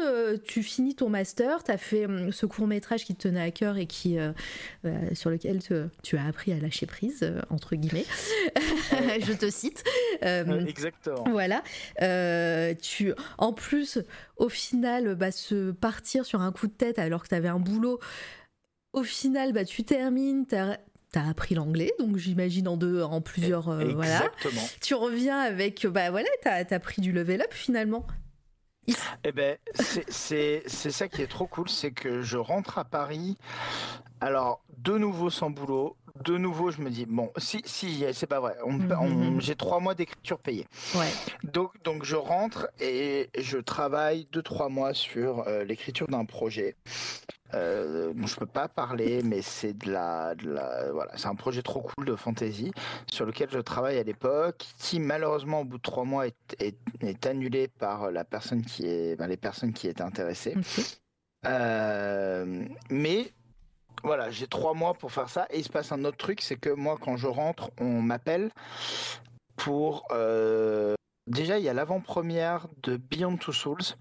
tu 0.44 0.62
finis 0.62 0.94
ton 0.94 1.08
master? 1.08 1.62
T'as 1.62 1.76
fait 1.76 2.06
hum, 2.06 2.32
ce 2.32 2.46
court 2.46 2.66
métrage 2.66 3.04
qui 3.04 3.14
te 3.14 3.28
tenait 3.28 3.42
à 3.42 3.50
cœur 3.50 3.76
et 3.76 3.86
qui, 3.86 4.16
sur 5.12 5.30
lequel 5.30 5.60
tu 6.02 6.16
as 6.16 6.24
appris 6.24 6.52
à 6.52 6.58
lâcher 6.58 6.86
prise 6.86 7.30
entre 7.50 7.76
guillemets. 7.76 8.06
Je 9.20 9.32
te 9.32 9.50
cite. 9.50 9.84
Exactement. 10.22 11.24
Voilà. 11.30 11.62
tu, 12.80 13.12
en 13.38 13.52
plus, 13.52 13.98
au 14.36 14.48
final, 14.48 15.14
bah, 15.14 15.30
se 15.30 15.72
partir 15.72 16.24
sur 16.24 16.40
un 16.40 16.52
coup 16.52 16.68
de 16.68 16.72
tête 16.72 16.98
alors 16.98 17.22
que 17.22 17.28
tu 17.28 17.34
avais 17.34 17.48
un 17.48 17.58
boulot 17.58 18.00
au 18.92 19.02
final, 19.02 19.52
bah, 19.52 19.64
tu 19.64 19.84
termines, 19.84 20.46
tu 20.46 20.56
as 20.56 20.78
appris 21.28 21.54
l'anglais, 21.54 21.92
donc 21.98 22.16
j'imagine 22.16 22.68
en 22.68 22.76
deux, 22.76 23.02
en 23.02 23.20
plusieurs. 23.20 23.68
Euh, 23.68 23.92
voilà. 23.94 24.30
Tu 24.80 24.94
reviens 24.94 25.38
avec, 25.38 25.86
bah 25.86 26.10
voilà, 26.10 26.28
t'as 26.42 26.64
as 26.68 26.80
pris 26.80 27.00
du 27.02 27.12
level 27.12 27.42
up 27.42 27.52
finalement. 27.52 28.06
Eh 29.24 29.32
ben, 29.32 29.58
c'est 30.08 30.62
ça 30.68 31.08
qui 31.08 31.22
est 31.22 31.26
trop 31.26 31.46
cool, 31.46 31.68
c'est 31.68 31.90
que 31.90 32.22
je 32.22 32.38
rentre 32.38 32.78
à 32.78 32.84
Paris, 32.84 33.36
alors 34.20 34.62
de 34.78 34.96
nouveau 34.96 35.28
sans 35.28 35.50
boulot, 35.50 35.96
de 36.24 36.36
nouveau 36.36 36.70
je 36.70 36.80
me 36.80 36.90
dis 36.90 37.06
bon, 37.06 37.30
si 37.36 37.60
si 37.64 38.04
c'est 38.12 38.26
pas 38.26 38.40
vrai, 38.40 38.56
mhm. 38.66 39.40
j'ai 39.40 39.56
trois 39.56 39.80
mois 39.80 39.94
d'écriture 39.94 40.38
payée. 40.38 40.66
Ouais. 40.94 41.08
Donc 41.44 41.72
donc 41.84 42.04
je 42.04 42.16
rentre 42.16 42.68
et 42.80 43.30
je 43.38 43.58
travaille 43.58 44.26
deux 44.32 44.42
trois 44.42 44.68
mois 44.68 44.94
sur 44.94 45.46
euh, 45.46 45.64
l'écriture 45.64 46.06
d'un 46.08 46.24
projet. 46.24 46.76
Euh, 47.54 48.12
je 48.26 48.36
peux 48.36 48.46
pas 48.46 48.68
parler, 48.68 49.22
mais 49.22 49.42
c'est 49.42 49.72
de 49.72 49.90
la, 49.90 50.34
de 50.34 50.50
la 50.50 50.92
voilà, 50.92 51.16
c'est 51.16 51.28
un 51.28 51.34
projet 51.34 51.62
trop 51.62 51.80
cool 51.80 52.04
de 52.04 52.14
fantasy 52.14 52.72
sur 53.10 53.24
lequel 53.24 53.48
je 53.50 53.58
travaille 53.58 53.98
à 53.98 54.02
l'époque, 54.02 54.66
qui 54.78 55.00
malheureusement 55.00 55.60
au 55.60 55.64
bout 55.64 55.78
de 55.78 55.82
trois 55.82 56.04
mois 56.04 56.26
est, 56.26 56.76
est, 57.00 57.26
annulé 57.26 57.68
par 57.68 58.10
la 58.10 58.24
personne 58.24 58.62
qui 58.62 58.86
est, 58.86 59.16
ben, 59.16 59.26
les 59.26 59.36
personnes 59.36 59.72
qui 59.72 59.88
étaient 59.88 60.02
intéressées. 60.02 60.54
Euh, 61.46 62.64
mais 62.90 63.32
voilà, 64.02 64.30
j'ai 64.30 64.46
trois 64.46 64.74
mois 64.74 64.94
pour 64.94 65.12
faire 65.12 65.28
ça 65.28 65.46
et 65.50 65.58
il 65.58 65.64
se 65.64 65.70
passe 65.70 65.92
un 65.92 66.04
autre 66.04 66.16
truc, 66.16 66.40
c'est 66.40 66.56
que 66.56 66.70
moi 66.70 66.96
quand 67.00 67.16
je 67.16 67.26
rentre, 67.26 67.70
on 67.80 68.02
m'appelle 68.02 68.50
pour 69.56 70.06
euh, 70.12 70.94
déjà 71.26 71.58
il 71.58 71.64
y 71.64 71.68
a 71.68 71.74
l'avant-première 71.74 72.66
de 72.82 72.96
Beyond 72.96 73.36
Two 73.36 73.52
Souls 73.52 73.96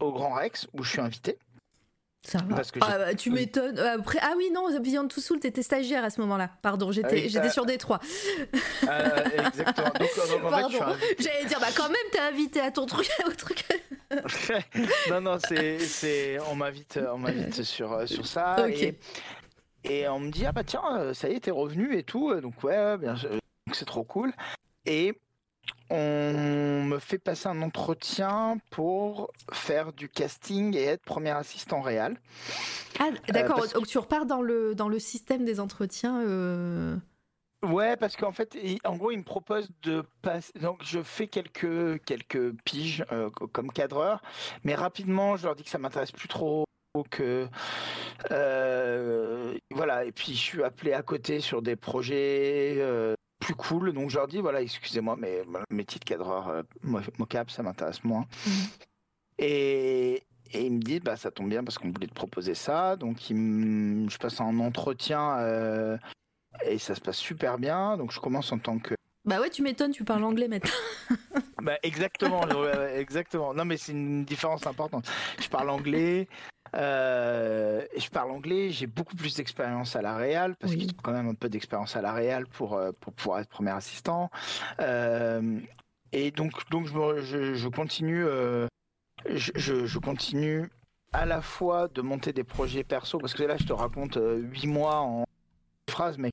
au 0.00 0.12
Grand 0.12 0.34
Rex 0.34 0.68
où 0.72 0.82
je 0.82 0.90
suis 0.90 1.00
invité. 1.00 1.38
Ça 2.28 2.38
va. 2.46 2.60
ah, 2.82 2.98
bah, 2.98 3.14
tu 3.14 3.30
m'étonnes. 3.30 3.78
Euh, 3.78 3.94
après, 3.94 4.18
ah 4.20 4.34
oui, 4.36 4.50
non, 4.52 4.68
Beyond 4.80 5.08
Two 5.08 5.22
Soul, 5.22 5.40
t'étais 5.40 5.62
stagiaire 5.62 6.04
à 6.04 6.10
ce 6.10 6.20
moment-là. 6.20 6.50
Pardon, 6.60 6.92
j'étais, 6.92 7.22
ah 7.24 7.28
j'étais 7.28 7.48
sur 7.48 7.64
Détroit. 7.64 8.00
Euh, 8.86 9.24
exactement. 9.46 9.90
Pardon. 10.50 10.78
J'allais 11.18 11.46
dire, 11.46 11.58
bah 11.58 11.68
quand 11.74 11.88
même, 11.88 11.96
t'es 12.12 12.18
invité 12.18 12.60
à 12.60 12.70
ton 12.70 12.84
truc. 12.84 13.08
Au 13.26 13.30
truc. 13.30 13.64
non, 15.10 15.22
non, 15.22 15.38
c'est, 15.38 15.78
c'est, 15.78 16.38
on 16.50 16.54
m'invite, 16.54 17.00
on 17.10 17.16
m'invite 17.16 17.62
sur, 17.62 17.94
euh, 17.94 18.04
sur 18.04 18.26
ça. 18.26 18.68
Et, 18.68 18.98
et, 19.84 20.06
on 20.08 20.20
me 20.20 20.30
dit, 20.30 20.44
ah 20.44 20.52
bah 20.52 20.64
tiens, 20.64 21.14
ça 21.14 21.30
y 21.30 21.32
est, 21.32 21.40
t'es 21.40 21.50
revenu 21.50 21.96
et 21.96 22.02
tout. 22.02 22.38
Donc 22.42 22.62
ouais, 22.62 22.98
bien, 22.98 23.14
c'est 23.72 23.86
trop 23.86 24.04
cool. 24.04 24.34
Et 24.84 25.18
on 25.90 26.84
me 26.84 26.98
fait 26.98 27.18
passer 27.18 27.48
un 27.48 27.62
entretien 27.62 28.58
pour 28.70 29.30
faire 29.52 29.92
du 29.92 30.08
casting 30.08 30.76
et 30.76 30.84
être 30.84 31.02
premier 31.02 31.30
assistant 31.30 31.80
réel. 31.80 32.18
Ah, 32.98 33.10
d'accord. 33.28 33.62
Euh, 33.62 33.74
Donc 33.74 33.86
tu 33.86 33.98
repars 33.98 34.26
dans 34.26 34.42
le, 34.42 34.74
dans 34.74 34.88
le 34.88 34.98
système 34.98 35.44
des 35.44 35.60
entretiens. 35.60 36.20
Euh... 36.22 36.96
Ouais, 37.62 37.96
parce 37.96 38.16
qu'en 38.16 38.32
fait, 38.32 38.56
en 38.84 38.96
gros, 38.96 39.10
il 39.10 39.18
me 39.18 39.24
propose 39.24 39.68
de 39.82 40.04
passer. 40.22 40.52
Donc, 40.60 40.80
je 40.84 41.02
fais 41.02 41.26
quelques 41.26 42.02
quelques 42.04 42.52
piges 42.64 43.04
euh, 43.10 43.30
comme 43.30 43.72
cadreur, 43.72 44.22
mais 44.62 44.74
rapidement, 44.74 45.36
je 45.36 45.44
leur 45.44 45.56
dis 45.56 45.64
que 45.64 45.70
ça 45.70 45.78
m'intéresse 45.78 46.12
plus 46.12 46.28
trop 46.28 46.64
que 47.10 47.48
euh, 48.32 49.56
voilà 49.70 50.04
et 50.04 50.10
puis 50.10 50.32
je 50.32 50.40
suis 50.40 50.64
appelé 50.64 50.92
à 50.92 51.02
côté 51.02 51.40
sur 51.40 51.62
des 51.62 51.76
projets 51.76 52.78
plus 53.38 53.54
cool. 53.54 53.92
Donc 53.92 54.10
je 54.10 54.16
leur 54.16 54.28
dis 54.28 54.40
voilà, 54.40 54.62
excusez-moi, 54.62 55.16
mais 55.18 55.42
le 55.44 55.76
métier 55.76 55.98
de 55.98 56.04
cadreur 56.04 56.48
euh, 56.48 56.62
mocap, 57.18 57.50
ça 57.50 57.62
m'intéresse 57.62 58.04
moins. 58.04 58.26
Mhm. 58.46 58.52
Et, 59.38 60.22
et 60.52 60.66
ils 60.66 60.72
me 60.72 60.80
disent 60.80 61.00
bah 61.00 61.16
ça 61.16 61.30
tombe 61.30 61.48
bien 61.48 61.62
parce 61.62 61.78
qu'on 61.78 61.90
voulait 61.90 62.06
te 62.06 62.14
proposer 62.14 62.54
ça. 62.54 62.96
Donc 62.96 63.18
je 63.28 64.18
passe 64.18 64.40
un 64.40 64.58
entretien 64.60 65.38
euh, 65.38 65.96
et 66.64 66.78
ça 66.78 66.94
se 66.94 67.00
passe 67.00 67.18
super 67.18 67.58
bien. 67.58 67.96
Donc 67.96 68.12
je 68.12 68.20
commence 68.20 68.52
en 68.52 68.58
tant 68.58 68.78
que 68.78 68.94
bah 69.24 69.40
ouais, 69.40 69.50
tu 69.50 69.60
m'étonnes, 69.60 69.90
tu 69.90 70.04
parles 70.04 70.24
anglais 70.24 70.48
maintenant. 70.48 70.70
bah 71.62 71.76
exactement, 71.82 72.46
exactement. 72.94 73.52
Non 73.52 73.66
mais 73.66 73.76
c'est 73.76 73.92
une 73.92 74.24
différence 74.24 74.66
importante. 74.66 75.06
Je 75.38 75.48
parle 75.48 75.68
anglais, 75.68 76.28
euh, 76.74 77.84
je 77.96 78.08
parle 78.08 78.30
anglais, 78.30 78.70
j'ai 78.70 78.86
beaucoup 78.86 79.16
plus 79.16 79.34
d'expérience 79.34 79.96
à 79.96 80.02
la 80.02 80.16
Real, 80.16 80.56
parce 80.56 80.74
qu'il 80.74 80.90
a 80.90 80.92
quand 81.02 81.12
même 81.12 81.28
un 81.28 81.34
peu 81.34 81.48
d'expérience 81.48 81.96
à 81.96 82.02
la 82.02 82.12
Real 82.12 82.46
pour, 82.46 82.74
euh, 82.74 82.92
pour 83.00 83.12
pouvoir 83.12 83.40
être 83.40 83.48
premier 83.48 83.70
assistant. 83.70 84.30
Euh, 84.80 85.60
et 86.12 86.30
donc, 86.30 86.68
donc 86.70 86.86
je, 86.86 87.54
je, 87.54 87.68
continue, 87.68 88.24
je, 89.26 89.86
je, 89.86 89.98
continue 89.98 90.70
à 91.12 91.26
la 91.26 91.42
fois 91.42 91.88
de 91.88 92.00
monter 92.00 92.32
des 92.32 92.44
projets 92.44 92.84
perso, 92.84 93.18
parce 93.18 93.34
que 93.34 93.42
là 93.42 93.56
je 93.58 93.64
te 93.64 93.72
raconte 93.72 94.18
huit 94.18 94.66
mois 94.66 95.00
en 95.00 95.24
phrase, 95.90 96.16
mais 96.18 96.30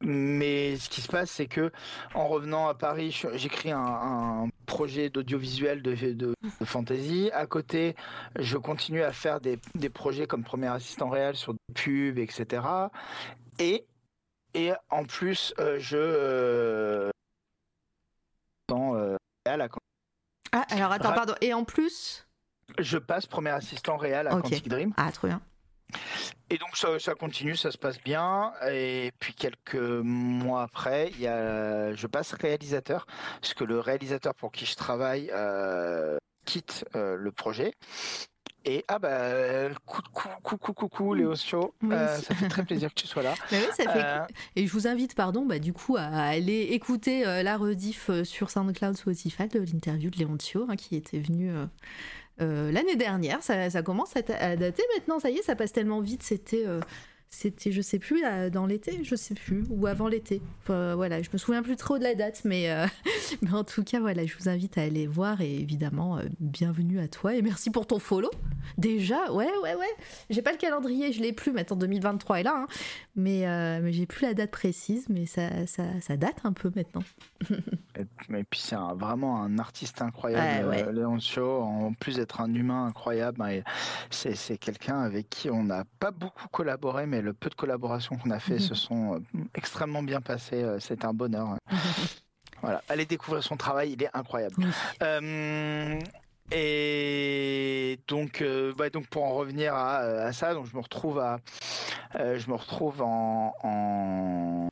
mais 0.00 0.76
ce 0.76 0.88
qui 0.88 1.00
se 1.00 1.08
passe, 1.08 1.30
c'est 1.30 1.46
que 1.46 1.72
en 2.14 2.28
revenant 2.28 2.68
à 2.68 2.74
Paris, 2.74 3.20
j'écris 3.34 3.72
un, 3.72 4.48
projet 4.66 5.08
d'audiovisuel 5.08 5.82
de, 5.82 5.94
de, 6.12 6.34
fantasy. 6.64 7.30
À 7.32 7.46
côté, 7.46 7.96
je 8.38 8.58
continue 8.58 9.02
à 9.02 9.12
faire 9.12 9.40
des, 9.40 9.58
des, 9.74 9.88
projets 9.88 10.26
comme 10.26 10.44
premier 10.44 10.68
assistant 10.68 11.08
réel 11.08 11.36
sur 11.36 11.54
des 11.54 11.74
pubs, 11.74 12.18
etc. 12.18 12.62
Et, 13.58 13.86
et 14.54 14.72
en 14.90 15.04
plus, 15.04 15.54
euh, 15.58 15.78
je 15.80 15.96
euh, 15.96 17.10
dans 18.68 18.94
euh, 18.94 19.16
la... 19.46 19.68
Ah, 20.52 20.64
alors 20.68 20.92
attends, 20.92 21.12
pardon. 21.12 21.34
Et 21.40 21.52
en 21.54 21.64
plus 21.64 22.26
Je 22.78 22.98
passe 22.98 23.26
premier 23.26 23.50
assistant 23.50 23.96
réel 23.96 24.28
à 24.28 24.30
Quantic 24.30 24.68
Dream. 24.68 24.92
Ah, 24.96 25.10
trop 25.10 25.26
bien. 25.26 25.40
Et 26.50 26.58
donc 26.58 26.76
ça, 26.76 26.98
ça, 26.98 27.14
continue, 27.14 27.56
ça 27.56 27.70
se 27.70 27.78
passe 27.78 28.00
bien. 28.00 28.52
Et 28.70 29.12
puis 29.18 29.34
quelques 29.34 29.74
mois 29.74 30.62
après, 30.62 31.10
il 31.14 31.20
y 31.20 31.26
a, 31.26 31.94
je 31.94 32.06
passe 32.06 32.32
réalisateur, 32.32 33.06
parce 33.40 33.54
que 33.54 33.64
le 33.64 33.80
réalisateur 33.80 34.34
pour 34.34 34.52
qui 34.52 34.66
je 34.66 34.74
travaille 34.74 35.30
euh, 35.32 36.18
quitte 36.44 36.84
euh, 36.94 37.16
le 37.16 37.32
projet. 37.32 37.74
Et 38.64 38.84
ah 38.88 38.98
bah 38.98 39.70
coucou 39.86 40.28
coucou 40.42 40.74
coucou 40.74 41.14
Léo 41.14 41.34
Show, 41.36 41.74
euh, 41.84 42.16
ça 42.16 42.34
fait 42.34 42.48
très 42.48 42.64
plaisir 42.64 42.90
que 42.90 43.00
tu 43.00 43.06
sois 43.06 43.22
là. 43.22 43.34
oui, 43.52 43.58
ça 43.74 43.90
fait... 43.90 44.04
euh... 44.04 44.18
Et 44.56 44.66
je 44.66 44.72
vous 44.72 44.86
invite 44.86 45.14
pardon 45.14 45.46
bah 45.46 45.58
du 45.58 45.72
coup 45.72 45.96
à 45.96 46.02
aller 46.02 46.68
écouter 46.72 47.26
euh, 47.26 47.42
la 47.42 47.56
rediff 47.56 48.10
sur 48.24 48.50
SoundCloud 48.50 48.96
Spotify 48.96 49.48
de 49.48 49.60
l'interview 49.60 50.10
de 50.10 50.16
Léoncio 50.16 50.66
hein, 50.68 50.76
qui 50.76 50.96
était 50.96 51.20
venu 51.20 51.50
l'année 52.38 52.96
dernière. 52.96 53.42
Ça, 53.42 53.82
commence 53.82 54.16
à, 54.16 54.20
à, 54.38 54.56
dater 54.56 54.82
maintenant. 54.96 55.18
Ça 55.18 55.30
y 55.30 55.38
est, 55.38 55.42
ça 55.42 55.56
passe 55.56 55.72
tellement 55.72 56.00
vite. 56.00 56.22
C'était 56.22 56.64
c'était 57.30 57.72
je 57.72 57.82
sais 57.82 57.98
plus 57.98 58.22
dans 58.52 58.66
l'été 58.66 59.00
je 59.02 59.14
sais 59.14 59.34
plus 59.34 59.64
ou 59.70 59.86
avant 59.86 60.08
l'été. 60.08 60.40
Enfin, 60.62 60.94
voilà 60.94 61.22
je 61.22 61.28
me 61.32 61.38
souviens 61.38 61.62
plus 61.62 61.76
trop 61.76 61.98
de 61.98 62.02
la 62.02 62.14
date 62.14 62.42
mais, 62.44 62.70
euh, 62.70 62.86
mais 63.42 63.52
en 63.52 63.64
tout 63.64 63.84
cas 63.84 64.00
voilà 64.00 64.24
je 64.26 64.36
vous 64.38 64.48
invite 64.48 64.78
à 64.78 64.82
aller 64.82 65.06
voir 65.06 65.40
et 65.40 65.54
évidemment 65.54 66.18
euh, 66.18 66.24
bienvenue 66.40 67.00
à 67.00 67.08
toi 67.08 67.34
et 67.34 67.42
merci 67.42 67.70
pour 67.70 67.86
ton 67.86 67.98
follow. 67.98 68.30
Déjà 68.76 69.30
ouais 69.32 69.50
ouais 69.62 69.74
ouais. 69.74 69.86
J'ai 70.30 70.42
pas 70.42 70.52
le 70.52 70.58
calendrier 70.58 71.12
je 71.12 71.20
l'ai 71.20 71.32
plus 71.32 71.52
maintenant 71.52 71.76
2023 71.76 72.40
est 72.40 72.42
là 72.42 72.54
hein. 72.56 72.66
mais, 73.16 73.46
euh, 73.46 73.80
mais 73.82 73.92
j'ai 73.92 74.06
plus 74.06 74.26
la 74.26 74.34
date 74.34 74.50
précise 74.50 75.06
mais 75.08 75.26
ça, 75.26 75.66
ça, 75.66 75.84
ça 76.00 76.16
date 76.16 76.40
un 76.44 76.52
peu 76.52 76.70
maintenant. 76.74 77.04
Et, 77.98 78.44
puis 78.44 78.60
c'est 78.60 78.76
vraiment 78.96 79.42
un 79.42 79.58
artiste 79.58 80.02
incroyable 80.02 80.68
ouais, 80.68 80.84
ouais. 80.84 80.92
Léon 80.92 81.18
Cho 81.18 81.62
en 81.62 81.92
plus 81.94 82.16
d'être 82.16 82.40
un 82.40 82.52
humain 82.54 82.86
incroyable 82.86 83.42
c'est 84.10 84.58
quelqu'un 84.58 85.00
avec 85.00 85.28
qui 85.28 85.50
on 85.50 85.64
n'a 85.64 85.84
pas 85.98 86.12
beaucoup 86.12 86.46
collaboré 86.48 87.06
mais 87.06 87.17
le 87.20 87.32
peu 87.32 87.50
de 87.50 87.54
collaborations 87.54 88.16
qu'on 88.16 88.30
a 88.30 88.38
fait 88.38 88.56
mmh. 88.56 88.60
se 88.60 88.74
sont 88.74 89.14
euh, 89.14 89.18
extrêmement 89.54 90.02
bien 90.02 90.20
passées. 90.20 90.62
Euh, 90.62 90.78
C'est 90.80 91.04
un 91.04 91.12
bonheur. 91.12 91.48
Mmh. 91.48 91.76
voilà, 92.62 92.82
allez 92.88 93.06
découvrir 93.06 93.42
son 93.42 93.56
travail, 93.56 93.92
il 93.92 94.02
est 94.02 94.10
incroyable. 94.14 94.54
Euh, 95.02 95.98
et 96.50 97.98
donc, 98.08 98.40
euh, 98.40 98.72
bah, 98.76 98.90
donc 98.90 99.06
pour 99.08 99.24
en 99.24 99.34
revenir 99.34 99.74
à, 99.74 99.98
à, 99.98 100.32
ça, 100.32 100.54
donc 100.54 100.66
je 100.66 100.76
me 100.76 100.80
retrouve 100.80 101.18
à, 101.18 101.40
euh, 102.16 102.38
je 102.38 102.48
me 102.50 102.54
retrouve 102.54 103.02
en, 103.02 103.54
en, 103.62 104.68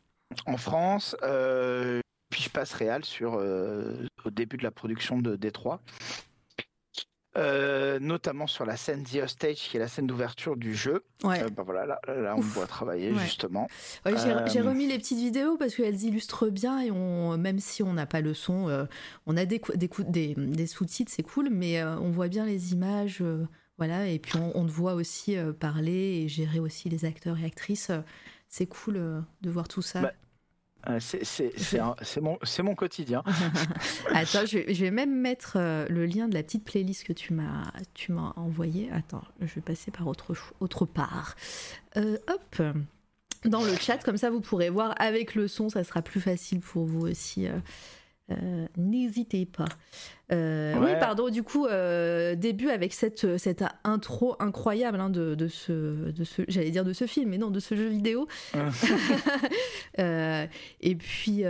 en 0.47 0.57
France. 0.57 1.17
puis 2.31 2.43
je 2.43 2.51
passe 2.51 2.73
réel 2.73 3.05
sur 3.05 3.35
au 3.35 4.31
début 4.31 4.57
de 4.57 4.63
la 4.63 4.71
production 4.71 5.19
de 5.19 5.37
Détroit. 5.37 5.81
Euh, 7.37 7.99
notamment 7.99 8.47
sur 8.47 8.65
la 8.65 8.77
scène 8.77 9.03
The 9.03 9.27
Stage, 9.27 9.57
qui 9.69 9.77
est 9.77 9.81
la 9.81 9.89
scène 9.89 10.07
d'ouverture 10.07 10.57
du 10.57 10.75
jeu. 10.75 11.05
Ouais. 11.23 11.43
Euh, 11.43 11.49
bah 11.49 11.63
voilà, 11.65 11.85
là, 11.85 12.01
là 12.07 12.35
on 12.37 12.41
voit 12.41 12.67
travailler 12.67 13.13
ouais. 13.13 13.19
justement. 13.19 13.69
Ouais, 14.07 14.15
J'ai 14.17 14.61
euh... 14.61 14.63
remis 14.63 14.87
les 14.87 14.97
petites 14.97 15.19
vidéos 15.19 15.57
parce 15.59 15.75
qu'elles 15.75 16.03
illustrent 16.03 16.49
bien 16.49 16.81
et 16.81 16.91
on, 16.91 17.37
même 17.37 17.59
si 17.59 17.83
on 17.83 17.93
n'a 17.93 18.07
pas 18.07 18.23
le 18.23 18.33
son, 18.33 18.87
on 19.27 19.37
a 19.37 19.45
des, 19.45 19.61
des, 19.75 19.91
des, 20.09 20.35
des 20.35 20.67
sous-titres, 20.67 21.13
c'est 21.15 21.23
cool, 21.23 21.51
mais 21.51 21.85
on 21.85 22.11
voit 22.11 22.29
bien 22.29 22.47
les 22.47 22.73
images. 22.73 23.23
voilà, 23.77 24.09
et 24.09 24.19
puis 24.19 24.39
on, 24.39 24.57
on 24.57 24.65
te 24.65 24.71
voit 24.71 24.95
aussi 24.95 25.37
parler 25.61 26.23
et 26.23 26.29
gérer 26.29 26.59
aussi 26.59 26.89
les 26.89 27.05
acteurs 27.05 27.39
et 27.39 27.45
actrices. 27.45 27.91
c'est 28.49 28.67
cool 28.67 29.25
de 29.43 29.51
voir 29.51 29.69
tout 29.69 29.83
ça. 29.83 30.01
Bah, 30.01 30.13
c'est 31.01 32.63
mon, 32.63 32.75
quotidien. 32.75 33.23
Attends, 34.15 34.47
je, 34.47 34.59
vais 34.59 34.91
même 34.91 35.15
mettre 35.15 35.55
euh, 35.57 35.87
le 35.89 36.07
lien 36.07 36.29
de 36.29 36.35
la 36.35 36.43
petite 36.43 36.65
playlist 36.65 37.05
que 37.05 37.13
tu 37.13 37.33
m'as 37.33 38.33
envoyé. 38.37 38.91
Attends, 38.93 39.25
je 39.41 39.55
vais 39.55 39.61
passer 39.61 39.91
par 39.91 40.07
autre, 40.07 40.35
autre 40.61 40.87
part. 40.87 41.35
Euh, 41.97 42.19
hop 42.29 42.63
dans 43.45 43.63
le 43.63 43.77
chat, 43.77 43.99
comme 43.99 44.17
ça 44.17 44.31
vous 44.31 44.41
pourrez 44.41 44.71
voir 44.71 44.95
avec 44.99 45.35
le 45.35 45.47
son, 45.47 45.69
ça 45.69 45.85
sera 45.85 46.03
plus 46.03 46.21
facile 46.21 46.61
pour 46.61 46.85
vous 46.85 47.07
aussi. 47.07 47.47
Euh, 48.31 48.67
N'hésitez 48.77 49.47
pas. 49.47 49.67
Euh, 50.33 50.75
ouais. 50.75 50.93
Oui, 50.95 50.99
pardon, 50.99 51.29
du 51.29 51.45
coup, 51.45 51.67
euh, 51.67 52.35
début 52.35 52.71
avec 52.71 52.93
cette, 52.93 53.39
cette 53.39 53.65
intro 53.85 54.35
incroyable 54.41 54.99
hein, 54.99 55.11
de, 55.11 55.37
de, 55.37 55.47
ce, 55.47 56.11
de 56.11 56.25
ce 56.25 56.43
j'allais 56.49 56.71
dire 56.71 56.85
de 56.85 56.93
ce 56.93 57.07
film, 57.07 57.31
mais 57.31 57.39
non, 57.39 57.51
de 57.51 57.61
ce 57.61 57.75
jeu 57.75 57.89
vidéo. 57.89 58.27
Euh, 59.99 60.47
et 60.83 60.95
puis, 60.95 61.43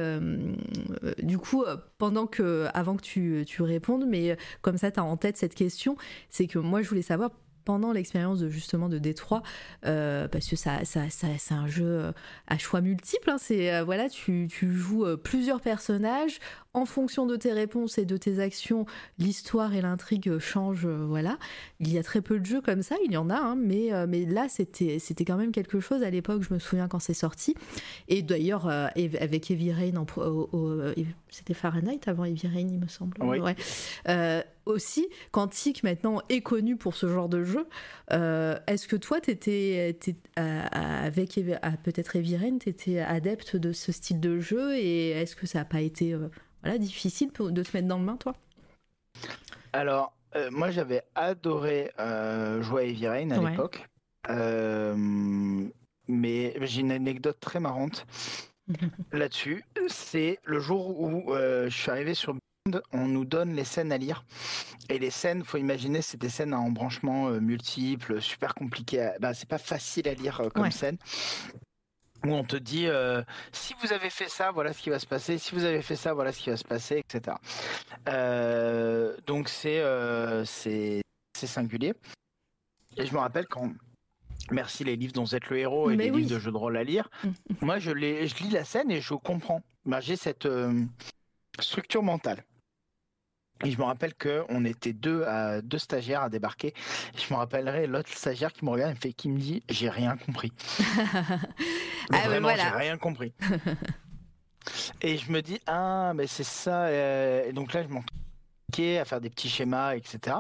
du 1.19 1.39
coup, 1.39 1.65
pendant 1.99 2.27
que, 2.27 2.69
avant 2.75 2.97
que 2.97 3.03
tu, 3.03 3.45
tu 3.45 3.63
répondes, 3.63 4.07
mais 4.07 4.37
comme 4.63 4.79
ça, 4.79 4.93
tu 4.93 5.01
as 5.01 5.05
en 5.05 5.17
tête 5.17 5.37
cette 5.37 5.55
question, 5.55 5.97
c'est 6.31 6.47
que 6.47 6.61
moi, 6.61 6.81
je 6.83 6.89
voulais 6.89 7.03
savoir 7.03 7.31
pendant 7.67 7.93
l'expérience 7.93 8.39
de 8.39 8.49
justement 8.49 8.89
de 8.89 8.97
Détroit 8.97 9.43
euh, 9.85 10.29
parce 10.29 10.49
que 10.49 10.57
ça, 10.57 10.85
ça, 10.85 11.11
ça 11.11 11.27
c'est 11.37 11.53
un 11.53 11.67
jeu 11.67 12.13
à 12.47 12.57
choix 12.57 12.81
multiples 12.81 13.29
hein, 13.29 13.37
c'est 13.39 13.75
euh, 13.75 13.85
voilà 13.85 14.09
tu, 14.09 14.49
tu 14.49 14.73
joues 14.73 15.05
euh, 15.05 15.17
plusieurs 15.19 15.61
personnages. 15.61 16.39
En 16.75 16.85
fonction 16.85 17.25
de 17.25 17.37
tes 17.37 17.55
réponses 17.55 17.97
et 17.97 18.05
de 18.05 18.19
tes 18.19 18.39
actions 18.39 18.85
l'histoire 19.19 19.73
et 19.73 19.81
l'intrigue 19.81 20.39
changent 20.39 20.87
voilà. 20.87 21.39
Il 21.81 21.91
y 21.91 21.97
a 21.97 22.03
très 22.03 22.21
peu 22.21 22.39
de 22.39 22.45
jeux 22.45 22.61
comme 22.61 22.83
ça 22.83 22.97
il 23.07 23.13
y 23.13 23.17
en 23.17 23.31
a 23.31 23.39
hein, 23.39 23.57
mais 23.57 23.89
mais 24.07 24.27
là 24.27 24.47
c'était 24.51 24.99
c'était 24.99 25.25
quand 25.25 25.39
même 25.39 25.53
quelque 25.53 25.81
chose 25.81 26.03
à 26.03 26.11
l'époque 26.11 26.43
je 26.47 26.53
me 26.53 26.59
souviens 26.59 26.87
quand 26.87 26.99
c'est 26.99 27.15
sorti. 27.15 27.55
Et 28.09 28.21
d'ailleurs 28.21 28.67
avec 28.69 29.51
Heavy 29.51 29.73
Rain 29.73 30.05
c'était 31.31 31.55
Fahrenheit 31.55 32.01
avant 32.09 32.27
Heavy 32.27 32.47
Rain 32.47 32.69
il 32.71 32.79
me 32.79 32.89
semble. 32.89 33.17
Oui. 33.23 33.39
ouais 33.39 33.57
aussi, 34.67 35.09
Quantique 35.31 35.83
maintenant 35.83 36.21
est 36.29 36.43
connu 36.43 36.77
pour 36.77 36.95
ce 36.95 37.09
genre 37.09 37.29
de 37.29 37.45
jeu. 37.45 37.67
Euh, 38.13 38.59
Est-ce 38.67 38.89
que 38.89 38.97
toi, 38.97 39.19
étais, 39.27 39.89
étais, 39.91 40.17
euh, 40.39 40.63
avec 40.71 41.41
peut-être 41.85 42.17
Eviren, 42.17 42.59
tu 42.59 42.69
étais 42.69 42.99
adepte 42.99 43.57
de 43.57 43.73
ce 43.73 43.93
style 43.93 44.21
de 44.21 44.41
jeu 44.41 44.77
et 44.77 45.11
est-ce 45.11 45.37
que 45.37 45.47
ça 45.47 45.61
n'a 45.61 45.65
pas 45.65 45.81
été 45.81 46.13
euh, 46.13 46.29
voilà, 46.63 46.79
difficile 46.79 47.31
de 47.33 47.63
te 47.63 47.77
mettre 47.77 47.89
dans 47.89 47.99
le 47.99 48.05
main, 48.05 48.17
toi? 48.17 48.35
Alors, 49.73 50.13
euh, 50.35 50.51
moi 50.51 50.71
j'avais 50.71 51.03
adoré 51.15 51.91
jouer 52.61 52.83
à 52.83 52.85
Eviren 52.85 53.33
à 53.33 53.41
ouais. 53.41 53.51
l'époque. 53.53 53.87
mais 56.09 56.55
j'ai 56.67 56.81
une 56.81 56.93
anecdote 56.93 57.39
très 57.41 57.61
marrante 57.61 58.07
là-dessus. 59.13 59.65
C'est 59.89 60.39
le 60.45 60.59
jour 60.59 61.01
où 61.01 61.33
je 61.35 61.69
suis 61.71 61.91
arrivé 61.91 62.15
sur 62.15 62.35
on 62.93 63.07
nous 63.07 63.25
donne 63.25 63.55
les 63.55 63.65
scènes 63.65 63.93
à 63.93 63.99
lire. 63.99 64.25
Et 64.89 64.99
les 64.99 65.11
scènes, 65.11 65.45
faut 65.45 65.59
imaginer, 65.59 66.03
c'est 66.03 66.17
des 66.17 66.29
scènes 66.29 66.53
à 66.53 66.59
embranchement 66.59 67.29
euh, 67.29 67.41
multiples, 67.41 68.21
super 68.21 68.55
compliquées. 68.55 69.03
À... 69.03 69.19
Bah, 69.19 69.35
c'est 69.35 69.49
pas 69.49 69.59
facile 69.59 70.09
à 70.09 70.15
lire 70.15 70.41
euh, 70.41 70.49
comme 70.49 70.65
ouais. 70.65 70.71
scène. 70.71 70.99
Où 72.25 72.33
on 72.33 72.45
te 72.45 72.57
dit, 72.57 72.87
euh, 72.87 73.23
si 73.53 73.75
vous 73.83 73.93
avez 73.93 74.11
fait 74.11 74.29
ça, 74.29 74.51
voilà 74.51 74.73
ce 74.73 74.83
qui 74.83 74.91
va 74.91 74.99
se 74.99 75.07
passer. 75.07 75.39
Si 75.39 75.55
vous 75.55 75.65
avez 75.65 75.83
fait 75.83 75.97
ça, 75.97 76.15
voilà 76.15 76.33
ce 76.33 76.41
qui 76.41 76.51
va 76.51 76.57
se 76.57 76.65
passer, 76.65 76.99
etc. 76.99 77.37
Euh, 78.09 79.17
donc 79.27 79.49
c'est 79.49 79.83
c'est 80.45 81.03
singulier. 81.35 81.93
Et 82.97 83.05
je 83.05 83.13
me 83.13 83.19
rappelle 83.19 83.47
quand 83.47 83.71
Merci 84.51 84.85
les 84.85 84.97
livres 84.97 85.13
dont 85.13 85.25
vous 85.25 85.35
êtes 85.35 85.49
le 85.49 85.59
héros 85.59 85.91
et 85.91 85.97
Mais 85.97 86.05
les 86.05 86.11
oui. 86.11 86.23
livres 86.23 86.35
de 86.35 86.39
jeux 86.39 86.53
de 86.53 86.57
rôle 86.57 86.77
à 86.77 86.85
lire. 86.85 87.09
Mmh. 87.25 87.31
Moi, 87.63 87.79
je, 87.79 87.91
les, 87.91 88.27
je 88.27 88.37
lis 88.43 88.51
la 88.51 88.65
scène 88.65 88.91
et 88.91 89.01
je 89.01 89.15
comprends. 89.15 89.63
Bah, 89.85 90.01
J'ai 90.01 90.17
cette 90.17 90.47
euh, 90.47 90.85
structure 91.61 92.03
mentale. 92.03 92.45
Et 93.65 93.71
je 93.71 93.79
me 93.79 93.85
rappelle 93.85 94.15
qu'on 94.15 94.65
était 94.65 94.93
deux, 94.93 95.25
à, 95.25 95.63
deux 95.63 95.79
stagiaires 95.79 96.23
à 96.23 96.29
débarquer. 96.29 96.69
Et 96.69 97.19
je 97.19 97.33
me 97.33 97.39
rappellerai 97.39 97.87
l'autre 97.87 98.11
stagiaire 98.13 98.53
qui 98.53 98.65
me 98.65 98.71
regarde 98.71 98.93
et 98.93 99.01
fait, 99.01 99.13
qui 99.13 99.29
me 99.29 99.39
dit 99.39 99.63
J'ai 99.69 99.89
rien 99.89 100.17
compris. 100.17 100.53
ah 102.13 102.19
vraiment, 102.27 102.49
voilà. 102.49 102.65
j'ai 102.65 102.77
rien 102.77 102.99
compris. 102.99 103.33
et 105.01 105.17
je 105.17 105.33
me 105.33 105.41
dis 105.41 105.59
Ah, 105.67 106.13
mais 106.15 106.27
c'est 106.27 106.45
ça. 106.45 106.91
Et 106.93 107.53
donc 107.53 107.73
là, 107.73 107.83
je 107.83 107.89
m'en 107.89 108.03
à 108.79 109.05
faire 109.05 109.21
des 109.21 109.31
petits 109.31 109.49
schémas, 109.49 109.95
etc. 109.95 110.37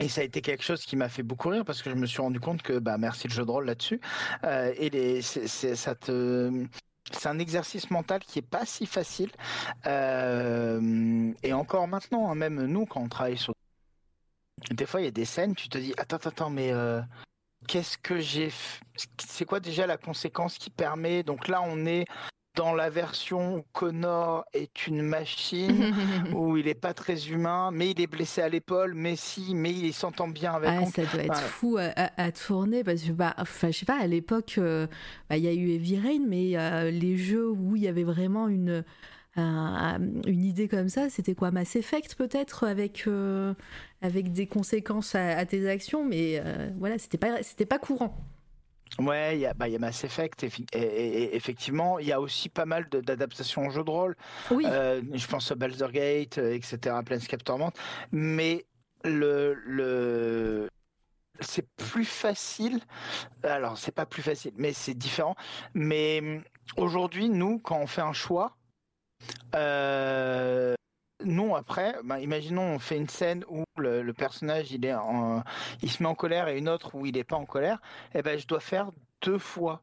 Et 0.00 0.08
ça 0.08 0.22
a 0.22 0.24
été 0.24 0.40
quelque 0.40 0.64
chose 0.64 0.84
qui 0.84 0.96
m'a 0.96 1.08
fait 1.08 1.22
beaucoup 1.22 1.48
rire 1.48 1.64
parce 1.64 1.82
que 1.82 1.90
je 1.90 1.94
me 1.94 2.06
suis 2.06 2.20
rendu 2.20 2.40
compte 2.40 2.62
que, 2.62 2.78
bah, 2.78 2.98
merci 2.98 3.28
le 3.28 3.32
jeu 3.32 3.44
de 3.44 3.50
rôle 3.50 3.66
là-dessus. 3.66 4.00
Euh, 4.44 4.72
et 4.76 4.90
les, 4.90 5.22
c 5.22 5.42
est, 5.42 5.46
c 5.46 5.68
est, 5.68 5.76
ça 5.76 5.94
te 5.94 6.50
c'est 7.10 7.28
un 7.28 7.38
exercice 7.38 7.90
mental 7.90 8.20
qui 8.20 8.38
est 8.38 8.42
pas 8.42 8.64
si 8.64 8.86
facile. 8.86 9.30
Euh, 9.86 11.32
et 11.42 11.52
encore 11.52 11.88
maintenant, 11.88 12.30
hein, 12.30 12.34
même 12.34 12.64
nous, 12.66 12.86
quand 12.86 13.00
on 13.00 13.08
travaille 13.08 13.38
sur 13.38 13.54
des 14.70 14.86
fois, 14.86 15.00
il 15.00 15.04
y 15.04 15.08
a 15.08 15.12
des 15.12 15.24
scènes, 15.24 15.54
tu 15.54 15.68
te 15.68 15.78
dis 15.78 15.92
attends, 15.96 16.16
attends, 16.16 16.50
mais 16.50 16.72
euh, 16.72 17.00
qu'est-ce 17.66 17.98
que 17.98 18.20
j'ai 18.20 18.52
C'est 19.18 19.44
quoi 19.44 19.60
déjà 19.60 19.86
la 19.86 19.96
conséquence 19.96 20.58
qui 20.58 20.70
permet 20.70 21.22
Donc 21.22 21.48
là, 21.48 21.62
on 21.62 21.84
est 21.84 22.04
dans 22.54 22.74
la 22.74 22.90
version 22.90 23.56
où 23.56 23.64
Connor 23.72 24.44
est 24.52 24.86
une 24.86 25.02
machine, 25.02 25.94
où 26.34 26.56
il 26.56 26.68
est 26.68 26.74
pas 26.74 26.94
très 26.94 27.28
humain, 27.28 27.70
mais 27.72 27.90
il 27.90 28.00
est 28.00 28.06
blessé 28.06 28.42
à 28.42 28.48
l'épaule, 28.48 28.94
mais 28.94 29.16
si, 29.16 29.54
mais 29.54 29.72
il 29.72 29.92
s'entend 29.92 30.28
bien 30.28 30.52
avec. 30.52 30.70
Ah, 30.70 30.84
ça 30.86 31.04
doit 31.04 31.24
être 31.24 31.40
fou 31.40 31.78
à, 31.78 31.92
à, 31.96 32.22
à, 32.24 32.32
tourner 32.32 32.84
parce 32.84 33.02
que, 33.02 33.12
bah, 33.12 33.34
enfin, 33.38 33.70
je 33.70 33.78
sais 33.78 33.86
pas, 33.86 33.98
à 33.98 34.06
l'époque, 34.06 34.56
euh, 34.58 34.86
bah, 35.30 35.36
il 35.36 35.44
y 35.44 35.48
a 35.48 35.52
eu 35.52 35.70
Heavy 35.70 35.98
Rain, 35.98 36.26
mais 36.26 36.58
euh, 36.58 36.90
les 36.90 37.16
jeux 37.16 37.50
où 37.50 37.76
il 37.76 37.82
y 37.82 37.88
avait 37.88 38.04
vraiment 38.04 38.48
une 38.48 38.84
une 39.34 40.44
idée 40.44 40.68
comme 40.68 40.90
ça, 40.90 41.08
c'était 41.08 41.34
quoi? 41.34 41.50
Mass 41.50 41.74
Effect 41.74 42.16
peut-être 42.16 42.64
avec, 42.64 43.08
avec 44.02 44.30
des 44.30 44.46
conséquences 44.46 45.14
à, 45.14 45.46
tes 45.46 45.70
actions, 45.70 46.04
mais 46.04 46.42
voilà, 46.76 46.98
c'était 46.98 47.16
pas, 47.16 47.42
c'était 47.42 47.64
pas 47.64 47.78
courant. 47.78 48.14
Ouais, 48.98 49.36
il 49.36 49.40
y, 49.40 49.46
a, 49.46 49.54
bah, 49.54 49.68
y 49.68 49.76
a 49.76 49.78
Mass 49.78 50.04
Effect, 50.04 50.44
et, 50.44 51.34
effectivement, 51.34 51.98
il 51.98 52.06
y 52.06 52.12
a 52.12 52.20
aussi 52.20 52.48
pas 52.48 52.66
mal 52.66 52.88
d'adaptations 52.90 53.66
en 53.66 53.70
jeu 53.70 53.82
de 53.82 53.90
rôle. 53.90 54.16
Oui. 54.50 54.64
je 54.64 55.26
pense 55.26 55.50
à 55.50 55.54
Baldur's 55.54 55.92
Gate, 55.92 56.38
etc., 56.38 56.96
Planescape 57.04 57.42
Torment, 57.42 57.72
mais 58.12 58.66
le, 59.04 59.54
le, 59.64 60.68
c'est 61.40 61.66
plus 61.76 62.04
facile. 62.04 62.80
Alors, 63.42 63.78
c'est 63.78 63.92
pas 63.92 64.06
plus 64.06 64.22
facile, 64.22 64.52
mais 64.56 64.72
c'est 64.72 64.94
différent. 64.94 65.36
Mais 65.74 66.20
hum, 66.20 66.42
aujourd'hui, 66.76 67.28
nous, 67.28 67.58
quand 67.58 67.78
on 67.78 67.86
fait 67.86 68.02
un 68.02 68.12
choix, 68.12 68.56
euh, 69.54 70.74
nous 71.24 71.56
après, 71.56 71.96
ben, 72.04 72.18
imaginons 72.18 72.74
on 72.74 72.78
fait 72.78 72.96
une 72.96 73.08
scène 73.08 73.44
où 73.48 73.64
le, 73.76 74.10
personnage 74.12 74.72
il 74.72 74.84
est 74.84 74.94
il 75.82 75.90
se 75.90 76.02
met 76.02 76.08
en 76.08 76.14
colère 76.14 76.48
et 76.48 76.58
une 76.58 76.68
autre 76.68 76.94
où 76.94 77.06
il 77.06 77.14
n'est 77.14 77.24
pas 77.24 77.36
en 77.36 77.46
colère. 77.46 77.80
Et 78.14 78.18
eh 78.18 78.22
ben, 78.22 78.38
je 78.38 78.46
dois 78.46 78.60
faire 78.60 78.90
deux 79.22 79.38
fois. 79.38 79.82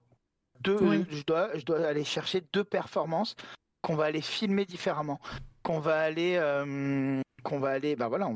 Deux, 0.62 1.06
je 1.10 1.24
dois, 1.24 1.58
je 1.58 1.64
dois 1.64 1.86
aller 1.88 2.04
chercher 2.04 2.44
deux 2.52 2.66
performances 2.66 3.36
qu'on 3.82 3.96
va 3.96 4.06
aller 4.06 4.22
filmer 4.22 4.66
différemment, 4.66 5.22
qu'on 5.64 5.80
va 5.80 6.00
aller 6.00 6.36
euh, 6.36 7.22
qu'on 7.44 7.60
va 7.60 7.70
aller, 7.70 7.96
bah 7.96 8.08
voilà, 8.08 8.30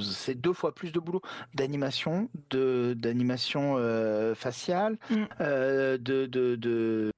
c'est 0.00 0.34
deux 0.34 0.52
fois 0.52 0.74
plus 0.74 0.92
de 0.92 1.00
boulot 1.00 1.22
d'animation, 1.54 2.28
de 2.50 2.94
d'animation 2.96 3.76
euh, 3.78 4.34
faciale, 4.34 4.98
mm. 5.10 5.24
euh, 5.40 5.98
de, 5.98 6.26
de, 6.26 6.56
de, 6.56 7.10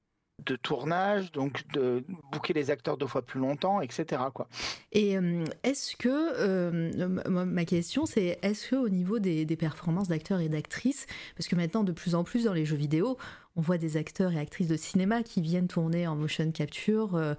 de 0.45 0.55
tournage, 0.55 1.31
donc 1.31 1.63
de 1.73 2.03
booker 2.31 2.53
les 2.53 2.69
acteurs 2.69 2.97
deux 2.97 3.07
fois 3.07 3.21
plus 3.21 3.39
longtemps, 3.39 3.81
etc. 3.81 4.21
Quoi. 4.33 4.47
Et 4.91 5.17
euh, 5.17 5.45
est-ce 5.63 5.95
que, 5.95 7.27
ma 7.27 7.65
question 7.65 8.05
c'est, 8.05 8.37
est-ce 8.41 8.69
que 8.69 8.75
au 8.75 8.89
niveau 8.89 9.19
des, 9.19 9.45
performances 9.55 10.09
d'acteurs 10.09 10.41
et 10.41 10.49
d'actrices, 10.49 11.07
parce 11.35 11.47
que 11.47 11.55
maintenant 11.55 11.83
de 11.83 11.91
plus 11.91 12.13
en 12.13 12.23
plus 12.23 12.43
dans 12.43 12.53
les 12.53 12.65
jeux 12.65 12.75
vidéo, 12.75 13.17
on 13.55 13.61
voit 13.61 13.77
des 13.77 13.97
acteurs 13.97 14.33
et 14.33 14.39
actrices 14.39 14.67
de 14.67 14.75
cinéma 14.75 15.23
qui 15.23 15.41
viennent 15.41 15.67
tourner 15.67 16.07
en 16.07 16.15
motion 16.15 16.51
capture. 16.51 17.15
Euh, 17.15 17.35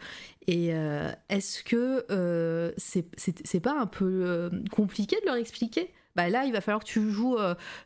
et 0.46 0.74
euh, 0.74 1.10
est-ce 1.28 1.62
que 1.62 2.06
euh, 2.10 2.72
c'est 2.76 3.60
pas 3.60 3.78
un 3.78 3.86
peu 3.86 4.50
compliqué 4.72 5.16
de 5.20 5.26
leur 5.26 5.36
expliquer? 5.36 5.92
Bah 6.16 6.28
là, 6.28 6.44
il 6.44 6.52
va 6.52 6.60
falloir 6.60 6.82
que 6.82 6.88
tu 6.88 7.10
joues, 7.10 7.36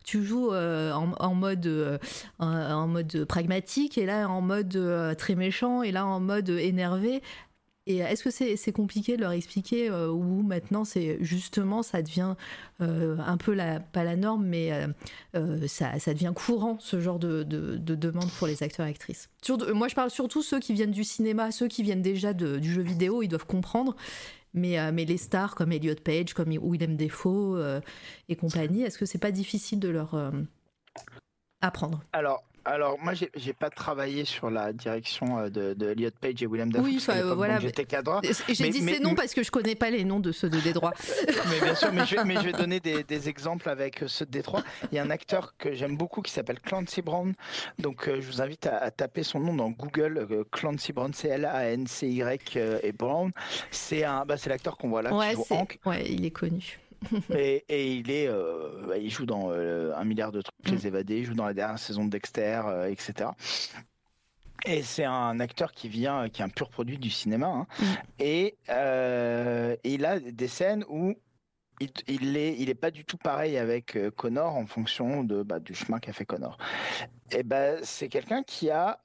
tu 0.04 0.24
joues 0.24 0.52
en, 0.52 1.34
mode, 1.34 2.00
en, 2.38 2.86
mode 2.86 3.24
pragmatique, 3.24 3.98
et 3.98 4.06
là 4.06 4.28
en 4.28 4.40
mode 4.40 5.16
très 5.18 5.34
méchant, 5.34 5.82
et 5.82 5.92
là 5.92 6.06
en 6.06 6.20
mode 6.20 6.48
énervé. 6.48 7.22
Et 7.90 7.98
est-ce 7.98 8.22
que 8.22 8.30
c'est 8.30 8.72
compliqué 8.72 9.16
de 9.16 9.22
leur 9.22 9.32
expliquer 9.32 9.88
euh, 9.88 10.10
où 10.10 10.42
maintenant 10.42 10.84
c'est 10.84 11.18
justement 11.22 11.82
ça 11.82 12.02
devient 12.02 12.34
euh, 12.80 13.16
un 13.18 13.36
peu 13.36 13.52
la, 13.52 13.80
pas 13.80 14.04
la 14.04 14.16
norme, 14.16 14.46
mais 14.46 14.70
euh, 15.34 15.66
ça, 15.66 15.98
ça, 15.98 16.14
devient 16.14 16.32
courant 16.34 16.76
ce 16.78 17.00
genre 17.00 17.18
de, 17.18 17.42
de, 17.42 17.94
demande 17.94 18.30
pour 18.38 18.46
les 18.46 18.62
acteurs 18.62 18.86
et 18.86 18.90
actrices? 18.90 19.28
moi 19.74 19.88
je 19.88 19.94
parle 19.94 20.10
surtout 20.10 20.42
ceux 20.42 20.60
qui 20.60 20.74
viennent 20.74 20.92
du 20.92 21.04
cinéma, 21.04 21.50
ceux 21.50 21.66
qui 21.66 21.82
viennent 21.82 22.02
déjà 22.02 22.32
du 22.32 22.72
jeu 22.72 22.82
vidéo, 22.82 23.22
ils 23.22 23.28
doivent 23.28 23.46
comprendre. 23.46 23.96
Mais, 24.52 24.92
mais 24.92 25.04
les 25.04 25.16
stars 25.16 25.54
comme 25.54 25.72
Elliot 25.72 25.94
Page, 26.02 26.34
comme 26.34 26.50
Willem 26.50 26.96
Dafoe 26.96 27.80
et 28.28 28.36
compagnie, 28.36 28.82
est-ce 28.82 28.98
que 28.98 29.06
c'est 29.06 29.18
pas 29.18 29.30
difficile 29.30 29.78
de 29.78 29.88
leur 29.88 30.32
apprendre? 31.60 32.02
Alors, 32.12 32.42
alors 32.64 32.98
moi 32.98 33.12
j'ai 33.14 33.52
pas 33.52 33.70
travaillé 33.70 34.24
sur 34.24 34.50
la 34.50 34.72
direction 34.72 35.38
euh, 35.38 35.48
de, 35.48 35.74
de 35.74 35.90
Elliot 35.90 36.10
Page 36.20 36.42
et 36.42 36.46
William 36.46 36.70
Dafoe. 36.70 36.84
Oui, 36.84 37.04
euh, 37.08 37.34
voilà. 37.34 37.58
J'étais 37.60 37.84
cadre. 37.84 38.20
J'ai 38.48 38.70
dit 38.70 38.82
ces 38.82 39.00
noms 39.00 39.14
parce 39.14 39.34
que 39.34 39.42
je 39.42 39.50
connais 39.50 39.74
pas 39.74 39.90
les 39.90 40.04
noms 40.04 40.20
de 40.20 40.32
ceux 40.32 40.48
de 40.48 40.60
Détroit. 40.60 40.92
mais 41.50 41.60
bien 41.60 41.74
sûr, 41.74 41.92
mais 41.92 42.06
je, 42.06 42.16
mais 42.24 42.34
je 42.34 42.40
vais 42.40 42.52
donner 42.52 42.80
des, 42.80 43.02
des, 43.02 43.28
exemples 43.28 43.68
avec 43.68 44.04
ceux 44.06 44.26
de 44.26 44.30
Détroit. 44.30 44.62
Il 44.92 44.96
y 44.96 44.98
a 44.98 45.02
un 45.02 45.10
acteur 45.10 45.54
que 45.58 45.74
j'aime 45.74 45.96
beaucoup 45.96 46.22
qui 46.22 46.32
s'appelle 46.32 46.60
Clancy 46.60 47.02
Brown. 47.02 47.34
Donc 47.78 48.08
euh, 48.08 48.20
je 48.20 48.26
vous 48.26 48.42
invite 48.42 48.66
à, 48.66 48.90
taper 48.90 49.22
son 49.22 49.40
nom 49.40 49.54
dans 49.54 49.70
Google. 49.70 50.26
Clancy 50.50 50.92
Brown, 50.92 51.12
C 51.12 51.28
L 51.28 51.44
A 51.44 51.70
N 51.70 51.86
C 51.86 52.08
Y 52.08 52.56
et 52.82 52.92
Brown. 52.92 53.30
C'est 53.70 54.04
un, 54.04 54.24
bah, 54.24 54.36
c'est 54.36 54.50
l'acteur 54.50 54.76
qu'on 54.76 54.88
voit 54.88 55.02
là 55.02 55.14
ouais, 55.14 55.30
qui 55.30 55.36
joue 55.36 55.46
Hank. 55.50 55.78
Ouais, 55.86 56.04
il 56.10 56.24
est 56.24 56.30
connu. 56.30 56.78
et, 57.34 57.64
et, 57.68 57.94
il 57.94 58.10
est, 58.10 58.28
euh, 58.28 58.86
bah, 58.86 58.98
il 58.98 59.10
joue 59.10 59.26
dans 59.26 59.50
euh, 59.50 59.94
un 59.96 60.04
milliard 60.04 60.32
de 60.32 60.42
trucs, 60.42 60.68
Les 60.68 60.84
mm. 60.84 60.86
Évadés, 60.86 61.18
il 61.18 61.24
joue 61.24 61.34
dans 61.34 61.46
la 61.46 61.54
dernière 61.54 61.78
saison 61.78 62.04
de 62.04 62.10
Dexter, 62.10 62.62
euh, 62.66 62.90
etc. 62.90 63.30
Et 64.66 64.82
c'est 64.82 65.04
un 65.04 65.40
acteur 65.40 65.72
qui 65.72 65.88
vient, 65.88 66.28
qui 66.28 66.42
est 66.42 66.44
un 66.44 66.50
pur 66.50 66.68
produit 66.68 66.98
du 66.98 67.10
cinéma. 67.10 67.46
Hein. 67.46 67.66
Mm. 67.78 67.84
Et, 68.18 68.56
il 69.84 70.04
a 70.04 70.20
des 70.20 70.48
scènes 70.48 70.84
où 70.88 71.14
il, 71.80 71.90
il 72.08 72.36
est, 72.36 72.56
il 72.58 72.68
est 72.68 72.74
pas 72.74 72.90
du 72.90 73.06
tout 73.06 73.16
pareil 73.16 73.56
avec 73.56 73.96
Connor 74.16 74.56
en 74.56 74.66
fonction 74.66 75.24
de 75.24 75.42
bah, 75.42 75.60
du 75.60 75.74
chemin 75.74 75.98
qu'a 75.98 76.12
fait 76.12 76.26
Connor. 76.26 76.58
Et 77.30 77.42
ben 77.42 77.78
c'est 77.82 78.08
quelqu'un 78.08 78.42
qui 78.42 78.68
a, 78.68 79.00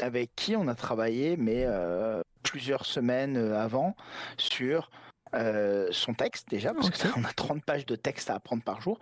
avec 0.00 0.30
qui 0.36 0.54
on 0.54 0.68
a 0.68 0.76
travaillé, 0.76 1.36
mais 1.36 1.66
plusieurs 2.44 2.86
semaines 2.86 3.36
avant 3.36 3.96
sur 4.38 4.90
euh, 5.34 5.88
son 5.92 6.14
texte 6.14 6.48
déjà, 6.48 6.74
parce 6.74 6.90
qu'on 6.90 7.24
a 7.24 7.32
30 7.32 7.64
pages 7.64 7.86
de 7.86 7.96
texte 7.96 8.30
à 8.30 8.34
apprendre 8.34 8.62
par 8.62 8.80
jour. 8.80 8.98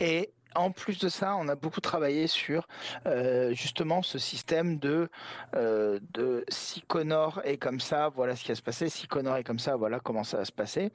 Et 0.00 0.32
en 0.54 0.70
plus 0.70 0.98
de 0.98 1.08
ça, 1.08 1.36
on 1.36 1.48
a 1.48 1.54
beaucoup 1.54 1.80
travaillé 1.80 2.26
sur 2.26 2.66
euh, 3.06 3.52
justement 3.54 4.02
ce 4.02 4.18
système 4.18 4.78
de, 4.78 5.08
euh, 5.54 5.98
de 6.12 6.44
si 6.48 6.82
Connor 6.82 7.40
est 7.44 7.58
comme 7.58 7.80
ça, 7.80 8.08
voilà 8.08 8.36
ce 8.36 8.42
qui 8.42 8.48
va 8.48 8.54
se 8.54 8.62
passer. 8.62 8.88
Si 8.88 9.06
Connor 9.06 9.36
est 9.36 9.44
comme 9.44 9.58
ça, 9.58 9.76
voilà 9.76 10.00
comment 10.00 10.24
ça 10.24 10.38
va 10.38 10.44
se 10.44 10.52
passer. 10.52 10.90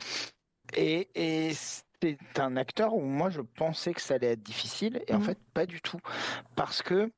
Et, 0.76 1.10
et 1.16 1.54
c'est 2.02 2.18
un 2.38 2.56
acteur 2.56 2.94
où 2.94 3.02
moi 3.02 3.30
je 3.30 3.42
pensais 3.42 3.94
que 3.94 4.02
ça 4.02 4.16
allait 4.16 4.34
être 4.34 4.44
difficile 4.44 5.02
et 5.08 5.14
en 5.14 5.20
mmh. 5.20 5.24
fait 5.24 5.40
pas 5.54 5.66
du 5.66 5.82
tout 5.82 6.00
parce 6.56 6.82
que 6.82 7.12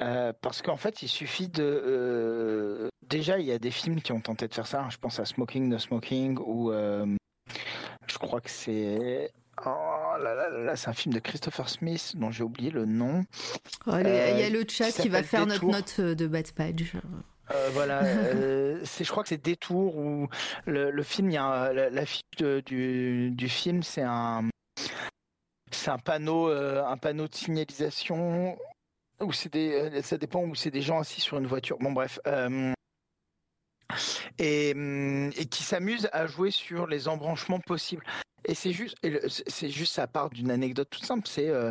euh, 0.00 0.32
parce 0.40 0.62
qu'en 0.62 0.76
fait, 0.76 1.02
il 1.02 1.08
suffit 1.08 1.48
de. 1.48 1.62
Euh, 1.62 2.88
déjà, 3.08 3.38
il 3.38 3.46
y 3.46 3.52
a 3.52 3.58
des 3.58 3.70
films 3.70 4.00
qui 4.00 4.12
ont 4.12 4.20
tenté 4.20 4.48
de 4.48 4.54
faire 4.54 4.66
ça. 4.66 4.86
Je 4.90 4.96
pense 4.96 5.20
à 5.20 5.24
Smoking 5.24 5.74
the 5.74 5.78
Smoking 5.78 6.38
ou. 6.38 6.72
Euh, 6.72 7.06
je 8.06 8.18
crois 8.18 8.40
que 8.40 8.50
c'est. 8.50 9.30
Oh 9.64 10.14
là 10.18 10.34
là 10.34 10.48
là, 10.48 10.76
c'est 10.76 10.88
un 10.88 10.94
film 10.94 11.14
de 11.14 11.20
Christopher 11.20 11.68
Smith 11.68 12.14
dont 12.16 12.30
j'ai 12.30 12.42
oublié 12.42 12.70
le 12.70 12.86
nom. 12.86 13.24
Oh, 13.86 13.92
il 13.98 14.08
y 14.08 14.42
a 14.42 14.48
le 14.48 14.64
chat 14.66 14.90
qui, 14.90 15.08
va 15.08 15.22
faire 15.22 15.46
notre 15.46 15.64
note 15.64 16.00
de 16.00 16.26
bad 16.26 16.50
page. 16.52 16.94
voilà, 17.72 18.02
c'est, 18.84 19.04
je 19.04 19.10
crois 19.10 19.22
que 19.22 19.28
c'est 19.28 19.42
Détour 19.42 19.96
où 19.96 20.26
le, 20.66 21.02
film, 21.02 21.30
il 21.30 21.34
y 21.34 21.36
a 21.36 21.70
la, 21.72 22.06
fiche 22.06 22.22
du, 22.64 23.30
du 23.30 23.48
film, 23.48 23.82
c'est 23.82 24.02
un, 24.02 24.48
c'est 25.70 25.90
un 25.90 25.98
panneau, 25.98 26.48
un 26.48 26.96
panneau 26.96 27.28
de 27.28 27.34
signalisation 27.34 28.56
ou 29.22 29.32
c'est 29.32 29.52
des, 29.52 29.72
euh, 29.72 30.02
ça 30.02 30.18
dépend 30.18 30.42
où 30.42 30.54
c'est 30.54 30.70
des 30.70 30.82
gens 30.82 31.00
assis 31.00 31.20
sur 31.20 31.38
une 31.38 31.46
voiture. 31.46 31.78
Bon 31.78 31.92
bref. 31.92 32.18
Euh, 32.26 32.72
et, 34.38 34.72
hum, 34.74 35.30
et, 35.36 35.46
qui 35.46 35.62
s'amusent 35.62 36.08
à 36.12 36.26
jouer 36.26 36.50
sur 36.50 36.86
les 36.86 37.08
embranchements 37.08 37.60
possibles. 37.60 38.04
Et 38.44 38.54
c'est 38.54 38.72
juste, 38.72 38.96
c'est 39.46 39.70
juste 39.70 39.92
ça 39.92 40.08
part 40.08 40.30
d'une 40.30 40.50
anecdote 40.50 40.88
toute 40.90 41.04
simple. 41.04 41.28
C'est 41.28 41.48
euh, 41.48 41.70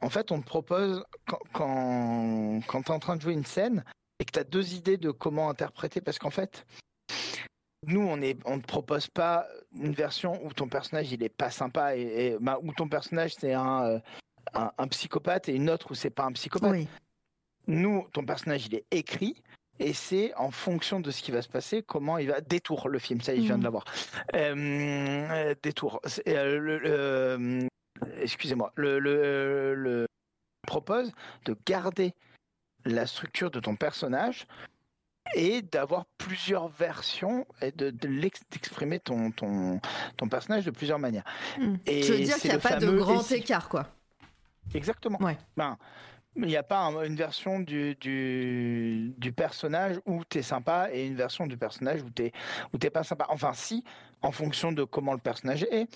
en 0.00 0.10
fait, 0.10 0.32
on 0.32 0.40
te 0.40 0.46
propose 0.46 1.04
quand, 1.26 1.38
quand, 1.52 2.60
quand 2.66 2.82
tu 2.82 2.88
es 2.88 2.94
en 2.94 2.98
train 2.98 3.16
de 3.16 3.22
jouer 3.22 3.34
une 3.34 3.44
scène 3.44 3.84
et 4.18 4.24
que 4.24 4.32
tu 4.32 4.38
as 4.40 4.44
deux 4.44 4.74
idées 4.74 4.96
de 4.96 5.12
comment 5.12 5.48
interpréter, 5.48 6.00
parce 6.00 6.18
qu'en 6.18 6.30
fait, 6.30 6.66
nous, 7.86 8.00
on 8.00 8.20
on 8.46 8.58
te 8.58 8.66
propose 8.66 9.06
pas 9.06 9.46
une 9.72 9.92
version 9.92 10.44
où 10.44 10.52
ton 10.52 10.68
personnage 10.68 11.12
il 11.12 11.22
est 11.22 11.28
pas 11.28 11.50
sympa 11.50 11.94
et, 11.96 12.36
bah, 12.40 12.58
où 12.62 12.72
ton 12.72 12.88
personnage 12.88 13.34
c'est 13.38 13.52
un, 13.52 14.00
un, 14.54 14.88
psychopathe 14.88 15.48
et 15.48 15.54
une 15.54 15.70
autre 15.70 15.90
où 15.90 15.94
c'est 15.94 16.10
pas 16.10 16.24
un 16.24 16.32
psychopathe. 16.32 16.86
Nous, 17.66 18.06
ton 18.12 18.24
personnage, 18.24 18.66
il 18.66 18.74
est 18.74 18.86
écrit 18.90 19.42
et 19.80 19.92
c'est 19.92 20.34
en 20.34 20.50
fonction 20.50 21.00
de 21.00 21.10
ce 21.10 21.22
qui 21.22 21.30
va 21.30 21.42
se 21.42 21.48
passer 21.48 21.82
comment 21.82 22.18
il 22.18 22.28
va 22.28 22.40
détour 22.40 22.88
le 22.88 22.98
film. 22.98 23.20
Ça, 23.20 23.34
y 23.34 23.38
est, 23.38 23.40
je 23.42 23.46
viens 23.46 23.54
de 23.54 23.58
mhm. 23.58 23.64
l'avoir. 23.64 23.84
Euh, 24.34 25.54
détour. 25.62 26.00
Euh, 26.26 27.66
excusez-moi. 28.20 28.72
Le, 28.74 28.98
le, 28.98 30.06
propose 30.66 31.12
de 31.46 31.56
garder 31.66 32.14
la 32.84 33.06
structure 33.06 33.50
de 33.50 33.60
ton 33.60 33.76
personnage 33.76 34.46
et 35.34 35.62
d'avoir 35.62 36.04
plusieurs 36.18 36.68
versions 36.68 37.46
et 37.62 37.72
de, 37.72 37.90
d'exprimer 37.90 38.98
ton, 38.98 39.30
ton, 39.30 39.80
ton 40.16 40.28
personnage 40.28 40.64
de 40.64 40.70
plusieurs 40.70 40.98
manières. 40.98 41.24
Et 41.86 42.02
je 42.02 42.12
veux 42.12 42.18
dire 42.20 42.36
qu'il 42.36 42.50
n'y 42.50 42.56
a 42.56 42.60
pas 42.60 42.76
de 42.76 42.90
grand 42.90 43.30
écart, 43.32 43.68
quoi. 43.68 43.88
Exactement. 44.74 45.20
Ouais. 45.22 45.36
Ben, 45.56 45.76
Il 46.36 46.46
n'y 46.46 46.56
a 46.56 46.62
pas 46.62 46.84
une 47.04 47.16
version 47.16 47.60
du, 47.60 47.96
du, 47.96 49.14
du 49.16 49.32
personnage 49.32 50.00
où 50.06 50.22
tu 50.28 50.38
es 50.38 50.42
sympa 50.42 50.88
et 50.92 51.06
une 51.06 51.16
version 51.16 51.46
du 51.46 51.56
personnage 51.56 52.02
où 52.02 52.10
tu 52.10 52.22
n'es 52.24 52.32
où 52.72 52.78
pas 52.90 53.02
sympa. 53.02 53.26
Enfin, 53.28 53.52
si, 53.54 53.84
en 54.22 54.32
fonction 54.32 54.72
de 54.72 54.84
comment 54.84 55.12
le 55.12 55.18
personnage 55.18 55.64
est. 55.64 55.88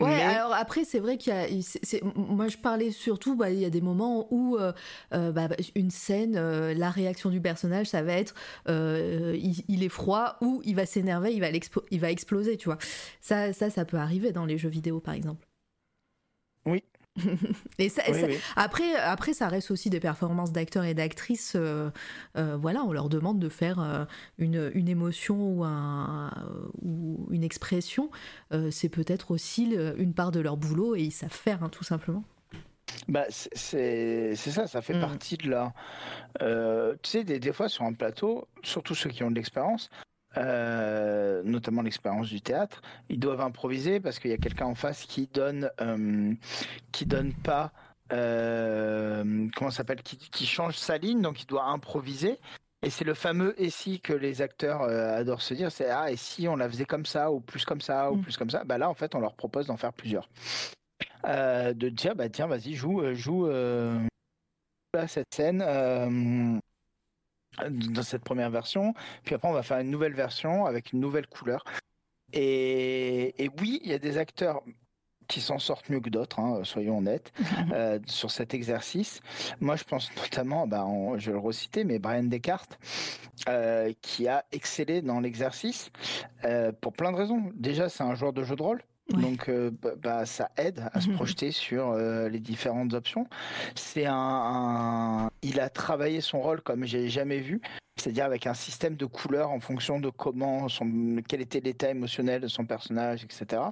Ouais, 0.00 0.22
alors 0.22 0.54
après, 0.54 0.84
c'est 0.84 0.98
vrai 0.98 1.16
qu'il 1.16 1.32
y 1.32 1.36
a. 1.36 2.02
moi, 2.14 2.48
je 2.48 2.56
parlais 2.56 2.90
surtout, 2.90 3.36
bah, 3.36 3.50
il 3.50 3.58
y 3.58 3.64
a 3.64 3.70
des 3.70 3.80
moments 3.80 4.26
où 4.30 4.56
euh, 4.56 4.72
euh, 5.12 5.32
bah, 5.32 5.48
une 5.74 5.90
scène, 5.90 6.36
euh, 6.36 6.74
la 6.74 6.90
réaction 6.90 7.30
du 7.30 7.40
personnage, 7.40 7.88
ça 7.88 8.02
va 8.02 8.12
être 8.12 8.34
il, 8.66 9.82
est 9.82 9.88
froid 9.88 10.36
ou 10.40 10.62
il 10.64 10.74
va 10.76 10.86
s'énerver, 10.86 11.32
il, 11.32 11.40
va 11.40 11.48
il 11.90 12.00
va 12.00 12.10
exploser, 12.10 12.56
tu 12.56 12.66
vois. 12.66 12.78
Ça, 13.20 13.52
ça, 13.52 13.70
ça 13.70 13.84
peut 13.84 13.98
arriver 13.98 14.32
dans 14.32 14.46
les 14.46 14.58
jeux 14.58 14.68
vidéo, 14.68 15.00
par 15.00 15.14
exemple. 15.14 15.46
Oui, 17.78 17.92
et 18.08 18.38
Après, 18.56 18.94
après, 18.94 19.32
ça 19.34 19.48
reste 19.48 19.70
aussi 19.70 19.90
des 19.90 20.00
performances 20.00 20.52
d'acteurs 20.52 20.84
et 20.84 20.94
d'actrices. 20.94 21.54
Euh, 21.56 21.90
euh, 22.36 22.56
voilà, 22.56 22.84
on 22.84 22.92
leur 22.92 23.08
demande 23.08 23.38
de 23.38 23.48
faire 23.48 23.80
euh, 23.80 24.04
une, 24.38 24.70
une, 24.74 24.88
émotion 24.88 25.36
ou, 25.36 25.64
un, 25.64 26.30
ou 26.82 27.26
une 27.30 27.44
expression. 27.44 28.10
c'est 28.70 28.88
peut-être 28.88 29.30
aussi 29.30 29.74
une 29.96 30.14
part 30.14 30.30
de 30.32 30.40
leur 30.40 30.56
boulot 30.56 30.96
et 30.96 31.02
ils 31.02 31.12
savent 31.12 31.30
faire, 31.30 31.62
hein, 31.62 31.68
tout 31.68 31.84
simplement. 31.84 32.24
Bah, 33.08 33.24
c'est 33.30 34.34
ça, 34.36 34.66
ça 34.66 34.82
fait 34.82 34.94
mm. 34.94 35.00
partie 35.00 35.36
de 35.36 35.48
leur. 35.48 35.72
tu 37.02 37.10
sais, 37.10 37.24
des, 37.24 37.40
des, 37.40 37.52
fois 37.52 37.68
sur 37.68 37.84
un 37.84 37.92
plateau, 37.92 38.46
surtout 38.62 38.94
ceux 38.94 39.10
qui 39.10 39.22
ont 39.22 39.30
de 39.30 39.36
l'expérience, 39.36 39.90
euh, 40.36 41.42
notamment 41.44 41.82
l'expérience 41.82 42.28
du 42.28 42.40
théâtre, 42.40 42.80
ils 43.08 43.18
doivent 43.18 43.40
improviser 43.40 44.00
parce 44.00 44.18
qu'il 44.18 44.30
y 44.30 44.34
a 44.34 44.38
quelqu'un 44.38 44.66
en 44.66 44.74
face 44.74 45.04
qui 45.04 45.28
donne, 45.32 45.70
euh, 45.80 46.32
qui 46.90 47.04
donne 47.04 47.34
pas, 47.34 47.72
euh, 48.12 49.46
comment 49.54 49.70
s'appelle, 49.70 50.02
qui, 50.02 50.46
change 50.46 50.76
sa 50.76 50.96
ligne, 50.96 51.20
donc 51.20 51.42
il 51.42 51.46
doit 51.46 51.64
improviser. 51.64 52.38
Et 52.84 52.90
c'est 52.90 53.04
le 53.04 53.14
fameux 53.14 53.54
et 53.62 53.70
si 53.70 54.00
que 54.00 54.12
les 54.12 54.42
acteurs 54.42 54.82
adorent 54.82 55.42
se 55.42 55.54
dire, 55.54 55.70
c'est 55.70 55.88
ah 55.88 56.10
et 56.10 56.16
si 56.16 56.48
on 56.48 56.56
la 56.56 56.68
faisait 56.68 56.84
comme 56.84 57.06
ça 57.06 57.30
ou 57.30 57.38
plus 57.38 57.64
comme 57.64 57.80
ça 57.80 58.10
ou 58.10 58.16
mm. 58.16 58.22
plus 58.22 58.36
comme 58.36 58.50
ça? 58.50 58.64
Bah 58.64 58.76
là 58.76 58.90
en 58.90 58.94
fait 58.94 59.14
on 59.14 59.20
leur 59.20 59.34
propose 59.34 59.68
d'en 59.68 59.76
faire 59.76 59.92
plusieurs, 59.92 60.28
de 61.24 61.88
dire 61.90 62.16
bah 62.16 62.28
tiens 62.28 62.48
vas-y 62.48 62.74
joue 62.74 63.14
joue 63.14 63.48
cette 65.06 65.32
scène 65.32 65.62
dans 67.68 68.02
cette 68.02 68.24
première 68.24 68.50
version. 68.50 68.94
Puis 69.24 69.34
après, 69.34 69.48
on 69.48 69.52
va 69.52 69.62
faire 69.62 69.78
une 69.78 69.90
nouvelle 69.90 70.14
version 70.14 70.66
avec 70.66 70.92
une 70.92 71.00
nouvelle 71.00 71.26
couleur. 71.26 71.64
Et, 72.32 73.50
oui, 73.60 73.80
il 73.84 73.90
y 73.90 73.94
a 73.94 73.98
des 73.98 74.16
acteurs 74.18 74.62
qui 75.28 75.40
s'en 75.40 75.58
sortent 75.58 75.88
mieux 75.88 76.00
que 76.00 76.10
d'autres, 76.10 76.40
hein, 76.40 76.60
soyons 76.64 76.98
honnêtes, 76.98 77.32
euh, 77.72 77.98
sur 78.06 78.30
cet 78.30 78.54
exercice. 78.54 79.20
Moi, 79.60 79.76
je 79.76 79.84
pense 79.84 80.10
notamment, 80.16 80.66
bah, 80.66 80.86
je 81.16 81.26
vais 81.26 81.32
le 81.32 81.38
reciter, 81.38 81.84
mais 81.84 81.98
Brian 81.98 82.24
Descartes, 82.24 82.78
euh, 83.48 83.92
qui 84.02 84.28
a 84.28 84.44
excellé 84.52 85.00
dans 85.00 85.20
l'exercice 85.20 85.90
euh, 86.44 86.72
pour 86.72 86.92
plein 86.92 87.12
de 87.12 87.16
raisons. 87.16 87.50
Déjà, 87.54 87.88
c'est 87.88 88.02
un 88.02 88.14
joueur 88.14 88.32
de 88.32 88.42
jeu 88.44 88.56
de 88.56 88.62
rôle. 88.62 88.82
Donc, 89.10 89.50
bah, 89.82 89.90
bah, 90.00 90.26
ça 90.26 90.50
aide 90.56 90.88
à 90.92 91.00
se 91.00 91.10
projeter 91.10 91.50
sur 91.50 91.94
les 91.94 92.40
différentes 92.40 92.94
options. 92.94 93.26
C'est 93.74 94.06
un, 94.06 95.30
il 95.42 95.60
a 95.60 95.68
travaillé 95.68 96.20
son 96.20 96.40
rôle 96.40 96.62
comme 96.62 96.84
j'ai 96.84 97.08
jamais 97.08 97.40
vu, 97.40 97.60
c'est-à-dire 97.96 98.24
avec 98.24 98.46
un 98.46 98.54
système 98.54 98.96
de 98.96 99.04
couleurs 99.04 99.50
en 99.50 99.60
fonction 99.60 100.00
de 100.00 100.08
comment 100.08 100.68
son, 100.68 101.20
quel 101.28 101.40
était 101.40 101.60
l'état 101.60 101.90
émotionnel 101.90 102.40
de 102.40 102.48
son 102.48 102.64
personnage, 102.64 103.24
etc. 103.24 103.62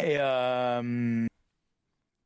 Et 0.00 0.18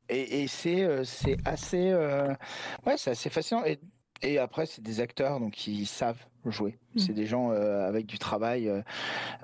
et, 0.09 0.47
c'est 0.47 1.03
c'est 1.03 1.37
assez 1.45 1.93
ouais 1.93 2.97
c'est 2.97 3.11
assez 3.11 3.29
fascinant 3.29 3.65
et, 3.65 3.79
et 4.21 4.37
après 4.39 4.65
c'est 4.65 4.81
des 4.81 5.01
acteurs 5.01 5.39
donc 5.41 5.67
ils 5.67 5.85
savent 5.85 6.23
jouer 6.45 6.77
mmh. 6.95 6.99
c'est 6.99 7.13
des 7.13 7.25
gens 7.25 7.49
avec 7.49 8.05
du 8.05 8.17
travail 8.17 8.71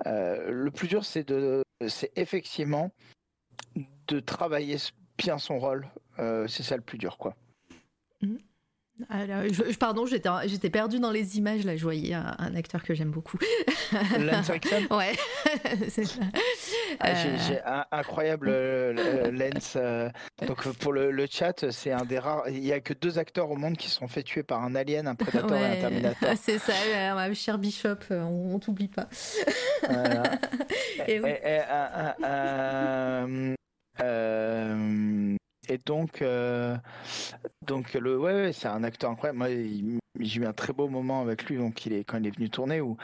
le 0.06 0.70
plus 0.70 0.88
dur 0.88 1.04
c'est 1.04 1.28
de 1.28 1.63
c'est 1.88 2.12
effectivement 2.16 2.92
de 4.06 4.20
travailler 4.20 4.76
bien 5.18 5.38
son 5.38 5.58
rôle. 5.58 5.88
Euh, 6.18 6.46
c'est 6.46 6.62
ça 6.62 6.76
le 6.76 6.82
plus 6.82 6.98
dur, 6.98 7.18
quoi. 7.18 7.36
Mmh. 8.22 8.36
Alors, 9.10 9.42
je, 9.50 9.76
pardon, 9.76 10.06
j'étais, 10.06 10.28
j'étais 10.46 10.70
perdue 10.70 11.00
dans 11.00 11.10
les 11.10 11.36
images. 11.36 11.64
Là, 11.64 11.76
je 11.76 11.82
voyais 11.82 12.14
un, 12.14 12.54
acteur 12.54 12.84
que 12.84 12.94
j'aime 12.94 13.10
beaucoup. 13.10 13.38
Lance 14.20 14.50
Ouais, 14.90 15.12
c'est 15.88 16.04
ça. 16.04 16.20
Ah, 17.00 17.14
j'ai, 17.14 17.56
euh. 17.58 17.60
un 17.66 17.84
incroyable 17.90 18.48
euh, 18.50 19.32
Lens. 19.32 19.76
donc, 20.46 20.68
pour 20.78 20.92
le, 20.92 21.26
chat, 21.28 21.70
c'est 21.72 21.90
un 21.90 22.04
des 22.04 22.20
rares. 22.20 22.48
Il 22.48 22.60
n'y 22.60 22.70
a 22.72 22.78
que 22.80 22.94
deux 22.94 23.18
acteurs 23.18 23.50
au 23.50 23.56
monde 23.56 23.76
qui 23.76 23.90
sont 23.90 24.06
fait 24.06 24.22
tuer 24.22 24.44
par 24.44 24.62
un 24.62 24.76
alien, 24.76 25.08
un 25.08 25.16
prédateur 25.16 25.56
et 25.56 25.64
un 25.64 25.80
terminator. 25.80 26.30
C'est 26.40 26.58
ça, 26.58 26.72
ma 27.14 27.32
cher 27.34 27.58
Bishop, 27.58 27.98
on, 28.10 28.58
t'oublie 28.60 28.88
pas. 28.88 29.08
Voilà. 29.88 30.22
et, 31.08 31.20
oui. 31.20 31.30
Et 31.30 31.60
donc, 35.84 36.22
euh, 36.22 36.76
donc 37.62 37.94
le, 37.94 38.18
ouais, 38.18 38.52
c'est 38.52 38.68
un 38.68 38.84
acteur 38.84 39.10
incroyable. 39.10 39.38
Moi, 39.38 39.48
j'ai 40.20 40.40
eu 40.40 40.46
un 40.46 40.52
très 40.52 40.72
beau 40.72 40.88
moment 40.88 41.20
avec 41.20 41.44
lui, 41.44 41.56
donc 41.56 41.86
il 41.86 41.92
est 41.92 42.04
quand 42.04 42.18
il 42.18 42.26
est 42.26 42.36
venu 42.36 42.50
tourner, 42.50 42.80
où, 42.80 42.96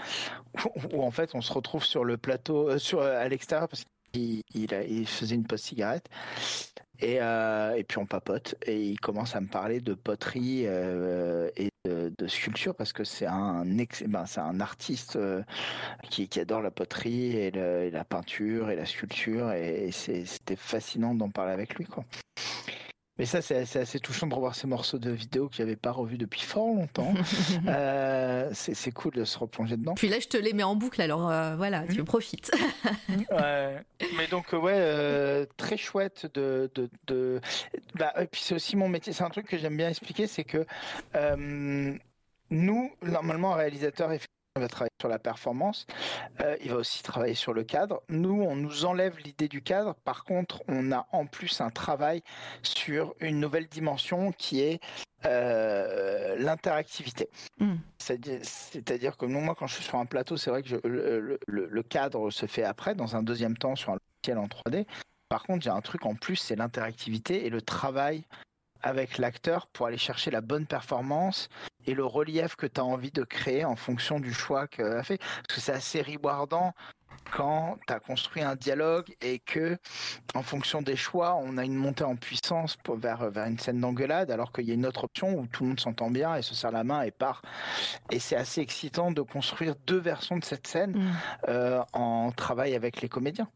où, 0.93 1.03
en 1.03 1.11
fait 1.11 1.35
on 1.35 1.41
se 1.41 1.53
retrouve 1.53 1.85
sur 1.85 2.05
le 2.05 2.16
plateau, 2.16 2.70
euh, 2.70 2.78
sur 2.78 3.03
à 3.03 3.28
l'extérieur 3.28 3.69
parce 3.69 3.85
qu'il 4.12 4.43
il, 4.55 5.07
faisait 5.07 5.35
une 5.35 5.47
pause 5.47 5.61
cigarette. 5.61 6.09
Et, 7.03 7.19
euh, 7.20 7.74
et 7.77 7.85
puis 7.85 7.97
on 7.97 8.05
papote 8.05 8.57
et 8.66 8.78
il 8.78 9.01
commence 9.01 9.35
à 9.35 9.41
me 9.41 9.49
parler 9.49 9.81
de 9.81 9.95
poterie 9.95 10.65
et 10.65 11.69
de, 11.85 12.27
sculpture 12.27 12.74
parce 12.74 12.93
que 12.93 13.05
c'est 13.05 13.27
un 13.27 13.65
ben, 13.65 14.27
c'est 14.27 14.40
un 14.40 14.61
artiste 14.61 15.19
qui, 16.11 16.28
qui, 16.28 16.40
adore 16.40 16.61
la 16.61 16.70
poterie 16.70 17.36
et, 17.36 17.51
la 17.90 18.05
peinture 18.05 18.70
et 18.70 18.77
la 18.77 18.86
sculpture 18.86 19.52
et, 19.52 19.90
c'était 19.93 20.57
fascinant 20.57 21.15
d'en 21.15 21.31
parler 21.31 21.52
avec 21.52 21.74
lui 21.77 21.86
quoi. 21.86 22.05
Mais 23.20 23.26
ça, 23.26 23.42
c'est 23.42 23.76
assez, 23.76 24.01
touchant 24.01 24.26
de 24.26 24.34
revoir 24.34 24.55
ces 24.55 24.66
morceaux 24.66 24.98
de 24.98 25.10
vidéo 25.10 25.51
que 25.51 25.55
j'avais 25.55 25.76
pas 25.76 25.90
revus 25.90 26.16
depuis 26.16 26.40
fort 26.40 26.74
longtemps. 26.74 27.12
euh, 27.68 28.48
c'est 28.55 28.92
cool 28.92 29.12
de 29.12 29.26
se 29.26 29.38
replonger 29.38 29.76
dedans. 29.76 29.92
Puis 29.94 30.09
là, 30.09 30.18
je 30.20 30.26
te 30.26 30.38
les 30.38 30.55
mets 30.55 30.62
en 30.62 30.74
boucle, 30.74 31.02
alors 31.02 31.30
euh, 31.30 31.55
voilà, 31.55 31.86
tu 31.86 32.01
mmh. 32.01 32.05
profites. 32.06 32.51
ouais. 33.10 33.76
Mais 34.16 34.26
donc, 34.30 34.55
ouais, 34.55 34.72
euh, 34.74 35.44
très 35.59 35.76
chouette 35.76 36.30
de. 36.32 36.70
de, 36.74 36.88
de... 37.09 37.42
Bah, 37.94 38.14
et 38.18 38.26
puis 38.26 38.40
c'est 38.40 38.55
aussi 38.55 38.74
mon 38.74 38.88
métier. 38.88 39.12
C'est 39.12 39.24
un 39.24 39.28
truc 39.28 39.47
que 39.48 39.59
j'aime 39.59 39.76
bien 39.76 39.90
expliquer, 39.90 40.26
c'est 40.26 40.44
que 40.44 40.64
euh, 41.14 41.94
nous, 42.48 42.90
normalement, 43.02 43.52
un 43.52 43.56
réalisateur, 43.56 44.12
il 44.56 44.62
va 44.62 44.68
travailler 44.68 44.90
sur 45.01 45.09
la 45.09 45.20
performance, 45.20 45.86
euh, 46.40 46.56
il 46.62 46.70
va 46.70 46.78
aussi 46.78 47.05
travailler 47.05 47.35
sur 47.35 47.52
le 47.52 47.62
cadre. 47.62 48.02
Nous, 48.09 48.43
on 48.43 48.56
nous 48.56 48.85
enlève 48.85 49.16
l'idée 49.18 49.47
du 49.47 49.62
cadre. 49.62 49.94
Par 50.05 50.24
contre, 50.24 50.62
on 50.66 50.90
a 50.90 51.06
en 51.12 51.27
plus 51.27 51.60
un 51.60 51.70
travail 51.70 52.22
sur 52.62 53.14
une 53.20 53.39
nouvelle 53.39 53.68
dimension 53.68 54.32
qui 54.32 54.60
est 54.60 54.81
euh, 55.24 56.35
l'interactivité. 56.36 57.28
Hmm. 57.60 57.77
C'est-à-dire 57.98 59.16
que 59.16 59.27
moi, 59.27 59.55
quand 59.55 59.68
je 59.68 59.74
suis 59.74 59.85
sur 59.85 59.98
un 59.98 60.06
plateau, 60.06 60.36
c'est 60.36 60.51
vrai 60.51 60.64
que 60.64 60.80
le, 60.82 61.82
cadre 61.82 62.30
se 62.30 62.46
fait 62.46 62.64
après, 62.64 62.96
dans 62.96 63.14
un 63.14 63.22
deuxième 63.22 63.56
temps, 63.56 63.77
sur 63.77 63.93
un 63.93 63.98
logiciel 64.24 64.38
en 64.38 64.48
3D. 64.48 64.85
Par 65.29 65.45
contre, 65.45 65.62
j'ai 65.62 65.70
un 65.70 65.80
truc 65.80 66.06
en 66.06 66.16
plus, 66.16 66.37
c'est 66.37 66.56
l'interactivité 66.56 67.46
et 67.46 67.51
le 67.51 67.62
travail 67.62 68.24
avec 68.82 69.18
l'acteur 69.18 69.66
pour 69.68 69.86
aller 69.86 69.98
chercher 69.98 70.30
la 70.30 70.40
bonne 70.40 70.66
performance 70.66 71.48
et 71.86 71.94
le 71.94 72.04
relief 72.04 72.56
que 72.56 72.66
tu 72.66 72.80
as 72.80 72.84
envie 72.84 73.10
de 73.10 73.24
créer 73.24 73.64
en 73.64 73.76
fonction 73.76 74.20
du 74.20 74.32
choix 74.32 74.66
qu'il 74.66 74.84
a 74.84 75.02
fait. 75.02 75.18
Parce 75.18 75.56
que 75.56 75.60
c'est 75.60 75.72
assez 75.72 76.02
rewardant 76.02 76.74
quand 77.30 77.78
tu 77.86 77.92
as 77.92 78.00
construit 78.00 78.42
un 78.42 78.56
dialogue 78.56 79.14
et 79.20 79.38
que, 79.38 79.78
en 80.34 80.42
fonction 80.42 80.82
des 80.82 80.96
choix, 80.96 81.36
on 81.36 81.59
a 81.59 81.64
une 81.64 81.76
montée 81.76 82.04
en 82.04 82.16
puissance 82.16 82.76
pour, 82.76 82.96
vers, 82.96 83.30
vers 83.30 83.46
une 83.46 83.59
scène 83.59 83.80
d'engueulade, 83.80 84.30
alors 84.30 84.52
qu'il 84.52 84.64
y 84.64 84.70
a 84.70 84.74
une 84.74 84.86
autre 84.86 85.04
option 85.04 85.38
où 85.38 85.46
tout 85.46 85.62
le 85.62 85.70
monde 85.70 85.80
s'entend 85.80 86.10
bien 86.10 86.34
et 86.36 86.42
se 86.42 86.54
serre 86.54 86.72
la 86.72 86.84
main 86.84 87.02
et 87.02 87.10
part. 87.10 87.42
Et 88.10 88.18
c'est 88.18 88.36
assez 88.36 88.60
excitant 88.60 89.10
de 89.12 89.22
construire 89.22 89.74
deux 89.86 90.00
versions 90.00 90.38
de 90.38 90.44
cette 90.44 90.66
scène 90.66 90.92
mmh. 90.92 91.12
euh, 91.48 91.82
en 91.92 92.32
travail 92.32 92.74
avec 92.74 93.00
les 93.00 93.09
comédiens. 93.09 93.48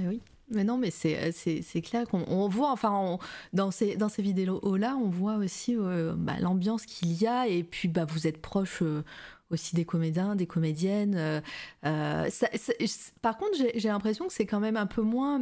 Oui. 0.00 0.20
Mais 0.52 0.64
non, 0.64 0.76
mais 0.76 0.90
c'est, 0.90 1.18
euh, 1.18 1.80
clair 1.80 2.06
qu'on 2.06 2.24
on 2.28 2.48
voit, 2.48 2.70
enfin, 2.70 3.18
dans, 3.52 3.70
ces, 3.70 3.96
dans 3.96 4.08
ces 4.08 4.22
vidéos-là, 4.22 4.96
on 4.96 5.08
voit 5.08 5.36
aussi 5.36 5.76
euh, 5.76 6.14
bah, 6.16 6.34
l'ambiance 6.40 6.84
qu'il 6.84 7.12
y 7.12 7.26
a, 7.26 7.48
et 7.48 7.62
puis 7.62 7.88
bah, 7.88 8.04
vous 8.04 8.26
êtes 8.26 8.40
proche 8.40 8.82
euh, 8.82 9.02
aussi 9.52 9.74
des 9.74 9.84
comédiens, 9.84 10.36
des 10.36 10.46
comédiennes. 10.46 11.42
par 11.82 13.36
contre, 13.38 13.52
j'ai, 13.56 13.88
l'impression 13.88 14.26
que 14.26 14.32
c'est 14.32 14.46
quand 14.46 14.60
même 14.60 14.76
un 14.76 14.86
peu 14.86 15.02
moins 15.02 15.40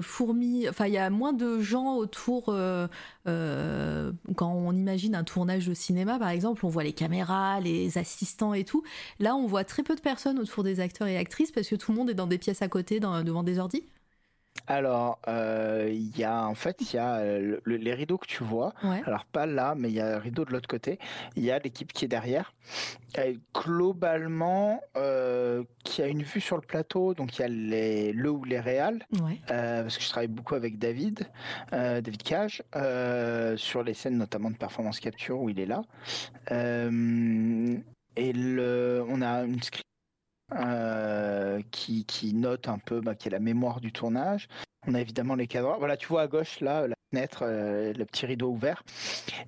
fourmi, 0.00 0.68
enfin, 0.68 0.86
il 0.86 0.92
y 0.92 0.98
a 0.98 1.10
moins 1.10 1.32
de 1.32 1.60
gens 1.60 1.96
autour. 1.96 2.46
quand 3.24 4.52
on 4.52 4.72
imagine 4.72 5.14
un 5.14 5.24
tournage 5.24 5.66
de 5.66 5.74
cinéma, 5.74 6.18
par 6.18 6.30
exemple, 6.30 6.64
on 6.66 6.68
voit 6.68 6.84
les 6.84 6.92
caméras, 6.92 7.60
les 7.60 7.98
assistants 7.98 8.54
et 8.54 8.64
tout. 8.64 8.82
Là, 9.18 9.34
on 9.36 9.46
voit 9.46 9.64
très 9.64 9.82
peu 9.82 9.94
de 9.94 10.00
personnes 10.00 10.38
autour 10.38 10.64
des 10.64 10.80
acteurs 10.80 11.08
et 11.08 11.16
actrices 11.16 11.52
parce 11.52 11.68
que 11.68 11.76
tout 11.76 11.92
le 11.92 11.98
monde 11.98 12.10
est 12.10 12.14
dans 12.14 12.26
des 12.26 12.38
pièces 12.38 12.62
à 12.62 12.68
côté, 12.68 13.00
devant 13.00 13.42
des 13.42 13.58
ordis. 13.58 13.84
Alors, 14.68 15.18
euh, 15.26 15.88
il 15.92 16.16
y 16.16 16.22
a 16.24 16.46
en 16.46 16.54
fait, 16.54 16.76
il 16.80 16.94
y 16.94 16.98
a 16.98 17.16
euh, 17.16 17.58
le- 17.64 17.76
les 17.76 17.94
rideaux 17.94 18.16
que 18.16 18.26
tu 18.28 18.44
vois. 18.44 18.72
Ouais. 18.84 19.02
Alors 19.06 19.24
pas 19.24 19.44
là, 19.44 19.74
mais 19.76 19.88
il 19.88 19.94
y 19.94 20.00
a 20.00 20.16
un 20.16 20.18
rideau 20.18 20.44
de 20.44 20.52
l'autre 20.52 20.68
côté. 20.68 20.98
Il 21.36 21.42
y 21.42 21.50
a 21.50 21.58
l'équipe 21.58 21.92
qui 21.92 22.04
est 22.04 22.08
derrière. 22.08 22.54
Et 23.18 23.38
globalement, 23.54 24.80
euh, 24.96 25.64
qui 25.84 26.00
a 26.00 26.06
une 26.06 26.22
vue 26.22 26.40
sur 26.40 26.56
le 26.56 26.62
plateau. 26.62 27.12
Donc 27.12 27.36
il 27.38 27.42
y 27.42 27.44
a 27.44 27.48
les, 27.48 28.12
le 28.12 28.30
ou 28.30 28.44
les 28.44 28.60
réals, 28.60 29.04
Ouais. 29.20 29.38
parce 29.48 29.98
que 29.98 30.04
je 30.04 30.08
travaille 30.08 30.28
beaucoup 30.28 30.54
avec 30.54 30.78
David, 30.78 31.28
David 31.72 32.22
Cage, 32.22 32.62
sur 33.58 33.82
les 33.82 33.94
scènes 33.94 34.16
notamment 34.16 34.50
de 34.50 34.56
performance 34.56 35.00
capture 35.00 35.40
où 35.40 35.48
il 35.50 35.58
est 35.58 35.66
là. 35.66 35.82
Et 38.14 38.32
le, 38.32 39.04
on 39.08 39.22
a 39.22 39.42
une 39.44 39.62
script 39.62 39.86
euh, 40.56 41.60
qui, 41.70 42.04
qui 42.04 42.34
note 42.34 42.68
un 42.68 42.78
peu, 42.78 43.00
bah, 43.00 43.14
qui 43.14 43.28
est 43.28 43.30
la 43.30 43.40
mémoire 43.40 43.80
du 43.80 43.92
tournage. 43.92 44.48
On 44.86 44.94
a 44.94 45.00
évidemment 45.00 45.34
les 45.34 45.46
cadres. 45.46 45.76
Voilà, 45.78 45.96
tu 45.96 46.08
vois 46.08 46.22
à 46.22 46.26
gauche 46.26 46.60
là, 46.60 46.86
la 46.88 46.94
fenêtre, 47.10 47.40
euh, 47.42 47.92
le 47.92 48.04
petit 48.04 48.26
rideau 48.26 48.50
ouvert. 48.50 48.82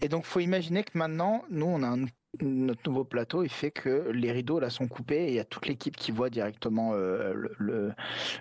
Et 0.01 0.09
donc, 0.09 0.25
faut 0.25 0.41
imaginer 0.41 0.85
que 0.85 0.97
maintenant, 0.97 1.45
nous, 1.51 1.67
on 1.67 1.83
a 1.83 1.89
un- 1.89 2.07
notre 2.41 2.89
nouveau 2.89 3.05
plateau. 3.05 3.43
Il 3.43 3.49
fait 3.51 3.71
que 3.71 4.11
les 4.13 4.33
rideaux 4.33 4.61
là 4.61 4.71
sont 4.71 4.89
coupés 4.89 5.25
et 5.25 5.29
il 5.29 5.35
y 5.35 5.41
a 5.41 5.45
toute 5.45 5.67
l'équipe 5.67 5.97
qui 5.97 6.13
voit 6.13 6.31
directement 6.31 6.93
euh, 6.95 7.33
le, 7.35 7.55
le- 7.59 7.93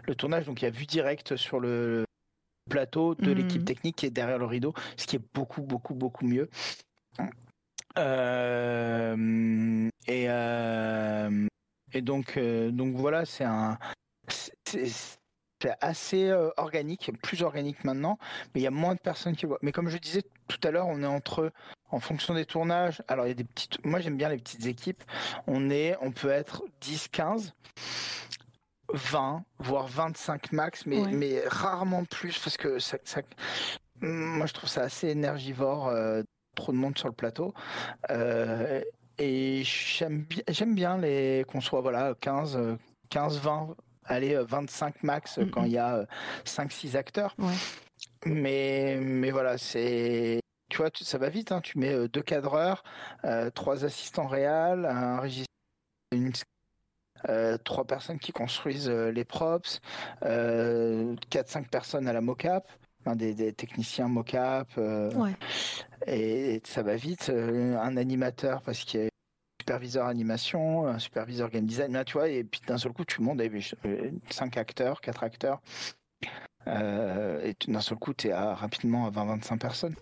le 0.04 0.16
tournage. 0.16 0.46
Donc, 0.46 0.62
il 0.62 0.66
y 0.66 0.68
a 0.68 0.72
vue 0.72 0.86
directe 0.86 1.36
sur 1.36 1.60
le 1.60 2.06
plateau 2.70 3.16
de 3.16 3.30
Mhm. 3.32 3.38
l'équipe 3.38 3.66
technique 3.66 3.96
qui 3.98 4.06
est 4.06 4.12
derrière 4.12 4.38
le 4.38 4.46
rideau, 4.46 4.74
ce 4.98 5.06
qui 5.06 5.16
est 5.18 5.22
beaucoup, 5.34 5.62
beaucoup, 5.62 5.94
beaucoup 5.96 6.26
mieux. 6.26 6.50
Et, 10.08 10.26
euh, 10.30 11.48
et 11.94 12.02
donc, 12.02 12.38
euh, 12.38 12.72
donc 12.72 12.96
voilà, 12.96 13.26
c'est 13.26 13.44
un, 13.44 13.78
c'est- 14.28 15.18
assez 15.80 16.28
euh, 16.28 16.50
organique, 16.58 17.12
plus 17.22 17.42
organique 17.42 17.86
maintenant, 17.86 18.18
mais 18.54 18.60
il 18.60 18.64
y 18.64 18.68
a 18.68 18.72
moins 18.72 18.96
de 18.96 19.00
personnes 19.00 19.34
qui 19.34 19.46
voient. 19.46 19.60
Mais 19.62 19.72
comme 19.72 19.88
je 19.88 19.98
disais 19.98 20.22
tout 20.50 20.60
à 20.68 20.72
l'heure, 20.72 20.88
on 20.88 21.02
est 21.02 21.06
entre, 21.08 21.54
en 21.90 22.02
fonction 22.02 22.34
des 22.34 22.44
tournages. 22.46 23.02
Alors 23.08 23.26
il 23.26 23.30
y 23.30 23.32
a 23.32 23.36
des 23.36 23.46
petites, 23.46 23.86
moi 23.86 24.02
j'aime 24.02 24.18
bien 24.18 24.28
les 24.28 24.36
petites 24.38 24.66
équipes. 24.66 25.02
On 25.48 25.70
est, 25.70 25.96
on 26.02 26.12
peut 26.12 26.32
être 26.32 26.64
10, 26.82 27.08
15. 27.08 27.54
20, 28.94 29.44
voire 29.60 29.88
25 29.88 30.52
max, 30.52 30.86
mais, 30.86 31.00
Ouais. 31.00 31.12
mais 31.12 31.42
rarement 31.48 32.04
plus 32.06 32.38
parce 32.38 32.58
que 32.58 32.78
ça, 32.80 32.98
ça- 33.06 33.22
moi 34.02 34.46
je 34.46 34.54
trouve 34.54 34.70
ça 34.70 34.82
assez 34.82 35.08
énergivore, 35.08 35.88
euh, 35.88 36.22
trop 36.56 36.72
de 36.74 36.78
monde 36.78 36.98
sur 36.98 37.08
le 37.08 37.14
plateau. 37.14 37.54
Euh, 38.12 38.82
et 39.18 39.64
j'aime 39.64 40.24
bien, 40.24 40.44
j'aime 40.48 40.76
bien 40.76 40.98
les 40.98 41.46
qu'on 41.48 41.62
soit 41.62 41.82
voilà 41.82 42.16
15, 42.20 42.56
euh, 42.58 42.76
15, 43.10 43.40
20, 43.40 43.76
allez 44.06 44.36
euh, 44.36 44.44
25 44.44 45.04
max 45.04 45.38
euh, 45.38 45.44
Mhm. 45.44 45.52
quand 45.52 45.64
il 45.66 45.72
y 45.72 45.78
a 45.78 46.06
5, 46.46 46.72
6 46.72 46.96
acteurs. 46.96 47.36
Ouais. 47.38 47.54
Mais, 48.26 48.98
mais 49.02 49.32
voilà, 49.32 49.58
c'est. 49.58 50.40
Tu 50.70 50.78
vois, 50.78 50.90
ça 50.94 51.18
va 51.18 51.30
vite, 51.30 51.52
hein, 51.52 51.62
tu 51.62 51.78
mets 51.78 51.94
euh, 51.94 52.08
deux 52.08 52.22
cadreurs, 52.24 52.84
euh, 53.26 53.50
trois 53.52 53.86
assistants 53.86 54.26
réels, 54.28 54.86
un 54.86 55.20
régisseur, 55.20 55.46
une 56.12 56.32
euh, 57.30 57.58
trois 57.58 57.86
personnes 57.86 58.20
qui 58.20 58.32
construisent 58.32 58.90
euh, 58.90 59.12
les 59.12 59.24
props, 59.24 59.80
euh, 60.24 61.16
4-5 61.30 61.70
personnes 61.70 62.08
à 62.08 62.14
la 62.14 62.22
mocap, 62.22 62.68
enfin, 63.06 63.16
des, 63.16 63.34
des 63.34 63.54
techniciens 63.54 64.08
mocap, 64.08 64.68
euh, 64.78 65.12
Ouais. 65.14 65.36
et, 66.08 66.62
ça 66.66 66.84
va 66.84 66.96
vite. 66.96 67.30
euh, 67.30 67.78
un 67.80 67.98
animateur 67.98 68.62
parce 68.62 68.84
qu'il 68.84 69.00
y 69.02 69.04
a 69.04 69.06
un 69.06 69.10
superviseur 69.62 70.08
animation, 70.08 70.88
un 70.88 71.00
superviseur 71.00 71.50
game 71.50 71.66
design, 71.66 71.94
là, 71.94 72.04
tu 72.06 72.14
vois, 72.14 72.30
et 72.30 72.44
puis 72.44 72.62
d'un 72.68 72.78
seul 72.78 72.94
coup, 72.94 73.06
tu 73.06 73.22
montes 73.22 73.40
avec 73.40 73.76
5 74.30 74.58
acteurs, 74.58 75.02
4 75.02 75.24
acteurs. 75.24 75.62
euh, 76.68 77.42
et 77.46 77.56
d'un 77.70 77.82
seul 77.82 77.98
coup, 77.98 78.14
tu 78.14 78.28
es 78.28 78.32
à, 78.32 78.54
rapidement 78.56 79.06
à 79.08 79.12
20-25 79.12 79.58
personnes. 79.60 79.96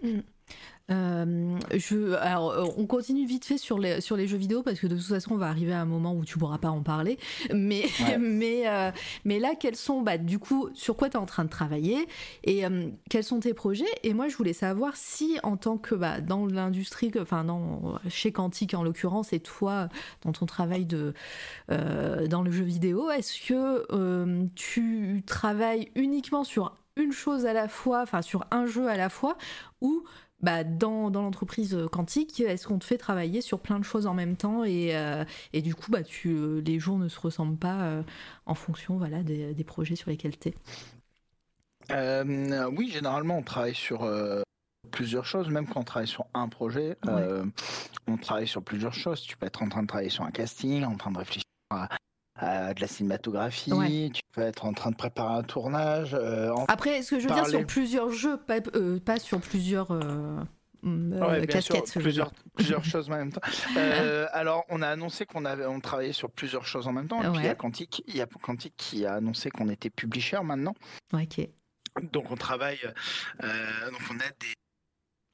Euh, 0.91 1.57
je, 1.75 2.13
alors, 2.15 2.51
euh, 2.51 2.65
on 2.77 2.85
continue 2.85 3.25
vite 3.25 3.45
fait 3.45 3.57
sur 3.57 3.79
les, 3.79 4.01
sur 4.01 4.17
les 4.17 4.27
jeux 4.27 4.37
vidéo 4.37 4.61
parce 4.63 4.79
que 4.79 4.87
de 4.87 4.95
toute 4.95 5.05
façon, 5.05 5.33
on 5.33 5.37
va 5.37 5.47
arriver 5.47 5.73
à 5.73 5.81
un 5.81 5.85
moment 5.85 6.13
où 6.13 6.25
tu 6.25 6.37
pourras 6.37 6.57
pas 6.57 6.69
en 6.69 6.81
parler. 6.81 7.17
Mais, 7.53 7.85
Ouais. 7.99 8.17
mais, 8.19 8.67
euh, 8.67 8.91
mais 9.25 9.39
là, 9.39 9.53
quels 9.59 9.75
sont, 9.75 10.01
bah, 10.01 10.17
du 10.17 10.39
coup, 10.39 10.69
sur 10.73 10.95
quoi 10.95 11.09
tu 11.09 11.17
es 11.17 11.19
en 11.19 11.25
train 11.25 11.43
de 11.43 11.49
travailler 11.49 12.07
et 12.43 12.65
euh, 12.65 12.89
quels 13.09 13.23
sont 13.23 13.39
tes 13.39 13.53
projets? 13.53 13.85
Et 14.03 14.13
moi, 14.13 14.27
je 14.27 14.35
voulais 14.35 14.53
savoir 14.53 14.95
si, 14.95 15.37
en 15.43 15.57
tant 15.57 15.77
que 15.77 15.95
bah, 15.95 16.21
dans 16.21 16.45
l'industrie, 16.45 17.11
enfin, 17.19 17.43
dans, 17.43 17.99
chez 18.09 18.31
Quantique 18.31 18.73
en 18.73 18.83
l'occurrence, 18.83 19.33
et 19.33 19.39
toi, 19.39 19.89
dans 20.23 20.31
ton 20.31 20.45
travail 20.45 20.85
de, 20.85 21.13
dans 21.69 22.41
le 22.41 22.51
jeu 22.51 22.63
vidéo, 22.63 23.09
est-ce 23.09 23.47
que 23.47 24.47
tu 24.55 25.23
travailles 25.25 25.89
uniquement 25.95 26.43
sur 26.43 26.75
une 26.97 27.11
chose 27.11 27.45
à 27.45 27.53
la 27.53 27.67
fois, 27.67 28.01
enfin, 28.01 28.21
sur 28.21 28.45
un 28.51 28.65
jeu 28.65 28.87
à 28.89 28.97
la 28.97 29.09
fois, 29.09 29.37
ou 29.81 30.03
bah, 30.41 30.63
dans, 30.63 31.09
dans 31.11 31.21
l'entreprise 31.21 31.77
quantique, 31.91 32.39
est-ce 32.39 32.67
qu'on 32.67 32.79
te 32.79 32.85
fait 32.85 32.97
travailler 32.97 33.41
sur 33.41 33.59
plein 33.59 33.79
de 33.79 33.83
choses 33.85 34.07
en 34.07 34.13
même 34.13 34.35
temps 34.35 34.63
et, 34.63 34.95
euh, 34.95 35.23
et 35.53 35.61
du 35.61 35.75
coup, 35.75 35.91
bah, 35.91 36.03
tu, 36.03 36.29
euh, 36.29 36.61
les 36.61 36.79
jours 36.79 36.97
ne 36.97 37.07
se 37.07 37.19
ressemblent 37.19 37.57
pas 37.57 37.81
euh, 37.83 38.03
en 38.45 38.55
fonction 38.55 38.97
voilà, 38.97 39.23
des, 39.23 39.53
des 39.53 39.63
projets 39.63 39.95
sur 39.95 40.09
lesquels 40.09 40.37
tu 40.37 40.49
es 40.49 40.53
Euh, 41.91 42.69
oui, 42.75 42.89
généralement, 42.89 43.37
on 43.37 43.43
travaille 43.43 43.75
sur 43.75 44.03
euh, 44.03 44.41
plusieurs 44.91 45.25
choses, 45.25 45.49
même 45.49 45.67
quand 45.67 45.81
on 45.81 45.83
travaille 45.83 46.07
sur 46.07 46.25
un 46.33 46.47
projet, 46.47 46.97
Ouais. 47.05 47.11
euh, 47.11 47.45
on 48.07 48.17
travaille 48.17 48.47
sur 48.47 48.63
plusieurs 48.63 48.93
choses. 48.93 49.21
Tu 49.21 49.35
peux 49.37 49.45
être 49.45 49.61
en 49.63 49.69
train 49.69 49.81
de 49.83 49.87
travailler 49.87 50.09
sur 50.09 50.23
un 50.23 50.31
casting, 50.31 50.83
en 50.83 50.95
train 50.95 51.11
de 51.11 51.17
réfléchir 51.17 51.43
à, 51.71 51.89
à 52.41 52.73
de 52.73 52.81
la 52.81 52.87
cinématographie, 52.87 53.71
Ouais. 53.73 54.09
tu 54.13 54.21
peux 54.33 54.41
être 54.41 54.65
en 54.65 54.73
train 54.73 54.91
de 54.91 54.95
préparer 54.95 55.35
un 55.35 55.43
tournage. 55.43 56.13
euh, 56.13 56.49
en- 56.51 56.65
Après, 56.65 56.97
est-ce 56.97 57.11
que 57.11 57.19
je 57.19 57.27
veux 57.27 57.33
dire 57.35 57.47
sur 57.47 57.65
plusieurs 57.65 58.11
jeux, 58.11 58.37
pas, 58.37 58.57
euh, 58.75 58.99
pas 58.99 59.19
sur 59.19 59.39
plusieurs 59.39 59.91
euh, 59.91 60.37
mm, 60.81 61.13
euh, 61.13 61.39
Ouais, 61.41 61.47
casquettes 61.47 61.87
sûr, 61.87 62.01
plusieurs, 62.01 62.31
plusieurs 62.55 62.83
choses 62.83 63.09
en 63.09 63.13
même 63.17 63.31
temps. 63.31 63.41
Euh, 63.77 64.27
alors, 64.33 64.65
on 64.69 64.81
a 64.81 64.87
annoncé 64.89 65.25
qu'on 65.25 65.45
avait, 65.45 65.65
on 65.65 65.79
travaillait 65.79 66.13
sur 66.13 66.31
plusieurs 66.31 66.65
choses 66.65 66.87
en 66.87 66.93
même 66.93 67.07
temps. 67.07 67.19
Et 67.21 67.29
puis, 67.29 67.39
il 67.41 67.43
y 67.43 67.47
a 67.47 67.51
Ouais. 67.51 67.55
Quantique, 67.55 68.03
il 68.07 68.15
y 68.17 68.21
a 68.21 68.25
Quantique 68.25 68.73
qui 68.75 69.05
a 69.05 69.13
annoncé 69.15 69.49
qu'on 69.51 69.69
était 69.69 69.89
publisher 69.89 70.39
maintenant. 70.43 70.73
Ok. 71.13 71.47
Donc, 72.13 72.31
on 72.31 72.35
travaille, 72.35 72.79
euh, 73.43 73.91
donc 73.91 73.99
on 74.09 74.15
a 74.15 74.29
des. 74.39 74.53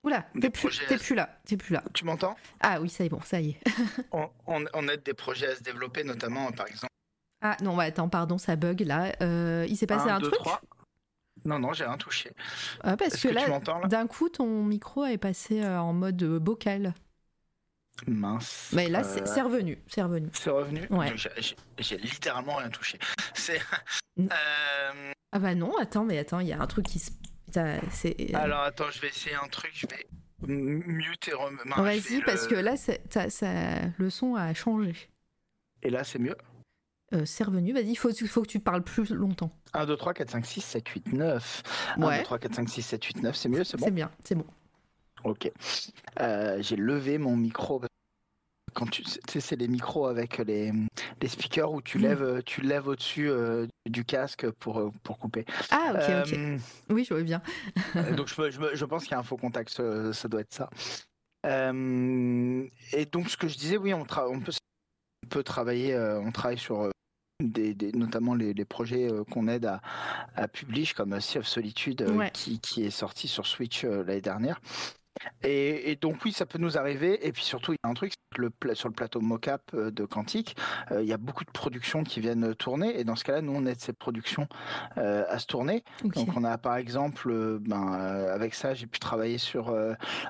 Oula, 0.03 0.25
t'es 0.39 0.47
à- 0.47 0.49
plus 0.49 1.15
là, 1.15 1.29
t'es 1.45 1.57
plus 1.57 1.73
là. 1.73 1.83
Tu 1.93 2.05
m'entends? 2.05 2.35
Ah 2.61 2.79
oui, 2.81 2.89
ça 2.89 3.03
y 3.03 3.07
est, 3.07 3.09
bon, 3.09 3.19
ça 3.21 3.39
y 3.41 3.49
est. 3.51 3.59
on, 4.11 4.29
on, 4.45 4.63
on 4.73 4.87
aide 4.87 5.03
des 5.03 5.13
projets 5.13 5.47
à 5.47 5.55
se 5.55 5.61
développer, 5.63 6.03
notamment, 6.03 6.51
par 6.51 6.67
exemple. 6.67 6.87
Ah 7.53 7.63
non, 7.63 7.77
attends, 7.79 8.09
pardon, 8.09 8.37
ça 8.37 8.55
bug 8.55 8.81
là. 8.81 9.13
Euh, 9.21 9.65
il 9.69 9.77
s'est 9.77 9.87
passé 9.87 10.09
1, 10.09 10.15
un 10.15 10.19
2, 10.19 10.27
truc 10.29 10.39
3. 10.39 10.61
Non, 11.45 11.59
non, 11.59 11.71
j'ai 11.73 11.85
rien 11.85 11.97
touché. 11.97 12.31
Ah, 12.83 12.97
Parce 12.97 13.15
que, 13.21 13.27
là, 13.29 13.45
d'un 13.87 14.07
coup, 14.07 14.27
ton 14.29 14.63
micro 14.63 15.05
est 15.05 15.17
passé 15.17 15.63
euh, 15.63 15.79
en 15.79 15.93
mode 15.93 16.21
euh, 16.23 16.39
bocal. 16.39 16.93
Mince. 18.05 18.71
Mais 18.73 18.89
là, 18.89 19.01
Euh, 19.05 19.21
c'est 19.25 19.41
revenu, 19.41 19.77
c'est 19.87 20.01
revenu. 20.03 20.29
c'est 20.33 20.49
revenu? 20.49 20.85
Ouais. 20.89 21.13
J'ai- 21.15 21.97
littéralement 21.97 22.55
rien 22.55 22.69
touché. 22.69 22.99
C'est. 23.33 23.59
Euh, 24.19 25.11
Ah 25.31 25.37
bah 25.37 25.53
non, 25.53 25.77
attends, 25.77 26.03
mais 26.03 26.17
attends, 26.17 26.39
il 26.39 26.47
y 26.47 26.53
a 26.53 26.59
un 26.59 26.65
truc 26.65 26.87
qui 26.87 26.97
se... 26.97 27.11
Alors 28.35 28.61
attends, 28.61 28.89
je 28.89 28.99
vais 28.99 29.09
essayer 29.09 29.35
un 29.35 29.47
truc. 29.47 29.69
Je 29.75 29.85
vais 29.85 30.07
mute 30.47 31.29
je 31.77 31.81
Vas-y, 31.83 32.21
parce 32.21 32.49
le- 32.49 32.55
que 32.55 32.55
là, 32.55 32.77
c'est- 32.77 33.01
ça, 33.13 33.29
ça- 33.29 33.85
le 33.99 34.09
son 34.09 34.33
a 34.35 34.55
changé. 34.55 34.95
Et 35.83 35.91
là, 35.91 36.03
c'est 36.03 36.17
mieux? 36.17 36.35
Euh, 37.13 37.23
c'est 37.25 37.45
revenu, 37.45 37.71
vas-y, 37.73 37.91
il 37.91 37.95
faut, 37.95 38.11
faut 38.27 38.41
que 38.41 38.47
tu 38.47 38.59
parles 38.59 38.83
plus 38.83 39.11
longtemps. 39.11 39.49
1, 39.73 39.85
2, 39.85 39.95
3, 39.95 40.13
4, 40.13 40.29
5, 40.31 40.45
6, 40.45 40.61
7, 40.61 40.89
8, 40.89 41.13
9. 41.13 41.63
1, 41.97 42.01
Ouais. 42.05 42.17
2, 42.17 42.23
3, 42.23 42.39
4, 42.39 42.55
5, 42.55 42.69
6, 42.69 42.81
7, 42.81 43.03
8, 43.05 43.23
9. 43.23 43.35
C'est 43.35 43.49
mieux, 43.49 43.63
c'est 43.63 43.77
bon 43.77 43.85
C'est 43.85 43.91
bien, 43.91 44.11
c'est 44.23 44.35
bon. 44.35 44.45
Ok. 45.23 45.49
Euh, 46.19 46.57
j'ai 46.61 46.75
levé 46.75 47.17
mon 47.17 47.37
micro. 47.37 47.81
Quand 48.73 48.85
tu 48.87 49.03
tu 49.03 49.19
sais, 49.29 49.39
c'est 49.39 49.55
les 49.55 49.67
micros 49.69 50.05
avec 50.05 50.37
les, 50.39 50.71
les 51.21 51.27
speakers 51.27 51.71
où 51.71 51.81
tu 51.81 51.97
lèves, 51.97 52.43
tu 52.45 52.61
lèves 52.61 52.87
au-dessus 52.87 53.29
euh, 53.29 53.65
du 53.89 54.05
casque 54.05 54.49
pour, 54.51 54.79
euh, 54.79 54.91
pour 55.03 55.17
couper. 55.17 55.45
Ah, 55.71 55.93
ok, 55.95 56.27
ok. 56.27 56.33
Euh, 56.37 56.57
Oui, 56.89 57.03
je 57.03 57.13
vois 57.13 57.23
bien. 57.23 57.41
Euh, 57.95 58.13
donc 58.15 58.27
je, 58.27 58.51
je, 58.51 58.75
je 58.75 58.85
pense 58.85 59.03
qu'il 59.03 59.13
y 59.13 59.15
a 59.15 59.19
un 59.19 59.23
faux 59.23 59.37
contact, 59.37 59.69
ça, 59.69 60.13
ça 60.13 60.27
doit 60.27 60.41
être 60.41 60.53
ça. 60.53 60.69
Et 61.45 63.05
donc 63.11 63.29
ce 63.29 63.37
que 63.37 63.47
je 63.47 63.57
disais, 63.57 63.77
oui, 63.77 63.93
on, 63.93 64.01
on, 64.01 64.39
peut, 64.41 64.51
on 65.25 65.27
peut 65.27 65.43
travailler, 65.43 65.93
euh, 65.93 66.19
on 66.19 66.31
travaille 66.31 66.57
sur 66.57 66.81
euh, 66.83 66.91
des, 67.43 67.73
des- 67.73 67.91
notamment 67.91 68.33
les, 68.35 68.53
les 68.53 68.65
projets 68.65 69.11
euh, 69.11 69.23
qu'on 69.23 69.47
aide 69.47 69.65
à, 69.65 69.81
à 70.35 70.47
publish, 70.47 70.93
comme 70.93 71.19
Sea 71.19 71.39
of 71.39 71.47
Solitude, 71.47 72.01
euh, 72.01 72.11
Ouais. 72.13 72.31
qui, 72.31 72.59
qui 72.59 72.85
est 72.85 72.91
sorti 72.91 73.27
sur 73.27 73.45
Switch 73.45 73.83
euh, 73.83 74.03
l'année 74.03 74.21
dernière. 74.21 74.59
Et, 75.43 75.91
et 75.91 75.95
donc 75.95 76.23
oui, 76.25 76.31
ça 76.31 76.45
peut 76.45 76.59
nous 76.59 76.77
arriver. 76.77 77.27
Et 77.27 77.31
puis 77.31 77.43
surtout, 77.43 77.73
il 77.73 77.77
y 77.83 77.87
a 77.87 77.89
un 77.89 77.95
truc, 77.95 78.13
le, 78.37 78.51
sur 78.73 78.87
le 78.87 78.93
plateau 78.93 79.19
mocap 79.19 79.75
de 79.75 80.05
Quantique, 80.05 80.55
il 80.91 81.05
y 81.05 81.11
a 81.13 81.17
beaucoup 81.17 81.43
de 81.43 81.49
productions 81.49 82.03
qui 82.03 82.19
viennent 82.19 82.53
tourner. 82.53 82.99
Et 82.99 83.03
dans 83.03 83.15
ce 83.15 83.23
cas-là, 83.23 83.41
nous, 83.41 83.51
on 83.55 83.65
aide 83.65 83.79
ces 83.79 83.93
productions 83.93 84.47
à 84.95 85.39
se 85.39 85.47
tourner. 85.47 85.83
Donc 86.03 86.29
on 86.37 86.43
a 86.43 86.59
par 86.59 86.75
exemple, 86.75 87.57
ben, 87.59 87.93
avec 88.31 88.53
ça, 88.53 88.75
j'ai 88.75 88.85
pu 88.85 88.99
travailler 88.99 89.39
sur... 89.39 89.75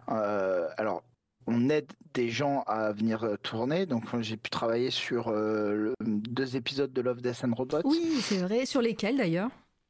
alors, 0.08 1.04
on 1.48 1.70
aide 1.70 1.92
des 2.14 2.30
gens 2.30 2.64
à 2.68 2.92
venir 2.92 3.24
euh, 3.24 3.36
tourner. 3.38 3.86
Donc 3.86 4.14
euh, 4.14 4.22
j'ai 4.22 4.38
pu 4.38 4.50
travailler 4.50 4.92
sur 4.92 5.30
euh, 5.30 5.94
deux 6.02 6.56
épisodes 6.56 6.92
de 6.92 7.02
Love, 7.02 7.22
Death 7.22 7.44
and 7.44 7.56
Robots. 7.56 7.82
Oui, 7.86 8.20
c'est 8.22 8.38
vrai. 8.38 8.66
Sur 8.66 8.82
lesquels 8.82 9.18
d'ailleurs? 9.18 9.50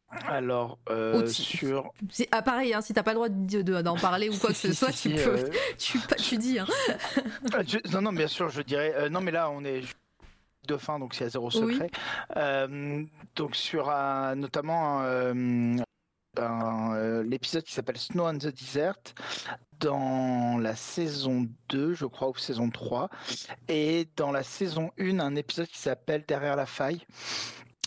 Alors, 0.10 0.80
euh, 0.90 1.27
sur. 1.27 1.92
Ah, 2.32 2.42
pareil, 2.42 2.74
hein, 2.74 2.82
si 2.82 2.94
t'as 2.94 3.03
pas 3.03 3.11
le 3.11 3.16
droit 3.16 3.30
d'en 3.30 3.95
de, 3.95 4.02
parler 4.02 4.30
ou 4.30 4.38
quoi 4.38 4.52
que 4.52 4.56
ce 4.56 4.72
soit, 4.72 4.92
tu 4.92 5.10
peux. 5.10 5.19
Euh, 5.19 5.50
tu, 5.77 6.00
tu, 6.18 6.38
dis. 6.38 6.60
Hein. 6.60 6.68
Ah, 7.53 7.61
non, 7.92 8.02
non, 8.02 8.14
bien 8.14 8.27
sûr, 8.27 8.50
je 8.50 8.61
dirais. 8.61 9.10
Non, 9.10 9.19
mais 9.19 9.32
là, 9.32 9.50
on 9.50 9.66
est 9.66 9.82
de 10.68 10.77
fin, 10.77 11.00
donc 11.00 11.14
c'est 11.14 11.26
à 11.26 11.30
zéro 11.30 11.52
secret. 11.52 11.92
donc, 13.36 13.56
sur 13.56 13.90
un, 13.90 14.36
notamment 14.36 15.02
l'épisode 17.24 17.64
qui 17.64 17.74
s'appelle 17.74 17.98
Snow 17.98 18.27
on 18.27 18.38
the 18.38 18.48
Desert 18.48 19.14
dans 19.80 20.57
la 20.57 20.75
saison 20.75 21.47
2, 21.69 21.93
je 21.93 22.06
crois, 22.06 22.30
ou 22.30 22.35
saison 22.35 22.69
3, 22.69 23.09
et 23.67 24.07
dans 24.15 24.31
la 24.31 24.43
saison 24.43 24.91
1, 24.99 25.19
un 25.19 25.35
épisode 25.35 25.67
qui 25.67 25.80
s'appelle 25.80 26.23
Derrière 26.27 26.56
la 26.56 26.65
faille. 26.65 27.06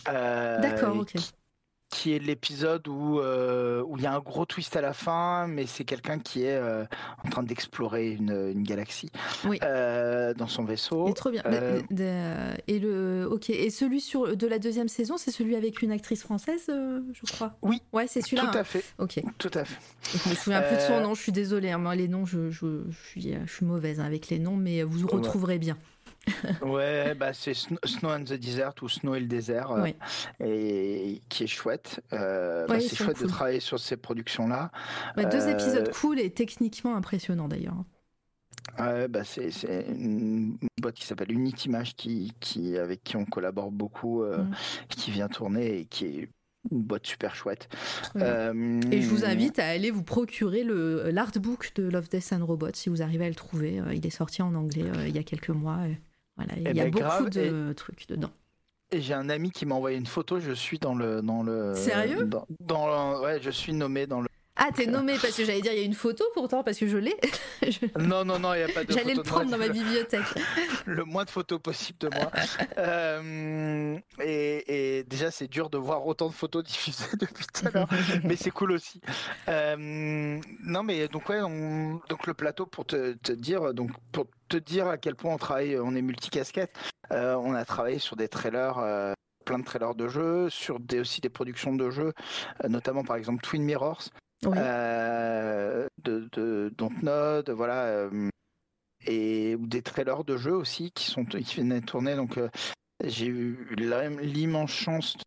D'accord, 0.05 0.97
ok 0.97 1.13
qui 1.13 1.33
est 2.05 2.19
l'épisode 2.19 2.87
où 2.87 3.19
euh, 3.19 3.83
où 3.85 3.97
il 3.97 4.03
y 4.03 4.05
a 4.05 4.13
un 4.13 4.19
gros 4.19 4.45
twist 4.45 4.75
à 4.75 4.81
la 4.81 4.93
fin, 4.93 5.47
mais 5.47 5.65
c'est 5.65 5.83
quelqu'un 5.83 6.19
qui 6.19 6.43
est 6.43 6.55
euh, 6.55 6.85
en 7.25 7.29
train 7.29 7.43
d'explorer 7.43 8.11
une, 8.11 8.51
une, 8.53 8.63
galaxie 8.63 9.11
euh, 9.63 10.33
dans 10.33 10.47
son 10.47 10.63
vaisseau. 10.63 11.07
Et 11.07 11.13
trop 11.13 11.29
bien. 11.29 11.43
et 12.67 12.79
le 12.79 13.27
ok. 13.29 13.49
Et 13.49 13.69
celui 13.69 14.01
sur 14.01 14.35
de 14.35 14.47
la 14.47 14.59
deuxième 14.59 14.87
saison, 14.87 15.17
c'est 15.17 15.31
celui 15.31 15.55
avec 15.55 15.81
une 15.81 15.91
actrice 15.91 16.21
française, 16.21 16.67
je 16.67 17.31
crois. 17.31 17.53
Oui. 17.61 17.81
Ouais, 17.93 18.07
c'est 18.07 18.21
celui-là. 18.21 18.43
Tout 18.51 18.57
à 18.57 18.61
hein. 18.61 18.63
fait. 18.63 18.83
Ok. 18.97 19.21
Tout 19.37 19.51
à 19.53 19.65
fait. 19.65 19.79
Je 20.23 20.29
me 20.29 20.35
souviens 20.35 20.61
plus 20.61 20.77
de 20.77 20.81
son 20.81 21.01
nom. 21.01 21.13
Je 21.13 21.21
suis 21.21 21.31
désolée. 21.31 21.71
Hein. 21.71 21.77
Moi, 21.77 21.95
les 21.95 22.07
noms, 22.07 22.25
je, 22.25 22.49
je, 22.49 22.83
je, 22.89 23.07
suis 23.07 23.35
je 23.45 23.51
suis 23.51 23.65
mauvaise 23.65 23.99
hein, 23.99 24.05
avec 24.05 24.29
les 24.29 24.39
noms, 24.39 24.57
mais 24.57 24.83
vous 24.83 25.07
retrouverez 25.07 25.59
bien. 25.59 25.77
Ouais, 26.61 27.15
bah 27.15 27.33
c'est 27.33 27.53
Snow, 27.53 27.79
and 28.09 28.23
the 28.23 28.33
Desert 28.33 28.73
ou 28.81 28.89
Snow 28.89 29.15
et 29.15 29.19
le 29.19 29.27
désert, 29.27 29.71
euh, 29.71 29.87
et 30.39 31.21
qui 31.29 31.43
est 31.43 31.47
chouette. 31.47 32.01
Euh, 32.13 32.65
bah, 32.67 32.79
c'est 32.79 32.95
chouette 32.95 33.21
de 33.21 33.27
travailler 33.27 33.59
sur 33.59 33.79
ces 33.79 33.97
productions-là. 33.97 34.71
deux 35.17 35.23
euh, 35.23 35.51
épisodes 35.51 35.91
cool 35.93 36.19
et 36.19 36.29
techniquement 36.29 36.95
impressionnants 36.95 37.47
d'ailleurs. 37.47 37.83
Bah 38.77 39.23
c'est, 39.23 39.51
une 39.89 40.57
boîte 40.79 40.95
qui 40.95 41.05
s'appelle 41.05 41.31
Unity 41.31 41.67
Image 41.67 41.95
qui, 41.95 42.33
qui, 42.39 42.77
avec 42.77 43.03
qui 43.03 43.17
on 43.17 43.25
collabore 43.25 43.71
beaucoup, 43.71 44.23
mm. 44.23 44.51
qui 44.89 45.11
vient 45.11 45.27
tourner 45.27 45.79
et 45.79 45.85
qui 45.85 46.05
est 46.05 46.29
une 46.71 46.83
boîte 46.83 47.05
super 47.05 47.35
chouette. 47.35 47.67
et 48.15 48.21
je 48.21 49.07
vous 49.07 49.25
invite 49.25 49.59
à 49.59 49.67
aller 49.67 49.91
vous 49.91 50.03
procurer 50.03 50.63
l'artbook 50.63 51.73
de 51.75 51.83
Love, 51.83 52.09
Death 52.09 52.33
and 52.33 52.45
Robots 52.45 52.73
si 52.73 52.89
vous 52.89 53.01
arrivez 53.01 53.25
à 53.25 53.29
le 53.29 53.35
trouver. 53.35 53.81
Il 53.93 54.05
est 54.05 54.11
sorti 54.11 54.41
en 54.41 54.55
anglais 54.55 54.85
il 55.07 55.15
y 55.15 55.19
a 55.19 55.23
quelques 55.23 55.49
mois 55.49 55.79
il 56.39 56.67
eh 56.67 56.73
y 56.73 56.79
a 56.79 56.85
ben, 56.85 56.91
beaucoup 56.91 57.29
de 57.29 57.73
trucs 57.73 58.07
dedans. 58.07 58.31
Et 58.91 58.99
j'ai 58.99 59.13
un 59.13 59.29
ami 59.29 59.51
qui 59.51 59.65
m'a 59.65 59.75
envoyé 59.75 59.97
une 59.97 60.05
photo. 60.05 60.39
Je 60.39 60.51
suis 60.51 60.77
dans 60.77 60.95
le 60.95 61.21
dans 61.21 61.43
le. 61.43 61.73
Sérieux? 61.75 62.29
dans, 62.59 63.21
ouais, 63.21 63.41
je 63.41 63.49
suis 63.49 63.73
nommé 63.73 64.05
dans 64.05 64.21
le. 64.21 64.27
Ah, 64.55 64.69
t'es 64.75 64.85
nommé 64.85 65.13
parce 65.21 65.35
que 65.35 65.45
j'allais 65.45 65.61
dire 65.61 65.71
il 65.71 65.79
y 65.79 65.81
a 65.81 65.85
une 65.85 65.93
photo 65.93 66.25
pourtant 66.33 66.63
parce 66.63 66.77
que 66.77 66.87
je 66.87 66.97
l'ai. 66.97 67.15
Non, 67.97 68.25
non, 68.25 68.39
non, 68.39 68.53
il 68.53 68.57
n'y 68.57 68.71
a 68.71 68.73
pas 68.73 68.83
de 68.83 68.91
J'allais 68.91 69.13
le 69.13 69.23
prendre 69.23 69.49
dans 69.49 69.57
ma 69.57 69.69
bibliothèque. 69.69 70.25
le 70.85 71.03
moins 71.05 71.25
de 71.25 71.29
photos 71.29 71.59
possible 71.59 71.99
de 71.99 72.09
moi. 72.09 72.31
euh, 72.77 73.97
et, 74.21 74.97
et, 74.99 75.03
déjà, 75.03 75.31
c'est 75.31 75.47
dur 75.47 75.69
de 75.69 75.77
voir 75.77 76.05
autant 76.05 76.27
de 76.27 76.33
photos 76.33 76.63
diffusées 76.63 77.05
depuis 77.19 77.45
tout 77.53 77.67
à 77.67 77.71
l'heure, 77.71 77.87
mais 78.23 78.35
c'est 78.35 78.51
cool 78.51 78.71
aussi. 78.73 78.99
Euh, 79.47 80.39
non, 80.63 80.83
mais 80.83 81.07
donc 81.07 81.29
ouais, 81.29 81.41
on, 81.41 82.01
donc 82.09 82.27
le 82.27 82.33
plateau 82.33 82.65
pour 82.65 82.85
te, 82.85 83.13
te 83.13 83.31
dire, 83.31 83.73
donc 83.73 83.91
pour 84.11 84.25
te 84.49 84.57
dire 84.57 84.87
à 84.87 84.97
quel 84.97 85.15
point 85.15 85.33
on 85.33 85.37
travaille, 85.37 85.77
on 85.79 85.95
est 85.95 86.01
multicasquette. 86.01 86.73
Euh, 87.11 87.35
on 87.35 87.53
a 87.53 87.63
travaillé 87.63 87.99
sur 87.99 88.15
des 88.15 88.27
trailers, 88.27 89.15
plein 89.45 89.59
de 89.59 89.65
trailers 89.65 89.95
de 89.95 90.07
jeux, 90.07 90.49
sur 90.49 90.79
des, 90.79 90.99
aussi 90.99 91.21
des 91.21 91.29
productions 91.29 91.75
de 91.75 91.89
jeux, 91.89 92.13
euh, 92.63 92.67
notamment 92.69 93.03
par 93.03 93.15
exemple 93.15 93.41
Twin 93.41 93.63
Mirrors, 93.63 94.03
de, 94.43 95.89
de 96.03 96.73
Dontnod, 96.77 97.49
voilà, 97.51 98.09
et 99.05 99.55
ou 99.55 99.67
des 99.67 99.81
trailers 99.81 100.23
de 100.23 100.37
jeux 100.37 100.55
aussi 100.55 100.91
qui 100.91 101.05
sont 101.05 101.25
qui 101.25 101.55
viennent 101.55 101.81
tournés. 101.81 102.15
Donc 102.15 102.39
j'ai 103.03 103.27
eu 103.27 103.67
l'immense 103.75 104.71
chance 104.71 105.17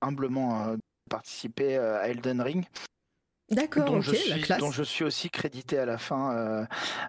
humblement 0.00 0.74
de 0.74 0.80
participer 1.08 1.76
à 1.76 2.08
Elden 2.08 2.40
Ring. 2.40 2.64
D'accord, 3.50 3.84
dont, 3.84 4.00
je 4.00 4.14
suis, 4.14 4.44
dont 4.60 4.70
je 4.70 4.84
suis 4.84 5.02
aussi 5.02 5.28
crédité 5.28 5.76
à 5.76 5.84
la 5.84 5.98
fin, 5.98 6.36
euh, 6.36 6.64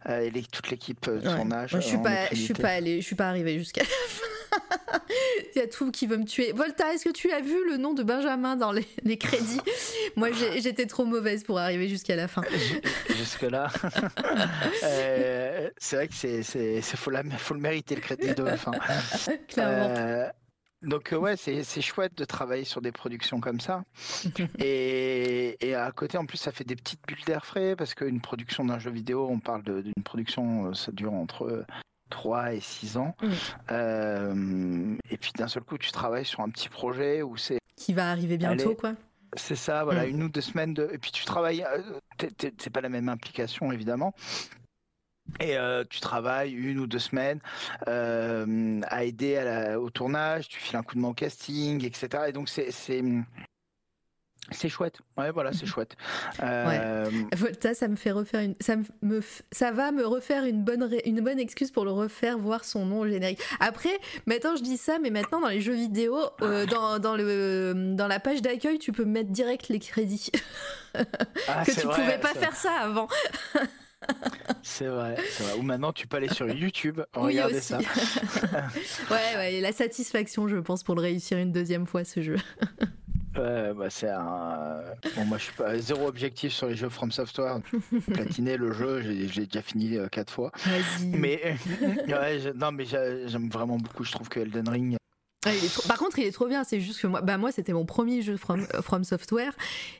euh 0.08 0.22
et 0.22 0.42
toute 0.42 0.72
l'équipe 0.72 1.08
de 1.08 1.19
tournage. 1.19 1.69
je 1.69 1.80
suis 1.80 2.00
pas, 2.00 2.27
je 2.32 2.35
suis 2.35 2.53
pas 2.56 2.69
allé, 2.69 3.00
je 3.00 3.06
suis 3.06 3.16
pas 3.16 3.30
arrivé 3.30 3.60
jusqu'à 3.60 3.84
la 3.84 3.88
fin. 4.08 4.31
Il 5.56 5.60
y 5.60 5.62
a 5.62 5.68
tout 5.68 5.92
qui 5.92 6.08
veut 6.08 6.18
me 6.18 6.26
tuer. 6.26 6.52
Volta, 6.52 6.94
est-ce 6.94 7.06
que 7.06 7.10
tu 7.10 7.32
as 7.32 7.42
vu 7.42 7.58
le 7.70 7.78
nom 7.78 7.94
de 7.94 8.04
Benjamin 8.04 8.56
dans 8.56 8.72
les, 8.72 8.88
les 9.04 9.18
crédits 9.18 9.62
Moi, 10.16 10.30
j'étais 10.32 10.86
trop 10.86 11.06
mauvaise 11.06 11.44
pour 11.44 11.60
arriver 11.60 11.88
jusqu'à 11.88 12.16
la 12.16 12.28
fin. 12.28 12.44
Jusque 13.10 13.44
là, 13.44 13.72
euh, 14.84 15.70
c'est 15.78 15.96
vrai 15.96 16.08
que 16.08 16.14
c'est, 16.14 16.82
faut, 16.82 17.12
la, 17.12 17.24
faut 17.24 17.54
le 17.54 17.60
mériter 17.60 17.96
le 17.96 18.02
crédit 18.02 18.34
de 18.34 18.44
la 18.44 18.58
fin. 18.58 18.72
Clairement. 19.48 19.88
Euh, 19.98 20.28
donc 20.84 21.14
euh, 21.14 21.18
ouais, 21.18 21.36
c'est 21.38 21.82
chouette 21.82 22.18
de 22.18 22.26
travailler 22.26 22.64
sur 22.64 22.82
des 22.82 22.92
productions 22.92 23.40
comme 23.40 23.60
ça. 23.60 23.84
et, 24.60 25.56
et, 25.62 25.76
à 25.76 25.92
côté, 25.92 26.18
en 26.18 26.26
plus, 26.26 26.38
ça 26.38 26.52
fait 26.52 26.64
des 26.64 26.76
petites 26.76 27.02
bulles 27.08 27.24
d'air 27.26 27.46
frais 27.46 27.76
parce 27.76 27.94
qu'une 27.94 28.20
production 28.20 28.66
d'un 28.66 28.80
jeu 28.80 28.90
vidéo, 28.90 29.28
on 29.30 29.40
parle 29.40 29.64
d'une 29.64 30.04
production, 30.04 30.74
ça 30.74 30.92
dure 30.92 31.14
entre 31.14 31.66
3 32.12 32.54
et 32.54 32.60
6 32.60 32.98
ans. 32.98 33.16
Euh, 33.72 34.96
et 35.10 35.18
puis 35.18 35.32
d'un 35.36 35.48
seul 35.48 35.64
coup, 35.64 35.78
tu 35.78 35.92
travailles 35.92 36.26
sur 36.26 36.42
un 36.42 36.50
petit 36.50 36.70
projet 36.70 37.22
où 37.24 37.38
c'est... 37.38 37.60
Qui 37.76 37.94
va 37.94 38.12
arriver 38.12 38.38
bientôt, 38.38 38.76
quoi. 38.76 38.94
C'est 39.36 39.56
ça, 39.56 39.84
voilà, 39.84 40.06
mm. 40.06 40.10
une 40.10 40.24
ou 40.24 40.30
deux 40.30 40.42
semaines 40.42 40.74
de... 40.74 40.90
Et 40.94 40.98
puis 40.98 41.12
tu 41.12 41.26
travailles... 41.26 41.66
C'est 42.38 42.70
pas 42.70 42.82
la 42.82 42.90
même 42.90 43.10
implication, 43.10 43.72
évidemment. 43.72 44.14
Et 45.40 45.58
euh, 45.58 45.84
tu 45.90 46.02
travailles 46.02 46.52
une 46.52 46.80
ou 46.80 46.88
deux 46.88 47.00
semaines 47.00 47.40
euh, 47.88 48.82
à 48.88 49.04
aider 49.04 49.76
au 49.80 49.90
tournage, 49.90 50.50
tu 50.50 50.60
files 50.60 50.78
un 50.78 50.84
coup 50.84 50.96
de 50.96 51.00
main 51.00 51.10
au 51.10 51.14
casting, 51.14 51.86
etc. 51.86 52.24
Et 52.28 52.32
donc 52.34 52.50
c'est 52.50 53.02
c'est 54.52 54.70
chouette. 54.70 55.00
Ouais, 55.18 55.32
voilà, 55.32 55.54
c'est 55.54 55.66
chouette. 55.66 55.96
Euh... 56.42 57.10
Ça, 57.62 57.74
ça 57.74 57.88
me 57.88 57.96
fait 57.96 58.12
refaire 58.12 58.42
une, 58.42 58.56
ça 58.60 58.76
me, 59.02 59.22
ça 59.52 59.72
va 59.72 59.92
me 59.92 60.06
refaire 60.06 60.46
une 60.46 60.64
bonne, 60.64 60.90
une 61.06 61.22
bonne 61.22 61.40
excuse 61.40 61.72
pour 61.72 61.86
le 61.86 61.92
refaire 61.92 62.38
voir 62.38 62.66
son 62.66 62.86
nom 62.86 63.08
générique. 63.08 63.42
Après, 63.60 63.98
maintenant 64.26 64.56
je 64.56 64.64
dis 64.64 64.78
ça, 64.78 65.00
mais 65.00 65.10
maintenant 65.10 65.42
dans 65.42 65.48
les 65.48 65.62
jeux 65.62 65.74
vidéo, 65.74 66.18
euh, 66.42 66.66
dans, 66.66 67.00
dans, 67.00 67.16
le, 67.16 67.94
dans 67.96 68.08
la 68.08 68.20
page 68.20 68.42
d'accueil, 68.42 68.80
tu 68.80 68.92
peux 68.92 69.06
mettre 69.06 69.30
direct 69.30 69.70
les 69.70 69.80
crédits. 69.80 70.32
Ah, 71.48 71.64
que 71.64 71.72
tu 71.72 71.88
pouvais 71.88 72.20
pas 72.20 72.34
faire 72.34 72.54
ça 72.54 72.74
avant. 72.82 73.08
C'est 74.62 74.88
vrai, 74.88 75.16
vrai, 75.16 75.54
Ou 75.58 75.62
maintenant 75.62 75.94
tu 75.94 76.08
peux 76.08 76.18
aller 76.18 76.28
sur 76.28 76.50
YouTube, 76.50 77.02
regarder 77.14 77.62
ça. 77.62 77.78
ouais, 77.78 79.36
ouais, 79.36 79.54
et 79.56 79.62
la 79.62 79.72
satisfaction, 79.72 80.48
je 80.48 80.58
pense, 80.58 80.84
pour 80.84 80.96
le 80.96 81.02
réussir 81.02 81.38
une 81.38 81.52
deuxième 81.52 81.88
fois 81.88 82.04
ce 82.04 82.22
jeu. 82.22 82.36
Bah 83.42 83.90
c'est 83.90 84.10
un. 84.10 84.82
Bon, 85.16 85.26
moi 85.26 85.38
je 85.38 85.44
suis 85.44 85.53
pas 85.53 85.78
zéro 85.78 86.08
objectif 86.08 86.53
sur 86.53 86.68
les 86.68 86.76
jeux 86.76 86.90
From 86.90 87.11
Software. 87.11 87.60
Platiner 88.14 88.58
le 88.58 88.74
jeu, 88.74 89.02
j'ai 89.02 89.45
déjà 89.45 89.61
fini 89.61 89.98
euh, 89.98 90.08
quatre 90.08 90.32
fois. 90.32 90.52
Mais 91.03 91.56
ouais, 92.08 92.53
non, 92.56 92.72
mais 92.72 92.86
j'aime 92.86 93.50
vraiment 93.50 93.78
beaucoup. 93.78 94.03
Je 94.03 94.11
trouve 94.11 94.30
que 94.30 94.40
Elden 94.40 94.70
Ring 94.70 94.98
ah, 95.45 95.50
Par 95.88 95.98
contre, 95.98 96.20
il 96.20 96.26
est 96.26 96.32
trop 96.32 96.48
bien. 96.48 96.64
C'est 96.64 96.80
juste 96.80 97.02
que 97.02 97.08
moi, 97.08 97.22
bah 97.22 97.38
moi, 97.38 97.52
c'était 97.52 97.74
mon 97.74 97.86
premier 97.86 98.22
jeu 98.22 98.38
From, 98.38 98.66
from 98.84 99.03
Software 99.03 99.53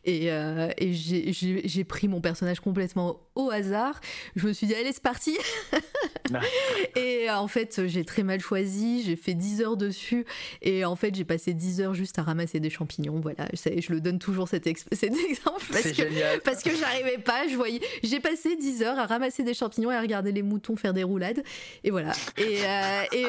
et, 0.06 0.32
euh, 0.32 0.70
et 0.78 0.94
j'ai 0.94 1.84
pris 1.84 2.08
mon 2.08 2.22
personnage 2.22 2.60
complètement 2.60 3.20
au 3.36 3.50
hasard. 3.50 4.00
Je 4.36 4.48
me 4.48 4.54
suis 4.54 4.68
dit, 4.68 4.76
allez, 4.76 4.92
c'est 4.92 5.02
parti. 5.02 5.38
et 6.96 7.30
euh, 7.30 7.36
en 7.36 7.48
fait, 7.48 7.88
j'ai 7.88 8.06
très 8.06 8.24
mal 8.24 8.40
choisi. 8.40 9.04
J'ai 9.04 9.16
fait 9.16 9.34
10 9.34 9.62
heures 9.62 9.78
dessus 9.78 10.26
et 10.62 10.86
en 10.86 10.96
fait, 10.96 11.16
j'ai 11.16 11.26
passé 11.26 11.54
10 11.54 11.82
heures 11.82 11.94
juste 11.94 12.20
à 12.20 12.24
ramasser 12.24 12.60
des 12.60 12.70
champignons. 12.70 13.20
Voilà, 13.20 13.48
je, 13.54 13.82
je 13.82 13.94
le 13.94 14.02
donne 14.02 14.20
toujours 14.20 14.48
cet, 14.48 14.66
cet 14.92 15.16
exemple 15.30 15.64
parce 15.72 15.92
que, 15.92 16.40
parce 16.40 16.64
que 16.64 16.70
j'arrivais 16.76 17.18
pas. 17.18 17.48
Je 17.48 17.56
voyais, 17.56 17.82
j'ai 18.04 18.20
passé 18.20 18.56
10 18.56 18.84
heures 18.84 19.00
à 19.00 19.08
ramasser 19.08 19.44
des 19.44 19.54
champignons 19.54 19.92
et 19.92 19.96
à 19.96 20.02
regarder 20.02 20.32
les 20.32 20.44
moutons 20.44 20.76
faire 20.76 20.94
des 20.94 21.04
roulades. 21.04 21.44
Et 21.84 21.90
voilà. 21.90 22.12
Et, 22.38 22.60
euh, 22.64 23.04
et, 23.14 23.26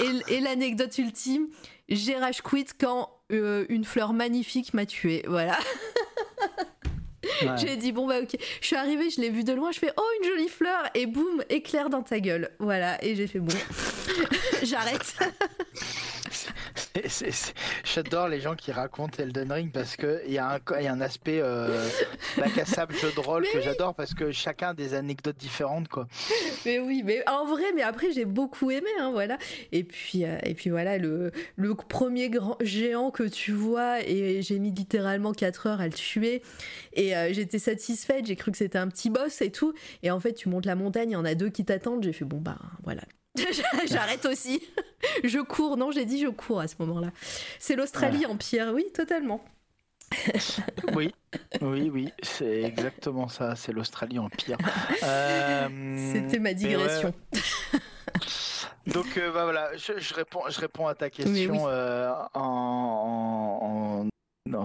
et, 0.00 0.34
et 0.34 0.40
l'anecdote 0.40 0.96
ultime 0.98 1.35
j'ai 1.88 2.16
rage 2.16 2.42
quit 2.42 2.66
quand 2.78 3.10
euh, 3.32 3.66
une 3.68 3.84
fleur 3.84 4.12
magnifique 4.12 4.74
m'a 4.74 4.86
tué. 4.86 5.24
Voilà. 5.26 5.58
J'ai 7.56 7.76
dit 7.76 7.92
bon 7.92 8.06
bah 8.06 8.20
ok, 8.22 8.36
je 8.60 8.66
suis 8.66 8.76
arrivée, 8.76 9.10
je 9.10 9.20
l'ai 9.20 9.30
vu 9.30 9.44
de 9.44 9.52
loin, 9.52 9.72
je 9.72 9.78
fais 9.78 9.92
oh 9.96 10.08
une 10.20 10.28
jolie 10.28 10.48
fleur. 10.48 10.84
Et 10.94 11.06
boum 11.06 11.42
éclair 11.50 11.90
dans 11.90 12.02
ta 12.02 12.20
gueule, 12.20 12.50
voilà. 12.60 13.02
Et 13.04 13.14
j'ai 13.16 13.26
fait 13.26 13.40
bon, 13.40 13.54
j'arrête. 14.62 15.16
J'adore 17.84 18.28
les 18.28 18.40
gens 18.40 18.54
qui 18.54 18.72
racontent 18.72 19.22
Elden 19.22 19.52
Ring 19.52 19.72
parce 19.72 19.96
que 19.96 20.22
il 20.26 20.32
y, 20.32 20.38
a 20.38 20.54
un, 20.54 20.80
y 20.80 20.86
a 20.86 20.92
un 20.92 21.00
aspect 21.00 21.40
euh, 21.40 21.88
bac 22.36 22.56
à 22.58 22.64
sable 22.64 22.94
jeu 22.94 23.12
de 23.14 23.20
rôle 23.20 23.46
que 23.52 23.60
j'adore 23.60 23.94
parce 23.94 24.14
que 24.14 24.32
chacun 24.32 24.68
a 24.68 24.74
des 24.74 24.94
anecdotes 24.94 25.36
différentes 25.36 25.88
quoi. 25.88 26.08
Mais 26.64 26.78
oui, 26.78 27.02
mais 27.04 27.22
en 27.28 27.46
vrai, 27.46 27.64
mais 27.74 27.82
après 27.82 28.12
j'ai 28.12 28.24
beaucoup 28.24 28.70
aimé, 28.70 28.88
hein, 29.00 29.10
voilà. 29.12 29.38
Et 29.72 29.84
puis 29.84 30.24
euh, 30.24 30.38
et 30.42 30.54
puis 30.54 30.70
voilà 30.70 30.98
le, 30.98 31.32
le 31.56 31.74
premier 31.74 32.30
grand 32.30 32.56
géant 32.60 33.10
que 33.10 33.24
tu 33.24 33.52
vois 33.52 34.00
et 34.00 34.42
j'ai 34.42 34.58
mis 34.58 34.70
littéralement 34.70 35.32
4 35.32 35.66
heures 35.66 35.80
à 35.80 35.86
le 35.86 35.92
tuer. 35.92 36.42
Et 36.92 37.16
euh, 37.16 37.32
j'étais 37.32 37.58
satisfaite, 37.58 38.26
j'ai 38.26 38.36
cru 38.36 38.50
que 38.50 38.58
c'était 38.58 38.78
un 38.78 38.88
petit 38.88 39.10
boss 39.10 39.40
et 39.42 39.50
tout. 39.50 39.74
Et 40.02 40.10
en 40.10 40.20
fait 40.20 40.32
tu 40.34 40.48
montes 40.48 40.66
la 40.66 40.74
montagne, 40.74 41.10
il 41.10 41.14
y 41.14 41.16
en 41.16 41.24
a 41.24 41.34
deux 41.34 41.50
qui 41.50 41.64
t'attendent, 41.64 42.02
j'ai 42.02 42.12
fait 42.12 42.24
bon 42.24 42.38
bah 42.38 42.58
voilà, 42.84 43.02
J'arrête 43.90 44.24
aussi. 44.26 44.62
je 45.24 45.38
cours, 45.40 45.76
non, 45.76 45.90
j'ai 45.90 46.04
dit 46.04 46.18
je 46.20 46.28
cours 46.28 46.60
à 46.60 46.68
ce 46.68 46.74
moment-là. 46.80 47.10
C'est 47.58 47.76
l'Australie 47.76 48.26
en 48.26 48.36
pierre, 48.36 48.72
oui, 48.74 48.86
totalement. 48.94 49.44
oui, 50.94 51.12
oui, 51.60 51.90
oui, 51.92 52.12
c'est 52.22 52.62
exactement 52.62 53.28
ça. 53.28 53.56
C'est 53.56 53.72
l'Australie 53.72 54.18
en 54.18 54.28
pire. 54.28 54.58
Euh, 55.02 56.12
C'était 56.12 56.38
ma 56.38 56.54
digression. 56.54 57.12
Donc 58.86 59.16
euh, 59.16 59.32
bah, 59.32 59.44
voilà, 59.44 59.76
je, 59.76 60.14
réponds, 60.14 60.42
je 60.48 60.60
réponds 60.60 60.86
à 60.86 60.94
ta 60.94 61.10
question 61.10 61.68
euh, 61.68 62.12
en, 62.34 63.58
en 64.02 64.08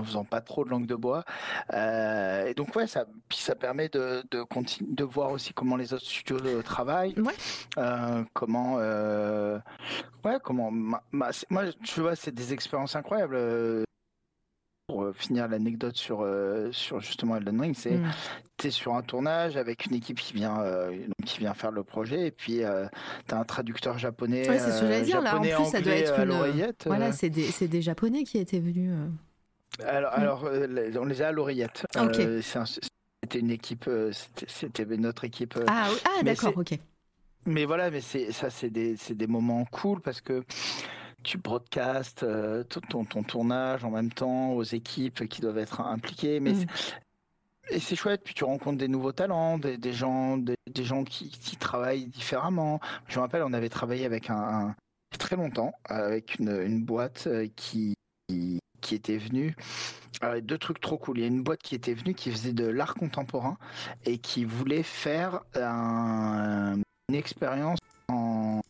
faisant 0.03 0.23
pas 0.23 0.41
trop 0.41 0.63
de 0.65 0.69
langue 0.69 0.85
de 0.85 0.95
bois. 0.95 1.23
Euh, 1.73 2.45
et 2.45 2.53
donc 2.53 2.75
ouais, 2.75 2.87
ça, 2.87 3.05
puis 3.29 3.37
ça 3.37 3.55
permet 3.55 3.89
de, 3.89 4.23
de, 4.31 4.45
de 4.81 5.03
voir 5.03 5.31
aussi 5.31 5.53
comment 5.53 5.75
les 5.75 5.93
autres 5.93 6.05
studios 6.05 6.39
euh, 6.45 6.61
travaillent, 6.61 7.15
euh, 7.77 8.23
comment, 8.33 8.75
ouais, 8.75 10.37
comment, 10.43 10.71
moi, 10.71 11.01
tu 11.83 12.01
vois, 12.01 12.15
c'est 12.15 12.33
des 12.33 12.53
expériences 12.53 12.95
incroyables. 12.95 13.37
Pour 14.87 15.15
finir 15.15 15.47
l'anecdote 15.47 15.95
sur 15.95 16.27
sur 16.71 16.99
justement 16.99 17.37
Elden 17.37 17.61
Ring, 17.61 17.75
c'est 17.77 17.91
mm. 17.91 18.11
tu 18.57 18.67
es 18.67 18.71
sur 18.71 18.93
un 18.93 19.01
tournage 19.01 19.55
avec 19.55 19.85
une 19.85 19.95
équipe 19.95 20.19
qui 20.19 20.33
vient 20.33 20.61
qui 21.25 21.39
vient 21.39 21.53
faire 21.53 21.71
le 21.71 21.83
projet 21.85 22.27
et 22.27 22.31
puis 22.31 22.57
tu 22.57 22.65
as 22.65 23.37
un 23.37 23.43
traducteur 23.45 23.97
japonais. 23.97 24.49
Ouais, 24.49 24.59
c'est 24.59 24.71
ce 24.71 24.81
que 24.81 24.87
j'allais 24.87 25.03
dire 25.03 25.21
là. 25.21 25.37
En 25.37 25.41
plus, 25.41 25.65
ça 25.71 25.79
doit 25.79 25.93
être 25.93 26.19
une. 26.19 26.73
Voilà, 26.85 27.13
c'est 27.13 27.29
des, 27.29 27.49
des 27.69 27.81
japonais 27.81 28.23
qui 28.23 28.37
étaient 28.37 28.59
venus. 28.59 28.91
Alors, 29.87 30.11
mm. 30.11 30.21
alors 30.21 30.45
euh, 30.45 30.91
on 30.99 31.05
les 31.05 31.21
a 31.21 31.29
à 31.29 31.31
l'oreillette. 31.31 31.85
Euh, 31.97 32.41
c'était 32.41 33.39
une 33.39 33.51
équipe, 33.51 33.85
euh, 33.87 34.11
c'était 34.47 34.85
notre 34.85 35.23
équipe. 35.23 35.57
ah, 35.67 35.89
ah 36.05 36.23
d'accord, 36.23 36.53
ok. 36.57 36.77
Mais 37.45 37.65
voilà, 37.65 37.89
mais 37.89 38.01
ça, 38.01 38.49
c'est 38.51 38.69
des, 38.69 38.95
des, 39.09 39.27
moments 39.27 39.65
cool 39.65 39.99
parce 39.99 40.21
que 40.21 40.43
tu 41.23 41.39
broadcastes 41.39 42.25
tout 42.69 42.81
ton, 42.81 43.03
ton, 43.03 43.23
tournage 43.23 43.83
en 43.83 43.89
même 43.89 44.11
temps 44.11 44.51
aux 44.51 44.63
équipes 44.63 45.27
qui 45.27 45.41
doivent 45.41 45.57
être 45.57 45.81
impliquées, 45.81 46.39
mais 46.39 46.53
mm. 46.53 46.65
et 47.71 47.79
c'est 47.79 47.95
chouette. 47.95 48.21
Puis 48.23 48.35
tu 48.35 48.43
rencontres 48.43 48.77
des 48.77 48.87
nouveaux 48.87 49.11
talents, 49.11 49.57
des, 49.57 49.77
des 49.77 49.93
gens, 49.93 50.37
des, 50.37 50.83
gens 50.83 51.03
qui, 51.03 51.29
qui, 51.29 51.57
travaillent 51.57 52.05
différemment. 52.05 52.79
Je 53.07 53.17
me 53.17 53.21
rappelle, 53.21 53.41
on 53.41 53.53
avait 53.53 53.69
travaillé 53.69 54.05
avec 54.05 54.29
un, 54.29 54.35
un 54.35 54.75
très 55.17 55.35
longtemps 55.35 55.73
avec 55.85 56.37
une, 56.37 56.61
une 56.61 56.83
boîte 56.83 57.27
qui 57.55 57.95
qui 58.27 58.59
était 58.89 59.17
venu. 59.17 59.55
Euh, 60.23 60.41
deux 60.41 60.57
trucs 60.57 60.79
trop 60.79 60.97
cool. 60.97 61.17
Il 61.17 61.21
y 61.21 61.23
a 61.23 61.27
une 61.27 61.43
boîte 61.43 61.61
qui 61.61 61.75
était 61.75 61.93
venue 61.93 62.13
qui 62.13 62.31
faisait 62.31 62.53
de 62.53 62.67
l'art 62.67 62.95
contemporain 62.95 63.57
et 64.05 64.17
qui 64.17 64.45
voulait 64.45 64.83
faire 64.83 65.41
une 65.55 66.83
expérience 67.15 67.79
en 68.07 68.61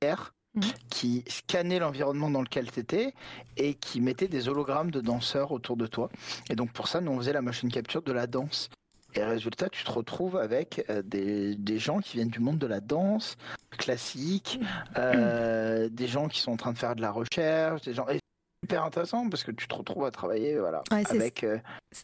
air 0.00 0.32
mmh. 0.54 0.60
qui 0.88 1.24
scannait 1.28 1.78
l'environnement 1.78 2.30
dans 2.30 2.42
lequel 2.42 2.70
tu 2.70 2.80
étais 2.80 3.14
et 3.56 3.74
qui 3.74 4.00
mettait 4.00 4.28
des 4.28 4.48
hologrammes 4.48 4.90
de 4.90 5.00
danseurs 5.00 5.52
autour 5.52 5.76
de 5.76 5.86
toi. 5.86 6.10
Et 6.48 6.54
donc 6.54 6.72
pour 6.72 6.88
ça, 6.88 7.00
nous 7.00 7.12
on 7.12 7.18
faisait 7.18 7.32
la 7.32 7.42
machine 7.42 7.70
capture 7.70 8.02
de 8.02 8.12
la 8.12 8.26
danse. 8.26 8.70
Et 9.14 9.24
résultat, 9.24 9.68
tu 9.68 9.82
te 9.82 9.90
retrouves 9.90 10.36
avec 10.36 10.84
euh, 10.88 11.02
des, 11.02 11.56
des, 11.56 11.78
gens 11.80 11.98
qui 11.98 12.16
viennent 12.16 12.28
du 12.28 12.38
monde 12.38 12.58
de 12.58 12.66
la 12.68 12.80
danse 12.80 13.36
classique, 13.76 14.60
mmh. 14.60 14.66
euh, 14.98 15.88
des 15.88 16.06
gens 16.06 16.28
qui 16.28 16.40
sont 16.40 16.52
en 16.52 16.56
train 16.56 16.72
de 16.72 16.78
faire 16.78 16.94
de 16.94 17.02
la 17.02 17.10
recherche, 17.10 17.82
des 17.82 17.94
gens 17.94 18.06
super 18.62 18.84
intéressant 18.84 19.28
parce 19.28 19.42
que 19.42 19.50
tu 19.50 19.66
te 19.66 19.74
retrouves 19.74 20.04
à 20.04 20.10
travailler 20.10 20.58
voilà, 20.58 20.82
avec, 20.90 21.44
euh, 21.44 21.58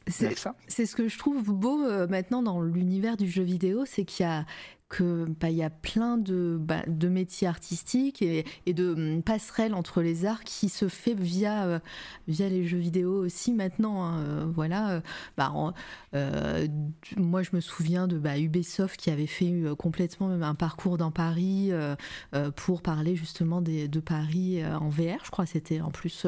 ça. 0.09 0.55
C'est 0.69 0.87
ce 0.87 0.97
que 0.97 1.09
je 1.09 1.19
trouve 1.19 1.53
beau 1.53 1.85
euh, 1.85 2.07
maintenant 2.07 2.43
dans 2.43 2.61
l'univers 2.61 3.17
du 3.17 3.31
jeu 3.31 3.43
vidéo, 3.43 3.85
c'est 3.87 4.05
qu'il 4.05 4.25
y 4.25 4.29
a 4.29 4.45
que 4.89 5.27
bah, 5.41 5.51
y 5.51 5.63
a 5.63 5.71
plein 5.71 6.17
de, 6.17 6.57
bah, 6.61 6.83
métiers 7.09 7.49
artistiques 7.49 8.23
et, 8.23 8.45
de 8.67 8.93
hum, 8.93 9.23
passerelles 9.23 9.75
entre 9.75 10.01
les 10.01 10.27
arts 10.27 10.45
qui 10.45 10.69
se 10.69 10.89
fait 10.89 11.15
via, 11.15 11.67
euh, 11.67 11.79
via 12.29 12.49
les 12.49 12.65
jeux 12.65 12.79
vidéo 12.79 13.25
aussi 13.25 13.53
maintenant. 13.53 14.05
Hein, 14.05 14.19
euh, 14.21 14.47
voilà, 14.55 14.91
euh, 14.91 15.01
bah, 15.37 15.53
moi 17.17 17.43
je 17.43 17.51
me 17.53 17.61
souviens 17.61 18.07
de 18.07 18.19
bah, 18.19 18.39
Ubisoft 18.39 18.99
qui 18.99 19.11
avait 19.11 19.27
fait 19.27 19.53
complètement 19.79 20.31
un 20.31 20.55
parcours 20.55 20.99
dans 20.99 21.11
Paris 21.11 21.71
pour 22.55 22.83
parler 22.83 23.17
justement 23.17 23.61
de 23.61 24.01
Paris 24.01 24.65
en 24.65 24.89
VR, 24.89 25.25
je 25.25 25.31
crois 25.31 25.47
c'était 25.47 25.81
en 25.81 25.91
plus 25.91 26.27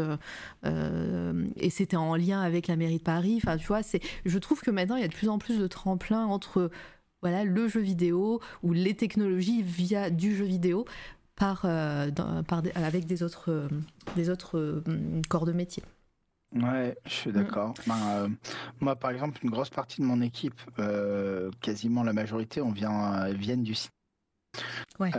et 0.65 1.71
c'était 1.71 1.97
en 1.97 2.15
lien 2.17 2.41
avec 2.41 2.67
la 2.67 2.77
mairie 2.77 2.99
de 2.99 3.03
Paris. 3.03 3.41
Enfin, 3.43 3.57
tu 3.57 3.67
vois, 3.67 3.81
je 4.25 4.39
trouve 4.39 4.61
que 4.61 4.71
maintenant 4.71 4.97
il 4.97 5.03
y 5.03 5.05
a 5.05 5.09
de 5.09 5.15
plus 5.15 5.29
en 5.29 5.39
plus 5.39 5.59
de 5.59 5.67
tremplins 5.67 6.27
entre 6.27 6.71
voilà, 7.23 7.45
le 7.45 7.69
jeu 7.69 7.81
vidéo 7.81 8.41
ou 8.63 8.73
les 8.73 8.95
technologies 8.95 9.63
via 9.63 10.11
du 10.11 10.37
jeu 10.37 10.45
vidéo 10.45 10.85
par, 11.39 11.63
euh, 11.65 12.11
par 12.47 12.63
avec 12.75 13.07
des 13.07 13.23
autres, 13.23 13.51
euh, 13.51 13.69
des 14.17 14.29
autres 14.29 14.59
euh, 14.59 14.83
corps 15.29 15.47
de 15.47 15.53
métier. 15.53 15.83
Ouais, 16.55 16.97
je 17.05 17.13
suis 17.13 17.33
d'accord. 17.33 17.75
Ben, 17.87 18.31
moi, 18.81 18.97
par 18.97 19.11
exemple, 19.11 19.39
une 19.43 19.51
grosse 19.51 19.71
partie 19.71 20.01
de 20.01 20.07
mon 20.07 20.23
équipe, 20.23 20.59
quasiment 21.61 22.03
la 22.03 22.15
majorité, 22.15 22.63
on 22.63 22.73
vient 22.73 23.31
viennent 23.33 23.63
du 23.63 23.75
site. 23.75 23.93
Ouais. 24.99 25.11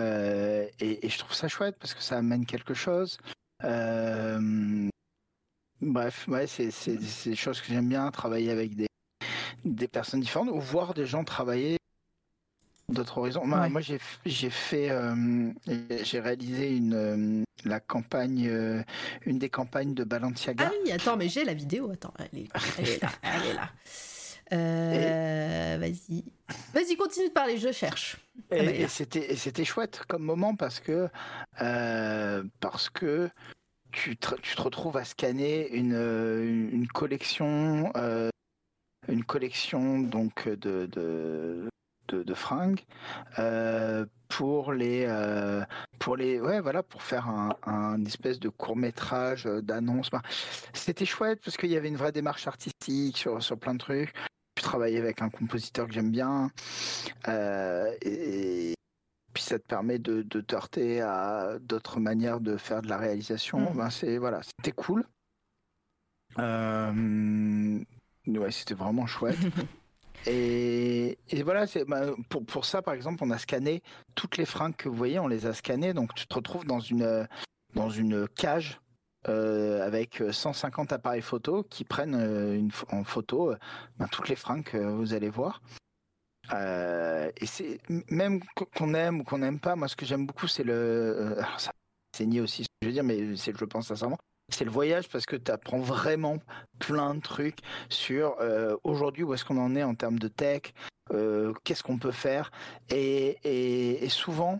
Et, 0.79 1.05
et, 1.05 1.09
je 1.09 1.19
trouve 1.19 1.35
ça 1.35 1.47
chouette 1.47 1.77
parce 1.79 1.93
que 1.93 2.01
ça 2.01 2.17
amène 2.17 2.47
quelque 2.47 2.73
chose. 2.73 3.19
bref, 3.61 4.89
ouais, 6.27 6.47
c'est 6.47 6.97
des 6.97 7.35
choses 7.35 7.61
que 7.61 7.67
j'aime 7.67 7.89
bien, 7.89 8.09
travailler 8.09 8.49
avec 8.49 8.75
des, 8.75 8.87
des 9.65 9.87
personnes 9.87 10.21
différentes 10.21 10.49
ou 10.49 10.59
voir 10.59 10.95
des 10.95 11.05
gens 11.05 11.23
travailler 11.23 11.77
d'autres 12.89 13.17
horizons. 13.17 13.45
Moi, 13.45 13.81
j'ai 14.25 14.49
fait, 14.49 14.89
euh, 14.89 15.51
j'ai 16.03 16.19
réalisé 16.19 16.75
une 16.75 16.93
euh, 16.93 17.43
la 17.65 17.79
campagne, 17.79 18.47
euh, 18.47 18.83
une 19.25 19.39
des 19.39 19.49
campagnes 19.49 19.93
de 19.93 20.03
Balenciaga. 20.03 20.69
Ah 20.69 20.75
oui, 20.83 20.91
attends, 20.91 21.17
mais 21.17 21.29
j'ai 21.29 21.43
la 21.45 21.53
vidéo. 21.53 21.91
Attends, 21.91 22.13
elle 22.19 22.39
est, 22.41 23.01
là, 23.01 23.09
elle 23.21 23.45
est 23.45 23.53
là. 23.53 23.69
Vas-y, 25.79 26.23
vas-y, 26.73 26.95
continue 26.95 27.27
de 27.27 27.33
parler. 27.33 27.57
Je 27.57 27.71
cherche. 27.71 28.17
Et, 28.49 28.59
ah 28.59 28.63
bah, 28.63 28.87
c'était, 28.87 29.35
c'était 29.35 29.63
chouette 29.63 30.01
comme 30.07 30.23
moment 30.23 30.55
parce 30.55 30.79
que 30.79 31.07
parce 32.59 32.89
que 32.89 33.29
tu 33.91 34.17
te, 34.17 34.33
tu 34.41 34.55
te 34.55 34.61
retrouves 34.61 34.97
à 34.97 35.05
scanner 35.05 35.69
une, 35.69 35.93
une 36.71 36.87
collection 36.87 37.93
une 39.07 39.23
collection 39.23 39.99
donc 39.99 40.47
de, 40.47 40.85
de 40.85 41.68
de, 42.15 42.33
fringues 42.33 42.83
euh, 43.37 44.05
pour 44.27 44.73
les 44.73 45.05
euh, 45.07 45.63
pour 45.99 46.15
les 46.15 46.39
ouais 46.39 46.59
voilà 46.61 46.83
pour 46.83 47.01
faire 47.01 47.27
un, 47.65 48.05
espèce 48.05 48.39
de 48.39 48.49
court 48.49 48.75
métrage 48.75 49.45
euh, 49.45 49.61
d'annonce. 49.61 50.09
C'était 50.73 51.05
chouette 51.05 51.39
parce 51.43 51.57
qu'il 51.57 51.69
y 51.69 51.77
avait 51.77 51.87
une 51.87 51.97
vraie 51.97 52.11
démarche 52.11 52.47
artistique 52.47 53.17
sur 53.17 53.41
sur 53.43 53.57
plein 53.57 53.73
de 53.73 53.79
trucs. 53.79 54.13
Je 54.57 54.63
travaillais 54.63 54.99
avec 54.99 55.21
un 55.21 55.29
compositeur 55.29 55.87
que 55.87 55.93
j'aime 55.93 56.11
bien 56.11 56.51
et, 57.27 58.73
puis 59.33 59.43
ça 59.43 59.59
te 59.59 59.65
permet 59.65 59.99
de, 59.99 60.23
de 60.23 60.41
te 60.41 60.55
heurter 60.55 61.01
à 61.01 61.59
d'autres 61.61 61.99
manières 61.99 62.39
de 62.39 62.57
faire 62.57 62.81
de 62.81 62.89
la 62.89 62.97
réalisation. 62.97 63.59
Mmh. 63.59 63.77
ben 63.77 63.89
c'est 63.89 64.17
voilà 64.17 64.41
c'était 64.43 64.71
cool. 64.71 65.05
Ouais 68.37 68.51
c'était 68.51 68.75
vraiment 68.75 69.07
chouette 69.07 69.37
Et, 70.27 71.17
voilà, 71.43 71.65
bah, 71.87 72.01
pour, 72.29 72.45
pour 72.45 72.65
ça, 72.65 72.81
par 72.81 72.93
exemple, 72.93 73.23
on 73.23 73.31
a 73.31 73.37
scanné 73.37 73.81
toutes 74.15 74.37
les 74.37 74.45
fringues 74.45 74.75
que 74.75 74.89
vous 74.89 74.95
voyez, 74.95 75.19
on 75.19 75.27
les 75.27 75.45
a 75.45 75.53
scannées. 75.53 75.93
Donc, 75.93 76.13
tu 76.13 76.27
te 76.27 76.35
retrouves 76.35 76.65
dans 76.65 76.79
une, 76.79 77.27
dans 77.73 77.89
une 77.89 78.27
cage 78.27 78.79
euh, 79.27 79.85
avec 79.85 80.23
150 80.31 80.93
appareils 80.93 81.21
photo 81.21 81.63
qui 81.63 81.83
prennent 81.83 82.15
euh, 82.15 82.61
en 82.91 83.03
photo 83.03 83.53
bah, 83.97 84.07
toutes 84.09 84.29
les 84.29 84.35
fringues 84.35 84.63
que 84.63 84.77
vous 84.77 85.13
allez 85.13 85.29
voir. 85.29 85.61
Euh, 86.53 87.29
et 87.37 87.45
c'est 87.45 87.81
même 88.09 88.39
qu'on 88.75 88.93
aime 88.93 89.19
ou 89.19 89.23
qu'on 89.23 89.39
n'aime 89.39 89.59
pas, 89.59 89.75
moi 89.75 89.87
ce 89.87 89.95
que 89.95 90.05
j'aime 90.05 90.25
beaucoup 90.25 90.47
c'est 90.47 90.63
le, 90.63 91.37
c'est 92.15 92.25
nier 92.25 92.41
aussi 92.41 92.65
je 92.81 92.87
veux 92.87 92.93
dire, 92.93 93.03
mais 93.03 93.35
c'est 93.35 93.55
je 93.55 93.65
pense 93.65 93.87
sincèrement, 93.87 94.17
c'est 94.51 94.65
le 94.65 94.71
voyage 94.71 95.07
parce 95.09 95.25
que 95.25 95.35
tu 95.35 95.51
apprends 95.51 95.79
vraiment 95.79 96.37
plein 96.79 97.15
de 97.15 97.21
trucs 97.21 97.59
sur 97.89 98.35
euh, 98.39 98.75
aujourd'hui 98.83 99.23
où 99.23 99.33
est-ce 99.33 99.45
qu'on 99.45 99.57
en 99.57 99.75
est 99.75 99.83
en 99.83 99.95
termes 99.95 100.19
de 100.19 100.27
tech, 100.27 100.73
euh, 101.11 101.53
qu'est-ce 101.63 101.83
qu'on 101.83 101.97
peut 101.97 102.11
faire. 102.11 102.51
Et, 102.89 104.07
souvent, 104.09 104.59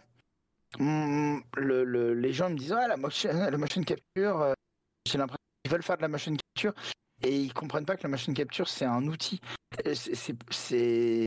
mm, 0.79 1.39
les 1.57 2.33
gens 2.33 2.49
me 2.49 2.57
disent 2.57 2.73
ah, 2.73 2.87
la, 2.87 2.97
motion, 2.97 3.31
la 3.33 3.57
motion 3.57 3.81
capture, 3.83 4.41
euh, 4.41 4.53
j'ai 5.07 5.17
l'impression 5.17 5.37
qu'ils 5.63 5.69
ils 5.69 5.71
veulent 5.71 5.83
faire 5.83 5.97
de 5.97 6.01
la 6.03 6.07
motion 6.07 6.35
capture 6.35 6.73
et 7.21 7.35
ils 7.35 7.53
comprennent 7.53 7.85
pas 7.85 7.95
que 7.97 8.03
la 8.03 8.09
motion 8.09 8.33
capture 8.33 8.67
c'est 8.67 8.85
un 8.85 9.05
outil. 9.07 9.39
C'est- 9.93 10.15
C'est 10.15 10.35
c'est 10.51 11.25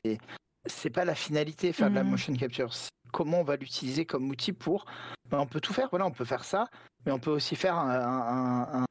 c'est 0.66 0.90
pas 0.90 1.04
la 1.04 1.14
finalité 1.16 1.72
faire 1.72 1.90
de 1.90 1.96
la 1.96 2.04
Mhm. 2.04 2.10
motion 2.10 2.32
capture. 2.34 2.72
C'est 2.72 2.90
comment 3.12 3.40
on 3.40 3.44
va 3.44 3.56
l'utiliser 3.56 4.04
comme 4.06 4.28
outil 4.30 4.52
pour. 4.52 4.84
ben, 5.30 5.38
on 5.38 5.46
peut 5.46 5.60
tout 5.60 5.72
faire. 5.72 5.88
Voilà, 5.90 6.06
on 6.06 6.10
peut 6.10 6.24
faire 6.24 6.44
ça, 6.44 6.66
mais 7.06 7.12
on 7.12 7.18
peut 7.18 7.30
aussi 7.30 7.56
faire 7.56 7.76
un, 7.76 8.84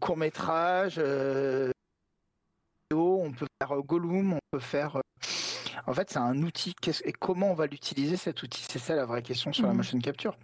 court 0.00 0.16
métrage. 0.16 0.98
on 0.98 1.72
peut 3.32 3.46
faire 3.60 3.72
euh, 3.76 3.82
Gollum, 3.82 4.34
on 4.34 4.38
peut 4.50 4.58
faire. 4.58 4.96
euh, 4.96 5.00
En 5.86 5.94
fait, 5.94 6.10
c'est 6.10 6.18
un 6.18 6.42
outil. 6.42 6.74
Et 7.04 7.12
comment 7.12 7.50
on 7.50 7.54
va 7.54 7.66
l'utiliser 7.66 8.16
cet 8.16 8.42
outil? 8.42 8.64
C'est 8.70 8.78
ça 8.78 8.94
la 8.94 9.04
vraie 9.06 9.22
question 9.22 9.52
sur 9.52 9.64
la 9.66 9.70
Mhm. 9.72 9.76
motion 9.78 9.98
capture. 9.98 10.36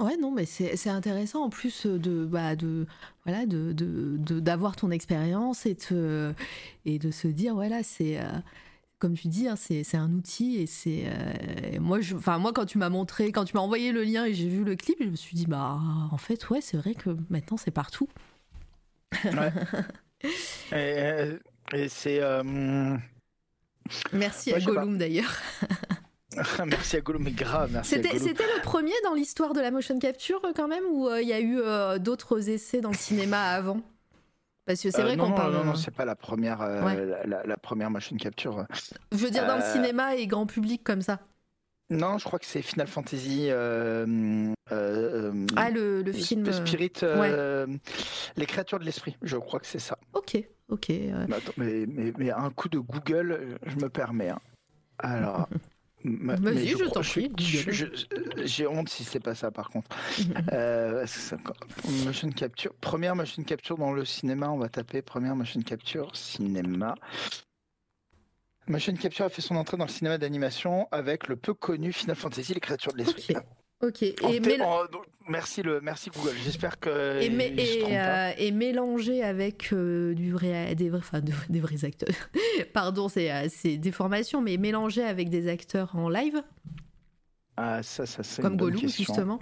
Ouais, 0.00 0.16
non, 0.16 0.32
mais 0.32 0.44
c'est 0.44 0.88
intéressant 0.90 1.44
en 1.44 1.50
plus 1.50 1.86
de 1.86 2.24
bah, 2.24 2.56
de 2.56 2.84
voilà 3.24 3.46
de 3.46 3.72
de- 3.72 4.16
de- 4.18 4.40
d'avoir 4.40 4.74
ton 4.74 4.90
expérience 4.90 5.66
et 5.66 5.76
de 5.90 6.34
et 6.84 6.98
de 6.98 7.12
se 7.12 7.28
dire 7.28 7.54
voilà 7.54 7.84
c'est 7.84 8.18
euh, 8.20 8.24
comme 8.98 9.14
tu 9.14 9.28
dis 9.28 9.48
hein, 9.48 9.56
c'est 9.56 9.96
un 9.96 10.12
outil 10.12 10.56
et 10.56 10.66
c'est 10.66 11.04
euh, 11.06 11.78
moi 11.80 12.00
je 12.00 12.14
enfin 12.16 12.38
moi 12.38 12.52
quand 12.52 12.64
tu 12.64 12.78
m'as 12.78 12.88
montré 12.88 13.32
quand 13.32 13.44
tu 13.44 13.54
m'as 13.54 13.60
envoyé 13.62 13.92
le 13.92 14.02
lien 14.02 14.24
et 14.24 14.32
j'ai 14.34 14.48
vu 14.48 14.64
le 14.64 14.76
clip 14.76 14.96
je 15.00 15.08
me 15.08 15.16
suis 15.16 15.36
dit 15.36 15.46
bah 15.46 15.78
en 16.10 16.16
fait 16.16 16.48
ouais 16.50 16.60
c'est 16.60 16.76
vrai 16.78 16.94
que 16.94 17.10
maintenant 17.28 17.56
c'est 17.56 17.70
partout. 17.70 18.08
Et, 20.72 20.74
euh, 20.74 21.38
et 21.74 21.88
c'est. 21.88 22.20
euh, 22.22 22.96
Merci 24.12 24.52
Ouais, 24.52 24.56
à. 24.56 24.60
Gollum 24.64 24.96
d'ailleurs. 24.96 25.36
merci 26.64 26.96
à 26.96 27.00
Gollum, 27.02 27.22
mais 27.24 27.30
grave, 27.30 27.70
merci 27.72 27.90
C'était 27.90 28.14
le 28.14 28.62
premier 28.62 28.94
dans 29.04 29.12
l'histoire 29.12 29.52
de 29.52 29.60
la 29.60 29.70
motion 29.70 29.98
capture 29.98 30.40
quand 30.56 30.66
même 30.66 30.84
ou 30.90 31.08
euh, 31.08 31.20
il 31.20 31.28
y 31.28 31.32
a 31.34 31.40
eu 31.40 31.60
d'autres 32.00 32.48
essais 32.48 32.80
dans 32.80 32.88
le 32.90 32.96
cinéma 32.96 33.38
avant? 33.50 33.82
Parce 34.66 34.80
que 34.82 34.90
c'est 34.90 35.00
Euh, 35.00 35.04
vrai 35.04 35.16
qu'on 35.16 35.32
parle. 35.32 35.52
non, 35.52 35.64
non, 35.64 35.74
c'est 35.74 35.90
pas 35.94 36.04
la 36.06 36.16
première, 36.16 36.62
euh, 36.62 36.82
Ouais. 36.84 37.04
la, 37.04 37.24
la- 37.26 37.42
la 37.44 37.56
première 37.56 37.90
motion 37.90 38.16
capture. 38.16 38.66
Je 39.12 39.16
veux 39.18 39.30
dire 39.30 39.46
dans 39.46 39.56
le 39.56 39.62
Euh, 39.62 39.72
cinéma 39.72 40.16
et 40.16 40.26
grand 40.26 40.46
public 40.46 40.82
comme 40.82 41.02
ça. 41.02 41.20
Non, 41.90 42.16
je 42.16 42.24
crois 42.24 42.38
que 42.38 42.46
c'est 42.46 42.62
Final 42.62 42.86
Fantasy. 42.86 43.48
euh, 43.50 44.06
euh, 44.06 44.54
euh, 44.72 45.46
Ah, 45.56 45.68
le, 45.68 46.00
le 46.02 46.12
film. 46.14 46.46
euh, 46.48 46.52
Spirit, 46.52 46.92
euh, 47.02 47.66
les 48.36 48.46
créatures 48.46 48.78
de 48.78 48.84
l'esprit. 48.84 49.16
Je 49.20 49.36
crois 49.36 49.60
que 49.60 49.66
c'est 49.66 49.78
ça. 49.78 49.98
Ok, 50.14 50.42
ok. 50.70 50.88
euh, 50.90 51.26
Mais, 51.28 51.36
attends, 51.36 51.52
mais, 51.58 51.84
mais- 51.86 52.12
mais 52.16 52.30
un 52.30 52.48
coup 52.50 52.70
de 52.70 52.78
Google, 52.78 53.32
euh, 53.32 53.58
je 53.66 53.76
me 53.76 53.90
permets. 53.90 54.30
hein. 54.30 54.38
Alors. 54.98 55.46
Vas-y, 56.04 56.68
je 56.68 56.84
t'en 56.84 57.02
suis- 57.02 57.30
prie, 57.30 58.46
J'ai 58.46 58.66
honte 58.66 58.88
si 58.90 59.04
c'est 59.04 59.20
pas 59.20 59.34
ça, 59.34 59.50
par 59.50 59.70
contre. 59.70 59.88
Euh, 60.52 61.06
ça- 61.06 61.36
motion 62.04 62.30
capture. 62.30 62.74
Première 62.80 63.16
motion 63.16 63.42
capture 63.42 63.78
dans 63.78 63.92
le 63.92 64.04
cinéma, 64.04 64.50
on 64.50 64.58
va 64.58 64.68
taper 64.68 65.00
première 65.02 65.34
motion 65.34 65.60
capture 65.62 66.14
cinéma. 66.14 66.94
Motion 68.66 68.94
capture 68.94 69.24
a 69.26 69.28
fait 69.28 69.42
son 69.42 69.56
entrée 69.56 69.76
dans 69.76 69.84
le 69.84 69.90
cinéma 69.90 70.16
d'animation 70.18 70.88
avec 70.90 71.28
le 71.28 71.36
peu 71.36 71.52
connu 71.54 71.92
Final 71.92 72.16
Fantasy, 72.16 72.54
les 72.54 72.60
créatures 72.60 72.92
de 72.92 72.98
l'esprit. 72.98 73.34
Ok. 73.82 74.02
Et, 74.02 74.14
mél- 74.40 74.62
merci 75.28 75.62
le 75.62 75.80
merci 75.80 76.10
Google. 76.10 76.34
J'espère 76.42 76.78
que 76.80 77.20
et, 77.20 77.28
mé- 77.28 77.54
euh, 77.90 78.32
et 78.38 78.50
mélangé 78.50 79.22
avec 79.22 79.72
euh, 79.72 80.14
du 80.14 80.32
vrai, 80.32 80.74
des, 80.74 80.88
vrais, 80.88 80.98
enfin, 81.00 81.20
de- 81.20 81.32
des 81.50 81.60
vrais 81.60 81.84
acteurs. 81.84 82.14
Pardon, 82.72 83.08
c'est 83.08 83.30
euh, 83.30 83.46
c'est 83.50 83.76
des 83.76 83.92
formations, 83.92 84.40
mais 84.40 84.56
mélangé 84.56 85.02
avec 85.02 85.28
des 85.28 85.48
acteurs 85.48 85.94
en 85.96 86.08
live, 86.08 86.42
Ah 87.56 87.82
ça 87.82 88.06
ça 88.06 88.22
c'est 88.22 88.40
comme 88.42 88.56
Gollum 88.56 88.88
justement. 88.88 89.38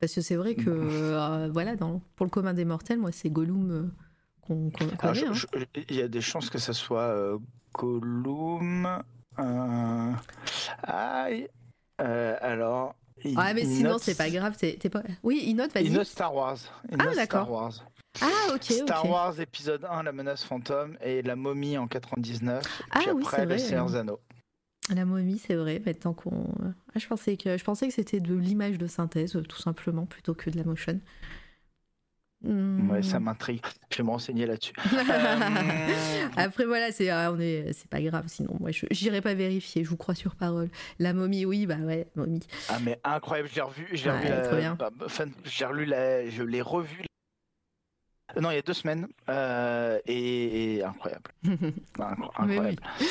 Parce 0.00 0.14
que 0.14 0.20
c'est 0.20 0.36
vrai 0.36 0.54
que, 0.54 0.68
euh, 0.70 1.48
voilà, 1.52 1.76
dans, 1.76 2.00
pour 2.16 2.26
le 2.26 2.30
commun 2.30 2.52
des 2.52 2.64
mortels, 2.66 2.98
moi, 2.98 3.10
c'est 3.12 3.30
Gollum 3.30 3.92
qu'on 4.42 4.70
Ah, 4.80 4.96
connaît. 5.12 5.26
hein. 5.26 5.32
Il 5.88 5.96
y 5.96 6.02
a 6.02 6.08
des 6.08 6.20
chances 6.20 6.50
que 6.50 6.58
ça 6.58 6.74
soit 6.74 7.38
Gollum. 7.72 9.02
Ah, 9.36 11.28
alors. 11.98 12.94
Il- 13.24 13.34
Ah, 13.36 13.52
mais 13.54 13.64
sinon, 13.64 13.98
c'est 13.98 14.16
pas 14.16 14.30
grave. 14.30 14.56
t'es- 14.56 14.76
t'es 14.76 14.88
pas... 14.88 15.02
Oui, 15.22 15.42
il 15.46 15.54
note, 15.54 15.72
vas-y. 15.74 16.04
Star 16.04 16.34
Wars. 16.34 16.56
Il 16.90 16.96
Ah, 16.98 17.04
note 17.04 17.16
d'accord. 17.16 17.44
Star 17.44 17.50
Wars. 17.52 17.84
Ah, 18.22 18.54
ok, 18.54 18.62
Star. 18.62 19.08
Wars 19.10 19.40
épisode 19.40 19.84
1, 19.90 20.02
La 20.04 20.12
menace 20.12 20.44
fantôme 20.44 20.96
et 21.02 21.22
La 21.22 21.36
momie 21.36 21.76
en 21.78 21.86
99. 21.88 22.62
Ah 22.90 22.98
puis 23.00 23.10
oui, 23.10 23.22
après, 23.22 23.36
c'est 23.36 23.42
Le 23.42 23.48
vrai. 23.48 23.58
Seigneur 23.58 23.86
des 23.86 23.96
Anneaux. 23.96 24.20
La 24.94 25.04
momie, 25.06 25.38
c'est 25.38 25.54
vrai. 25.54 25.80
Maintenant 25.84 26.12
qu'on, 26.12 26.46
ah, 26.94 26.98
je 26.98 27.06
pensais 27.06 27.36
que 27.38 27.56
je 27.56 27.64
pensais 27.64 27.88
que 27.88 27.94
c'était 27.94 28.20
de 28.20 28.34
l'image 28.34 28.76
de 28.78 28.86
synthèse, 28.86 29.32
tout 29.48 29.56
simplement, 29.60 30.04
plutôt 30.04 30.34
que 30.34 30.50
de 30.50 30.58
la 30.58 30.64
motion. 30.64 31.00
Hmm. 32.44 32.90
Ouais, 32.90 33.02
ça 33.02 33.18
m'intrigue. 33.20 33.62
Je 33.90 33.96
vais 33.98 34.02
me 34.04 34.10
renseigner 34.10 34.44
là-dessus. 34.46 34.72
Euh, 35.08 36.26
Après 36.36 36.64
voilà, 36.66 36.92
c'est 36.92 37.08
ah, 37.10 37.32
on 37.32 37.38
est, 37.40 37.72
c'est 37.72 37.88
pas 37.88 38.00
grave. 38.02 38.24
Sinon, 38.28 38.56
moi, 38.60 38.70
je 38.70 38.86
j'irai 38.90 39.20
pas 39.20 39.34
vérifier. 39.34 39.82
Je 39.84 39.88
vous 39.88 39.96
crois 39.96 40.14
sur 40.14 40.34
parole. 40.36 40.68
La 40.98 41.12
momie, 41.14 41.44
oui, 41.44 41.66
bah 41.66 41.76
ouais, 41.76 42.06
momie. 42.16 42.40
Ah 42.68 42.78
mais 42.82 43.00
incroyable, 43.04 43.48
je 43.50 43.54
l'ai 43.56 43.60
revu, 43.62 43.86
je 43.92 44.04
l'ai 44.04 44.10
Ouais, 44.10 44.18
revu, 44.18 44.28
la- 44.28 44.56
bien. 44.56 44.76
bah, 44.78 44.90
j'ai 45.44 45.64
relu 45.64 45.84
la, 45.86 46.28
je 46.28 46.42
l'ai 46.42 46.60
revu. 46.62 47.04
euh, 48.36 48.40
Non, 48.40 48.50
il 48.50 48.56
y 48.56 48.58
a 48.58 48.62
deux 48.62 48.72
semaines 48.74 49.06
euh, 49.28 49.98
et, 50.06 50.74
et 50.76 50.84
incroyable, 50.84 51.30
incroyable. 51.98 52.82
oui. 53.00 53.06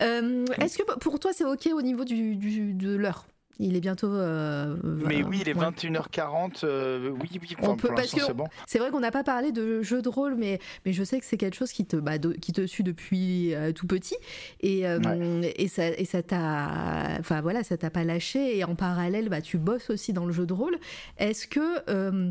Euh, 0.00 0.44
Est-ce 0.60 0.78
que 0.78 0.98
pour 0.98 1.18
toi 1.18 1.32
c'est 1.32 1.44
ok 1.44 1.68
au 1.74 1.82
niveau 1.82 2.04
du, 2.04 2.36
du- 2.36 2.74
de 2.74 2.94
l'heure? 2.94 3.26
Il 3.60 3.74
est 3.76 3.80
bientôt. 3.80 4.12
euh, 4.12 4.76
Mais 4.84 5.22
oui, 5.24 5.38
il 5.42 5.48
est 5.48 5.54
ouais. 5.54 5.66
21h40. 5.66 6.62
euh, 6.64 7.10
oui, 7.20 7.28
oui, 7.42 7.56
On 7.62 7.76
peut- 7.76 7.88
parce 7.94 8.12
que- 8.12 8.20
c'est 8.20 8.32
bon. 8.34 8.46
C'est 8.66 8.78
vrai 8.78 8.90
qu'on 8.90 9.00
n'a 9.00 9.10
pas 9.10 9.24
parlé 9.24 9.50
de 9.50 9.82
jeu 9.82 10.00
de 10.00 10.08
rôle, 10.08 10.36
mais, 10.36 10.60
mais 10.86 10.92
je 10.92 11.02
sais 11.02 11.18
que 11.18 11.26
c'est 11.26 11.36
quelque 11.36 11.56
chose 11.56 11.72
qui 11.72 11.84
te, 11.84 11.96
bah, 11.96 12.18
de- 12.18 12.32
qui 12.34 12.52
te 12.52 12.66
suit 12.66 12.84
depuis 12.84 13.54
euh, 13.54 13.72
tout 13.72 13.86
petit. 13.88 14.16
Et, 14.60 14.82
et 14.82 15.68
ça 15.68 15.88
et 15.88 16.04
ça 16.04 16.22
t'a. 16.22 17.16
Enfin 17.18 17.40
voilà, 17.40 17.64
ça 17.64 17.76
t'a 17.76 17.90
pas 17.90 18.04
lâché. 18.04 18.56
Et 18.58 18.64
en 18.64 18.74
parallèle, 18.76 19.28
bah, 19.28 19.40
tu 19.40 19.58
bosses 19.58 19.90
aussi 19.90 20.12
dans 20.12 20.24
le 20.26 20.32
jeu 20.32 20.46
de 20.46 20.52
rôle. 20.52 20.78
Est-ce 21.18 21.46
que. 21.48 21.90
euh, 21.90 22.30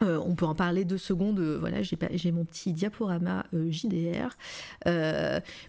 on 0.00 0.34
peut 0.34 0.46
en 0.46 0.54
parler 0.56 0.84
deux 0.84 0.98
secondes? 0.98 1.38
euh, 1.38 1.58
Voilà, 1.60 1.78
j'ai 1.82 2.32
mon 2.32 2.44
petit 2.44 2.72
diaporama 2.72 3.44
euh, 3.54 3.70
JDR. 3.70 4.30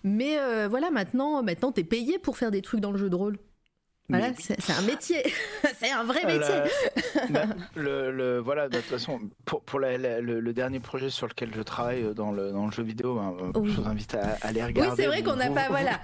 Mais 0.03 0.37
voilà, 0.69 0.89
maintenant, 0.91 1.43
maintenant, 1.43 1.71
t'es 1.71 1.83
payé 1.83 2.17
pour 2.19 2.37
faire 2.37 2.51
des 2.51 2.61
trucs 2.61 2.79
dans 2.79 2.91
le 2.91 2.97
jeu 2.97 3.09
de 3.09 3.15
rôle. 3.15 3.37
Voilà, 4.09 4.27
Mais 4.31 4.35
oui. 4.37 4.55
c'est 4.59 4.73
un 4.73 4.81
métier. 4.81 5.23
c'est 5.79 5.89
un 5.89 6.03
vrai 6.03 6.19
Euh, 6.25 6.37
métier. 6.37 6.55
la- 7.29 7.45
le, 7.81 8.11
le- 8.11 8.39
voilà, 8.39 8.67
de 8.67 8.75
toute 8.77 8.85
façon, 8.89 9.19
pour, 9.45 9.61
pour 9.63 9.79
la- 9.79 9.97
la- 9.97 10.19
le, 10.19 10.41
le 10.41 10.53
dernier 10.53 10.81
projet 10.81 11.09
sur 11.09 11.25
lequel 11.27 11.51
je 11.55 11.61
travaille 11.61 12.03
euh, 12.03 12.13
dans 12.13 12.31
le, 12.33 12.51
dans 12.51 12.65
le 12.65 12.71
jeu 12.73 12.83
vidéo, 12.83 13.17
hein, 13.17 13.33
euh, 13.41 13.51
Oui. 13.59 13.71
je 13.71 13.79
vous 13.79 13.87
invite 13.87 14.13
à, 14.15 14.37
à 14.41 14.47
aller 14.47 14.59
Oui, 14.61 14.67
regarder. 14.67 15.01
c'est 15.01 15.07
vrai 15.07 15.23
qu'on 15.23 15.37
n'a 15.37 15.49
pas. 15.49 15.67
Voilà. 15.69 16.01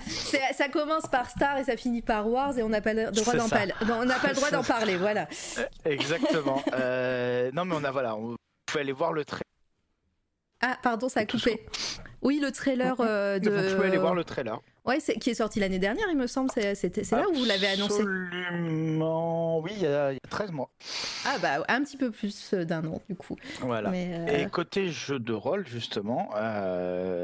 Ça 0.55 0.69
commence 0.69 1.07
par 1.11 1.29
Star 1.29 1.57
et 1.57 1.65
ça 1.65 1.75
finit 1.75 2.01
par 2.01 2.27
Wars 2.29 2.57
et 2.57 2.63
on 2.63 2.69
n'a 2.69 2.79
pas 2.81 2.93
le 2.93 3.11
droit 3.11 3.33
d'en 3.35 3.49
parler. 3.49 3.73
On 3.81 4.05
n'a 4.05 4.15
pas 4.17 4.29
le 4.29 4.35
droit 4.35 4.49
d'en 4.51 4.63
parler, 4.63 4.95
voilà. 4.95 5.27
Exactement. 5.85 6.63
Euh, 6.73 7.51
non, 7.53 7.65
mais 7.65 7.75
on 7.77 7.83
a 7.83 7.91
voilà, 7.91 8.15
on, 8.15 8.29
vous 8.29 8.35
pouvez 8.65 8.81
aller 8.81 8.93
voir 8.93 9.11
le 9.11 9.25
trailer. 9.25 9.43
Ah, 10.61 10.77
pardon, 10.81 11.09
ça 11.09 11.19
a 11.21 11.25
coupé. 11.25 11.65
Oui, 12.21 12.39
le 12.41 12.51
trailer 12.51 12.95
euh, 12.99 13.39
de. 13.39 13.49
Vous 13.49 13.75
pouvez 13.75 13.87
aller 13.89 13.97
voir 13.97 14.13
le 14.15 14.23
trailer. 14.23 14.59
Ouais, 14.85 14.99
c'est- 14.99 15.17
qui 15.19 15.29
est 15.29 15.35
sorti 15.35 15.59
l'année 15.59 15.79
dernière, 15.79 16.05
il 16.09 16.17
me 16.17 16.27
semble. 16.27 16.49
C'est 16.51 17.11
là 17.11 17.25
où 17.29 17.33
vous 17.33 17.45
l'avez 17.45 17.67
annoncé. 17.67 18.01
Absolument. 18.01 19.59
Oui, 19.59 19.71
il 19.75 19.83
y, 19.83 19.85
a, 19.87 20.11
il 20.11 20.15
y 20.15 20.19
a 20.23 20.29
13 20.29 20.51
mois. 20.51 20.69
Ah, 21.25 21.37
bah, 21.41 21.63
un 21.67 21.83
petit 21.83 21.97
peu 21.97 22.11
plus 22.11 22.53
d'un 22.53 22.85
an, 22.85 23.01
du 23.09 23.15
coup. 23.15 23.35
Voilà. 23.61 23.89
Mais, 23.89 24.11
euh, 24.13 24.45
Et 24.45 24.49
côté 24.49 24.89
jeu 24.89 25.19
de 25.19 25.33
rôle, 25.33 25.67
justement, 25.67 26.29
euh, 26.35 27.23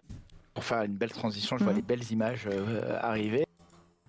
pour 0.54 0.64
faire 0.64 0.82
une 0.84 0.96
belle 0.96 1.12
transition, 1.12 1.58
je 1.58 1.64
vois 1.64 1.74
Mhm. 1.74 1.78
les 1.80 1.84
belles 1.84 2.12
images 2.12 2.48
euh, 2.52 2.98
arriver. 3.02 3.46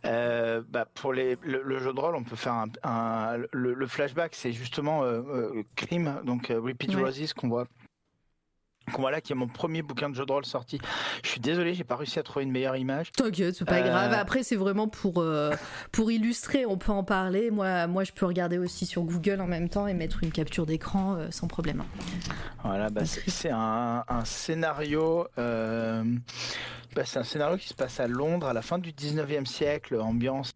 Euh, 0.05 0.63
bah, 0.69 0.87
pour 0.95 1.13
les, 1.13 1.37
le, 1.43 1.63
le 1.63 1.79
jeu 1.79 1.93
de 1.93 1.99
rôle, 1.99 2.15
on 2.15 2.23
peut 2.23 2.37
faire 2.37 2.53
un, 2.53 2.67
un- 2.85 3.39
le, 3.53 3.75
le 3.75 3.87
flashback, 3.87 4.35
c'est 4.35 4.53
justement 4.53 5.03
euh, 5.03 5.23
euh, 5.29 5.63
Crime, 5.75 6.21
donc 6.25 6.51
euh, 6.51 6.61
Repeat 6.61 6.95
Ouais. 6.95 7.03
Roses 7.03 7.33
qu'on 7.33 7.49
voit. 7.49 7.67
Qu'on 8.93 9.03
voit 9.03 9.11
là, 9.11 9.21
qui 9.21 9.33
est 9.33 9.37
mon 9.37 9.49
premier 9.49 9.83
bouquin 9.83 10.09
de 10.11 10.15
jeu 10.15 10.25
de 10.25 10.33
rôle 10.33 10.45
sorti. 10.47 10.79
Je 11.25 11.29
suis 11.29 11.41
désolé, 11.41 11.75
j'ai 11.75 11.83
pas 11.85 11.97
réussi 11.97 12.19
à 12.19 12.23
trouver 12.23 12.45
une 12.45 12.53
meilleure 12.53 12.77
image. 12.77 13.11
T'inquiète, 13.13 13.57
c'est 13.57 13.65
pas 13.65 13.79
Euh, 13.81 13.89
grave. 13.89 14.13
Après, 14.13 14.43
c'est 14.45 14.55
vraiment 14.57 14.87
pour, 14.87 15.19
euh, 15.19 15.53
pour 15.91 16.11
illustrer, 16.13 16.67
on 16.67 16.79
peut 16.79 16.93
en 16.93 17.03
parler. 17.03 17.51
Moi, 17.51 17.87
moi, 17.89 18.05
je 18.05 18.13
peux 18.13 18.27
regarder 18.27 18.59
aussi 18.59 18.87
sur 18.87 19.03
Google 19.03 19.41
en 19.41 19.47
même 19.49 19.69
temps 19.69 19.87
et 19.89 19.95
mettre 19.95 20.23
une 20.23 20.31
capture 20.31 20.67
d'écran 20.67 21.17
euh, 21.17 21.31
sans 21.33 21.49
problème. 21.49 21.83
Voilà, 22.63 22.89
bah, 22.91 23.03
c'est 23.05 23.51
un, 23.51 24.05
un 24.09 24.25
scénario. 24.25 25.27
euh, 25.39 26.05
bah, 26.95 27.03
c'est 27.05 27.19
un 27.19 27.25
scénario 27.25 27.57
qui 27.59 27.69
se 27.69 27.75
passe 27.75 27.99
à 28.01 28.07
Londres 28.07 28.47
à 28.47 28.53
la 28.53 28.63
fin 28.63 28.79
du 28.79 28.93
19e 28.93 29.47
siècle, 29.47 30.01
ambiance, 30.01 30.53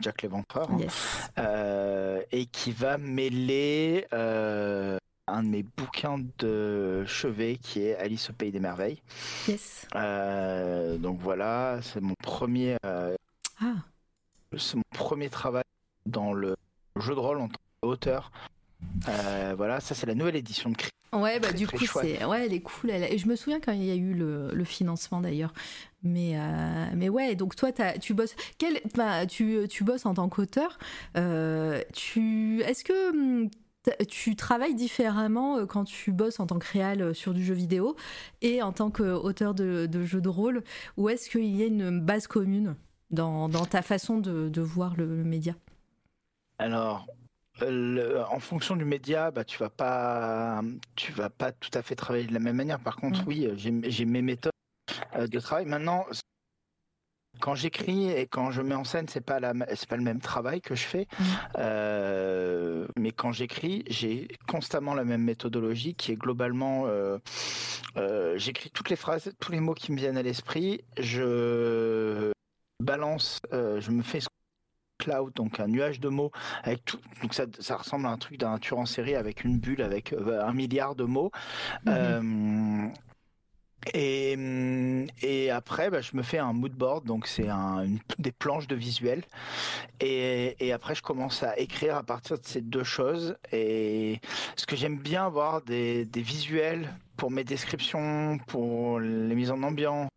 Jack 0.00 0.22
l'Éventreur, 0.22 0.70
hein, 0.70 0.78
Yes. 0.80 0.92
euh, 1.38 2.20
et 2.32 2.46
qui 2.46 2.72
va 2.72 2.98
mêler 2.98 4.06
euh, 4.12 4.98
un 5.28 5.42
de 5.42 5.48
mes 5.48 5.62
bouquins 5.62 6.18
de 6.38 7.04
chevet 7.06 7.58
qui 7.60 7.82
est 7.82 7.96
Alice 7.96 8.30
au 8.30 8.32
pays 8.32 8.52
des 8.52 8.60
merveilles. 8.60 9.00
Yes. 9.46 9.86
Euh, 9.94 10.96
donc 10.98 11.18
voilà, 11.20 11.80
c'est 11.82 12.00
mon 12.00 12.14
premier, 12.22 12.76
euh, 12.84 13.14
Ah, 13.60 13.74
c'est 14.56 14.76
mon 14.76 14.82
premier 14.90 15.30
travail 15.30 15.64
dans 16.06 16.32
le 16.32 16.56
jeu 16.96 17.14
de 17.14 17.20
rôle 17.20 17.38
en 17.38 17.48
tant 17.48 17.60
qu'auteur. 17.82 18.30
Euh, 19.08 19.54
voilà, 19.56 19.80
ça 19.80 19.94
c'est 19.94 20.06
la 20.06 20.14
nouvelle 20.14 20.36
édition 20.36 20.70
de 20.70 20.76
Cri. 20.76 20.90
Ouais, 21.12 21.40
bah 21.40 21.52
du 21.52 21.66
coup, 21.66 21.86
c'est 21.86 22.22
ouais, 22.24 22.44
elle 22.44 22.52
est 22.52 22.60
cool. 22.60 22.90
Et 22.90 23.16
je 23.16 23.26
me 23.28 23.34
souviens 23.34 23.60
quand 23.60 23.72
il 23.72 23.84
y 23.84 23.90
a 23.90 23.94
eu 23.94 24.12
le, 24.12 24.64
financement 24.64 25.20
d'ailleurs. 25.20 25.54
Mais, 26.02 26.32
euh, 26.34 26.86
mais 26.94 27.08
ouais, 27.08 27.34
donc 27.34 27.56
toi, 27.56 27.70
tu 28.00 28.12
bosses. 28.12 28.36
Quel, 28.58 28.80
bah, 28.94 29.26
tu, 29.26 29.66
tu, 29.70 29.84
bosses 29.84 30.04
en 30.04 30.14
tant 30.14 30.28
qu'auteur. 30.28 30.78
Euh, 31.16 31.82
tu, 31.94 32.60
est-ce 32.62 32.84
que 32.84 33.10
hum, 33.10 33.48
tu 34.08 34.36
travailles 34.36 34.74
différemment 34.74 35.66
quand 35.66 35.84
tu 35.84 36.12
bosses 36.12 36.40
en 36.40 36.46
tant 36.46 36.58
que 36.58 36.70
réal 36.72 37.14
sur 37.14 37.34
du 37.34 37.44
jeu 37.44 37.54
vidéo 37.54 37.96
et 38.42 38.62
en 38.62 38.72
tant 38.72 38.90
qu'auteur 38.90 39.54
de, 39.54 39.86
de 39.86 40.04
jeux 40.04 40.20
de 40.20 40.28
rôle 40.28 40.62
Ou 40.96 41.08
est-ce 41.08 41.30
qu'il 41.30 41.56
y 41.56 41.62
a 41.62 41.66
une 41.66 42.00
base 42.00 42.26
commune 42.26 42.76
dans, 43.10 43.48
dans 43.48 43.64
ta 43.64 43.82
façon 43.82 44.18
de, 44.18 44.48
de 44.48 44.60
voir 44.60 44.96
le 44.96 45.06
média? 45.06 45.54
Alors, 46.58 47.06
en 47.62 48.40
fonction 48.40 48.76
du 48.76 48.84
média, 48.84 49.30
bah, 49.30 49.44
tu 49.44 49.58
vas 49.58 49.70
pas, 49.70 50.62
tu 50.96 51.12
vas 51.12 51.30
pas 51.30 51.52
tout 51.52 51.70
à 51.74 51.82
fait 51.82 51.94
travailler 51.94 52.26
de 52.26 52.34
la 52.34 52.38
même 52.40 52.56
manière. 52.56 52.80
Par 52.80 52.96
contre, 52.96 53.22
mm. 53.22 53.28
oui, 53.28 53.48
j'ai 53.56 54.04
mes 54.04 54.22
méthodes 54.22 54.52
euh, 55.16 55.26
de 55.26 55.40
travail. 55.40 55.66
Maintenant, 55.66 56.06
quand 57.40 57.54
j'écris 57.54 58.10
et 58.10 58.26
quand 58.26 58.50
je 58.50 58.62
mets 58.62 58.74
en 58.74 58.84
scène, 58.84 59.06
c'est 59.08 59.20
pas 59.20 59.40
la, 59.40 59.52
c'est 59.74 59.88
pas 59.88 59.96
le 59.96 60.02
même 60.02 60.20
travail 60.20 60.60
que 60.60 60.74
je 60.74 60.84
fais. 60.84 61.06
Mm. 61.18 61.24
Euh, 61.58 62.86
mais 62.98 63.12
quand 63.12 63.32
j'écris, 63.32 63.84
j'ai 63.88 64.28
constamment 64.46 64.94
la 64.94 65.04
même 65.04 65.22
méthodologie 65.22 65.94
qui 65.94 66.12
est 66.12 66.16
globalement, 66.16 66.84
euh, 66.86 67.18
j'écris 68.36 68.70
toutes 68.70 68.90
les 68.90 68.96
phrases, 68.96 69.32
tous 69.40 69.52
les 69.52 69.60
mots 69.60 69.74
qui 69.74 69.92
me 69.92 69.96
viennent 69.96 70.18
à 70.18 70.22
l'esprit. 70.22 70.82
Je 70.98 72.32
balance, 72.80 73.40
je 73.52 73.90
me 73.90 74.02
fais 74.02 74.20
cloud, 74.98 75.32
donc 75.34 75.60
un 75.60 75.68
nuage 75.68 76.00
de 76.00 76.08
mots 76.08 76.32
avec 76.62 76.84
tout. 76.84 77.00
Donc 77.22 77.32
ça, 77.32 77.44
ça 77.58 77.76
ressemble 77.76 78.06
à 78.06 78.10
un 78.10 78.18
truc 78.18 78.38
d'un 78.38 78.58
tueur 78.58 78.80
en 78.80 78.86
série 78.86 79.14
avec 79.14 79.44
une 79.44 79.58
bulle 79.58 79.80
avec 79.80 80.12
euh, 80.12 80.44
un 80.44 80.52
milliard 80.52 80.94
de 80.94 81.04
mots. 81.04 81.30
Mhm. 81.86 82.92
Euh, 83.94 85.06
et, 85.22 85.50
après, 85.50 85.90
bah, 85.90 86.00
je 86.00 86.16
me 86.16 86.22
fais 86.22 86.38
un 86.38 86.52
mood 86.52 86.72
board, 86.72 87.04
donc 87.04 87.26
c'est 87.26 87.46
des 88.18 88.32
planches 88.32 88.66
de 88.66 88.74
visuels. 88.74 89.24
Et, 90.00 90.72
après, 90.72 90.94
je 90.94 91.02
commence 91.02 91.42
à 91.42 91.58
écrire 91.58 91.96
à 91.96 92.02
partir 92.02 92.38
de 92.38 92.44
ces 92.44 92.60
deux 92.60 92.84
choses. 92.84 93.36
Et 93.52 94.20
ce 94.56 94.66
que 94.66 94.76
j'aime 94.76 94.98
bien 94.98 95.26
avoir 95.26 95.62
des, 95.62 96.04
des 96.04 96.22
visuels 96.22 96.94
pour 97.16 97.30
mes 97.30 97.44
descriptions, 97.44 98.38
pour 98.46 99.00
les 99.00 99.34
mises 99.34 99.50
en 99.50 99.62
ambiance. 99.62 100.08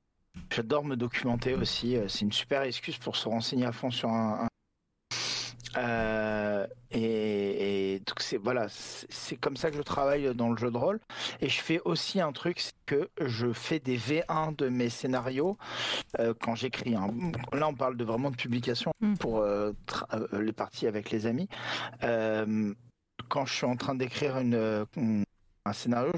J'adore 0.50 0.86
me 0.86 0.96
documenter 0.96 1.54
aussi. 1.54 1.98
C'est 2.08 2.22
une 2.22 2.32
super 2.32 2.64
excuse 2.64 2.98
pour 2.98 3.16
se 3.16 3.28
renseigner 3.28 3.66
à 3.66 3.72
fond 3.72 3.92
sur 3.92 4.10
un, 4.10 4.48
euh, 5.78 6.68
et, 6.92 8.02
donc 8.06 8.20
c'est 8.20 8.38
voilà, 8.38 8.68
c'est 8.70 9.38
comme 9.38 9.56
ça 9.56 9.72
que 9.72 9.78
je 9.78 9.82
travaille 9.82 10.34
dans 10.36 10.50
le 10.50 10.58
jeu 10.58 10.72
de 10.72 10.78
rôle. 10.78 11.00
Et 11.40 11.50
je 11.50 11.62
fais 11.62 11.80
aussi 11.86 12.20
un 12.20 12.32
truc, 12.32 12.60
c'est 12.60 12.74
que 12.86 13.10
je 13.22 13.54
fais 13.54 13.80
des 13.80 13.98
V1 13.98 14.56
de 14.56 14.70
mes 14.70 14.90
scénarios 14.90 15.58
euh, 16.20 16.34
quand 16.40 16.56
j'écris. 16.56 16.92
Là, 17.54 17.68
on 17.68 17.74
parle 17.74 17.98
de 17.98 18.04
vraiment 18.04 18.32
de 18.32 18.36
publication 18.36 18.92
mm. 19.02 19.16
pour 19.16 19.40
euh, 19.40 19.72
les 20.34 20.54
parties 20.54 20.88
avec 20.88 21.12
les 21.12 21.26
amis. 21.26 21.48
quand 22.02 23.46
je 23.46 23.54
suis 23.54 23.66
en 23.66 23.78
train 23.78 23.96
d'écrire 23.96 24.38
une, 24.40 24.86
un 25.66 25.74
scénario 25.74 26.12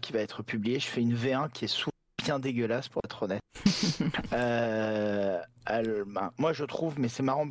qui 0.00 0.12
va 0.12 0.20
être 0.20 0.42
publié, 0.42 0.78
je 0.78 0.86
fais 0.86 1.02
une 1.02 1.14
V1 1.14 1.50
qui 1.50 1.66
est 1.66 1.68
souvent 1.68 1.92
bien 2.16 2.38
dégueulasse 2.38 2.88
pour 2.88 3.02
être 3.04 3.22
honnête. 3.22 3.42
Ben, 5.68 6.30
moi, 6.38 6.54
je 6.54 6.64
trouve, 6.64 6.98
mais 6.98 7.08
c'est 7.08 7.22
marrant 7.22 7.46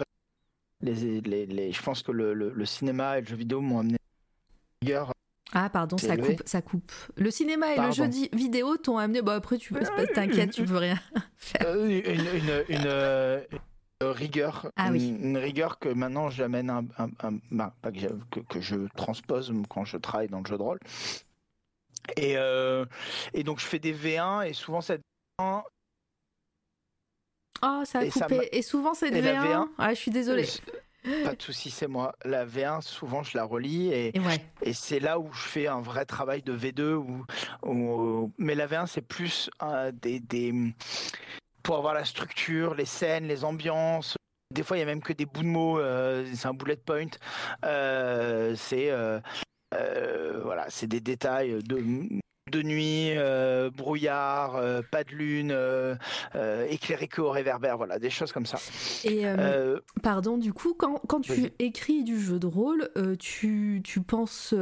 les, 0.82 1.22
les, 1.22 1.72
je 1.72 1.82
pense 1.82 2.04
que 2.04 2.12
le, 2.12 2.34
le, 2.34 2.66
cinéma 2.66 3.18
et 3.18 3.22
le 3.22 3.28
jeu 3.28 3.36
vidéo 3.36 3.62
m'ont 3.62 3.80
amené 3.80 3.98
rigueur. 4.82 5.12
Ah 5.54 5.70
pardon, 5.70 5.98
ça 5.98 6.18
coupe, 6.18 6.44
ça 6.46 6.62
coupe. 6.62 6.92
Le 7.16 7.32
cinéma 7.32 7.74
et 7.74 7.80
le 7.80 7.92
jeu 7.92 8.06
vidéo 8.34 8.78
t'ont 8.78 8.98
amené. 8.98 9.22
Bon 9.22 9.32
après 9.32 9.58
tu 9.58 9.74
t'inquiète, 10.14 10.52
tu 10.52 10.66
peux 10.66 10.78
rien 10.78 11.00
faire. 11.38 11.62
Euh, 11.66 11.88
une, 11.88 12.76
une, 12.76 12.86
euh, 12.86 13.42
une, 14.02 14.08
rigueur, 14.08 14.72
ah, 14.76 14.90
oui. 14.92 15.18
une, 15.20 15.38
rigueur 15.38 15.80
que 15.80 15.90
maintenant 15.90 16.30
j'amène 16.30 16.70
un, 16.70 16.86
un, 16.98 17.40
bah, 17.50 17.74
que, 18.32 18.40
que, 18.42 18.62
je 18.62 18.88
transpose 18.96 19.54
quand 19.70 19.86
je 19.86 19.98
travaille 19.98 20.28
dans 20.28 20.40
le 20.40 20.46
jeu 20.46 20.58
de 20.58 20.62
rôle. 20.62 20.80
Et, 22.16 22.38
euh, 22.38 22.86
et 23.34 23.44
donc 23.44 23.60
je 23.60 23.66
fais 23.66 23.80
des 23.80 23.94
V1 23.94 24.48
et 24.48 24.54
souvent 24.54 24.82
cette 24.82 25.02
V1 25.40 25.64
Oh, 27.64 27.82
ça 27.86 28.00
a 28.00 28.06
coupé. 28.08 28.50
Et 28.52 28.62
souvent, 28.62 28.94
c'est 28.94 29.12
des 29.12 29.22
V1. 29.22 29.68
Ah, 29.78 29.94
je 29.94 30.00
suis 30.00 30.12
désolée. 30.12 30.48
Pas 31.24 31.36
de 31.36 31.42
souci, 31.42 31.72
c'est 31.72 31.88
moi. 31.88 32.14
La 32.26 32.46
V1, 32.46 32.82
souvent, 32.82 33.24
je 33.24 33.38
la 33.38 33.46
relis 33.46 33.94
et, 33.94 34.12
et, 34.62 34.74
c'est 34.74 35.00
là 35.00 35.20
où 35.20 35.32
je 35.32 35.42
fais 35.42 35.68
un 35.68 35.82
vrai 35.82 36.06
travail 36.06 36.42
de 36.42 36.56
V2. 36.56 37.26
Où, 37.64 38.34
Mais 38.38 38.56
la 38.56 38.68
V1, 38.68 38.88
c'est 38.88 39.02
plus 39.02 39.50
des, 40.02 40.20
des, 40.20 40.54
pour 41.64 41.78
avoir 41.78 41.94
la 41.94 42.06
structure, 42.06 42.76
les 42.76 42.86
scènes, 42.86 43.28
les 43.28 43.44
ambiances. 43.44 44.16
Des 44.54 44.64
fois, 44.64 44.78
il 44.78 44.82
y 44.82 44.84
a 44.84 44.86
même 44.86 45.02
que 45.02 45.14
des 45.14 45.26
bouts 45.26 45.44
de 45.44 45.48
mots. 45.48 45.80
Euh, 45.80 46.26
c'est 46.34 46.48
un 46.48 46.54
bullet 46.54 46.78
point. 46.78 47.08
Euh, 47.66 48.56
c'est 48.58 48.90
euh, 48.90 49.20
voilà, 50.44 50.66
c'est 50.70 50.88
des 50.88 51.02
détails 51.02 51.62
de 51.64 51.78
de 52.50 52.62
nuit, 52.62 53.12
euh, 53.16 53.70
brouillard, 53.70 54.56
euh, 54.56 54.82
pas 54.90 55.04
de 55.04 55.12
lune, 55.12 55.52
euh, 55.52 55.96
éclairé 56.70 57.08
que 57.08 57.22
au 57.22 57.30
réverbère, 57.30 57.78
voilà, 57.78 58.00
des 58.00 58.10
choses 58.10 58.32
comme 58.32 58.46
ça. 58.46 58.58
Et 59.04 59.24
pardon, 60.02 60.38
du 60.38 60.54
coup, 60.54 60.74
quand, 60.74 61.02
quand 61.08 61.22
tu 61.22 61.52
écris 61.60 62.04
du 62.04 62.20
jeu 62.20 62.40
de 62.40 62.48
rôle, 62.48 62.90
tu, 63.20 63.82
tu, 63.84 64.02
penses 64.02 64.54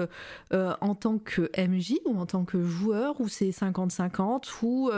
en 0.52 0.96
tant 0.96 1.18
que 1.18 1.50
MJ 1.58 1.96
ou 2.06 2.18
en 2.18 2.26
tant 2.26 2.46
que 2.46 2.64
joueur, 2.64 3.20
ou 3.20 3.28
c'est 3.28 3.50
50-50, 3.50 4.64
ou 4.64 4.92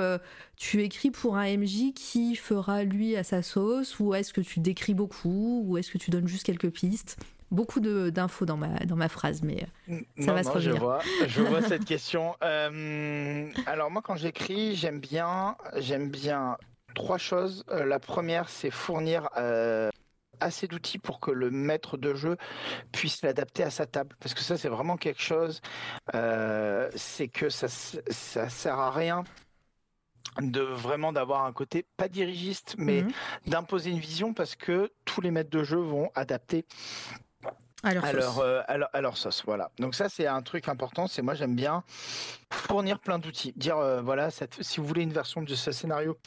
tu 0.56 0.84
écris 0.84 1.12
pour 1.12 1.38
un 1.38 1.58
MJ 1.58 1.94
qui 1.94 2.36
fera 2.36 2.84
lui 2.84 3.16
à 3.16 3.24
sa 3.24 3.42
sauce, 3.42 4.00
ou 4.00 4.14
est-ce 4.14 4.34
que 4.34 4.42
tu 4.42 4.60
décris 4.60 4.94
beaucoup, 4.94 5.64
ou 5.66 5.78
est-ce 5.78 5.92
que 5.92 5.98
tu 5.98 6.12
donnes 6.12 6.28
juste 6.28 6.46
quelques 6.46 6.72
pistes? 6.72 7.18
Beaucoup 7.52 7.80
d'infos 7.80 8.46
dans 8.46 8.58
ma, 8.58 8.80
dans 8.86 8.96
ma 8.96 9.10
phrase, 9.10 9.42
mais 9.42 9.66
euh, 9.90 10.00
ça 10.20 10.34
va 10.34 10.44
se 10.44 10.50
revenir. 10.50 10.76
Je 10.76 10.80
vois, 10.80 11.00
je 11.28 11.42
vois 11.42 11.62
cette 11.62 11.86
question. 11.86 12.36
Euh, 12.44 13.50
alors 13.66 13.92
moi, 13.92 14.02
quand 14.02 14.16
j'écris, 14.16 14.76
j'aime 14.76 15.00
bien, 15.00 15.56
j'aime 15.78 16.10
bien 16.10 16.58
trois 16.96 17.18
choses. 17.18 17.64
Euh, 17.70 17.86
la 17.86 18.00
première, 18.00 18.50
c'est 18.50 18.72
fournir 18.72 19.30
assez 20.40 20.68
d'outils 20.68 21.00
pour 21.00 21.20
que 21.20 21.32
le 21.32 21.50
maître 21.50 21.98
de 21.98 22.14
jeu 22.14 22.38
puisse 22.92 23.24
l'adapter 23.24 23.64
à 23.64 23.72
sa 23.72 23.88
table. 23.88 24.16
Parce 24.20 24.36
que 24.36 24.42
ça, 24.42 24.56
c'est 24.56 24.70
vraiment 24.70 24.98
quelque 24.98 25.22
chose. 25.22 25.62
c'est 26.14 27.28
que 27.28 27.50
ça, 27.50 27.68
ça 27.68 28.50
sert 28.50 28.78
à 28.78 28.92
rien 28.92 29.24
de 30.42 30.62
vraiment 30.62 31.14
d'avoir 31.14 31.46
un 31.46 31.54
côté 31.54 31.84
pas 31.98 32.08
dirigiste 32.08 32.76
mais 32.78 33.02
mhm. 33.02 33.12
d'imposer 33.48 33.90
une 33.90 33.98
vision 33.98 34.34
parce 34.36 34.56
que 34.56 34.92
tous 35.04 35.22
les 35.22 35.32
maîtres 35.32 35.50
de 35.50 35.64
jeu 35.64 35.80
vont 35.80 36.12
adapter 36.14 36.66
alors, 37.84 38.44
alors, 38.68 38.90
alors, 38.94 39.18
sauce, 39.18 39.44
voilà. 39.46 39.72
Donc 39.78 39.94
ça, 39.94 40.10
c'est 40.10 40.26
un 40.26 40.42
truc 40.42 40.68
important. 40.68 41.08
C'est 41.08 41.22
moi, 41.22 41.36
j'aime 41.36 41.56
bien 41.56 41.84
fournir 42.52 43.00
plein 43.00 43.20
d'outils. 43.20 43.54
Dire, 43.56 43.78
euh, 43.78 44.02
voilà, 44.02 44.30
si 44.32 44.80
vous 44.80 44.86
voulez 44.86 45.04
une 45.04 45.14
version 45.14 45.42
de 45.42 45.54
ce 45.54 45.72
scénario 45.72 46.18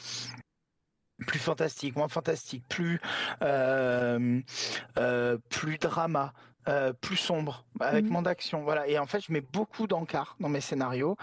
plus 1.27 1.39
fantastique, 1.39 1.95
moins 1.95 2.07
fantastique, 2.07 2.63
plus 2.67 2.99
euh, 3.43 4.41
euh, 4.97 5.37
plus 5.49 5.77
drama, 5.77 6.33
plus 7.01 7.17
sombre, 7.17 7.65
avec 7.79 8.05
mmh. 8.05 8.09
moins 8.09 8.21
d'action. 8.21 8.63
Voilà. 8.63 8.87
Et 8.87 8.97
en 8.97 9.05
fait, 9.05 9.19
je 9.19 9.33
mets 9.33 9.41
beaucoup 9.41 9.87
d'encarts 9.87 10.37
dans 10.39 10.49
mes 10.49 10.61
scénarios, 10.61 11.17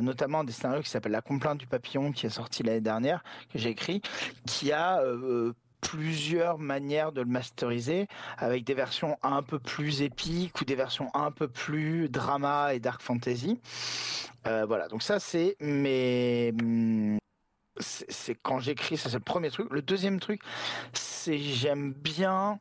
notamment 0.00 0.42
des 0.42 0.52
scénarios 0.52 0.82
qui 0.82 0.90
s'appellent 0.90 1.12
La 1.12 1.22
complainte 1.22 1.58
du 1.58 1.66
papillon, 1.66 2.12
qui 2.12 2.26
est 2.26 2.30
sorti 2.30 2.62
l'année 2.62 2.80
dernière, 2.80 3.22
que 3.52 3.58
j'ai 3.58 3.70
écrit, 3.70 4.00
qui 4.46 4.72
a 4.72 5.02
plusieurs 5.86 6.58
manières 6.58 7.12
de 7.12 7.20
le 7.20 7.28
masteriser 7.28 8.08
avec 8.38 8.64
des 8.64 8.74
versions 8.74 9.16
un 9.22 9.42
peu 9.42 9.58
plus 9.58 10.02
épiques 10.02 10.60
ou 10.60 10.64
des 10.64 10.74
versions 10.74 11.10
un 11.14 11.30
peu 11.30 11.46
plus 11.48 12.08
drama 12.08 12.74
et 12.74 12.80
dark 12.80 13.02
fantasy. 13.02 13.60
Euh, 14.46 14.64
voilà, 14.66 14.88
donc 14.88 15.02
ça 15.02 15.20
c'est 15.20 15.56
mes 15.60 16.52
c'est 17.78 18.34
quand 18.34 18.58
j'écris, 18.58 18.96
ça 18.96 19.10
c'est 19.10 19.18
le 19.18 19.22
premier 19.22 19.50
truc. 19.50 19.68
Le 19.70 19.82
deuxième 19.82 20.18
truc, 20.18 20.40
c'est 20.92 21.38
j'aime 21.38 21.92
bien 21.92 22.58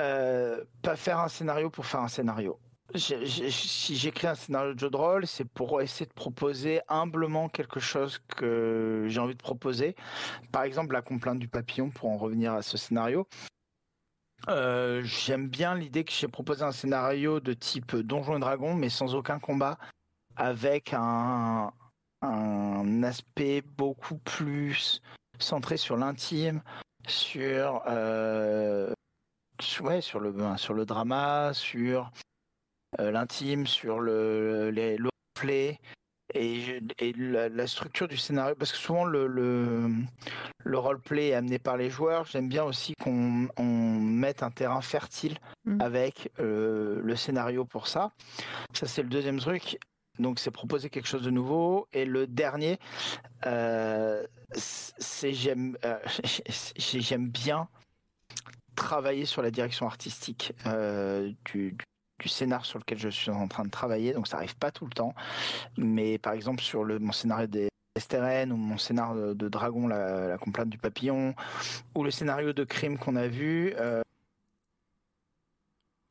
euh, 0.00 0.64
pas 0.82 0.96
faire 0.96 1.20
un 1.20 1.28
scénario 1.28 1.70
pour 1.70 1.86
faire 1.86 2.00
un 2.00 2.08
scénario 2.08 2.58
si 2.98 3.96
j'écris 3.96 4.26
un 4.26 4.34
scénario 4.34 4.74
de 4.74 4.78
jeu 4.78 4.90
de 4.90 4.96
rôle, 4.96 5.26
c'est 5.26 5.44
pour 5.44 5.80
essayer 5.80 6.06
de 6.06 6.12
proposer 6.12 6.80
humblement 6.88 7.48
quelque 7.48 7.80
chose 7.80 8.18
que 8.36 9.06
j'ai 9.08 9.20
envie 9.20 9.34
de 9.34 9.42
proposer. 9.42 9.96
Par 10.50 10.62
exemple, 10.62 10.92
la 10.92 11.02
complainte 11.02 11.38
du 11.38 11.48
papillon, 11.48 11.90
pour 11.90 12.10
en 12.10 12.16
revenir 12.16 12.52
à 12.52 12.62
ce 12.62 12.76
scénario. 12.76 13.26
Euh, 14.48 15.02
j'aime 15.04 15.48
bien 15.48 15.74
l'idée 15.74 16.04
que 16.04 16.12
j'ai 16.12 16.28
proposé 16.28 16.64
un 16.64 16.72
scénario 16.72 17.40
de 17.40 17.52
type 17.52 17.94
Donjon 17.96 18.36
et 18.36 18.40
Dragon, 18.40 18.74
mais 18.74 18.88
sans 18.88 19.14
aucun 19.14 19.38
combat, 19.38 19.78
avec 20.36 20.92
un, 20.94 21.72
un 22.22 23.02
aspect 23.02 23.62
beaucoup 23.62 24.18
plus 24.18 25.00
centré 25.38 25.76
sur 25.76 25.96
l'intime, 25.96 26.62
sur, 27.06 27.82
euh, 27.86 28.92
ouais, 29.80 30.00
sur, 30.00 30.20
le, 30.20 30.34
sur 30.56 30.74
le 30.74 30.84
drama, 30.84 31.52
sur 31.54 32.10
l'intime, 32.98 33.66
sur 33.66 34.00
le, 34.00 34.70
les, 34.70 34.96
le 34.96 35.10
play 35.34 35.78
et, 36.34 36.80
et 36.98 37.12
la, 37.12 37.66
structure 37.66 38.08
du 38.08 38.16
scénario. 38.16 38.54
Parce 38.54 38.72
que 38.72 38.78
souvent, 38.78 39.04
le, 39.04 39.26
le, 39.26 39.90
le 40.64 40.78
roleplay 40.78 41.28
est 41.28 41.34
amené 41.34 41.58
par 41.58 41.76
les 41.76 41.90
joueurs. 41.90 42.24
J'aime 42.26 42.48
bien 42.48 42.64
aussi 42.64 42.94
qu'on 43.02 43.48
on 43.56 43.64
mette 43.64 44.42
un 44.42 44.50
terrain 44.50 44.80
fertile 44.80 45.38
mm. 45.64 45.80
avec 45.80 46.30
le 46.38 47.14
scénario 47.16 47.64
pour 47.64 47.88
ça. 47.88 48.12
Ça, 48.72 48.86
c'est 48.86 49.02
le 49.02 49.08
deuxième 49.08 49.38
truc. 49.38 49.78
Donc 50.18 50.38
c'est 50.38 50.50
proposer 50.50 50.90
quelque 50.90 51.08
chose 51.08 51.22
de 51.22 51.30
nouveau. 51.30 51.88
Et 51.92 52.04
le 52.04 52.26
dernier, 52.26 52.78
euh, 53.46 54.24
c'est 54.54 55.32
j'aime 55.32 55.76
euh, 55.84 55.98
j'aime 56.76 57.28
bien 57.28 57.68
travailler 58.76 59.24
sur 59.24 59.42
la 59.42 59.50
direction 59.50 59.86
artistique 59.86 60.52
euh, 60.66 61.32
du, 61.44 61.76
du, 62.22 62.28
scénar 62.28 62.64
sur 62.64 62.78
lequel 62.78 62.98
je 62.98 63.08
suis 63.08 63.30
en 63.30 63.48
train 63.48 63.64
de 63.64 63.70
travailler. 63.70 64.12
Donc 64.12 64.28
ça 64.28 64.36
arrive 64.36 64.56
pas 64.56 64.70
tout 64.70 64.86
le 64.86 64.92
temps, 64.92 65.14
mais 65.76 66.18
par 66.18 66.32
exemple 66.32 66.62
sur 66.62 66.84
le 66.84 66.98
mon 66.98 67.12
scénario 67.12 67.46
des 67.46 67.68
Esteren 67.94 68.52
ou 68.52 68.56
mon 68.56 68.78
scénario 68.78 69.34
de, 69.34 69.48
Dragon, 69.48 69.86
la, 69.86 70.28
la 70.28 70.38
complainte 70.38 70.70
du 70.70 70.78
papillon, 70.78 71.34
ou 71.94 72.04
le 72.04 72.10
scénario 72.10 72.52
de 72.52 72.64
crime 72.64 72.98
qu'on 72.98 73.16
a 73.16 73.28
vu. 73.28 73.74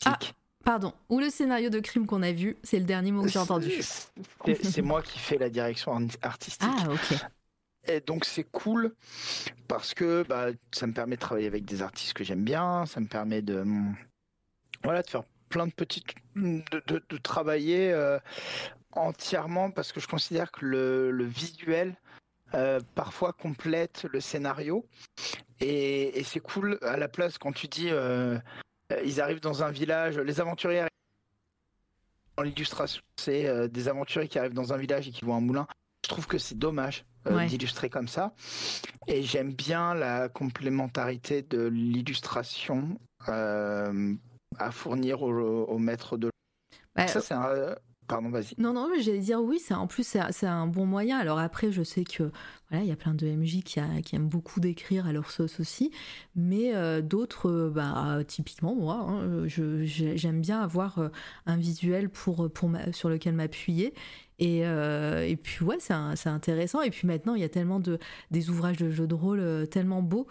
Ah, 0.06 0.17
Pardon, 0.64 0.93
ou 1.09 1.19
le 1.19 1.30
scénario 1.30 1.69
de 1.69 1.80
crime 1.80 2.06
qu'on 2.06 2.22
a 2.22 2.31
vu, 2.31 2.56
c'est 2.64 2.77
le 2.77 2.85
dernier 2.85 3.11
mot 3.11 3.23
que 3.23 3.30
j'ai 3.30 3.40
entendu. 3.40 3.72
C'est 4.64 4.81
moi 4.81 5.01
qui 5.01 5.17
fais 5.17 5.38
la 5.38 5.49
direction 5.49 6.07
artistique. 6.22 6.69
Ah, 6.69 6.88
ok. 6.91 7.17
Et 7.88 7.99
donc 7.99 8.25
c'est 8.25 8.43
cool 8.43 8.93
parce 9.67 9.95
que 9.95 10.23
bah, 10.30 10.49
ça 10.72 10.85
me 10.85 10.93
permet 10.93 11.15
de 11.15 11.22
travailler 11.22 11.48
avec 11.48 11.65
des 11.65 11.81
artistes 11.81 12.14
que 12.14 12.23
j'aime 12.23 12.43
bien, 12.43 12.85
ça 12.85 12.99
me 12.99 13.07
permet 13.07 13.41
de 13.41 13.65
voilà 14.83 15.01
de 15.01 15.09
faire 15.09 15.23
plein 15.51 15.67
de 15.67 15.73
petites 15.73 16.15
de, 16.35 17.17
travailler 17.17 17.91
euh, 17.91 18.17
entièrement 18.93 19.69
parce 19.69 19.91
que 19.91 19.99
je 19.99 20.07
considère 20.07 20.51
que 20.51 20.65
le, 20.65 21.25
visuel 21.25 21.95
euh, 22.55 22.80
parfois 22.95 23.33
complète 23.33 24.07
le 24.11 24.19
scénario 24.21 24.88
et, 25.59 26.23
c'est 26.23 26.39
cool 26.39 26.80
à 26.81 26.97
la 26.97 27.07
place 27.07 27.38
quand 27.38 27.51
tu 27.51 27.67
dis 27.67 27.89
euh, 27.91 28.39
ils 29.05 29.21
arrivent 29.21 29.41
dans 29.41 29.63
un 29.63 29.71
village, 29.71 30.17
les 30.17 30.41
aventuriers 30.41 30.85
dans 32.38 32.43
l'illustration, 32.43 33.03
c'est 33.17 33.69
des 33.69 33.88
aventuriers 33.88 34.27
qui 34.27 34.39
arrivent 34.39 34.53
dans 34.53 34.73
un 34.73 34.77
village 34.77 35.07
et 35.07 35.11
qui 35.11 35.23
voient 35.25 35.35
un 35.35 35.41
moulin. 35.41 35.67
Je 36.03 36.09
trouve 36.09 36.27
que 36.27 36.38
c'est 36.38 36.57
dommage 36.57 37.05
d'illustrer 37.47 37.89
comme 37.89 38.07
ça. 38.07 38.33
Et 39.07 39.21
j'aime 39.21 39.53
bien 39.53 39.93
la 39.93 40.27
complémentarité 40.27 41.41
de 41.41 41.67
l'illustration 41.67 42.97
à 44.57 44.71
fournir 44.71 45.21
au, 45.21 45.77
maître 45.77 46.17
de. 46.17 46.30
Bah, 46.95 47.07
ça, 47.07 47.21
c'est 47.21 47.33
un, 47.33 47.75
Pardon, 48.11 48.30
vas-y. 48.30 48.55
Non, 48.57 48.73
non, 48.73 48.89
j'allais 48.99 49.19
dire 49.19 49.41
oui, 49.41 49.57
c'est 49.57 49.73
en 49.73 49.88
plus 49.88 50.17
c'est 50.31 50.45
un 50.45 50.67
bon 50.67 50.85
moyen. 50.85 51.17
Alors 51.17 51.39
après, 51.39 51.71
je 51.71 51.81
sais 51.81 52.03
que 52.03 52.30
voilà, 52.69 52.83
il 52.83 52.89
y 52.89 52.91
a 52.91 52.97
plein 52.97 53.13
de 53.13 53.25
MJ 53.25 53.63
qui, 53.63 53.80
aiment 53.80 54.27
beaucoup 54.27 54.59
d'écrire 54.59 55.07
à 55.07 55.13
leur 55.13 55.31
sauce 55.31 55.61
aussi, 55.61 55.91
mais 56.35 56.75
euh, 56.75 57.01
d'autres, 57.01 57.49
euh, 57.49 57.69
bah, 57.69 58.19
typiquement 58.27 58.75
moi, 58.75 59.05
hein, 59.07 59.47
j'aime 59.47 60.41
bien 60.41 60.61
avoir 60.61 60.99
euh, 60.99 61.07
un 61.45 61.55
visuel 61.55 62.09
pour, 62.09 62.51
pour 62.51 62.69
sur 62.91 63.07
lequel 63.07 63.33
m'appuyer. 63.33 63.93
Et, 64.39 64.61
et, 64.61 65.38
puis 65.38 65.63
ouais, 65.63 65.77
c'est 65.80 65.93
intéressant. 66.27 66.81
Et 66.81 66.89
puis 66.89 67.07
maintenant, 67.07 67.35
il 67.35 67.41
y 67.41 67.45
a 67.45 67.49
tellement 67.49 67.80
de 67.80 67.99
des 68.31 68.49
ouvrages 68.49 68.77
de 68.77 68.89
jeux 68.89 69.07
de 69.07 69.13
rôle 69.13 69.67
tellement 69.69 70.01
beaux. 70.01 70.27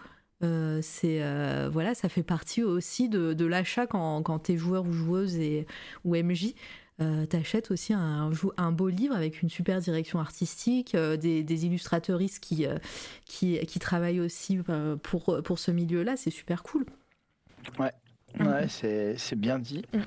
C'est 0.81 1.21
voilà, 1.69 1.93
ça 1.95 2.09
fait 2.09 2.23
partie 2.23 2.63
aussi 2.63 3.09
de, 3.09 3.33
de 3.33 3.45
l'achat 3.45 3.87
quand, 3.87 4.21
quand 4.23 4.39
tu 4.39 4.53
es 4.53 4.57
joueur 4.57 4.85
ou 4.85 4.91
joueuse 4.91 5.37
et, 5.37 5.67
ou 6.05 6.15
MJ. 6.15 6.53
Euh, 7.01 7.25
t'achètes 7.25 7.71
aussi 7.71 7.93
un, 7.93 8.31
un, 8.57 8.71
beau 8.71 8.89
livre 8.89 9.15
avec 9.15 9.41
une 9.41 9.49
super 9.49 9.79
direction 9.79 10.19
artistique, 10.19 10.93
euh, 10.93 11.17
des, 11.17 11.41
des 11.41 11.65
illustrateuristes 11.65 12.39
qui, 12.39 12.67
euh, 12.67 12.77
qui, 13.25 13.57
qui, 13.65 13.79
travaillent 13.79 14.19
aussi 14.19 14.59
pour, 15.01 15.41
pour 15.43 15.57
ce 15.57 15.71
milieu-là, 15.71 16.15
c'est 16.15 16.29
super 16.29 16.61
cool. 16.61 16.85
Ouais, 17.79 17.91
mm. 18.37 18.47
ouais 18.47 18.67
c'est 18.67 19.35
bien 19.35 19.57
dit. 19.57 19.83
Mm. 19.93 19.99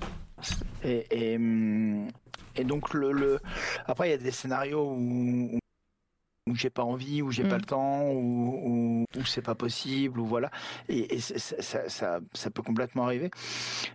Et, 0.84 1.06
et, 1.10 1.38
mm, 1.38 2.08
et, 2.56 2.64
donc, 2.64 2.94
le, 2.94 3.10
le... 3.10 3.40
après, 3.86 4.08
il 4.08 4.10
y 4.12 4.14
a 4.14 4.18
des 4.18 4.30
scénarios 4.30 4.92
où, 4.92 5.58
où 6.46 6.54
j'ai 6.54 6.70
pas 6.70 6.82
envie, 6.84 7.22
où 7.22 7.30
j'ai 7.30 7.44
pas 7.44 7.56
le 7.56 7.64
temps, 7.64 8.02
où, 8.02 9.06
où, 9.16 9.24
c'est 9.24 9.42
pas 9.42 9.54
possible, 9.54 10.20
ou 10.20 10.26
voilà. 10.26 10.50
Et, 10.88 11.18
ça, 11.20 11.88
ça, 11.88 12.20
ça, 12.32 12.50
peut 12.50 12.62
complètement 12.62 13.04
arriver. 13.04 13.30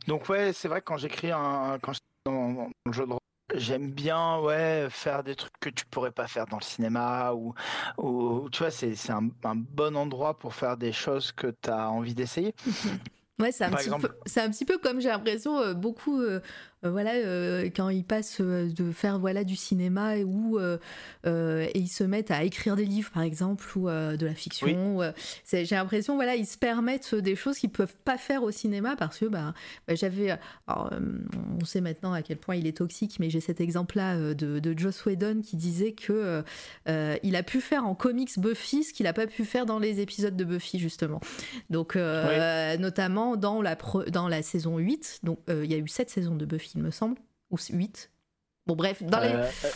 Donc 0.08 0.30
ouais, 0.30 0.52
c'est 0.54 0.68
vrai 0.68 0.82
que 0.82 0.86
quand 0.86 0.98
j'écris 0.98 1.32
un, 1.32 1.78
quand 1.82 1.94
dans, 2.26 2.70
le 2.86 2.92
jeu 2.92 3.06
de 3.06 3.12
rôle. 3.12 3.20
J'aime 3.56 3.90
bien 3.90 4.40
ouais 4.42 4.88
faire 4.92 5.24
des 5.24 5.36
trucs 5.36 5.60
que 5.60 5.72
tu 5.72 5.84
pourrais 5.88 6.12
pas 6.12 6.28
faire 6.28 6.46
dans 6.46 6.58
le 6.58 6.64
cinéma 6.64 7.34
ou, 7.34 7.56
ou 7.98 8.48
tu 8.52 8.60
vois 8.60 8.70
c'est 8.70 8.94
un, 9.10 9.30
un, 9.44 9.56
bon 9.56 9.98
endroit 9.98 10.38
pour 10.38 10.54
faire 10.54 10.78
des 10.78 10.92
choses 10.92 11.32
que 11.32 11.48
tu 11.60 11.70
as 11.72 11.90
envie 11.90 12.14
d'essayer. 12.14 12.54
Ouais, 13.40 13.54
c'est 13.54 13.64
un, 13.64 13.72
un, 13.72 14.50
petit 14.50 14.66
peu 14.66 14.78
comme 14.78 15.00
j'ai 15.00 15.08
l'impression 15.08 15.60
euh, 15.60 15.74
beaucoup 15.74 16.20
euh, 16.20 16.42
voilà, 16.82 17.12
euh, 17.12 17.70
quand 17.76 17.90
ils 17.90 18.06
passent 18.06 18.40
euh, 18.40 18.72
de 18.72 18.94
faire 18.94 19.20
voilà 19.20 19.44
du 19.44 19.58
cinéma 19.58 20.16
et 20.16 20.24
où 20.24 20.58
et 20.60 21.78
ils 21.80 21.88
se 21.88 22.04
mettent 22.04 22.32
à 22.32 22.44
écrire 22.44 22.76
des 22.76 22.86
livres 22.86 23.12
par 23.12 23.24
exemple 23.24 23.66
ou 23.78 23.88
de 23.88 24.26
la 24.26 24.34
fiction. 24.34 25.00
j'ai 25.52 25.76
l'impression 25.76 26.16
voilà 26.16 26.36
ils 26.36 26.46
se 26.46 26.58
permettent 26.58 27.16
des 27.16 27.36
choses 27.36 27.58
qu'ils 27.58 27.70
peuvent 27.70 27.96
pas 28.06 28.18
faire 28.18 28.44
au 28.44 28.52
cinéma 28.52 28.96
parce 28.96 29.20
que 29.20 29.26
bah, 29.26 29.54
bah 29.88 29.96
j'avais 29.96 30.38
on 30.68 31.66
sait 31.66 31.82
maintenant 31.82 32.14
à 32.14 32.22
quel 32.22 32.38
point 32.38 32.56
il 32.56 32.68
est 32.68 32.78
toxique 32.78 33.18
mais 33.20 33.30
j'ai 33.30 33.42
cet 33.42 33.62
exemple 33.62 33.98
là 33.98 34.18
de, 34.34 34.60
de 34.60 34.78
Joss 34.78 35.06
Whedon 35.06 35.42
qui 35.42 35.58
disait 35.58 35.92
que 35.92 36.44
il 36.88 37.36
a 37.36 37.44
pu 37.44 37.62
faire 37.62 37.86
en 37.86 37.96
comics 37.96 38.40
Buffy 38.40 38.84
ce 38.84 38.94
qu'il 38.94 39.08
a 39.08 39.14
pas 39.14 39.28
pu 39.28 39.46
faire 39.46 39.66
dans 39.66 39.80
les 39.80 40.00
épisodes 40.00 40.36
de 40.36 40.44
Buffy 40.44 40.80
justement. 40.80 41.20
Donc 41.70 41.96
notamment 41.96 43.36
dans 43.36 43.62
la 43.62 43.78
dans 44.12 44.28
la 44.28 44.42
saison 44.42 44.78
8 44.78 45.20
donc 45.24 45.40
il 45.50 45.66
y 45.66 45.74
a 45.74 45.78
eu 45.78 45.88
sept 45.88 46.10
saisons 46.10 46.36
de 46.36 46.46
Buffy 46.46 46.69
il 46.76 46.82
me 46.82 46.92
semble, 46.92 47.18
ou 47.52 47.58
8. 47.58 48.12
Bon, 48.68 48.76
bref, 48.76 49.02
dans 49.02 49.20
les. 49.20 49.30
Euh, 49.30 49.46
euh, 49.66 49.70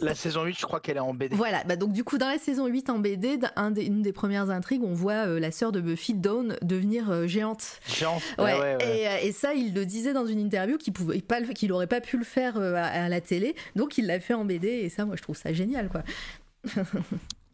la 0.00 0.14
saison 0.14 0.44
8, 0.44 0.58
je 0.58 0.66
crois 0.66 0.78
qu'elle 0.78 0.98
est 0.98 1.00
en 1.00 1.14
BD. 1.14 1.34
Voilà, 1.34 1.64
bah 1.64 1.76
donc 1.76 1.92
du 1.92 2.04
coup, 2.04 2.18
dans 2.18 2.28
la 2.28 2.38
saison 2.38 2.66
8 2.66 2.90
en 2.90 2.98
BD, 2.98 3.38
un 3.56 3.70
des, 3.70 3.86
une 3.86 4.02
des 4.02 4.12
premières 4.12 4.50
intrigues, 4.50 4.82
on 4.84 4.92
voit 4.92 5.26
euh, 5.26 5.40
la 5.40 5.50
sœur 5.50 5.72
de 5.72 5.80
Buffy, 5.80 6.14
Dawn, 6.14 6.56
devenir 6.62 7.26
géante. 7.26 7.80
Géante, 7.88 8.22
ouais. 8.38 8.76
Et, 8.84 9.26
et, 9.26 9.32
ça, 9.32 9.54
il 9.54 9.74
le 9.74 9.86
disait 9.86 10.12
dans 10.12 10.26
une 10.26 10.38
interview 10.38 10.76
qu'il 10.76 10.92
pouvait 10.92 11.20
pas, 11.20 11.40
qu'il 11.40 11.72
aurait 11.72 11.86
pas 11.86 12.02
pu 12.02 12.18
le 12.18 12.24
faire 12.24 12.58
à, 12.58 13.08
la 13.08 13.20
télé, 13.20 13.56
donc 13.74 13.96
il 13.96 14.06
l'a 14.06 14.20
fait 14.20 14.34
en 14.34 14.44
BD, 14.44 14.68
et 14.68 14.88
ça, 14.90 15.06
moi, 15.06 15.16
je 15.16 15.22
trouve 15.22 15.36
ça 15.36 15.52
génial, 15.52 15.88
quoi. 15.88 16.02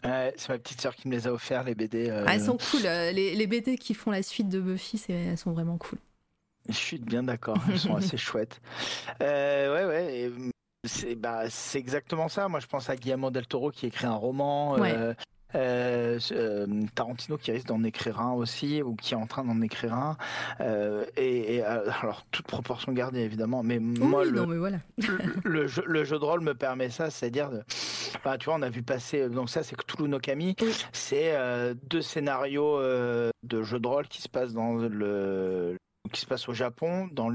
c'est 0.03 0.49
ma 0.49 0.59
petite 0.59 0.81
sœur 0.81 0.97
qui 0.97 1.07
me 1.07 1.15
les 1.15 1.29
a 1.29 1.33
offerts, 1.33 1.63
les 1.63 1.77
BD. 1.77 2.11
Ah, 2.11 2.35
elles 2.35 2.43
sont 2.43 2.59
cool. 2.59 2.83
Les, 2.83 3.37
les, 3.37 3.47
BD 3.47 3.79
qui 3.79 3.95
font 3.95 4.11
la 4.11 4.23
suite 4.23 4.49
de 4.49 4.61
Buffy, 4.61 5.01
elles 5.09 5.39
sont 5.39 5.53
vraiment 5.53 5.79
cool. 5.79 5.99
Je 6.69 6.75
suis 6.75 6.99
bien 6.99 7.25
d'accord, 7.25 7.59
elles 7.69 7.79
sont 7.79 7.97
assez 7.97 8.17
chouettes. 8.17 8.61
Euh, 9.21 9.75
ouais, 9.75 9.87
ouais. 9.87 10.33
C'est 10.85 11.15
bah, 11.15 11.45
exactement 11.75 12.29
ça. 12.29 12.49
Moi, 12.49 12.59
je 12.59 12.67
pense 12.67 12.91
à 12.91 12.97
Guillermo 12.97 13.31
del 13.31 13.47
Toro 13.47 13.71
qui 13.71 13.87
écrit 13.87 14.07
un 14.07 14.15
roman. 14.15 14.83
Euh, 14.83 15.15
euh, 15.55 16.19
euh, 16.33 16.67
Tarantino 16.95 17.37
qui 17.37 17.53
risque 17.53 17.67
d'en 17.67 17.85
écrire 17.85 18.21
un 18.21 18.33
aussi 18.33 18.83
ou 18.83 18.97
qui 18.97 19.13
est 19.13 19.17
en 19.19 19.27
train 19.27 19.45
d'en 19.45 19.61
écrire 19.61 19.93
un 19.93 20.17
et, 21.19 21.63
alors 21.63 22.25
toute 22.31 22.47
proportion 22.47 22.91
gardée 22.93 23.21
évidemment 23.21 23.63
mais 23.63 23.79
moi 23.79 24.25
le, 24.25 24.47
mais 24.47 24.57
voilà. 24.57 24.79
le, 25.45 25.67
jeu, 25.67 25.85
le, 25.87 26.05
jeu, 26.05 26.19
de 26.19 26.25
rôle 26.25 26.41
me 26.41 26.55
permet 26.55 26.89
ça 26.89 27.11
c'est-à-dire 27.11 27.51
bah, 28.25 28.39
tu 28.39 28.47
vois 28.47 28.55
on 28.55 28.63
a 28.63 28.71
vu 28.71 28.83
passer 28.83 29.29
donc 29.29 29.51
ça 29.51 29.63
c'est 29.63 29.77
Cthulhu 29.77 30.09
no 30.09 30.19
Kami 30.19 30.57
c'est 30.91 31.35
deux 31.91 32.01
scénarios 32.01 32.79
de 32.81 33.63
jeu 33.63 33.79
de 33.79 33.87
rôle 33.87 34.09
qui 34.09 34.23
se 34.23 34.31
passent 34.31 34.55
dans 34.55 34.77
le 34.77 35.77
qui 36.13 36.21
se 36.21 36.27
passe 36.27 36.49
au 36.49 36.53
Japon 36.53 37.09
dans 37.13 37.33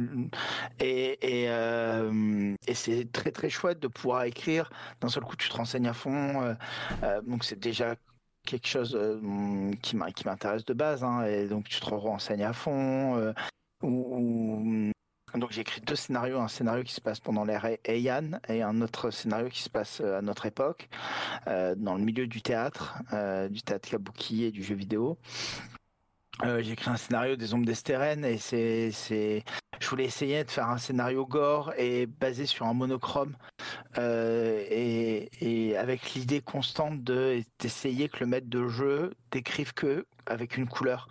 et, 0.80 1.44
et, 1.44 1.50
euh, 1.50 2.56
et 2.68 2.74
c'est 2.74 3.12
très 3.12 3.32
très 3.32 3.50
chouette 3.50 3.80
de 3.80 3.88
pouvoir 3.88 4.24
écrire. 4.24 4.70
D'un 5.02 5.10
seul 5.10 5.24
coup 5.24 5.36
tu 5.36 5.50
te 5.50 5.56
renseignes 5.56 5.88
à 5.88 5.94
fond 5.94 6.42
euh, 6.42 6.54
euh, 7.04 7.22
donc 7.24 7.44
c'est 7.44 7.60
déjà 7.60 7.96
quelque 8.46 8.68
chose 8.68 8.98
qui 9.82 9.98
m'intéresse 9.98 10.64
de 10.64 10.74
base 10.74 11.04
hein, 11.04 11.26
et 11.26 11.48
donc 11.48 11.68
tu 11.68 11.82
te 11.82 11.86
renseignes 11.90 12.46
à 12.46 12.54
fond 12.54 13.34
ou, 13.84 14.92
donc 15.36 15.52
j'ai 15.52 15.62
écrit 15.62 15.82
deux 15.82 15.98
scénarios 15.98 16.40
un 16.40 16.48
scénario 16.48 16.86
qui 16.86 16.94
se 16.94 17.02
passe 17.02 17.20
pendant 17.20 17.44
l'ère 17.44 17.68
Heian 17.84 18.40
et 18.48 18.62
un 18.62 18.80
autre 18.80 19.12
scénario 19.12 19.50
qui 19.50 19.62
se 19.62 19.70
passe 19.70 20.00
à 20.00 20.22
notre 20.22 20.46
époque 20.46 20.88
dans 21.46 21.96
le 21.96 22.02
milieu 22.02 22.26
du 22.26 22.42
théâtre 22.42 23.00
du 23.50 23.62
théâtre 23.64 23.90
kabuki 23.90 24.46
et 24.46 24.52
du 24.52 24.64
jeu 24.64 24.76
vidéo 24.76 25.18
euh, 26.44 26.62
j'ai 26.62 26.74
écrit 26.74 26.90
un 26.90 26.98
scénario 26.98 27.36
des 27.36 27.54
ombres 27.54 27.66
d'Estérène 27.66 28.24
et 28.24 28.38
c'est, 28.38 28.92
c'est, 28.92 29.44
je 29.80 29.90
voulais 29.90 30.06
essayer 30.06 30.44
de 30.44 30.52
faire 30.52 30.70
un 30.70 30.78
scénario 30.78 31.26
gore 31.26 31.74
et 31.78 32.06
basé 32.06 32.46
sur 32.46 32.68
un 32.68 32.74
monochrome 32.74 33.36
euh, 33.98 34.64
et, 34.70 35.30
et, 35.42 35.78
avec 35.78 36.14
l'idée 36.14 36.42
constante 36.42 37.04
de 37.04 37.42
d'essayer 37.60 38.08
que 38.08 38.20
le 38.20 38.28
maître 38.28 38.50
de 38.50 38.68
jeu 38.68 39.14
décrive 39.32 39.74
que 39.74 40.06
avec 40.28 40.58
une 40.58 40.68
couleur 40.68 41.08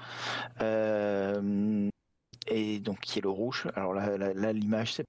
euh, 0.60 1.88
et 2.46 2.78
donc 2.78 3.00
qui 3.00 3.18
est 3.18 3.22
le 3.22 3.30
rouge. 3.30 3.66
Alors 3.74 3.94
là, 3.94 4.16
là, 4.16 4.52
l'image 4.52 4.94
c'est 4.94 5.04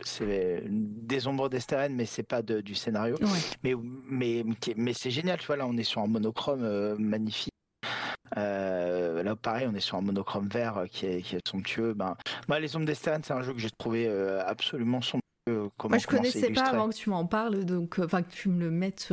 c'est 0.00 0.62
des 0.68 1.26
ombres 1.26 1.48
d'Esteren, 1.48 1.94
mais 1.94 2.06
c'est 2.06 2.22
pas 2.22 2.42
de, 2.42 2.60
du 2.60 2.74
scénario. 2.74 3.16
Mais, 3.62 3.74
mais, 4.08 4.44
mais 4.76 4.92
c'est 4.92 5.10
génial, 5.10 5.38
tu 5.38 5.46
vois, 5.46 5.56
là 5.56 5.66
on 5.66 5.76
est 5.76 5.84
sur 5.84 6.00
un 6.02 6.06
monochrome 6.06 6.62
euh, 6.62 6.96
magnifique. 6.98 7.52
Euh, 8.36 9.22
là, 9.22 9.36
pareil, 9.36 9.66
on 9.70 9.74
est 9.74 9.80
sur 9.80 9.96
un 9.96 10.02
monochrome 10.02 10.48
vert 10.48 10.78
euh, 10.78 10.86
qui 10.86 11.06
est, 11.06 11.22
qui 11.22 11.36
est 11.36 11.48
somptueux. 11.48 11.94
Ben, 11.94 12.16
moi, 12.48 12.58
les 12.60 12.76
ombres 12.76 12.86
d'Esteren, 12.86 13.22
c'est 13.24 13.34
un 13.34 13.42
jeu 13.42 13.52
que 13.52 13.60
j'ai 13.60 13.70
trouvé 13.70 14.08
absolument 14.46 15.00
somptueux. 15.00 15.22
Moi, 15.48 15.98
je 15.98 16.06
connaissais 16.06 16.50
pas 16.50 16.68
avant 16.68 16.88
que 16.88 16.94
tu 16.94 17.08
m'en 17.10 17.24
parles, 17.24 17.64
donc 17.64 18.00
enfin 18.00 18.22
que 18.22 18.32
tu 18.32 18.48
me 18.48 18.58
le 18.58 18.70
mettes 18.70 19.12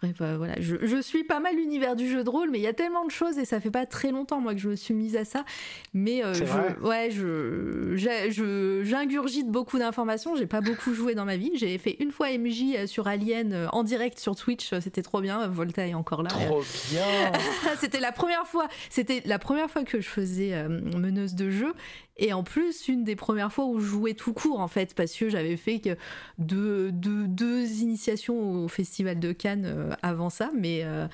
Bref, 0.00 0.14
voilà, 0.36 0.54
je, 0.60 0.76
je, 0.82 1.02
suis 1.02 1.24
pas 1.24 1.40
mal 1.40 1.56
l'univers 1.56 1.96
du 1.96 2.08
jeu 2.08 2.22
de 2.22 2.30
rôle, 2.30 2.50
mais 2.50 2.58
il 2.58 2.62
y 2.62 2.68
a 2.68 2.72
tellement 2.72 3.04
de 3.04 3.10
choses 3.10 3.36
et 3.36 3.44
ça 3.44 3.60
fait 3.60 3.70
pas 3.70 3.84
très 3.84 4.12
longtemps 4.12 4.40
moi 4.40 4.54
que 4.54 4.60
je 4.60 4.68
me 4.68 4.76
suis 4.76 4.94
mise 4.94 5.16
à 5.16 5.24
ça. 5.24 5.44
Mais 5.92 6.24
euh, 6.24 6.34
je, 6.34 6.86
ouais, 6.86 7.10
je, 7.10 8.82
j'ingurgite 8.84 9.48
beaucoup 9.48 9.78
d'informations. 9.78 10.36
J'ai 10.36 10.46
pas 10.46 10.60
beaucoup 10.60 10.94
joué 10.94 11.14
dans 11.14 11.24
ma 11.24 11.36
vie. 11.36 11.50
J'ai 11.54 11.76
fait 11.78 11.96
une 12.00 12.12
fois 12.12 12.28
MJ 12.30 12.76
euh, 12.76 12.86
sur 12.86 13.08
Alien 13.08 13.52
euh, 13.52 13.66
en 13.72 13.82
direct 13.82 14.18
sur 14.18 14.36
Twitch. 14.36 14.72
C'était 14.80 15.02
trop 15.02 15.20
bien. 15.20 15.48
Volta 15.48 15.86
est 15.86 15.94
encore 15.94 16.22
là. 16.22 16.30
Trop 16.30 16.62
bien. 16.90 17.32
c'était 17.80 18.00
la 18.00 18.12
première 18.12 18.46
fois. 18.46 18.68
C'était 18.90 19.22
la 19.24 19.38
première 19.38 19.70
fois 19.70 19.84
que 19.84 20.00
je 20.00 20.08
faisais 20.08 20.68
meneuse 20.68 21.34
de 21.34 21.50
jeu 21.50 21.74
et 22.18 22.32
en 22.32 22.42
plus, 22.42 22.88
une 22.88 23.04
des 23.04 23.14
premières 23.14 23.52
fois 23.52 23.66
où 23.66 23.78
je 23.78 23.86
jouais 23.86 24.14
tout 24.14 24.32
court, 24.32 24.58
en 24.58 24.66
fait, 24.66 24.94
parce 24.94 25.14
que 25.14 25.28
j'avais 25.28 25.56
fait 25.56 25.78
que 25.78 25.96
deux, 26.38 26.90
deux, 26.90 27.64
initiations 27.80 28.64
au 28.64 28.68
Festival 28.68 29.20
de 29.20 29.32
Cannes 29.32 29.66
euh, 29.66 29.94
avant 30.02 30.28
ça, 30.28 30.50
mais, 30.54 30.80
euh, 30.82 31.06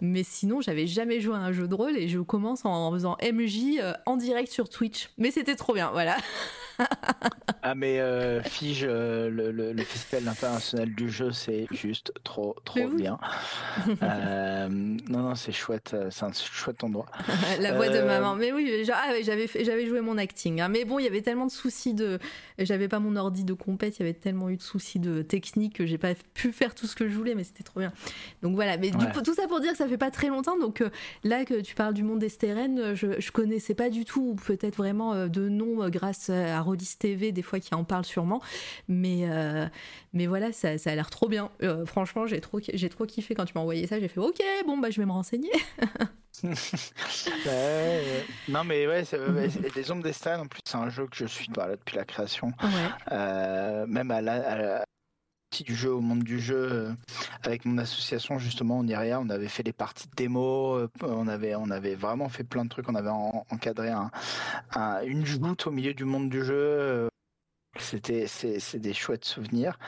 mais 0.00 0.22
sinon, 0.22 0.60
j'avais 0.60 0.86
jamais 0.86 1.20
joué 1.20 1.34
à 1.34 1.38
un 1.38 1.52
jeu 1.52 1.66
de 1.66 1.74
rôle 1.74 1.96
et 1.96 2.08
je 2.08 2.20
commence 2.20 2.64
en, 2.64 2.92
faisant 2.92 3.16
MJ 3.22 3.78
euh, 3.80 3.92
en 4.06 4.16
direct 4.16 4.52
sur 4.52 4.68
Twitch. 4.68 5.10
Mais 5.18 5.32
c'était 5.32 5.56
trop 5.56 5.74
bien, 5.74 5.90
voilà. 5.90 6.16
ah 7.62 7.74
mais 7.74 8.00
euh, 8.00 8.42
Fige, 8.42 8.84
euh, 8.88 9.30
le, 9.30 9.82
festival 9.84 10.28
international 10.28 10.94
du 10.94 11.10
jeu, 11.10 11.32
c'est 11.32 11.66
juste 11.70 12.12
trop 12.24 12.56
trop 12.64 12.88
bien. 12.88 13.18
Euh, 14.02 14.68
non 14.68 15.20
non, 15.20 15.34
c'est 15.34 15.52
chouette, 15.52 15.94
c'est 16.10 16.24
un 16.24 16.32
chouette 16.32 16.82
endroit. 16.84 17.06
La 17.60 17.72
voix 17.74 17.88
de 17.88 18.00
maman. 18.00 18.34
Mais 18.34 18.52
oui, 18.52 18.84
ah, 18.92 19.12
j'avais 19.22 19.48
j'avais 19.60 19.86
joué 19.86 20.00
mon 20.00 20.18
acting. 20.18 20.60
Hein. 20.60 20.68
Mais 20.68 20.84
bon, 20.84 20.98
il 20.98 21.04
y 21.04 21.06
avait 21.06 21.22
tellement 21.22 21.46
de 21.46 21.50
soucis 21.50 21.94
de, 21.94 22.18
j'avais 22.58 22.88
pas 22.88 22.98
mon 22.98 23.16
ordi 23.16 23.44
de 23.44 23.54
compète, 23.54 23.98
il 23.98 24.02
y 24.02 24.04
avait 24.04 24.14
tellement 24.14 24.50
eu 24.50 24.56
de 24.56 24.62
soucis 24.62 24.98
de 24.98 25.22
technique 25.22 25.76
que 25.76 25.86
j'ai 25.86 25.98
pas 25.98 26.14
pu 26.34 26.52
faire 26.52 26.74
tout 26.74 26.86
ce 26.86 26.96
que 26.96 27.08
je 27.08 27.14
voulais, 27.14 27.34
mais 27.34 27.44
c'était 27.44 27.62
trop 27.62 27.80
bien. 27.80 27.92
Donc 28.42 28.54
voilà. 28.54 28.76
Mais 28.76 28.90
tout 28.90 29.34
ça 29.34 29.46
pour 29.46 29.60
dire 29.60 29.72
que 29.72 29.78
ça 29.78 29.88
fait 29.88 29.98
pas 29.98 30.10
très 30.10 30.28
longtemps. 30.28 30.58
Donc 30.58 30.82
là 31.24 31.44
que 31.44 31.60
tu 31.60 31.74
parles 31.74 31.94
du 31.94 32.02
monde 32.02 32.18
d'Esteren, 32.18 32.94
je, 32.94 33.20
je 33.20 33.32
connaissais 33.32 33.74
pas 33.74 33.90
du 33.90 34.04
tout, 34.04 34.30
ou 34.30 34.34
peut-être 34.34 34.76
vraiment 34.76 35.26
de 35.26 35.48
nom 35.48 35.88
grâce 35.88 36.30
à 36.30 36.61
Rodis 36.62 36.96
TV 36.98 37.32
des 37.32 37.42
fois 37.42 37.60
qui 37.60 37.74
en 37.74 37.84
parle 37.84 38.04
sûrement. 38.04 38.40
Mais, 38.88 39.28
euh, 39.28 39.66
mais 40.12 40.26
voilà, 40.26 40.52
ça, 40.52 40.78
ça 40.78 40.90
a 40.90 40.94
l'air 40.94 41.10
trop 41.10 41.28
bien. 41.28 41.50
Euh, 41.62 41.84
franchement, 41.86 42.26
j'ai 42.26 42.40
trop, 42.40 42.60
j'ai 42.72 42.88
trop 42.88 43.06
kiffé 43.06 43.34
quand 43.34 43.44
tu 43.44 43.52
m'as 43.54 43.60
envoyé 43.60 43.86
ça. 43.86 44.00
J'ai 44.00 44.08
fait 44.08 44.20
OK, 44.20 44.42
bon, 44.66 44.78
bah, 44.78 44.90
je 44.90 45.00
vais 45.00 45.06
me 45.06 45.12
renseigner. 45.12 45.52
non 48.48 48.64
mais 48.64 48.86
ouais, 48.86 49.04
les 49.76 49.90
ombres 49.90 50.02
d'Estan 50.02 50.40
en 50.40 50.46
plus 50.46 50.62
c'est 50.64 50.78
un 50.78 50.88
jeu 50.88 51.06
que 51.06 51.14
je 51.14 51.26
suis 51.26 51.48
là 51.54 51.68
depuis 51.72 51.96
la 51.96 52.06
création 52.06 52.52
euh, 53.12 53.86
même 53.86 54.10
à 54.10 54.22
la, 54.22 54.82
du 55.60 55.74
jeu 55.74 55.92
au 55.92 56.00
monde 56.00 56.22
du 56.24 56.40
jeu 56.40 56.94
avec 57.42 57.66
mon 57.66 57.76
association 57.78 58.38
justement 58.38 58.78
on 58.78 58.86
rien 58.86 59.20
on 59.20 59.28
avait 59.28 59.48
fait 59.48 59.62
des 59.62 59.72
parties 59.72 60.08
de 60.08 60.14
démo 60.16 60.88
on 61.02 61.28
avait 61.28 61.54
on 61.54 61.70
avait 61.70 61.94
vraiment 61.94 62.30
fait 62.30 62.44
plein 62.44 62.64
de 62.64 62.70
trucs 62.70 62.88
on 62.88 62.94
avait 62.94 63.10
encadré 63.10 63.90
un, 63.90 64.10
une 65.04 65.26
joute 65.26 65.66
au 65.66 65.70
milieu 65.70 65.92
du 65.92 66.04
monde 66.04 66.30
du 66.30 66.42
jeu 66.44 67.08
c'était 67.78 68.26
c'est 68.26 68.78
des 68.78 68.92
chouettes 68.92 69.24
souvenirs. 69.24 69.78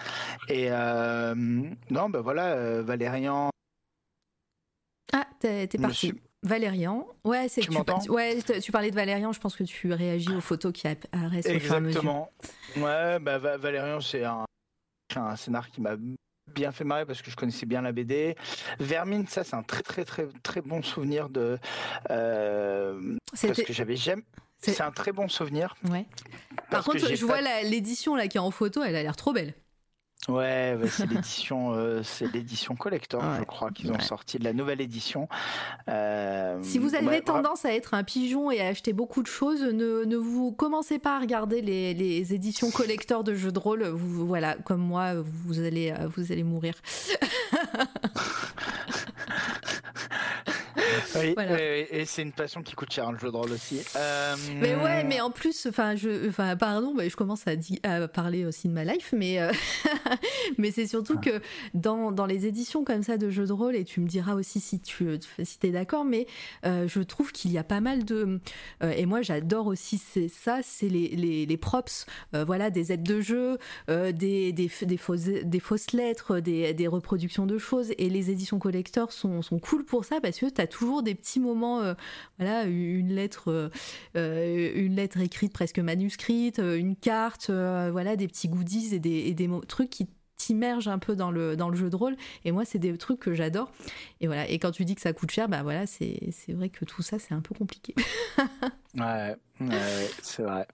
Et 0.49 0.68
euh, 0.70 1.34
non 1.34 2.09
ben 2.09 2.20
voilà 2.20 2.52
euh, 2.52 2.83
Valérian. 2.83 3.51
Ah 5.12 5.26
t'es 5.39 5.68
parti. 5.81 6.15
Valérian, 6.43 7.07
ouais, 7.25 7.49
c'est 7.49 7.62
tu, 7.62 7.70
tu, 7.70 8.10
ouais, 8.10 8.39
tu 8.62 8.70
parlais 8.70 8.91
de 8.91 8.94
Valérian, 8.94 9.33
je 9.33 9.41
pense 9.41 9.57
que 9.57 9.65
tu 9.65 9.91
réagis 9.94 10.34
aux 10.34 10.43
photos 10.43 10.75
qui 10.75 10.86
apparaissent 10.86 11.47
au 11.47 11.59
fur 11.59 11.73
et 11.73 11.76
à 11.76 11.81
mesure. 11.81 12.02
Exactement. 12.02 12.31
Ouais, 12.76 13.18
bah, 13.18 13.39
Valérian, 13.39 14.02
c'est 14.02 14.25
un, 14.25 14.44
un 15.16 15.36
scénar 15.36 15.70
qui 15.70 15.81
m'a 15.81 15.97
bien 16.52 16.73
fait 16.73 16.84
marrer 16.84 17.07
parce 17.07 17.23
que 17.23 17.31
je 17.31 17.36
connaissais 17.36 17.66
bien 17.66 17.83
la 17.83 17.92
BD. 17.92 18.36
Vermine, 18.78 19.26
ça 19.26 19.44
c'est 19.44 19.57
un 19.57 19.62
très 19.62 19.83
très 19.83 20.05
très 20.05 20.28
très 20.42 20.60
bon 20.60 20.83
souvenir 20.83 21.28
de 21.28 21.58
euh, 22.10 23.16
parce 23.41 23.62
que 23.62 23.73
j'avais 23.73 23.97
j'aime 23.97 24.23
c'est 24.58 24.81
un 24.81 24.91
très 24.91 25.12
bon 25.12 25.28
souvenir. 25.28 25.74
Ouais. 25.91 26.07
Par 26.70 26.84
contre, 26.84 27.15
je 27.15 27.24
vois 27.26 27.41
l'édition 27.62 28.16
là 28.16 28.28
qui 28.28 28.39
est 28.39 28.41
en 28.41 28.50
photo, 28.50 28.83
elle 28.83 28.97
a 28.97 29.02
l'air 29.02 29.16
trop 29.16 29.33
belle. 29.33 29.55
Ouais, 30.28 30.78
c'est 30.88 31.06
l'édition, 31.10 31.72
euh, 31.72 32.02
c'est 32.02 32.32
l'édition 32.32 32.74
collector, 32.76 33.22
je 33.38 33.44
crois 33.44 33.70
qu'ils 33.70 33.92
ont 33.92 34.00
sorti 34.00 34.38
de 34.38 34.44
la 34.44 34.52
nouvelle 34.52 34.80
édition. 34.80 35.28
Euh, 35.88 36.58
si 36.62 36.78
vous 36.78 36.94
avez 36.94 37.20
tendance 37.20 37.64
à 37.64 37.74
être 37.74 37.94
un 37.94 38.04
pigeon 38.04 38.50
et 38.50 38.60
à 38.60 38.68
acheter 38.68 38.92
beaucoup 38.92 39.22
de 39.22 39.28
choses, 39.28 39.62
ne, 39.62 40.04
ne 40.04 40.16
vous 40.16 40.52
commencez 40.52 40.98
pas 40.98 41.16
à 41.16 41.20
regarder 41.20 41.60
les, 41.60 41.92
les, 41.94 42.34
éditions 42.34 42.70
collector 42.70 43.22
de 43.22 43.34
jeux 43.34 43.52
de 43.52 43.58
rôle. 43.58 43.84
Vous, 43.84 44.26
voilà, 44.26 44.56
comme 44.64 44.80
moi, 44.80 45.12
vous 45.14 45.60
allez, 45.60 45.94
vous 46.16 46.32
allez 46.32 46.42
mourir. 46.42 46.74
Oui, 51.18 51.34
et, 51.91 52.05
c'est 52.05 52.23
une 52.23 52.33
passion 52.33 52.62
qui 52.62 52.75
coûte 52.75 52.93
cher, 52.93 53.10
le 53.12 53.18
jeu 53.18 53.31
de 53.31 53.36
rôle 53.36 53.52
aussi. 53.52 53.81
Euh, 53.97 54.34
mais 54.60 54.75
ouais, 54.75 55.05
mais 55.05 55.20
en 55.20 55.31
plus, 55.31 55.67
enfin, 55.67 55.94
je, 55.97 56.28
enfin, 56.28 56.57
pardon, 56.57 56.94
je 56.99 57.17
commence 57.17 57.44
à, 57.47 57.52
à, 57.83 58.09
parler 58.09 58.44
aussi 58.44 58.68
de 58.68 58.73
ma 58.73 58.84
life, 58.84 59.15
mais, 59.17 59.41
euh, 59.41 59.52
mais 60.59 60.70
c'est 60.70 60.86
surtout 60.86 61.18
que 61.18 61.41
dans, 61.75 62.12
dans, 62.12 62.26
les 62.26 62.47
éditions 62.47 62.84
comme 62.84 63.02
ça 63.02 63.17
de 63.17 63.31
jeux 63.31 63.47
de 63.47 63.52
rôle, 63.52 63.76
et 63.76 63.84
tu 63.84 64.01
me 64.01 64.09
diras 64.09 64.34
aussi 64.34 64.60
si 64.60 64.81
tu 64.81 65.18
si 65.43 65.59
es 65.62 65.70
d'accord, 65.70 66.05
mais 66.05 66.26
euh, 66.65 66.89
je 66.89 67.01
trouve 67.01 67.33
qu'il 67.33 67.52
y 67.52 67.59
a 67.59 67.65
pas 67.65 67.81
mal 67.81 68.05
de. 68.05 68.41
et 68.83 69.07
moi, 69.07 69.23
j'adore 69.23 69.67
aussi 69.67 70.01
ça, 70.28 70.60
c'est 70.62 70.89
les, 70.89 71.09
les, 71.09 71.47
les, 71.47 71.57
props, 71.57 72.07
voilà, 72.33 72.70
des 72.70 72.93
aides 72.93 73.02
de 73.02 73.20
jeu, 73.20 73.59
des, 73.89 74.52
des, 74.52 74.52
des, 74.52 74.97
fausses, 74.97 75.20
des 75.25 75.60
fausses 75.60 75.93
lettres, 75.93 76.41
des, 76.41 76.75
des 76.75 76.86
reproductions 76.89 77.47
de 77.47 77.59
choses, 77.59 77.93
et 77.99 78.09
les 78.09 78.31
éditions 78.31 78.59
collector 78.59 79.12
sont, 79.12 79.43
sont 79.43 79.59
cool 79.59 79.84
pour 79.84 80.05
ça 80.05 80.20
parce 80.20 80.39
que 80.39 80.47
tu 80.47 80.60
as 80.60 80.67
toujours 80.67 81.02
des 81.05 81.15
petits 81.15 81.41
moments, 81.41 81.81
euh, 81.81 81.94
voilà, 82.39 82.65
une 82.65 83.15
lettre, 83.15 83.50
euh, 83.50 83.68
euh, 84.16 84.73
une 84.74 84.97
lettre 84.97 85.18
écrite 85.18 85.52
presque 85.52 85.78
manuscrite, 85.78 86.58
une 86.58 86.97
carte, 86.97 87.50
voilà, 87.50 88.16
des 88.16 88.26
petits 88.26 88.49
goodies 88.49 88.94
et 88.94 88.99
des, 88.99 89.33
des 89.34 89.49
trucs 89.68 89.91
qui 89.91 90.08
t'immergent 90.36 90.89
un 90.89 90.99
peu 90.99 91.15
dans 91.15 91.31
le, 91.31 91.57
dans 91.57 91.68
le 91.70 91.76
jeu 91.76 91.91
de 91.91 91.97
rôle. 91.97 92.16
Et 92.44 92.52
moi, 92.52 92.65
c'est 92.65 92.78
des 92.78 92.97
trucs 92.99 93.20
que 93.20 93.34
j'adore. 93.34 93.70
Et 94.20 94.26
voilà. 94.26 94.49
Et 94.49 94.58
quand 94.58 94.73
tu 94.73 94.84
dis 94.84 94.94
que 94.94 95.00
ça 95.00 95.12
coûte 95.12 95.31
cher, 95.31 95.49
bah 95.49 95.62
voilà, 95.62 95.86
c'est 95.86 96.33
vrai 96.49 96.68
que 96.68 96.84
tout 96.84 97.02
ça, 97.02 97.18
c'est 97.18 97.34
un 97.34 97.41
peu 97.41 97.55
compliqué. 97.55 97.94
ouais, 98.97 99.36
ouais 99.60 100.10
c'est 100.23 100.42
vrai. 100.42 100.66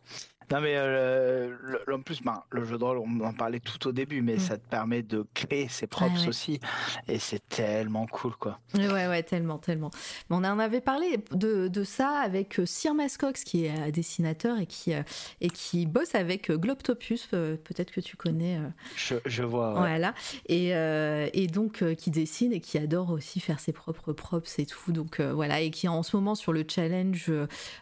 Non 0.50 0.60
mais 0.60 0.74
euh, 0.74 1.54
en 1.92 2.00
plus, 2.00 2.22
ben, 2.22 2.42
le 2.50 2.64
jeu 2.64 2.76
de 2.76 2.82
rôle, 2.82 2.98
on 2.98 3.20
en 3.20 3.32
parlait 3.32 3.60
tout 3.60 3.86
au 3.86 3.92
début, 3.92 4.20
mais 4.20 4.36
mm. 4.36 4.40
ça 4.40 4.56
te 4.58 4.68
permet 4.68 5.02
de 5.02 5.24
créer 5.32 5.68
ses 5.68 5.86
props 5.86 6.26
aussi, 6.26 6.60
et 7.06 7.18
c'est 7.20 7.48
tellement 7.48 8.06
cool, 8.06 8.34
quoi. 8.34 8.58
Ouais, 8.74 9.06
ouais, 9.06 9.22
tellement, 9.22 9.58
tellement. 9.58 9.90
on 10.28 10.42
en 10.44 10.58
avait 10.58 10.80
parlé 10.80 11.18
de, 11.30 11.68
de 11.68 11.84
ça 11.84 12.18
avec 12.18 12.58
euh, 12.58 12.66
Sir 12.66 12.94
Mascox, 12.94 13.44
qui 13.44 13.66
est 13.66 13.88
euh, 13.88 13.90
dessinateur 13.92 14.58
et 14.58 14.66
qui 14.66 14.92
et 15.40 15.50
qui 15.50 15.86
bosse 15.86 16.14
avec 16.14 16.50
Globtopus, 16.50 17.26
peut-être 17.28 17.92
que 17.92 18.00
tu 18.00 18.16
connais. 18.16 18.58
Je, 18.96 19.16
je 19.26 19.42
vois. 19.42 19.74
Voilà, 19.74 20.14
et, 20.46 20.70
et 20.70 21.46
donc 21.46 21.84
qui 21.94 22.10
dessine 22.10 22.52
et 22.52 22.60
qui 22.60 22.78
adore 22.78 23.10
aussi 23.10 23.38
faire 23.40 23.60
ses 23.60 23.72
propres 23.72 24.12
props 24.12 24.58
et 24.58 24.66
tout, 24.66 24.92
donc 24.92 25.20
voilà, 25.20 25.60
et 25.60 25.70
qui 25.70 25.86
est 25.86 25.90
en 25.90 26.02
ce 26.02 26.16
moment 26.16 26.34
sur 26.34 26.52
le 26.52 26.64
challenge 26.68 27.30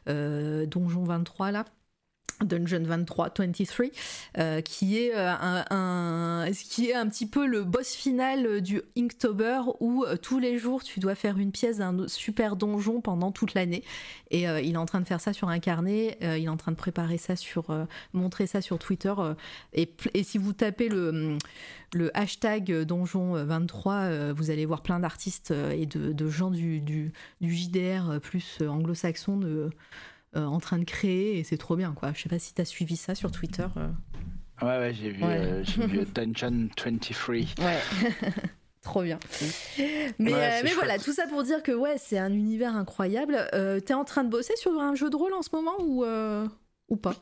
Donjon 0.07 1.05
23 1.05 1.53
là. 1.53 1.65
Dungeon 2.45 2.83
23, 2.85 3.31
23, 3.39 3.87
euh, 4.39 4.61
qui 4.61 4.99
est 4.99 5.15
euh, 5.15 5.33
un, 5.71 6.47
qui 6.53 6.91
est 6.91 6.95
un 6.95 7.09
petit 7.09 7.27
peu 7.27 7.47
le 7.47 7.65
boss 7.65 7.95
final 7.95 8.61
du 8.61 8.83
Inktober 8.97 9.61
où 9.81 10.05
euh, 10.05 10.17
tous 10.17 10.39
les 10.39 10.59
jours 10.59 10.83
tu 10.83 11.01
dois 11.01 11.15
faire 11.15 11.39
une 11.39 11.53
pièce 11.53 11.79
d'un 11.79 12.07
super 12.07 12.57
donjon 12.57 13.01
pendant 13.01 13.33
toute 13.33 13.55
l'année. 13.55 13.83
Et 14.31 14.43
il 14.43 14.75
est 14.75 14.77
en 14.77 14.85
train 14.85 15.01
de 15.01 15.07
faire 15.07 15.23
ça 15.23 15.33
sur 15.33 15.49
un 15.49 15.59
carnet, 15.59 16.19
il 16.21 16.45
est 16.45 16.49
en 16.49 16.59
train 16.59 16.71
de 16.73 16.77
préparer 16.77 17.17
ça 17.17 17.35
sur, 17.35 17.75
montrer 18.13 18.47
ça 18.47 18.61
sur 18.61 18.79
Twitter. 18.79 19.15
Et, 19.73 19.91
et, 20.13 20.23
si 20.23 20.37
vous 20.37 20.53
tapez 20.53 20.91
le, 20.91 21.39
le 21.95 22.15
hashtag 22.15 22.83
donjon 22.83 23.43
23, 23.43 24.33
vous 24.35 24.51
allez 24.51 24.67
voir 24.67 24.83
plein 24.83 25.01
d'artistes 25.01 25.55
et 25.73 25.87
de, 25.87 26.13
de 26.13 26.29
gens 26.29 26.51
du, 26.51 26.81
du, 26.81 27.13
du 27.41 27.55
JDR 27.55 28.21
plus 28.21 28.59
anglo-saxon 28.61 29.39
de 29.39 29.59
euh, 29.59 29.71
en 30.45 30.61
train 30.61 30.79
de 30.79 30.85
créer 30.85 31.39
et 31.39 31.45
c'est 31.45 31.57
trop 31.59 31.77
bien 31.77 31.93
quoi. 31.93 32.13
Je 32.15 32.23
sais 32.23 32.29
pas 32.29 32.39
si 32.39 32.55
tu 32.55 32.61
as 32.63 32.65
suivi 32.65 32.97
ça 32.97 33.15
sur 33.15 33.31
Twitter. 33.31 33.67
Euh. 33.77 33.89
Ouais, 34.63 34.79
ouais, 34.79 34.93
j'ai 34.95 35.11
vu, 35.11 35.23
euh, 35.23 35.63
vu 35.87 36.05
Dungeon 36.15 36.69
23. 36.83 37.35
Ouais. 37.37 37.45
Trop 38.83 39.03
bien. 39.03 39.19
Mais, 40.19 40.63
mais 40.65 40.73
voilà, 40.75 40.99
tout 40.99 41.13
ça 41.13 41.27
pour 41.27 41.43
dire 41.43 41.63
que 41.63 41.73
ouais, 41.73 41.97
c'est 41.99 42.19
un 42.19 42.33
univers 42.33 42.75
incroyable. 42.75 43.37
Euh, 43.53 43.81
T'es 43.81 43.93
en 43.95 44.05
train 44.05 44.25
de 44.25 44.31
bosser 44.31 44.55
sur 44.57 44.73
un 44.81 44.95
jeu 44.95 45.11
de 45.11 45.17
rôle 45.17 45.35
en 45.35 45.43
ce 45.43 45.51
moment 45.53 45.75
ou, 45.81 46.05
ou 46.89 46.97
pas? 46.97 47.15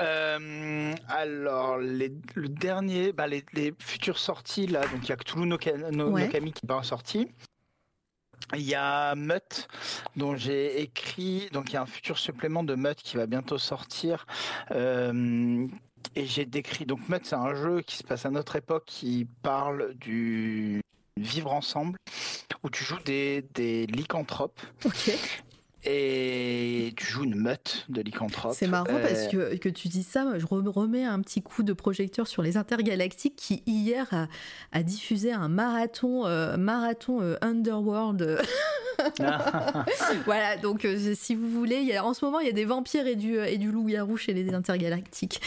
Euh, 0.00 0.94
alors, 1.08 1.78
les, 1.78 2.12
le 2.34 2.48
dernier, 2.48 3.12
bah, 3.12 3.26
les, 3.26 3.44
les 3.54 3.72
futures 3.78 4.18
sorties, 4.18 4.66
là, 4.66 4.80
donc 4.88 5.04
il 5.04 5.08
y 5.08 5.12
a 5.12 5.16
Cthulhu 5.16 5.46
no, 5.46 5.56
no- 5.92 6.10
Ouais. 6.10 6.26
Nokami 6.26 6.52
qui 6.52 6.64
n'est 6.64 6.68
pas 6.74 6.82
sorti. 6.82 7.28
Il 8.54 8.62
y 8.62 8.74
a 8.74 9.14
Mutt, 9.14 9.68
dont 10.14 10.36
j'ai 10.36 10.80
écrit, 10.80 11.48
donc 11.52 11.70
il 11.70 11.74
y 11.74 11.76
a 11.76 11.82
un 11.82 11.86
futur 11.86 12.18
supplément 12.18 12.62
de 12.62 12.74
Mutt 12.74 12.96
qui 12.96 13.16
va 13.16 13.26
bientôt 13.26 13.58
sortir. 13.58 14.26
Euh, 14.70 15.66
et 16.14 16.26
j'ai 16.26 16.46
décrit, 16.46 16.86
donc 16.86 17.08
Mutt, 17.08 17.24
c'est 17.24 17.34
un 17.34 17.54
jeu 17.54 17.82
qui 17.82 17.96
se 17.96 18.04
passe 18.04 18.24
à 18.24 18.30
notre 18.30 18.56
époque 18.56 18.84
qui 18.86 19.26
parle 19.42 19.94
du 19.94 20.80
vivre 21.16 21.52
ensemble, 21.52 21.98
où 22.62 22.70
tu 22.70 22.84
joues 22.84 23.00
des, 23.04 23.44
des 23.54 23.86
lycanthropes. 23.86 24.60
Et 25.84 26.92
tu 26.96 27.06
joues 27.06 27.24
une 27.24 27.36
meute 27.36 27.84
de 27.88 28.00
lycanthropes. 28.00 28.54
C'est 28.58 28.66
marrant 28.66 28.94
Euh, 28.96 29.02
parce 29.02 29.28
que, 29.28 29.56
que 29.56 29.68
tu 29.68 29.88
dis 29.88 30.02
ça, 30.02 30.38
je 30.38 30.46
rem- 30.46 30.68
remets 30.68 31.04
un 31.04 31.20
petit 31.20 31.42
coup 31.42 31.62
de 31.62 31.72
projecteur 31.72 32.26
sur 32.26 32.42
les 32.42 32.56
intergalactiques 32.56 33.36
qui 33.36 33.62
hier 33.66 34.06
a, 34.12 34.26
a 34.72 34.82
diffusé 34.82 35.32
un 35.32 35.48
marathon, 35.48 36.26
euh, 36.26 36.56
marathon 36.56 37.20
euh, 37.20 37.36
Underworld. 37.42 38.40
Euh, 39.20 39.82
voilà, 40.24 40.56
donc 40.56 40.84
euh, 40.84 41.14
si 41.14 41.34
vous 41.34 41.48
voulez, 41.50 41.80
y 41.80 41.94
a, 41.94 42.04
en 42.04 42.14
ce 42.14 42.24
moment 42.24 42.40
il 42.40 42.46
y 42.46 42.50
a 42.50 42.52
des 42.52 42.64
vampires 42.64 43.06
et 43.06 43.16
du, 43.16 43.36
et 43.38 43.58
du 43.58 43.70
loup-garou 43.70 44.16
chez 44.16 44.32
les 44.32 44.52
intergalactiques. 44.54 45.40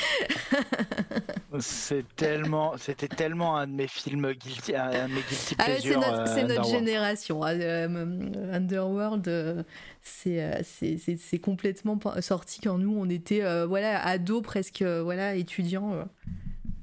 C'est 1.60 2.06
tellement, 2.16 2.76
c'était 2.78 3.08
tellement 3.08 3.58
un 3.58 3.66
de 3.68 3.74
mes 3.74 3.88
films 3.88 4.32
guilty, 4.34 4.76
un 4.76 5.08
de 5.08 5.14
mes 5.14 5.22
guilty 5.22 5.56
Ah 5.58 5.66
ouais, 5.70 5.80
c'est 5.82 5.96
notre, 5.96 6.30
euh, 6.62 6.64
génération. 6.64 7.44
hein, 7.44 7.60
euh, 7.60 8.54
Underworld, 8.54 9.28
euh, 9.28 9.64
c'est 10.02 10.44
euh, 10.44 11.38
complètement 11.42 12.00
sorti 12.22 12.62
quand 12.62 12.78
nous 12.78 12.96
on 12.98 13.10
était 13.10 13.44
euh, 13.44 13.66
voilà 13.66 14.00
ados 14.06 14.44
presque 14.44 14.84
euh, 14.84 15.02
voilà 15.02 15.34
étudiants. 15.36 15.94
euh. 15.94 16.04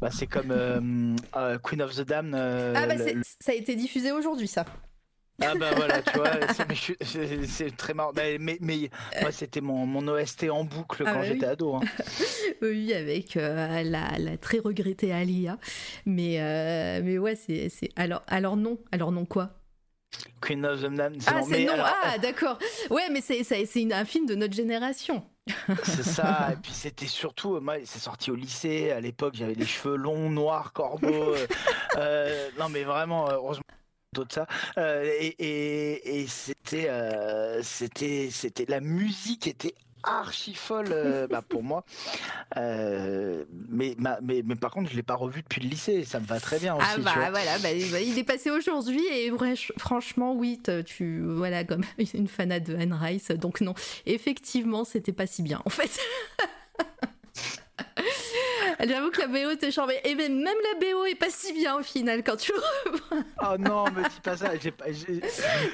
Bah, 0.00 0.08
c'est 0.10 0.26
comme 0.26 0.50
euh, 0.50 0.80
euh, 1.36 1.58
Queen 1.62 1.80
of 1.80 1.94
the 1.94 2.00
Damned. 2.02 2.34
euh, 2.34 2.74
Ah 2.76 2.86
bah 2.86 2.94
le- 2.96 3.22
ça 3.40 3.52
a 3.52 3.54
été 3.54 3.76
diffusé 3.76 4.10
aujourd'hui 4.12 4.48
ça. 4.48 4.64
Ah 5.42 5.52
bah 5.58 5.70
voilà, 5.74 6.02
tu 6.02 6.16
vois, 6.16 6.30
c'est, 7.46 7.76
très 7.76 7.94
marrant. 7.94 8.12
Mais, 8.14 8.58
mais, 8.60 8.90
moi, 9.20 9.32
c'était 9.32 9.60
mon, 9.60 9.86
mon 9.86 10.06
OST 10.08 10.48
en 10.50 10.64
boucle 10.64 11.04
Ah 11.06 11.12
quand 11.12 11.18
bah 11.20 11.24
j'étais 11.26 11.46
ado. 11.46 11.74
hein. 11.74 11.80
Oui, 12.62 12.94
avec 12.94 13.36
euh, 13.36 13.82
la, 13.82 14.18
la 14.18 14.36
très 14.38 14.58
regrettée 14.58 15.12
Alia. 15.12 15.58
Mais, 16.06 16.40
euh, 16.40 17.00
mais 17.04 17.18
ouais, 17.18 17.36
c'est. 17.36 17.70
Alors, 17.96 18.22
alors 18.26 18.56
non. 18.56 18.78
Alors 18.92 19.12
non 19.12 19.26
quoi? 19.26 19.50
Queen 20.40 20.64
of 20.64 20.80
the 20.80 20.86
Damned. 20.94 21.22
Ah, 21.26 21.40
c'est 21.48 21.64
non. 21.64 21.72
alors, 21.74 21.90
Ah, 22.02 22.18
d'accord. 22.18 22.58
Ouais, 22.90 23.08
mais 23.10 23.20
c'est 23.20 23.92
un 23.92 24.04
film 24.04 24.26
de 24.26 24.34
notre 24.34 24.54
génération. 24.54 25.22
C'est 25.84 26.02
ça, 26.02 26.48
et 26.52 26.56
puis 26.56 26.72
c'était 26.72 27.06
surtout, 27.06 27.60
moi, 27.60 27.74
c'est 27.84 28.00
sorti 28.00 28.32
au 28.32 28.34
lycée, 28.34 28.90
à 28.90 29.00
l'époque 29.00 29.34
j'avais 29.36 29.54
les 29.54 29.64
cheveux 29.64 29.94
longs, 29.94 30.28
noirs, 30.28 30.72
corbeaux, 30.72 31.34
euh, 31.34 31.46
euh, 31.98 32.48
non 32.58 32.68
mais 32.68 32.82
vraiment, 32.82 33.28
euh, 33.28 33.34
heureusement 33.34 33.62
de 34.24 34.32
ça, 34.32 34.46
Euh, 34.78 35.04
et, 35.20 35.34
et, 35.38 36.20
et 36.22 36.26
c'était, 36.26 36.88
euh, 36.88 37.62
c'était, 37.62 38.28
c'était, 38.32 38.64
la 38.68 38.80
musique 38.80 39.46
était 39.46 39.74
archi 40.02 40.54
folle 40.54 40.86
euh, 40.92 41.26
bah, 41.30 41.42
pour 41.42 41.62
moi, 41.64 41.84
Euh, 42.56 43.44
mais, 43.68 43.94
ma- 43.98 44.18
mais, 44.22 44.42
mais 44.44 44.54
par 44.54 44.70
contre 44.70 44.88
je 44.90 44.96
l'ai 44.96 45.02
pas 45.02 45.16
revu 45.16 45.42
depuis 45.42 45.60
le 45.60 45.68
lycée, 45.68 46.04
ça 46.04 46.20
me 46.20 46.26
va 46.26 46.38
très 46.38 46.58
bien 46.60 46.76
aussi, 46.76 46.86
ah 46.88 46.94
tu 46.96 47.00
bah 47.02 47.12
vois. 47.16 47.30
voilà, 47.30 47.58
bah, 47.58 47.72
il 47.72 48.16
est 48.18 48.24
passé 48.24 48.50
aujourd'hui 48.50 49.02
et 49.12 49.32
franchement, 49.78 50.32
oui, 50.34 50.60
tu. 50.86 51.22
Voilà, 51.24 51.64
comme 51.64 51.82
une 52.14 52.28
fanade 52.28 52.64
de 52.64 52.76
Anne 52.76 52.92
Rice. 52.92 53.30
Donc 53.32 53.60
non, 53.60 53.74
effectivement, 54.06 54.84
c'était 54.84 55.12
pas 55.12 55.26
si 55.26 55.42
bien 55.42 55.60
en 55.64 55.70
fait. 55.70 55.98
J'avoue 58.84 59.10
que 59.10 59.20
la 59.20 59.26
BO 59.28 59.50
était 59.50 59.70
charmée. 59.70 59.98
Et 60.04 60.14
même, 60.14 60.34
même 60.36 60.56
la 60.72 60.78
BO 60.80 61.04
est 61.06 61.14
pas 61.14 61.30
si 61.30 61.52
bien 61.52 61.76
au 61.78 61.82
final 61.82 62.22
quand 62.22 62.36
tu 62.36 62.52
Oh 63.12 63.56
non, 63.58 63.84
me 63.90 64.02
dis 64.08 64.20
pas 64.22 64.36
ça, 64.36 64.50
j'ai 64.62 64.70
pas, 64.70 64.86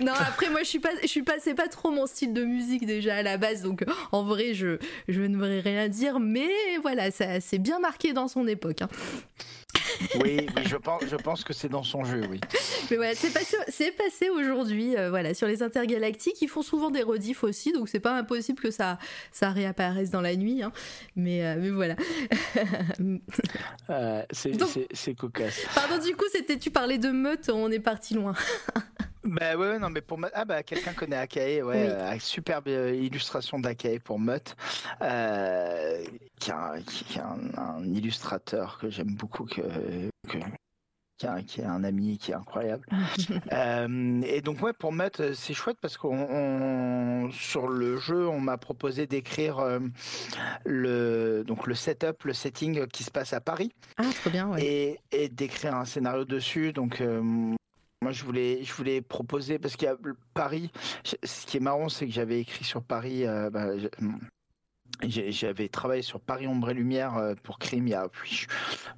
Non, 0.00 0.12
après 0.12 0.48
moi 0.50 0.60
je 0.62 0.68
suis 0.68 0.78
pas, 0.78 0.90
je 1.02 1.06
suis 1.06 1.22
pas, 1.22 1.34
c'est 1.38 1.54
pas 1.54 1.68
trop 1.68 1.90
mon 1.90 2.06
style 2.06 2.32
de 2.32 2.44
musique 2.44 2.86
déjà 2.86 3.16
à 3.16 3.22
la 3.22 3.36
base, 3.38 3.62
donc 3.62 3.84
en 4.12 4.22
vrai 4.24 4.54
je, 4.54 4.78
je 5.08 5.20
ne 5.22 5.34
voudrais 5.36 5.60
rien 5.60 5.88
dire, 5.88 6.20
mais 6.20 6.50
voilà, 6.82 7.10
ça 7.10 7.40
c'est 7.40 7.58
bien 7.58 7.78
marqué 7.80 8.12
dans 8.12 8.28
son 8.28 8.46
époque. 8.46 8.82
hein. 8.82 8.88
Oui, 10.22 10.46
oui, 10.56 10.62
je 10.66 10.76
pense, 10.76 11.02
je 11.10 11.16
pense 11.16 11.44
que 11.44 11.52
c'est 11.52 11.68
dans 11.68 11.82
son 11.82 12.04
jeu, 12.04 12.22
oui. 12.30 12.40
Mais 12.90 12.96
voilà, 12.96 13.14
c'est 13.14 13.92
passé, 13.92 14.30
aujourd'hui, 14.30 14.96
euh, 14.96 15.10
voilà, 15.10 15.34
sur 15.34 15.46
les 15.46 15.62
intergalactiques, 15.62 16.40
ils 16.42 16.48
font 16.48 16.62
souvent 16.62 16.90
des 16.90 17.02
rediffs 17.02 17.44
aussi, 17.44 17.72
donc 17.72 17.88
c'est 17.88 18.00
pas 18.00 18.16
impossible 18.16 18.60
que 18.60 18.70
ça, 18.70 18.98
ça 19.32 19.50
réapparaisse 19.50 20.10
dans 20.10 20.20
la 20.20 20.36
nuit, 20.36 20.62
hein. 20.62 20.72
mais, 21.16 21.44
euh, 21.44 21.56
mais 21.58 21.70
voilà. 21.70 21.96
Euh, 23.90 24.22
c'est 24.30 25.14
cocasse. 25.14 25.66
Pardon, 25.74 25.98
du 26.02 26.14
coup, 26.14 26.24
c'était, 26.32 26.58
tu 26.58 26.70
parlais 26.70 26.98
de 26.98 27.10
meute, 27.10 27.50
on 27.52 27.70
est 27.70 27.80
parti 27.80 28.14
loin. 28.14 28.34
Bah 29.24 29.56
ouais, 29.56 29.78
non, 29.78 29.88
mais 29.90 30.00
pour 30.00 30.18
ah 30.34 30.44
bah 30.44 30.62
quelqu'un 30.62 30.92
connaît 30.94 31.16
Akae, 31.16 31.62
ouais, 31.62 31.62
Oui. 31.62 31.74
euh, 31.76 32.18
superbe 32.18 32.68
euh, 32.68 32.92
illustration 32.94 33.58
d'Akae 33.60 33.98
pour 34.02 34.18
Mutt, 34.18 34.56
euh, 35.00 36.04
qui 36.40 36.50
est, 36.50 36.54
un, 36.54 36.80
qui 36.82 37.18
est 37.18 37.22
un, 37.22 37.38
un 37.56 37.84
illustrateur 37.84 38.78
que 38.78 38.90
j'aime 38.90 39.14
beaucoup, 39.14 39.44
que, 39.44 39.60
que- 40.28 40.38
qui, 41.18 41.26
est 41.26 41.28
un, 41.28 41.42
qui 41.44 41.60
est 41.60 41.64
un 41.64 41.84
ami 41.84 42.18
qui 42.18 42.32
est 42.32 42.34
incroyable. 42.34 42.84
Euh, 43.52 44.22
et 44.24 44.40
donc 44.40 44.60
ouais, 44.62 44.72
pour 44.72 44.92
Mutt, 44.92 45.34
c'est 45.34 45.54
chouette 45.54 45.76
parce 45.80 45.96
qu'on 45.96 46.16
on- 46.18 47.30
sur 47.30 47.68
le 47.68 47.98
jeu, 47.98 48.26
on 48.26 48.40
m'a 48.40 48.56
proposé 48.56 49.06
d'écrire 49.06 49.60
le 50.64 51.44
donc 51.46 51.66
le 51.66 51.74
setup, 51.74 52.24
le 52.24 52.32
setting 52.32 52.86
qui 52.88 53.04
se 53.04 53.10
passe 53.10 53.32
à 53.32 53.40
Paris 53.40 53.72
Ah, 53.98 54.04
trop 54.20 54.30
bien, 54.30 54.48
ouais. 54.48 54.64
et, 54.64 55.00
et 55.12 55.28
d'écrire 55.28 55.74
un 55.76 55.84
scénario 55.84 56.24
dessus. 56.24 56.72
Donc, 56.72 57.00
moi, 58.02 58.12
je 58.12 58.24
voulais, 58.24 58.62
je 58.64 58.72
voulais 58.72 59.00
proposer, 59.00 59.58
parce 59.58 59.76
qu'il 59.76 59.86
y 59.86 59.90
a 59.90 59.96
Paris, 60.34 60.70
ce 61.04 61.46
qui 61.46 61.56
est 61.56 61.60
marrant, 61.60 61.88
c'est 61.88 62.06
que 62.06 62.12
j'avais 62.12 62.40
écrit 62.40 62.64
sur 62.64 62.82
Paris, 62.82 63.26
euh, 63.26 63.48
bah, 63.48 63.68
j'avais 65.08 65.68
travaillé 65.68 66.02
sur 66.02 66.20
Paris 66.20 66.46
Ombre 66.46 66.70
et 66.70 66.74
Lumière 66.74 67.16
euh, 67.16 67.34
pour 67.42 67.58
Crime 67.58 67.86
il 67.86 67.90
y 67.90 67.94
a 67.94 68.08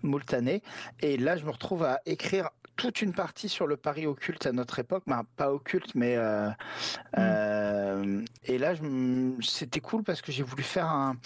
moult 0.03 0.35
années. 0.35 0.63
Et 1.01 1.17
là, 1.17 1.37
je 1.37 1.45
me 1.45 1.51
retrouve 1.51 1.85
à 1.85 2.01
écrire 2.07 2.51
toute 2.77 3.03
une 3.03 3.13
partie 3.13 3.49
sur 3.49 3.67
le 3.67 3.77
Paris 3.77 4.07
occulte 4.07 4.47
à 4.47 4.53
notre 4.53 4.79
époque, 4.79 5.05
bah, 5.07 5.23
pas 5.37 5.53
occulte, 5.53 5.95
mais 5.95 6.17
euh, 6.17 6.51
euh, 7.19 8.23
et 8.45 8.59
là, 8.59 8.75
c'était 9.41 9.81
cool 9.81 10.03
parce 10.03 10.23
que 10.23 10.33
j'ai 10.33 10.43
voulu 10.43 10.63
faire 10.63 10.87
un, 10.87 11.17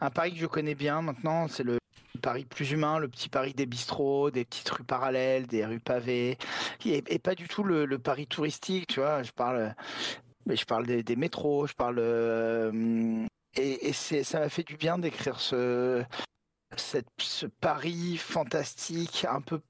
un 0.00 0.10
Paris 0.10 0.32
que 0.34 0.38
je 0.38 0.46
connais 0.46 0.74
bien 0.74 1.02
maintenant. 1.02 1.48
C'est 1.48 1.64
le 1.64 1.78
Paris 2.18 2.44
plus 2.44 2.70
humain, 2.72 2.98
le 2.98 3.08
petit 3.08 3.28
Paris 3.28 3.54
des 3.54 3.66
bistrots, 3.66 4.30
des 4.30 4.44
petites 4.44 4.68
rues 4.70 4.84
parallèles, 4.84 5.46
des 5.46 5.64
rues 5.64 5.80
pavées, 5.80 6.38
et, 6.84 7.02
et 7.06 7.18
pas 7.18 7.34
du 7.34 7.48
tout 7.48 7.62
le, 7.62 7.84
le 7.84 7.98
Paris 7.98 8.26
touristique, 8.26 8.86
tu 8.86 9.00
vois. 9.00 9.22
Je 9.22 9.32
parle, 9.32 9.74
mais 10.46 10.56
je 10.56 10.64
parle 10.64 10.86
des, 10.86 11.02
des 11.02 11.16
métros, 11.16 11.66
je 11.66 11.74
parle, 11.74 11.98
euh, 11.98 13.26
et, 13.56 13.92
ça 13.92 14.40
m'a 14.40 14.48
fait 14.48 14.62
du 14.64 14.76
bien 14.76 14.98
d'écrire 14.98 15.40
ce, 15.40 16.02
cette, 16.76 17.08
ce 17.18 17.46
Paris 17.46 18.16
fantastique, 18.16 19.26
un 19.28 19.40
peu, 19.40 19.60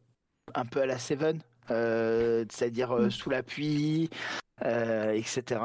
un 0.54 0.64
peu 0.64 0.82
à 0.82 0.86
la 0.86 0.98
Seven, 0.98 1.40
euh, 1.70 2.44
c'est-à-dire 2.50 2.92
euh, 2.92 3.06
Mm. 3.06 3.10
sous 3.10 3.30
la 3.30 3.42
pluie, 3.42 4.10
etc. 4.62 5.60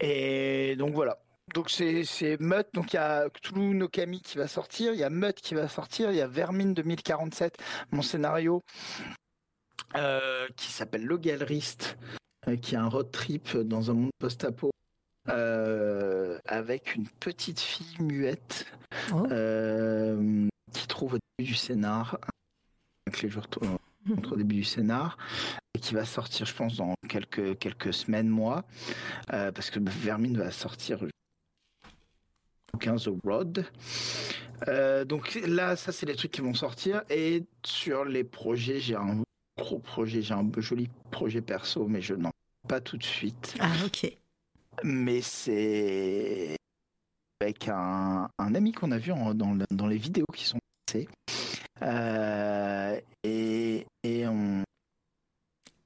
Et 0.00 0.76
donc 0.76 0.94
voilà. 0.94 1.23
Donc 1.52 1.70
c'est 1.70 2.36
Mutt, 2.40 2.66
donc 2.72 2.92
il 2.92 2.96
y 2.96 2.98
a 2.98 3.28
Cthulhu 3.28 3.74
no 3.74 3.88
Kami 3.88 4.20
qui 4.20 4.38
va 4.38 4.48
sortir, 4.48 4.92
il 4.92 4.98
y 4.98 5.04
a 5.04 5.10
Mutt 5.10 5.40
qui 5.40 5.54
va 5.54 5.68
sortir, 5.68 6.10
il 6.10 6.16
y 6.16 6.20
a 6.20 6.26
Vermine 6.26 6.74
2047, 6.74 7.58
mon 7.92 8.02
scénario 8.02 8.62
euh, 9.94 10.48
qui 10.56 10.72
s'appelle 10.72 11.04
Le 11.04 11.18
Galeriste, 11.18 11.98
euh, 12.48 12.56
qui 12.56 12.74
est 12.74 12.78
un 12.78 12.88
road 12.88 13.10
trip 13.12 13.56
dans 13.56 13.90
un 13.90 13.94
monde 13.94 14.10
post-apo 14.18 14.70
euh, 15.28 16.38
avec 16.46 16.94
une 16.96 17.06
petite 17.06 17.60
fille 17.60 17.96
muette 18.00 18.66
Oh. 19.12 19.26
qui 20.72 20.86
trouve 20.86 21.14
au 21.14 21.18
début 21.38 21.50
du 21.50 21.54
scénar, 21.54 22.18
avec 23.06 23.22
les 23.22 23.28
jours 23.28 23.46
au 24.30 24.36
début 24.36 24.56
du 24.56 24.64
scénar, 24.64 25.16
et 25.74 25.80
qui 25.80 25.94
va 25.94 26.04
sortir, 26.04 26.46
je 26.46 26.54
pense, 26.54 26.76
dans 26.76 26.94
quelques, 27.08 27.58
quelques 27.58 27.92
semaines, 27.92 28.28
mois, 28.28 28.64
euh, 29.32 29.52
parce 29.52 29.70
que 29.70 29.80
Vermine 29.80 30.38
va 30.38 30.50
sortir 30.50 31.00
15 32.76 33.08
au 33.08 33.18
Road. 33.24 33.64
Euh, 34.68 35.04
donc 35.04 35.38
là, 35.46 35.76
ça, 35.76 35.92
c'est 35.92 36.06
les 36.06 36.14
trucs 36.16 36.30
qui 36.32 36.40
vont 36.40 36.54
sortir. 36.54 37.02
Et 37.10 37.44
sur 37.64 38.04
les 38.04 38.24
projets, 38.24 38.80
j'ai 38.80 38.96
un 38.96 39.22
gros 39.58 39.78
projet, 39.78 40.22
j'ai 40.22 40.34
un 40.34 40.48
joli 40.58 40.88
projet 41.10 41.40
perso, 41.40 41.86
mais 41.86 42.00
je 42.00 42.14
n'en 42.14 42.30
parle 42.30 42.68
pas 42.68 42.80
tout 42.80 42.96
de 42.96 43.04
suite. 43.04 43.54
Ah, 43.60 43.70
ok. 43.84 44.16
Mais 44.82 45.20
c'est 45.22 46.56
avec 47.40 47.68
un, 47.68 48.28
un 48.38 48.54
ami 48.54 48.72
qu'on 48.72 48.90
a 48.90 48.98
vu 48.98 49.12
en- 49.12 49.34
dans, 49.34 49.52
le- 49.52 49.66
dans 49.70 49.86
les 49.86 49.98
vidéos 49.98 50.26
qui 50.34 50.44
sont 50.44 50.58
passées. 50.86 51.08
Euh, 51.82 52.98
et, 53.22 53.86
et 54.02 54.26
on, 54.26 54.63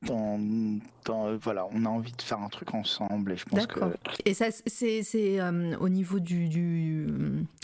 dans, 0.02 1.36
voilà, 1.38 1.66
on 1.72 1.84
a 1.84 1.88
envie 1.88 2.12
de 2.12 2.22
faire 2.22 2.40
un 2.40 2.48
truc 2.48 2.74
ensemble 2.74 3.32
et 3.32 3.36
je 3.36 3.44
pense 3.44 3.66
que. 3.66 3.80
Et 4.24 4.34
ça, 4.34 4.46
c'est 4.50 5.02
c'est 5.02 5.40
au 5.80 5.88
niveau 5.88 6.20
du, 6.20 6.48
du, 6.48 7.06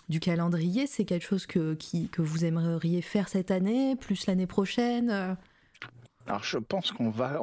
du 0.08 0.20
calendrier, 0.20 0.86
c'est 0.86 1.04
quelque 1.04 1.26
chose 1.26 1.46
que 1.46 1.74
qui, 1.74 2.08
que 2.08 2.22
vous 2.22 2.44
aimeriez 2.44 3.02
faire 3.02 3.28
cette 3.28 3.50
année, 3.50 3.96
plus 3.96 4.26
l'année 4.26 4.46
prochaine. 4.46 5.36
Alors 6.26 6.42
je 6.42 6.58
pense 6.58 6.90
qu'on 6.90 7.10
va, 7.10 7.40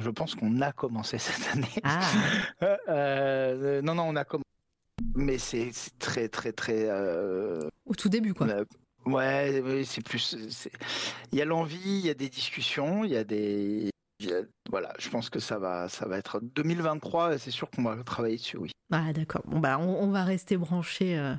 je 0.00 0.10
pense 0.10 0.34
qu'on 0.34 0.60
a 0.60 0.72
commencé 0.72 1.18
cette 1.18 1.56
année. 1.56 1.68
Ah. 1.84 2.00
euh, 2.88 3.80
non 3.82 3.94
non, 3.94 4.04
on 4.04 4.16
a 4.16 4.24
commencé, 4.24 4.44
mais 5.14 5.38
c'est 5.38 5.70
très 5.98 6.28
très 6.28 6.52
très. 6.52 6.86
Euh... 6.88 7.68
Au 7.86 7.94
tout 7.94 8.08
début 8.08 8.34
quoi. 8.34 8.46
Ouais, 9.06 9.84
c'est 9.84 10.02
plus. 10.02 10.36
Il 11.30 11.38
y 11.38 11.42
a 11.42 11.44
l'envie, 11.44 11.78
il 11.84 12.06
y 12.06 12.10
a 12.10 12.14
des 12.14 12.28
discussions, 12.28 13.04
il 13.04 13.12
y 13.12 13.16
a 13.16 13.24
des. 13.24 13.90
Voilà, 14.70 14.92
je 14.98 15.08
pense 15.08 15.30
que 15.30 15.40
ça 15.40 15.58
va, 15.58 15.88
ça 15.88 16.06
va 16.06 16.18
être 16.18 16.40
2023. 16.40 17.38
C'est 17.38 17.50
sûr 17.50 17.70
qu'on 17.70 17.82
va 17.82 18.02
travailler 18.04 18.36
dessus, 18.36 18.56
oui. 18.56 18.70
Ah 18.92 19.12
d'accord. 19.12 19.42
Bon 19.46 19.60
bah 19.60 19.78
on, 19.78 20.10
va 20.10 20.24
rester 20.24 20.56
branché. 20.56 21.18
Euh, 21.18 21.34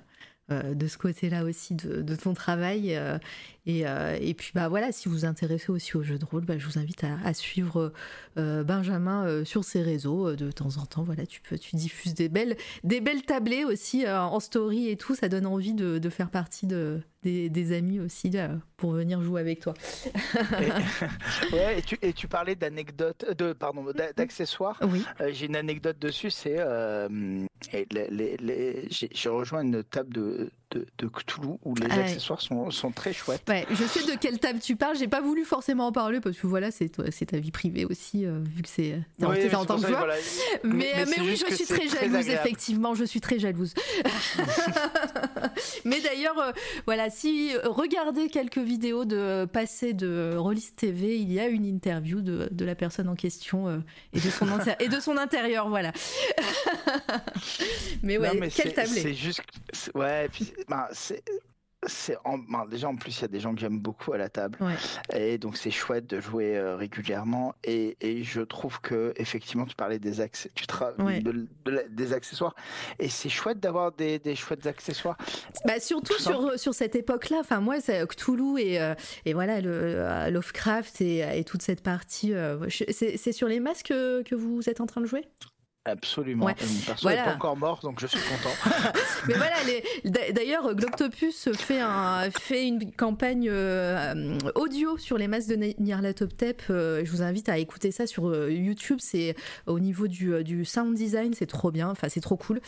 euh, 0.52 0.76
de 0.76 0.86
ce 0.86 1.00
côté-là 1.00 1.44
aussi 1.44 1.74
de, 1.74 2.04
de, 2.04 2.16
ton 2.16 2.36
travail 2.36 2.96
euh, 2.96 3.18
euh, 3.68 4.18
et, 4.22 4.34
puis 4.34 4.52
bah 4.54 4.68
voilà, 4.70 4.92
si 4.92 5.10
vous 5.10 5.16
vous 5.16 5.26
intéressez 5.26 5.72
aussi 5.72 5.98
aux 5.98 6.04
jeux 6.04 6.20
de 6.20 6.26
rôle, 6.26 6.46
bah, 6.46 6.58
je 6.58 6.66
vous 6.66 6.78
invite 6.78 7.04
à, 7.04 7.34
suivre 7.34 7.94
euh, 8.38 8.64
Benjamin 8.64 9.26
euh, 9.26 9.46
sur 9.46 9.64
ses 9.64 9.82
réseaux 9.82 10.36
de 10.36 10.52
temps 10.52 10.78
en 10.78 10.86
temps. 10.86 11.04
Voilà, 11.04 11.26
tu 11.26 11.42
peux, 11.42 11.58
tu 11.58 11.76
diffuses 11.76 12.14
des 12.14 12.30
belles, 12.30 12.58
des 12.84 13.02
belles 13.02 13.24
tablées 13.24 13.66
aussi 13.66 14.08
en 14.08 14.40
story 14.40 14.90
et 14.90 14.98
tout. 14.98 15.16
Ça 15.16 15.30
donne 15.30 15.48
envie 15.48 15.74
de, 15.74 16.10
faire 16.10 16.30
partie 16.30 16.68
de, 16.68 17.02
des, 17.24 17.76
amis 17.76 18.00
aussi 18.00 18.32
pour 18.78 18.92
venir 18.92 19.22
jouer 19.24 19.42
avec 19.42 19.62
toi. 19.62 19.74
et, 20.36 21.54
ouais, 21.56 21.80
et, 21.80 21.82
tu, 21.82 21.98
et 22.04 22.14
tu 22.14 22.28
parlais 22.28 22.56
d'anecdotes, 22.56 23.26
de 23.36 23.54
pardon, 23.54 23.84
d'accessoires. 24.16 24.80
Oui. 24.84 25.04
j'ai 25.32 25.48
une 25.48 25.56
anecdote 25.56 25.98
dessus. 25.98 26.30
C'est 26.30 26.64
j'ai 28.92 29.30
rejoint 29.30 29.64
une 29.64 29.84
table 29.84 30.14
de 30.14 30.52
de, 30.72 31.08
Cthulhu 31.08 31.58
où 31.64 31.76
les 31.76 31.92
accessoires 31.92 32.42
sont, 32.42 32.70
sont, 32.72 32.92
très 32.92 33.14
chouettes. 33.14 33.44
Ouais, 33.48 33.66
je 33.72 33.84
sais 33.84 34.04
de 34.04 34.18
quelle 34.18 34.40
table 34.40 34.60
tu 34.60 34.76
parles. 34.76 34.98
J'ai 34.98 35.08
pas 35.08 35.22
voulu 35.22 35.46
forcément 35.46 35.88
en 35.88 35.92
parler 35.92 36.20
parce 36.20 36.38
que 36.38 36.48
voilà, 36.48 36.72
c'est 36.72 36.92
c'est 37.12 37.28
ta 37.28 37.38
vie 37.38 37.52
privée 37.52 37.86
aussi, 37.86 38.26
euh, 38.26 38.40
vu 38.44 38.62
que 38.62 38.70
c'est 38.70 39.00
oui, 39.20 39.56
en 39.56 39.66
tant 39.66 39.80
que 39.80 39.88
joueur. 39.88 40.08
Mais, 40.64 40.94
mais, 41.06 41.20
oui, 41.20 41.36
je 41.36 41.54
suis 41.54 41.66
très 41.66 41.88
jalouse, 41.88 42.30
effectivement, 42.30 42.96
je 42.96 43.04
suis 43.04 43.22
très 43.22 43.40
jalouse. 43.40 43.74
mais 45.86 46.02
d'ailleurs, 46.02 46.38
euh, 46.40 46.52
voilà, 46.86 47.10
si 47.10 47.56
euh, 47.56 47.62
regardez 47.66 48.30
quelques 48.30 48.58
vidéos 48.58 49.06
de 49.06 49.46
passé 49.46 49.94
de 49.94 50.36
Rollis 50.36 50.72
TV, 50.76 51.18
il 51.18 51.32
y 51.32 51.40
a 51.40 51.48
une 51.48 51.66
interview 51.66 52.22
de, 52.22 52.50
de 52.52 52.66
la 52.66 52.76
personne 52.76 53.10
en 53.10 53.16
question 53.16 53.84
et, 54.14 54.20
de 54.20 54.30
son 54.30 54.48
et 54.80 54.88
de 54.88 55.00
son 55.00 55.18
intérieur, 55.18 55.70
voilà. 55.70 55.92
mais 58.04 58.18
ouais, 58.18 58.50
quelle 58.50 58.74
table 58.74 58.90
C'est 58.90 59.14
juste, 59.14 59.42
ouais, 59.94 60.30
puis 60.32 60.55
bah, 60.68 60.90
c'est 60.92 61.24
c'est 61.88 62.18
ben, 62.26 62.66
déjà 62.66 62.88
en 62.88 62.96
plus 62.96 63.18
il 63.18 63.22
y 63.22 63.26
a 63.26 63.28
des 63.28 63.40
gens 63.40 63.54
que 63.54 63.60
j'aime 63.62 63.80
beaucoup 63.80 64.14
à 64.14 64.18
la 64.18 64.30
table. 64.30 64.58
Et 65.14 65.38
donc 65.38 65.58
c'est 65.58 65.72
chouette 65.72 66.08
de 66.08 66.20
jouer 66.20 66.58
euh, 66.58 66.76
régulièrement. 66.76 67.54
Et, 67.64 67.98
et, 68.02 68.24
je 68.24 68.42
trouve 68.42 68.82
que 68.82 69.14
effectivement 69.18 69.66
tu 69.66 69.76
parlais 69.76 70.00
des 70.00 70.22
accès 70.22 70.50
tu 70.56 70.66
des 71.90 72.14
accessoires. 72.14 72.56
Et 73.00 73.10
c'est 73.10 73.30
chouette 73.30 73.60
d'avoir 73.60 73.92
des, 73.92 74.20
des, 74.20 74.36
chouettes 74.36 74.66
accessoires. 74.66 75.18
Bah, 75.66 75.80
surtout 75.80 76.18
sur, 76.20 76.58
sur 76.60 76.74
cette 76.74 76.96
époque 76.96 77.30
là 77.30 77.38
enfin 77.40 77.60
moi 77.60 77.80
c'est 77.82 78.06
Cthulhu 78.08 78.60
et, 78.60 78.82
euh, 78.82 78.96
et 79.26 79.34
voilà 79.34 79.62
le 79.62 79.72
euh, 79.72 80.30
Lovecraft 80.30 81.02
et, 81.02 81.40
et, 81.40 81.44
toute 81.44 81.62
cette 81.62 81.82
partie 81.82 82.34
c'est 82.90 83.32
sur 83.32 83.48
les 83.48 83.60
masques 83.60 83.88
que 83.88 84.36
vous 84.36 84.70
êtes 84.70 84.82
en 84.82 84.86
train 84.86 85.02
de 85.02 85.06
jouer? 85.06 85.26
Absolument. 85.88 86.46
Ouais. 86.46 86.56
n'est 87.04 87.16
pas 87.16 87.36
encore 87.36 87.56
mort, 87.56 87.80
donc 87.84 88.00
je 88.00 88.08
suis 88.08 88.20
content. 88.20 88.56
Mais 89.28 89.36
voilà, 89.36 89.56
d'ailleurs, 90.32 90.74
Gloctopus 90.74 91.50
fait, 91.54 91.80
un, 91.80 92.32
fait 92.32 92.68
une 92.68 92.92
campagne 92.92 93.48
euh, 93.52 94.36
audio 94.56 94.98
sur 94.98 95.20
les 95.20 95.28
masses 95.28 95.46
de 95.46 95.56
Nyarlathotep. 95.80 96.64
Euh, 96.72 97.06
je 97.06 97.12
vous 97.12 97.22
invite 97.22 97.50
à 97.50 97.60
écouter 97.60 97.92
ça 97.92 98.08
sur 98.08 98.30
euh, 98.30 98.52
YouTube. 98.52 98.98
C'est 99.00 99.36
au 99.68 99.80
niveau 99.80 100.08
du, 100.08 100.44
du 100.44 100.66
sound 100.66 100.96
design, 100.96 101.36
c'est 101.36 101.46
trop 101.46 101.70
bien. 101.70 101.90
Enfin, 101.90 102.10
c'est 102.10 102.22
trop 102.22 102.36
cool. 102.36 102.62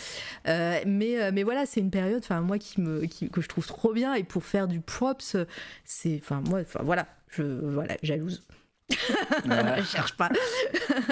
mais, 0.45 1.31
mais 1.31 1.41
voilà, 1.41 1.65
c'est 1.65 1.79
une 1.79 1.91
période, 1.91 2.21
enfin, 2.23 2.41
moi 2.41 2.59
qui 2.59 2.81
me, 2.81 3.05
qui, 3.05 3.31
que 3.31 3.41
je 3.41 3.47
trouve 3.47 3.65
trop 3.65 3.93
bien. 3.93 4.13
Et 4.13 4.23
pour 4.23 4.43
faire 4.43 4.67
du 4.67 4.79
props, 4.79 5.37
c'est, 5.85 6.19
enfin, 6.21 6.43
moi, 6.47 6.59
enfin, 6.59 6.81
voilà, 6.83 7.07
je, 7.29 7.41
voilà, 7.41 7.97
jalouse. 8.03 8.43
Je 9.45 9.83
cherche 9.83 10.15
pas. 10.15 10.29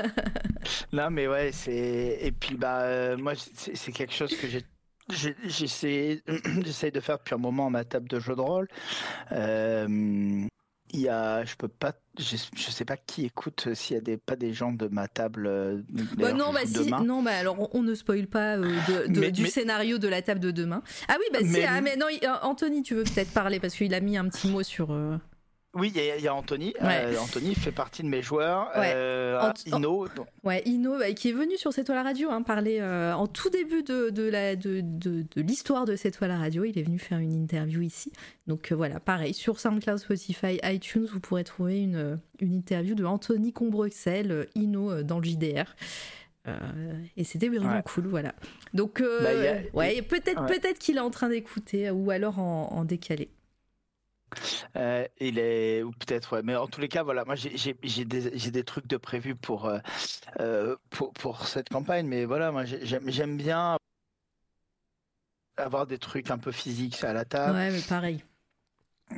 non, 0.94 1.10
mais 1.10 1.28
ouais, 1.28 1.52
c'est. 1.52 2.20
Et 2.22 2.32
puis, 2.32 2.56
bah, 2.56 2.82
euh, 2.82 3.18
moi, 3.18 3.34
c'est 3.36 3.92
quelque 3.92 4.14
chose 4.14 4.36
que 4.36 4.48
j'ai 4.48 4.64
j'essaie 5.46 6.92
de 6.92 7.00
faire 7.00 7.18
depuis 7.20 7.36
un 7.36 7.40
moment 7.40 7.68
à 7.68 7.70
ma 7.70 7.84
table 7.84 8.08
de 8.08 8.20
jeu 8.20 8.36
de 8.36 8.42
rôle. 8.42 8.68
Euh, 9.32 10.48
il 10.92 11.00
y 11.00 11.10
a, 11.10 11.46
je 11.46 11.56
peux 11.56 11.68
pas, 11.68 11.94
je, 12.18 12.38
sais 12.38 12.86
pas 12.86 12.98
qui 12.98 13.26
écoute 13.26 13.66
euh, 13.68 13.76
s'il 13.76 13.96
y 13.96 14.00
a 14.00 14.02
des, 14.02 14.18
pas 14.18 14.36
des 14.36 14.54
gens 14.54 14.72
de 14.72 14.88
ma 14.88 15.08
table. 15.08 15.84
Bah 16.18 16.34
non, 16.34 16.54
bah 16.54 16.62
si, 16.66 16.90
non, 16.90 17.22
bah 17.22 17.38
alors 17.38 17.70
on, 17.76 17.84
ne 17.84 17.94
spoil 17.94 18.26
pas 18.26 18.58
du 18.58 19.46
scénario 19.46 20.00
de 20.00 20.08
la 20.08 20.24
table 20.24 20.40
de 20.40 20.52
demain. 20.52 20.82
Ah 21.08 21.18
oui, 21.20 21.26
bah 21.32 21.40
si, 21.44 21.62
ah, 21.64 21.82
mais 21.82 21.98
non, 21.98 22.08
Anthony, 22.42 22.82
tu 22.82 22.96
veux 22.96 23.04
peut-être 23.04 23.32
parler 23.32 23.60
parce 23.60 23.76
qu'il 23.76 23.94
a 23.94 24.00
mis 24.00 24.18
un 24.18 24.28
petit 24.28 24.48
mot 24.48 24.64
sur. 24.64 24.96
Oui, 25.76 25.92
il 25.94 26.24
y, 26.24 26.28
a 26.28 26.34
Anthony. 26.34 26.74
Euh, 26.82 27.18
Anthony 27.18 27.54
fait 27.54 27.74
partie 27.74 28.02
de 28.02 28.08
mes 28.08 28.22
joueurs. 28.22 28.72
Euh, 28.78 29.52
Ino. 29.66 30.08
Ouais, 30.46 30.64
Ino, 30.66 30.98
bah, 30.98 31.12
qui 31.12 31.30
est 31.30 31.34
venu 31.34 31.58
sur 31.58 31.74
cette 31.74 31.88
toile 31.88 32.02
radio 32.02 32.30
hein, 32.32 32.44
parler 32.44 32.78
euh, 32.80 33.14
en 33.14 33.28
tout 33.28 33.50
début 33.50 33.84
de, 33.84 34.10
de, 34.10 34.24
la, 34.24 34.56
de, 34.56 34.80
de, 34.82 35.24
de 35.24 35.42
l'histoire 35.42 35.84
de 35.84 35.98
cette 35.98 36.18
toile 36.18 36.32
radio. 36.32 36.64
Il 36.64 36.80
est 36.80 36.84
venu 36.84 36.98
faire 36.98 37.18
une 37.18 37.34
interview 37.34 37.82
ici. 37.82 38.14
Donc 38.48 38.72
voilà, 38.72 39.02
pareil, 39.02 39.34
sur 39.34 39.60
SoundCloud, 39.60 39.98
Spotify, 39.98 40.60
iTunes, 40.64 41.08
vous 41.12 41.20
pourrez 41.20 41.44
trouver 41.44 41.82
une, 41.82 42.20
une 42.40 42.54
interview 42.54 42.96
de 42.96 43.04
Anthony 43.04 43.52
Combrexel, 43.52 44.48
Ino 44.56 45.04
dans 45.04 45.20
le 45.20 45.26
JDR. 45.26 45.76
et 47.18 47.26
c'était 47.26 47.50
vraiment 47.50 47.82
cool, 47.82 48.08
voilà. 48.08 48.34
Donc, 48.74 49.02
bah, 49.02 49.30
ouais, 49.74 50.02
peut-être, 50.04 50.46
peut-être 50.46 50.80
qu'il 50.80 50.96
est 50.96 51.02
en 51.02 51.10
train 51.12 51.28
d'écouter 51.28 51.90
ou 51.90 52.12
alors 52.12 52.40
en, 52.40 52.70
en 52.72 52.86
décalé. 52.86 53.28
Euh, 54.76 55.08
il 55.20 55.40
est 55.40 55.84
ou 55.84 55.92
peut-être 55.92 56.36
ouais, 56.36 56.44
mais 56.44 56.56
en 56.56 56.68
tous 56.68 56.82
les 56.82 56.88
cas 56.88 57.04
voilà, 57.04 57.26
moi 57.26 57.36
j'ai 57.36 57.74
des, 57.74 58.30
des 58.30 58.64
trucs 58.64 58.88
de 58.88 58.98
prévu 58.98 59.36
pour, 59.36 59.66
euh, 59.66 59.80
euh, 60.40 60.76
pour 60.90 61.14
pour 61.14 61.48
cette 61.48 61.70
campagne, 61.70 62.08
mais 62.08 62.26
voilà, 62.26 62.52
moi 62.52 62.64
j'aime 62.66 63.38
bien 63.38 63.78
avoir 65.58 65.88
des 65.88 65.98
trucs 65.98 66.32
un 66.32 66.38
peu 66.38 66.52
physiques 66.52 67.04
à 67.04 67.14
la 67.14 67.26
table. 67.26 67.56
Ouais, 67.56 67.72
mais 67.72 67.82
pareil. 67.82 68.24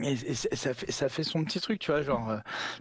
Et, 0.03 0.33
ça, 0.33 0.73
fait, 0.73 0.91
ça 0.91 1.07
fait 1.07 1.23
son 1.23 1.45
petit 1.45 1.61
truc, 1.61 1.79
tu 1.79 1.91
vois, 1.91 2.01
genre 2.01 2.33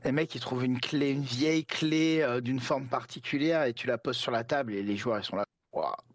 les 0.04 0.10
mecs 0.10 0.34
ils 0.34 0.40
trouvent 0.40 0.64
une 0.64 0.80
clé, 0.80 1.10
une 1.10 1.22
vieille 1.22 1.64
clé 1.64 2.40
d'une 2.42 2.58
forme 2.58 2.86
particulière 2.86 3.62
et 3.62 3.74
tu 3.74 3.86
la 3.86 3.96
poses 3.96 4.16
sur 4.16 4.32
la 4.32 4.42
table 4.42 4.74
et 4.74 4.82
les 4.82 4.96
joueurs 4.96 5.18
ils 5.18 5.24
sont 5.24 5.36
là. 5.36 5.44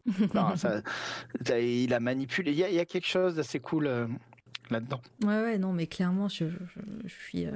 ça, 0.55 1.59
il 1.59 1.93
a 1.93 1.99
manipulé. 1.99 2.51
Il 2.51 2.57
y 2.57 2.63
a, 2.63 2.69
il 2.69 2.75
y 2.75 2.79
a 2.79 2.85
quelque 2.85 3.07
chose 3.07 3.35
d'assez 3.35 3.59
cool 3.59 4.09
là-dedans. 4.71 5.01
Ouais, 5.23 5.41
ouais, 5.41 5.57
non, 5.57 5.73
mais 5.73 5.87
clairement, 5.87 6.27
je, 6.27 6.45
suis 7.07 7.45
euh, 7.45 7.51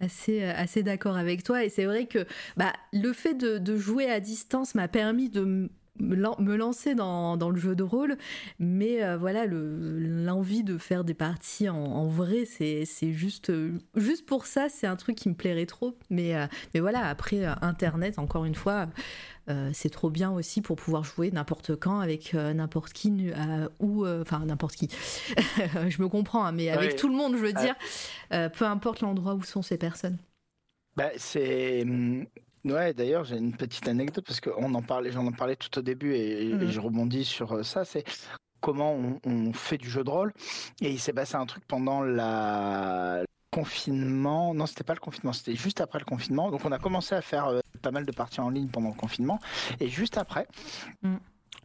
assez, 0.00 0.42
euh, 0.42 0.52
assez 0.56 0.82
d'accord 0.82 1.16
avec 1.16 1.42
toi. 1.42 1.64
Et 1.64 1.68
c'est 1.68 1.84
vrai 1.84 2.06
que 2.06 2.26
bah, 2.56 2.72
le 2.92 3.12
fait 3.12 3.34
de, 3.34 3.76
jouer 3.76 4.10
à 4.10 4.20
distance 4.20 4.74
m'a 4.74 4.88
permis 4.88 5.28
de 5.28 5.70
me 5.98 6.56
lancer 6.56 6.94
dans, 6.94 7.36
dans, 7.36 7.50
le 7.50 7.58
jeu 7.58 7.74
de 7.74 7.82
rôle, 7.82 8.16
mais 8.58 9.04
euh, 9.04 9.16
voilà, 9.16 9.44
l'envie 9.46 10.64
de 10.64 10.78
faire 10.78 11.04
des 11.04 11.14
parties 11.14 11.68
en, 11.68 12.06
vrai, 12.06 12.44
c'est 12.44 13.12
juste, 13.12 13.52
juste 13.94 14.26
pour 14.26 14.46
ça, 14.46 14.68
c'est 14.68 14.86
un 14.86 14.96
truc 14.96 15.16
qui 15.16 15.28
me 15.28 15.34
plairait 15.34 15.66
trop. 15.66 15.96
Mais, 16.10 16.34
mais 16.74 16.80
voilà, 16.80 17.06
après, 17.06 17.44
Internet, 17.60 18.18
encore 18.18 18.44
une 18.44 18.54
fois, 18.54 18.88
euh, 19.48 19.70
c'est 19.72 19.90
trop 19.90 20.08
bien 20.08 20.30
aussi 20.30 20.62
pour 20.62 20.76
pouvoir 20.76 21.02
jouer 21.02 21.32
n'importe 21.32 21.74
quand 21.74 21.98
avec 21.98 22.34
euh, 22.34 22.54
n'importe 22.54 22.92
qui 22.92 23.32
euh, 23.32 23.68
ou 23.80 24.06
enfin 24.06 24.44
n'importe 24.46 24.76
qui. 24.76 24.88
je 25.88 26.00
me 26.00 26.08
comprends, 26.08 26.44
hein, 26.44 26.52
mais 26.52 26.70
avec 26.70 26.96
tout 26.96 27.08
le 27.08 27.14
monde, 27.14 27.36
je 27.36 27.42
veux 27.42 27.52
dire, 27.52 27.74
peu 28.30 28.64
importe 28.64 29.00
l'endroit 29.00 29.34
où 29.34 29.42
sont 29.42 29.62
ces 29.62 29.78
personnes. 29.78 30.18
Bah, 30.96 31.10
c'est 31.16 31.82
hum, 31.82 32.26
Ouais, 32.64 32.94
d'ailleurs, 32.94 33.24
j'ai 33.24 33.36
une 33.36 33.56
petite 33.56 33.88
anecdote 33.88 34.24
parce 34.26 34.40
qu'on 34.40 34.74
en 34.74 34.82
parlait, 34.82 35.10
j'en 35.10 35.26
en 35.26 35.32
parlais 35.32 35.56
tout 35.56 35.76
au 35.78 35.82
début 35.82 36.14
et, 36.14 36.52
mmh. 36.54 36.70
je 36.70 36.80
rebondis 36.80 37.24
sur 37.24 37.64
ça. 37.64 37.84
C'est 37.84 38.04
comment 38.60 38.94
on, 38.94 39.20
on, 39.24 39.52
fait 39.52 39.78
du 39.78 39.90
jeu 39.90 40.04
de 40.04 40.10
rôle. 40.10 40.32
Et 40.80 40.90
il 40.90 41.00
s'est 41.00 41.12
passé 41.12 41.34
un 41.34 41.46
truc 41.46 41.64
pendant 41.66 42.02
la, 42.02 43.24
confinement. 43.52 44.54
Non, 44.54 44.66
c'était 44.66 44.82
pas 44.82 44.94
le 44.94 45.00
confinement, 45.00 45.32
c'était 45.32 45.54
juste 45.54 45.80
après 45.80 46.00
le 46.00 46.04
confinement. 46.04 46.50
Donc 46.50 46.64
on 46.64 46.72
a 46.72 46.78
commencé 46.78 47.14
à 47.14 47.20
faire 47.20 47.46
euh, 47.46 47.60
pas 47.82 47.92
mal 47.92 48.04
de 48.04 48.12
parties 48.12 48.40
en 48.40 48.50
ligne 48.50 48.68
pendant 48.68 48.88
le 48.88 48.94
confinement. 48.94 49.38
Et 49.78 49.88
juste 49.88 50.16
après, 50.16 50.48
mm. 51.02 51.16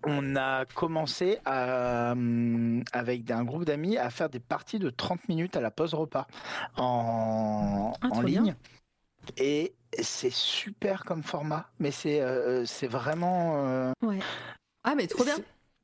on 0.04 0.36
a 0.36 0.66
commencé 0.66 1.40
à, 1.46 2.12
euh, 2.12 2.82
avec 2.92 3.32
un 3.32 3.44
groupe 3.46 3.64
d'amis 3.64 3.98
à 3.98 4.10
faire 4.10 4.30
des 4.30 4.42
parties 4.42 4.80
de 4.80 4.90
30 4.90 5.30
minutes 5.30 5.56
à 5.56 5.62
la 5.62 5.72
pause 5.72 5.94
repas 5.94 6.28
en, 6.76 7.94
ah, 8.02 8.08
en 8.12 8.22
ligne. 8.22 8.54
Et 9.38 9.74
c'est 10.02 10.32
super 10.32 11.04
comme 11.04 11.24
format, 11.24 11.70
mais 11.80 11.92
c'est 11.92 12.22
euh, 12.22 12.66
c'est 12.66 12.88
vraiment. 12.88 13.66
euh, 13.66 13.92
Ouais. 14.02 14.20
Ah, 14.84 14.96
mais 14.96 15.08
trop 15.08 15.24
bien. 15.24 15.36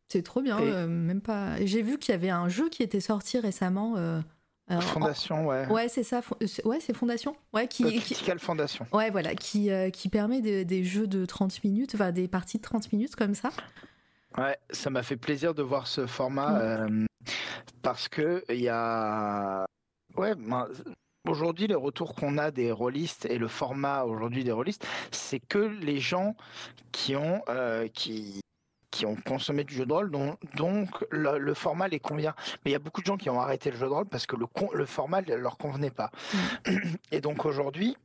c'est- 0.07 0.21
trop 0.23 0.41
bien. 0.41 0.59
Et- 0.59 0.69
euh, 0.71 0.87
même 0.87 1.21
pas. 1.21 1.63
J'ai 1.65 1.81
vu 1.81 1.97
qu'il 1.97 2.11
y 2.11 2.15
avait 2.15 2.29
un 2.29 2.47
jeu 2.49 2.69
qui 2.69 2.83
était 2.83 2.99
sorti 3.01 3.39
récemment. 3.39 3.95
euh, 3.97 4.21
euh, 4.71 4.75
en- 4.77 4.81
Fondation, 4.81 5.45
ouais. 5.47 5.67
Ouais, 5.67 5.89
c'est 5.89 6.03
ça. 6.03 6.21
euh, 6.41 6.47
Ouais, 6.63 6.79
c'est 6.79 6.93
Fondation. 6.95 7.35
Ouais, 7.53 7.67
qui, 7.67 7.83
Euh, 7.83 7.89
qui- 7.89 7.99
Critical 7.99 8.39
Fondation. 8.39 8.85
Ouais, 8.93 9.09
voilà, 9.11 9.35
qui, 9.35 9.69
euh, 9.71 9.89
qui 9.89 10.07
permet 10.09 10.41
des, 10.41 10.63
des 10.65 10.83
jeux 10.85 11.07
de 11.07 11.25
30 11.25 11.63
minutes, 11.63 11.95
enfin 11.95 12.11
des 12.11 12.27
parties 12.29 12.57
de 12.57 12.63
30 12.63 12.91
minutes 12.93 13.15
comme 13.15 13.33
ça. 13.35 13.49
Ouais, 14.37 14.57
ça 14.69 14.89
m'a 14.89 15.03
fait 15.03 15.17
plaisir 15.17 15.53
de 15.53 15.61
voir 15.63 15.85
ce 15.87 16.07
format 16.07 16.59
euh, 16.59 17.05
parce 17.81 18.07
que 18.07 18.43
il 18.49 18.61
y 18.61 18.69
a. 18.69 19.65
Ouais, 20.15 20.33
ben, 20.35 20.67
aujourd'hui, 21.27 21.67
les 21.67 21.75
retours 21.75 22.15
qu'on 22.15 22.37
a 22.37 22.51
des 22.51 22.71
rôlistes 22.71 23.25
et 23.25 23.37
le 23.37 23.47
format 23.47 24.03
aujourd'hui 24.03 24.43
des 24.43 24.51
rôlistes, 24.51 24.85
c'est 25.11 25.39
que 25.39 25.57
les 25.57 25.99
gens 25.99 26.35
qui 26.91 27.15
ont, 27.15 27.41
euh, 27.49 27.87
qui, 27.87 28.41
qui 28.91 29.05
ont 29.05 29.15
consommé 29.15 29.63
du 29.63 29.73
jeu 29.73 29.85
de 29.85 29.93
rôle, 29.93 30.11
dont- 30.11 30.37
donc 30.55 30.89
le, 31.11 31.37
le 31.37 31.53
format 31.53 31.87
les 31.87 31.99
convient. 31.99 32.35
Mais 32.63 32.71
il 32.71 32.73
y 32.73 32.75
a 32.75 32.79
beaucoup 32.79 33.01
de 33.01 33.05
gens 33.05 33.17
qui 33.17 33.29
ont 33.29 33.39
arrêté 33.39 33.71
le 33.71 33.77
jeu 33.77 33.85
de 33.85 33.91
rôle 33.91 34.05
parce 34.05 34.25
que 34.25 34.35
le, 34.35 34.45
con- 34.47 34.69
le 34.73 34.85
format 34.85 35.21
ne 35.21 35.35
leur 35.35 35.57
convenait 35.57 35.91
pas. 35.91 36.11
Et 37.11 37.21
donc 37.21 37.45
aujourd'hui, 37.45 37.95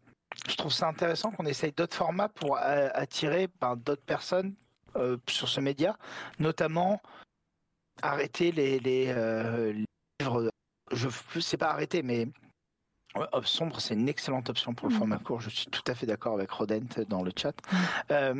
je 0.49 0.57
trouve 0.57 0.73
ça 0.73 0.89
intéressant 0.89 1.31
qu'on 1.31 1.47
essaye 1.47 1.73
d'autres 1.73 1.97
formats 1.97 2.29
pour 2.29 2.57
euh, 2.57 2.89
attirer 2.95 3.49
ben, 3.61 3.77
d'autres 3.77 4.05
personnes 4.05 4.55
euh, 4.97 5.17
sur 5.29 5.49
ce 5.49 5.61
média, 5.61 5.97
notamment 6.39 7.01
arrêter 8.03 8.53
les, 8.53 8.79
les, 8.79 9.13
les 9.13 9.85
livres. 10.21 10.51
Je 10.93 11.41
sais 11.41 11.57
pas 11.57 11.71
arrêter, 11.71 12.03
mais 12.03 12.29
Sombre, 13.45 13.81
c'est 13.81 13.95
une 13.95 14.09
excellente 14.09 14.51
option 14.51 14.75
pour 14.75 14.89
le 14.89 14.93
Mhm. 14.95 14.99
format 14.99 15.19
court. 15.19 15.41
Je 15.41 15.51
suis 15.51 15.67
tout 15.67 15.83
à 15.87 15.95
fait 15.95 16.07
d'accord 16.07 16.35
avec 16.35 16.51
Rodent 16.51 16.81
dans 17.09 17.23
le 17.23 17.33
chat. 17.37 17.55
Euh, 18.11 18.33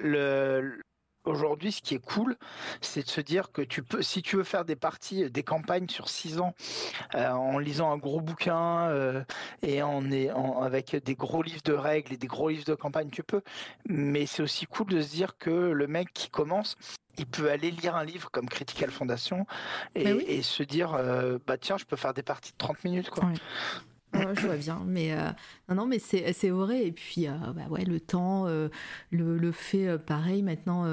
le, 0.00 0.80
Aujourd'hui, 1.24 1.70
ce 1.70 1.82
qui 1.82 1.94
est 1.94 2.04
cool, 2.04 2.36
c'est 2.80 3.04
de 3.04 3.08
se 3.08 3.20
dire 3.20 3.52
que 3.52 3.62
tu 3.62 3.84
peux, 3.84 4.02
si 4.02 4.22
tu 4.22 4.34
veux 4.34 4.42
faire 4.42 4.64
des 4.64 4.74
parties, 4.74 5.30
des 5.30 5.44
campagnes 5.44 5.88
sur 5.88 6.08
six 6.08 6.40
ans, 6.40 6.52
euh, 7.14 7.30
en 7.30 7.58
lisant 7.60 7.92
un 7.92 7.96
gros 7.96 8.20
bouquin 8.20 8.88
euh, 8.88 9.22
et 9.62 9.82
en, 9.82 10.02
avec 10.60 10.96
des 10.96 11.14
gros 11.14 11.44
livres 11.44 11.62
de 11.64 11.74
règles 11.74 12.12
et 12.12 12.16
des 12.16 12.26
gros 12.26 12.48
livres 12.48 12.64
de 12.64 12.74
campagne, 12.74 13.08
tu 13.10 13.22
peux. 13.22 13.42
Mais 13.88 14.26
c'est 14.26 14.42
aussi 14.42 14.66
cool 14.66 14.88
de 14.88 15.00
se 15.00 15.10
dire 15.10 15.38
que 15.38 15.50
le 15.50 15.86
mec 15.86 16.12
qui 16.12 16.28
commence, 16.28 16.74
il 17.18 17.26
peut 17.26 17.52
aller 17.52 17.70
lire 17.70 17.94
un 17.94 18.04
livre 18.04 18.28
comme 18.32 18.48
Critical 18.48 18.90
Foundation 18.90 19.46
et, 19.94 20.02
Bah 20.02 20.10
oui. 20.16 20.24
et 20.26 20.42
se 20.42 20.64
dire, 20.64 20.94
euh, 20.94 21.38
bah 21.46 21.56
tiens, 21.56 21.76
je 21.76 21.84
peux 21.84 21.94
faire 21.94 22.14
des 22.14 22.24
parties 22.24 22.50
de 22.50 22.58
30 22.58 22.82
minutes, 22.82 23.10
quoi. 23.10 23.28
Ouais, 24.26 24.34
je 24.36 24.46
vois 24.46 24.56
bien, 24.56 24.82
mais 24.86 25.12
euh, 25.12 25.30
non, 25.74 25.86
mais 25.86 25.98
c'est 25.98 26.50
vrai. 26.50 26.86
Et 26.86 26.92
puis, 26.92 27.26
euh, 27.26 27.32
bah 27.54 27.62
ouais, 27.70 27.84
le 27.84 28.00
temps, 28.00 28.46
euh, 28.46 28.68
le, 29.10 29.36
le 29.36 29.52
fait, 29.52 29.98
pareil, 29.98 30.42
maintenant, 30.42 30.84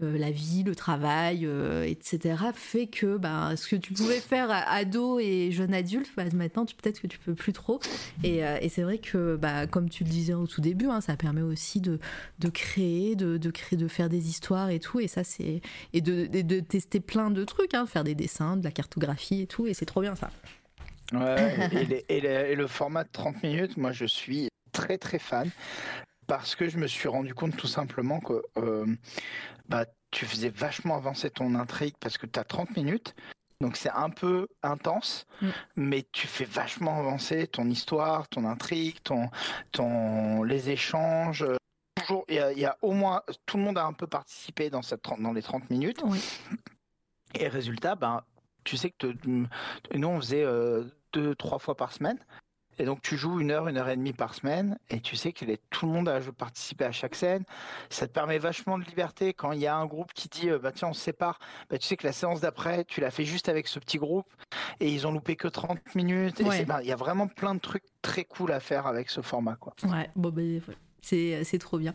la 0.00 0.30
vie, 0.30 0.64
le 0.64 0.74
travail, 0.74 1.48
etc., 1.86 2.36
fait 2.54 2.86
que 2.86 3.16
bah, 3.16 3.56
ce 3.56 3.68
que 3.68 3.76
tu 3.76 3.94
pouvais 3.94 4.20
faire 4.20 4.50
ado 4.50 5.18
et 5.18 5.50
jeune 5.50 5.72
adulte, 5.72 6.08
bah, 6.16 6.24
maintenant, 6.34 6.66
peut-être 6.66 7.00
que 7.00 7.06
tu 7.06 7.18
peux 7.18 7.34
plus 7.34 7.52
trop. 7.52 7.80
Et, 8.22 8.38
et 8.38 8.68
c'est 8.68 8.82
vrai 8.82 8.98
que, 8.98 9.36
bah, 9.36 9.66
comme 9.66 9.88
tu 9.88 10.04
le 10.04 10.10
disais 10.10 10.34
au 10.34 10.46
tout 10.46 10.60
début, 10.60 10.86
hein, 10.86 11.00
ça 11.00 11.16
permet 11.16 11.42
aussi 11.42 11.80
de, 11.80 11.98
de 12.38 12.48
créer, 12.48 13.16
de, 13.16 13.38
de 13.38 13.50
créer, 13.50 13.78
de 13.78 13.88
faire 13.88 14.08
des 14.08 14.28
histoires 14.28 14.70
et 14.70 14.80
tout. 14.80 15.00
Et 15.00 15.08
ça, 15.08 15.24
c'est 15.24 15.62
et 15.92 16.00
de, 16.00 16.26
de, 16.26 16.60
tester 16.60 17.00
plein 17.00 17.30
de 17.30 17.44
trucs, 17.44 17.74
hein, 17.74 17.86
faire 17.86 18.04
des 18.04 18.14
dessins, 18.14 18.56
de 18.56 18.64
la 18.64 18.70
cartographie 18.70 19.42
et 19.42 19.46
tout. 19.46 19.66
Et 19.66 19.74
c'est 19.74 19.86
trop 19.86 20.00
bien 20.00 20.14
ça. 20.14 20.30
Ouais, 21.12 21.68
et, 21.72 21.84
les- 21.84 22.04
et 22.08 22.20
les- 22.20 22.28
et 22.52 22.54
le 22.54 22.66
format 22.66 23.04
de 23.04 23.10
30 23.12 23.42
minutes, 23.42 23.76
moi 23.76 23.92
je 23.92 24.04
suis 24.06 24.48
très 24.72 24.98
très 24.98 25.18
fan 25.18 25.50
parce 26.26 26.56
que 26.56 26.68
je 26.68 26.78
me 26.78 26.86
suis 26.86 27.08
rendu 27.08 27.34
compte 27.34 27.56
tout 27.56 27.66
simplement 27.66 28.20
que 28.20 28.42
euh, 28.56 28.86
bah, 29.68 29.84
tu 30.10 30.24
faisais 30.26 30.48
vachement 30.48 30.96
avancer 30.96 31.30
ton 31.30 31.54
intrigue 31.54 31.94
parce 32.00 32.16
que 32.18 32.26
tu 32.26 32.38
as 32.38 32.44
30 32.44 32.76
minutes. 32.76 33.14
Donc 33.60 33.76
c'est 33.76 33.90
un 33.90 34.10
peu 34.10 34.48
intense, 34.62 35.26
Mm. 35.40 35.48
mais 35.76 36.06
tu 36.12 36.26
fais 36.26 36.44
vachement 36.44 36.98
avancer 36.98 37.46
ton 37.46 37.68
histoire, 37.70 38.28
ton 38.28 38.44
intrigue, 38.46 38.96
ton, 39.04 39.28
ton, 39.72 40.42
les 40.42 40.70
échanges. 40.70 41.42
euh, 41.42 41.56
Toujours, 42.00 42.24
il 42.28 42.34
y, 42.34 42.38
a, 42.40 42.52
il 42.52 42.58
y 42.58 42.66
a 42.66 42.76
au 42.82 42.92
moins, 42.92 43.22
tout 43.46 43.56
le 43.56 43.62
monde 43.62 43.78
a 43.78 43.84
un 43.84 43.92
peu 43.92 44.06
participé 44.06 44.68
dans, 44.70 44.82
cette, 44.82 45.02
30 45.02 45.20
dans 45.22 45.32
les 45.32 45.42
30 45.42 45.70
minutes. 45.70 46.00
Oui. 46.04 46.20
Et 47.34 47.48
résultat, 47.48 47.94
ben, 47.94 48.22
tu 48.64 48.76
sais 48.76 48.90
que 48.90 49.12
te- 49.12 49.28
nous, 49.28 50.08
on 50.08 50.20
faisait 50.20 50.44
euh, 50.44 50.84
deux, 51.12 51.34
trois 51.34 51.58
fois 51.58 51.76
par 51.76 51.92
semaine. 51.92 52.18
Et 52.76 52.84
donc, 52.86 53.02
tu 53.02 53.16
joues 53.16 53.38
une 53.38 53.52
heure, 53.52 53.68
une 53.68 53.76
heure 53.76 53.88
et 53.88 53.94
demie 53.94 54.12
par 54.12 54.34
semaine. 54.34 54.76
Et 54.90 55.00
tu 55.00 55.14
sais 55.14 55.32
que 55.32 55.44
les- 55.44 55.58
tout 55.70 55.86
le 55.86 55.92
monde 55.92 56.08
a 56.08 56.18
participé 56.36 56.84
à 56.84 56.90
chaque 56.90 57.14
scène. 57.14 57.44
Ça 57.88 58.08
te 58.08 58.12
permet 58.12 58.38
vachement 58.38 58.78
de 58.78 58.84
liberté. 58.84 59.32
Quand 59.32 59.52
il 59.52 59.60
y 59.60 59.68
a 59.68 59.76
un 59.76 59.86
groupe 59.86 60.12
qui 60.12 60.28
dit, 60.28 60.50
euh, 60.50 60.58
bah, 60.58 60.72
tiens, 60.72 60.88
on 60.88 60.92
se 60.92 61.00
sépare, 61.00 61.38
bah, 61.70 61.78
tu 61.78 61.86
sais 61.86 61.96
que 61.96 62.04
la 62.04 62.12
séance 62.12 62.40
d'après, 62.40 62.84
tu 62.84 63.00
l'as 63.00 63.12
fait 63.12 63.24
juste 63.24 63.48
avec 63.48 63.68
ce 63.68 63.78
petit 63.78 63.98
groupe. 63.98 64.26
Et 64.80 64.90
ils 64.92 65.06
ont 65.06 65.12
loupé 65.12 65.36
que 65.36 65.46
30 65.46 65.78
minutes. 65.94 66.40
Ouais. 66.40 66.64
ben, 66.64 66.80
il 66.80 66.88
y 66.88 66.92
a 66.92 66.96
vraiment 66.96 67.28
plein 67.28 67.54
de 67.54 67.60
trucs 67.60 67.84
très 68.02 68.24
cool 68.24 68.50
à 68.50 68.58
faire 68.58 68.88
avec 68.88 69.08
ce 69.08 69.20
format. 69.20 69.54
Quoi. 69.54 69.72
Ouais, 69.84 70.10
bon, 70.16 70.30
ben, 70.30 70.60
c'est, 71.00 71.44
c'est 71.44 71.58
trop 71.58 71.78
bien. 71.78 71.94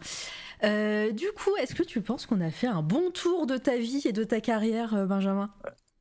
Euh, 0.63 1.11
du 1.11 1.27
coup, 1.35 1.55
est-ce 1.57 1.75
que 1.75 1.83
tu 1.83 1.99
penses 2.01 2.25
qu'on 2.25 2.39
a 2.39 2.51
fait 2.51 2.67
un 2.67 2.83
bon 2.83 3.11
tour 3.11 3.47
de 3.47 3.57
ta 3.57 3.75
vie 3.75 4.03
et 4.05 4.13
de 4.13 4.23
ta 4.23 4.39
carrière, 4.39 4.93
euh, 4.93 5.05
Benjamin? 5.05 5.49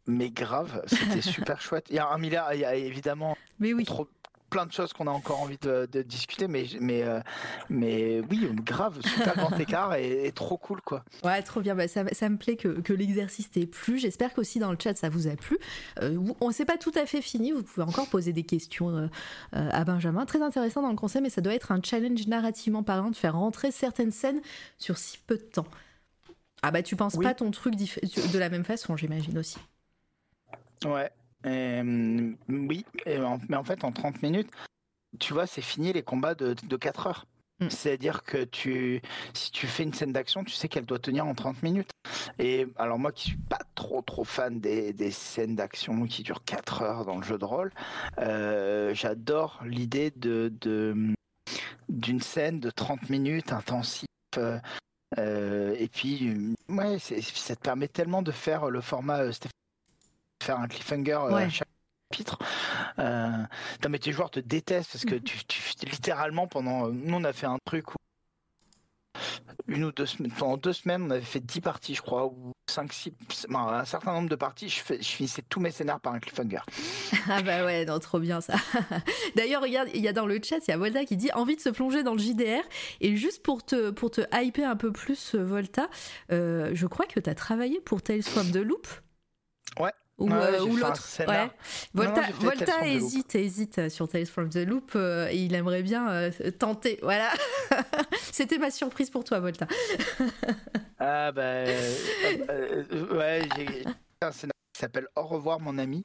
Mais 0.08 0.30
grave, 0.30 0.82
c'était 0.86 1.20
super 1.22 1.60
chouette. 1.60 1.86
Il 1.90 1.96
y 1.96 1.98
a 2.00 2.08
un 2.08 2.18
milliard, 2.18 2.52
il 2.54 2.60
y 2.60 2.64
a 2.64 2.74
évidemment 2.74 3.36
Mais 3.60 3.72
oui. 3.72 3.84
trop 3.84 4.08
plein 4.50 4.64
de 4.64 4.72
choses 4.72 4.94
qu'on 4.94 5.06
a 5.06 5.10
encore 5.10 5.42
envie 5.42 5.58
de, 5.60 5.86
de 5.92 6.00
discuter, 6.00 6.48
mais, 6.48 6.64
mais, 6.80 7.02
euh, 7.02 7.20
mais 7.68 8.22
oui, 8.30 8.48
grave, 8.64 8.98
super 9.04 9.36
grand 9.36 9.50
écart 9.58 9.94
et, 9.96 10.24
et 10.26 10.32
trop 10.32 10.56
cool, 10.56 10.80
quoi. 10.80 11.04
Ouais, 11.22 11.42
trop 11.42 11.60
bien. 11.60 11.74
Bah, 11.74 11.86
ça, 11.86 12.02
ça 12.12 12.30
me 12.30 12.38
plaît 12.38 12.56
que, 12.56 12.80
que 12.80 12.94
l'exercice 12.94 13.50
t'ait 13.50 13.66
plu. 13.66 13.98
J'espère 13.98 14.32
qu'aussi 14.32 14.58
dans 14.58 14.70
le 14.72 14.78
chat 14.82 14.96
ça 14.96 15.10
vous 15.10 15.26
a 15.28 15.36
plu. 15.36 15.58
Euh, 16.00 16.18
on 16.40 16.50
s'est 16.50 16.64
pas 16.64 16.78
tout 16.78 16.92
à 16.94 17.04
fait 17.04 17.20
fini. 17.20 17.52
Vous 17.52 17.62
pouvez 17.62 17.82
encore 17.86 18.08
poser 18.08 18.32
des 18.32 18.44
questions 18.44 18.88
euh, 18.88 19.06
euh, 19.54 19.68
à 19.70 19.84
Benjamin. 19.84 20.24
Très 20.24 20.40
intéressant 20.40 20.80
dans 20.80 20.88
le 20.90 20.96
conseil, 20.96 21.20
mais 21.20 21.28
ça 21.28 21.42
doit 21.42 21.52
être 21.52 21.70
un 21.70 21.82
challenge 21.82 22.26
narrativement 22.26 22.82
parlant 22.82 23.10
de 23.10 23.16
faire 23.16 23.34
rentrer 23.36 23.70
certaines 23.70 24.12
scènes 24.12 24.40
sur 24.78 24.96
si 24.96 25.18
peu 25.26 25.36
de 25.36 25.42
temps. 25.42 25.66
Ah 26.62 26.70
bah 26.70 26.82
tu 26.82 26.96
penses 26.96 27.14
Oui. 27.16 27.24
pas 27.24 27.34
ton 27.34 27.50
truc 27.50 27.74
de 27.76 28.38
la 28.38 28.48
même 28.48 28.64
façon, 28.64 28.96
j'imagine 28.96 29.36
aussi. 29.36 29.58
Ouais. 30.84 31.10
Et, 31.44 31.80
oui, 32.48 32.84
et 33.06 33.18
en- 33.18 33.38
mais 33.48 33.56
en 33.56 33.64
fait, 33.64 33.84
en 33.84 33.92
30 33.92 34.22
minutes, 34.22 34.50
tu 35.20 35.32
vois, 35.32 35.46
c'est 35.46 35.62
fini 35.62 35.92
les 35.92 36.02
combats 36.02 36.34
de, 36.34 36.54
de 36.54 36.76
4 36.76 37.06
heures. 37.06 37.26
Mm. 37.60 37.70
C'est-à-dire 37.70 38.22
que 38.22 38.44
tu, 38.44 39.02
si 39.34 39.50
tu 39.50 39.66
fais 39.66 39.82
une 39.82 39.92
scène 39.94 40.12
d'action, 40.12 40.44
tu 40.44 40.52
sais 40.52 40.68
qu'elle 40.68 40.86
doit 40.86 40.98
tenir 41.00 41.26
en 41.26 41.34
30 41.34 41.62
minutes. 41.62 41.90
Et 42.38 42.66
alors 42.76 42.98
moi 42.98 43.10
qui 43.12 43.30
suis 43.30 43.36
pas 43.38 43.58
trop 43.74 44.00
trop 44.02 44.24
fan 44.24 44.60
des, 44.60 44.92
des 44.92 45.10
scènes 45.10 45.56
d'action 45.56 46.06
qui 46.06 46.22
durent 46.22 46.44
4 46.44 46.82
heures 46.82 47.04
dans 47.04 47.16
le 47.16 47.22
jeu 47.24 47.36
de 47.38 47.44
rôle, 47.44 47.72
euh, 48.18 48.94
j'adore 48.94 49.60
l'idée 49.64 50.12
de, 50.14 50.52
de 50.60 51.14
d'une 51.88 52.20
scène 52.20 52.60
de 52.60 52.70
30 52.70 53.08
minutes 53.10 53.52
intensive. 53.52 54.06
euh, 55.18 55.74
et 55.78 55.88
puis, 55.88 56.54
ouais, 56.68 56.98
c'est- 56.98 57.22
ça 57.22 57.56
te 57.56 57.60
permet 57.62 57.88
tellement 57.88 58.22
de 58.22 58.30
faire 58.30 58.68
le 58.70 58.80
format, 58.82 59.20
euh, 59.24 59.32
faire 60.42 60.58
un 60.58 60.68
cliffhanger 60.68 61.12
euh, 61.12 61.34
Ouais. 61.34 61.42
à 61.44 61.48
chaque 61.48 61.68
chapitre. 62.12 62.38
Euh, 62.98 63.28
non, 63.84 63.90
mais 63.90 63.98
tes 63.98 64.12
joueurs 64.12 64.30
te 64.30 64.40
détestent 64.40 64.92
parce 64.92 65.04
que 65.04 65.14
Mhm. 65.16 65.22
tu, 65.22 65.44
tu- 65.46 65.86
littéralement, 65.86 66.46
pendant. 66.46 66.86
euh, 66.88 66.92
Nous, 66.92 67.14
on 67.14 67.24
a 67.24 67.32
fait 67.32 67.46
un 67.46 67.58
truc 67.64 67.92
où. 67.94 67.96
Une 69.66 69.84
ou 69.84 69.92
deux 69.92 70.06
semaines, 70.06 70.32
pendant 70.32 70.56
deux 70.56 70.72
semaines, 70.72 71.02
on 71.02 71.10
avait 71.10 71.20
fait 71.20 71.40
10 71.40 71.60
parties, 71.60 71.94
je 71.94 72.00
crois, 72.00 72.26
ou 72.26 72.52
5, 72.70 72.90
6, 72.92 73.12
un 73.54 73.84
certain 73.84 74.12
nombre 74.12 74.28
de 74.28 74.34
parties. 74.36 74.68
Je, 74.68 74.80
fais, 74.80 75.02
je 75.02 75.08
finissais 75.08 75.42
tous 75.48 75.60
mes 75.60 75.70
scénars 75.70 76.00
par 76.00 76.14
un 76.14 76.20
cliffhanger. 76.20 76.60
Ah 77.30 77.42
bah 77.42 77.64
ouais, 77.66 77.84
non, 77.84 77.98
trop 77.98 78.18
bien 78.20 78.40
ça. 78.40 78.54
D'ailleurs, 79.36 79.60
regarde, 79.60 79.88
il 79.92 80.00
y 80.00 80.08
a 80.08 80.14
dans 80.14 80.24
le 80.24 80.40
chat, 80.42 80.58
il 80.66 80.70
y 80.70 80.74
a 80.74 80.78
Volta 80.78 81.04
qui 81.04 81.16
dit 81.16 81.30
envie 81.32 81.56
de 81.56 81.60
se 81.60 81.68
plonger 81.68 82.02
dans 82.02 82.12
le 82.14 82.18
JDR. 82.18 82.62
Et 83.02 83.16
juste 83.16 83.42
pour 83.42 83.62
te, 83.62 83.90
pour 83.90 84.10
te 84.10 84.22
hyper 84.32 84.70
un 84.70 84.76
peu 84.76 84.92
plus, 84.92 85.34
euh, 85.34 85.44
Volta, 85.44 85.88
euh, 86.32 86.70
je 86.72 86.86
crois 86.86 87.04
que 87.06 87.20
tu 87.20 87.28
as 87.28 87.34
travaillé 87.34 87.80
pour 87.80 88.00
Tales 88.00 88.22
from 88.22 88.50
the 88.50 88.56
Loop. 88.56 88.86
Ou, 90.18 90.28
Ouais, 90.28 90.34
euh, 90.34 90.64
ou 90.64 90.76
l'autre. 90.76 91.00
Ouais. 91.28 91.48
Volta, 91.94 92.22
non, 92.80 92.84
hésite, 92.84 93.34
hésite 93.36 93.88
sur 93.88 94.08
Tales 94.08 94.26
from 94.26 94.48
the 94.50 94.56
Loop. 94.66 94.92
euh, 94.96 95.28
et 95.30 95.36
il 95.36 95.54
aimerait 95.54 95.82
bien 95.84 96.10
euh, 96.10 96.30
tenter. 96.58 96.98
Voilà. 97.02 97.30
C'était 98.32 98.58
ma 98.58 98.70
surprise 98.72 99.10
pour 99.10 99.22
toi, 99.24 99.38
Volta. 99.40 99.66
Ah 101.00 101.30
bah 101.30 101.42
euh, 101.42 101.94
euh, 102.50 103.16
ouais, 103.16 103.48
j'ai 103.56 103.84
un 104.20 104.32
scénario 104.32 104.52
qui 104.72 104.80
s'appelle 104.80 105.06
Au 105.14 105.22
revoir 105.22 105.60
mon 105.60 105.78
ami, 105.78 106.02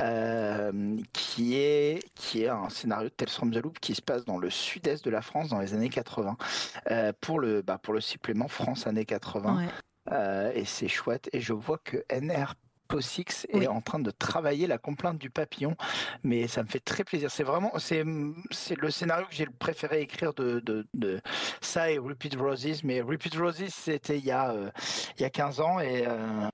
euh, 0.00 0.96
qui 1.14 1.56
est 1.56 2.00
qui 2.14 2.42
est 2.44 2.48
un 2.48 2.68
scénario 2.68 3.08
de 3.08 3.14
Tales 3.14 3.30
from 3.30 3.50
the 3.50 3.56
Loop 3.56 3.78
qui 3.80 3.94
se 3.94 4.02
passe 4.02 4.24
dans 4.24 4.36
le 4.38 4.50
sud-est 4.50 5.04
de 5.04 5.10
la 5.10 5.22
France 5.22 5.48
dans 5.48 5.58
les 5.60 5.72
années 5.74 5.88
80 5.88 6.36
euh, 6.90 7.12
pour 7.20 7.40
le 7.40 7.62
bah, 7.62 7.78
pour 7.82 7.94
le 7.94 8.00
supplément 8.02 8.48
France 8.48 8.86
années 8.86 9.06
80 9.06 9.56
Ouais. 9.56 9.64
Euh, 10.12 10.52
et 10.54 10.64
c'est 10.66 10.86
chouette 10.88 11.28
et 11.32 11.40
je 11.40 11.52
vois 11.52 11.78
que 11.78 12.04
NR 12.10 12.54
POSIX 12.88 13.46
est 13.52 13.66
en 13.66 13.80
train 13.80 13.98
de 13.98 14.10
travailler 14.10 14.66
la 14.66 14.78
complainte 14.78 15.18
du 15.18 15.30
papillon, 15.30 15.76
mais 16.22 16.48
ça 16.48 16.62
me 16.62 16.68
fait 16.68 16.80
très 16.80 17.04
plaisir. 17.04 17.30
C'est 17.30 17.44
vraiment, 17.44 17.72
c'est, 17.78 18.04
c'est 18.50 18.78
le 18.78 18.90
scénario 18.90 19.26
que 19.26 19.34
j'ai 19.34 19.46
préféré 19.46 20.00
écrire 20.00 20.34
de, 20.34 20.60
de, 20.60 20.86
de, 20.94 21.20
ça 21.60 21.90
et 21.90 21.98
Repeat 21.98 22.36
Roses, 22.36 22.82
mais 22.84 23.00
Repeat 23.00 23.34
Roses 23.36 23.64
c'était 23.68 24.18
il 24.18 24.24
y 24.24 24.30
a 24.30 24.50
euh, 24.50 24.70
il 25.18 25.22
y 25.22 25.24
a 25.24 25.30
15 25.30 25.60
ans 25.60 25.80
et 25.80 26.04
euh, 26.06 26.48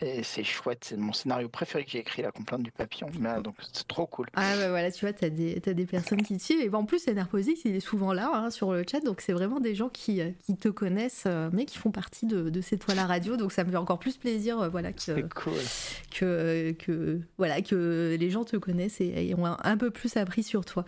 et 0.00 0.22
c'est 0.22 0.44
chouette, 0.44 0.84
c'est 0.84 0.96
mon 0.96 1.12
scénario 1.12 1.48
préféré 1.48 1.84
que 1.84 1.90
j'ai 1.90 1.98
écrit, 1.98 2.22
La 2.22 2.30
complainte 2.30 2.62
du 2.62 2.70
papillon. 2.70 3.08
donc 3.42 3.56
c'est 3.72 3.86
trop 3.88 4.06
cool. 4.06 4.28
Ah 4.34 4.54
bah 4.56 4.68
voilà, 4.68 4.92
tu 4.92 5.04
vois, 5.04 5.12
t'as 5.12 5.28
des, 5.28 5.60
as 5.66 5.74
des 5.74 5.86
personnes 5.86 6.22
qui 6.22 6.36
te 6.36 6.42
suivent. 6.42 6.60
Et 6.60 6.72
en 6.72 6.84
plus, 6.84 7.08
Enerposix, 7.08 7.62
il 7.64 7.74
est 7.74 7.80
souvent 7.80 8.12
là 8.12 8.30
hein, 8.32 8.50
sur 8.50 8.72
le 8.72 8.84
chat. 8.88 9.00
Donc 9.00 9.20
c'est 9.20 9.32
vraiment 9.32 9.58
des 9.58 9.74
gens 9.74 9.88
qui, 9.88 10.20
euh, 10.20 10.30
qui 10.46 10.56
te 10.56 10.68
connaissent, 10.68 11.24
euh, 11.26 11.50
mais 11.52 11.64
qui 11.64 11.78
font 11.78 11.90
partie 11.90 12.26
de, 12.26 12.48
de 12.48 12.60
cette 12.60 12.80
toile 12.80 13.00
à 13.00 13.06
radio. 13.06 13.36
Donc 13.36 13.50
ça 13.50 13.64
me 13.64 13.70
fait 13.72 13.76
encore 13.76 13.98
plus 13.98 14.16
plaisir 14.16 14.60
euh, 14.60 14.68
voilà, 14.68 14.92
que, 14.92 15.20
cool. 15.34 15.52
que, 16.16 16.72
que, 16.78 17.18
voilà, 17.36 17.60
que 17.60 18.16
les 18.18 18.30
gens 18.30 18.44
te 18.44 18.56
connaissent 18.56 19.00
et, 19.00 19.34
ont 19.36 19.46
un, 19.46 19.76
peu 19.76 19.90
plus 19.90 20.16
appris 20.16 20.44
sur 20.44 20.64
toi. 20.64 20.84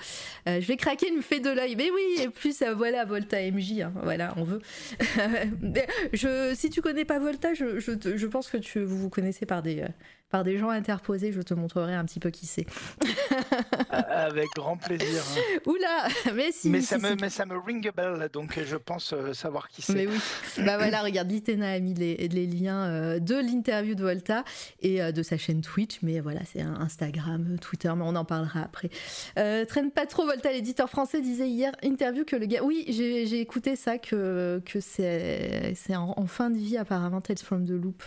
je 0.46 0.66
vais 0.66 0.76
craquer 0.76 1.08
une 1.08 1.22
fée 1.22 1.40
de 1.40 1.50
l'œil. 1.50 1.74
Mais 1.74 1.90
oui, 1.90 2.22
et 2.22 2.28
plus, 2.28 2.62
voilà, 2.76 3.04
Volta 3.04 3.38
MJ. 3.50 3.80
Hein, 3.80 3.92
voilà, 4.04 4.34
on 4.36 4.44
veut. 4.44 4.60
je, 6.12 6.52
si 6.54 6.70
tu 6.70 6.80
connais 6.80 7.04
pas 7.04 7.18
Volta, 7.18 7.54
je, 7.54 7.80
je, 7.80 7.92
je 8.16 8.26
pense 8.26 8.48
que 8.48 8.56
tu 8.56 8.82
vous 8.82 8.99
connaissez 9.08 9.46
par 9.46 9.62
des, 9.62 9.80
euh, 9.82 9.88
par 10.30 10.44
des 10.44 10.58
gens 10.58 10.70
interposés, 10.70 11.32
je 11.32 11.40
te 11.40 11.54
montrerai 11.54 11.94
un 11.94 12.04
petit 12.04 12.20
peu 12.20 12.30
qui 12.30 12.46
c'est. 12.46 12.66
Avec 13.90 14.48
grand 14.54 14.76
plaisir. 14.76 15.22
Hein. 15.22 15.60
Oula, 15.66 16.08
mais 16.34 16.52
si. 16.52 16.70
Mais, 16.70 16.80
ça, 16.80 16.98
me, 16.98 17.14
mais 17.16 17.30
ça 17.30 17.46
me 17.46 17.58
ring 17.58 17.86
a 17.88 17.92
bell, 17.92 18.28
donc 18.32 18.58
je 18.64 18.76
pense 18.76 19.12
euh, 19.12 19.32
savoir 19.32 19.68
qui 19.68 19.82
c'est. 19.82 19.94
Mais 19.94 20.06
oui. 20.06 20.18
bah 20.64 20.76
voilà, 20.78 21.02
regarde, 21.02 21.30
Litena 21.30 21.72
a 21.72 21.78
mis 21.80 21.94
les, 21.94 22.28
les 22.28 22.46
liens 22.46 22.86
euh, 22.86 23.18
de 23.18 23.34
l'interview 23.34 23.94
de 23.94 24.02
Volta 24.02 24.44
et 24.80 25.00
de 25.12 25.22
sa 25.22 25.36
chaîne 25.36 25.60
Twitch, 25.60 25.98
mais 26.02 26.20
voilà, 26.20 26.40
c'est 26.44 26.60
Instagram, 26.60 27.58
Twitter, 27.60 27.92
mais 27.96 28.04
on 28.04 28.16
en 28.16 28.24
parlera 28.24 28.60
après. 28.60 28.90
traîne 29.34 29.90
pas 29.90 30.06
trop, 30.06 30.24
Volta, 30.24 30.52
l'éditeur 30.52 30.88
français 30.88 31.20
disait 31.20 31.48
hier, 31.48 31.72
interview 31.82 32.24
que 32.24 32.36
le 32.36 32.46
gars. 32.46 32.62
Oui, 32.62 32.84
j'ai 32.88 33.40
écouté 33.40 33.76
ça, 33.76 33.98
que, 33.98 34.62
que 34.64 34.80
c'est 34.80 35.74
en, 35.90 36.14
en, 36.16 36.26
fin 36.26 36.50
de 36.50 36.56
vie 36.56 36.76
apparemment, 36.76 37.20
Tales 37.20 37.38
from 37.38 37.66
the 37.66 37.70
Loop 37.70 38.04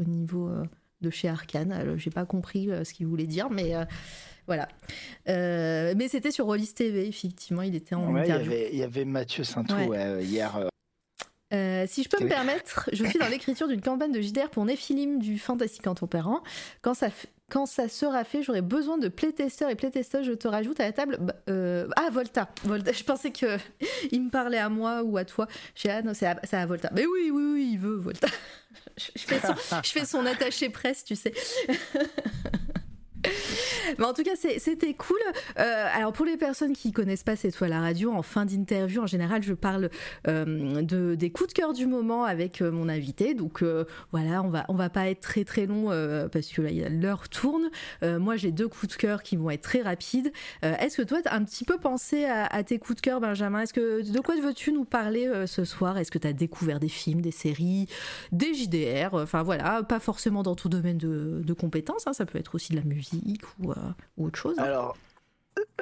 au 0.00 0.04
niveau 0.04 0.48
euh, 0.48 0.64
de 1.00 1.10
chez 1.10 1.28
Arkane. 1.28 1.94
J'ai 1.96 2.10
pas 2.10 2.24
compris 2.24 2.70
euh, 2.70 2.84
ce 2.84 2.94
qu'il 2.94 3.06
voulait 3.06 3.26
dire, 3.26 3.50
mais 3.50 3.74
euh, 3.74 3.84
voilà. 4.46 4.68
mais 5.26 6.08
c'était 6.08 6.30
sur 6.30 6.46
Rollis 6.46 6.72
TV, 6.74 7.06
effectivement, 7.06 7.62
il 7.62 7.74
était 7.74 7.94
en 7.94 8.14
interview. 8.14 8.52
Il 8.72 8.78
y, 8.78 8.82
avait 8.82 9.04
Mathieu 9.04 9.44
Saintou 9.44 9.92
hier. 10.20 10.68
si 11.86 12.02
je 12.02 12.08
peux 12.08 12.22
me 12.22 12.28
permettre, 12.28 12.90
je 12.92 13.04
suis 13.04 13.18
dans 13.18 13.28
l'écriture 13.28 13.68
d'une 13.68 13.80
campagne 13.80 14.12
de 14.12 14.20
JDR 14.20 14.50
pour 14.50 14.64
Néphilim 14.64 15.18
du 15.18 15.38
Fantastique 15.38 15.84
Contemporain. 15.84 16.42
Quand 16.82 16.94
ça, 16.94 17.08
quand 17.50 17.66
ça 17.66 17.88
sera 17.88 18.24
fait, 18.24 18.42
j'aurai 18.42 18.62
besoin 18.62 18.96
de 18.98 19.08
playtester 19.08 19.70
et 19.70 19.74
playtester, 19.74 20.24
je 20.24 20.32
te 20.32 20.48
rajoute 20.48 20.80
à 20.80 20.84
la 20.84 20.92
table. 20.92 21.18
Bah, 21.20 21.34
ah, 21.46 22.08
Volta. 22.10 22.48
Volta. 22.64 22.92
Je 23.00 23.04
pensais 23.04 23.30
que 23.30 23.58
il 24.10 24.22
me 24.22 24.30
parlait 24.30 24.58
à 24.58 24.68
moi 24.68 25.02
ou 25.02 25.16
à 25.16 25.24
toi. 25.24 25.46
J'ai 25.74 25.90
ah 25.90 26.02
non, 26.02 26.12
c'est 26.14 26.26
à, 26.26 26.40
à, 26.52 26.66
Volta. 26.66 26.90
Mais 26.94 27.06
oui, 27.06 27.30
oui, 27.30 27.42
oui, 27.52 27.70
il 27.72 27.78
veut 27.78 27.96
Volta. 27.96 28.28
je, 28.96 29.90
fais 29.90 30.04
son, 30.04 30.26
attaché 30.26 30.70
presse, 30.70 31.04
tu 31.04 31.16
sais. 31.16 31.32
En 34.02 34.12
tout 34.12 34.22
cas, 34.22 34.36
c'était 34.36 34.94
cool. 34.94 35.18
Euh, 35.58 35.86
alors 35.92 36.12
pour 36.12 36.26
les 36.26 36.36
personnes 36.36 36.72
qui 36.72 36.92
connaissent 36.92 37.24
pas 37.24 37.36
cette 37.36 37.54
fois 37.54 37.68
la 37.68 37.80
radio, 37.80 38.12
en 38.12 38.22
fin 38.22 38.44
d'interview, 38.44 39.02
en 39.02 39.06
général, 39.06 39.42
je 39.42 39.54
parle 39.54 39.90
euh, 40.28 40.82
de, 40.82 41.14
des 41.14 41.30
coups 41.30 41.48
de 41.48 41.54
cœur 41.54 41.72
du 41.72 41.86
moment 41.86 42.24
avec 42.24 42.62
euh, 42.62 42.70
mon 42.70 42.88
invité. 42.88 43.34
Donc 43.34 43.64
voilà, 44.12 44.42
on 44.42 44.48
va 44.48 44.64
on 44.68 44.74
va 44.74 44.90
pas 44.90 45.10
être 45.10 45.20
très 45.20 45.44
très 45.44 45.66
long 45.66 45.88
parce 46.32 46.48
que 46.48 46.62
l'heure 46.62 47.28
tourne. 47.28 47.70
moi, 48.02 48.36
j'ai 48.36 48.52
deux 48.52 48.68
coups 48.68 48.88
de 48.88 48.96
cœur 48.96 49.22
qui 49.22 49.36
vont 49.36 49.50
être 49.50 49.62
très 49.62 49.82
rapides. 49.82 50.32
Est-ce 50.62 50.96
que 50.96 51.02
toi, 51.02 51.20
tu 51.22 51.28
as 51.28 51.34
un 51.34 51.44
petit 51.44 51.64
peu 51.64 51.78
pensé 51.78 52.24
à, 52.24 52.62
tes 52.64 52.78
coups 52.78 52.96
de 52.96 53.00
cœur, 53.00 53.20
Benjamin? 53.20 53.64
Que 53.66 54.02
de 54.10 54.20
quoi 54.20 54.34
veux-tu 54.40 54.72
nous 54.72 54.84
parler 54.84 55.30
ce 55.46 55.64
soir? 55.64 55.98
Est-ce 55.98 56.10
que 56.10 56.18
tu 56.18 56.26
as 56.26 56.32
découvert 56.32 56.80
des 56.80 56.88
films, 56.88 57.20
des 57.20 57.30
séries, 57.30 57.86
des 58.32 58.54
JDR 58.54 59.14
Enfin 59.14 59.42
voilà, 59.42 59.82
pas 59.82 60.00
forcément 60.00 60.42
dans 60.42 60.54
tout 60.54 60.68
domaine 60.68 60.98
de, 60.98 61.42
de 61.44 61.52
compétences. 61.52 62.06
Hein, 62.06 62.12
ça 62.12 62.26
peut 62.26 62.38
être 62.38 62.54
aussi 62.54 62.72
de 62.72 62.76
la 62.76 62.84
musique 62.84 63.09
ou, 63.58 63.72
euh, 63.72 63.74
autre 64.16 64.38
chose 64.38 64.58
hein. 64.58 64.64
Alors, 64.64 64.96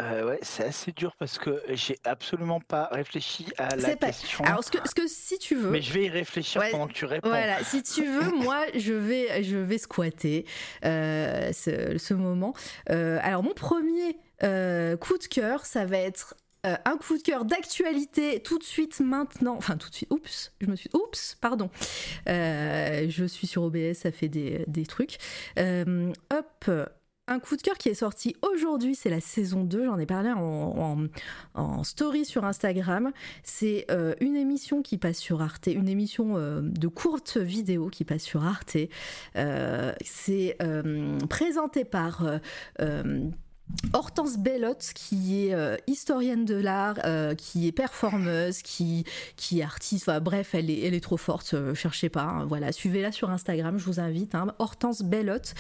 euh, 0.01 0.27
ouais, 0.27 0.39
c'est 0.43 0.65
assez 0.65 0.93
dur 0.93 1.15
parce 1.19 1.39
que 1.39 1.63
j'ai 1.71 1.99
absolument 2.05 2.61
pas 2.61 2.89
réfléchi 2.91 3.47
à 3.59 3.77
la 3.77 3.95
question. 3.95 4.45
Alors, 4.45 4.65
ce 4.65 4.71
que, 4.71 4.79
ce 4.89 4.95
que, 4.95 5.07
si 5.07 5.39
tu 5.39 5.55
veux. 5.55 5.71
Mais 5.71 5.83
je 5.83 5.93
vais 5.93 6.05
y 6.05 6.09
réfléchir 6.09 6.63
pendant 6.71 6.89
que 6.89 6.95
tu 6.95 7.05
réponds. 7.05 7.29
Voilà, 7.29 7.63
si 7.65 7.83
tu 7.83 8.05
veux, 8.05 8.31
moi, 8.43 8.65
je 8.75 8.95
vais, 8.95 9.43
je 9.43 9.57
vais 9.57 9.79
squatter 9.79 10.47
euh, 10.85 11.53
ce, 11.53 11.99
ce, 11.99 12.15
moment. 12.15 12.55
alors, 12.87 13.43
mon 13.43 13.55
premier 13.55 14.15
coup 14.99 15.19
de 15.19 15.27
cœur, 15.29 15.67
ça 15.67 15.85
va 15.85 15.99
être 15.99 16.35
euh, 16.67 16.75
un 16.85 16.97
coup 16.97 17.17
de 17.17 17.23
cœur 17.23 17.45
d'actualité 17.45 18.41
tout 18.41 18.59
de 18.59 18.65
suite 18.65 18.99
maintenant. 19.01 19.55
Enfin, 19.57 19.77
tout 19.77 19.89
de 19.91 19.95
suite. 19.95 20.11
Oups, 20.13 20.53
je 20.61 20.67
me 20.67 20.75
suis. 20.75 20.91
Oups, 20.93 21.37
pardon. 21.41 21.71
Euh, 22.29 23.07
je 23.09 23.25
suis 23.25 23.47
sur 23.47 23.63
OBS, 23.63 23.95
ça 23.95 24.11
fait 24.11 24.29
des, 24.29 24.65
des 24.67 24.85
trucs. 24.85 25.19
Euh, 25.59 26.13
hop. 26.33 26.71
Un 27.31 27.41
coup 27.41 27.57
de 27.57 27.63
cœur 27.63 27.77
qui 27.77 27.91
est 27.91 27.95
sorti 27.95 28.35
aujourd'hui, 28.41 28.95
c'est 28.95 29.11
la 29.11 29.21
saison 29.21 29.63
2, 29.63 29.85
j'en 29.85 29.99
ai 29.99 30.07
parlé 30.07 30.33
en, 30.33 31.85
story 31.85 32.25
sur 32.25 32.45
Instagram. 32.45 33.13
C'est 33.43 33.87
une 34.21 34.35
émission 34.35 34.81
qui 34.83 34.97
passe 34.97 35.19
sur 35.19 35.43
Arte, 35.43 35.67
une 35.67 35.89
émission 35.89 36.37
de 36.63 36.89
courte 36.89 37.37
vidéo 37.37 37.89
qui 37.89 38.05
passe 38.05 38.23
sur 38.23 38.45
Arte. 38.45 38.79
c'est 39.35 40.57
présenté 41.29 41.85
par 41.85 42.25
Hortense 43.93 44.39
Bellotte, 44.39 44.93
qui 44.95 45.47
est 45.47 45.55
euh, 45.55 45.77
historienne 45.87 46.45
de 46.45 46.55
l'art, 46.55 46.99
euh, 47.05 47.35
qui 47.35 47.67
est 47.67 47.73
performeuse, 47.73 48.63
qui, 48.63 49.05
est 49.53 49.63
artiste, 49.63 50.11
bref, 50.21 50.55
elle 50.55 50.71
est, 50.71 50.81
elle 50.81 51.01
trop 51.01 51.17
forte, 51.17 51.55
euh, 51.55 51.75
cherchez 51.75 52.09
pas, 52.09 52.23
hein, 52.23 52.45
voilà, 52.47 52.73
suivez-la 52.73 53.13
sur 53.13 53.31
Instagram, 53.31 53.79
je 53.79 53.85
vous 53.85 54.01
invite, 54.01 54.35
hein, 54.35 54.49
Hortense 54.59 55.03
Bellotte, 55.03 55.55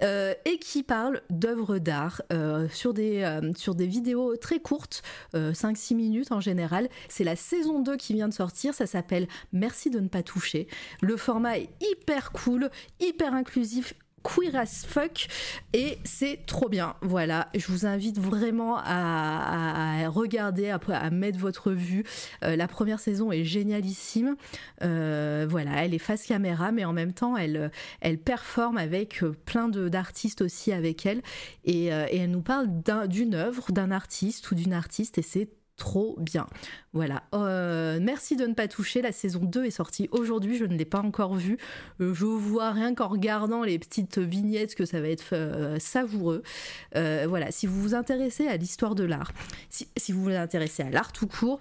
et 0.00 0.58
qui 0.58 0.82
parle 0.82 1.22
d'œuvres 1.30 1.78
d'art 1.78 2.22
sur, 2.70 2.92
des, 2.92 3.40
sur 3.56 3.74
des 3.74 3.86
vidéos 3.86 4.36
très 4.36 4.58
courtes, 4.58 5.02
5-6 5.34 5.94
minutes 5.94 6.32
en 6.32 6.40
général. 6.40 6.88
C'est 7.08 7.24
la 7.24 7.36
saison 7.36 7.80
2 7.80 7.96
qui 7.96 8.12
vient 8.12 8.28
de 8.28 8.34
sortir, 8.34 8.74
ça 8.74 8.86
s'appelle 8.86 9.28
Merci 9.52 9.90
de 9.90 10.00
ne 10.00 10.08
pas 10.08 10.22
toucher. 10.22 10.66
Le 11.00 11.16
format 11.16 11.58
est 11.58 11.68
hyper 11.80 12.32
cool, 12.32 12.70
hyper 13.00 13.34
inclusif, 13.34 13.94
queer 14.22 14.54
as 14.56 14.84
fuck 14.86 15.28
et 15.72 15.98
c'est 16.04 16.40
trop 16.46 16.68
bien. 16.68 16.94
Voilà, 17.02 17.48
je 17.54 17.66
vous 17.68 17.86
invite 17.86 18.18
vraiment 18.18 18.78
à, 18.78 20.08
regarder, 20.08 20.70
à, 20.70 20.80
à, 20.88 21.10
mettre 21.10 21.38
votre 21.38 21.72
vue. 21.72 22.04
Euh, 22.44 22.56
la 22.56 22.68
première 22.68 23.00
saison 23.00 23.32
est 23.32 23.44
génialissime. 23.44 24.36
Euh, 24.82 25.46
voilà, 25.48 25.84
elle 25.84 25.94
est 25.94 25.98
face 25.98 26.26
caméra, 26.26 26.72
mais 26.72 26.84
en 26.84 26.92
même 26.92 27.12
temps, 27.12 27.36
elle, 27.36 27.70
elle 28.00 28.18
performe 28.18 28.78
avec 28.78 29.22
euh, 29.22 29.34
plein 29.44 29.68
d'artistes 29.68 30.42
aussi 30.42 30.72
avec 30.72 31.06
elle 31.06 31.22
et, 31.64 31.86
elle 31.86 32.30
nous 32.30 32.42
parle 32.42 32.68
d'une 33.08 33.34
œuvre, 33.34 33.72
d'un 33.72 33.90
artiste 33.90 34.50
ou 34.50 34.54
d'une 34.54 34.72
artiste 34.72 35.18
et 35.18 35.22
c'est 35.22 35.48
trop 35.76 36.16
bien. 36.18 36.46
Voilà. 36.92 37.24
Euh, 37.34 37.98
merci 38.00 38.36
de 38.36 38.46
ne 38.46 38.54
pas 38.54 38.68
toucher. 38.68 39.02
La 39.02 39.12
saison 39.12 39.40
2 39.40 39.64
est 39.64 39.70
sortie 39.70 40.08
aujourd'hui. 40.12 40.56
Je 40.56 40.64
ne 40.64 40.76
l'ai 40.76 40.84
pas 40.84 41.00
encore 41.00 41.34
vue. 41.34 41.58
Euh, 42.00 42.14
je 42.14 42.24
vois 42.24 42.70
rien 42.70 42.94
qu'en 42.94 43.08
regardant 43.08 43.62
les 43.62 43.78
petites 43.78 44.18
vignettes 44.18 44.74
que 44.74 44.84
ça 44.84 45.00
va 45.00 45.08
être 45.08 45.30
euh, 45.32 45.78
savoureux. 45.78 46.42
voilà. 46.94 47.50
Si 47.50 47.66
vous 47.66 47.80
vous 47.80 47.94
intéressez 47.94 48.46
à 48.46 48.56
l'histoire 48.56 48.94
de 48.94 49.04
l'art, 49.04 49.32
si, 49.70 50.12
vous 50.12 50.22
vous 50.24 50.30
intéressez 50.30 50.82
à 50.82 50.90
l'art 50.90 51.12
tout 51.12 51.26
court, 51.26 51.60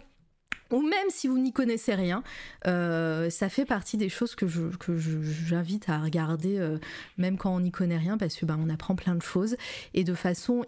ou 0.72 0.82
même 0.82 1.10
si 1.10 1.28
vous 1.28 1.38
n'y 1.38 1.52
connaissez 1.52 1.96
rien, 1.96 2.24
ça 2.64 3.50
fait 3.50 3.66
partie 3.66 3.98
des 3.98 4.10
choses 4.10 4.36
que 4.36 4.48
j'invite 4.48 5.90
à 5.90 6.00
regarder, 6.00 6.78
même 7.18 7.38
quand 7.38 7.54
on 7.54 7.60
n'y 7.60 7.72
connaît 7.72 7.98
rien, 7.98 8.18
parce 8.18 8.36
que 8.36 8.46
bah, 8.46 8.58
on 8.60 8.70
apprend 8.70 8.96
plein 8.96 9.16
de 9.16 9.22
choses 9.22 9.58
et 9.94 10.04
de 10.04 10.14
façon 10.14 10.66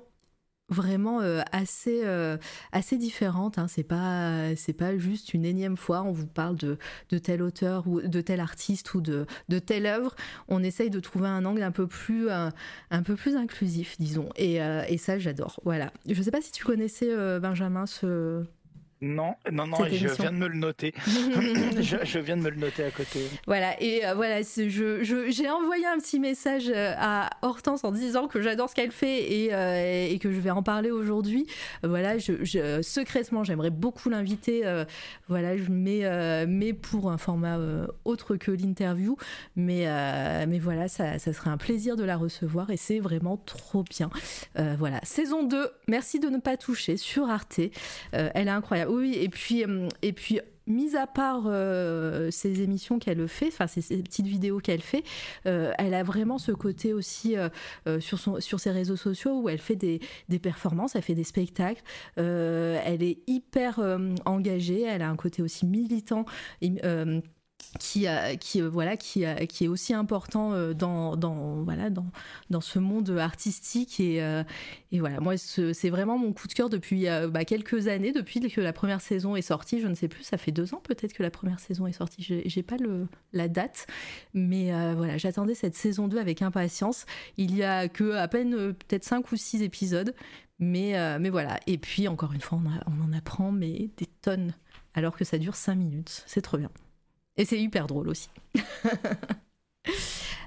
vraiment 0.73 1.21
euh, 1.21 1.41
assez 1.51 2.01
euh, 2.03 2.37
assez 2.71 2.97
différente 2.97 3.57
hein. 3.57 3.67
c'est 3.67 3.83
pas 3.83 4.55
c'est 4.55 4.73
pas 4.73 4.97
juste 4.97 5.33
une 5.33 5.45
énième 5.45 5.77
fois 5.77 6.03
on 6.03 6.11
vous 6.11 6.27
parle 6.27 6.57
de, 6.57 6.77
de 7.09 7.17
tel 7.17 7.41
auteur 7.41 7.87
ou 7.87 8.01
de 8.01 8.21
tel 8.21 8.39
artiste 8.39 8.93
ou 8.93 9.01
de, 9.01 9.25
de 9.49 9.59
telle 9.59 9.85
œuvre. 9.85 10.15
On 10.47 10.63
essaye 10.63 10.89
de 10.89 10.99
trouver 10.99 11.27
un 11.27 11.45
angle 11.45 11.63
un 11.63 11.71
peu 11.71 11.87
plus 11.87 12.29
un, 12.29 12.51
peu 13.05 13.15
plus 13.15 13.35
inclusif 13.35 13.95
disons. 13.99 14.29
Et, 14.35 14.61
euh, 14.61 14.83
et 14.87 14.97
ça 14.97 15.19
j'adore. 15.19 15.59
Voilà. 15.63 15.93
Je 16.07 16.21
sais 16.21 16.31
pas 16.31 16.41
si 16.41 16.51
tu 16.51 16.63
connaissais 16.63 17.39
Benjamin 17.39 17.85
ce 17.85 18.43
Non, 19.03 19.35
non, 19.51 19.67
non, 19.67 19.77
je 19.91 20.07
viens 20.07 20.31
de 20.31 20.37
me 20.37 20.47
le 20.47 20.57
noter. 20.57 20.93
je, 21.05 22.19
viens 22.19 22.37
de 22.37 22.41
me 22.41 22.49
le 22.49 22.55
noter 22.55 22.85
à 22.85 22.91
côté. 22.91 23.27
Voilà, 23.47 23.75
et 23.81 24.05
euh, 24.05 24.13
voilà, 24.13 24.41
je, 24.41 25.25
j'ai 25.29 25.49
envoyé 25.49 25.85
un 25.85 25.97
petit 25.97 26.21
message 26.21 26.71
euh, 26.73 26.93
à 26.97 27.29
Hortense 27.41 27.83
en 27.83 27.91
disant 27.91 28.29
que 28.29 28.41
j'adore 28.41 28.69
ce 28.69 28.75
qu'elle 28.75 28.91
fait 28.93 29.29
et, 29.29 29.53
euh, 29.53 30.07
et, 30.09 30.17
que 30.19 30.31
je 30.31 30.39
vais 30.39 30.51
en 30.51 30.63
parler 30.63 30.89
aujourd'hui. 30.89 31.45
Voilà, 31.83 32.17
je, 32.17 32.81
secrètement, 32.81 33.43
j'aimerais 33.43 33.71
beaucoup 33.71 34.09
l'inviter. 34.09 34.63
voilà, 35.27 35.57
je 35.57 35.69
mets, 35.69 36.45
mets 36.45 36.71
pour 36.71 37.11
un 37.11 37.17
format 37.17 37.59
autre 38.05 38.37
que 38.37 38.51
l'interview, 38.51 39.17
mais, 39.57 39.85
mais 40.47 40.59
voilà, 40.59 40.87
ça, 40.87 41.19
ça 41.19 41.33
serait 41.33 41.49
un 41.49 41.57
plaisir 41.57 41.97
de 41.97 42.05
la 42.05 42.15
recevoir 42.15 42.69
et 42.69 42.77
c'est 42.77 42.99
vraiment 42.99 43.35
trop 43.35 43.83
bien. 43.83 44.09
voilà, 44.55 45.01
saison 45.03 45.43
2, 45.43 45.69
merci 45.89 46.21
de 46.21 46.29
ne 46.29 46.37
pas 46.37 46.55
toucher 46.55 46.95
sur 46.95 47.29
Arte. 47.29 47.59
elle 48.13 48.47
est 48.47 48.51
incroyable 48.51 48.92
oui, 48.93 49.17
et 49.19 49.29
puis, 49.29 49.63
euh, 49.63 49.87
et 50.01 50.13
puis 50.13 50.39
mis 50.65 50.95
à 50.95 51.07
part 51.07 51.43
euh, 51.47 52.31
ces 52.31 52.61
émissions 52.61 52.97
qu'elle 52.97 53.27
fait, 53.27 53.47
enfin 53.47 53.67
ces, 53.67 53.81
petites 54.01 54.27
vidéos 54.27 54.59
qu'elle 54.59 54.81
fait, 54.81 55.03
euh, 55.45 55.73
elle 55.77 55.93
a 55.93 56.03
vraiment 56.03 56.37
ce 56.37 56.53
côté 56.53 56.93
aussi 56.93 57.35
sur, 57.99 58.17
son, 58.17 58.39
sur 58.39 58.61
ses 58.61 58.71
réseaux 58.71 58.95
sociaux 58.95 59.41
où 59.41 59.49
elle 59.49 59.59
fait 59.59 59.75
des, 59.75 59.99
des 60.29 60.39
performances, 60.39 60.95
elle 60.95 61.01
fait 61.01 61.15
des 61.15 61.25
spectacles, 61.25 61.83
elle 62.15 63.03
est 63.03 63.19
hyper 63.27 63.81
engagée, 64.25 64.83
elle 64.83 65.01
a 65.01 65.09
un 65.09 65.17
côté 65.17 65.41
aussi 65.41 65.65
militant. 65.65 66.25
Qui, 67.79 68.07
qui 68.39 68.61
euh, 68.61 68.69
voilà 68.69 68.97
qui, 68.97 69.25
qui 69.47 69.65
est 69.65 69.67
aussi 69.67 69.93
important 69.93 70.53
euh, 70.53 70.73
dans, 70.73 71.15
ce 72.61 72.79
monde 72.79 73.09
artistique. 73.11 73.99
Et, 73.99 74.21
euh, 74.21 74.43
voilà 74.91 75.19
moi 75.19 75.37
c'est 75.37 75.89
vraiment 75.89 76.17
mon 76.17 76.33
coup 76.33 76.47
de 76.47 76.53
cœur 76.53 76.69
depuis 76.69 77.05
bah, 77.29 77.45
quelques 77.45 77.87
années 77.87 78.11
depuis 78.11 78.39
que 78.39 78.61
la 78.61 78.73
première 78.73 79.01
saison 79.01 79.35
est 79.35 79.41
sortie. 79.41 79.79
Je 79.79 79.87
ne 79.87 79.95
sais 79.95 80.07
plus 80.07 80.23
ça 80.23 80.37
fait 80.37 80.51
deux 80.51 80.73
ans 80.73 80.81
peut-être 80.83 81.13
que 81.13 81.23
la 81.23 81.31
première 81.31 81.59
saison 81.59 81.87
est 81.87 81.93
sortie. 81.93 82.21
J'ai 82.45 82.63
pas 82.63 82.77
la 83.33 83.47
date. 83.47 83.87
Mais 84.33 84.71
voilà 84.95 85.17
j'attendais 85.17 85.55
cette 85.55 85.75
saison 85.75 86.07
2 86.07 86.19
avec 86.19 86.41
impatience. 86.41 87.05
Il 87.37 87.55
y 87.55 87.63
a 87.63 87.87
que 87.87 88.13
à 88.13 88.27
peine 88.27 88.73
peut-être 88.73 89.03
cinq 89.03 89.31
ou 89.31 89.35
six 89.35 89.63
épisodes. 89.63 90.13
Mais 90.59 90.93
mais 91.19 91.29
voilà. 91.29 91.59
Et 91.67 91.77
puis 91.77 92.07
encore 92.07 92.33
une 92.33 92.41
fois 92.41 92.59
on, 92.63 92.91
on 92.91 93.03
en 93.03 93.13
apprend 93.17 93.51
mais 93.51 93.89
des 93.97 94.07
tonnes. 94.21 94.53
Alors 94.93 95.17
que 95.17 95.25
ça 95.25 95.39
dure 95.39 95.55
cinq 95.55 95.75
minutes. 95.75 96.23
C'est 96.27 96.41
trop 96.41 96.57
bien 96.57 96.69
et 97.37 97.45
c'est 97.45 97.59
hyper 97.59 97.87
drôle 97.87 98.09
aussi. 98.09 98.29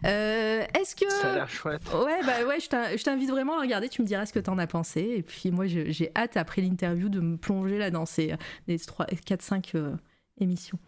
Euh, 0.05 0.65
est-ce 0.79 0.95
que. 0.95 1.11
Ça 1.11 1.33
a 1.33 1.35
l'air 1.35 1.49
chouette. 1.49 1.83
Ouais, 1.93 2.21
bah 2.25 2.45
ouais, 2.47 2.61
je 2.61 3.03
t'invite 3.03 3.31
vraiment 3.31 3.59
à 3.59 3.63
regarder, 3.63 3.89
tu 3.89 4.03
me 4.03 4.07
diras 4.07 4.27
ce 4.27 4.33
que 4.33 4.39
t'en 4.39 4.59
as 4.59 4.67
pensé. 4.67 5.01
Et 5.01 5.23
puis 5.23 5.51
moi, 5.51 5.67
j'ai 5.67 6.11
hâte, 6.15 6.37
après 6.37 6.63
l'interview, 6.63 7.09
de 7.09 7.19
me 7.19 7.37
plonger 7.37 7.79
là 7.79 7.91
dans 7.91 8.07
ces 8.07 8.35
4-5 8.69 9.71
euh, 9.75 9.97
émissions. 10.39 10.79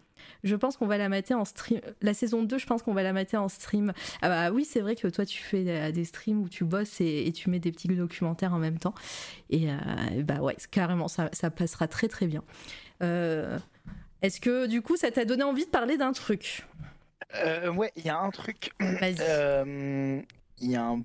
Je 0.43 0.55
pense 0.55 0.77
qu'on 0.77 0.85
va 0.85 0.97
la 0.97 1.09
mater 1.09 1.33
en 1.33 1.43
stream. 1.43 1.81
La 2.01 2.13
saison 2.13 2.43
2, 2.43 2.57
je 2.57 2.65
pense 2.65 2.83
qu'on 2.83 2.93
va 2.93 3.03
la 3.03 3.11
mater 3.11 3.35
en 3.35 3.49
stream. 3.49 3.93
Ah 4.21 4.29
bah 4.29 4.51
oui, 4.51 4.63
c'est 4.63 4.81
vrai 4.81 4.95
que 4.95 5.07
toi, 5.07 5.25
tu 5.25 5.41
fais 5.41 5.65
euh, 5.67 5.91
des 5.91 6.05
streams 6.05 6.41
où 6.41 6.47
tu 6.47 6.63
bosses 6.63 7.01
et, 7.01 7.31
tu 7.33 7.49
mets 7.49 7.59
des 7.59 7.71
petits 7.71 7.87
documentaires 7.87 8.53
en 8.53 8.59
même 8.59 8.77
temps. 8.77 8.93
Et 9.49 9.67
bah 10.23 10.39
ouais, 10.41 10.55
carrément, 10.71 11.07
ça, 11.07 11.29
ça, 11.33 11.49
passera 11.49 11.87
très 11.87 12.07
très 12.07 12.27
bien. 12.27 12.43
Euh, 13.01 13.57
est-ce 14.21 14.41
que 14.41 14.65
du 14.67 14.81
coup, 14.81 14.97
ça 14.97 15.11
t'a 15.11 15.25
donné 15.25 15.43
envie 15.43 15.65
de 15.65 15.69
parler 15.69 15.97
d'un 15.97 16.11
truc? 16.11 16.65
Euh, 17.35 17.71
Ouais, 17.71 17.91
il 17.95 18.05
y 18.05 18.09
a 18.09 18.19
un 18.19 18.29
truc. 18.31 18.71
Euh, 18.81 20.21
il 20.59 20.71
y 20.71 20.75
a 20.75 20.83
un 20.83 21.01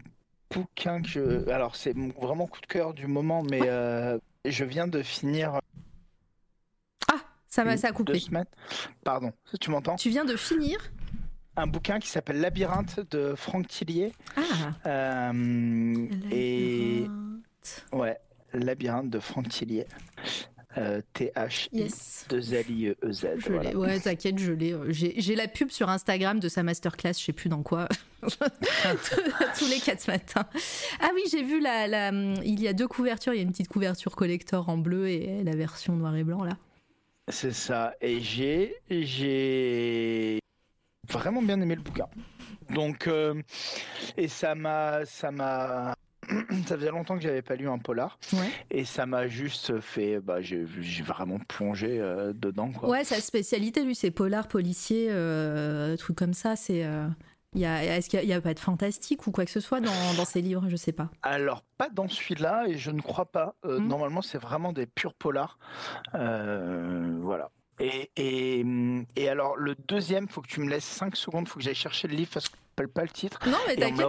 bouquin 0.50 1.02
que 1.02 1.08
je. 1.08 1.48
Alors, 1.50 1.76
c'est 1.76 1.94
vraiment 2.20 2.46
coup 2.46 2.60
de 2.60 2.66
cœur 2.66 2.94
du 2.94 3.06
moment, 3.06 3.42
mais 3.42 3.60
euh, 3.62 4.18
je 4.44 4.64
viens 4.64 4.88
de 4.88 5.02
finir. 5.02 5.60
Ah, 7.12 7.20
ça 7.48 7.64
m'a 7.64 7.76
ça 7.76 7.88
a 7.88 7.92
coupé. 7.92 8.12
Deux 8.12 8.44
Pardon, 9.04 9.32
tu 9.60 9.70
m'entends? 9.70 9.96
Tu 9.96 10.10
viens 10.10 10.24
de 10.24 10.36
finir 10.36 10.78
un 11.56 11.68
bouquin 11.68 12.00
qui 12.00 12.08
s'appelle 12.08 12.40
Labyrinthe 12.40 12.98
de 13.12 13.36
Franck 13.36 13.68
Tillier. 13.68 14.12
Ah. 14.84 15.30
et 16.32 17.06
ouais, 17.92 18.18
Labyrinthe 18.52 19.08
de 19.08 19.20
Franck 19.20 19.50
Tillier. 19.50 19.86
T-H 21.12 21.68
yes. 21.72 22.26
2 22.28 22.54
L 22.54 22.70
I 22.70 22.88
E 22.88 23.12
Z. 23.12 23.26
Je 23.38 23.76
Ouais, 23.76 24.00
t'inquiète, 24.00 24.38
je 24.38 24.52
l'ai. 24.52 24.72
Euh, 24.72 24.86
j'ai 24.90 25.34
la 25.34 25.48
pub 25.48 25.70
sur 25.70 25.88
Instagram 25.88 26.40
de 26.40 26.48
sa 26.48 26.62
masterclass, 26.62 27.14
je 27.18 27.24
sais 27.24 27.32
plus 27.32 27.48
dans 27.48 27.62
quoi. 27.62 27.88
Tous 28.22 29.68
les 29.68 29.78
quatre 29.78 30.06
matins. 30.08 30.46
Ah 31.00 31.10
oui, 31.14 31.22
j'ai 31.30 31.42
vu 31.42 31.60
la, 31.60 31.86
la, 31.86 32.10
il 32.10 32.60
y 32.60 32.68
a 32.68 32.72
deux 32.72 32.88
couvertures, 32.88 33.34
il 33.34 33.36
y 33.36 33.40
a 33.40 33.42
une 33.42 33.52
petite 33.52 33.68
couverture 33.68 34.16
collector 34.16 34.68
en 34.68 34.78
bleu 34.78 35.08
et 35.08 35.44
la 35.44 35.54
version 35.54 35.94
noir 35.94 36.16
et 36.16 36.24
blanc 36.24 36.42
là. 36.44 36.56
C'est 37.28 37.52
ça. 37.52 37.94
Et 38.00 38.20
j'ai 38.20 38.74
j'ai 38.90 40.38
vraiment 41.08 41.42
bien 41.42 41.60
aimé 41.60 41.74
le 41.74 41.82
bouquin. 41.82 42.06
Donc 42.70 43.06
euh, 43.06 43.40
et 44.16 44.28
ça 44.28 44.54
m'a 44.54 45.04
ça 45.06 45.30
m'a 45.30 45.94
ça 46.66 46.76
faisait 46.76 46.90
longtemps 46.90 47.16
que 47.16 47.22
j'avais 47.22 47.42
pas 47.42 47.56
lu 47.56 47.68
un 47.68 47.78
polar 47.78 48.18
et 48.70 48.84
ça 48.84 49.06
m'a 49.06 49.28
juste 49.28 49.80
fait 49.80 50.20
bah 50.20 50.40
j'ai 50.40 50.64
vraiment 51.02 51.38
plongé 51.38 51.98
euh, 52.00 52.32
dedans 52.32 52.70
quoi. 52.70 52.88
Ouais, 52.88 53.04
sa 53.04 53.20
spécialité 53.20 53.84
lui 53.84 53.94
c'est 53.94 54.10
polar 54.10 54.48
policier 54.48 55.08
euh, 55.10 55.96
truc 55.96 56.16
comme 56.16 56.34
ça, 56.34 56.56
c'est 56.56 56.84
euh, 56.84 57.08
est-ce 57.54 58.08
qu'il 58.08 58.24
n'y 58.24 58.32
a, 58.32 58.40
pas 58.40 58.54
de 58.54 58.58
fantastique 58.58 59.26
ou 59.26 59.30
quoi 59.30 59.44
que 59.44 59.50
ce 59.50 59.60
soit 59.60 59.80
dans, 59.80 60.14
dans 60.16 60.24
ces 60.24 60.40
livres? 60.40 60.64
Je 60.68 60.76
sais 60.76 60.92
pas. 60.92 61.10
Alors, 61.22 61.62
pas 61.78 61.88
dans 61.88 62.08
celui-là, 62.08 62.64
et 62.68 62.76
je 62.76 62.90
ne 62.90 63.00
crois 63.00 63.26
pas. 63.26 63.54
Euh, 63.64 63.78
hmm. 63.78 63.88
Normalement, 63.88 64.22
c'est 64.22 64.38
vraiment 64.38 64.72
des 64.72 64.86
purs 64.86 65.14
polars. 65.14 65.58
voilà. 66.12 67.50
Et, 67.80 68.10
et, 68.16 68.64
et, 69.16 69.28
alors, 69.28 69.56
le 69.56 69.74
deuxième, 69.74 70.28
faut 70.28 70.40
que 70.40 70.48
tu 70.48 70.60
me 70.60 70.70
laisses 70.70 70.84
5 70.84 71.16
secondes, 71.16 71.48
faut 71.48 71.58
que 71.58 71.64
j'aille 71.64 71.74
chercher 71.74 72.08
le 72.08 72.14
livre 72.14 72.30
parce 72.32 72.48
que 72.48 72.56
je 72.78 72.82
ne 72.82 72.88
pas 72.88 73.02
le 73.02 73.08
titre. 73.08 73.38
Non, 73.46 73.58
mais 73.66 73.76
t'inquiète. 73.76 74.06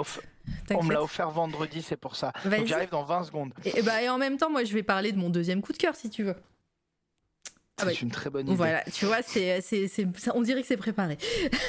On 0.72 0.84
me 0.84 0.94
l'a 0.94 1.02
offert 1.02 1.30
vendredi, 1.32 1.82
c'est 1.82 1.98
pour 1.98 2.16
ça. 2.16 2.32
Donc 2.46 2.66
j'arrive 2.66 2.90
dans 2.90 3.04
20 3.04 3.24
secondes. 3.24 3.54
Et, 3.64 3.82
bah, 3.82 4.02
et 4.02 4.10
en 4.10 4.18
même 4.18 4.38
temps, 4.38 4.50
moi, 4.50 4.64
je 4.64 4.74
vais 4.74 4.84
parler 4.84 5.12
de 5.12 5.18
mon 5.18 5.30
deuxième 5.30 5.62
coup 5.62 5.74
de 5.74 5.78
cœur, 5.78 5.96
si 5.96 6.10
tu 6.10 6.24
veux. 6.24 6.36
Ah 7.78 7.84
c'est 7.90 8.04
une 8.04 8.12
très 8.12 8.30
bonne 8.30 8.48
idée. 8.48 8.56
Voilà, 8.56 8.82
tu 8.94 9.06
vois, 9.06 9.18
c'est, 9.22 9.60
c'est, 9.60 10.08
on 10.34 10.42
dirait 10.42 10.62
que 10.62 10.68
c'est 10.68 10.78
préparé. 10.78 11.18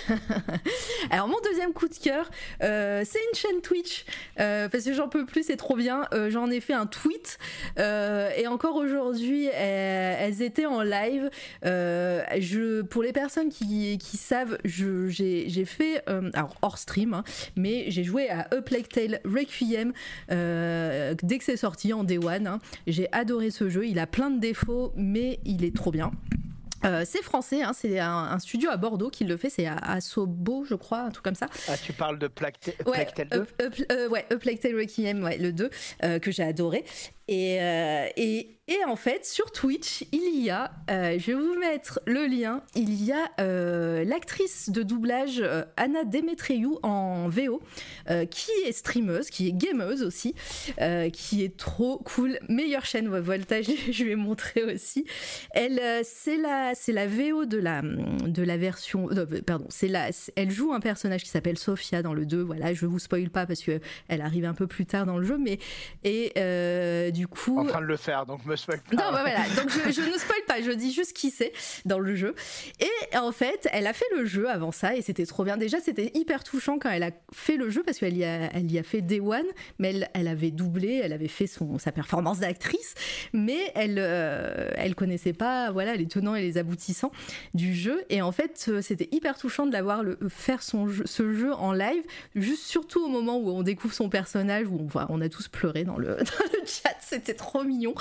Alors, 1.11 1.27
mon 1.27 1.39
deuxième 1.45 1.73
coup 1.73 1.89
de 1.89 1.97
cœur, 1.97 2.31
euh, 2.63 3.03
c'est 3.05 3.19
une 3.19 3.37
chaîne 3.37 3.61
Twitch. 3.61 4.05
Euh, 4.39 4.69
parce 4.69 4.85
que 4.85 4.93
j'en 4.93 5.09
peux 5.09 5.27
plus, 5.27 5.43
c'est 5.43 5.57
trop 5.57 5.75
bien. 5.75 6.07
Euh, 6.13 6.31
j'en 6.31 6.49
ai 6.49 6.61
fait 6.61 6.75
un 6.75 6.87
tweet. 6.87 7.39
et 7.77 8.47
encore 8.47 8.77
aujourd'hui, 8.77 9.47
elles, 9.47 10.43
étaient 10.43 10.67
en 10.67 10.83
live. 10.83 11.29
je, 11.65 12.83
pour 12.83 13.03
les 13.03 13.13
personnes 13.13 13.49
qui, 13.49 13.99
qui 13.99 14.17
savent, 14.17 14.59
je, 14.65 15.09
j'ai, 15.09 15.49
j'ai 15.49 15.65
fait, 15.65 16.05
alors 16.35 16.55
hors 16.63 16.79
stream, 16.79 17.15
hein, 17.15 17.25
mais 17.57 17.91
j'ai 17.91 18.05
joué 18.05 18.31
à 18.31 18.47
A 18.53 18.63
Plague 18.63 18.89
Tale 18.89 19.21
Requiem 19.25 19.93
dès 20.29 21.39
que 21.39 21.45
c'est 21.45 21.57
sorti 21.57 21.93
en 21.93 22.05
Day 22.05 22.19
One. 22.19 22.47
Hein. 22.47 22.61
J'ai 22.87 23.09
adoré 23.11 23.51
ce 23.51 23.69
jeu. 23.69 23.87
Il 23.87 23.99
a 23.99 24.07
plein 24.07 24.31
de 24.31 24.39
défauts, 24.39 24.93
mais 24.95 25.41
il 25.45 25.65
est 25.65 25.75
trop 25.75 25.91
bien. 25.91 25.96
Euh, 26.85 27.03
c'est 27.05 27.23
français, 27.23 27.63
hein, 27.63 27.73
c'est 27.75 27.99
un, 27.99 28.39
studio 28.39 28.71
à 28.71 28.77
Bordeaux 28.77 29.11
qui 29.11 29.25
le 29.25 29.37
fait, 29.37 29.51
c'est 29.51 29.67
à, 29.67 30.01
Sobo, 30.01 30.65
je 30.65 30.75
crois, 30.75 31.01
un 31.01 31.11
truc 31.11 31.25
comme 31.25 31.35
ça. 31.35 31.49
Ah, 31.69 31.77
tu 31.77 31.93
parles 31.93 32.19
de 32.19 32.29
Plague, 32.29 32.55
ouais, 32.87 33.09
2 33.31 33.47
euh, 33.91 34.09
Ouais, 34.09 34.25
Plague 34.41 34.61
Tale 34.61 34.77
Requiem, 34.77 35.25
ouais, 35.25 35.39
le 35.39 35.53
2, 35.53 35.71
euh, 36.05 36.19
que 36.19 36.31
j'ai 36.31 36.43
adoré. 36.43 36.85
Et, 37.29 37.59
et, 38.69 38.85
en 38.87 38.95
fait, 38.95 39.27
sur 39.27 39.51
Twitch, 39.51 40.05
il 40.13 40.45
y 40.45 40.51
a, 40.51 40.71
euh, 40.91 41.19
je 41.19 41.33
vais 41.33 41.35
vous 41.35 41.59
mettre 41.59 42.01
le 42.07 42.27
lien, 42.27 42.63
il 42.77 43.05
y 43.05 43.13
a 43.13 43.31
euh, 43.41 44.05
l'actrice 44.05 44.71
de 44.71 44.83
doublage 44.83 45.41
euh, 45.41 45.65
Anna 45.77 46.05
Demetriou 46.05 46.79
en 46.83 47.29
VO, 47.29 47.61
qui 48.31 48.51
est 48.65 48.73
streameuse, 48.73 49.31
qui 49.31 49.49
est 49.49 49.53
gameuse 49.53 50.03
aussi, 50.03 50.35
qui 51.13 51.43
est 51.43 51.57
trop 51.57 51.99
cool. 51.99 52.39
Meilleure 52.49 52.85
chaîne 52.85 53.09
Voltage, 53.09 53.67
je 53.91 54.05
vais 54.05 54.17
montrer 54.17 54.63
aussi. 54.63 55.05
Elle, 55.51 55.81
c'est 56.05 56.37
la, 56.37 56.73
la 56.89 57.07
VO 57.07 57.45
de 57.45 57.59
la, 57.59 57.83
de 57.83 58.43
la 58.43 58.57
version, 58.57 59.09
pardon, 59.45 59.67
la, 59.83 60.11
elle 60.37 60.51
joue 60.51 60.73
un 60.73 60.81
personnage 60.81 61.25
qui 61.25 61.31
s'appelle 61.31 61.59
Sophia 61.59 62.03
dans 62.03 62.15
le 62.15 62.27
2. 62.27 62.41
Voilà, 62.43 62.73
je 62.73 62.87
vous 62.87 62.99
spoil 62.99 63.31
pas 63.31 63.47
parce 63.47 63.63
que 63.63 63.81
elle 64.09 64.21
arrive 64.21 64.45
un 64.45 64.55
peu 64.55 64.67
plus 64.67 64.87
tard 64.87 65.07
dans 65.07 65.19
le 65.19 65.25
jeu, 65.25 65.39
mais 65.39 65.59
et 66.05 66.33
du 67.17 67.27
coup. 67.27 67.59
En 67.59 67.65
train 67.65 67.81
de 67.81 67.87
le 67.87 67.97
faire, 67.97 68.27
donc 68.27 68.45
non, 68.47 68.53
bah 68.93 69.23
voilà. 69.23 69.41
Donc 69.57 69.71
je, 69.71 70.01
ne 70.01 70.19
spoil 70.19 70.41
pas, 70.47 70.61
je 70.63 70.71
dis 70.71 70.93
juste 70.93 71.13
qui 71.15 71.31
c'est 71.31 71.53
dans 71.85 71.99
le 71.99 72.15
jeu. 72.15 72.35
Et 72.81 73.17
en 73.17 73.33
fait, 73.33 73.69
elle 73.73 73.87
a 73.87 73.93
fait 73.93 74.05
le 74.17 74.25
jeu 74.25 74.49
avant 74.49 74.73
ça 74.73 74.95
et 74.95 75.03
c'était 75.03 75.27
trop 75.27 75.45
bien. 75.45 75.57
Déjà, 75.57 75.81
c'était 75.81 76.11
hyper 76.15 76.45
touchant 76.45 76.79
quand 76.79 76.91
elle 76.91 77.03
a 77.03 77.11
fait 77.33 77.57
le 77.57 77.71
jeu 77.71 77.83
parce 77.83 77.99
qu'elle 77.99 78.17
y 78.17 78.25
a, 78.25 78.51
elle 78.53 78.71
y 78.71 78.79
a 78.79 78.83
fait 78.83 79.01
Day 79.01 79.21
One, 79.21 79.47
mais 79.79 79.91
elle, 79.91 80.11
elle 80.15 80.29
avait 80.29 80.51
doublé, 80.51 81.01
elle 81.03 81.13
avait 81.13 81.29
fait 81.29 81.47
son, 81.47 81.79
sa 81.79 81.93
performance 81.93 82.41
d'actrice, 82.41 82.95
mais 83.33 83.73
elle, 83.75 83.97
euh, 83.99 84.71
elle 84.77 84.95
connaissait 84.95 85.33
pas, 85.33 85.71
voilà, 85.71 85.97
les 85.97 86.07
tenants 86.07 86.35
et 86.35 86.43
les 86.43 86.59
aboutissants 86.59 87.13
du 87.55 87.75
jeu. 87.75 88.05
Et 88.11 88.23
en 88.23 88.33
fait, 88.33 88.67
euh, 88.69 88.83
c'était 88.83 89.09
hyper 89.13 89.39
touchant 89.39 89.67
de 89.67 89.73
la 89.73 89.83
voir 89.83 90.03
le, 90.03 90.19
faire 90.29 90.63
son 90.63 90.89
ce 91.05 91.33
jeu 91.33 91.53
en 91.55 91.73
live, 91.73 92.03
juste 92.35 92.65
surtout 92.65 93.05
au 93.05 93.09
moment 93.09 93.39
où 93.39 93.51
on 93.51 93.63
découvre 93.63 93.95
son 93.95 94.09
personnage, 94.09 94.67
où 94.69 94.87
on, 94.95 95.07
on 95.09 95.21
a 95.21 95.29
tous 95.29 95.49
pleuré 95.49 95.85
dans 95.85 95.97
le, 95.97 96.09
dans 96.17 96.53
le 96.53 96.67
chat. 96.67 97.06
C'était 97.11 97.35
trop 97.35 97.63
mignon. 97.63 97.95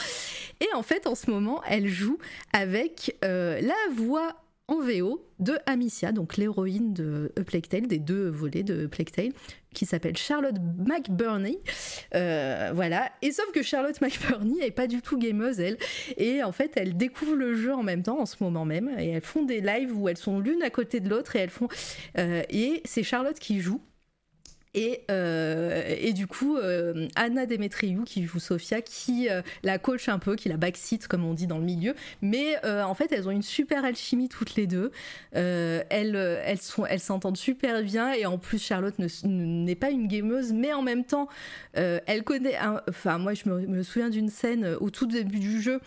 Et 0.62 0.68
en 0.74 0.82
fait, 0.82 1.06
en 1.06 1.16
ce 1.16 1.30
moment, 1.30 1.62
elle 1.68 1.88
joue 1.88 2.18
avec 2.54 3.16
euh, 3.24 3.62
la 3.62 3.94
voix 3.96 4.36
en 4.68 4.80
VO 4.80 5.24
de 5.38 5.60
Amicia, 5.68 6.12
donc 6.12 6.38
l'héroïne 6.38 6.94
de 6.94 7.32
A 7.38 7.44
Plague 7.44 7.68
Tale, 7.68 7.88
des 7.88 8.00
deux 8.00 8.30
volets 8.30 8.64
de 8.64 8.86
A 8.86 8.88
Plague 8.88 9.12
Tale, 9.12 9.32
qui 9.76 9.86
s'appelle 9.86 10.18
Charlotte 10.18 10.56
McBurney. 10.88 11.60
Euh, 12.16 12.72
voilà. 12.74 13.12
Et 13.22 13.32
sauf 13.32 13.52
que 13.52 13.62
Charlotte 13.62 14.02
McBurney 14.02 14.66
est 14.66 14.72
pas 14.72 14.88
du 14.88 15.04
tout 15.04 15.20
gameuse, 15.20 15.60
elle. 15.60 15.78
Et 16.18 16.42
en 16.42 16.52
fait, 16.52 16.72
elle 16.76 16.98
découvre 16.98 17.36
le 17.36 17.54
jeu 17.54 17.76
en 17.76 17.84
même 17.84 18.02
temps, 18.02 18.20
en 18.20 18.26
ce 18.26 18.38
moment 18.44 18.66
même. 18.66 18.90
Et 18.98 19.10
elles 19.10 19.22
font 19.22 19.44
des 19.44 19.62
lives 19.62 19.96
où 19.96 20.10
elles 20.10 20.18
sont 20.18 20.40
l'une 20.40 20.64
à 20.64 20.72
côté 20.72 21.00
de 21.00 21.10
l'autre 21.10 21.36
et 21.36 21.40
elles 21.40 21.52
font. 21.52 21.68
Euh, 22.18 22.42
et 22.50 22.82
c'est 22.86 23.04
Charlotte 23.04 23.38
qui 23.38 23.62
joue. 23.62 23.82
Et, 24.76 25.04
euh, 25.10 25.96
et, 25.98 26.12
du 26.12 26.28
coup, 26.28 26.58
euh, 26.58 27.08
Anna 27.16 27.46
Demetriou, 27.46 28.04
qui 28.04 28.26
joue 28.26 28.40
Sofia, 28.40 28.82
qui 28.82 29.30
euh, 29.30 29.42
la 29.64 29.80
coach 29.80 30.10
un 30.10 30.20
peu, 30.20 30.36
qui 30.36 30.50
la 30.50 30.58
backseat, 30.58 31.08
comme 31.08 31.24
on 31.24 31.34
dit 31.34 31.48
dans 31.48 31.58
le 31.58 31.64
milieu. 31.64 31.96
Mais 32.22 32.58
en 32.66 32.94
fait, 32.94 33.12
elles 33.14 33.28
ont 33.28 33.32
une 33.32 33.42
super 33.42 33.86
alchimie 33.86 34.28
toutes 34.28 34.56
les 34.56 34.68
deux. 34.68 34.92
Elles, 35.32 36.16
elles, 36.16 36.62
sont, 36.62 36.86
elles 36.86 37.00
s'entendent 37.00 37.38
super 37.38 37.82
bien. 37.84 38.12
Et 38.12 38.26
en 38.26 38.38
plus, 38.38 38.62
Charlotte 38.62 38.96
n'est 39.24 39.76
pas 39.76 39.92
une 39.92 40.08
gameuse, 40.08 40.52
mais 40.52 40.74
en 40.74 40.82
même 40.82 41.06
temps, 41.06 41.30
elle 41.74 42.24
connaît. 42.24 42.58
Enfin, 42.90 43.18
moi, 43.18 43.34
je 43.34 43.48
me 43.48 43.84
souviens 43.84 44.10
d'une 44.10 44.30
scène 44.30 44.76
au 44.82 44.90
tout 44.90 45.06
début 45.06 45.40
du 45.40 45.62
jeu 45.62 45.80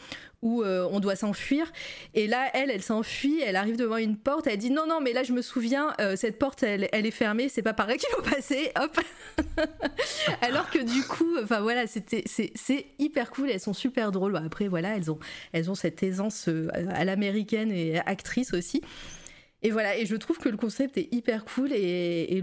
où 0.43 0.63
euh, 0.63 0.89
on 0.91 1.01
doit 1.01 1.17
s'enfuir. 1.17 1.73
Et 2.15 2.27
là, 2.27 2.49
elle, 2.55 2.71
elle 2.71 2.83
s'enfuit, 2.83 3.41
elle 3.41 3.57
arrive 3.57 3.77
devant 3.77 3.97
une 3.97 4.17
porte, 4.17 4.47
elle 4.47 4.59
dit 4.59 4.71
non, 4.71 4.87
non, 4.87 5.01
mais 5.01 5.13
là, 5.13 5.23
je 5.23 5.33
me 5.33 5.43
souviens, 5.43 5.95
euh, 6.01 6.17
cette 6.17 6.39
porte, 6.39 6.63
elle, 6.63 6.89
elle, 6.93 7.07
est 7.07 7.13
fermée, 7.13 7.49
c'est 7.49 7.63
pas 7.63 7.75
par 7.75 7.87
là 7.87 7.97
qu'il 7.97 8.09
faut 8.11 8.23
passer, 8.23 8.71
hop. 8.81 9.01
Alors 10.43 10.71
que 10.71 10.79
du 10.79 11.03
coup, 11.03 11.37
enfin 11.43 11.61
voilà, 11.61 11.87
c'était, 11.87 12.25
c'est, 12.27 12.87
hyper 12.99 13.31
cool, 13.31 13.51
elles 13.51 13.61
sont 13.61 13.73
super 13.73 14.13
drôles. 14.13 14.33
Bah, 14.33 14.43
après, 14.45 14.69
voilà, 14.69 14.97
elles 14.97 15.11
ont, 15.11 15.19
elles 15.53 15.71
ont 15.71 15.75
cette 15.75 16.03
aisance 16.03 16.49
euh, 16.49 16.69
à 16.91 17.05
l'américaine 17.05 17.73
et 17.73 17.99
actrice 17.99 18.53
aussi. 18.55 18.83
Et 19.63 19.73
voilà, 19.73 19.99
et 19.99 20.07
je 20.07 20.15
trouve 20.15 20.39
que 20.39 20.49
le 20.49 20.57
concept 20.57 20.99
est 20.99 21.13
hyper 21.13 21.45
cool 21.45 21.73
et, 21.73 22.41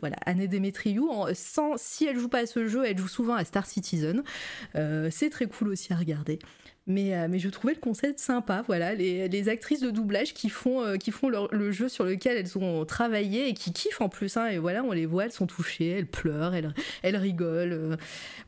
voilà, 0.00 0.16
Anne 0.26 0.44
Demetriou, 0.48 1.08
sans, 1.34 1.76
si 1.76 2.04
elle 2.04 2.18
joue 2.18 2.28
pas 2.28 2.40
à 2.40 2.46
ce 2.46 2.66
jeu, 2.66 2.84
elle 2.84 2.98
joue 2.98 3.06
souvent 3.06 3.34
à 3.34 3.44
Star 3.44 3.64
Citizen. 3.64 4.24
C'est 4.74 5.30
très 5.30 5.46
cool 5.46 5.68
aussi 5.68 5.92
à 5.92 5.96
regarder. 5.96 6.40
Mais, 6.86 7.14
euh, 7.14 7.28
mais 7.30 7.38
je 7.38 7.48
trouvais 7.48 7.72
le 7.72 7.80
concept 7.80 8.18
sympa, 8.18 8.62
voilà, 8.66 8.94
les, 8.94 9.26
les 9.28 9.48
actrices 9.48 9.80
de 9.80 9.90
doublage 9.90 10.34
qui 10.34 10.50
font, 10.50 10.82
euh, 10.82 10.96
qui 10.96 11.12
font 11.12 11.30
leur, 11.30 11.48
le 11.54 11.70
jeu 11.70 11.88
sur 11.88 12.04
lequel 12.04 12.36
elles 12.36 12.58
ont 12.58 12.84
travaillé 12.84 13.48
et 13.48 13.54
qui 13.54 13.72
kiffent 13.72 14.02
en 14.02 14.10
plus, 14.10 14.36
hein, 14.36 14.48
et 14.48 14.58
voilà, 14.58 14.84
on 14.84 14.92
les 14.92 15.06
voit, 15.06 15.24
elles 15.24 15.32
sont 15.32 15.46
touchées, 15.46 15.88
elles 15.88 16.06
pleurent, 16.06 16.54
elles, 16.54 16.74
elles 17.02 17.16
rigolent, 17.16 17.72
euh, 17.72 17.96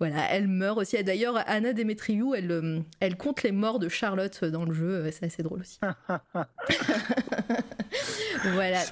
voilà, 0.01 0.31
elles 0.31 0.49
meurent 0.49 0.77
aussi. 0.77 1.03
D'ailleurs, 1.03 1.43
Anna 1.47 1.73
Demetriou, 1.73 2.35
elle, 2.35 2.85
elle 3.01 3.17
compte 3.17 3.43
les 3.43 3.53
morts 3.53 3.79
de 3.79 3.89
Charlotte 3.89 4.45
dans 4.45 4.65
le 4.65 4.75
jeu, 4.75 5.11
c'est 5.13 5.25
assez 5.25 5.43
drôle 5.43 5.61
aussi. 5.61 5.79
voilà. 8.53 8.83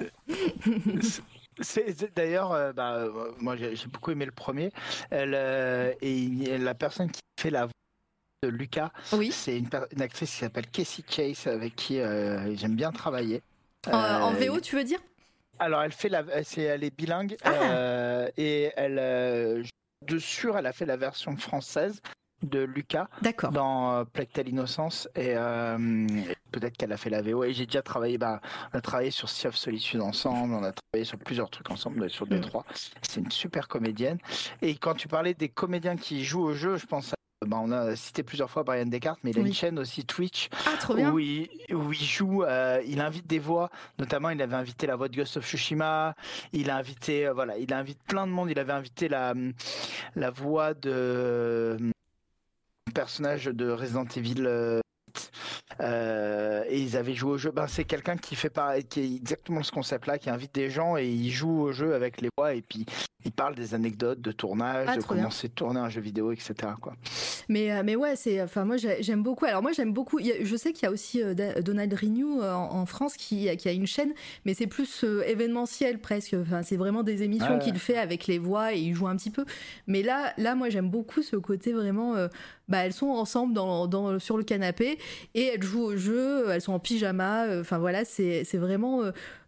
D'ailleurs, 2.15 2.51
euh, 2.51 2.73
bah, 2.73 3.07
moi 3.39 3.55
j'ai 3.55 3.75
beaucoup 3.91 4.11
aimé 4.11 4.25
le 4.25 4.31
premier. 4.31 4.71
Elle, 5.09 5.33
euh, 5.35 5.93
et 6.01 6.57
la 6.57 6.73
personne 6.73 7.09
qui 7.09 7.21
fait 7.39 7.49
la 7.49 7.65
voix 7.65 7.71
de 8.43 8.49
Lucas, 8.49 8.91
oui. 9.13 9.31
c'est 9.31 9.57
une, 9.57 9.69
une, 9.91 10.01
actrice 10.01 10.31
qui 10.31 10.37
s'appelle 10.37 10.67
Casey 10.67 11.03
Chase 11.09 11.47
avec 11.47 11.75
qui 11.75 11.99
euh, 11.99 12.55
j'aime 12.55 12.75
bien 12.75 12.91
travailler. 12.91 13.41
En, 13.87 13.97
en, 13.97 14.33
VO, 14.33 14.59
tu 14.59 14.75
veux 14.75 14.83
dire? 14.83 14.99
Alors 15.59 15.81
elle 15.81 15.91
fait 15.91 16.09
la, 16.09 16.23
c'est 16.43 16.63
elle 16.63 16.83
est 16.83 16.95
bilingue 16.95 17.37
ah. 17.43 18.27
et 18.37 18.71
elle, 18.75 19.63
de 20.05 20.19
sûr, 20.19 20.57
elle 20.57 20.65
a 20.65 20.73
fait 20.73 20.85
la 20.85 20.97
version 20.97 21.35
française 21.37 22.01
de 22.43 22.59
Lucas 22.59 23.07
dans 23.51 23.93
euh, 23.93 24.03
Plectel 24.03 24.49
Innocence 24.49 25.07
et 25.15 25.33
euh, 25.35 26.07
peut-être 26.51 26.77
qu'elle 26.77 26.91
a 26.91 26.97
fait 26.97 27.09
la 27.09 27.21
VO 27.21 27.43
et 27.43 27.53
j'ai 27.53 27.65
déjà 27.65 27.81
travaillé 27.81 28.17
bah, 28.17 28.41
on 28.73 28.77
a 28.77 28.81
travaillé 28.81 29.09
sur 29.09 29.29
Sea 29.29 29.47
of 29.47 29.55
Solitude 29.55 30.01
ensemble 30.01 30.53
on 30.53 30.63
a 30.63 30.73
travaillé 30.73 31.05
sur 31.05 31.17
plusieurs 31.17 31.49
trucs 31.49 31.71
ensemble 31.71 32.09
sur 32.09 32.27
deux 32.27 32.37
mm. 32.37 32.41
trois 32.41 32.65
c'est 33.01 33.21
une 33.21 33.31
super 33.31 33.67
comédienne 33.67 34.19
et 34.61 34.75
quand 34.75 34.95
tu 34.95 35.07
parlais 35.07 35.33
des 35.33 35.49
comédiens 35.49 35.95
qui 35.95 36.23
jouent 36.23 36.43
au 36.43 36.53
jeu 36.53 36.77
je 36.77 36.85
pense 36.85 37.13
à 37.13 37.15
bah, 37.45 37.57
on 37.61 37.71
a 37.71 37.95
cité 37.95 38.23
plusieurs 38.23 38.49
fois 38.49 38.63
Brian 38.63 38.85
Descartes, 38.85 39.19
mais 39.23 39.31
il 39.31 39.37
a 39.37 39.41
oui. 39.41 39.49
une 39.49 39.53
chaîne 39.53 39.77
aussi 39.77 40.05
Twitch 40.05 40.49
ah, 40.65 41.11
où, 41.11 41.19
il, 41.19 41.49
où, 41.71 41.91
il, 41.91 42.03
joue, 42.03 42.43
euh, 42.43 42.81
il 42.87 43.01
invite 43.01 43.27
des 43.27 43.39
voix, 43.39 43.69
notamment 43.99 44.29
il 44.29 44.41
avait 44.41 44.55
invité 44.55 44.87
la 44.87 44.95
voix 44.95 45.09
de 45.09 45.15
Ghost 45.15 45.37
of 45.37 45.45
Tsushima, 45.45 46.15
il 46.53 46.69
a 46.69 46.77
invité, 46.77 47.27
euh, 47.27 47.33
voilà, 47.33 47.57
il 47.57 47.73
invite 47.73 48.01
plein 48.03 48.25
de 48.25 48.31
monde, 48.31 48.49
il 48.49 48.57
avait 48.57 48.73
invité 48.73 49.09
la, 49.09 49.33
la 50.15 50.31
voix 50.31 50.73
de 50.73 51.77
personnage 52.93 53.45
de 53.45 53.69
Resident 53.69 54.05
Evil 54.15 54.81
euh, 55.81 56.25
euh, 56.35 56.63
et 56.67 56.79
ils 56.79 56.97
avaient 56.97 57.13
joué 57.13 57.31
au 57.31 57.37
jeu. 57.37 57.51
Ben, 57.51 57.67
c'est 57.67 57.85
quelqu'un 57.85 58.17
qui 58.17 58.35
fait 58.35 58.49
pareil, 58.49 58.83
qui 58.83 59.01
est 59.01 59.15
exactement 59.15 59.63
ce 59.63 59.71
concept-là, 59.71 60.17
qui 60.17 60.29
invite 60.29 60.53
des 60.53 60.69
gens 60.69 60.97
et 60.97 61.07
il 61.07 61.31
joue 61.31 61.61
au 61.61 61.71
jeu 61.71 61.93
avec 61.93 62.21
les 62.21 62.29
voix 62.37 62.53
et 62.53 62.61
puis 62.61 62.85
il 63.23 63.31
parle 63.31 63.55
des 63.55 63.73
anecdotes 63.73 64.21
de 64.21 64.31
tournage, 64.31 64.87
ah, 64.89 64.97
de 64.97 65.01
comment 65.01 65.31
c'est 65.31 65.49
tourné 65.49 65.79
un 65.79 65.89
jeu 65.89 66.01
vidéo, 66.01 66.31
etc. 66.31 66.53
Quoi. 66.79 66.93
Mais, 67.49 67.71
euh, 67.71 67.81
mais 67.83 67.95
ouais, 67.95 68.15
c'est, 68.15 68.41
enfin, 68.41 68.65
moi 68.65 68.77
j'aime 68.77 69.23
beaucoup. 69.23 69.45
Alors 69.45 69.61
moi 69.63 69.71
j'aime 69.71 69.93
beaucoup, 69.93 70.19
je 70.19 70.55
sais 70.55 70.73
qu'il 70.73 70.83
y 70.83 70.85
a 70.85 70.91
aussi 70.91 71.23
euh, 71.23 71.33
Donald 71.33 71.93
Renew 71.93 72.41
en, 72.43 72.85
France 72.85 73.17
qui, 73.17 73.55
qui, 73.57 73.67
a 73.67 73.71
une 73.71 73.87
chaîne, 73.87 74.13
mais 74.45 74.53
c'est 74.53 74.67
plus 74.67 75.03
événementiel 75.25 75.99
presque. 75.99 76.35
Enfin, 76.39 76.61
c'est 76.61 76.77
vraiment 76.77 77.01
des 77.01 77.23
émissions 77.23 77.55
ah, 77.55 77.57
qu'il 77.57 77.79
fait 77.79 77.97
avec 77.97 78.27
les 78.27 78.37
voix 78.37 78.73
et 78.73 78.79
il 78.79 78.93
joue 78.93 79.07
un 79.07 79.15
petit 79.15 79.31
peu. 79.31 79.45
Mais 79.87 80.03
là, 80.03 80.33
là 80.37 80.53
moi 80.53 80.69
j'aime 80.69 80.89
beaucoup 80.89 81.23
ce 81.23 81.35
côté 81.35 81.73
vraiment. 81.73 82.15
Euh, 82.15 82.27
bah, 82.67 82.79
elles 82.85 82.93
sont 82.93 83.07
ensemble 83.07 83.53
dans, 83.53 83.87
dans, 83.87 84.19
sur 84.19 84.37
le 84.37 84.43
canapé 84.43 84.97
et 85.33 85.43
elles 85.43 85.63
jouent 85.63 85.83
au 85.83 85.95
jeu, 85.97 86.49
elles 86.49 86.61
sont 86.61 86.73
en 86.73 86.79
pyjama. 86.79 87.59
Enfin 87.59 87.77
voilà, 87.77 88.05
c'est, 88.05 88.43
vraiment 88.55 89.03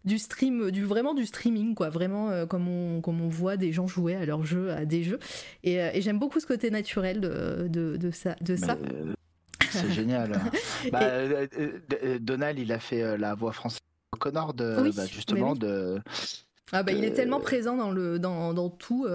du 0.08 0.18
stream, 0.18 0.72
du 0.72 0.84
vraiment 0.84 1.14
du 1.14 1.26
streaming, 1.26 1.74
quoi. 1.76 1.90
Vraiment 1.90 2.30
euh, 2.30 2.46
comme 2.46 2.66
on 2.66 3.00
comme 3.00 3.20
on 3.20 3.28
voit 3.28 3.56
des 3.56 3.72
gens 3.72 3.86
jouer 3.86 4.16
à 4.16 4.26
leurs 4.26 4.44
jeux, 4.44 4.70
à 4.70 4.84
des 4.84 5.04
jeux. 5.04 5.20
Et, 5.62 5.80
euh, 5.80 5.90
et 5.94 6.00
j'aime 6.00 6.18
beaucoup 6.18 6.40
ce 6.40 6.46
côté 6.46 6.70
naturel 6.70 7.20
de 7.20 7.68
de, 7.68 7.96
de 7.96 8.10
ça. 8.10 8.34
De 8.40 8.56
ça. 8.56 8.72
Euh, 8.72 9.12
c'est 9.70 9.90
génial. 9.92 10.40
bah, 10.92 11.02
et... 11.12 12.18
Donald, 12.18 12.58
il 12.58 12.72
a 12.72 12.78
fait 12.78 13.16
la 13.18 13.34
voix 13.34 13.52
française 13.52 13.80
Connor 14.18 14.54
de 14.54 14.76
oui, 14.80 14.92
bah, 14.96 15.06
justement 15.06 15.52
oui. 15.52 15.58
de. 15.58 16.00
Ah 16.72 16.82
bah 16.82 16.92
il 16.92 17.04
est 17.04 17.12
tellement 17.12 17.40
présent 17.40 17.76
dans 17.76 17.90
le 17.90 18.18
dans, 18.18 18.52
dans 18.52 18.68
tout 18.68 19.06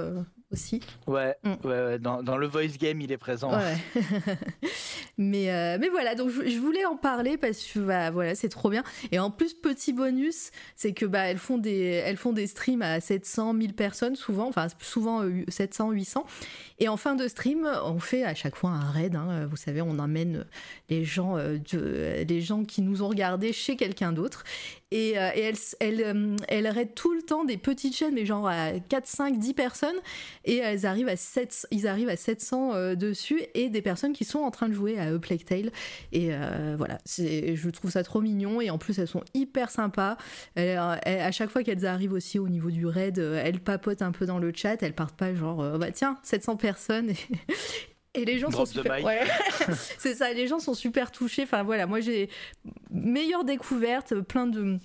aussi. 0.54 0.80
Ouais, 1.08 1.36
mm. 1.44 1.54
ouais, 1.64 1.86
ouais. 1.86 2.00
Dans, 2.00 2.24
dans, 2.24 2.38
le 2.38 2.48
voice 2.48 2.78
game, 2.80 3.02
il 3.02 3.12
est 3.12 3.18
présent. 3.18 3.52
Ouais. 3.52 3.76
mais, 5.18 5.52
euh, 5.52 5.78
mais 5.80 5.90
voilà, 5.90 6.16
donc 6.16 6.30
je, 6.30 6.48
je, 6.48 6.60
voulais 6.60 6.86
en 6.86 6.96
parler 6.96 7.38
parce 7.38 7.64
que 7.64 7.80
bah, 7.80 8.12
voilà, 8.12 8.36
c'est 8.36 8.50
trop 8.50 8.70
bien. 8.70 8.84
Et 9.12 9.20
en 9.20 9.32
plus, 9.32 9.54
petit 9.54 9.92
bonus, 9.92 10.52
c'est 10.76 10.94
que 10.94 11.06
bah, 11.06 11.24
elles, 11.24 11.38
font 11.38 11.58
des, 11.58 12.02
elles 12.06 12.18
font 12.18 12.32
des 12.32 12.48
streams 12.48 12.82
à 12.82 13.02
700, 13.02 13.54
1000 13.54 13.74
personnes, 13.74 14.16
souvent, 14.16 14.48
enfin 14.48 14.68
souvent 14.80 15.24
euh, 15.24 15.44
700, 15.48 15.92
800. 15.92 16.26
Et 16.80 16.88
en 16.88 16.98
fin 16.98 17.16
de 17.16 17.28
stream, 17.28 17.68
on 17.86 18.00
fait 18.00 18.24
à 18.24 18.36
chaque 18.36 18.56
fois 18.56 18.70
un 18.70 18.92
raid. 18.92 19.16
Hein, 19.16 19.48
vous 19.50 19.58
savez, 19.58 19.82
on 19.82 20.00
emmène 20.00 20.46
les 20.90 21.04
gens, 21.04 21.38
euh, 21.38 21.58
de, 21.72 22.24
les 22.28 22.42
gens 22.42 22.64
qui 22.64 22.82
nous 22.82 23.02
ont 23.02 23.10
regardés 23.10 23.54
chez 23.54 23.76
quelqu'un 23.76 24.12
d'autre. 24.12 24.44
Et, 24.94 25.18
euh, 25.18 25.32
elle, 25.80 26.36
elle, 26.48 26.68
raid 26.68 26.94
tout 26.94 27.16
le 27.16 27.24
temps 27.24 27.46
des 27.46 27.58
petites 27.58 27.96
chaînes, 27.96 28.14
mais 28.14 28.28
genre 28.28 28.48
à 28.48 28.74
4, 28.90 29.08
5, 29.08 29.40
10 29.40 29.56
personnes. 29.56 29.96
Et 30.46 30.58
elles 30.58 30.86
arrivent 30.86 31.08
à 31.08 31.16
7, 31.16 31.66
ils 31.72 31.88
arrivent 31.88 32.10
à 32.10 32.16
700 32.16 32.76
euh, 32.76 32.96
dessus. 32.96 33.42
Et 33.56 33.70
des 33.70 33.82
personnes 33.82 34.14
qui 34.14 34.24
sont 34.24 34.40
en 34.40 34.52
train 34.52 34.70
de 34.70 34.74
jouer 34.74 35.00
à 35.00 35.18
Plague 35.18 35.46
Tale. 35.46 35.72
Et 36.12 36.30
euh, 36.32 36.76
voilà, 36.78 37.00
je 37.08 37.70
trouve 37.72 37.90
ça 37.90 38.04
trop 38.04 38.22
mignon. 38.22 38.62
Et 38.62 38.70
en 38.70 38.78
plus, 38.78 39.00
elles 39.00 39.08
sont 39.08 39.24
hyper 39.34 39.72
sympas. 39.72 40.16
Elles, 40.54 40.78
à 40.78 41.32
chaque 41.32 41.50
fois 41.50 41.64
qu'elles 41.64 41.88
arrivent 41.88 42.14
aussi 42.14 42.38
au 42.38 42.48
niveau 42.48 42.70
du 42.70 42.86
raid, 42.86 43.18
elles 43.18 43.62
papotent 43.62 44.04
un 44.04 44.12
peu 44.12 44.28
dans 44.28 44.38
le 44.38 44.54
chat. 44.56 44.84
Elles 44.84 44.94
partent 44.94 45.18
pas 45.18 45.34
genre, 45.34 45.80
bah 45.80 45.92
tiens, 45.92 46.20
700 46.22 46.58
personnes. 46.58 47.14
et 48.14 48.26
les 48.26 48.38
gens 48.40 48.50
Drop 48.50 48.68
sont 48.68 48.74
super. 48.74 49.04
Ouais. 49.04 49.22
c'est 49.98 50.16
ça, 50.16 50.32
les 50.34 50.48
gens 50.48 50.60
sont 50.60 50.74
super 50.74 51.12
touchés. 51.12 51.44
Enfin 51.44 51.64
voilà, 51.64 51.88
moi 51.88 52.00
j'ai 52.00 52.30
meilleure 52.92 53.44
découverte, 53.44 54.16
plein 54.22 54.48
de 54.48 54.80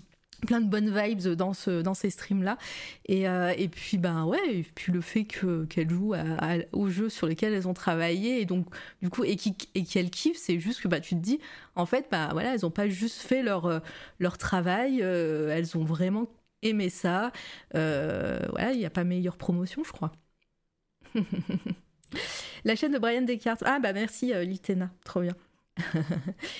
plein 0.46 0.60
de 0.60 0.68
bonnes 0.68 0.96
vibes 0.96 1.34
dans 1.34 1.52
ce 1.52 1.82
dans 1.82 1.94
ces 1.94 2.10
streams 2.10 2.42
là 2.44 2.58
et, 3.06 3.28
euh, 3.28 3.52
et 3.56 3.68
puis 3.68 3.98
ben 3.98 4.24
ouais 4.24 4.38
et 4.48 4.62
puis 4.62 4.92
le 4.92 5.00
fait 5.00 5.24
que 5.24 5.64
qu'elles 5.64 5.90
jouent 5.90 6.14
à, 6.14 6.22
à, 6.38 6.58
aux 6.72 6.88
jeux 6.88 7.08
sur 7.08 7.26
lesquels 7.26 7.52
elles 7.52 7.66
ont 7.66 7.74
travaillé 7.74 8.40
et 8.40 8.44
donc 8.44 8.66
du 9.02 9.10
coup 9.10 9.24
et 9.24 9.34
qui 9.34 9.56
et 9.74 9.84
qu'elles 9.84 10.10
kiffent 10.10 10.38
c'est 10.38 10.60
juste 10.60 10.80
que 10.80 10.86
bah 10.86 11.00
tu 11.00 11.16
te 11.16 11.20
dis 11.20 11.40
en 11.74 11.86
fait 11.86 12.06
bah 12.10 12.28
voilà 12.32 12.54
elles 12.54 12.64
ont 12.64 12.70
pas 12.70 12.88
juste 12.88 13.20
fait 13.20 13.42
leur 13.42 13.82
leur 14.20 14.38
travail 14.38 15.00
euh, 15.02 15.50
elles 15.52 15.76
ont 15.76 15.84
vraiment 15.84 16.28
aimé 16.62 16.88
ça 16.88 17.32
euh, 17.74 18.38
voilà 18.50 18.70
il 18.72 18.78
n'y 18.78 18.86
a 18.86 18.90
pas 18.90 19.02
meilleure 19.02 19.38
promotion 19.38 19.82
je 19.84 19.90
crois 19.90 20.12
La 22.64 22.76
chaîne 22.76 22.92
de 22.92 22.98
Brian 22.98 23.22
Descartes. 23.22 23.62
Ah 23.64 23.78
bah 23.78 23.92
merci 23.92 24.32
euh, 24.32 24.44
Litena, 24.44 24.90
trop 25.04 25.20
bien. 25.20 25.34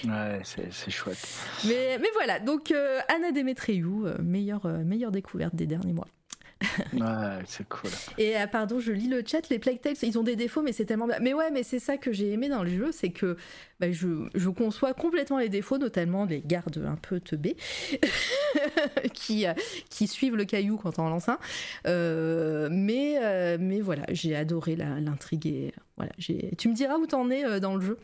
ouais, 0.05 0.41
c'est 0.45 0.91
chouette. 0.91 1.19
Mais, 1.67 1.99
mais 1.99 2.09
voilà, 2.15 2.39
donc 2.39 2.71
euh, 2.71 3.01
Anna 3.09 3.33
Demetriou, 3.33 4.07
euh, 4.07 4.17
meilleure, 4.23 4.69
meilleure 4.85 5.11
découverte 5.11 5.57
des 5.57 5.67
derniers 5.67 5.93
mois. 5.93 6.07
Ouais, 6.93 7.43
c'est 7.47 7.69
cool. 7.69 7.91
Et 8.19 8.37
euh, 8.37 8.47
pardon, 8.49 8.81
je 8.81 8.91
lis 8.93 9.09
le 9.09 9.23
chat, 9.25 9.49
les 9.49 9.59
Plague 9.59 9.81
Tales, 9.81 9.95
ils 10.03 10.19
ont 10.19 10.23
des 10.25 10.35
défauts, 10.37 10.63
mais 10.63 10.73
c'est 10.73 10.85
tellement 10.87 11.07
bien. 11.07 11.19
Mais 11.21 11.33
ouais, 11.35 11.51
mais 11.53 11.63
c'est 11.63 11.79
ça 11.79 11.97
que 11.99 12.13
j'ai 12.13 12.33
aimé 12.33 12.49
dans 12.49 12.65
le 12.65 12.71
jeu, 12.71 12.91
c'est 12.93 13.11
que 13.11 13.37
bah, 13.79 13.93
je, 13.93 14.29
je 14.35 14.49
conçois 14.49 14.93
complètement 14.95 15.39
les 15.39 15.49
défauts, 15.49 15.79
notamment 15.79 16.25
les 16.25 16.41
gardes 16.41 16.85
un 16.85 16.97
peu 16.97 17.21
teubés, 17.21 17.57
qui, 19.13 19.47
euh, 19.47 19.53
qui 19.91 20.07
suivent 20.07 20.37
le 20.37 20.45
caillou 20.45 20.77
quand 20.77 20.99
on 20.99 21.09
lance 21.09 21.29
un. 21.29 21.39
Euh, 21.87 22.69
mais, 22.71 23.19
euh, 23.23 23.57
mais 23.61 23.81
voilà, 23.81 24.03
j'ai 24.11 24.35
adoré 24.35 24.77
l'intrigue. 24.77 25.47
et 25.47 25.73
Voilà, 25.97 26.13
j'ai- 26.19 26.51
tu 26.59 26.69
me 26.69 26.75
diras 26.75 26.97
où 26.97 27.07
t'en 27.07 27.31
es 27.31 27.61
dans 27.61 27.77
le 27.77 27.81
jeu 27.83 27.99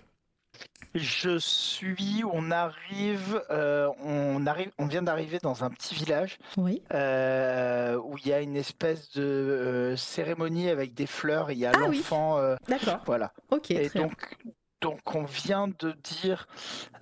Je 0.95 1.39
suis, 1.39 2.23
on 2.33 2.53
arrive, 2.53 3.43
euh, 3.51 3.89
on 4.05 4.47
arrive, 4.47 4.71
on 4.79 4.87
vient 4.87 5.03
d'arriver 5.03 5.39
dans 5.43 5.65
un 5.65 5.71
petit 5.71 5.93
village 5.97 6.39
Oui. 6.57 6.83
euh, 6.95 7.97
où 7.97 8.17
il 8.19 8.29
y 8.29 8.33
a 8.33 8.41
une 8.41 8.55
espèce 8.55 9.11
de 9.11 9.23
euh, 9.25 9.97
cérémonie 9.97 10.69
avec 10.69 10.95
des 10.95 11.07
fleurs. 11.07 11.51
Il 11.51 11.59
y 11.59 11.67
a 11.67 11.73
Ah 11.75 11.79
l'enfant, 11.81 12.39
D'accord. 12.69 13.01
voilà. 13.07 13.33
Ok, 13.51 13.73
Et 13.73 13.89
très 13.89 13.99
bien. 13.99 14.03
donc, 14.09 14.37
donc 14.81 15.15
on 15.17 15.25
vient 15.25 15.67
de 15.67 15.93
dire, 16.05 16.47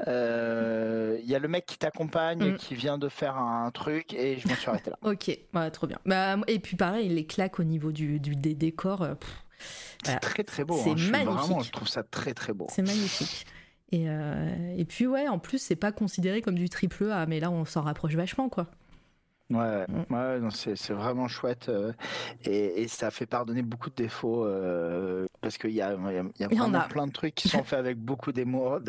il 0.06 1.30
y 1.30 1.34
a 1.34 1.38
le 1.38 1.48
mec 1.48 1.66
qui 1.66 1.76
t'accompagne, 1.76 2.52
Mm. 2.52 2.56
qui 2.56 2.74
vient 2.74 2.96
de 2.96 3.10
faire 3.10 3.36
un 3.36 3.70
truc, 3.72 4.14
et 4.14 4.38
je 4.38 4.48
me 4.48 4.54
suis 4.54 4.70
arrêté 4.70 4.88
là. 4.90 4.96
Ok, 5.02 5.36
ouais, 5.52 5.70
trop 5.70 5.86
bien. 5.86 5.98
Bah, 6.06 6.36
et 6.46 6.58
puis 6.60 6.76
pareil, 6.76 7.10
les 7.10 7.26
claques 7.26 7.60
au 7.60 7.64
niveau 7.64 7.92
du, 7.92 8.20
du- 8.20 8.36
des 8.36 8.54
décors, 8.54 9.00
pff, 9.18 9.44
C'est 10.02 10.06
Voilà. 10.06 10.20
très 10.20 10.44
très 10.44 10.64
beau. 10.64 10.80
C'est 10.82 10.90
hein. 10.90 10.94
Magnifique. 11.10 11.24
Vraiment, 11.46 11.60
je 11.60 11.70
trouve 11.72 11.88
ça 11.88 12.02
très 12.02 12.34
très 12.34 12.52
beau. 12.52 12.66
c'est 12.70 12.82
magnifique. 12.82 13.46
Et, 13.92 14.08
euh, 14.08 14.74
et 14.76 14.84
puis 14.86 15.06
ouais, 15.06 15.28
en 15.28 15.38
plus, 15.38 15.58
c'est 15.58 15.76
pas 15.76 15.92
considéré 15.92 16.40
comme 16.40 16.54
du 16.54 16.68
triple 16.70 17.10
A, 17.10 17.26
mais 17.26 17.40
là, 17.40 17.50
on 17.50 17.64
s'en 17.66 17.82
rapproche 17.82 18.14
vachement, 18.14 18.48
quoi. 18.48 18.66
Ouais, 19.50 19.84
Mm. 19.86 20.14
ouais, 20.14 20.40
c'est 20.74 20.94
vraiment 20.94 21.28
chouette 21.28 21.68
euh, 21.68 21.92
et, 22.44 22.82
et 22.82 22.88
ça 22.88 23.10
fait 23.10 23.26
pardonner 23.26 23.60
beaucoup 23.60 23.90
de 23.90 23.94
défauts 23.94 24.46
euh, 24.46 25.26
parce 25.42 25.58
qu'il 25.58 25.72
y 25.72 25.82
a, 25.82 25.92
y 25.92 25.96
a, 25.96 26.24
y 26.38 26.44
a 26.44 26.48
vraiment 26.48 26.78
a. 26.78 26.88
plein 26.88 27.06
de 27.06 27.12
trucs 27.12 27.34
qui 27.34 27.50
sont 27.50 27.62
faits 27.64 27.78
avec 27.78 27.98
beaucoup 27.98 28.32
d'amour, 28.32 28.80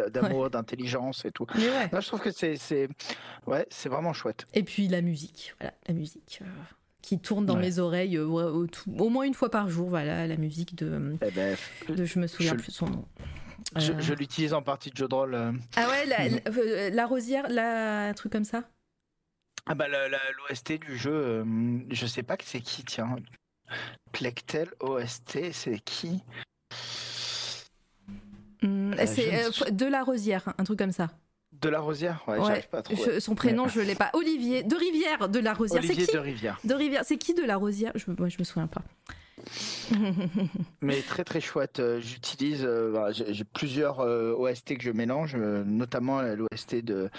d'intelligence 0.50 1.26
et 1.26 1.32
tout. 1.32 1.48
Ouais. 1.56 1.90
Là, 1.92 2.00
je 2.00 2.08
trouve 2.08 2.22
que 2.22 2.32
c'est 2.32 2.88
ouais, 3.46 3.66
c'est 3.70 3.90
vraiment 3.90 4.14
chouette. 4.14 4.46
Et 4.54 4.64
puis 4.64 4.88
la 4.88 5.02
musique, 5.02 5.54
voilà, 5.60 5.74
la 5.86 5.94
musique 5.96 6.40
qui 7.04 7.20
tourne 7.20 7.46
dans 7.46 7.56
Ouais. 7.56 7.62
mes 7.62 7.78
oreilles 7.80 8.18
euh, 8.18 8.26
au, 8.26 8.66
tout- 8.66 8.90
au 8.98 9.10
moins 9.10 9.26
une 9.26 9.34
fois 9.36 9.52
par 9.52 9.70
jour, 9.70 9.90
voilà, 9.90 10.26
la 10.26 10.38
musique 10.38 10.74
de, 10.76 11.16
Eh 11.22 11.30
ben, 11.32 11.56
de 11.90 12.06
je 12.06 12.18
me 12.18 12.26
souviens 12.26 12.54
Je- 12.54 12.58
plus 12.58 12.70
de 12.70 12.76
son 12.76 12.88
nom. 12.88 13.06
je, 13.76 13.92
Euh, 13.92 14.00
je 14.00 14.14
l'utilise 14.14 14.54
en 14.54 14.62
partie 14.64 14.90
de 14.90 14.96
jeu 14.98 15.08
de 15.08 15.14
rôle. 15.14 15.36
euh. 15.36 15.52
Ah 15.76 15.88
ouais, 15.90 16.06
la, 16.08 16.30
la, 16.30 16.90
la 16.90 17.06
rosière, 17.06 17.48
la, 17.50 18.08
un 18.08 18.14
truc 18.14 18.32
comme 18.32 18.46
ça? 18.46 18.64
Ah 19.66 19.76
bah 19.76 19.86
l'OST 19.88 20.80
du 20.80 20.98
jeu, 20.98 21.12
euh, 21.14 21.46
je 21.92 22.06
sais 22.06 22.24
pas 22.24 22.38
que 22.38 22.44
c'est 22.46 22.62
qui, 22.62 22.84
tiens. 22.84 23.16
Plectel 24.12 24.70
OST, 24.80 25.52
c'est 25.54 25.80
qui? 25.80 26.22
Euh, 28.64 28.94
C'est 29.06 29.46
euh, 29.46 29.72
de 29.72 29.86
la 29.86 30.04
rosière, 30.04 30.54
un 30.58 30.64
truc 30.64 30.80
comme 30.80 30.92
ça. 30.94 31.10
De 31.64 31.70
la 31.70 31.80
Rosière 31.80 32.24
Ouais, 32.28 32.38
Ouais, 32.40 32.64
pas. 32.70 32.84
Je- 32.92 33.20
son 33.20 33.34
prénom, 33.36 33.68
je 33.68 33.80
l'ai 33.82 33.96
pas. 33.96 34.10
Olivier 34.14 34.64
de 34.64 34.76
Rivière, 34.76 35.30
de 35.30 35.40
la 35.40 35.54
rosière. 35.54 35.82
C'est 35.82 35.90
Olivier 35.90 36.06
qui 36.08 36.14
de 36.14 36.20
Rivière. 36.20 36.60
de 36.64 36.74
Rivière. 36.74 37.02
C'est 37.06 37.18
qui 37.18 37.34
de 37.34 37.44
la 37.44 37.56
rosière? 37.58 37.92
Je, 37.96 38.06
Moi, 38.18 38.30
je 38.30 38.38
me 38.40 38.44
souviens 38.44 38.68
pas. 38.68 38.82
Mais 40.82 41.02
très 41.02 41.24
très 41.24 41.42
chouette. 41.42 41.80
Euh, 41.80 42.00
J'utilise, 42.00 42.64
euh, 42.64 42.90
voilà, 42.92 43.12
j'ai 43.12 43.44
plusieurs 43.44 44.00
euh, 44.00 44.34
OST 44.38 44.78
que 44.78 44.84
je 44.84 44.92
mélange, 44.92 45.36
notamment 45.36 46.22
l'OST 46.22 46.76
de, 46.84 47.10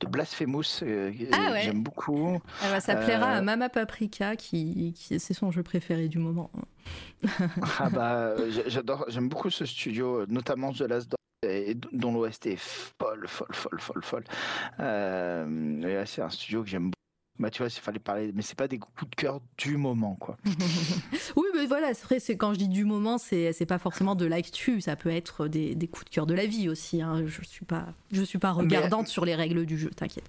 de 0.00 0.06
Blasphemous, 0.06 0.80
que 0.80 1.12
Ah 1.32 1.52
ouais. 1.52 1.62
j'aime 1.64 1.82
beaucoup. 1.82 2.40
Ah 2.62 2.66
bah, 2.72 2.80
ça 2.80 2.96
plaira 2.96 3.34
Euh, 3.34 3.38
à 3.38 3.42
Mama 3.42 3.68
Paprika, 3.68 4.36
qui, 4.36 4.94
qui 4.96 5.20
c'est 5.20 5.34
son 5.34 5.50
jeu 5.50 5.62
préféré 5.62 6.08
du 6.08 6.18
moment. 6.18 6.50
Ah 7.78 7.88
bah, 7.90 8.34
j'adore, 8.66 9.04
j'aime 9.08 9.28
beaucoup 9.28 9.50
ce 9.50 9.64
studio, 9.66 10.24
notamment 10.28 10.72
The 10.72 10.80
Last 10.82 11.14
dont 11.92 12.12
l'OST 12.12 12.46
est 12.46 12.56
folle, 12.56 13.26
folle, 13.26 13.54
folle, 13.54 13.80
folle, 13.80 14.02
folle. 14.04 14.24
Euh, 14.80 16.04
c'est 16.06 16.22
un 16.22 16.30
studio 16.30 16.62
que 16.62 16.68
j'aime 16.68 16.90
beaucoup. 16.90 17.01
Bah 17.42 17.50
tu 17.50 17.58
vois, 17.62 17.66
il 17.68 17.80
fallait 17.80 17.98
parler, 17.98 18.30
mais 18.32 18.42
c'est 18.42 18.56
pas 18.56 18.68
des 18.68 18.78
coups 18.78 19.10
de 19.10 19.16
cœur 19.16 19.40
du 19.58 19.76
moment, 19.76 20.14
quoi. 20.14 20.36
Oui, 21.36 21.46
mais 21.56 21.66
voilà, 21.66 21.92
c'est 21.92 22.04
vrai, 22.04 22.20
c'est 22.20 22.36
quand 22.36 22.52
je 22.54 22.58
dis 22.58 22.68
du 22.68 22.84
moment, 22.84 23.18
c'est 23.18 23.52
c'est 23.52 23.66
pas 23.66 23.78
forcément 23.80 24.14
de 24.14 24.26
l'actu, 24.26 24.80
ça 24.80 24.94
peut 24.94 25.10
être 25.10 25.48
des, 25.48 25.74
des 25.74 25.88
coups 25.88 26.04
de 26.04 26.10
cœur 26.10 26.26
de 26.26 26.34
la 26.34 26.46
vie 26.46 26.68
aussi. 26.68 27.02
hein. 27.02 27.24
Je 27.26 27.42
suis 27.44 27.64
pas, 27.64 27.86
je 28.12 28.22
suis 28.22 28.38
pas 28.38 28.52
regardante 28.52 29.08
sur 29.08 29.24
les 29.24 29.34
règles 29.34 29.66
du 29.66 29.76
jeu, 29.76 29.90
t'inquiète. 29.90 30.28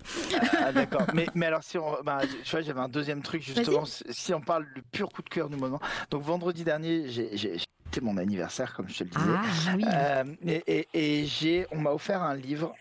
Ah 0.59 0.71
d'accord. 0.73 1.05
mais, 1.13 1.27
mais 1.35 1.45
alors 1.45 1.63
si 1.63 1.77
on, 1.77 2.01
bah, 2.03 2.21
tu 2.43 2.49
vois, 2.49 2.61
j'avais 2.61 2.79
un 2.79 2.89
deuxième 2.89 3.21
truc 3.21 3.43
justement. 3.43 3.83
Si 3.85 4.33
on 4.33 4.41
parle 4.41 4.65
du 4.73 4.81
pur 4.81 5.09
coup 5.09 5.21
de 5.21 5.29
cœur 5.29 5.49
du 5.49 5.55
moment. 5.55 5.79
Donc 6.09 6.23
vendredi 6.23 6.63
dernier, 6.63 7.09
j'ai, 7.09 7.37
j'ai, 7.37 7.57
c'était 7.85 8.01
mon 8.01 8.17
anniversaire, 8.17 8.73
comme 8.73 8.89
je 8.89 8.97
te 8.97 9.03
le 9.03 9.09
disais. 9.11 9.37
Ah 9.37 9.73
oui. 9.75 9.83
Euh, 9.87 10.23
et 10.47 10.63
et, 10.67 10.87
et 11.21 11.25
j'ai, 11.27 11.67
on 11.71 11.77
m'a 11.77 11.91
offert 11.91 12.23
un 12.23 12.33
livre 12.35 12.73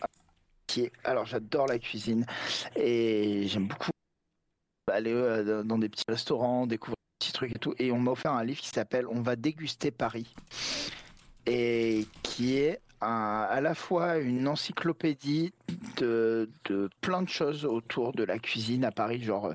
qui 0.65 0.81
est, 0.85 0.91
alors 1.03 1.27
j'adore 1.27 1.67
la 1.67 1.77
cuisine 1.77 2.25
et 2.75 3.45
j'aime 3.47 3.67
beaucoup 3.67 3.91
aller 4.91 5.13
euh, 5.13 5.63
dans 5.63 5.77
des 5.77 5.89
petits 5.89 6.03
restaurants, 6.07 6.67
découvrir 6.67 6.95
des 6.95 7.25
petits 7.25 7.33
trucs 7.33 7.55
et 7.55 7.59
tout. 7.59 7.73
Et 7.79 7.91
on 7.91 7.99
m'a 7.99 8.11
offert 8.11 8.33
un 8.33 8.43
livre 8.43 8.59
qui 8.61 8.69
s'appelle 8.69 9.05
On 9.07 9.21
va 9.21 9.35
déguster 9.35 9.91
Paris 9.91 10.33
et 11.45 12.07
qui 12.23 12.57
est 12.57 12.79
un- 13.01 13.45
à 13.49 13.59
la 13.61 13.75
fois 13.75 14.17
une 14.17 14.47
encyclopédie 14.47 15.53
de, 15.97 16.49
de 16.65 16.89
plein 17.01 17.21
de 17.21 17.29
choses 17.29 17.65
autour 17.65 18.13
de 18.13 18.23
la 18.23 18.39
cuisine 18.39 18.85
à 18.85 18.91
Paris, 18.91 19.21
genre 19.21 19.47
euh, 19.47 19.53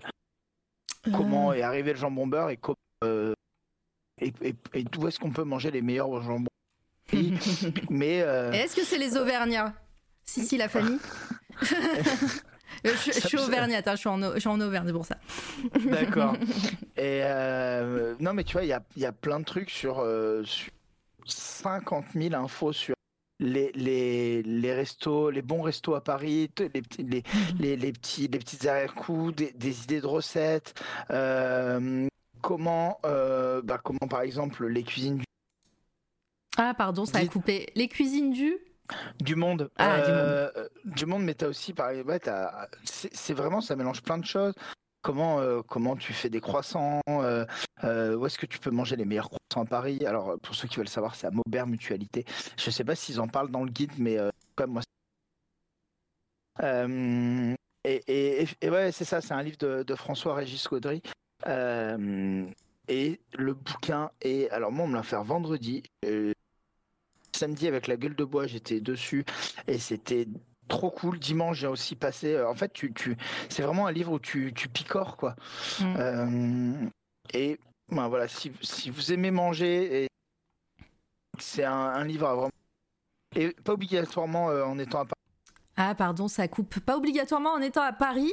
comment 1.15 1.53
est 1.53 1.63
arrivé 1.63 1.93
le 1.93 1.99
jambon 1.99 2.27
beurre 2.27 2.51
et 2.51 2.57
comment 2.59 2.77
euh, 3.05 3.33
et, 4.21 4.33
et- 4.43 4.55
et 4.75 4.83
d'où 4.85 5.07
est-ce 5.09 5.19
qu'on 5.19 5.31
peut 5.31 5.45
manger 5.45 5.71
les 5.71 5.81
meilleurs 5.83 6.21
jambons. 6.23 6.49
Mais 7.91 8.21
euh, 8.23 8.53
Est-ce 8.53 8.77
que 8.77 8.85
c'est 8.85 8.99
les 8.99 9.17
Auvergnats? 9.17 9.73
Si, 10.27 10.45
si, 10.45 10.59
la 10.59 10.69
famille. 10.69 10.99
Euh, 12.87 12.95
je, 13.05 13.13
je 13.13 13.27
suis 13.27 13.39
auvergnate, 13.39 13.87
hein, 13.89 13.93
je, 13.95 13.99
suis 14.01 14.09
en, 14.09 14.35
je 14.35 14.39
suis 14.39 14.49
en 14.49 14.61
Auvergne, 14.61 14.87
c'est 14.87 14.93
pour 14.93 15.07
ça. 15.07 15.17
D'accord. 15.91 16.35
Et 16.97 17.23
euh, 17.25 18.15
non, 18.21 18.35
mais 18.35 18.45
tu 18.45 18.53
vois, 18.53 18.65
il 18.65 18.69
y 18.69 18.73
a, 18.73 18.83
il 18.97 19.03
y 19.03 19.07
a 19.07 19.13
plein 19.13 19.41
de 19.41 19.45
trucs 19.45 19.71
sur, 19.71 19.99
euh, 20.01 20.43
sur 20.45 20.71
50 21.27 22.07
000 22.15 22.35
infos 22.35 22.73
sur 22.73 22.95
les, 23.41 23.71
les, 23.73 24.43
les 24.43 24.75
restos, 24.75 25.31
les 25.31 25.43
bons 25.43 25.63
restos 25.63 25.95
à 25.95 26.03
Paris, 26.03 26.51
t- 26.55 26.71
les 26.75 26.83
petits, 26.83 27.03
les, 27.05 27.23
les, 27.61 27.77
les 27.77 27.93
petits, 27.93 28.29
les 28.29 28.39
petites 28.39 28.67
arrière-coups, 28.67 29.35
des, 29.37 29.53
des 29.53 29.85
idées 29.85 30.01
de 30.01 30.07
recettes. 30.07 30.75
euh, 31.11 32.07
comment, 32.43 32.99
euh, 33.05 33.61
bah, 33.63 33.79
comment, 33.83 34.09
par 34.09 34.23
exemple, 34.23 34.67
les 34.67 34.83
cuisines 34.83 35.19
du, 35.19 35.25
Ah, 36.57 36.75
pardon, 36.77 37.05
ça 37.05 37.19
a 37.19 37.27
coupé. 37.27 37.67
Les 37.77 37.89
cuisines 37.89 38.33
du 38.33 38.57
du 39.21 39.35
monde. 39.37 39.71
Ah, 39.77 40.01
du 40.01 40.13
monde. 40.13 40.23
euh, 40.23 40.69
du 40.85 41.07
monde, 41.07 41.25
mais 41.25 41.35
tu 41.35 41.45
as 41.45 41.49
aussi, 41.49 41.75
ouais, 42.05 42.21
c'est 42.85 43.35
vraiment, 43.35 43.61
ça 43.61 43.77
mélange 43.77 44.03
plein 44.03 44.19
de 44.19 44.25
choses. 44.25 44.55
Comment, 45.03 45.41
euh, 45.41 45.63
comment 45.63 45.97
tu 45.97 46.13
fais 46.13 46.29
des 46.29 46.41
croissants 46.41 47.01
euh, 47.09 47.47
Où 48.17 48.27
est-ce 48.27 48.39
que 48.39 48.47
tu 48.47 48.59
peux 48.59 48.71
manger 48.71 48.97
les 48.97 49.05
meilleurs 49.05 49.29
croissants 49.31 49.65
à 49.65 49.69
Paris? 49.69 50.05
Alors, 50.07 50.39
pour 50.41 50.55
ceux 50.55 50.67
qui 50.69 50.77
veulent 50.77 50.89
savoir, 50.89 51.15
c'est 51.15 51.27
à 51.27 51.31
Maubert 51.31 51.67
Mutualité. 51.67 52.25
Je 52.59 52.71
sais 52.71 52.85
pas 52.85 52.95
s'ils 52.95 53.21
en 53.21 53.29
parlent 53.29 53.51
dans 53.51 53.65
le 53.65 53.71
guide, 53.71 53.93
mais 53.99 54.19
comme 54.57 54.73
moi. 54.73 54.83
et, 56.65 57.55
et, 57.85 58.43
et- 58.43 58.49
et 58.61 58.71
ouais, 58.71 58.91
c'est 58.93 59.05
ça, 59.05 59.21
c'est 59.21 59.35
un 59.35 59.43
livre 59.43 59.59
de, 59.59 59.83
de 59.85 59.95
François-Régis 59.95 60.67
Caudry. 60.67 61.03
Et 62.91 63.21
le 63.37 63.55
bouquin 63.55 64.11
est. 64.23 64.51
Alors, 64.51 64.73
moi, 64.73 64.87
on 64.87 64.89
me 64.89 64.97
l'a 64.97 65.03
fait 65.03 65.23
vendredi. 65.23 65.83
Samedi, 67.39 67.67
avec 67.69 67.87
la 67.87 67.97
gueule 67.97 68.15
de 68.17 68.25
bois, 68.25 68.47
j'étais 68.47 68.81
dessus 68.81 69.25
et 69.67 69.79
c'était 69.79 70.27
trop 70.69 70.91
cool. 70.91 71.19
Dimanche, 71.19 71.59
j'ai 71.59 71.67
aussi 71.67 71.97
passé. 71.97 72.35
euh, 72.35 72.49
En 72.49 72.55
fait, 72.55 72.73
tu, 72.73 72.93
tu... 72.93 73.17
c'est 73.49 73.63
vraiment 73.63 73.87
un 73.87 73.93
livre 73.93 74.13
où 74.13 74.19
tu, 74.19 74.53
tu 74.55 74.69
picores, 74.69 75.17
quoi. 75.17 75.35
Mm. 75.81 75.95
Euh, 75.97 76.87
et 77.33 77.59
ben, 77.91 78.09
voilà, 78.09 78.29
si, 78.29 78.53
si 78.63 78.91
vous 78.91 79.13
aimez 79.13 79.31
manger, 79.31 80.05
et... 80.05 80.09
c'est 81.39 81.65
un, 81.65 81.73
un 81.73 82.05
livre 82.05 82.27
à 82.27 82.35
vraiment. 82.35 82.51
Et 83.37 83.51
pas 83.53 83.73
obligatoirement 83.75 84.51
euh, 84.51 84.65
en 84.65 84.79
étant 84.79 85.01
à 85.01 85.05
Paris. 85.05 85.15
Ah, 85.77 85.95
pardon, 85.95 86.27
ça 86.29 86.49
coupe. 86.49 86.81
Pas 86.81 86.97
obligatoirement 86.97 87.53
en 87.53 87.61
étant 87.61 87.83
à 87.83 87.93
Paris? 87.93 88.33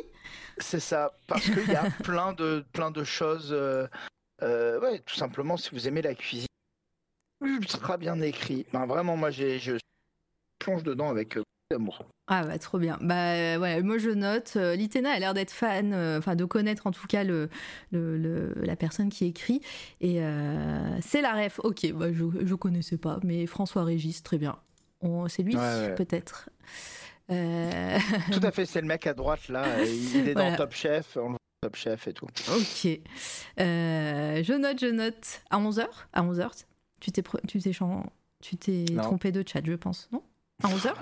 C'est 0.58 0.80
ça, 0.80 1.11
parce 1.27 1.45
qu'il 1.45 1.67
y 1.69 1.75
a 1.75 1.84
plein 2.03 2.34
de, 2.34 2.66
plein 2.74 2.92
de 2.92 3.03
choses. 3.03 3.51
euh, 3.53 3.88
ouais, 4.42 5.00
tout 5.00 5.16
simplement, 5.16 5.56
si 5.58 5.69
vous 5.72 5.88
aimez 5.88 6.01
la 6.01 6.16
cuisine, 6.16 6.48
ultra 7.41 7.97
bien 7.97 8.19
écrit. 8.22 8.65
Ben, 8.73 8.85
vraiment, 8.85 9.17
moi, 9.17 9.30
j'ai, 9.31 9.59
je 9.59 9.73
plonge 10.59 10.83
dedans 10.83 11.09
avec 11.09 11.38
euh, 11.38 11.43
d'amour. 11.72 12.03
Ah 12.27 12.43
bah 12.43 12.57
trop 12.57 12.80
bien. 12.80 12.97
Bah 13.01 13.33
euh, 13.33 13.59
ouais, 13.59 13.83
moi 13.83 13.99
je 13.99 14.09
note. 14.09 14.53
Euh, 14.55 14.75
Litena 14.75 15.11
a 15.11 15.19
l'air 15.19 15.35
d'être 15.35 15.51
fan, 15.51 15.93
euh, 15.93 16.17
enfin 16.17 16.35
de 16.35 16.43
connaître 16.45 16.88
en 16.88 16.91
tout 16.91 17.05
cas 17.05 17.23
le, 17.23 17.49
le- 17.91 18.17
le- 18.17 18.53
la 18.64 18.75
personne 18.75 19.09
qui 19.09 19.25
écrit. 19.25 19.61
Et 20.01 20.23
euh, 20.23 20.99
c'est 21.01 21.22
la 21.22 21.33
ref. 21.33 21.59
Ok, 21.64 21.91
bah 21.93 22.11
je 22.11 22.23
je 22.43 22.55
connaissais 22.55 22.97
pas, 22.97 23.19
mais 23.23 23.45
François 23.45 23.83
Régis, 23.83 24.23
très 24.23 24.39
bien. 24.39 24.57
C'est 25.27 25.43
lui 25.43 25.55
Ouais, 25.55 25.61
ouais. 25.61 25.93
peut-être. 25.95 26.49
Euh, 27.31 27.97
Tout 28.31 28.39
à 28.41 28.51
fait, 28.51 28.65
c'est 28.65 28.81
le 28.81 28.88
mec 28.88 29.05
à 29.05 29.14
droite 29.14 29.47
là, 29.49 29.64
euh, 29.77 29.85
il 29.85 30.27
est 30.30 30.33
dans 30.33 30.41
Voilà. 30.41 30.57
Top 30.57 30.72
Chef, 30.73 31.17
on 31.17 31.25
le 31.25 31.30
voit 31.30 31.38
Top 31.61 31.75
Chef 31.75 32.07
et 32.07 32.14
tout. 32.14 32.25
Ok. 32.49 32.88
Euh, 33.59 34.43
je 34.43 34.53
note, 34.53 34.80
je 34.80 34.88
note. 34.88 35.41
À 35.51 35.59
11h 35.59 35.85
À 36.14 36.23
11h 36.23 36.49
Tu 36.99 37.11
t'es 37.11 37.24
tu 37.48 37.59
t'es 37.59 37.72
tu 38.41 38.57
t'es 38.57 38.85
trompé 39.01 39.32
de 39.32 39.43
chat, 39.48 39.61
je 39.64 39.74
pense, 39.74 40.09
non? 40.11 40.24
À 40.64 40.67
11h 40.67 40.93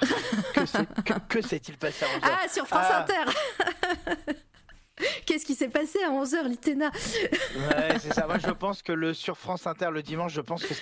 Que 1.28 1.42
s'est-il 1.42 1.76
passé 1.76 2.04
à 2.04 2.08
11h 2.08 2.20
Ah, 2.22 2.48
sur 2.48 2.66
France 2.66 2.86
ah. 2.88 3.02
Inter 3.02 4.32
Qu'est-ce 5.26 5.44
qui 5.44 5.54
s'est 5.54 5.68
passé 5.68 5.98
à 6.04 6.10
11h, 6.10 6.48
Litena? 6.48 6.90
Ouais, 6.90 7.98
c'est 7.98 8.12
ça. 8.12 8.26
Moi, 8.26 8.38
je 8.38 8.50
pense 8.58 8.82
que 8.82 8.92
le 8.92 9.14
sur 9.14 9.36
France 9.36 9.66
Inter 9.66 9.90
le 9.90 10.02
dimanche, 10.02 10.32
je 10.32 10.40
pense 10.40 10.64
que 10.64 10.74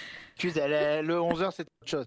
le 0.43 1.15
11h, 1.15 1.52
c'est 1.57 1.62
autre 1.62 1.86
chose. 1.86 2.07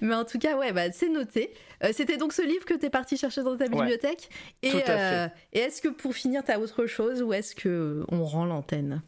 Mais 0.00 0.14
en 0.14 0.24
tout 0.24 0.38
cas, 0.38 0.56
ouais, 0.56 0.72
bah, 0.72 0.90
c'est 0.92 1.08
noté. 1.08 1.52
Euh, 1.84 1.90
c'était 1.92 2.16
donc 2.16 2.32
ce 2.32 2.42
livre 2.42 2.64
que 2.64 2.74
tu 2.74 2.86
es 2.86 2.90
parti 2.90 3.16
chercher 3.16 3.42
dans 3.42 3.56
ta 3.56 3.68
bibliothèque. 3.68 4.28
Et, 4.62 4.72
euh, 4.88 5.28
et 5.52 5.60
est-ce 5.60 5.82
que 5.82 5.88
pour 5.88 6.14
finir, 6.14 6.44
tu 6.44 6.50
as 6.50 6.60
autre 6.60 6.86
chose 6.86 7.22
ou 7.22 7.32
est-ce 7.32 7.54
que 7.54 8.04
on 8.08 8.24
rend 8.24 8.44
l'antenne? 8.44 9.02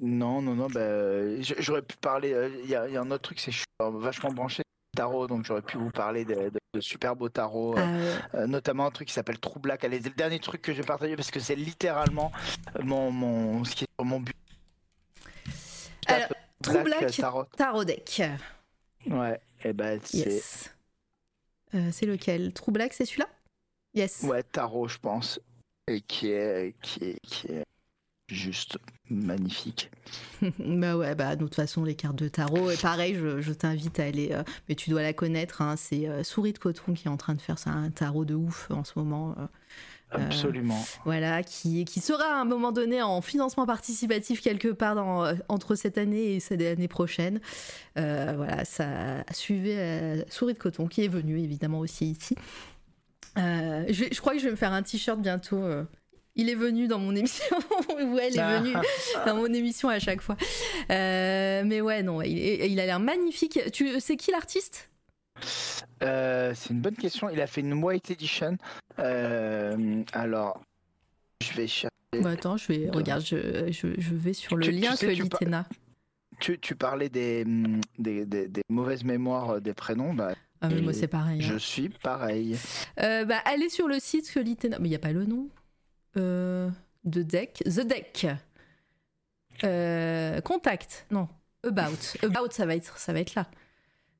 Non, 0.00 0.40
non, 0.40 0.54
non. 0.54 0.68
Bah, 0.68 1.40
j'aurais 1.58 1.82
pu 1.82 1.96
parler. 1.96 2.32
Euh, 2.32 2.48
il 2.64 2.70
y, 2.70 2.74
a 2.74 3.00
un 3.00 3.10
autre 3.10 3.22
truc, 3.22 3.40
c'est 3.40 3.52
je 3.52 3.58
suis 3.58 3.66
vachement 3.80 4.32
branché 4.32 4.62
tarot, 4.96 5.26
donc 5.26 5.44
j'aurais 5.44 5.62
pu 5.62 5.76
vous 5.76 5.90
parler 5.90 6.24
de, 6.24 6.50
super 6.80 7.14
beaux 7.14 7.28
tarots, 7.28 7.76
ah 7.76 8.46
notamment 8.46 8.86
un 8.86 8.90
truc 8.90 9.08
qui 9.08 9.14
s'appelle 9.14 9.38
True 9.38 9.60
Black. 9.60 9.84
Allez, 9.84 10.00
c'est 10.02 10.08
le 10.08 10.14
dernier 10.14 10.40
truc 10.40 10.62
que 10.62 10.72
j'ai 10.72 10.82
partagé 10.82 11.16
parce 11.16 11.30
que 11.30 11.40
c'est 11.40 11.54
littéralement 11.54 12.32
mon, 12.82 13.10
mon, 13.10 13.64
ce 13.64 13.74
qui 13.74 13.84
est 13.84 13.88
sur 13.98 14.04
mon 14.04 14.20
but. 14.20 14.36
Alors, 16.06 16.28
True 16.62 16.82
Black, 16.82 17.12
tarot. 17.56 17.84
deck. 17.84 18.22
Ouais, 19.06 19.40
et 19.64 19.68
eh 19.68 19.72
ben 19.72 20.00
c'est. 20.02 20.42
Euh, 21.74 21.90
c'est 21.92 22.06
lequel? 22.06 22.52
True 22.52 22.72
Black, 22.72 22.92
c'est 22.92 23.04
celui-là? 23.04 23.28
Yes. 23.94 24.22
Ouais, 24.24 24.42
tarot, 24.42 24.88
je 24.88 24.98
pense. 24.98 25.40
Et 25.86 26.00
qui 26.00 26.30
est, 26.30 26.74
qui 26.80 27.04
est, 27.04 27.20
qui 27.22 27.46
est 27.48 27.64
juste 28.28 28.78
magnifique. 29.10 29.90
bah 30.58 30.96
ouais, 30.96 31.14
bah 31.14 31.36
de 31.36 31.44
toute 31.44 31.54
façon, 31.54 31.84
les 31.84 31.94
cartes 31.94 32.16
de 32.16 32.28
tarot, 32.28 32.70
et 32.70 32.76
pareil, 32.76 33.14
je, 33.14 33.52
t'invite 33.52 34.00
à 34.00 34.04
aller, 34.04 34.30
euh, 34.32 34.42
mais 34.68 34.74
tu 34.74 34.90
dois 34.90 35.02
la 35.02 35.12
connaître, 35.12 35.62
hein, 35.62 35.74
c'est 35.76 36.08
euh, 36.08 36.24
Souris 36.24 36.52
de 36.52 36.58
Coton 36.58 36.94
qui 36.94 37.06
est 37.06 37.10
en 37.10 37.16
train 37.16 37.34
de 37.34 37.40
faire 37.40 37.58
ça, 37.58 37.70
un 37.70 37.90
tarot 37.90 38.24
de 38.24 38.34
ouf 38.34 38.70
en 38.70 38.84
ce 38.84 38.92
moment. 38.96 39.34
Absolument. 40.12 40.82
voilà, 41.04 41.44
qui, 41.44 41.84
qui 41.84 42.00
sera 42.00 42.24
à 42.24 42.40
un 42.40 42.44
moment 42.44 42.72
donné 42.72 43.00
en 43.00 43.20
financement 43.20 43.64
participatif 43.64 44.40
quelque 44.40 44.66
part 44.66 44.96
dans, 44.96 45.32
entre 45.48 45.76
cette 45.76 45.98
année 45.98 46.34
et 46.34 46.40
cette 46.40 46.60
année 46.62 46.88
prochaine. 46.88 47.40
voilà, 47.94 48.64
ça 48.64 49.22
suivait 49.32 50.26
Souris 50.28 50.54
de 50.54 50.58
Coton 50.58 50.88
qui 50.88 51.04
est 51.04 51.08
venu 51.08 51.38
évidemment 51.38 51.78
aussi 51.78 52.10
ici. 52.10 52.34
je, 53.36 54.08
je, 54.10 54.20
crois 54.20 54.32
que 54.32 54.40
je 54.40 54.46
vais 54.46 54.50
me 54.50 54.56
faire 54.56 54.72
un 54.72 54.82
t-shirt 54.82 55.20
bientôt 55.20 55.62
il 56.36 56.48
est 56.48 56.54
venu 56.54 56.86
dans 56.86 56.98
mon 56.98 57.14
émission, 57.14 57.56
ou 57.90 58.18
elle 58.18 58.38
est 58.38 58.58
venue 58.58 58.74
dans 59.26 59.36
mon 59.36 59.52
émission 59.52 59.88
à 59.88 59.98
chaque 59.98 60.20
fois. 60.20 60.36
Euh, 60.90 61.62
mais 61.64 61.80
ouais, 61.80 62.02
non, 62.02 62.22
il, 62.22 62.78
a 62.80 62.86
l'air 62.86 63.00
magnifique. 63.00 63.58
Tu 63.72 63.98
sais 64.00 64.16
qui 64.16 64.30
l'artiste? 64.30 64.90
Euh, 66.02 66.52
C'est 66.54 66.70
une 66.70 66.80
bonne 66.80 66.94
question. 66.94 67.28
Il 67.30 67.40
a 67.40 67.46
fait 67.46 67.60
une 67.60 67.74
white 67.74 68.10
edition. 68.10 68.56
Euh, 68.98 70.02
alors, 70.12 70.60
je 71.42 71.52
vais 71.54 71.66
chercher. 71.66 71.90
Bah 72.20 72.30
attends, 72.30 72.56
je 72.56 72.72
vais. 72.72 72.90
Regarde, 72.90 73.24
je, 73.24 73.70
je, 73.70 74.14
vais 74.14 74.32
sur 74.32 74.56
le 74.56 74.68
lien 74.68 74.96
que 74.96 75.06
Litena. 75.06 75.66
Tu, 76.40 76.58
tu, 76.58 76.74
parlais 76.74 77.08
des, 77.08 77.44
des, 77.98 78.24
des, 78.24 78.62
mauvaises 78.68 79.04
mémoires 79.04 79.60
des 79.60 79.74
prénoms. 79.74 80.14
Bah, 80.14 80.34
ah, 80.60 80.68
mais 80.68 80.80
moi, 80.80 80.92
c'est 80.92 81.06
pareil. 81.06 81.40
Je 81.40 81.54
hein. 81.54 81.58
suis 81.58 81.88
pareil. 81.88 82.56
bah, 82.96 83.40
allez 83.44 83.68
sur 83.68 83.88
le 83.88 83.98
site 83.98 84.30
que 84.32 84.40
Litena. 84.40 84.78
Mais 84.78 84.88
il 84.88 84.90
n'y 84.90 84.96
a 84.96 85.00
pas 85.00 85.12
le 85.12 85.24
nom. 85.24 85.48
Euh, 86.16 86.70
de 87.04 87.22
deck. 87.22 87.62
The 87.64 87.80
Deck. 87.80 88.26
Euh, 89.64 90.40
contact. 90.40 91.06
Non. 91.10 91.28
About. 91.64 91.98
About, 92.22 92.50
ça 92.50 92.66
va 92.66 92.76
être, 92.76 92.98
ça 92.98 93.12
va 93.12 93.20
être 93.20 93.34
là. 93.34 93.46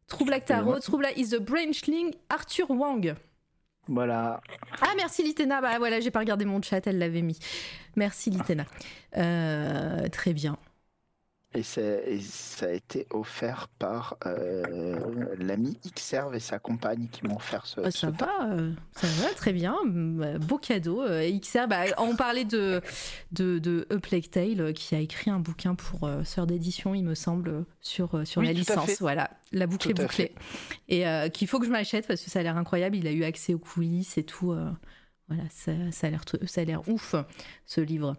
True 0.07 0.25
Black 0.25 0.45
Tarot. 0.45 0.79
Is 1.17 1.31
the 1.31 1.39
branchling 1.41 2.15
Arthur 2.29 2.71
Wang. 2.71 3.15
Voilà. 3.87 4.41
Ah, 4.83 4.93
merci 4.97 5.23
Litena. 5.23 5.61
Bah 5.61 5.79
voilà, 5.79 6.01
j'ai 6.01 6.11
pas 6.11 6.19
regardé 6.21 6.45
mon 6.45 6.61
chat, 6.61 6.87
elle 6.87 6.99
l'avait 6.99 7.23
mis. 7.23 7.39
Merci 7.97 8.31
Litena. 8.31 8.65
Euh, 9.17 10.09
très 10.09 10.33
bien. 10.33 10.59
Et, 11.53 11.65
ça 11.65 12.67
a 12.67 12.71
été 12.71 13.09
offert 13.11 13.67
par 13.81 14.17
euh, 14.25 15.35
l'ami 15.37 15.77
Xserve 15.97 16.37
et 16.37 16.41
sa 16.41 16.61
compagne 16.61 17.09
qui 17.11 17.27
m'ont 17.27 17.37
offert 17.37 17.67
ce. 17.67 17.91
Ça 17.91 18.11
va, 18.11 18.53
euh, 18.53 18.73
ça 18.93 19.09
va 19.09 19.35
très 19.35 19.53
bien, 19.53 19.77
bah, 19.85 20.39
beau 20.39 20.59
cadeau. 20.59 21.03
Euh, 21.03 21.29
Xserve, 21.29 21.69
bah, 21.69 21.87
on 21.99 22.15
parlait 22.15 22.45
de 22.45 22.81
de, 23.33 23.59
de 23.59 23.85
Tale 24.31 24.73
qui 24.75 24.95
a 24.95 25.01
écrit 25.01 25.33
un 25.33 25.41
bouquin 25.41 25.75
pour 25.75 26.09
Sœur 26.25 26.47
d'édition, 26.47 26.95
il 26.95 27.03
me 27.03 27.17
semble, 27.17 27.65
sur 27.81 28.25
sur 28.25 28.43
la 28.43 28.53
licence. 28.53 29.01
Voilà, 29.01 29.29
la 29.51 29.67
boucle 29.67 29.91
est 29.91 29.95
bouclée 29.95 30.33
et 30.89 31.05
qu'il 31.33 31.49
faut 31.49 31.59
que 31.59 31.67
je 31.67 31.73
m'achète 31.73 32.07
parce 32.07 32.23
que 32.23 32.31
ça 32.31 32.39
a 32.39 32.43
l'air 32.45 32.57
incroyable. 32.57 32.95
Il 32.95 33.09
a 33.09 33.13
eu 33.13 33.25
accès 33.25 33.55
aux 33.55 33.59
coulisses 33.59 34.19
et 34.19 34.25
tout. 34.25 34.55
Voilà, 35.27 35.45
ça, 35.51 35.73
ça 35.91 36.07
a 36.07 36.11
l'air 36.11 36.23
ça 36.47 36.61
a 36.61 36.65
l'air 36.65 36.89
ouf 36.89 37.17
ce 37.67 37.81
livre. 37.81 38.15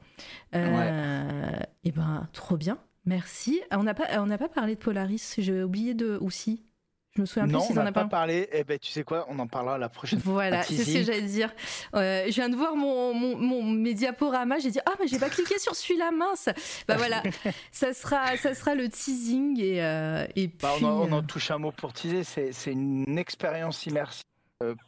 Et 0.53 1.92
ben 1.92 2.27
trop 2.34 2.58
bien. 2.58 2.77
Merci. 3.05 3.61
On 3.71 3.83
n'a 3.83 3.93
pas, 3.93 4.21
on 4.21 4.25
n'a 4.25 4.38
pas 4.38 4.49
parlé 4.49 4.75
de 4.75 4.80
Polaris. 4.80 5.35
J'ai 5.38 5.63
oublié 5.63 5.93
de 5.93 6.17
aussi. 6.21 6.63
Je 7.15 7.19
me 7.19 7.25
souviens 7.25 7.45
non, 7.45 7.59
plus 7.59 7.73
si 7.73 7.77
on 7.77 7.83
n'a 7.83 7.91
pas, 7.91 8.05
parlé. 8.05 8.47
Eh 8.53 8.63
ben, 8.63 8.80
tu 8.80 8.89
sais 8.89 9.03
quoi 9.03 9.25
On 9.27 9.38
en 9.39 9.47
parlera 9.47 9.77
la 9.77 9.89
prochaine 9.89 10.21
fois. 10.21 10.31
Voilà, 10.31 10.63
c'est 10.63 10.77
ce 10.77 10.93
que 10.93 11.03
j'allais 11.03 11.21
dire. 11.23 11.53
Euh, 11.93 12.23
je 12.27 12.31
viens 12.31 12.47
de 12.47 12.55
voir 12.55 12.77
mon, 12.77 13.13
mon, 13.13 13.38
mon 13.38 13.63
mes 13.63 13.93
diaporamas. 13.93 14.59
J'ai 14.59 14.71
dit 14.71 14.80
ah 14.85 14.93
mais 14.97 15.07
j'ai 15.07 15.19
pas 15.19 15.30
cliqué 15.30 15.59
sur 15.59 15.75
celui-là 15.75 16.11
mince. 16.11 16.47
Bah 16.88 16.95
voilà, 16.95 17.21
ça 17.73 17.93
sera 17.93 18.38
ça 18.38 18.53
sera 18.53 18.75
le 18.75 18.88
teasing 18.88 19.59
et 19.59 19.83
euh, 19.83 20.25
et 20.38 20.47
bah, 20.47 20.73
on, 20.81 20.85
en, 20.85 20.89
on, 20.89 21.11
en, 21.11 21.17
euh, 21.17 21.21
touche 21.21 21.51
un 21.51 21.57
mot 21.57 21.73
pour 21.73 21.91
teaser. 21.91 22.23
C'est 22.23 22.71
une 22.71 23.17
expérience 23.17 23.85
immersive 23.85 24.23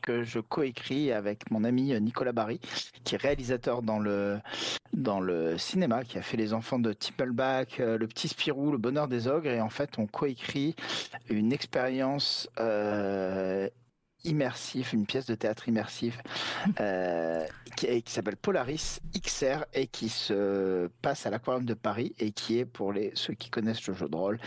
que 0.01 0.23
je 0.23 0.39
coécris 0.39 1.11
avec 1.11 1.49
mon 1.51 1.63
ami 1.63 1.99
Nicolas 2.01 2.31
Barry, 2.31 2.59
qui 3.03 3.15
est 3.15 3.17
réalisateur 3.17 3.81
dans 3.81 3.99
le, 3.99 4.39
dans 4.93 5.19
le 5.19 5.57
cinéma, 5.57 6.03
qui 6.03 6.17
a 6.17 6.21
fait 6.21 6.37
Les 6.37 6.53
Enfants 6.53 6.79
de 6.79 6.93
Tippleback, 6.93 7.79
euh, 7.79 7.97
Le 7.97 8.07
Petit 8.07 8.27
Spirou, 8.27 8.71
Le 8.71 8.77
Bonheur 8.77 9.07
des 9.07 9.27
Ogres, 9.27 9.49
et 9.49 9.61
en 9.61 9.69
fait 9.69 9.97
on 9.97 10.07
coécrit 10.07 10.75
une 11.29 11.51
expérience 11.51 12.49
euh, 12.59 13.67
immersive, 14.23 14.89
une 14.93 15.05
pièce 15.05 15.25
de 15.25 15.35
théâtre 15.35 15.67
immersive 15.67 16.21
qui, 17.75 18.01
qui 18.01 18.13
s'appelle 18.13 18.37
Polaris 18.37 18.99
XR 19.15 19.65
et 19.73 19.87
qui 19.87 20.09
se 20.09 20.87
passe 21.01 21.25
à 21.25 21.29
l'Aquarium 21.29 21.65
de 21.65 21.73
Paris 21.73 22.13
et 22.19 22.31
qui 22.31 22.59
est 22.59 22.65
pour 22.65 22.93
les 22.93 23.11
ceux 23.15 23.33
qui 23.33 23.49
connaissent 23.49 23.85
le 23.87 23.93
jeu 23.93 24.07
de 24.07 24.15
rôle 24.15 24.39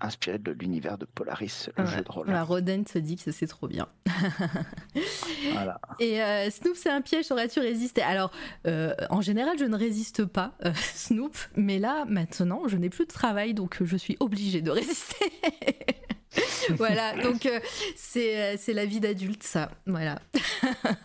inspiré 0.00 0.38
de 0.38 0.52
l'univers 0.52 0.98
de 0.98 1.04
Polaris, 1.04 1.70
le 1.76 1.86
jeu 1.86 2.02
de 2.02 2.10
rôle. 2.10 2.28
La 2.28 2.44
Roden 2.44 2.86
se 2.86 2.98
dit 2.98 3.16
que 3.16 3.32
c'est 3.32 3.46
trop 3.46 3.68
bien. 3.68 3.88
voilà. 5.52 5.80
Et 6.00 6.22
euh, 6.22 6.50
Snoop, 6.50 6.76
c'est 6.76 6.90
un 6.90 7.00
piège, 7.00 7.30
aurais-tu 7.30 7.60
résisté? 7.60 8.02
Alors, 8.02 8.30
euh, 8.66 8.94
en 9.10 9.20
général, 9.20 9.58
je 9.58 9.64
ne 9.64 9.76
résiste 9.76 10.24
pas, 10.24 10.52
euh, 10.64 10.72
Snoop, 10.94 11.36
mais 11.56 11.78
là, 11.78 12.04
maintenant, 12.06 12.62
je 12.66 12.76
n'ai 12.76 12.90
plus 12.90 13.06
de 13.06 13.12
travail, 13.12 13.54
donc 13.54 13.78
je 13.82 13.96
suis 13.96 14.16
obligée 14.20 14.62
de 14.62 14.70
résister. 14.70 15.32
voilà, 16.76 17.14
donc 17.22 17.48
c'est 17.94 18.58
la 18.68 18.84
vie 18.84 19.00
d'adulte, 19.00 19.42
ça. 19.42 19.70
Voilà. 19.86 20.18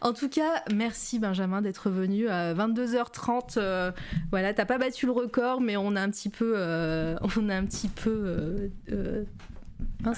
En 0.00 0.12
tout 0.12 0.28
cas, 0.28 0.62
merci 0.72 1.18
Benjamin 1.18 1.60
d'être 1.60 1.90
venu 1.90 2.28
à 2.28 2.54
22h30. 2.54 3.54
Euh, 3.56 3.90
voilà, 4.30 4.54
t'as 4.54 4.64
pas 4.64 4.78
battu 4.78 5.06
le 5.06 5.12
record, 5.12 5.60
mais 5.60 5.76
on 5.76 5.96
a 5.96 6.00
un 6.00 6.10
petit 6.10 6.28
peu, 6.28 6.54
euh, 6.56 7.16
on 7.36 7.48
a 7.48 7.56
un 7.56 7.64
petit 7.64 7.88
peu 7.88 8.70
euh, 8.90 9.24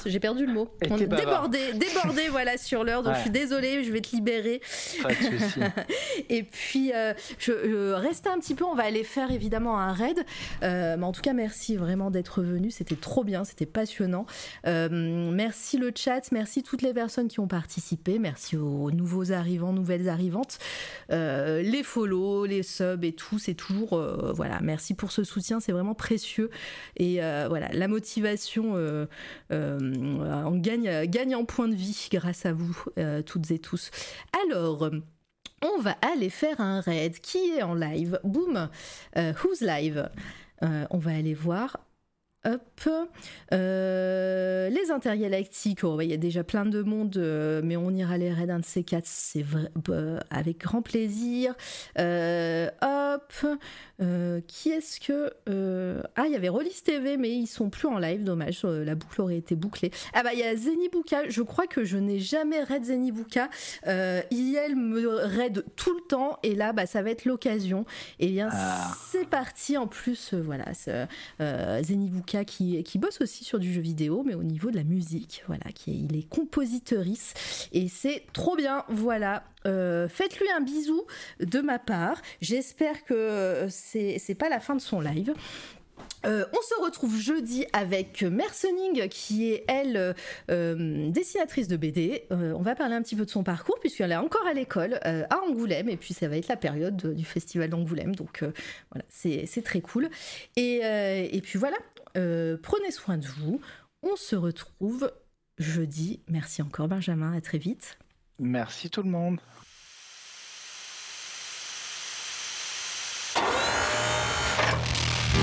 j'ai 0.07 0.21
perdu 0.21 0.47
le 0.47 0.53
mot. 0.53 0.69
On 0.91 0.99
est 0.99 1.07
débordé, 1.07 1.73
débordé, 1.75 2.23
voilà, 2.31 2.57
sur 2.57 2.85
l'heure. 2.85 3.03
Donc 3.03 3.15
je 3.17 3.21
suis 3.21 3.31
désolée, 3.31 3.83
je 3.85 3.93
vais 3.93 4.01
te 4.01 4.15
libérer. 4.15 4.61
et 6.29 6.43
puis, 6.43 6.93
euh, 6.95 7.15
je, 7.39 7.93
reste 7.93 8.27
un 8.27 8.39
petit 8.39 8.55
peu. 8.55 8.65
On 8.65 8.75
va 8.75 8.85
aller 8.85 9.05
faire 9.05 9.31
évidemment 9.31 9.79
un 9.79 9.93
raid. 9.93 10.25
Euh, 10.63 10.97
mais 10.97 11.05
en 11.05 11.13
tout 11.13 11.23
cas, 11.23 11.33
merci 11.33 11.77
vraiment 11.77 12.11
d'être 12.11 12.43
venu. 12.43 12.71
C'était 12.71 12.97
trop 12.97 13.25
bien, 13.25 13.45
c'était 13.45 13.67
passionnant. 13.67 14.27
Euh, 14.67 14.89
merci 15.33 15.79
le 15.79 15.93
chat, 15.95 16.31
merci 16.33 16.63
toutes 16.63 16.83
les 16.83 16.95
personnes 16.95 17.29
qui 17.29 17.41
ont 17.41 17.49
participé. 17.49 18.19
Merci 18.19 18.57
aux 18.57 18.91
nouveaux 18.91 19.33
arrivants, 19.33 19.73
nouvelles 19.73 20.09
arrivantes, 20.09 20.59
les 21.11 21.83
follow, 21.83 22.45
les 22.47 22.63
subs 22.63 23.05
et 23.05 23.13
tout. 23.13 23.39
C'est 23.39 23.55
toujours, 23.55 24.01
voilà, 24.35 24.61
merci 24.63 24.95
pour 24.95 25.11
ce 25.13 25.25
soutien. 25.25 25.61
C'est 25.61 25.73
vraiment 25.73 25.95
précieux. 25.95 26.51
Et 26.97 27.21
voilà, 27.49 27.69
la 27.73 27.89
motivation 27.89 28.77
euh, 28.77 29.07
on 29.51 30.57
gagne, 30.57 31.07
gagne 31.07 31.35
en 31.35 31.45
point 31.45 31.69
de 31.69 31.75
vie 31.75 32.09
grâce 32.11 32.47
à 32.47 32.53
vous, 32.53 32.85
euh, 32.99 33.23
toutes 33.23 33.51
et 33.51 33.59
tous. 33.59 33.91
Alors, 34.45 34.91
on 35.63 35.81
va 35.81 35.97
aller 36.13 36.31
faire 36.31 36.61
un 36.61 36.81
raid. 36.81 37.19
Qui 37.21 37.57
est 37.57 37.63
en 37.63 37.75
live? 37.75 38.21
Boum 38.25 38.69
euh, 39.17 39.33
Who's 39.43 39.61
live? 39.61 40.09
On 40.63 40.99
va 40.99 41.13
aller 41.13 41.35
voir. 41.35 41.79
Hop. 42.47 42.89
Euh, 43.53 44.71
les 44.71 44.91
intergalactiques, 44.91 45.85
oh, 45.85 46.01
il 46.01 46.09
y 46.09 46.15
a 46.15 46.17
déjà 46.17 46.43
plein 46.43 46.65
de 46.65 46.81
monde, 46.81 47.15
euh, 47.19 47.61
mais 47.63 47.77
on 47.77 47.91
ira 47.91 48.17
les 48.17 48.33
raids 48.33 48.47
d'un 48.47 48.61
de 48.61 48.65
ces 48.65 48.83
quatre, 48.83 49.07
c'est 49.07 49.43
vrai, 49.43 49.71
bah, 49.75 50.21
avec 50.31 50.59
grand 50.59 50.81
plaisir. 50.81 51.55
Euh, 51.99 52.71
hop. 52.81 53.47
qui 54.47 54.71
est-ce 54.71 55.01
que. 55.01 55.33
Ah, 56.17 56.27
il 56.27 56.33
y 56.33 56.35
avait 56.37 56.49
Rollis 56.49 56.81
TV, 56.83 57.19
mais 57.19 57.31
ils 57.31 57.47
sont 57.47 57.69
plus 57.69 57.89
en 57.89 57.99
live, 57.99 58.25
dommage, 58.25 58.63
la 58.65 58.95
boucle 58.95 59.21
aurait 59.21 59.37
été 59.37 59.55
bouclée. 59.55 59.91
Ah, 60.15 60.23
bah, 60.23 60.31
il 60.33 60.39
y 60.39 60.43
a 60.43 60.57
Zenibuka, 60.57 61.29
je 61.29 61.43
crois 61.43 61.67
que 61.67 61.85
je 61.85 61.99
n'ai 61.99 62.19
jamais 62.19 62.63
raid 62.63 62.85
Zenibuka. 62.85 63.51
IL 63.85 64.77
me 64.77 65.07
raid 65.07 65.65
tout 65.77 65.95
le 65.95 66.01
temps, 66.09 66.39
et 66.43 66.55
là, 66.55 66.73
bah, 66.73 66.87
ça 66.87 67.03
va 67.03 67.11
être 67.11 67.27
l'occasion. 67.27 67.85
Et 68.19 68.29
bien, 68.29 68.49
ah. 68.51 68.93
c'est 69.11 69.29
parti. 69.29 69.77
En 69.77 69.87
plus, 69.87 70.33
voilà, 70.33 70.73
Zenibuka 71.83 72.30
qui, 72.45 72.99
bosse 72.99 73.21
aussi 73.21 73.45
sur 73.45 73.59
du 73.59 73.73
jeu 73.73 73.81
vidéo, 73.81 74.23
mais 74.25 74.35
au 74.35 74.43
niveau 74.43 74.71
de 74.71 74.77
la 74.77 74.85
musique, 74.85 75.43
voilà, 75.47 75.65
qui 75.75 75.91
est, 75.91 75.95
il 75.95 76.17
est 76.17 76.29
compositrice 76.29 77.35
et 77.73 77.89
c'est 77.89 78.25
trop 78.33 78.57
bien, 78.57 78.85
voilà. 78.89 79.45
Euh, 79.67 80.09
faites-lui 80.09 80.49
un 80.51 80.61
bisou 80.61 81.05
de 81.41 81.61
ma 81.61 81.79
part. 81.79 82.21
J'espère 82.41 83.05
que 83.05 83.67
c'est 83.69 84.37
pas 84.39 84.49
la 84.49 84.61
fin 84.61 84.75
de 84.75 84.81
son 84.81 85.01
live. 85.01 85.35
Euh, 86.27 86.45
on 86.53 86.63
se 86.63 86.83
retrouve 86.83 87.19
jeudi 87.19 87.67
avec 87.73 88.23
Mercening 88.23 89.09
qui 89.09 89.53
est 89.53 89.65
elle 89.69 90.15
euh, 90.51 91.11
dessinatrice 91.11 91.69
de 91.69 91.77
BD. 91.77 92.25
on 92.31 92.63
va 92.63 92.75
parler 92.75 92.95
un 92.95 93.03
petit 93.03 93.17
peu 93.17 93.25
de 93.25 93.31
son 93.31 93.43
parcours 93.43 93.79
puisqu'elle 93.81 94.13
est 94.13 94.17
encore 94.17 94.47
à 94.47 94.53
l'école 94.55 94.99
à 95.03 95.43
Angoulême 95.45 95.89
et 95.89 95.97
puis 95.97 96.13
ça 96.13 96.29
va 96.29 96.37
être 96.37 96.49
la 96.49 96.57
période 96.57 97.15
du 97.15 97.25
festival 97.25 97.71
d'Angoulême 97.71 98.15
donc 98.15 98.43
voilà 98.91 99.05
c'est 99.09 99.63
très 99.63 99.81
cool. 99.81 100.09
Et, 100.57 101.41
puis 101.43 101.59
voilà, 101.59 101.77
euh, 102.17 102.57
prenez 102.63 102.91
soin 102.91 103.19
de 103.19 103.27
vous. 103.27 103.61
On 104.03 104.17
se 104.17 104.37
retrouve 104.37 105.13
jeudi. 105.59 106.23
Merci 106.29 106.63
encore 106.63 106.89
Benjamin, 106.89 107.33
à 107.33 107.41
très 107.41 107.59
vite. 107.59 107.99
Merci 108.39 108.89
tout 108.91 109.03
le 109.03 109.11
monde. 109.11 109.41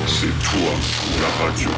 C'est 0.07 0.27
toi 0.27 0.73
la 1.21 1.29
radio. 1.45 1.69